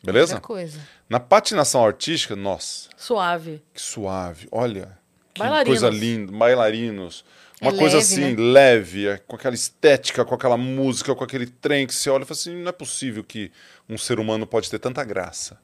Beleza? 0.00 0.34
Outra 0.34 0.46
coisa. 0.46 0.78
Na 1.08 1.18
patinação 1.18 1.84
artística, 1.84 2.36
nossa, 2.36 2.88
Suave. 2.96 3.60
que 3.72 3.80
suave. 3.80 4.46
Olha, 4.52 4.96
que 5.34 5.40
Bailarinos. 5.40 5.80
coisa 5.80 5.90
linda. 5.92 6.30
Bailarinos. 6.30 7.24
Uma 7.60 7.72
É 7.72 7.76
coisa 7.78 7.96
leve, 7.96 7.98
assim, 7.98 8.20
né? 8.36 8.52
leve, 8.52 9.08
é, 9.08 9.18
com 9.18 9.34
aquela 9.34 9.54
estética, 9.56 10.24
com 10.24 10.34
aquela 10.36 10.56
música, 10.56 11.14
com 11.16 11.24
aquele 11.24 11.46
trem 11.46 11.84
que 11.86 11.94
você 11.94 12.10
olha 12.10 12.22
e 12.22 12.26
fala 12.26 12.38
assim, 12.38 12.54
não 12.54 12.68
é 12.68 12.72
possível 12.72 13.24
que 13.24 13.50
um 13.88 13.98
ser 13.98 14.20
humano 14.20 14.46
pode 14.46 14.70
ter 14.70 14.78
tanta 14.78 15.02
graça. 15.02 15.58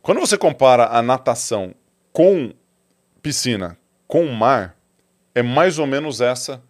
Quando 0.00 0.20
você 0.20 0.38
compara 0.38 0.86
a 0.86 1.02
natação 1.02 1.74
com 2.12 2.52
piscina, 3.22 3.76
com 4.06 4.26
mar, 4.26 4.76
é 5.34 5.42
mais 5.42 5.78
ou 5.78 5.86
menos 5.86 6.20
essa 6.20 6.62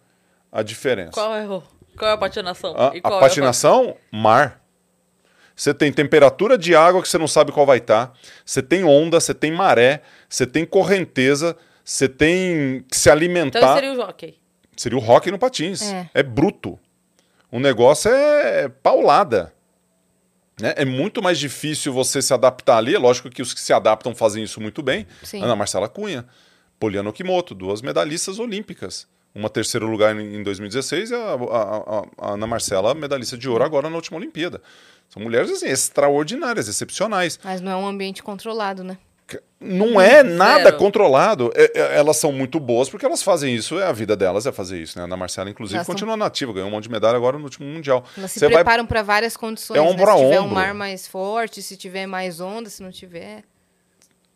a 0.51 0.61
diferença. 0.61 1.11
Qual 1.11 1.35
é, 1.35 1.47
o, 1.47 1.63
qual 1.97 2.11
é 2.11 2.13
a 2.13 2.17
patinação? 2.17 2.75
A, 2.77 2.95
E 2.95 2.99
a 2.99 3.01
qual 3.01 3.17
é 3.17 3.19
patinação, 3.21 3.95
mar. 4.11 4.61
Você 5.55 5.73
tem 5.73 5.91
temperatura 5.91 6.57
de 6.57 6.75
água 6.75 7.01
que 7.01 7.07
você 7.07 7.17
não 7.17 7.27
sabe 7.27 7.51
qual 7.51 7.65
vai 7.65 7.77
estar. 7.77 8.13
Você 8.43 8.61
tem 8.61 8.83
onda, 8.83 9.19
você 9.19 9.33
tem 9.33 9.51
maré, 9.51 10.01
você 10.27 10.47
tem 10.47 10.65
correnteza, 10.65 11.55
você 11.83 12.09
tem 12.09 12.83
que 12.89 12.97
se 12.97 13.09
alimentar. 13.09 13.59
Então 13.59 13.73
seria 13.75 13.93
o 13.93 13.99
hockey. 14.01 14.39
Seria 14.75 14.97
o 14.97 15.01
rock 15.01 15.29
no 15.29 15.37
patins. 15.37 15.83
É. 15.83 16.09
É, 16.15 16.23
bruto. 16.23 16.79
O 17.51 17.59
negócio 17.59 18.09
é 18.11 18.69
paulada. 18.69 19.53
Né? 20.59 20.73
É 20.77 20.85
muito 20.85 21.21
mais 21.21 21.37
difícil 21.37 21.91
você 21.93 22.21
se 22.21 22.33
adaptar 22.33 22.77
ali. 22.77 22.95
É 22.95 22.99
lógico 22.99 23.29
que 23.29 23.41
os 23.41 23.53
que 23.53 23.59
se 23.59 23.73
adaptam 23.73 24.15
fazem 24.15 24.43
isso 24.43 24.61
muito 24.61 24.81
bem. 24.81 25.05
Sim. 25.21 25.43
Ana 25.43 25.55
Marcela 25.55 25.89
Cunha, 25.89 26.25
Poliana 26.81 27.09
Okimoto, 27.11 27.53
duas 27.53 27.79
medalhistas 27.83 28.39
olímpicas. 28.39 29.07
Uma 29.35 29.49
terceiro 29.49 29.85
lugar 29.87 30.13
em 30.19 30.37
em 30.37 30.43
2016 30.43 31.11
e 31.11 31.15
a, 31.15 31.17
a- 31.19 31.77
a- 31.99 32.03
a 32.17 32.33
Ana 32.33 32.47
Marcela, 32.47 32.93
medalhista 32.95 33.37
de 33.37 33.47
ouro 33.47 33.63
agora 33.63 33.87
na 33.89 33.95
última 33.95 34.17
Olimpíada. 34.17 34.59
São 35.07 35.21
mulheres 35.21 35.51
assim, 35.51 35.67
extraordinárias, 35.67 36.67
excepcionais. 36.67 37.39
Mas 37.43 37.61
não 37.61 37.71
é 37.71 37.75
um 37.75 37.87
ambiente 37.87 38.23
controlado, 38.23 38.83
né? 38.83 38.97
Não 39.61 40.01
é 40.01 40.23
nada 40.23 40.63
Zero. 40.65 40.77
controlado. 40.77 41.51
É- 41.55 41.71
é- 41.79 41.97
elas 41.97 42.17
são 42.17 42.31
muito 42.33 42.59
boas 42.59 42.89
porque 42.89 43.05
elas 43.05 43.21
fazem 43.21 43.55
isso, 43.55 43.79
é 43.79 43.85
a 43.85 43.91
vida 43.93 44.15
delas 44.17 44.45
é 44.47 44.51
fazer 44.51 44.81
isso, 44.81 44.97
né? 44.97 45.03
A 45.03 45.05
Ana 45.05 45.15
Marcela, 45.15 45.49
inclusive, 45.49 45.77
Elas 45.77 45.85
são- 45.85 45.93
continua 45.93 46.17
nativa, 46.17 46.51
ganhou 46.51 46.67
um 46.67 46.71
monte 46.71 46.85
de 46.85 46.89
medalha 46.91 47.15
agora 47.15 47.37
no 47.37 47.43
último 47.45 47.65
Mundial. 47.67 48.03
Elas 48.17 48.31
se 48.31 48.39
Você 48.39 48.47
vai- 48.47 48.55
preparam 48.55 48.85
para 48.87 49.03
várias 49.03 49.37
condições. 49.37 49.77
É 49.77 49.81
né? 49.81 49.87
ombro 49.87 50.05
Se 50.05 50.11
a 50.11 50.15
tiver 50.15 50.39
um 50.41 50.43
ombro. 50.45 50.55
mar 50.55 50.73
mais 50.73 51.07
forte, 51.07 51.61
se 51.61 51.77
tiver 51.77 52.07
mais 52.07 52.39
onda, 52.41 52.69
se 52.69 52.81
não 52.83 52.91
tiver. 52.91 53.43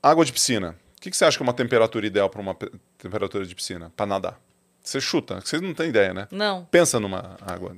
Água 0.01 0.23
de 0.23 0.31
piscina. 0.31 0.75
O 0.97 1.01
que, 1.01 1.09
que 1.11 1.17
você 1.17 1.25
acha 1.25 1.37
que 1.37 1.43
é 1.43 1.45
uma 1.45 1.53
temperatura 1.53 2.05
ideal 2.07 2.29
para 2.29 2.41
uma 2.41 2.55
pe- 2.55 2.71
temperatura 2.97 3.45
de 3.45 3.53
piscina? 3.53 3.91
Para 3.95 4.05
nadar. 4.05 4.41
Você 4.81 4.99
chuta, 5.01 5.39
vocês 5.41 5.61
não 5.61 5.73
têm 5.73 5.89
ideia, 5.89 6.13
né? 6.13 6.27
Não. 6.31 6.65
Pensa 6.65 6.99
numa 6.99 7.37
água. 7.41 7.75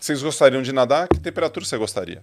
Vocês 0.00 0.22
gostariam 0.22 0.62
de 0.62 0.72
nadar? 0.72 1.08
Que 1.08 1.18
temperatura 1.18 1.64
você 1.64 1.76
gostaria? 1.76 2.22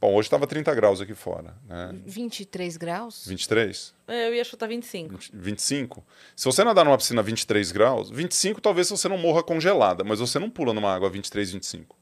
Bom, 0.00 0.12
hoje 0.14 0.26
estava 0.26 0.46
30 0.46 0.74
graus 0.74 1.00
aqui 1.00 1.14
fora, 1.14 1.54
né? 1.68 1.94
23 2.04 2.76
graus? 2.76 3.26
23, 3.26 3.94
É, 4.08 4.28
Eu 4.28 4.34
ia 4.34 4.44
chutar 4.44 4.66
25. 4.68 5.12
20, 5.16 5.30
25. 5.32 6.04
Se 6.36 6.44
você 6.44 6.62
nadar 6.64 6.84
numa 6.84 6.98
piscina 6.98 7.20
a 7.20 7.24
23 7.24 7.70
graus, 7.72 8.10
25 8.10 8.60
talvez 8.60 8.90
você 8.90 9.08
não 9.08 9.16
morra 9.16 9.42
congelada, 9.42 10.02
mas 10.04 10.18
você 10.18 10.38
não 10.38 10.50
pula 10.50 10.74
numa 10.74 10.92
água 10.94 11.08
a 11.08 11.10
23, 11.10 11.52
25. 11.52 11.96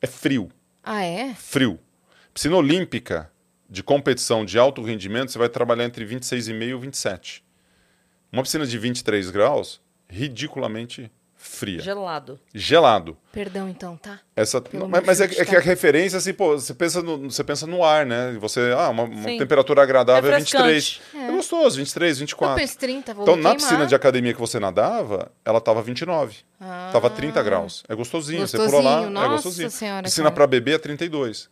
É 0.00 0.06
frio, 0.06 0.50
Ah, 0.82 1.02
é? 1.02 1.34
frio. 1.34 1.78
Piscina 2.32 2.56
olímpica 2.56 3.30
de 3.68 3.82
competição 3.82 4.44
de 4.44 4.58
alto 4.58 4.82
rendimento, 4.82 5.32
você 5.32 5.38
vai 5.38 5.48
trabalhar 5.48 5.84
entre 5.84 6.04
26,5 6.04 6.62
e 6.62 6.74
27. 6.76 7.44
Uma 8.32 8.42
piscina 8.42 8.66
de 8.66 8.78
23 8.78 9.30
graus, 9.30 9.80
ridiculamente 10.08 11.10
fria. 11.38 11.80
Gelado. 11.80 12.40
Gelado. 12.52 13.16
Perdão, 13.30 13.68
então, 13.68 13.96
tá? 13.96 14.18
Essa, 14.34 14.62
mas 14.88 15.04
mas 15.06 15.20
é, 15.20 15.24
é 15.24 15.28
de 15.28 15.44
que 15.44 15.54
a 15.56 15.60
referência, 15.60 16.16
assim, 16.18 16.32
pô, 16.32 16.58
você 16.58 16.74
pensa 16.74 17.02
no, 17.02 17.30
você 17.30 17.44
pensa 17.44 17.66
no 17.66 17.84
ar, 17.84 18.04
né? 18.04 18.36
Você, 18.40 18.72
ah, 18.76 18.88
uma, 18.88 19.04
uma 19.04 19.24
temperatura 19.38 19.82
agradável 19.82 20.32
é 20.32 20.38
23. 20.38 20.64
Refrescante. 20.96 21.26
É. 21.26 21.30
gostoso, 21.36 21.76
23, 21.78 22.16
Eu 22.16 22.20
24. 22.20 22.56
penso 22.56 22.78
30, 22.78 23.14
vou 23.14 23.22
Então, 23.22 23.36
na 23.36 23.42
queimar. 23.50 23.56
piscina 23.56 23.86
de 23.86 23.94
academia 23.94 24.32
que 24.34 24.40
você 24.40 24.58
nadava, 24.58 25.30
ela 25.44 25.60
tava 25.60 25.82
29. 25.82 26.38
Ah. 26.60 26.90
Tava 26.92 27.10
30 27.10 27.42
graus. 27.42 27.84
É 27.88 27.94
gostosinho. 27.94 28.46
você 28.46 28.56
pula 28.56 28.80
lá, 28.80 28.96
Gostosinho, 28.96 29.06
é 29.06 29.10
nossa 29.10 29.28
gostosinho. 29.34 29.70
senhora, 29.70 30.02
Piscina 30.04 30.24
cara. 30.24 30.34
para 30.34 30.46
bebê 30.46 30.72
é 30.72 30.78
32. 30.78 31.48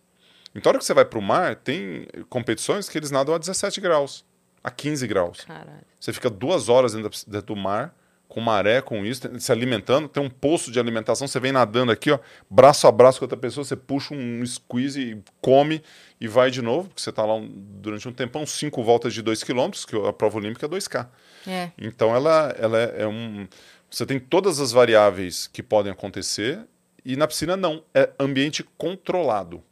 Então, 0.54 0.70
a 0.70 0.72
hora 0.72 0.78
que 0.78 0.84
você 0.84 0.94
vai 0.94 1.04
pro 1.04 1.20
mar, 1.20 1.56
tem 1.56 2.06
competições 2.28 2.88
que 2.88 2.96
eles 2.98 3.10
nadam 3.10 3.34
a 3.34 3.38
17 3.38 3.80
graus, 3.80 4.24
a 4.62 4.70
15 4.70 5.06
graus. 5.06 5.40
Caralho. 5.40 5.82
Você 5.98 6.12
fica 6.12 6.30
duas 6.30 6.68
horas 6.68 6.94
dentro, 6.94 7.10
do 7.42 7.56
mar, 7.56 7.94
com 8.28 8.40
maré, 8.40 8.80
com 8.80 9.04
isso, 9.04 9.28
se 9.38 9.52
alimentando. 9.52 10.08
Tem 10.08 10.22
um 10.22 10.30
poço 10.30 10.70
de 10.72 10.78
alimentação, 10.80 11.28
você 11.28 11.38
vem 11.38 11.52
nadando 11.52 11.92
aqui, 11.92 12.10
ó, 12.10 12.18
braço 12.50 12.86
a 12.86 12.92
braço 12.92 13.18
com 13.18 13.24
outra 13.24 13.36
pessoa, 13.38 13.64
você 13.64 13.76
puxa 13.76 14.14
um 14.14 14.44
squeeze 14.44 15.00
e 15.00 15.22
come 15.40 15.82
e 16.20 16.26
vai 16.26 16.50
de 16.50 16.60
novo, 16.62 16.88
porque 16.88 17.00
você 17.02 17.12
tá 17.12 17.24
lá 17.24 17.34
um- 17.34 17.48
durante 17.48 18.08
um 18.08 18.12
tempão, 18.12 18.44
cinco 18.46 18.82
voltas 18.82 19.12
de 19.14 19.22
2 19.22 19.42
km, 19.44 19.70
que 19.86 19.96
a 20.08 20.12
prova 20.12 20.38
olímpica 20.38 20.66
é 20.66 20.68
2K. 20.68 21.08
É. 21.46 21.70
Então 21.78 22.14
ela, 22.14 22.54
ela 22.58 22.78
é, 22.78 23.02
é 23.02 23.06
um. 23.06 23.46
Você 23.90 24.04
tem 24.06 24.18
todas 24.18 24.58
as 24.58 24.72
variáveis 24.72 25.46
que 25.46 25.62
podem 25.62 25.92
acontecer, 25.92 26.60
e 27.04 27.16
na 27.16 27.28
piscina 27.28 27.56
não. 27.56 27.84
É 27.94 28.10
ambiente 28.18 28.64
controlado. 28.76 29.62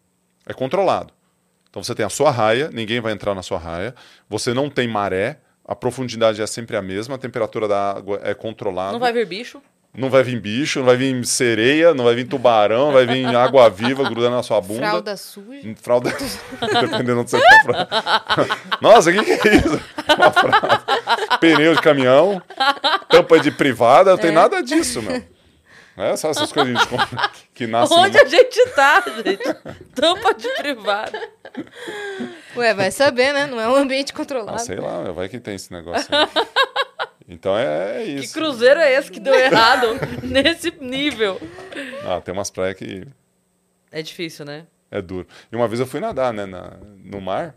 É 0.47 0.53
controlado. 0.53 1.13
Então 1.71 1.83
você 1.83 1.95
tem 1.95 2.05
a 2.05 2.11
sua 2.11 2.31
raia, 2.31 2.71
ninguém 2.73 3.01
vai 3.01 3.13
entrar 3.13 3.35
na 3.35 3.43
sua 3.43 3.59
raia. 3.59 3.95
Você 4.29 4.53
não 4.53 4.69
tem 4.69 4.87
maré, 4.87 5.39
a 5.67 5.75
profundidade 5.75 6.43
é 6.43 6.47
sempre 6.47 6.77
a 6.77 6.83
mesma, 6.83 7.15
a 7.15 7.19
temperatura 7.19 7.67
da 7.67 7.93
água 7.93 8.21
é 8.23 8.35
controlada. 8.35 8.93
Não 8.93 8.99
vai 9.01 9.13
vir 9.13 9.27
bicho? 9.27 9.63
Não 9.95 10.09
vai 10.09 10.23
vir 10.23 10.41
bicho, 10.41 10.79
não 10.79 10.87
vai 10.87 10.97
vir 10.97 11.25
sereia, 11.27 11.93
não 11.93 12.05
vai 12.05 12.15
vir 12.15 12.27
tubarão, 12.27 12.87
não 12.87 12.93
vai 12.93 13.05
vir 13.07 13.27
água 13.37 13.69
viva 13.69 14.03
grudando 14.09 14.37
na 14.37 14.43
sua 14.43 14.59
bunda. 14.61 14.81
Fralda 14.81 15.17
suja. 15.17 15.75
Fralda. 15.77 16.11
Dependendo 16.81 17.21
onde 17.21 17.31
você 17.31 17.39
tá. 17.41 17.61
fralda. 17.63 17.89
Nossa, 18.81 19.11
o 19.11 19.13
que, 19.13 19.37
que 19.39 19.49
é 19.49 19.57
isso? 19.57 19.81
Uma 20.17 20.31
fralda. 20.31 20.83
Pneu 21.41 21.75
de 21.75 21.83
caminhão, 21.83 22.43
tampa 23.09 23.39
de 23.39 23.51
privada, 23.51 24.11
não 24.13 24.19
tem 24.19 24.31
É. 24.31 24.35
nada 24.35 24.63
disso, 24.63 25.03
meu. 25.03 25.23
É, 25.97 26.17
só 26.17 26.31
essas 26.31 26.51
coisas 26.53 26.73
que 26.73 26.79
a 26.79 26.81
gente 26.81 26.89
compra, 26.89 27.31
que 27.55 27.67
nascem. 27.67 27.97
Onde 27.99 28.17
no- 28.17 28.23
a 28.25 28.27
gente 28.27 28.67
tá, 28.71 29.03
gente? 29.25 29.45
Tampa 29.95 30.33
de 30.35 30.49
privada. 30.57 31.31
Ué, 32.57 32.73
vai 32.75 32.91
saber, 32.91 33.33
né? 33.33 33.47
Não 33.47 33.61
é 33.61 33.69
um 33.69 33.77
ambiente 33.77 34.13
Ah, 34.13 34.17
controlado. 34.17 34.59
sei 34.61 34.77
lá, 34.77 35.11
vai 35.13 35.29
que 35.29 35.39
tem 35.39 35.55
esse 35.55 35.73
negócio 35.73 36.07
aí. 36.15 36.29
Então 37.29 37.57
é, 37.57 38.03
é 38.03 38.05
Que 38.05 38.11
isso. 38.25 38.35
cruzeiro 38.35 38.81
é 38.81 38.93
esse 38.95 39.11
que 39.11 39.21
deu 39.21 39.35
errado 39.35 39.87
nesse 40.23 40.71
nível? 40.81 41.41
Ah, 42.07 42.21
tem 42.21 42.33
umas 42.35 42.51
praias 42.51 42.77
que 42.77 43.07
É 43.91 44.03
difícil, 44.03 44.45
né? 44.45 44.67
é 44.91 45.01
duro. 45.01 45.27
E 45.51 45.57
uma 45.57 45.67
vez 45.69 45.81
eu 45.81 45.87
fui 45.87 46.01
nadar, 46.01 46.33
né, 46.35 46.45
na- 46.45 46.77
no 47.05 47.21
mar, 47.21 47.55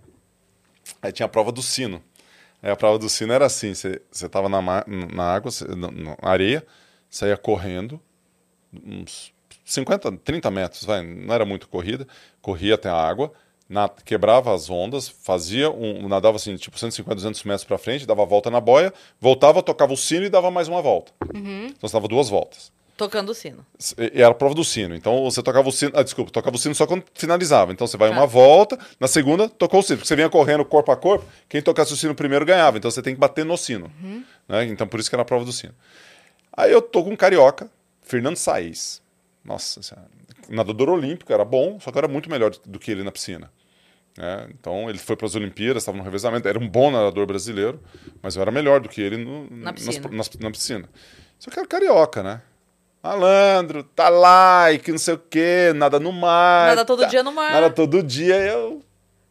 aí 1.02 1.12
tinha 1.12 1.26
a 1.26 1.30
prova 1.30 1.52
do 1.52 1.62
sino. 1.62 2.02
Aí 2.64 2.72
a 2.72 2.76
prova 2.76 2.98
do 2.98 3.10
sino 3.10 3.34
era 3.34 3.46
assim, 3.46 3.74
você 3.74 4.02
você 4.12 4.30
tava 4.30 4.48
na, 4.48 4.62
ma- 4.62 4.86
na 4.88 5.24
água, 5.34 5.52
cê- 5.52 5.68
na, 5.68 5.92
na 5.92 6.16
areia, 6.22 6.66
saía 7.10 7.36
correndo, 7.36 8.00
uns 8.86 9.32
50, 9.64 10.12
30 10.24 10.52
metros, 10.52 10.84
vai, 10.84 11.02
não 11.04 11.34
era 11.34 11.46
muito 11.46 11.68
corrida, 11.68 12.08
corria 12.42 12.76
até 12.76 12.90
a 12.90 12.96
água, 12.96 13.32
na- 13.68 13.90
quebrava 13.90 14.54
as 14.54 14.70
ondas, 14.70 15.08
fazia 15.10 15.72
um, 15.72 16.08
nadava 16.08 16.36
assim, 16.38 16.56
tipo 16.56 16.78
150, 16.78 17.16
200 17.16 17.44
metros 17.44 17.64
para 17.64 17.78
frente, 17.78 18.06
dava 18.06 18.22
a 18.22 18.26
volta 18.26 18.52
na 18.52 18.60
boia, 18.62 18.94
voltava, 19.20 19.64
tocava 19.64 19.92
o 19.94 19.98
sino 19.98 20.26
e 20.26 20.30
dava 20.30 20.52
mais 20.52 20.68
uma 20.68 20.82
volta. 20.82 21.12
Então 21.34 21.90
você 21.90 21.94
dava 21.94 22.08
duas 22.08 22.30
voltas. 22.30 22.72
Tocando 22.98 23.30
o 23.32 23.34
sino. 23.34 23.66
E 23.98 24.22
era 24.22 24.30
a 24.30 24.34
prova 24.34 24.56
do 24.56 24.64
sino. 24.64 24.96
Então 24.96 25.22
você 25.26 25.44
tocava 25.44 25.68
o 25.68 25.72
sino. 25.72 25.92
Ah, 25.96 26.02
desculpa, 26.02 26.32
tocava 26.32 26.56
o 26.56 26.60
sino 26.60 26.74
só 26.74 26.88
quando 26.88 27.04
finalizava. 27.14 27.74
Então 27.74 27.86
você 27.86 27.98
vai 27.98 28.08
Tá. 28.10 28.16
uma 28.16 28.26
volta, 28.26 28.80
na 28.98 29.06
segunda 29.08 29.50
tocou 29.50 29.82
o 29.82 29.84
sino. 29.84 29.98
Porque 29.98 30.08
você 30.08 30.16
vinha 30.16 30.30
correndo 30.30 30.64
corpo 30.64 30.94
a 30.94 30.96
corpo, 30.96 31.26
quem 31.50 31.62
tocasse 31.62 31.92
o 31.92 31.98
sino 31.98 32.16
primeiro 32.16 32.46
ganhava. 32.46 32.78
Então 32.78 32.90
você 32.90 33.02
tem 33.02 33.14
que 33.14 33.20
bater 33.20 33.44
no 33.44 33.58
sino. 33.58 33.92
Né? 34.48 34.64
Então 34.68 34.88
por 34.88 34.98
isso 35.02 35.10
que 35.10 35.16
era 35.16 35.24
a 35.24 35.26
prova 35.26 35.44
do 35.44 35.52
sino. 35.52 35.74
Aí 36.56 36.72
eu 36.72 36.82
tô 36.82 37.04
com 37.04 37.10
um 37.10 37.16
carioca, 37.18 37.70
Fernando 38.06 38.38
Saez. 38.38 39.02
Nossa 39.44 39.82
senhora. 39.84 40.08
Nadador 40.50 40.90
olímpico, 40.90 41.34
era 41.34 41.44
bom, 41.44 41.80
só 41.80 41.92
que 41.92 41.98
era 41.98 42.08
muito 42.08 42.30
melhor 42.30 42.52
do 42.66 42.80
que 42.80 42.92
ele 42.92 43.04
na 43.04 43.12
piscina. 43.12 43.52
né? 44.18 44.48
Então 44.52 44.90
ele 44.90 44.98
foi 44.98 45.16
para 45.16 45.26
as 45.28 45.36
Olimpíadas, 45.36 45.82
estava 45.84 45.98
no 45.98 46.04
revezamento, 46.04 46.48
era 46.48 46.58
um 46.58 46.70
bom 46.70 46.90
nadador 46.92 47.26
brasileiro, 47.26 47.82
mas 48.22 48.36
eu 48.36 48.42
era 48.42 48.52
melhor 48.52 48.80
do 48.80 48.88
que 48.88 49.02
ele 49.02 49.18
no- 49.18 49.48
Na 49.50 49.72
nas- 49.72 49.76
piscina. 49.86 50.10
nas- 50.10 50.30
na 50.40 50.52
piscina. 50.52 50.90
Só 51.38 51.52
que 51.52 51.60
era 51.60 51.68
carioca, 51.68 52.24
né? 52.24 52.42
Malandro, 53.04 53.84
tá 53.84 54.10
lá 54.10 54.72
e 54.72 54.80
que 54.80 54.92
não 54.92 54.98
sei 54.98 55.14
o 55.14 55.18
quê, 55.20 55.72
nada 55.76 56.00
no 56.00 56.12
mar. 56.12 56.70
Nada 56.70 56.86
todo 56.86 57.02
tá- 57.02 57.08
dia 57.08 57.22
no 57.22 57.32
mar. 57.32 57.52
Nada 57.52 57.70
todo 57.70 58.02
dia, 58.02 58.36
eu 58.38 58.82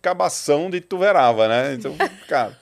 cabação 0.04 0.68
de 0.68 0.80
tuverava, 0.82 1.48
né? 1.48 1.74
Então, 1.74 1.96
cara. 2.28 2.56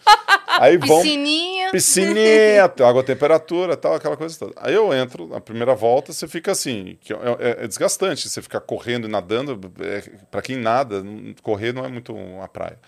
Aí 0.60 0.76
vão. 0.76 1.02
Piscininha. 1.02 1.70
Piscininha, 1.72 2.64
água, 2.86 3.02
temperatura, 3.02 3.76
tal, 3.76 3.94
aquela 3.94 4.16
coisa 4.16 4.38
toda. 4.38 4.52
Aí 4.56 4.72
eu 4.72 4.94
entro, 4.94 5.26
na 5.26 5.40
primeira 5.40 5.74
volta, 5.74 6.12
você 6.12 6.28
fica 6.28 6.52
assim, 6.52 6.96
que 7.00 7.12
é, 7.12 7.16
é- 7.16 7.64
é 7.64 7.66
desgastante, 7.66 8.28
você 8.28 8.40
ficar 8.40 8.60
correndo 8.60 9.08
e 9.08 9.10
nadando, 9.10 9.58
é, 9.80 10.02
para 10.30 10.40
quem 10.40 10.56
nada, 10.56 11.02
correr 11.42 11.72
não 11.72 11.84
é 11.84 11.88
muito 11.88 12.14
uma 12.14 12.46
praia. 12.46 12.78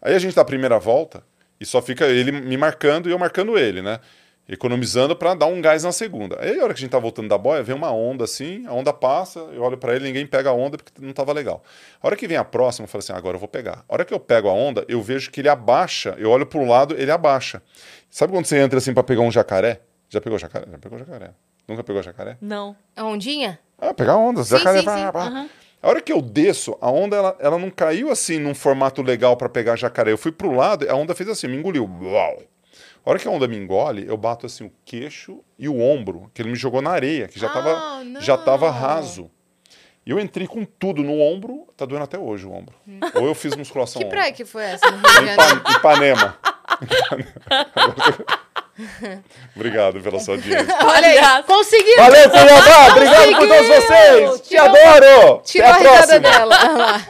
Aí 0.00 0.14
a 0.14 0.18
gente 0.18 0.34
dá 0.34 0.42
a 0.42 0.44
primeira 0.44 0.78
volta 0.78 1.22
e 1.60 1.66
só 1.66 1.82
fica 1.82 2.06
ele 2.06 2.32
me 2.32 2.56
marcando 2.56 3.08
e 3.08 3.12
eu 3.12 3.18
marcando 3.18 3.58
ele, 3.58 3.82
né? 3.82 3.98
Economizando 4.48 5.14
para 5.14 5.34
dar 5.34 5.46
um 5.46 5.60
gás 5.60 5.84
na 5.84 5.92
segunda. 5.92 6.38
Aí 6.40 6.58
a 6.58 6.64
hora 6.64 6.72
que 6.72 6.78
a 6.78 6.80
gente 6.80 6.90
tá 6.90 6.98
voltando 6.98 7.28
da 7.28 7.36
boia, 7.36 7.62
vem 7.62 7.76
uma 7.76 7.92
onda 7.92 8.24
assim, 8.24 8.66
a 8.66 8.72
onda 8.72 8.92
passa, 8.94 9.40
eu 9.52 9.62
olho 9.62 9.76
para 9.76 9.94
ele, 9.94 10.06
ninguém 10.06 10.26
pega 10.26 10.48
a 10.48 10.52
onda 10.54 10.78
porque 10.78 10.92
não 11.04 11.12
tava 11.12 11.34
legal. 11.34 11.62
A 12.02 12.06
hora 12.06 12.16
que 12.16 12.26
vem 12.26 12.36
a 12.38 12.44
próxima, 12.44 12.84
eu 12.84 12.88
falo 12.88 13.00
assim, 13.00 13.12
agora 13.12 13.36
eu 13.36 13.38
vou 13.40 13.48
pegar. 13.48 13.84
A 13.86 13.92
hora 13.94 14.04
que 14.06 14.14
eu 14.14 14.18
pego 14.18 14.48
a 14.48 14.52
onda, 14.52 14.84
eu 14.88 15.02
vejo 15.02 15.30
que 15.30 15.40
ele 15.42 15.50
abaixa, 15.50 16.14
eu 16.18 16.30
olho 16.30 16.46
pro 16.46 16.64
lado, 16.64 16.94
ele 16.98 17.10
abaixa. 17.10 17.62
Sabe 18.08 18.32
quando 18.32 18.46
você 18.46 18.58
entra 18.58 18.78
assim 18.78 18.94
para 18.94 19.02
pegar 19.02 19.20
um 19.20 19.30
jacaré? 19.30 19.82
Já 20.08 20.20
pegou 20.20 20.38
jacaré? 20.38 20.64
Já 20.70 20.78
pegou 20.78 20.98
jacaré. 20.98 21.30
Nunca 21.68 21.84
pegou 21.84 22.02
jacaré? 22.02 22.38
Não. 22.40 22.74
A 22.96 23.04
ondinha? 23.04 23.58
Ah, 23.78 23.92
pegar 23.92 24.16
onda, 24.16 24.42
Sim, 24.42 24.56
jacaré. 24.56 24.78
sim, 24.78 24.84
pá, 24.86 24.96
sim. 25.06 25.12
pá. 25.12 25.24
Aham. 25.26 25.50
A 25.82 25.88
hora 25.90 26.00
que 26.00 26.12
eu 26.12 26.20
desço, 26.22 26.76
a 26.80 26.90
onda 26.90 27.14
ela, 27.16 27.36
ela 27.38 27.58
não 27.58 27.70
caiu 27.70 28.10
assim 28.10 28.38
num 28.38 28.54
formato 28.54 29.02
legal 29.02 29.36
para 29.36 29.48
pegar 29.48 29.76
jacaré. 29.76 30.10
Eu 30.10 30.18
fui 30.18 30.32
pro 30.32 30.50
lado, 30.52 30.84
e 30.86 30.88
a 30.88 30.94
onda 30.96 31.14
fez 31.14 31.28
assim, 31.28 31.46
me 31.46 31.56
engoliu. 31.56 31.84
Uau. 32.02 32.42
A 33.08 33.10
hora 33.10 33.18
que 33.18 33.26
a 33.26 33.30
onda 33.30 33.48
me 33.48 33.56
engole, 33.56 34.04
eu 34.06 34.18
bato 34.18 34.44
assim 34.44 34.66
o 34.66 34.72
queixo 34.84 35.42
e 35.58 35.66
o 35.66 35.80
ombro, 35.80 36.30
que 36.34 36.42
ele 36.42 36.50
me 36.50 36.56
jogou 36.56 36.82
na 36.82 36.90
areia, 36.90 37.26
que 37.26 37.40
já 37.40 37.46
Ah, 37.46 37.50
tava, 37.54 38.04
não. 38.04 38.20
já 38.20 38.36
tava 38.36 38.70
raso. 38.70 39.30
E 40.04 40.10
eu 40.10 40.20
entrei 40.20 40.46
com 40.46 40.62
tudo 40.62 41.02
no 41.02 41.18
ombro, 41.18 41.66
tá 41.74 41.86
doendo 41.86 42.04
até 42.04 42.18
hoje 42.18 42.44
o 42.46 42.52
ombro. 42.52 42.74
Ou 43.14 43.26
eu 43.26 43.34
fiz 43.34 43.56
musculação. 43.56 44.02
Que 44.02 44.08
praia 44.10 44.30
que 44.30 44.44
foi 44.44 44.62
essa 44.62 44.90
no 44.90 44.98
Rio? 44.98 45.32
Ipa- 45.32 45.72
Ipanema. 45.78 46.36
Obrigado 49.56 50.00
pela 50.00 50.20
sua 50.20 50.34
audiência. 50.34 50.76
Olha 50.84 51.06
aí, 51.36 51.42
conseguiu! 51.44 51.96
Valeu, 51.96 52.28
Cuiabá! 52.30 52.88
Obrigado 52.92 53.36
por 53.38 53.48
todos 53.48 53.68
vocês! 53.68 54.40
Te 54.42 54.56
adoro! 54.58 55.40
Tirou 55.44 55.68
Até 55.70 55.88
a 55.88 55.90
a 55.90 55.94
próxima! 55.96 56.20
dela. 56.20 57.06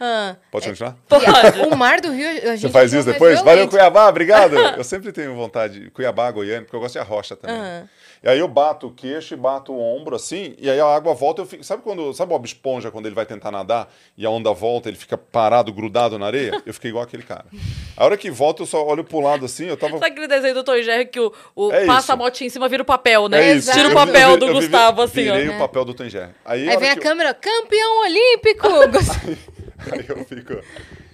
Ah 0.00 0.36
Pode 0.50 0.68
continuar? 0.68 0.96
Pode. 1.08 1.24
o 1.72 1.76
mar 1.76 2.00
do 2.00 2.12
Rio, 2.12 2.28
a 2.28 2.56
gente 2.56 2.60
Você 2.62 2.68
faz 2.68 2.92
isso 2.92 3.04
depois? 3.04 3.40
Valeu. 3.42 3.68
Cuiabá, 3.68 4.08
obrigado. 4.08 4.56
Eu 4.76 4.84
sempre 4.84 5.12
tenho 5.12 5.34
vontade. 5.34 5.90
Cuiabá, 5.90 6.30
Goiânia, 6.30 6.62
porque 6.62 6.76
eu 6.76 6.80
gosto 6.80 6.92
de 6.94 6.98
arrocha 7.00 7.34
também. 7.36 7.56
Aham. 7.56 7.88
E 8.20 8.28
aí 8.28 8.40
eu 8.40 8.48
bato 8.48 8.88
o 8.88 8.90
queixo 8.92 9.34
e 9.34 9.36
bato 9.36 9.72
o 9.72 9.80
ombro 9.80 10.16
assim, 10.16 10.56
e 10.58 10.68
aí 10.68 10.80
a 10.80 10.86
água 10.86 11.14
volta. 11.14 11.40
Eu 11.42 11.46
fico... 11.46 11.62
Sabe 11.62 11.82
quando. 11.84 12.12
Sabe 12.12 12.32
o 12.32 12.36
Bob 12.36 12.44
Esponja 12.46 12.90
quando 12.90 13.06
ele 13.06 13.14
vai 13.14 13.24
tentar 13.24 13.52
nadar 13.52 13.88
e 14.16 14.26
a 14.26 14.30
onda 14.30 14.52
volta, 14.52 14.88
ele 14.88 14.96
fica 14.96 15.16
parado, 15.16 15.72
grudado 15.72 16.18
na 16.18 16.26
areia? 16.26 16.60
Eu 16.66 16.74
fiquei 16.74 16.90
igual 16.90 17.04
aquele 17.04 17.22
cara. 17.22 17.44
A 17.96 18.04
hora 18.04 18.16
que 18.16 18.28
volta, 18.28 18.62
eu 18.62 18.66
só 18.66 18.84
olho 18.84 19.04
pro 19.04 19.20
lado 19.20 19.44
assim, 19.44 19.66
eu 19.66 19.76
tava. 19.76 19.98
Sabe 19.98 20.06
aquele 20.06 20.26
desenho 20.26 20.54
do 20.54 20.64
Tom 20.64 20.82
Jerry 20.82 21.06
que 21.06 21.20
o, 21.20 21.32
o 21.54 21.72
É 21.72 21.86
passa 21.86 22.00
isso. 22.00 22.12
a 22.12 22.16
motinha 22.16 22.46
em 22.48 22.50
cima, 22.50 22.68
vira 22.68 22.82
o 22.82 22.86
papel, 22.86 23.28
né? 23.28 23.50
É 23.50 23.54
isso. 23.54 23.70
Tira 23.70 23.86
o 23.86 23.90
Eu 23.92 23.94
papel 23.94 24.30
eu 24.30 24.36
do 24.36 24.46
eu 24.46 24.54
vi- 24.54 24.60
Gustavo, 24.62 25.02
assim, 25.02 25.28
ó. 25.28 25.34
Virei 25.34 25.48
o 25.50 25.58
papel 25.58 25.84
do 25.84 25.94
Tanger. 25.94 26.30
Aí, 26.44 26.62
Aí 26.62 26.68
hora 26.70 26.80
vem 26.80 26.90
a 26.90 26.94
que 26.96 27.00
câmera, 27.00 27.32
campeão 27.34 28.00
olímpico! 28.02 28.68
Aí 29.92 30.04
eu 30.08 30.24
fico. 30.24 30.54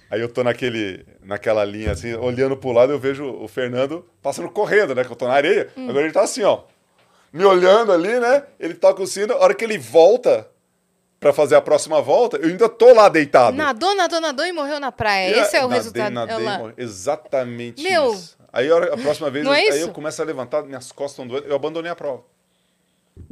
Aí 0.09 0.21
eu 0.21 0.29
tô 0.29 0.43
naquele, 0.43 1.05
naquela 1.23 1.63
linha 1.65 1.91
assim, 1.91 2.13
olhando 2.15 2.55
pro 2.57 2.71
lado, 2.71 2.91
eu 2.91 2.99
vejo 2.99 3.25
o 3.25 3.47
Fernando 3.47 4.05
passando 4.21 4.49
correndo, 4.49 4.93
né? 4.95 5.03
Que 5.03 5.11
eu 5.11 5.15
tô 5.15 5.27
na 5.27 5.33
areia. 5.33 5.69
Hum. 5.77 5.89
Agora 5.89 6.05
ele 6.05 6.13
tá 6.13 6.21
assim, 6.23 6.43
ó. 6.43 6.63
Me 7.33 7.43
olhando 7.43 7.91
ali, 7.91 8.19
né? 8.19 8.43
Ele 8.59 8.73
toca 8.73 9.01
o 9.01 9.07
sino. 9.07 9.33
A 9.33 9.39
hora 9.39 9.53
que 9.53 9.63
ele 9.65 9.77
volta 9.77 10.47
pra 11.19 11.33
fazer 11.33 11.55
a 11.55 11.61
próxima 11.61 12.01
volta, 12.01 12.37
eu 12.37 12.47
ainda 12.49 12.69
tô 12.69 12.93
lá 12.93 13.09
deitado. 13.09 13.57
nadou, 13.57 13.95
nadou, 13.95 14.21
nadou 14.21 14.45
e 14.45 14.51
morreu 14.51 14.79
na 14.79 14.91
praia. 14.91 15.35
E 15.35 15.39
Esse 15.39 15.55
é 15.57 15.59
o 15.59 15.63
nadei, 15.63 15.77
resultado. 15.77 16.13
nadei, 16.13 16.45
morri. 16.57 16.73
Exatamente 16.77 17.83
Meu. 17.83 18.13
isso. 18.13 18.37
Aí 18.53 18.69
a, 18.69 18.75
hora- 18.75 18.93
a 18.93 18.97
próxima 18.97 19.29
vez, 19.29 19.45
eu, 19.45 19.53
é 19.53 19.57
aí 19.69 19.81
eu 19.81 19.91
começo 19.91 20.21
a 20.21 20.25
levantar, 20.25 20.63
minhas 20.63 20.91
costas 20.91 21.11
estão 21.13 21.27
doendo, 21.27 21.47
eu 21.47 21.55
abandonei 21.55 21.91
a 21.91 21.95
prova. 21.95 22.23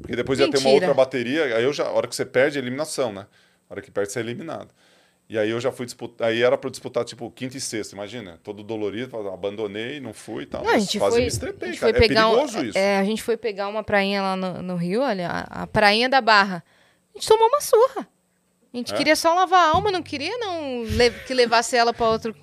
Porque 0.01 0.15
depois 0.15 0.37
ia 0.39 0.49
ter 0.49 0.57
uma 0.57 0.63
Mentira. 0.69 0.87
outra 0.87 0.93
bateria, 0.93 1.43
aí 1.55 1.63
eu 1.63 1.71
já, 1.71 1.85
a 1.85 1.91
hora 1.91 2.07
que 2.07 2.15
você 2.15 2.25
perde, 2.25 2.57
é 2.57 2.61
eliminação, 2.61 3.13
né? 3.13 3.25
A 3.69 3.73
hora 3.73 3.81
que 3.81 3.89
perde, 3.91 4.11
você 4.11 4.19
é 4.19 4.21
eliminado. 4.21 4.69
E 5.33 5.37
aí 5.39 5.49
eu 5.49 5.59
já 5.59 5.71
fui 5.71 5.85
disputar, 5.87 6.27
aí 6.27 6.43
era 6.43 6.55
para 6.55 6.69
disputar 6.69 7.03
tipo 7.03 7.31
quinta 7.31 7.57
e 7.57 7.59
sexta, 7.59 7.95
imagina, 7.95 8.39
todo 8.43 8.61
dolorido, 8.61 9.17
abandonei, 9.29 9.99
não 9.99 10.13
fui 10.13 10.43
e 10.43 10.45
tal. 10.45 10.63
Não, 10.63 10.69
a 10.69 10.77
gente 10.77 10.99
quase 10.99 11.15
foi, 11.15 11.21
me 11.23 11.27
estrepei, 11.27 11.69
a 11.69 11.71
gente 11.71 11.81
cara. 11.81 11.93
foi 11.93 12.03
É 12.05 12.07
pegar 12.07 12.27
um- 12.27 12.31
perigoso 12.35 12.65
isso. 12.65 12.77
É, 12.77 12.99
a 12.99 13.03
gente 13.03 13.23
foi 13.23 13.35
pegar 13.35 13.67
uma 13.67 13.83
prainha 13.83 14.21
lá 14.21 14.35
no, 14.35 14.61
no 14.61 14.75
Rio, 14.75 15.01
olha, 15.01 15.27
a, 15.27 15.63
a 15.63 15.67
prainha 15.67 16.07
da 16.07 16.21
Barra. 16.21 16.63
A 17.15 17.17
gente 17.17 17.27
tomou 17.27 17.47
uma 17.47 17.61
surra. 17.61 18.07
A 18.71 18.77
gente 18.77 18.93
É? 18.93 18.97
queria 18.97 19.15
só 19.15 19.33
lavar 19.33 19.59
a 19.59 19.75
alma, 19.75 19.91
não 19.91 20.03
queria 20.03 20.37
não 20.37 20.83
le- 20.83 21.09
que 21.25 21.33
levasse 21.33 21.75
ela 21.75 21.93
para 21.93 22.07
outro, 22.09 22.35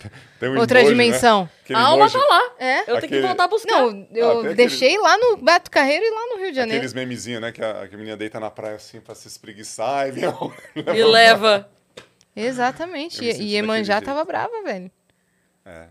um 0.43 0.59
outra 0.59 0.81
emoji, 0.81 0.95
né? 0.97 1.05
dimensão. 1.05 1.49
Aquele 1.65 1.79
A 1.79 1.83
alma 1.83 2.07
emoji- 2.07 2.19
tá 2.19 2.25
lá. 2.25 2.53
É? 2.59 2.81
Eu 2.81 2.85
tenho 2.87 2.97
Aquele- 2.99 3.21
que 3.21 3.27
voltar 3.29 3.45
a 3.45 3.49
buscar. 3.49 3.81
Não, 3.83 4.07
eu 4.13 4.29
Ah, 4.29 4.31
tem 4.33 4.39
aquele- 4.41 4.55
deixei 4.55 4.99
lá 4.99 5.17
no 5.17 5.37
Beto 5.37 5.71
Carreiro 5.71 6.05
e 6.05 6.11
lá 6.11 6.27
no 6.35 6.41
Rio 6.41 6.51
de 6.51 6.57
Janeiro. 6.57 6.77
Aqueles 6.79 6.93
memezinhos, 6.95 7.41
né? 7.41 7.53
Que 7.53 7.63
a, 7.65 7.87
que 7.87 7.95
a 7.95 7.99
menina 7.99 8.17
deita 8.17 8.39
na 8.41 8.51
praia 8.51 8.75
assim 8.77 9.01
pra 9.01 9.15
se 9.15 9.29
espreguiçar 9.29 10.09
e 10.09 10.27
um- 10.27 10.53
E 10.93 11.05
leva. 11.05 11.69
Exatamente. 12.35 13.21
Me 13.21 13.33
E, 13.33 13.43
e 13.43 13.55
Iemanjá 13.55 14.01
tava 14.01 14.25
brava, 14.25 14.63
velho. 14.63 14.91
É. 15.65 15.89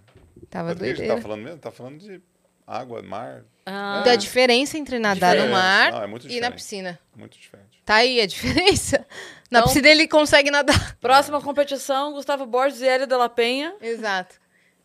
Tava 0.49 0.69
Mas 0.69 0.79
gente 0.79 0.95
doideira. 0.95 1.15
tá 1.15 1.21
falando 1.21 1.41
mesmo? 1.43 1.57
Tá 1.59 1.71
falando 1.71 1.97
de 1.99 2.21
água, 2.65 3.01
mar. 3.03 3.43
Ah, 3.65 4.01
Da 4.03 4.15
diferença 4.15 4.77
entre 4.77 4.97
nadar 4.97 5.35
no 5.35 5.49
mar 5.51 5.91
Não, 5.91 6.03
é 6.03 6.09
e 6.27 6.39
na 6.41 6.49
piscina. 6.49 6.99
Muito 7.15 7.37
diferente. 7.37 7.81
Tá 7.85 7.95
aí 7.95 8.19
a 8.21 8.25
diferença? 8.25 9.05
Na 9.51 9.59
Então- 9.59 9.67
piscina 9.69 9.89
ele 9.89 10.07
consegue 10.07 10.49
nadar. 10.51 10.95
Próxima 10.97 11.41
competição, 11.41 12.13
Gustavo 12.13 12.45
Borges 12.45 12.81
e 12.81 12.87
Hélio 12.87 13.07
de 13.07 13.15
la 13.15 13.27
Penha. 13.29 13.73
Exato. 13.81 14.35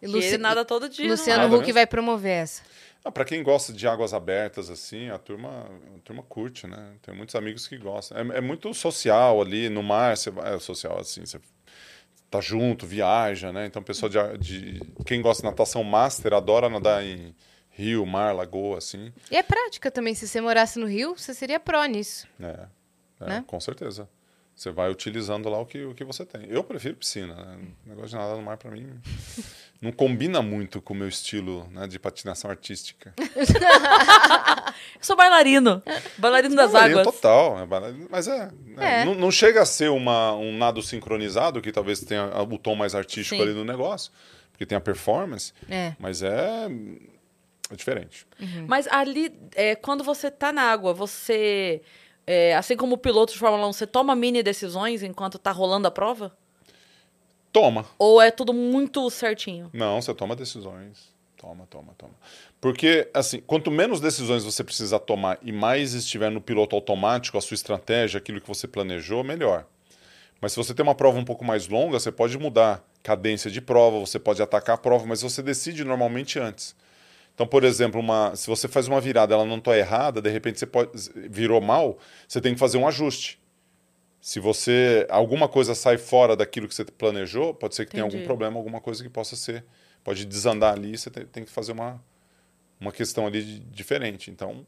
E 0.01 0.07
Luci- 0.07 0.29
ele 0.29 0.39
nada 0.39 0.65
todo 0.65 0.89
dia. 0.89 1.07
Luciano 1.11 1.45
Nada 1.45 1.57
Huck 1.57 1.71
vai 1.73 1.87
promover 1.87 2.43
essa. 2.43 2.63
Ah, 3.05 3.13
para 3.13 3.25
quem 3.27 3.43
gosta 3.43 3.71
de 3.71 3.87
águas 3.87 4.15
abertas, 4.15 4.71
assim, 4.71 5.11
a 5.11 5.19
turma, 5.19 5.69
a 5.95 5.99
turma 6.03 6.23
curte, 6.23 6.67
né? 6.67 6.95
Tem 7.03 7.15
muitos 7.15 7.35
amigos 7.35 7.69
que 7.69 7.77
gostam. 7.77 8.17
É, 8.17 8.39
é 8.39 8.41
muito 8.41 8.73
social 8.73 9.43
ali, 9.43 9.69
no 9.69 9.83
mar, 9.83 10.17
você 10.17 10.31
vai, 10.31 10.55
é 10.55 10.59
social, 10.59 10.99
assim, 10.99 11.21
você 11.27 11.39
tá 12.31 12.41
junto, 12.41 12.87
viaja, 12.87 13.53
né? 13.53 13.67
Então, 13.67 13.83
pessoal 13.83 14.09
de, 14.09 14.39
de... 14.39 14.81
Quem 15.05 15.21
gosta 15.21 15.43
de 15.43 15.49
natação 15.51 15.85
master 15.85 16.33
adora 16.33 16.71
nadar 16.71 17.05
em 17.05 17.35
rio, 17.69 18.07
mar, 18.07 18.35
lagoa, 18.35 18.79
assim. 18.79 19.13
E 19.31 19.37
é 19.37 19.43
prática 19.43 19.91
também. 19.91 20.15
Se 20.15 20.27
você 20.27 20.41
morasse 20.41 20.79
no 20.79 20.87
Rio, 20.87 21.15
você 21.17 21.35
seria 21.35 21.61
pró 21.61 21.85
nisso. 21.85 22.27
É, 22.41 22.67
é, 23.21 23.27
Né? 23.27 23.45
com 23.47 23.61
certeza. 23.61 24.09
Você 24.55 24.71
vai 24.71 24.89
utilizando 24.89 25.49
lá 25.49 25.59
o 25.59 25.67
que, 25.67 25.85
o 25.85 25.95
que 25.95 26.05
você 26.05 26.25
tem. 26.25 26.47
Eu 26.49 26.63
prefiro 26.63 26.95
piscina. 26.97 27.35
Né? 27.35 27.59
O 27.85 27.89
negócio 27.89 28.11
de 28.11 28.17
nadar 28.17 28.37
no 28.37 28.43
mar, 28.43 28.57
para 28.57 28.71
mim, 28.71 28.89
não 29.85 29.93
combina 29.93 30.41
muito 30.41 30.81
com 30.81 30.95
o 30.95 30.97
meu 30.97 31.09
estilo 31.09 31.69
né, 31.71 31.87
de 31.87 31.99
patinação 31.99 32.51
artística. 32.51 33.13
Eu 33.19 35.03
sou 35.03 35.15
bailarino. 35.15 35.83
Bailarino 36.17 36.57
das 36.57 36.73
Bailarino 36.73 37.01
águas. 37.01 37.15
Total, 37.15 37.59
é 37.59 37.67
bailarino, 37.67 38.07
mas 38.11 38.27
é. 38.27 38.51
né, 38.65 39.03
É. 39.03 39.05
Não, 39.05 39.15
não 39.15 39.31
chega 39.31 39.61
a 39.61 39.67
ser 39.67 39.91
uma, 39.91 40.33
um 40.35 40.57
nado 40.57 40.83
sincronizado, 40.83 41.61
que 41.61 41.71
talvez 41.71 42.01
tenha 42.01 42.25
o 42.43 42.59
tom 42.59 42.75
mais 42.75 42.95
artístico 42.95 43.37
Sim. 43.37 43.43
ali 43.43 43.53
no 43.53 43.65
negócio, 43.65 44.11
porque 44.51 44.65
tem 44.65 44.77
a 44.77 44.81
performance, 44.81 45.53
É. 45.69 45.95
mas 45.99 46.23
é, 46.23 46.67
é 47.71 47.77
diferente. 47.77 48.27
Mas 48.67 48.87
ali, 48.89 49.33
é, 49.55 49.75
quando 49.75 50.03
você 50.03 50.31
tá 50.31 50.51
na 50.53 50.63
água, 50.63 50.95
você. 50.95 51.83
é, 52.27 52.57
assim 52.57 52.77
como 52.77 52.95
o 52.95 52.99
piloto 52.99 53.35
de 53.35 53.39
Fórmula 53.39 53.69
1, 53.69 53.73
você 53.75 53.87
toma 53.87 54.17
mini 54.17 54.43
decisões 54.43 55.03
enquanto 55.03 55.39
tá 55.39 55.51
rolando 55.51 55.87
a 55.87 55.91
prova? 55.91 56.35
Toma. 57.55 57.87
Ou 58.01 58.21
é 58.21 58.33
tudo 58.33 58.53
muito 58.53 59.09
certinho? 59.11 59.71
Não, 59.73 60.03
você 60.03 60.13
toma 60.13 60.35
decisões. 60.35 61.15
Toma, 61.37 61.69
toma, 61.71 61.95
toma. 61.97 62.13
Porque, 62.61 63.09
assim, 63.15 63.39
quanto 63.39 63.71
menos 63.71 64.01
decisões 64.01 64.43
você 64.43 64.65
precisar 64.65 64.99
tomar 64.99 65.39
e 65.41 65.53
mais 65.53 65.95
estiver 65.95 66.33
no 66.33 66.41
piloto 66.41 66.75
automático, 66.75 67.39
a 67.39 67.41
sua 67.41 67.55
estratégia, 67.55 68.19
aquilo 68.19 68.41
que 68.41 68.49
você 68.49 68.67
planejou, 68.67 69.23
melhor. 69.23 69.65
Mas 70.41 70.51
se 70.51 70.57
você 70.57 70.75
tem 70.75 70.83
uma 70.83 70.97
prova 70.97 71.17
um 71.17 71.25
pouco 71.25 71.45
mais 71.45 71.69
longa, 71.69 72.01
você 72.01 72.11
pode 72.11 72.37
mudar 72.37 72.85
cadência 73.05 73.49
de 73.49 73.61
prova, 73.61 74.01
você 74.01 74.19
pode 74.19 74.43
atacar 74.43 74.75
a 74.75 74.79
prova, 74.79 75.07
mas 75.07 75.23
você 75.23 75.41
decide 75.41 75.85
normalmente 75.85 76.41
antes. 76.41 76.75
Então, 77.37 77.47
por 77.47 77.63
exemplo, 77.63 78.01
uma, 78.01 78.35
se 78.35 78.49
você 78.49 78.67
faz 78.67 78.89
uma 78.89 79.01
virada, 79.01 79.33
ela 79.33 79.45
não 79.45 79.59
está 79.59 79.79
errada, 79.79 80.21
de 80.21 80.29
repente 80.29 80.59
você 80.59 80.67
pode, 80.67 80.91
virou 81.31 81.61
mal, 81.61 81.99
você 82.27 82.41
tem 82.41 82.53
que 82.53 82.59
fazer 82.59 82.79
um 82.79 82.89
ajuste. 82.89 83.39
Se 84.25 84.41
você 84.41 85.07
alguma 85.11 85.47
coisa 85.47 85.75
sai 85.75 85.99
fora 85.99 86.35
daquilo 86.35 86.67
que 86.67 86.75
você 86.75 86.83
planejou, 86.83 87.53
pode 87.53 87.75
ser 87.75 87.85
que 87.85 87.91
tenha 87.91 88.05
algum 88.05 88.15
Entendi. 88.17 88.27
problema, 88.27 88.57
alguma 88.57 88.81
coisa 88.81 89.03
que 89.03 89.11
possa 89.11 89.37
ser, 89.37 89.63
pode 90.03 90.25
desandar 90.25 90.73
ali, 90.73 90.97
você 90.97 91.11
tem, 91.11 91.27
tem 91.27 91.45
que 91.45 91.51
fazer 91.51 91.73
uma, 91.73 92.03
uma 92.81 92.91
questão 92.91 93.27
ali 93.27 93.45
de- 93.45 93.61
diferente. 93.61 94.31
Então, 94.31 94.67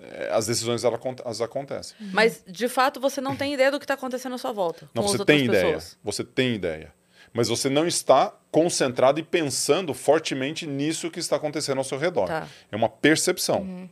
é, 0.00 0.30
as 0.32 0.46
decisões 0.46 0.84
elas, 0.84 0.98
elas 1.22 1.40
acontecem. 1.42 1.94
Mas, 2.14 2.42
de 2.48 2.66
fato, 2.66 2.98
você 2.98 3.20
não 3.20 3.36
tem 3.36 3.52
ideia 3.52 3.70
do 3.70 3.78
que 3.78 3.86
tá 3.86 3.92
acontecendo 3.92 4.34
à 4.36 4.38
sua 4.38 4.52
volta. 4.52 4.88
Não, 4.94 5.02
você 5.02 5.22
tem 5.22 5.44
ideia. 5.44 5.74
pessoas. 5.74 5.98
Você 6.02 6.24
tem 6.24 6.54
ideia. 6.54 6.94
Mas 7.34 7.48
você 7.48 7.68
não 7.68 7.86
está 7.86 8.34
concentrado 8.50 9.20
e 9.20 9.22
pensando 9.22 9.92
fortemente 9.92 10.66
nisso 10.66 11.10
que 11.10 11.18
está 11.18 11.36
acontecendo 11.36 11.76
ao 11.76 11.84
seu 11.84 11.98
redor. 11.98 12.26
Tá. 12.26 12.48
É 12.72 12.74
uma 12.74 12.88
percepção. 12.88 13.86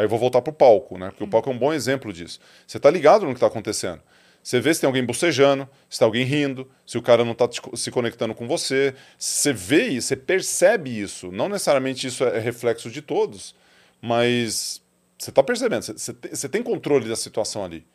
Aí 0.00 0.06
eu 0.06 0.08
vou 0.08 0.18
voltar 0.18 0.40
para 0.40 0.50
o 0.50 0.54
palco, 0.54 0.96
né? 0.96 1.10
Porque 1.10 1.22
o 1.22 1.28
palco 1.28 1.50
é 1.50 1.52
um 1.52 1.58
bom 1.58 1.74
exemplo 1.74 2.10
disso. 2.10 2.40
Você 2.66 2.78
está 2.78 2.88
ligado 2.88 3.26
no 3.26 3.32
que 3.32 3.36
está 3.36 3.48
acontecendo. 3.48 4.00
Você 4.42 4.58
vê 4.58 4.72
se 4.72 4.80
tem 4.80 4.86
alguém 4.86 5.04
bocejando, 5.04 5.68
se 5.90 5.96
está 5.96 6.06
alguém 6.06 6.24
rindo, 6.24 6.66
se 6.86 6.96
o 6.96 7.02
cara 7.02 7.22
não 7.22 7.32
está 7.32 7.46
se 7.74 7.90
conectando 7.90 8.34
com 8.34 8.48
você. 8.48 8.94
Você 9.18 9.52
vê 9.52 9.88
isso, 9.88 10.08
você 10.08 10.16
percebe 10.16 10.98
isso. 10.98 11.30
Não 11.30 11.50
necessariamente 11.50 12.06
isso 12.06 12.24
é 12.24 12.38
reflexo 12.38 12.90
de 12.90 13.02
todos, 13.02 13.54
mas 14.00 14.80
você 15.18 15.28
está 15.28 15.42
percebendo. 15.42 15.82
Você 15.82 16.48
tem 16.48 16.62
controle 16.62 17.06
da 17.06 17.14
situação 17.14 17.62
ali. 17.62 17.86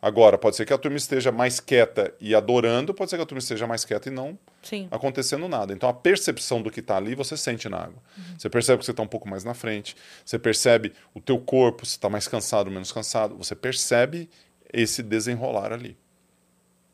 Agora, 0.00 0.36
pode 0.36 0.56
ser 0.56 0.66
que 0.66 0.72
a 0.72 0.78
turma 0.78 0.96
esteja 0.96 1.32
mais 1.32 1.58
quieta 1.58 2.14
e 2.20 2.34
adorando, 2.34 2.92
pode 2.92 3.10
ser 3.10 3.16
que 3.16 3.22
a 3.22 3.26
turma 3.26 3.38
esteja 3.38 3.66
mais 3.66 3.84
quieta 3.84 4.08
e 4.08 4.12
não 4.12 4.38
Sim. 4.62 4.88
acontecendo 4.90 5.48
nada. 5.48 5.72
Então 5.72 5.88
a 5.88 5.92
percepção 5.92 6.60
do 6.60 6.70
que 6.70 6.80
está 6.80 6.96
ali 6.96 7.14
você 7.14 7.36
sente 7.36 7.68
na 7.68 7.78
água. 7.78 8.02
Você 8.38 8.48
percebe 8.48 8.78
que 8.78 8.84
você 8.84 8.90
está 8.90 9.02
um 9.02 9.08
pouco 9.08 9.28
mais 9.28 9.42
na 9.42 9.54
frente, 9.54 9.96
você 10.24 10.38
percebe 10.38 10.92
o 11.14 11.20
teu 11.20 11.38
corpo, 11.38 11.86
se 11.86 11.92
está 11.92 12.10
mais 12.10 12.28
cansado 12.28 12.66
ou 12.66 12.72
menos 12.72 12.92
cansado, 12.92 13.36
você 13.36 13.54
percebe 13.54 14.28
esse 14.72 15.02
desenrolar 15.02 15.72
ali. 15.72 15.96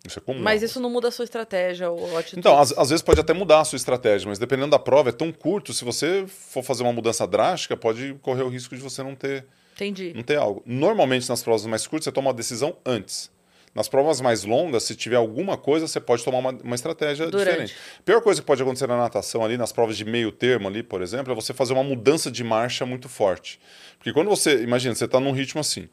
Isso 0.07 0.19
é 0.19 0.23
comum. 0.23 0.41
Mas 0.41 0.63
isso 0.63 0.81
não 0.81 0.91
muda 0.91 1.09
a 1.09 1.11
sua 1.11 1.25
estratégia 1.25 1.91
ou 1.91 2.17
atitude. 2.17 2.41
Então, 2.41 2.59
às, 2.59 2.77
às 2.77 2.91
vezes 2.91 3.03
pode 3.03 3.21
até 3.21 3.33
mudar 3.33 3.61
a 3.61 3.65
sua 3.65 3.77
estratégia, 3.77 4.29
mas 4.29 4.39
dependendo 4.39 4.71
da 4.71 4.79
prova, 4.79 5.11
é 5.11 5.13
tão 5.13 5.31
curto, 5.33 5.73
se 5.73 5.85
você 5.85 6.25
for 6.27 6.63
fazer 6.63 6.83
uma 6.83 6.93
mudança 6.93 7.27
drástica, 7.27 7.77
pode 7.77 8.15
correr 8.23 8.43
o 8.43 8.49
risco 8.49 8.75
de 8.75 8.83
você 8.83 9.03
não 9.03 9.15
ter 9.15 9.47
Entendi. 9.75 10.13
não 10.15 10.23
ter 10.23 10.37
algo. 10.37 10.63
Normalmente, 10.67 11.29
nas 11.29 11.43
provas 11.43 11.65
mais 11.67 11.87
curtas, 11.87 12.05
você 12.05 12.13
toma 12.13 12.29
uma 12.29 12.35
decisão 12.35 12.77
antes. 12.85 13.31
Nas 13.75 13.89
provas 13.89 14.21
mais 14.21 14.45
longas, 14.45 14.83
se 14.83 14.95
tiver 14.95 15.17
alguma 15.17 15.57
coisa, 15.57 15.89
você 15.89 15.99
pode 15.99 16.23
tomar 16.23 16.39
uma, 16.39 16.51
uma 16.63 16.75
estratégia 16.75 17.27
Durante. 17.31 17.49
diferente. 17.49 17.75
A 18.01 18.03
pior 18.03 18.21
coisa 18.21 18.41
que 18.43 18.47
pode 18.47 18.61
acontecer 18.61 18.87
na 18.87 18.99
natação 18.99 19.43
ali, 19.43 19.57
nas 19.57 19.73
provas 19.73 19.97
de 19.97 20.05
meio 20.05 20.31
termo 20.31 20.69
ali, 20.69 20.83
por 20.83 21.01
exemplo, 21.01 21.33
é 21.33 21.35
você 21.35 21.55
fazer 21.55 21.73
uma 21.73 21.83
mudança 21.83 22.31
de 22.31 22.45
marcha 22.45 22.85
muito 22.85 23.09
forte. 23.09 23.59
Porque 23.97 24.13
quando 24.13 24.29
você, 24.29 24.63
imagina, 24.63 24.95
você 24.95 25.07
está 25.07 25.19
num 25.19 25.33
ritmo 25.33 25.59
assim, 25.61 25.89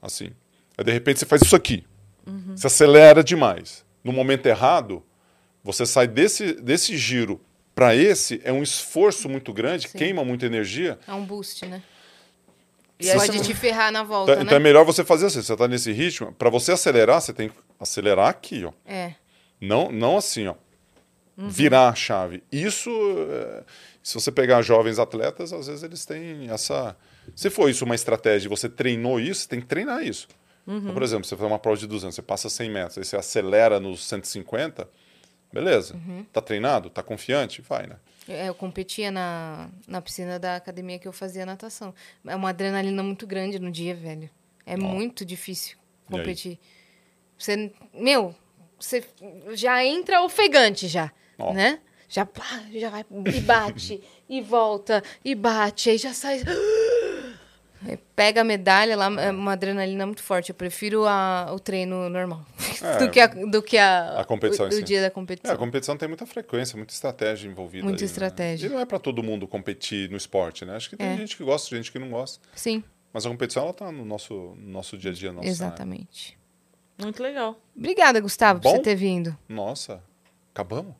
assim, 0.00 0.30
aí 0.76 0.84
de 0.84 0.92
repente 0.92 1.18
você 1.18 1.26
faz 1.26 1.42
isso 1.42 1.56
aqui, 1.56 1.84
você 2.54 2.68
acelera 2.68 3.24
demais. 3.24 3.84
No 4.04 4.12
momento 4.12 4.46
errado, 4.46 5.02
você 5.64 5.84
sai 5.84 6.06
desse, 6.06 6.52
desse 6.52 6.96
giro 6.96 7.40
para 7.74 7.96
esse, 7.96 8.40
é 8.44 8.52
um 8.52 8.62
esforço 8.62 9.28
muito 9.28 9.52
grande, 9.52 9.88
Sim. 9.88 9.98
queima 9.98 10.24
muita 10.24 10.46
energia, 10.46 10.98
É 11.06 11.12
um 11.12 11.24
boost, 11.24 11.66
né? 11.66 11.82
E 13.00 13.08
aí 13.10 13.16
Pode 13.16 13.42
te 13.42 13.54
ferrar 13.54 13.92
na 13.92 14.02
volta, 14.02 14.32
então, 14.32 14.42
né? 14.42 14.46
então 14.46 14.56
é 14.56 14.60
melhor 14.60 14.84
você 14.84 15.04
fazer 15.04 15.26
assim. 15.26 15.40
Você 15.40 15.52
está 15.52 15.68
nesse 15.68 15.92
ritmo. 15.92 16.32
Para 16.32 16.50
você 16.50 16.72
acelerar, 16.72 17.20
você 17.20 17.32
tem 17.32 17.48
que 17.48 17.54
acelerar 17.78 18.28
aqui, 18.28 18.64
ó. 18.64 18.72
É. 18.84 19.14
Não, 19.60 19.92
não 19.92 20.16
assim, 20.16 20.48
ó. 20.48 20.54
Uhum. 21.36 21.48
Virar 21.48 21.88
a 21.88 21.94
chave. 21.94 22.42
Isso, 22.50 22.90
é, 23.30 23.62
se 24.02 24.14
você 24.14 24.32
pegar 24.32 24.60
jovens 24.62 24.98
atletas, 24.98 25.52
às 25.52 25.68
vezes 25.68 25.84
eles 25.84 26.04
têm 26.04 26.50
essa. 26.50 26.96
Se 27.36 27.48
for 27.48 27.70
isso 27.70 27.84
uma 27.84 27.94
estratégia, 27.94 28.48
e 28.48 28.48
você 28.48 28.68
treinou 28.68 29.20
isso, 29.20 29.42
você 29.42 29.48
tem 29.48 29.60
que 29.60 29.66
treinar 29.66 30.02
isso. 30.02 30.26
Uhum. 30.66 30.78
Então, 30.78 30.92
por 30.92 31.02
exemplo, 31.02 31.24
você 31.24 31.36
faz 31.36 31.48
uma 31.48 31.58
prova 31.58 31.78
de 31.78 31.86
200, 31.86 32.14
você 32.14 32.22
passa 32.22 32.50
100 32.50 32.70
metros, 32.70 32.98
aí 32.98 33.04
você 33.04 33.16
acelera 33.16 33.78
nos 33.78 34.04
150, 34.06 34.88
beleza. 35.52 35.94
Uhum. 35.94 36.26
Tá 36.32 36.40
treinado? 36.40 36.90
Tá 36.90 37.02
confiante? 37.02 37.62
Vai, 37.62 37.86
né? 37.86 37.96
É, 38.28 38.48
eu 38.48 38.54
competia 38.54 39.10
na, 39.10 39.70
na 39.86 40.02
piscina 40.02 40.38
da 40.38 40.56
academia 40.56 40.98
que 40.98 41.08
eu 41.08 41.12
fazia 41.12 41.46
natação. 41.46 41.94
É 42.26 42.36
uma 42.36 42.50
adrenalina 42.50 43.02
muito 43.02 43.26
grande 43.26 43.58
no 43.58 43.70
dia, 43.70 43.94
velho. 43.94 44.28
É 44.66 44.76
muito 44.76 45.24
difícil 45.24 45.78
competir. 46.04 46.58
Você, 47.38 47.72
meu, 47.94 48.34
você 48.78 49.02
já 49.52 49.82
entra 49.84 50.22
ofegante 50.22 50.88
já, 50.88 51.10
Ó. 51.38 51.54
né? 51.54 51.80
Já, 52.08 52.26
já 52.72 52.90
vai 52.90 53.04
e 53.34 53.40
bate, 53.40 54.02
e 54.28 54.40
volta, 54.40 55.02
e 55.24 55.34
bate, 55.34 55.90
aí 55.90 55.98
já 55.98 56.12
sai... 56.12 56.42
Aí 57.86 57.96
Pega 58.16 58.40
a 58.40 58.44
medalha 58.44 58.96
lá, 58.96 59.06
é 59.22 59.30
uma 59.30 59.52
adrenalina 59.52 60.04
muito 60.04 60.22
forte. 60.22 60.48
Eu 60.50 60.54
prefiro 60.54 61.06
a, 61.06 61.52
o 61.54 61.60
treino 61.60 62.08
normal 62.08 62.44
É, 62.82 62.98
do 63.04 63.10
que 63.10 63.20
a, 63.20 63.26
do 63.28 63.62
que 63.62 63.78
a, 63.78 64.20
a 64.20 64.24
competição 64.24 64.66
o, 64.66 64.68
o 64.74 64.82
dia 64.82 65.00
da 65.00 65.06
É, 65.06 65.10
competição. 65.10 65.54
a 65.54 65.58
competição 65.58 65.96
tem 65.96 66.08
muita 66.08 66.26
frequência, 66.26 66.76
muita 66.76 66.92
estratégia 66.92 67.48
envolvida. 67.48 67.84
Muita 67.84 67.98
aí, 68.02 68.06
né? 68.06 68.10
estratégia. 68.10 68.66
E 68.66 68.70
não 68.70 68.80
é 68.80 68.84
para 68.84 68.98
todo 68.98 69.22
mundo 69.22 69.46
competir 69.46 70.10
no 70.10 70.16
esporte, 70.16 70.64
né? 70.64 70.74
Acho 70.76 70.90
que 70.90 70.96
tem 70.96 71.06
É. 71.08 71.16
gente 71.16 71.36
que 71.36 71.44
gosta, 71.44 71.74
gente 71.76 71.92
que 71.92 71.98
não 71.98 72.10
gosta. 72.10 72.40
Sim, 72.54 72.82
Mas 73.12 73.24
a 73.24 73.28
competição 73.30 73.62
ela 73.62 73.72
tá 73.72 73.90
no 73.92 74.04
nosso, 74.04 74.34
no 74.58 74.70
nosso 74.70 74.98
dia 74.98 75.10
a 75.10 75.14
dia, 75.14 75.30
cenário. 75.30 75.48
exatamente. 75.48 76.36
Muito 77.00 77.22
legal. 77.22 77.56
Obrigada, 77.76 78.20
Gustavo, 78.20 78.60
por 78.60 78.70
Bom? 78.70 78.76
você 78.76 78.82
ter 78.82 78.96
vindo. 78.96 79.36
Nossa, 79.48 80.02
acabamos? 80.52 80.94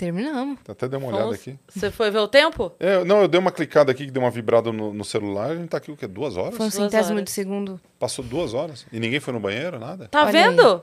Terminamos. 0.00 0.56
Até 0.66 0.88
dei 0.88 0.98
uma 0.98 1.08
olhada 1.08 1.24
Fomos- 1.24 1.36
aqui. 1.40 1.58
Você 1.68 1.90
foi 1.90 2.10
ver 2.10 2.20
o 2.20 2.26
tempo? 2.26 2.72
É, 2.80 3.04
não, 3.04 3.20
eu 3.20 3.28
dei 3.28 3.38
uma 3.38 3.52
clicada 3.52 3.92
aqui 3.92 4.06
que 4.06 4.10
deu 4.10 4.22
uma 4.22 4.30
vibrada 4.30 4.72
no, 4.72 4.94
no 4.94 5.04
celular. 5.04 5.50
A 5.50 5.54
gente 5.56 5.68
tá 5.68 5.76
aqui 5.76 5.90
o 5.92 5.96
quê? 5.96 6.06
Duas 6.06 6.38
horas? 6.38 6.56
Foi 6.56 6.64
um 6.66 6.70
centésimo 6.70 7.16
horas. 7.16 7.24
de 7.24 7.30
segundo. 7.30 7.78
Passou 7.98 8.24
duas 8.24 8.54
horas. 8.54 8.86
E 8.90 8.98
ninguém 8.98 9.20
foi 9.20 9.34
no 9.34 9.40
banheiro, 9.40 9.78
nada? 9.78 10.08
Tá 10.08 10.22
Olha 10.22 10.32
vendo? 10.32 10.82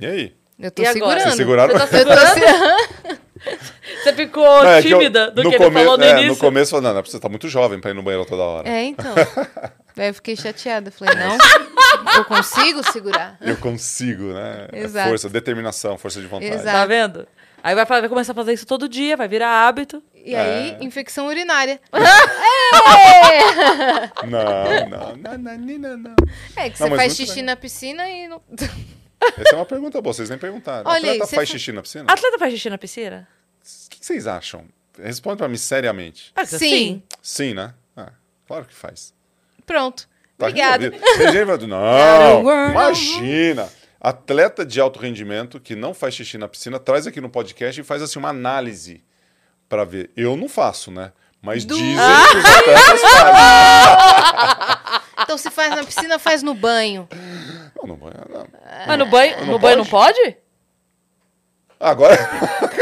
E 0.00 0.06
aí? 0.06 0.36
Eu 0.58 0.70
tô 0.72 0.82
E 0.82 0.86
segurando. 0.86 1.20
Vocês 1.22 1.34
seguraram? 1.36 1.78
Você 1.78 1.78
tá 1.78 1.86
segurando? 2.26 2.34
se- 2.34 3.24
Você 4.02 4.12
ficou 4.14 4.44
Não, 4.64 4.68
é 4.70 4.82
que 4.82 4.90
eu- 4.90 4.98
tímida 4.98 5.30
do 5.30 5.42
no 5.44 5.50
que 5.50 5.56
ele 5.56 5.64
come- 5.64 5.78
falou 5.80 5.96
no 5.98 6.04
é, 6.04 6.10
início? 6.12 6.28
No 6.30 6.36
começo, 6.36 6.74
eu 6.74 6.78
falei, 6.80 6.88
não, 6.92 6.96
não, 7.00 7.04
você 7.06 7.20
tá 7.20 7.28
muito 7.28 7.48
jovem 7.48 7.78
pra 7.80 7.90
ir 7.90 7.94
no 7.94 8.02
banheiro 8.02 8.26
toda 8.26 8.42
hora. 8.42 8.68
É, 8.68 8.82
então. 8.84 9.14
Daí 9.94 10.08
eu 10.08 10.14
fiquei 10.14 10.34
chateada. 10.34 10.90
Falei, 10.90 11.14
não, 11.14 11.36
eu 12.16 12.24
consigo 12.24 12.82
segurar. 12.90 13.36
Eu 13.40 13.56
consigo, 13.58 14.32
né? 14.32 14.68
É 14.72 14.80
Exato. 14.80 15.08
Força, 15.08 15.28
determinação, 15.28 15.96
força 15.98 16.20
de 16.20 16.26
vontade. 16.26 16.52
Exato. 16.52 16.64
Tá 16.76 16.86
vendo? 16.86 17.28
Aí 17.64 17.74
vai, 17.74 17.86
vai 17.86 18.08
começar 18.10 18.32
a 18.32 18.34
fazer 18.34 18.52
isso 18.52 18.66
todo 18.66 18.86
dia, 18.86 19.16
vai 19.16 19.26
virar 19.26 19.66
hábito. 19.66 20.02
E 20.14 20.36
aí, 20.36 20.76
É. 20.78 20.84
infecção 20.84 21.26
urinária. 21.28 21.80
Não, 24.26 24.44
não, 24.88 25.16
não, 25.16 25.38
não, 25.38 25.78
não, 25.78 25.96
não. 25.98 26.14
É 26.56 26.68
que 26.70 26.80
Não, 26.80 26.88
você 26.88 26.96
faz 26.96 27.16
xixi 27.16 27.34
bem. 27.36 27.42
na 27.44 27.56
piscina 27.56 28.08
e 28.08 28.28
não. 28.28 28.40
Essa 29.38 29.54
é 29.54 29.56
uma 29.56 29.64
pergunta 29.66 30.00
boa, 30.02 30.12
vocês 30.12 30.28
nem 30.28 30.38
perguntaram. 30.38 30.82
Olha 30.90 30.98
Atleta 30.98 31.12
aí, 31.12 31.18
você 31.28 31.36
faz 31.36 31.48
fa- 31.48 31.54
xixi 31.58 31.72
na 31.72 31.82
piscina? 31.82 32.04
Atleta 32.12 32.38
faz 32.38 32.52
xixi 32.52 32.70
na 32.70 32.78
piscina? 32.78 33.28
O 33.62 33.90
que 33.90 34.04
vocês 34.04 34.26
acham? 34.26 34.64
Responde 35.02 35.38
pra 35.38 35.48
mim 35.48 35.56
seriamente. 35.56 36.32
Ah, 36.36 36.44
Sim. 36.44 37.02
Sim, 37.22 37.54
né? 37.54 37.72
Ah, 37.96 38.10
claro 38.46 38.64
que 38.66 38.74
faz. 38.74 39.14
Pronto. 39.66 40.06
Tá 40.36 40.46
Obrigada. 40.48 40.90
resolvido. 40.90 41.66
Não, 41.68 42.70
imagina. 42.70 43.68
Atleta 44.06 44.66
de 44.66 44.78
alto 44.80 44.98
rendimento 45.00 45.58
que 45.58 45.74
não 45.74 45.94
faz 45.94 46.14
xixi 46.14 46.36
na 46.36 46.46
piscina, 46.46 46.78
traz 46.78 47.06
aqui 47.06 47.20
no 47.22 47.30
podcast 47.30 47.80
e 47.80 47.84
faz 47.84 48.02
assim 48.02 48.18
uma 48.18 48.28
análise 48.28 49.02
pra 49.68 49.82
ver. 49.84 50.10
Eu 50.14 50.36
não 50.36 50.46
faço, 50.48 50.90
né? 50.90 51.10
Mas 51.40 51.64
Du- 51.64 51.74
dizem 51.74 51.96
que 52.30 52.36
os 52.36 52.44
atletas 52.44 53.00
fazem. 53.10 55.00
Então, 55.22 55.38
se 55.38 55.50
faz 55.50 55.70
na 55.74 55.84
piscina, 55.84 56.18
faz 56.18 56.42
no 56.42 56.54
banho. 56.54 57.08
Não, 57.76 57.86
não, 57.88 57.96
banho, 57.96 58.14
não. 58.28 58.46
Mas 58.86 58.98
no 58.98 59.06
banho, 59.06 59.36
Não 59.40 59.46
no 59.52 59.58
banho 59.58 59.78
não 59.78 59.86
pode? 59.86 60.36
Agora, 61.80 62.16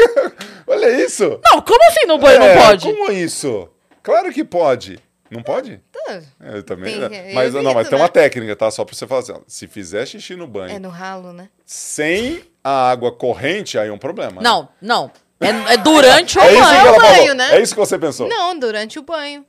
olha 0.67 1.03
isso. 1.05 1.39
Não, 1.51 1.61
como 1.61 1.83
assim 1.87 2.05
no 2.05 2.17
banho 2.17 2.41
É, 2.41 2.55
não 2.55 2.61
pode? 2.65 2.85
Como 2.85 3.11
isso? 3.11 3.69
Claro 4.01 4.31
que 4.33 4.43
pode. 4.43 4.99
Não 5.33 5.43
pode? 5.43 5.81
Tá. 5.91 6.21
É, 6.41 6.57
Eu 6.57 6.63
também. 6.63 6.99
Tem- 6.99 7.09
né? 7.09 7.31
eu 7.31 7.35
mas 7.35 7.53
não, 7.53 7.73
mas 7.73 7.89
tem 7.89 7.97
né? 7.97 8.03
uma 8.03 8.09
técnica, 8.09 8.55
tá? 8.55 8.69
Só 8.71 8.85
pra 8.85 8.95
você 8.95 9.07
falar 9.07 9.21
assim, 9.21 9.31
ó, 9.33 9.39
se 9.47 9.67
fizer 9.67 10.05
xixi 10.05 10.35
no 10.35 10.45
banho 10.47 10.75
É 10.75 10.79
no 10.79 10.89
ralo, 10.89 11.33
né? 11.33 11.49
sem 11.65 12.43
a 12.63 12.89
água 12.91 13.11
corrente, 13.11 13.77
aí 13.77 13.89
é 13.89 13.91
um 13.91 13.97
problema. 13.97 14.41
né? 14.41 14.49
Não, 14.49 14.69
não. 14.81 15.11
É, 15.39 15.73
é 15.73 15.77
durante 15.77 16.37
o 16.39 16.41
É 16.41 16.53
isso 16.53 16.55
que 16.61 16.61
banho. 16.61 16.87
ela 16.87 16.99
banho, 16.99 17.15
falou. 17.21 17.33
né? 17.35 17.55
É 17.57 17.61
isso 17.61 17.73
que 17.73 17.79
você 17.79 17.97
pensou. 17.99 18.29
Não, 18.29 18.57
durante 18.57 18.97
o 18.99 19.01
banho. 19.01 19.45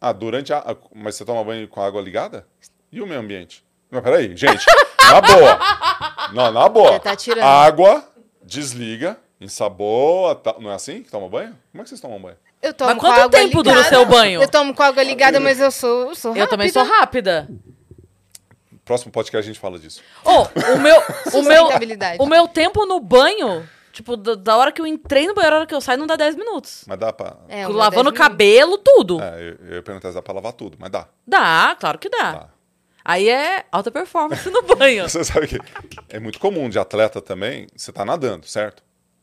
Ah, 0.00 0.12
durante 0.12 0.52
a. 0.52 0.58
a- 0.58 0.76
Mas 0.94 1.14
você 1.16 1.24
toma 1.24 1.44
banho 1.44 1.66
com 1.68 1.80
a 1.80 1.86
água 1.86 2.00
ligada? 2.02 2.46
E 2.90 3.00
o 3.00 3.06
meio 3.06 3.20
ambiente? 3.20 3.64
Não, 3.90 4.02
peraí, 4.02 4.36
gente. 4.36 4.64
Na 5.06 5.20
boa. 5.20 5.58
Não, 6.32 6.50
na 6.52 6.68
boa. 6.68 6.92
Você 6.94 6.98
tá 6.98 7.14
tirando. 7.14 7.44
Água, 7.44 8.04
desliga, 8.42 9.16
ensaboa. 9.40 10.34
Tá... 10.34 10.56
Não 10.58 10.70
é 10.70 10.74
assim 10.74 11.02
que 11.02 11.10
toma 11.10 11.28
banho? 11.28 11.56
Como 11.70 11.80
é 11.80 11.84
que 11.84 11.88
vocês 11.88 12.00
tomam 12.00 12.20
banho? 12.20 12.36
Eu 12.62 12.74
tomo 12.74 12.90
Mas 12.90 12.98
com 12.98 13.06
a 13.06 13.10
quanto 13.10 13.20
água 13.20 13.30
tempo 13.30 13.62
dura 13.62 13.76
o 13.76 13.82
ligada. 13.82 13.96
seu 13.96 14.06
banho? 14.06 14.42
Eu 14.42 14.48
tomo 14.48 14.74
com 14.74 14.82
a 14.82 14.86
água 14.86 15.02
ligada, 15.02 15.38
mas 15.38 15.60
eu 15.60 15.70
sou, 15.70 16.08
eu 16.08 16.14
sou 16.14 16.36
Eu 16.36 16.46
também 16.48 16.68
sou 16.70 16.82
rápida. 16.82 17.48
Próximo 18.84 19.10
podcast 19.12 19.44
a 19.48 19.52
gente 19.52 19.58
fala 19.60 19.78
disso. 19.78 20.00
Ô, 20.24 20.42
o 20.74 20.78
meu, 20.78 20.96
o 21.32 21.42
meu, 21.42 21.68
o 22.20 22.26
meu 22.26 22.46
tempo 22.48 22.86
no 22.86 23.00
banho, 23.00 23.68
tipo, 23.92 24.16
da, 24.16 24.36
da 24.36 24.56
hora 24.56 24.70
que 24.70 24.80
eu 24.80 24.86
entrei 24.86 25.26
no 25.26 25.34
banheiro, 25.34 25.56
a 25.56 25.58
hora 25.60 25.66
que 25.66 25.74
eu 25.74 25.80
saio, 25.80 25.98
não 25.98 26.06
dá 26.06 26.14
10 26.14 26.36
minutos. 26.36 26.84
Mas 26.86 26.96
dá 26.96 27.12
pra. 27.12 27.36
É, 27.48 27.66
Lavando 27.66 28.10
o 28.10 28.12
cabelo, 28.12 28.78
tudo. 28.78 29.20
É, 29.20 29.40
eu, 29.40 29.66
eu 29.68 29.74
ia 29.76 29.82
perguntar 29.82 30.10
se 30.10 30.14
dá 30.14 30.22
pra 30.22 30.34
lavar 30.34 30.52
tudo, 30.52 30.76
mas 30.78 30.88
dá. 30.90 31.08
Dá, 31.26 31.76
claro 31.80 31.98
que 31.98 32.08
dá. 32.08 32.32
Dá. 32.32 32.48
Aí 33.04 33.28
é 33.28 33.64
alta 33.72 33.90
performance 33.90 34.48
no 34.50 34.62
banho. 34.62 35.06
Você 35.10 35.24
sabe 35.24 35.48
que 35.48 35.58
é 36.08 36.20
muito 36.20 36.38
comum 36.38 36.68
de 36.68 36.78
atleta 36.78 37.20
também, 37.20 37.66
você 37.74 37.92
tá 37.92 38.04
nadando, 38.04 38.46
certo? 38.46 38.82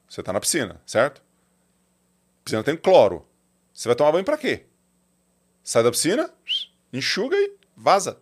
Você 0.10 0.22
tá 0.22 0.32
na 0.32 0.40
piscina, 0.42 0.80
certo? 0.86 1.22
Piscina 2.44 2.64
tem 2.64 2.76
cloro. 2.76 3.26
Você 3.74 3.88
vai 3.88 3.96
tomar 3.96 4.12
banho 4.12 4.26
pra 4.26 4.38
quê? 4.38 4.66
Sai 5.64 5.82
da 5.84 5.92
piscina, 5.92 6.30
enxuga 6.92 7.36
e 7.38 7.54
vaza. 7.76 8.18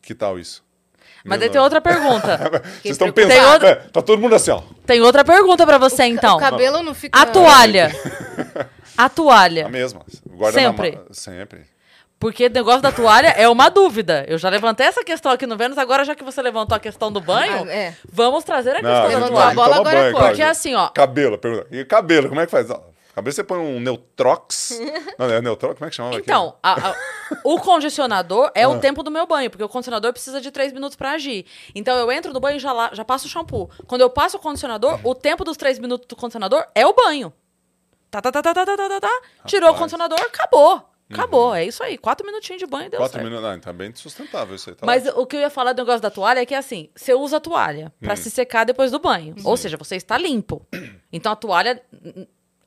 Que 0.00 0.14
tal 0.14 0.38
isso? 0.38 0.64
Mas 1.24 1.38
daí 1.38 1.50
tem 1.50 1.60
outra 1.60 1.80
pergunta. 1.80 2.36
Vocês 2.82 2.92
estão 2.92 3.12
pensando. 3.12 3.52
Outra- 3.52 3.68
É, 3.68 3.74
tá 3.76 4.02
todo 4.02 4.20
mundo 4.20 4.34
assim, 4.34 4.50
ó. 4.50 4.62
Tem 4.84 5.00
outra 5.00 5.24
pergunta 5.24 5.64
pra 5.64 5.78
você, 5.78 6.04
então. 6.04 6.36
O 6.36 6.40
cabelo 6.40 6.82
não 6.82 6.94
fica... 6.94 7.16
A 7.16 7.26
toalha. 7.26 7.92
A 8.98 9.08
toalha. 9.08 9.66
A 9.66 9.68
mesma. 9.68 10.04
Guarda 10.28 10.58
Sempre. 10.58 10.90
Na... 10.92 10.98
ma- 11.02 11.06
Sempre. 11.12 11.66
Porque 12.22 12.46
o 12.46 12.50
negócio 12.50 12.80
da 12.80 12.92
toalha 12.92 13.30
é 13.30 13.48
uma 13.48 13.68
dúvida. 13.68 14.24
Eu 14.28 14.38
já 14.38 14.48
levantei 14.48 14.86
essa 14.86 15.02
questão 15.02 15.32
aqui 15.32 15.44
no 15.44 15.56
Vênus, 15.56 15.76
agora 15.76 16.04
já 16.04 16.14
que 16.14 16.22
você 16.22 16.40
levantou 16.40 16.76
a 16.76 16.78
questão 16.78 17.10
do 17.10 17.20
banho, 17.20 17.64
ah, 17.64 17.72
é. 17.72 17.96
vamos 18.08 18.44
trazer 18.44 18.70
a 18.70 18.74
questão 18.74 18.92
não, 18.92 19.02
da 19.02 19.12
então 19.12 19.28
toalha. 19.28 19.50
A 19.50 19.54
bola 19.54 19.74
agora 19.74 19.96
banho, 19.96 20.16
é 20.16 20.20
Porque 20.20 20.40
é 20.40 20.48
assim, 20.48 20.72
ó. 20.72 20.86
Cabelo, 20.90 21.36
pergunta. 21.36 21.66
E 21.72 21.84
cabelo, 21.84 22.28
como 22.28 22.40
é 22.40 22.44
que 22.44 22.52
faz? 22.52 22.68
Cabelo, 23.12 23.34
você 23.34 23.42
põe 23.42 23.58
um 23.58 23.80
Neutrox. 23.80 24.78
não, 25.18 25.28
é 25.28 25.42
Neutrox? 25.42 25.74
Como 25.74 25.84
é 25.84 25.90
que 25.90 25.96
chama? 25.96 26.14
Então, 26.14 26.54
a, 26.62 26.90
a, 26.90 26.96
o 27.42 27.58
condicionador 27.58 28.52
é 28.54 28.68
o 28.68 28.74
ah. 28.74 28.78
tempo 28.78 29.02
do 29.02 29.10
meu 29.10 29.26
banho, 29.26 29.50
porque 29.50 29.64
o 29.64 29.68
condicionador 29.68 30.12
precisa 30.12 30.40
de 30.40 30.52
três 30.52 30.72
minutos 30.72 30.94
para 30.94 31.10
agir. 31.10 31.44
Então, 31.74 31.98
eu 31.98 32.12
entro 32.12 32.32
no 32.32 32.38
banho 32.38 32.56
e 32.56 32.60
já, 32.60 32.90
já 32.92 33.04
passo 33.04 33.26
o 33.26 33.28
shampoo. 33.28 33.68
Quando 33.88 34.02
eu 34.02 34.08
passo 34.08 34.36
o 34.36 34.40
condicionador, 34.40 35.00
o 35.02 35.12
tempo 35.12 35.42
dos 35.42 35.56
três 35.56 35.76
minutos 35.80 36.06
do 36.06 36.14
condicionador 36.14 36.64
é 36.72 36.86
o 36.86 36.92
banho. 36.92 37.32
Tá, 38.12 38.22
tá, 38.22 38.30
tá, 38.30 38.40
tá, 38.40 38.54
tá, 38.54 38.64
tá, 38.64 38.76
tá, 38.76 38.88
tá. 38.88 39.00
tá. 39.00 39.20
Tirou 39.44 39.72
o 39.72 39.74
condicionador, 39.74 40.20
acabou. 40.20 40.91
Acabou, 41.14 41.54
é 41.54 41.64
isso 41.64 41.82
aí. 41.82 41.96
Quatro 41.98 42.26
minutinhos 42.26 42.60
de 42.60 42.66
banho 42.66 42.90
deu 42.90 42.98
Quatro 42.98 43.14
certo. 43.14 43.24
minutos. 43.24 43.44
Não, 43.48 43.54
então 43.56 43.70
é 43.70 43.74
bem 43.74 43.94
sustentável 43.94 44.54
isso 44.54 44.70
aí. 44.70 44.76
Tá 44.76 44.86
Mas 44.86 45.06
ótimo. 45.06 45.22
o 45.22 45.26
que 45.26 45.36
eu 45.36 45.40
ia 45.40 45.50
falar 45.50 45.72
do 45.72 45.78
negócio 45.82 46.00
da 46.00 46.10
toalha 46.10 46.40
é 46.40 46.46
que 46.46 46.54
assim, 46.54 46.88
você 46.94 47.14
usa 47.14 47.36
a 47.36 47.40
toalha 47.40 47.92
pra 48.00 48.16
se 48.16 48.30
secar 48.30 48.64
depois 48.64 48.90
do 48.90 48.98
banho. 48.98 49.34
Ou 49.44 49.56
seja, 49.56 49.76
você 49.76 49.96
está 49.96 50.16
limpo. 50.18 50.66
Então 51.12 51.32
a 51.32 51.36
toalha, 51.36 51.82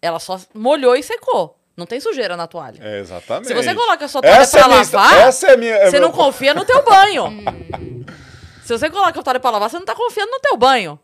ela 0.01 0.19
só 0.19 0.39
molhou 0.53 0.95
e 0.95 1.03
secou. 1.03 1.59
Não 1.77 1.85
tem 1.85 1.99
sujeira 1.99 2.37
na 2.37 2.47
toalha. 2.47 2.79
É, 2.81 2.99
exatamente. 2.99 3.47
Se 3.47 3.53
você 3.53 3.75
coloca 3.75 4.05
a 4.05 4.07
sua 4.07 4.21
toalha 4.21 4.37
Essa 4.37 4.57
pra 4.57 4.65
é 4.65 4.69
minha- 4.69 4.79
lavar, 4.79 5.13
essa 5.27 5.47
é 5.47 5.57
minha. 5.57 5.73
é 5.73 5.85
Você 5.89 5.99
meu- 5.99 6.07
não 6.07 6.15
confia 6.15 6.53
no 6.53 6.63
teu 6.63 6.83
banho. 6.85 7.25
Se 8.63 8.71
você 8.77 8.89
coloca 8.89 9.19
a 9.19 9.23
toalha 9.23 9.39
pra 9.39 9.51
lavar, 9.51 9.69
você 9.69 9.77
não 9.77 9.85
tá 9.85 9.93
confiando 9.93 10.31
no 10.31 10.39
teu 10.39 10.57
banho. 10.57 10.99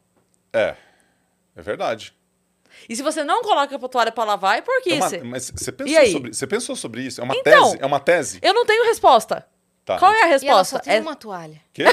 É. 0.53 0.75
É 1.55 1.61
verdade. 1.61 2.13
E 2.89 2.95
se 2.95 3.01
você 3.03 3.23
não 3.23 3.41
coloca 3.41 3.75
a 3.75 3.79
toalha 3.89 4.11
pra 4.11 4.23
lavar, 4.23 4.57
é 4.57 4.61
por 4.61 4.73
É 4.77 4.81
que 4.81 4.93
uma- 4.93 5.05
isso? 5.07 5.25
mas 5.25 5.51
você 5.55 5.69
E 5.69 5.73
pensou, 5.73 5.97
aí? 5.97 6.11
sobre, 6.11 6.33
você 6.33 6.47
pensou 6.47 6.75
sobre 6.75 7.01
isso? 7.01 7.21
É 7.21 7.23
uma 7.23 7.35
Então. 7.35 7.63
tese? 7.71 7.77
É 7.81 7.85
uma 7.85 7.99
tese? 7.99 8.39
Eu 8.41 8.53
não 8.53 8.65
tenho 8.65 8.85
resposta. 8.85 9.45
Tá. 9.83 9.97
Qual 9.97 10.11
é 10.11 10.15
a 10.15 10.19
E 10.19 10.21
ela 10.21 10.29
resposta? 10.33 10.75
só 10.77 10.79
tem 10.79 10.93
É- 10.95 11.01
uma 11.01 11.15
toalha. 11.15 11.59
Quê? 11.73 11.85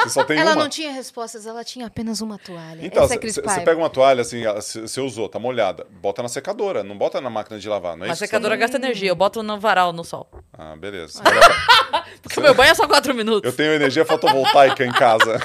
Você 0.00 0.10
só 0.10 0.24
tem 0.24 0.36
ela 0.40 0.50
uma? 0.54 0.62
não 0.64 0.68
tinha 0.68 0.90
respostas, 0.90 1.46
ela 1.46 1.62
tinha 1.62 1.86
apenas 1.86 2.20
uma 2.20 2.36
toalha. 2.36 2.84
Então, 2.84 3.04
é 3.04 3.06
você 3.06 3.40
Paiva. 3.40 3.62
pega 3.64 3.78
uma 3.78 3.88
toalha 3.88 4.22
assim, 4.22 4.42
você 4.60 5.00
usou, 5.00 5.28
tá 5.28 5.38
molhada, 5.38 5.86
bota 6.00 6.20
na 6.20 6.28
secadora, 6.28 6.82
não 6.82 6.98
bota 6.98 7.20
na 7.20 7.30
máquina 7.30 7.60
de 7.60 7.68
lavar, 7.68 7.96
não 7.96 8.04
é 8.04 8.08
Uma 8.08 8.12
isso? 8.12 8.14
que 8.14 8.18
você 8.18 8.26
secadora 8.26 8.54
tá 8.56 8.60
gasta 8.60 8.76
energia, 8.76 9.08
eu 9.10 9.14
boto 9.14 9.40
no 9.44 9.60
varal, 9.60 9.92
no 9.92 10.02
sol. 10.02 10.28
Ah, 10.52 10.74
beleza. 10.76 11.22
Porque 12.20 12.40
o 12.40 12.42
meu 12.42 12.54
banho 12.54 12.72
é 12.72 12.74
só 12.74 12.88
quatro 12.88 13.14
minutos. 13.14 13.48
Eu 13.48 13.56
tenho 13.56 13.72
energia 13.72 14.04
fotovoltaica 14.04 14.84
em 14.84 14.92
casa. 14.92 15.38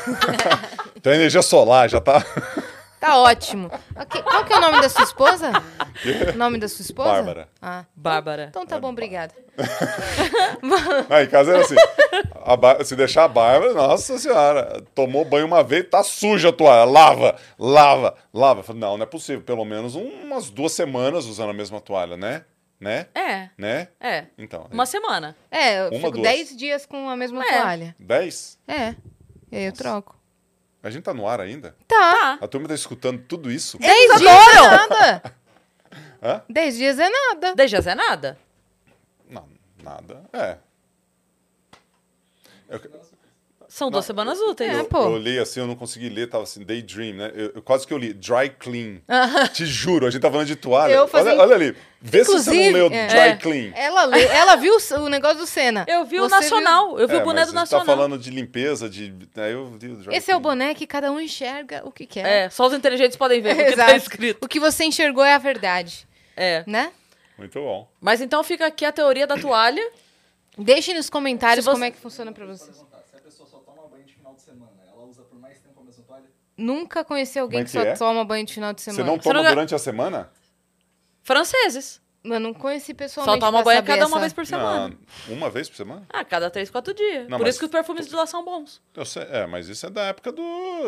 tenho 1.02 1.16
energia 1.16 1.44
solar, 1.44 1.88
já 1.90 2.02
tá. 2.02 2.26
Tá 3.00 3.18
ótimo. 3.20 3.70
Ok, 3.96 4.22
Qual 4.24 4.44
que 4.46 4.54
é 4.54 4.58
o 4.58 4.62
nome 4.62 4.82
da 4.82 4.90
sua 4.90 5.04
esposa? 5.04 5.52
O 6.34 6.38
nome 6.38 6.58
da 6.58 6.68
sua 6.68 6.82
esposa? 6.82 7.10
Bárbara. 7.12 7.50
Ah, 7.62 7.86
Bárbara. 7.96 8.48
então 8.50 8.66
tá 8.66 8.80
bom, 8.80 8.90
obrigada. 8.90 9.34
Ah, 11.10 11.24
em 11.24 11.28
casa 11.28 11.52
era 11.54 11.62
assim. 11.62 11.76
se 12.86 12.96
deixar 12.96 13.26
a 13.26 13.28
Bárbara, 13.28 13.74
nossa 13.74 14.18
senhora, 14.18 14.82
tomou 14.96 15.24
banho 15.26 15.46
uma 15.46 15.64
vez, 15.64 15.88
tá 15.90 16.04
suja 16.04 16.50
a 16.50 16.54
toalha. 16.54 16.84
Lava, 16.90 17.36
lava, 17.58 18.16
lava. 18.34 18.60
Eu 18.60 18.64
falei, 18.64 18.82
não, 18.82 18.98
não 18.98 19.04
é 19.04 19.08
possível. 19.08 19.42
Pelo 19.44 19.66
menos 19.66 19.96
um- 19.96 20.24
umas 20.24 20.50
duas 20.50 20.72
semanas 20.74 21.26
usando 21.26 21.50
a 21.50 21.54
mesma 21.54 21.80
toalha, 21.82 22.18
né? 22.18 22.44
Né? 22.80 23.08
É, 23.16 23.50
Né? 23.58 23.88
é. 24.00 24.26
Então. 24.38 24.68
Uma 24.72 24.86
semana. 24.86 25.36
É, 25.50 25.80
eu 25.82 25.90
Uma, 25.90 25.98
fico 26.00 26.12
duas. 26.12 26.24
10 26.24 26.56
dias 26.56 26.86
com 26.86 27.10
a 27.10 27.16
mesma 27.16 27.44
É. 27.44 27.62
toalha. 27.62 27.96
Dez? 28.00 28.58
É. 28.68 28.94
E 29.52 29.58
aí 29.58 29.66
eu 29.66 29.74
troco. 29.74 30.16
A 30.88 30.90
gente 30.90 31.04
tá 31.04 31.14
no 31.14 31.28
ar 31.28 31.42
ainda? 31.42 31.76
Tá. 31.86 31.98
Tá. 31.98 32.38
A 32.42 32.48
turma 32.48 32.66
tá 32.66 32.74
escutando 32.74 33.22
tudo 33.28 33.52
isso? 33.52 33.78
10 33.78 34.16
dias 34.20 34.32
é 34.48 34.70
nada. 34.70 35.36
Hã? 36.24 36.42
10 36.50 36.78
dias 36.78 36.98
é 37.00 37.10
nada. 37.10 37.56
Dez 37.56 37.70
dias 37.70 37.86
é 37.88 37.94
nada? 37.94 38.38
Não, 39.30 39.50
nada. 39.84 40.24
É. 40.32 40.58
Eu- 42.70 42.80
São 43.78 43.92
duas 43.92 44.06
semanas 44.06 44.40
úteis. 44.40 44.74
É, 44.76 44.80
Eu, 44.80 44.86
pô. 44.86 45.04
eu 45.04 45.18
li 45.18 45.38
assim, 45.38 45.60
eu 45.60 45.68
não 45.68 45.76
consegui 45.76 46.10
ler, 46.10 46.28
tava 46.28 46.44
assim, 46.46 46.64
Daydream, 46.66 47.14
né? 47.16 47.32
Eu, 47.36 47.52
eu 47.56 47.62
quase 47.62 47.86
que 47.86 47.94
eu 47.94 47.98
li 48.00 48.12
Dry 48.12 48.50
Clean. 48.58 49.02
Te 49.54 49.68
juro, 49.68 50.08
a 50.08 50.10
gente 50.10 50.20
tá 50.22 50.32
falando 50.32 50.48
de 50.48 50.56
toalha. 50.56 50.94
Eu 50.94 51.08
fazia- 51.08 51.34
olha, 51.34 51.42
olha 51.44 51.56
ali. 51.56 51.78
Vê 52.02 52.26
se 52.26 52.32
você 52.32 52.50
Inclusive, 52.50 52.66
não 52.72 52.74
leu 52.74 52.86
é. 52.92 53.08
Dry 53.08 53.18
É. 53.20 53.36
Clean. 53.36 53.72
Ela, 53.76 54.06
lê- 54.06 54.26
ela 54.26 54.56
viu 54.56 54.74
o- 54.76 55.10
negócio 55.10 55.38
do 55.38 55.46
Senna. 55.46 55.86
Eu 55.88 56.06
vi 56.06 56.20
o 56.20 56.24
Você 56.24 56.36
Nacional. 56.36 56.98
Eu 57.00 57.08
vi 57.08 57.16
É, 57.16 57.18
o 57.22 57.24
boné 57.24 57.42
do 57.46 57.54
tá 57.54 57.60
Nacional. 57.60 57.86
falando 57.86 58.18
de 58.18 58.32
limpeza, 58.32 58.90
de. 58.90 59.14
Aí 59.36 59.52
eu 59.54 59.66
vi 59.68 59.90
o 59.90 59.96
Dry 59.98 60.16
Esse 60.16 60.32
é 60.32 60.36
o 60.36 60.40
Clean. 60.42 60.52
boné 60.52 60.74
que 60.74 60.88
cada 60.88 61.12
um 61.12 61.20
enxerga 61.20 61.84
o 61.86 61.92
que 61.92 62.08
quer. 62.08 62.26
É, 62.46 62.50
só 62.50 62.66
os 62.66 62.74
inteligentes 62.74 63.16
podem 63.16 63.42
ver 63.42 63.54
o 63.54 63.58
que 63.66 63.76
tá 63.76 63.96
escrito. 63.96 64.44
O 64.44 64.48
que 64.48 64.60
você 64.60 64.86
enxergou 64.86 65.24
é 65.24 65.36
a 65.36 65.38
verdade, 65.38 66.08
É. 66.36 66.64
né? 66.66 66.92
Muito 67.38 67.60
bom. 67.60 67.88
Mas 68.02 68.22
então 68.22 68.44
fica 68.44 68.66
aqui 68.66 68.84
a 68.86 68.92
teoria 68.92 69.28
da 69.28 69.38
toalha. 69.38 69.88
Deixem 70.58 70.96
nos 70.96 71.08
comentários 71.10 71.66
você- 71.66 71.72
como 71.72 71.84
é 71.84 71.92
que 71.92 71.98
funciona 72.00 72.32
pra 72.32 72.44
vocês. 72.48 72.72
perguntar, 72.76 73.04
se 73.10 73.16
a 73.16 73.20
pessoa 73.20 73.48
só 73.48 73.58
toma 73.60 73.88
banho 73.90 74.04
de 74.06 74.14
final 74.14 74.34
de 74.34 74.42
semana, 74.42 74.72
ela 74.92 75.04
usa 75.06 75.22
por 75.22 75.40
mais 75.40 75.60
tempo 75.60 75.80
a 75.80 75.84
mesma 75.84 76.04
toalha? 76.04 76.24
Nunca 76.58 77.04
conheci 77.04 77.38
alguém 77.38 77.60
Como 77.60 77.72
que, 77.72 77.78
é 77.78 77.82
só 77.82 77.86
que 77.86 77.92
é? 77.94 77.98
toma 77.98 78.26
banho 78.26 78.46
de 78.46 78.54
final 78.54 78.74
de 78.74 78.82
Você 78.82 78.92
semana. 78.92 79.12
não 79.12 79.20
toma 79.20 79.44
não- 79.44 79.50
durante 79.50 79.76
a 79.76 79.80
semana? 79.80 80.30
Franceses. 81.24 82.02
Eu 82.24 82.42
não 82.42 82.54
conheci 82.54 82.94
pessoalmente. 82.94 83.40
Só 83.40 83.46
toma 83.46 83.64
banho 83.64 83.82
cada 83.84 84.00
uma 84.06 84.16
essa- 84.16 84.20
vez 84.20 84.34
por 84.34 84.46
semana. 84.46 84.90
Não, 85.30 85.34
uma 85.36 85.50
vez 85.50 85.70
por 85.70 85.78
semana? 85.78 86.06
Ah, 86.12 86.26
cada 86.26 86.50
três, 86.50 86.70
quatro 86.70 86.94
dias. 86.94 87.30
Não, 87.30 87.38
por 87.38 87.44
mas- 87.46 87.52
isso 87.56 87.60
que 87.60 87.66
os 87.66 87.72
perfumes 87.72 88.06
de 88.08 88.14
lá 88.16 88.26
são 88.26 88.44
bons. 88.44 88.82
Eu 88.94 89.06
sei, 89.06 89.24
é, 89.32 89.46
mas 89.48 89.70
isso 89.70 89.86
é 89.86 89.90
da 89.90 90.02
época 90.08 90.32
do, 90.34 90.42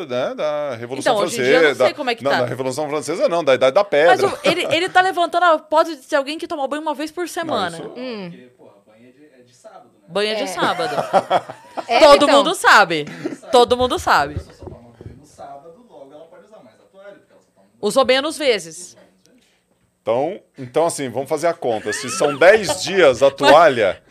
né, 0.05 0.33
da 0.35 0.75
Revolução 0.75 1.13
Então, 1.13 1.23
hoje 1.23 1.35
em 1.35 1.37
Francesa. 1.37 1.59
dia 1.59 1.67
eu 1.67 1.69
não 1.69 1.75
sei 1.75 1.87
da- 1.89 1.93
como 1.93 2.09
é 2.09 2.15
que 2.15 2.23
não, 2.25 2.31
tá. 2.31 2.39
da 2.41 2.45
Revolução 2.45 2.89
Francesa 2.89 3.29
não, 3.29 3.41
da 3.43 3.53
Idade 3.53 3.73
da 3.73 3.81
Mas 3.83 3.89
Pedra. 3.89 4.27
o- 4.27 4.39
ele, 4.43 4.65
ele 4.75 4.89
tá 4.89 4.99
levantando 5.01 5.43
a 5.45 5.55
hipótese 5.55 5.97
de 6.01 6.05
ser 6.07 6.15
alguém 6.17 6.37
que 6.37 6.47
toma 6.47 6.67
banho 6.67 6.81
uma 6.81 6.95
vez 6.95 7.09
por 7.09 7.29
semana. 7.29 7.77
isso- 7.77 7.87
Hum. 7.95 8.29
Porque, 8.31 8.45
porra, 8.57 8.73
banho 8.85 9.07
é 9.07 9.11
de, 9.11 9.25
é 9.39 9.43
de 9.43 9.55
sábado, 9.55 9.85
né? 9.85 10.05
Banho 10.09 10.35
de 10.35 10.43
É. 10.43 10.47
sábado. 10.47 10.95
É, 11.87 11.99
Todo 12.01 12.25
então, 12.25 12.37
mundo 12.37 12.53
sabe. 12.53 13.05
Todo 13.51 13.77
mundo 13.77 13.97
sabe. 13.97 14.33
A 14.33 14.37
pessoa 14.39 14.55
só 14.57 14.65
toma 14.65 14.89
banho 14.99 15.15
no 15.17 15.25
sábado, 15.25 15.85
logo 15.89 16.11
ela 16.13 16.25
pode 16.25 16.45
usar 16.45 16.59
mais 16.61 16.75
a 16.75 16.83
toalha, 16.83 17.15
porque 17.15 17.31
ela 17.31 17.41
só 17.41 17.47
toma 17.55 17.67
banho. 17.67 17.68
Usou 17.81 18.05
menos 18.05 18.37
vezes. 18.37 18.97
Então, 20.01 20.41
então, 20.57 20.85
assim, 20.85 21.09
vamos 21.09 21.29
fazer 21.29 21.47
a 21.47 21.53
conta. 21.53 21.93
Se 21.93 22.09
são 22.09 22.37
10 22.37 22.83
dias 22.83 23.21
a 23.21 23.29
toalha, 23.29 24.01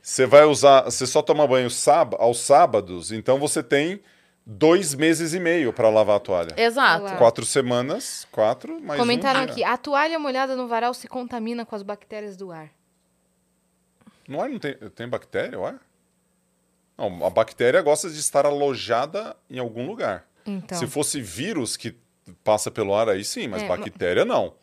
você 0.00 0.26
vai 0.26 0.44
usar. 0.44 0.84
Você 0.84 1.06
só 1.06 1.20
toma 1.22 1.46
banho 1.46 1.70
sáb 1.70 2.16
aos 2.18 2.38
sábados, 2.40 3.10
então 3.12 3.38
você 3.38 3.62
tem 3.62 4.00
dois 4.44 4.94
meses 4.94 5.34
e 5.34 5.40
meio 5.40 5.72
para 5.72 5.88
lavar 5.88 6.16
a 6.16 6.20
toalha. 6.20 6.54
Exato. 6.56 7.04
Olá. 7.04 7.16
Quatro 7.16 7.44
semanas, 7.44 8.26
quatro, 8.30 8.80
mais 8.80 8.98
Comentaram 8.98 9.40
um 9.40 9.44
aqui, 9.44 9.62
a 9.64 9.76
toalha 9.76 10.18
molhada 10.18 10.56
no 10.56 10.66
varal 10.66 10.92
se 10.94 11.08
contamina 11.08 11.64
com 11.64 11.74
as 11.74 11.82
bactérias 11.82 12.36
do 12.36 12.50
ar. 12.50 12.70
No 14.28 14.40
ar 14.40 14.48
não 14.48 14.58
tem, 14.58 14.74
tem 14.94 15.08
bactéria, 15.08 15.58
o 15.58 15.66
ar? 15.66 15.80
Não, 16.96 17.24
a 17.24 17.30
bactéria 17.30 17.80
gosta 17.82 18.08
de 18.08 18.18
estar 18.18 18.46
alojada 18.46 19.36
em 19.50 19.58
algum 19.58 19.86
lugar. 19.86 20.26
Então. 20.46 20.78
Se 20.78 20.86
fosse 20.86 21.20
vírus 21.20 21.76
que 21.76 21.96
passa 22.44 22.70
pelo 22.70 22.94
ar, 22.94 23.08
aí 23.08 23.24
sim, 23.24 23.48
mas 23.48 23.62
É, 23.62 23.66
bactéria 23.66 24.24
não. 24.24 24.54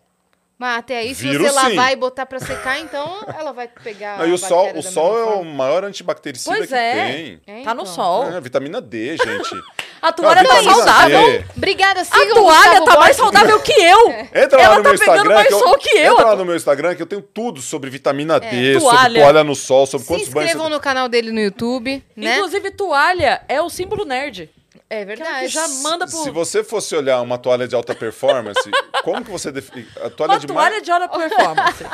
Mas 0.58 0.80
até 0.80 0.98
aí, 0.98 1.16
se 1.16 1.22
Vírus, 1.26 1.48
você 1.48 1.56
lavar 1.56 1.88
sim. 1.88 1.94
e 1.94 1.96
botar 1.96 2.26
pra 2.26 2.38
secar, 2.38 2.82
então 2.82 3.24
ela 3.40 3.54
vai 3.54 3.70
pegar. 3.70 4.18
Não, 4.18 4.28
e 4.28 4.32
a 4.32 4.34
o 4.34 4.38
sol, 4.38 4.70
o 4.76 4.82
sol 4.84 5.18
é 5.18 5.24
o 5.36 5.46
maior 5.46 5.86
antibactericida 5.86 6.54
Pois 6.54 6.68
que 6.68 6.76
é. 6.76 6.94
tem. 7.14 7.42
É, 7.48 7.64
Tá 7.64 7.74
no 7.74 7.84
então. 7.84 7.94
sol. 7.94 8.26
É, 8.30 8.42
vitamina 8.42 8.82
D, 8.82 9.16
gente. 9.16 9.50
A 10.02 10.12
toalha 10.14 10.46
tá 10.46 10.62
saudável. 10.64 11.26
D. 11.40 11.46
Obrigada, 11.56 12.02
A 12.02 12.06
toalha 12.34 12.84
tá 12.86 13.00
mais 13.00 13.16
saudável 13.16 13.60
que 13.62 13.72
eu. 13.72 14.10
Entra 14.36 14.58
lá 14.58 14.64
Ela 14.66 14.76
no 14.78 14.84
tá 14.84 14.90
meu 14.90 15.00
pegando 15.00 15.16
Instagram. 15.16 15.36
mais 15.36 15.48
que 15.48 15.54
eu, 15.54 15.60
sol 15.60 15.78
que 15.78 15.90
eu. 15.98 16.12
Entra 16.14 16.26
lá 16.26 16.36
no 16.36 16.46
meu 16.46 16.56
Instagram 16.58 16.96
que 16.96 17.02
eu 17.02 17.08
tenho 17.08 17.22
tudo 17.22 17.62
sobre 17.62 17.90
vitamina 17.90 18.38
D, 18.40 18.80
sobre 18.80 18.98
Toalha. 18.98 19.22
toalha 19.22 19.44
no 19.46 19.56
sol, 19.56 19.86
sobre 19.86 20.06
Se 20.06 20.12
quantos 20.14 20.28
banhos. 20.30 20.46
inscrevam 20.50 20.68
você- 20.70 20.74
no 20.76 20.80
canal 20.82 21.08
dele 21.10 21.32
no 21.32 21.40
YouTube, 21.40 22.04
né? 22.18 22.36
Inclusive, 22.38 22.72
toalha 22.72 23.42
é 23.48 23.62
o 23.62 23.70
símbolo 23.70 24.04
nerd. 24.06 24.50
É 24.90 25.02
é 25.02 25.04
o 25.04 25.08
verdade. 25.08 25.46
que 25.46 25.48
já 25.50 25.68
manda 25.84 26.08
pro... 26.08 26.24
Se 26.24 26.32
você 26.32 26.64
fosse 26.64 26.96
olhar 26.96 27.22
uma 27.22 27.38
toalha 27.38 27.68
de 27.68 27.76
alta 27.76 27.94
performance, 27.94 28.70
como 29.04 29.24
que 29.24 29.30
você 29.30 29.52
define. 29.52 29.88
A 30.04 30.10
toalha 30.10 30.34
Uma 30.34 30.40
de 30.40 30.48
toalha 30.48 30.82
de 30.82 30.92
alta 30.92 31.10
performance. 31.18 31.86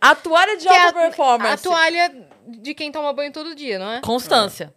A 0.00 0.14
toalha 0.14 0.56
de 0.56 0.66
Que 0.66 0.72
é 0.72 0.84
alta 0.84 0.98
a, 0.98 1.02
performance. 1.02 1.52
a 1.54 1.56
toalha 1.70 2.26
de 2.46 2.74
quem 2.74 2.92
toma 2.92 3.12
banho 3.12 3.32
todo 3.32 3.54
dia, 3.54 3.78
não 3.78 3.90
é? 3.90 4.00
Constância. 4.00 4.72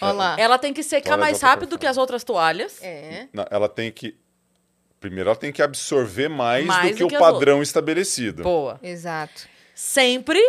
Olha 0.00 0.12
lá. 0.12 0.36
Ela 0.38 0.58
tem 0.58 0.72
que 0.72 0.82
secar 0.82 1.10
Toalha 1.10 1.20
mais 1.20 1.40
rápido 1.42 1.78
que 1.78 1.86
as 1.86 1.98
outras 1.98 2.24
toalhas. 2.24 2.82
É. 2.82 3.28
Não, 3.32 3.44
ela 3.50 3.68
tem 3.68 3.90
que. 3.92 4.16
Primeiro, 4.98 5.28
ela 5.30 5.36
tem 5.38 5.52
que 5.52 5.62
absorver 5.62 6.28
mais, 6.28 6.64
Mais 6.66 6.90
do 6.90 6.94
que 6.94 6.98
do 7.00 7.06
o 7.06 7.08
que 7.08 7.16
as 7.16 7.20
padrão 7.20 7.62
estabelecido. 7.62 8.42
Boa. 8.42 8.78
Exato. 8.82 9.46
Sempre, 9.74 10.40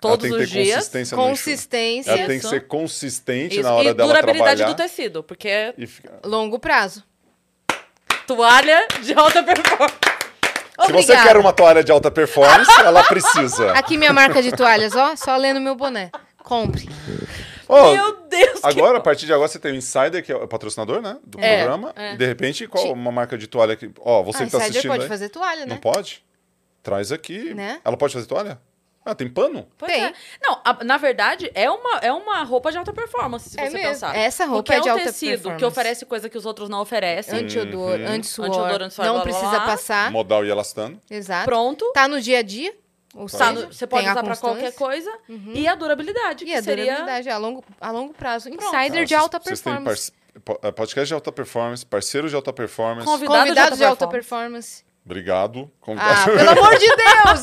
todos 0.00 0.22
tem 0.22 0.30
que 0.30 0.36
ter 0.38 0.42
os 0.44 0.50
dias. 0.50 0.74
consistência. 0.76 1.16
Consistência, 1.16 2.10
Ela 2.12 2.26
tem 2.26 2.40
que 2.40 2.46
ser 2.48 2.66
consistente 2.66 3.54
Isso. 3.54 3.62
na 3.62 3.74
hora 3.74 3.88
e 3.90 3.94
dela 3.94 4.08
durabilidade 4.08 4.56
trabalhar. 4.56 4.74
do 4.74 4.76
tecido, 4.82 5.22
porque 5.22 5.48
é 5.48 5.74
e 5.76 5.86
fica- 5.86 6.20
longo 6.24 6.58
prazo. 6.58 7.04
toalha 8.26 8.86
de 9.02 9.12
alta 9.14 9.42
performance. 9.42 9.94
Se 10.86 10.92
você 10.92 11.12
quer 11.16 11.36
uma 11.36 11.52
toalha 11.52 11.84
de 11.84 11.92
alta 11.92 12.10
performance, 12.10 12.70
ela 12.80 13.02
precisa. 13.04 13.72
Aqui 13.72 13.98
minha 13.98 14.12
marca 14.12 14.42
de 14.42 14.50
toalhas, 14.52 14.94
ó. 14.96 15.14
Só 15.16 15.36
lendo 15.36 15.60
meu 15.60 15.74
boné. 15.74 16.10
Compre. 16.42 16.88
Ó, 17.68 17.92
Meu 17.92 18.22
Deus, 18.28 18.60
Agora, 18.64 18.98
a 18.98 19.00
partir 19.00 19.26
de 19.26 19.32
agora, 19.32 19.46
você 19.46 19.58
tem 19.58 19.72
o 19.72 19.76
Insider, 19.76 20.24
que 20.24 20.32
é 20.32 20.34
o 20.36 20.48
patrocinador, 20.48 21.00
né? 21.00 21.16
Do 21.24 21.38
É, 21.38 21.58
programa. 21.58 21.92
é. 21.94 22.14
E 22.14 22.16
de 22.16 22.26
repente, 22.26 22.66
qual 22.66 22.92
uma 22.92 23.12
marca 23.12 23.38
de 23.38 23.46
toalha 23.46 23.76
que. 23.76 23.90
Ó, 24.00 24.22
você 24.24 24.42
Ah, 24.42 24.46
que 24.46 24.50
tá 24.52 24.58
Insider 24.58 24.70
assistindo. 24.70 24.90
pode 24.90 25.02
aí, 25.04 25.08
fazer 25.08 25.28
toalha, 25.28 25.60
né? 25.60 25.66
Não 25.66 25.76
pode? 25.76 26.24
Traz 26.82 27.12
aqui. 27.12 27.54
Né? 27.54 27.78
Ela 27.84 27.96
pode 27.96 28.12
fazer 28.14 28.26
toalha? 28.26 28.58
Ah, 29.04 29.14
tem 29.14 29.28
pano? 29.28 29.66
Pois 29.78 29.90
Tem. 29.90 30.04
é. 30.04 30.12
Não, 30.42 30.60
a- 30.64 30.84
na 30.84 30.98
verdade, 30.98 31.50
é 31.54 31.70
uma, 31.70 31.98
é 32.00 32.12
uma 32.12 32.42
roupa 32.44 32.70
de 32.70 32.76
alta 32.78 32.92
performance, 32.92 33.48
se 33.50 33.58
É 33.58 33.64
você 33.70 33.76
mesmo. 33.78 33.88
pensar. 33.92 34.14
Essa 34.16 34.44
roupa 34.44 34.62
Porque 34.64 34.74
é 34.74 34.80
de 34.80 34.88
um 34.88 34.92
alta 34.92 35.04
tecido 35.04 35.30
performance. 35.30 35.58
que 35.58 35.64
oferece 35.64 36.04
coisa 36.06 36.28
que 36.28 36.36
os 36.36 36.44
outros 36.44 36.68
não 36.68 36.80
oferecem. 36.80 37.38
Anti-odor, 37.38 37.98
Uhum. 37.98 38.06
anti-suor. 38.08 38.46
Anti-odor, 38.48 38.82
anti-suor, 38.82 39.06
não 39.06 39.14
blá, 39.14 39.22
precisa 39.22 39.48
blá. 39.50 39.60
passar. 39.62 40.10
Modal 40.10 40.44
e 40.44 40.50
elastano. 40.50 41.00
Exato. 41.10 41.46
Pronto. 41.46 41.90
Tá 41.94 42.06
no 42.06 42.20
dia 42.20 42.40
a 42.40 42.42
dia. 42.42 42.74
Ou 43.14 43.26
Tá 43.26 43.38
seja, 43.38 43.52
no- 43.52 43.72
você 43.72 43.86
pode 43.86 44.08
usar 44.08 44.22
pra 44.22 44.36
qualquer 44.36 44.72
coisa. 44.74 45.10
E 45.28 45.66
a 45.66 45.74
durabilidade, 45.74 46.44
que 46.44 46.50
E 46.50 46.54
a 46.54 46.62
seria... 46.62 46.84
durabilidade 46.84 47.28
a 47.30 47.38
longo, 47.38 47.64
a 47.80 47.90
longo 47.90 48.12
prazo. 48.12 48.48
Insider 48.50 49.02
Ah, 49.02 49.04
de 49.04 49.14
alta 49.14 49.38
vocês- 49.38 49.58
vocês 49.58 49.62
têm 49.62 49.72
performance. 49.82 50.12
eh, 50.62 50.70
Podcast 50.72 51.08
de 51.08 51.14
alta 51.14 51.32
performance, 51.32 51.84
parceiros 51.86 52.30
de 52.30 52.36
alta 52.36 52.52
performance. 52.52 53.04
Convidado 53.06 53.38
de 53.40 53.48
Convidados 53.48 53.78
de 53.78 53.84
alta 53.84 54.04
alta 54.04 54.12
performance. 54.14 54.84
Obrigado. 55.10 55.70
Ah, 55.72 55.76
Convidado. 55.84 56.32
pelo 56.32 56.50
amor 56.60 56.78
de 56.78 56.86
Deus! 56.86 57.42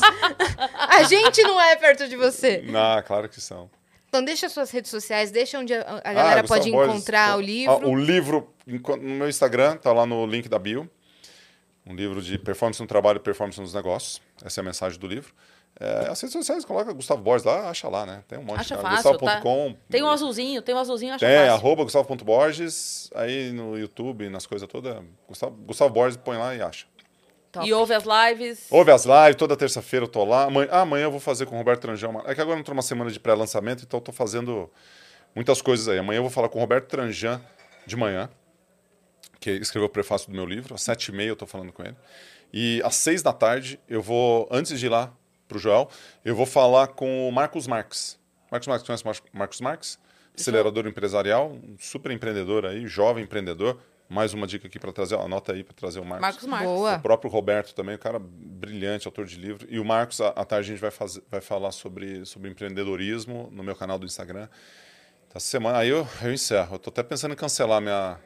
A 0.88 1.02
gente 1.02 1.42
não 1.42 1.60
é 1.60 1.76
perto 1.76 2.08
de 2.08 2.16
você. 2.16 2.64
Ah, 2.74 3.02
claro 3.06 3.28
que 3.28 3.40
são. 3.40 3.70
Então 4.08 4.24
deixa 4.24 4.48
suas 4.48 4.70
redes 4.70 4.90
sociais, 4.90 5.30
deixa 5.30 5.58
onde 5.58 5.74
a 5.74 6.00
a 6.02 6.12
galera 6.14 6.40
Ah, 6.40 6.44
pode 6.44 6.70
Borges, 6.70 6.94
encontrar 6.94 7.36
o 7.36 7.40
livro. 7.42 7.72
ó, 7.74 7.78
o 7.86 7.94
livro, 7.94 8.54
no 8.66 8.98
meu 9.16 9.28
Instagram, 9.28 9.76
tá 9.76 9.92
lá 9.92 10.06
no 10.06 10.24
link 10.26 10.48
da 10.48 10.58
bio. 10.58 10.88
Um 11.86 11.94
livro 11.94 12.22
de 12.22 12.38
performance 12.38 12.80
no 12.80 12.86
trabalho 12.86 13.18
e 13.18 13.20
performance 13.20 13.60
nos 13.60 13.74
negócios. 13.74 14.20
Essa 14.44 14.60
é 14.60 14.62
a 14.62 14.64
mensagem 14.64 14.98
do 14.98 15.06
livro. 15.06 15.32
É, 15.80 16.08
as 16.10 16.20
redes 16.20 16.32
sociais, 16.32 16.64
coloca 16.64 16.92
Gustavo 16.92 17.22
Borges 17.22 17.44
lá, 17.44 17.68
acha 17.70 17.88
lá, 17.88 18.04
né? 18.04 18.22
Tem 18.26 18.38
um 18.38 18.42
monte. 18.42 18.60
Acha 18.60 18.76
cara. 18.76 18.96
fácil, 18.96 19.12
Gustavo.com. 19.12 19.76
Tem 19.88 20.02
um 20.02 20.10
azulzinho, 20.10 20.60
tem 20.60 20.74
um 20.74 20.78
azulzinho, 20.78 21.14
acha 21.14 21.24
Tem, 21.26 21.36
fácil. 21.36 21.52
arroba 21.52 21.84
Gustavo.borges, 21.84 23.10
aí 23.14 23.52
no 23.52 23.78
YouTube, 23.78 24.28
nas 24.28 24.44
coisas 24.46 24.66
todas. 24.68 24.96
Gustavo, 25.28 25.52
Gustavo 25.66 25.92
Borges, 25.94 26.16
põe 26.16 26.36
lá 26.36 26.54
e 26.54 26.60
acha. 26.62 26.86
Top. 27.50 27.66
E 27.66 27.72
ouve 27.72 27.94
as 27.94 28.04
lives. 28.04 28.66
Ouve 28.70 28.90
as 28.90 29.04
lives, 29.04 29.36
toda 29.36 29.56
terça-feira 29.56 30.04
eu 30.04 30.08
tô 30.08 30.24
lá. 30.24 30.44
Amanhã, 30.44 30.68
ah, 30.70 30.80
amanhã 30.82 31.04
eu 31.04 31.10
vou 31.10 31.20
fazer 31.20 31.46
com 31.46 31.54
o 31.54 31.58
Roberto 31.58 31.80
Tranjão. 31.80 32.10
uma- 32.10 32.22
É 32.26 32.34
que 32.34 32.40
agora 32.40 32.62
tô 32.62 32.72
numa 32.72 32.82
semana 32.82 33.10
de 33.10 33.18
pré-lançamento, 33.18 33.84
então 33.84 33.98
eu 33.98 34.02
tô 34.04 34.12
fazendo 34.12 34.70
muitas 35.34 35.62
coisas 35.62 35.88
aí. 35.88 35.98
Amanhã 35.98 36.18
eu 36.18 36.22
vou 36.22 36.30
falar 36.30 36.48
com 36.48 36.58
o 36.58 36.60
Roberto 36.60 36.86
Tranjan 36.88 37.40
de 37.86 37.96
manhã, 37.96 38.28
que 39.40 39.50
escreveu 39.52 39.86
o 39.86 39.90
prefácio 39.90 40.28
do 40.30 40.34
meu 40.36 40.44
livro. 40.44 40.74
Às 40.74 40.82
sete 40.82 41.06
e 41.06 41.12
meia 41.12 41.28
eu 41.28 41.36
tô 41.36 41.46
falando 41.46 41.72
com 41.72 41.82
ele. 41.82 41.96
E 42.52 42.82
às 42.84 42.96
seis 42.96 43.22
da 43.22 43.32
tarde 43.32 43.80
eu 43.88 44.02
vou, 44.02 44.46
antes 44.50 44.78
de 44.78 44.86
ir 44.86 44.88
lá 44.90 45.12
pro 45.46 45.58
Joel, 45.58 45.88
eu 46.24 46.34
vou 46.36 46.44
falar 46.46 46.88
com 46.88 47.26
o 47.28 47.32
Marcos 47.32 47.66
Marques. 47.66 48.18
Marcos 48.50 48.66
Marques, 48.68 48.86
conhece 48.86 49.04
Marcos 49.32 49.60
Marques? 49.60 49.98
Acelerador 50.38 50.86
empresarial, 50.86 51.50
um 51.50 51.76
super 51.78 52.12
empreendedor 52.12 52.64
aí, 52.66 52.86
jovem 52.86 53.24
empreendedor. 53.24 53.78
Mais 54.08 54.32
uma 54.32 54.46
dica 54.46 54.66
aqui 54.66 54.78
para 54.78 54.90
trazer, 54.90 55.16
ó, 55.16 55.24
anota 55.24 55.52
aí 55.52 55.62
para 55.62 55.74
trazer 55.74 56.00
o 56.00 56.04
Marcos. 56.04 56.22
Marcos 56.22 56.46
Marques. 56.46 56.68
Boa. 56.68 56.96
O 56.96 57.00
próprio 57.00 57.30
Roberto 57.30 57.74
também, 57.74 57.94
um 57.94 57.98
cara 57.98 58.18
brilhante, 58.18 59.06
autor 59.06 59.26
de 59.26 59.36
livro. 59.36 59.66
E 59.70 59.78
o 59.78 59.84
Marcos, 59.84 60.20
à 60.20 60.32
tarde 60.44 60.70
a 60.70 60.72
gente 60.72 60.80
vai, 60.80 60.90
fazer, 60.90 61.22
vai 61.30 61.42
falar 61.42 61.72
sobre, 61.72 62.24
sobre 62.24 62.50
empreendedorismo 62.50 63.50
no 63.52 63.62
meu 63.62 63.76
canal 63.76 63.98
do 63.98 64.06
Instagram. 64.06 64.48
Essa 65.28 65.40
semana, 65.40 65.78
aí 65.78 65.90
eu, 65.90 66.08
eu 66.22 66.32
encerro. 66.32 66.76
Eu 66.76 66.78
tô 66.78 66.88
até 66.88 67.02
pensando 67.02 67.32
em 67.32 67.36
cancelar 67.36 67.82
minha, 67.82 68.18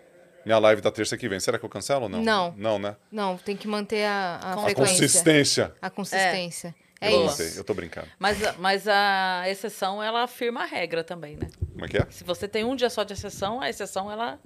minha 0.46 0.58
live 0.60 0.80
da 0.80 0.90
terça 0.92 1.16
que 1.18 1.28
vem. 1.28 1.40
Será 1.40 1.58
que 1.58 1.64
eu 1.64 1.68
cancelo 1.68 2.04
ou 2.04 2.08
não? 2.08 2.22
Não. 2.22 2.54
Não, 2.56 2.78
né? 2.78 2.96
Não, 3.10 3.36
tem 3.36 3.56
que 3.56 3.66
manter 3.66 4.04
a, 4.04 4.38
a 4.40 4.52
A 4.54 4.58
frequência. 4.58 4.94
consistência. 5.00 5.74
A 5.82 5.90
consistência. 5.90 6.74
É, 7.00 7.12
eu 7.12 7.26
isso. 7.26 7.42
mantei, 7.42 7.58
eu 7.58 7.64
tô 7.64 7.74
brincando. 7.74 8.06
Mas, 8.20 8.38
mas 8.58 8.86
a 8.86 9.42
exceção, 9.48 10.00
ela 10.00 10.22
afirma 10.22 10.62
a 10.62 10.64
regra 10.64 11.02
também, 11.02 11.36
né? 11.36 11.48
Como 11.72 11.84
é 11.84 11.88
que 11.88 11.98
é? 11.98 12.06
Se 12.08 12.22
você 12.22 12.46
tem 12.46 12.62
um 12.64 12.76
dia 12.76 12.88
só 12.88 13.02
de 13.02 13.12
exceção, 13.12 13.60
a 13.60 13.68
exceção, 13.68 14.08
ela 14.08 14.38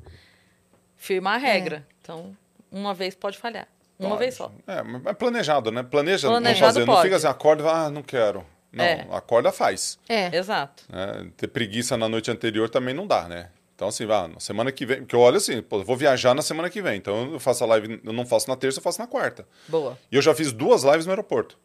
firma 0.97 1.33
a 1.35 1.37
regra. 1.37 1.87
Então, 2.03 2.37
uma 2.71 2.93
vez 2.95 3.15
pode 3.15 3.39
falhar. 3.39 3.69
Uma 3.99 4.11
Pode. 4.11 4.19
vez 4.21 4.35
só. 4.35 4.53
É, 4.67 4.83
mas 4.83 5.07
é 5.07 5.15
planejado, 5.15 5.71
né? 5.73 5.83
Planeja 5.83 6.29
Planejado 6.29 6.61
não 6.61 6.67
fazer. 6.69 6.81
Não 6.81 6.87
pode. 6.95 7.03
fica 7.05 7.17
assim, 7.17 7.27
acorda 7.27 7.63
e 7.63 7.67
fala, 7.67 7.87
ah, 7.87 7.91
não 7.91 8.03
quero. 8.03 8.45
Não, 8.71 8.85
É. 8.85 9.07
acorda 9.11 9.51
faz. 9.51 9.99
É. 10.07 10.37
Exato. 10.37 10.85
né? 10.91 11.31
Ter 11.35 11.49
preguiça 11.49 11.97
na 11.97 12.07
noite 12.07 12.31
anterior 12.31 12.69
também 12.69 12.93
não 12.93 13.07
dá, 13.07 13.27
né? 13.27 13.49
Então, 13.75 13.89
assim, 13.89 14.05
ah, 14.11 14.29
na 14.29 14.39
semana 14.39 14.71
que 14.71 14.85
vem. 14.85 14.99
Porque 14.99 15.15
eu 15.17 15.21
olho 15.21 15.39
assim, 15.39 15.63
pô, 15.63 15.83
vou 15.83 15.97
viajar 15.97 16.35
na 16.35 16.43
semana 16.43 16.69
que 16.69 16.83
vem. 16.83 16.97
Então 16.99 17.33
eu 17.33 17.41
faço 17.41 17.65
a 17.65 17.67
live, 17.69 18.01
eu 18.05 18.13
não 18.13 18.27
faço 18.27 18.49
na 18.51 18.57
terça, 18.57 18.79
eu 18.79 18.83
faço 18.83 19.01
na 19.01 19.07
quarta. 19.07 19.47
Boa. 19.67 19.99
E 20.13 20.17
eu 20.17 20.21
já 20.21 20.35
fiz 20.35 20.53
duas 20.53 20.83
lives 20.83 21.07
no 21.07 21.13
aeroporto. 21.13 21.59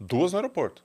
Duas 0.00 0.32
no 0.32 0.38
aeroporto. 0.38 0.82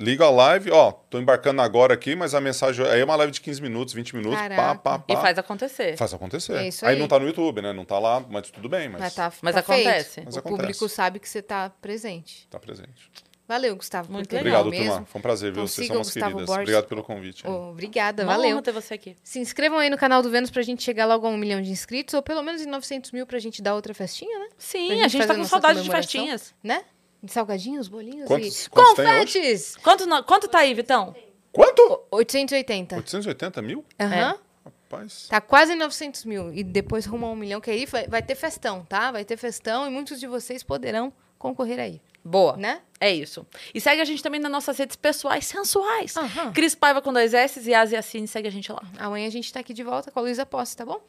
Ligo 0.00 0.22
a 0.22 0.30
live, 0.30 0.70
ó, 0.70 0.92
tô 0.92 1.18
embarcando 1.18 1.60
agora 1.60 1.92
aqui, 1.94 2.14
mas 2.14 2.32
a 2.34 2.40
mensagem. 2.40 2.86
Aí 2.86 3.00
é 3.00 3.04
uma 3.04 3.16
live 3.16 3.32
de 3.32 3.40
15 3.40 3.60
minutos, 3.60 3.92
20 3.94 4.14
minutos, 4.14 4.38
pá, 4.38 4.48
Caraca. 4.48 4.78
pá, 4.78 4.98
pá. 5.00 5.04
E 5.12 5.16
faz 5.16 5.38
acontecer. 5.38 5.96
Faz 5.96 6.14
acontecer. 6.14 6.52
É 6.54 6.68
isso 6.68 6.86
aí. 6.86 6.94
aí. 6.94 7.00
não 7.00 7.08
tá 7.08 7.18
no 7.18 7.26
YouTube, 7.26 7.60
né? 7.60 7.72
Não 7.72 7.84
tá 7.84 7.98
lá, 7.98 8.20
mas 8.20 8.48
tudo 8.50 8.68
bem, 8.68 8.88
mas, 8.88 9.00
Mas, 9.00 9.14
tá, 9.14 9.32
Mas 9.42 9.54
tá 9.56 9.62
feito. 9.62 9.88
acontece. 9.88 10.22
Mas 10.24 10.36
o 10.36 10.38
acontece. 10.38 10.60
público 10.62 10.88
sabe 10.88 11.18
que 11.18 11.28
você 11.28 11.42
tá 11.42 11.70
presente. 11.80 12.46
tá 12.48 12.60
presente. 12.60 13.10
Valeu, 13.48 13.74
Gustavo. 13.76 14.12
Muito 14.12 14.30
legal 14.30 14.60
Obrigado, 14.60 14.70
mesmo. 14.70 14.92
turma. 14.92 15.06
Foi 15.06 15.18
um 15.18 15.22
prazer, 15.22 15.50
viu? 15.52 15.62
Então 15.62 15.66
Vocês 15.66 15.74
siga 15.86 15.86
são 15.86 15.96
o 15.96 15.98
umas 16.00 16.06
Gustavo 16.08 16.26
queridas. 16.32 16.46
Borges. 16.46 16.62
Obrigado 16.62 16.86
pelo 16.86 17.02
convite. 17.02 17.46
aí. 17.46 17.52
Ô, 17.52 17.70
obrigada, 17.70 18.22
Uma 18.22 18.36
valeu. 18.36 18.52
honra 18.52 18.62
ter 18.62 18.72
você 18.72 18.92
aqui. 18.94 19.16
Se 19.24 19.38
inscrevam 19.40 19.78
aí 19.78 19.88
no 19.88 19.96
canal 19.96 20.22
do 20.22 20.30
Vênus 20.30 20.50
pra 20.50 20.60
gente 20.62 20.82
chegar 20.82 21.06
logo 21.06 21.26
a 21.26 21.30
um 21.30 21.36
milhão 21.38 21.62
de 21.62 21.70
inscritos, 21.70 22.12
ou 22.12 22.22
pelo 22.22 22.42
menos 22.42 22.60
em 22.60 22.66
900 22.66 23.10
mil 23.10 23.26
pra 23.26 23.38
gente 23.38 23.62
dar 23.62 23.74
outra 23.74 23.94
festinha, 23.94 24.38
né? 24.38 24.48
Sim, 24.58 25.00
a 25.02 25.08
gente 25.08 25.26
tá 25.26 25.32
com 25.32 25.38
nossa 25.40 25.50
saudade 25.50 25.80
de 25.82 25.88
comemoração. 25.88 26.02
festinhas. 26.20 26.54
Né? 26.62 26.84
De 27.22 27.32
salgadinhos, 27.32 27.88
bolinhos 27.88 28.26
Quantos- 28.28 28.66
e 28.66 28.70
quantos 28.70 28.90
confetes! 28.94 29.76
Quanto, 29.76 30.24
quanto 30.24 30.48
tá 30.48 30.58
aí, 30.60 30.72
Vitão? 30.74 31.14
Quanto? 31.52 32.02
880. 32.12 32.94
880 32.96 33.60
mil? 33.62 33.84
Aham. 33.98 34.38
Rapaz. 34.64 35.26
Tá 35.28 35.40
quase 35.40 35.74
900 35.74 36.24
mil. 36.24 36.52
E 36.52 36.62
depois 36.62 37.04
rumo 37.06 37.26
a 37.26 37.30
um 37.30 37.36
milhão, 37.36 37.60
que 37.60 37.70
aí 37.70 37.86
vai, 37.86 38.06
vai 38.06 38.22
ter 38.22 38.34
festão, 38.34 38.84
tá? 38.84 39.10
Vai 39.10 39.24
ter 39.24 39.36
festão 39.36 39.86
e 39.86 39.90
muitos 39.90 40.20
de 40.20 40.26
vocês 40.26 40.62
poderão 40.62 41.12
concorrer 41.38 41.78
aí, 41.80 42.00
Boa. 42.24 42.56
né? 42.56 42.80
É 43.00 43.12
isso. 43.12 43.46
E 43.74 43.80
segue 43.80 44.00
a 44.00 44.04
gente 44.04 44.22
também 44.22 44.40
nas 44.40 44.50
nossas 44.50 44.76
redes 44.78 44.96
pessoais 44.96 45.46
sensuais. 45.46 46.16
Aham. 46.16 46.52
Cris 46.52 46.74
Paiva 46.74 47.02
com 47.02 47.12
dois 47.12 47.34
S 47.34 47.60
e 47.68 47.74
Asi 47.74 47.96
Assine, 47.96 48.26
segue 48.28 48.48
a 48.48 48.50
gente 48.52 48.70
lá. 48.72 48.82
Amanhã 48.98 49.26
a 49.26 49.30
gente 49.30 49.52
tá 49.52 49.60
aqui 49.60 49.72
de 49.74 49.82
volta 49.82 50.10
com 50.10 50.18
a 50.18 50.22
Luísa 50.22 50.46
Posse, 50.46 50.76
tá 50.76 50.84
bom? 50.84 51.00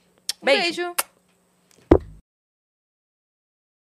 Um 0.41 0.45
Beijo. 0.45 0.61
beijo. 0.63 0.95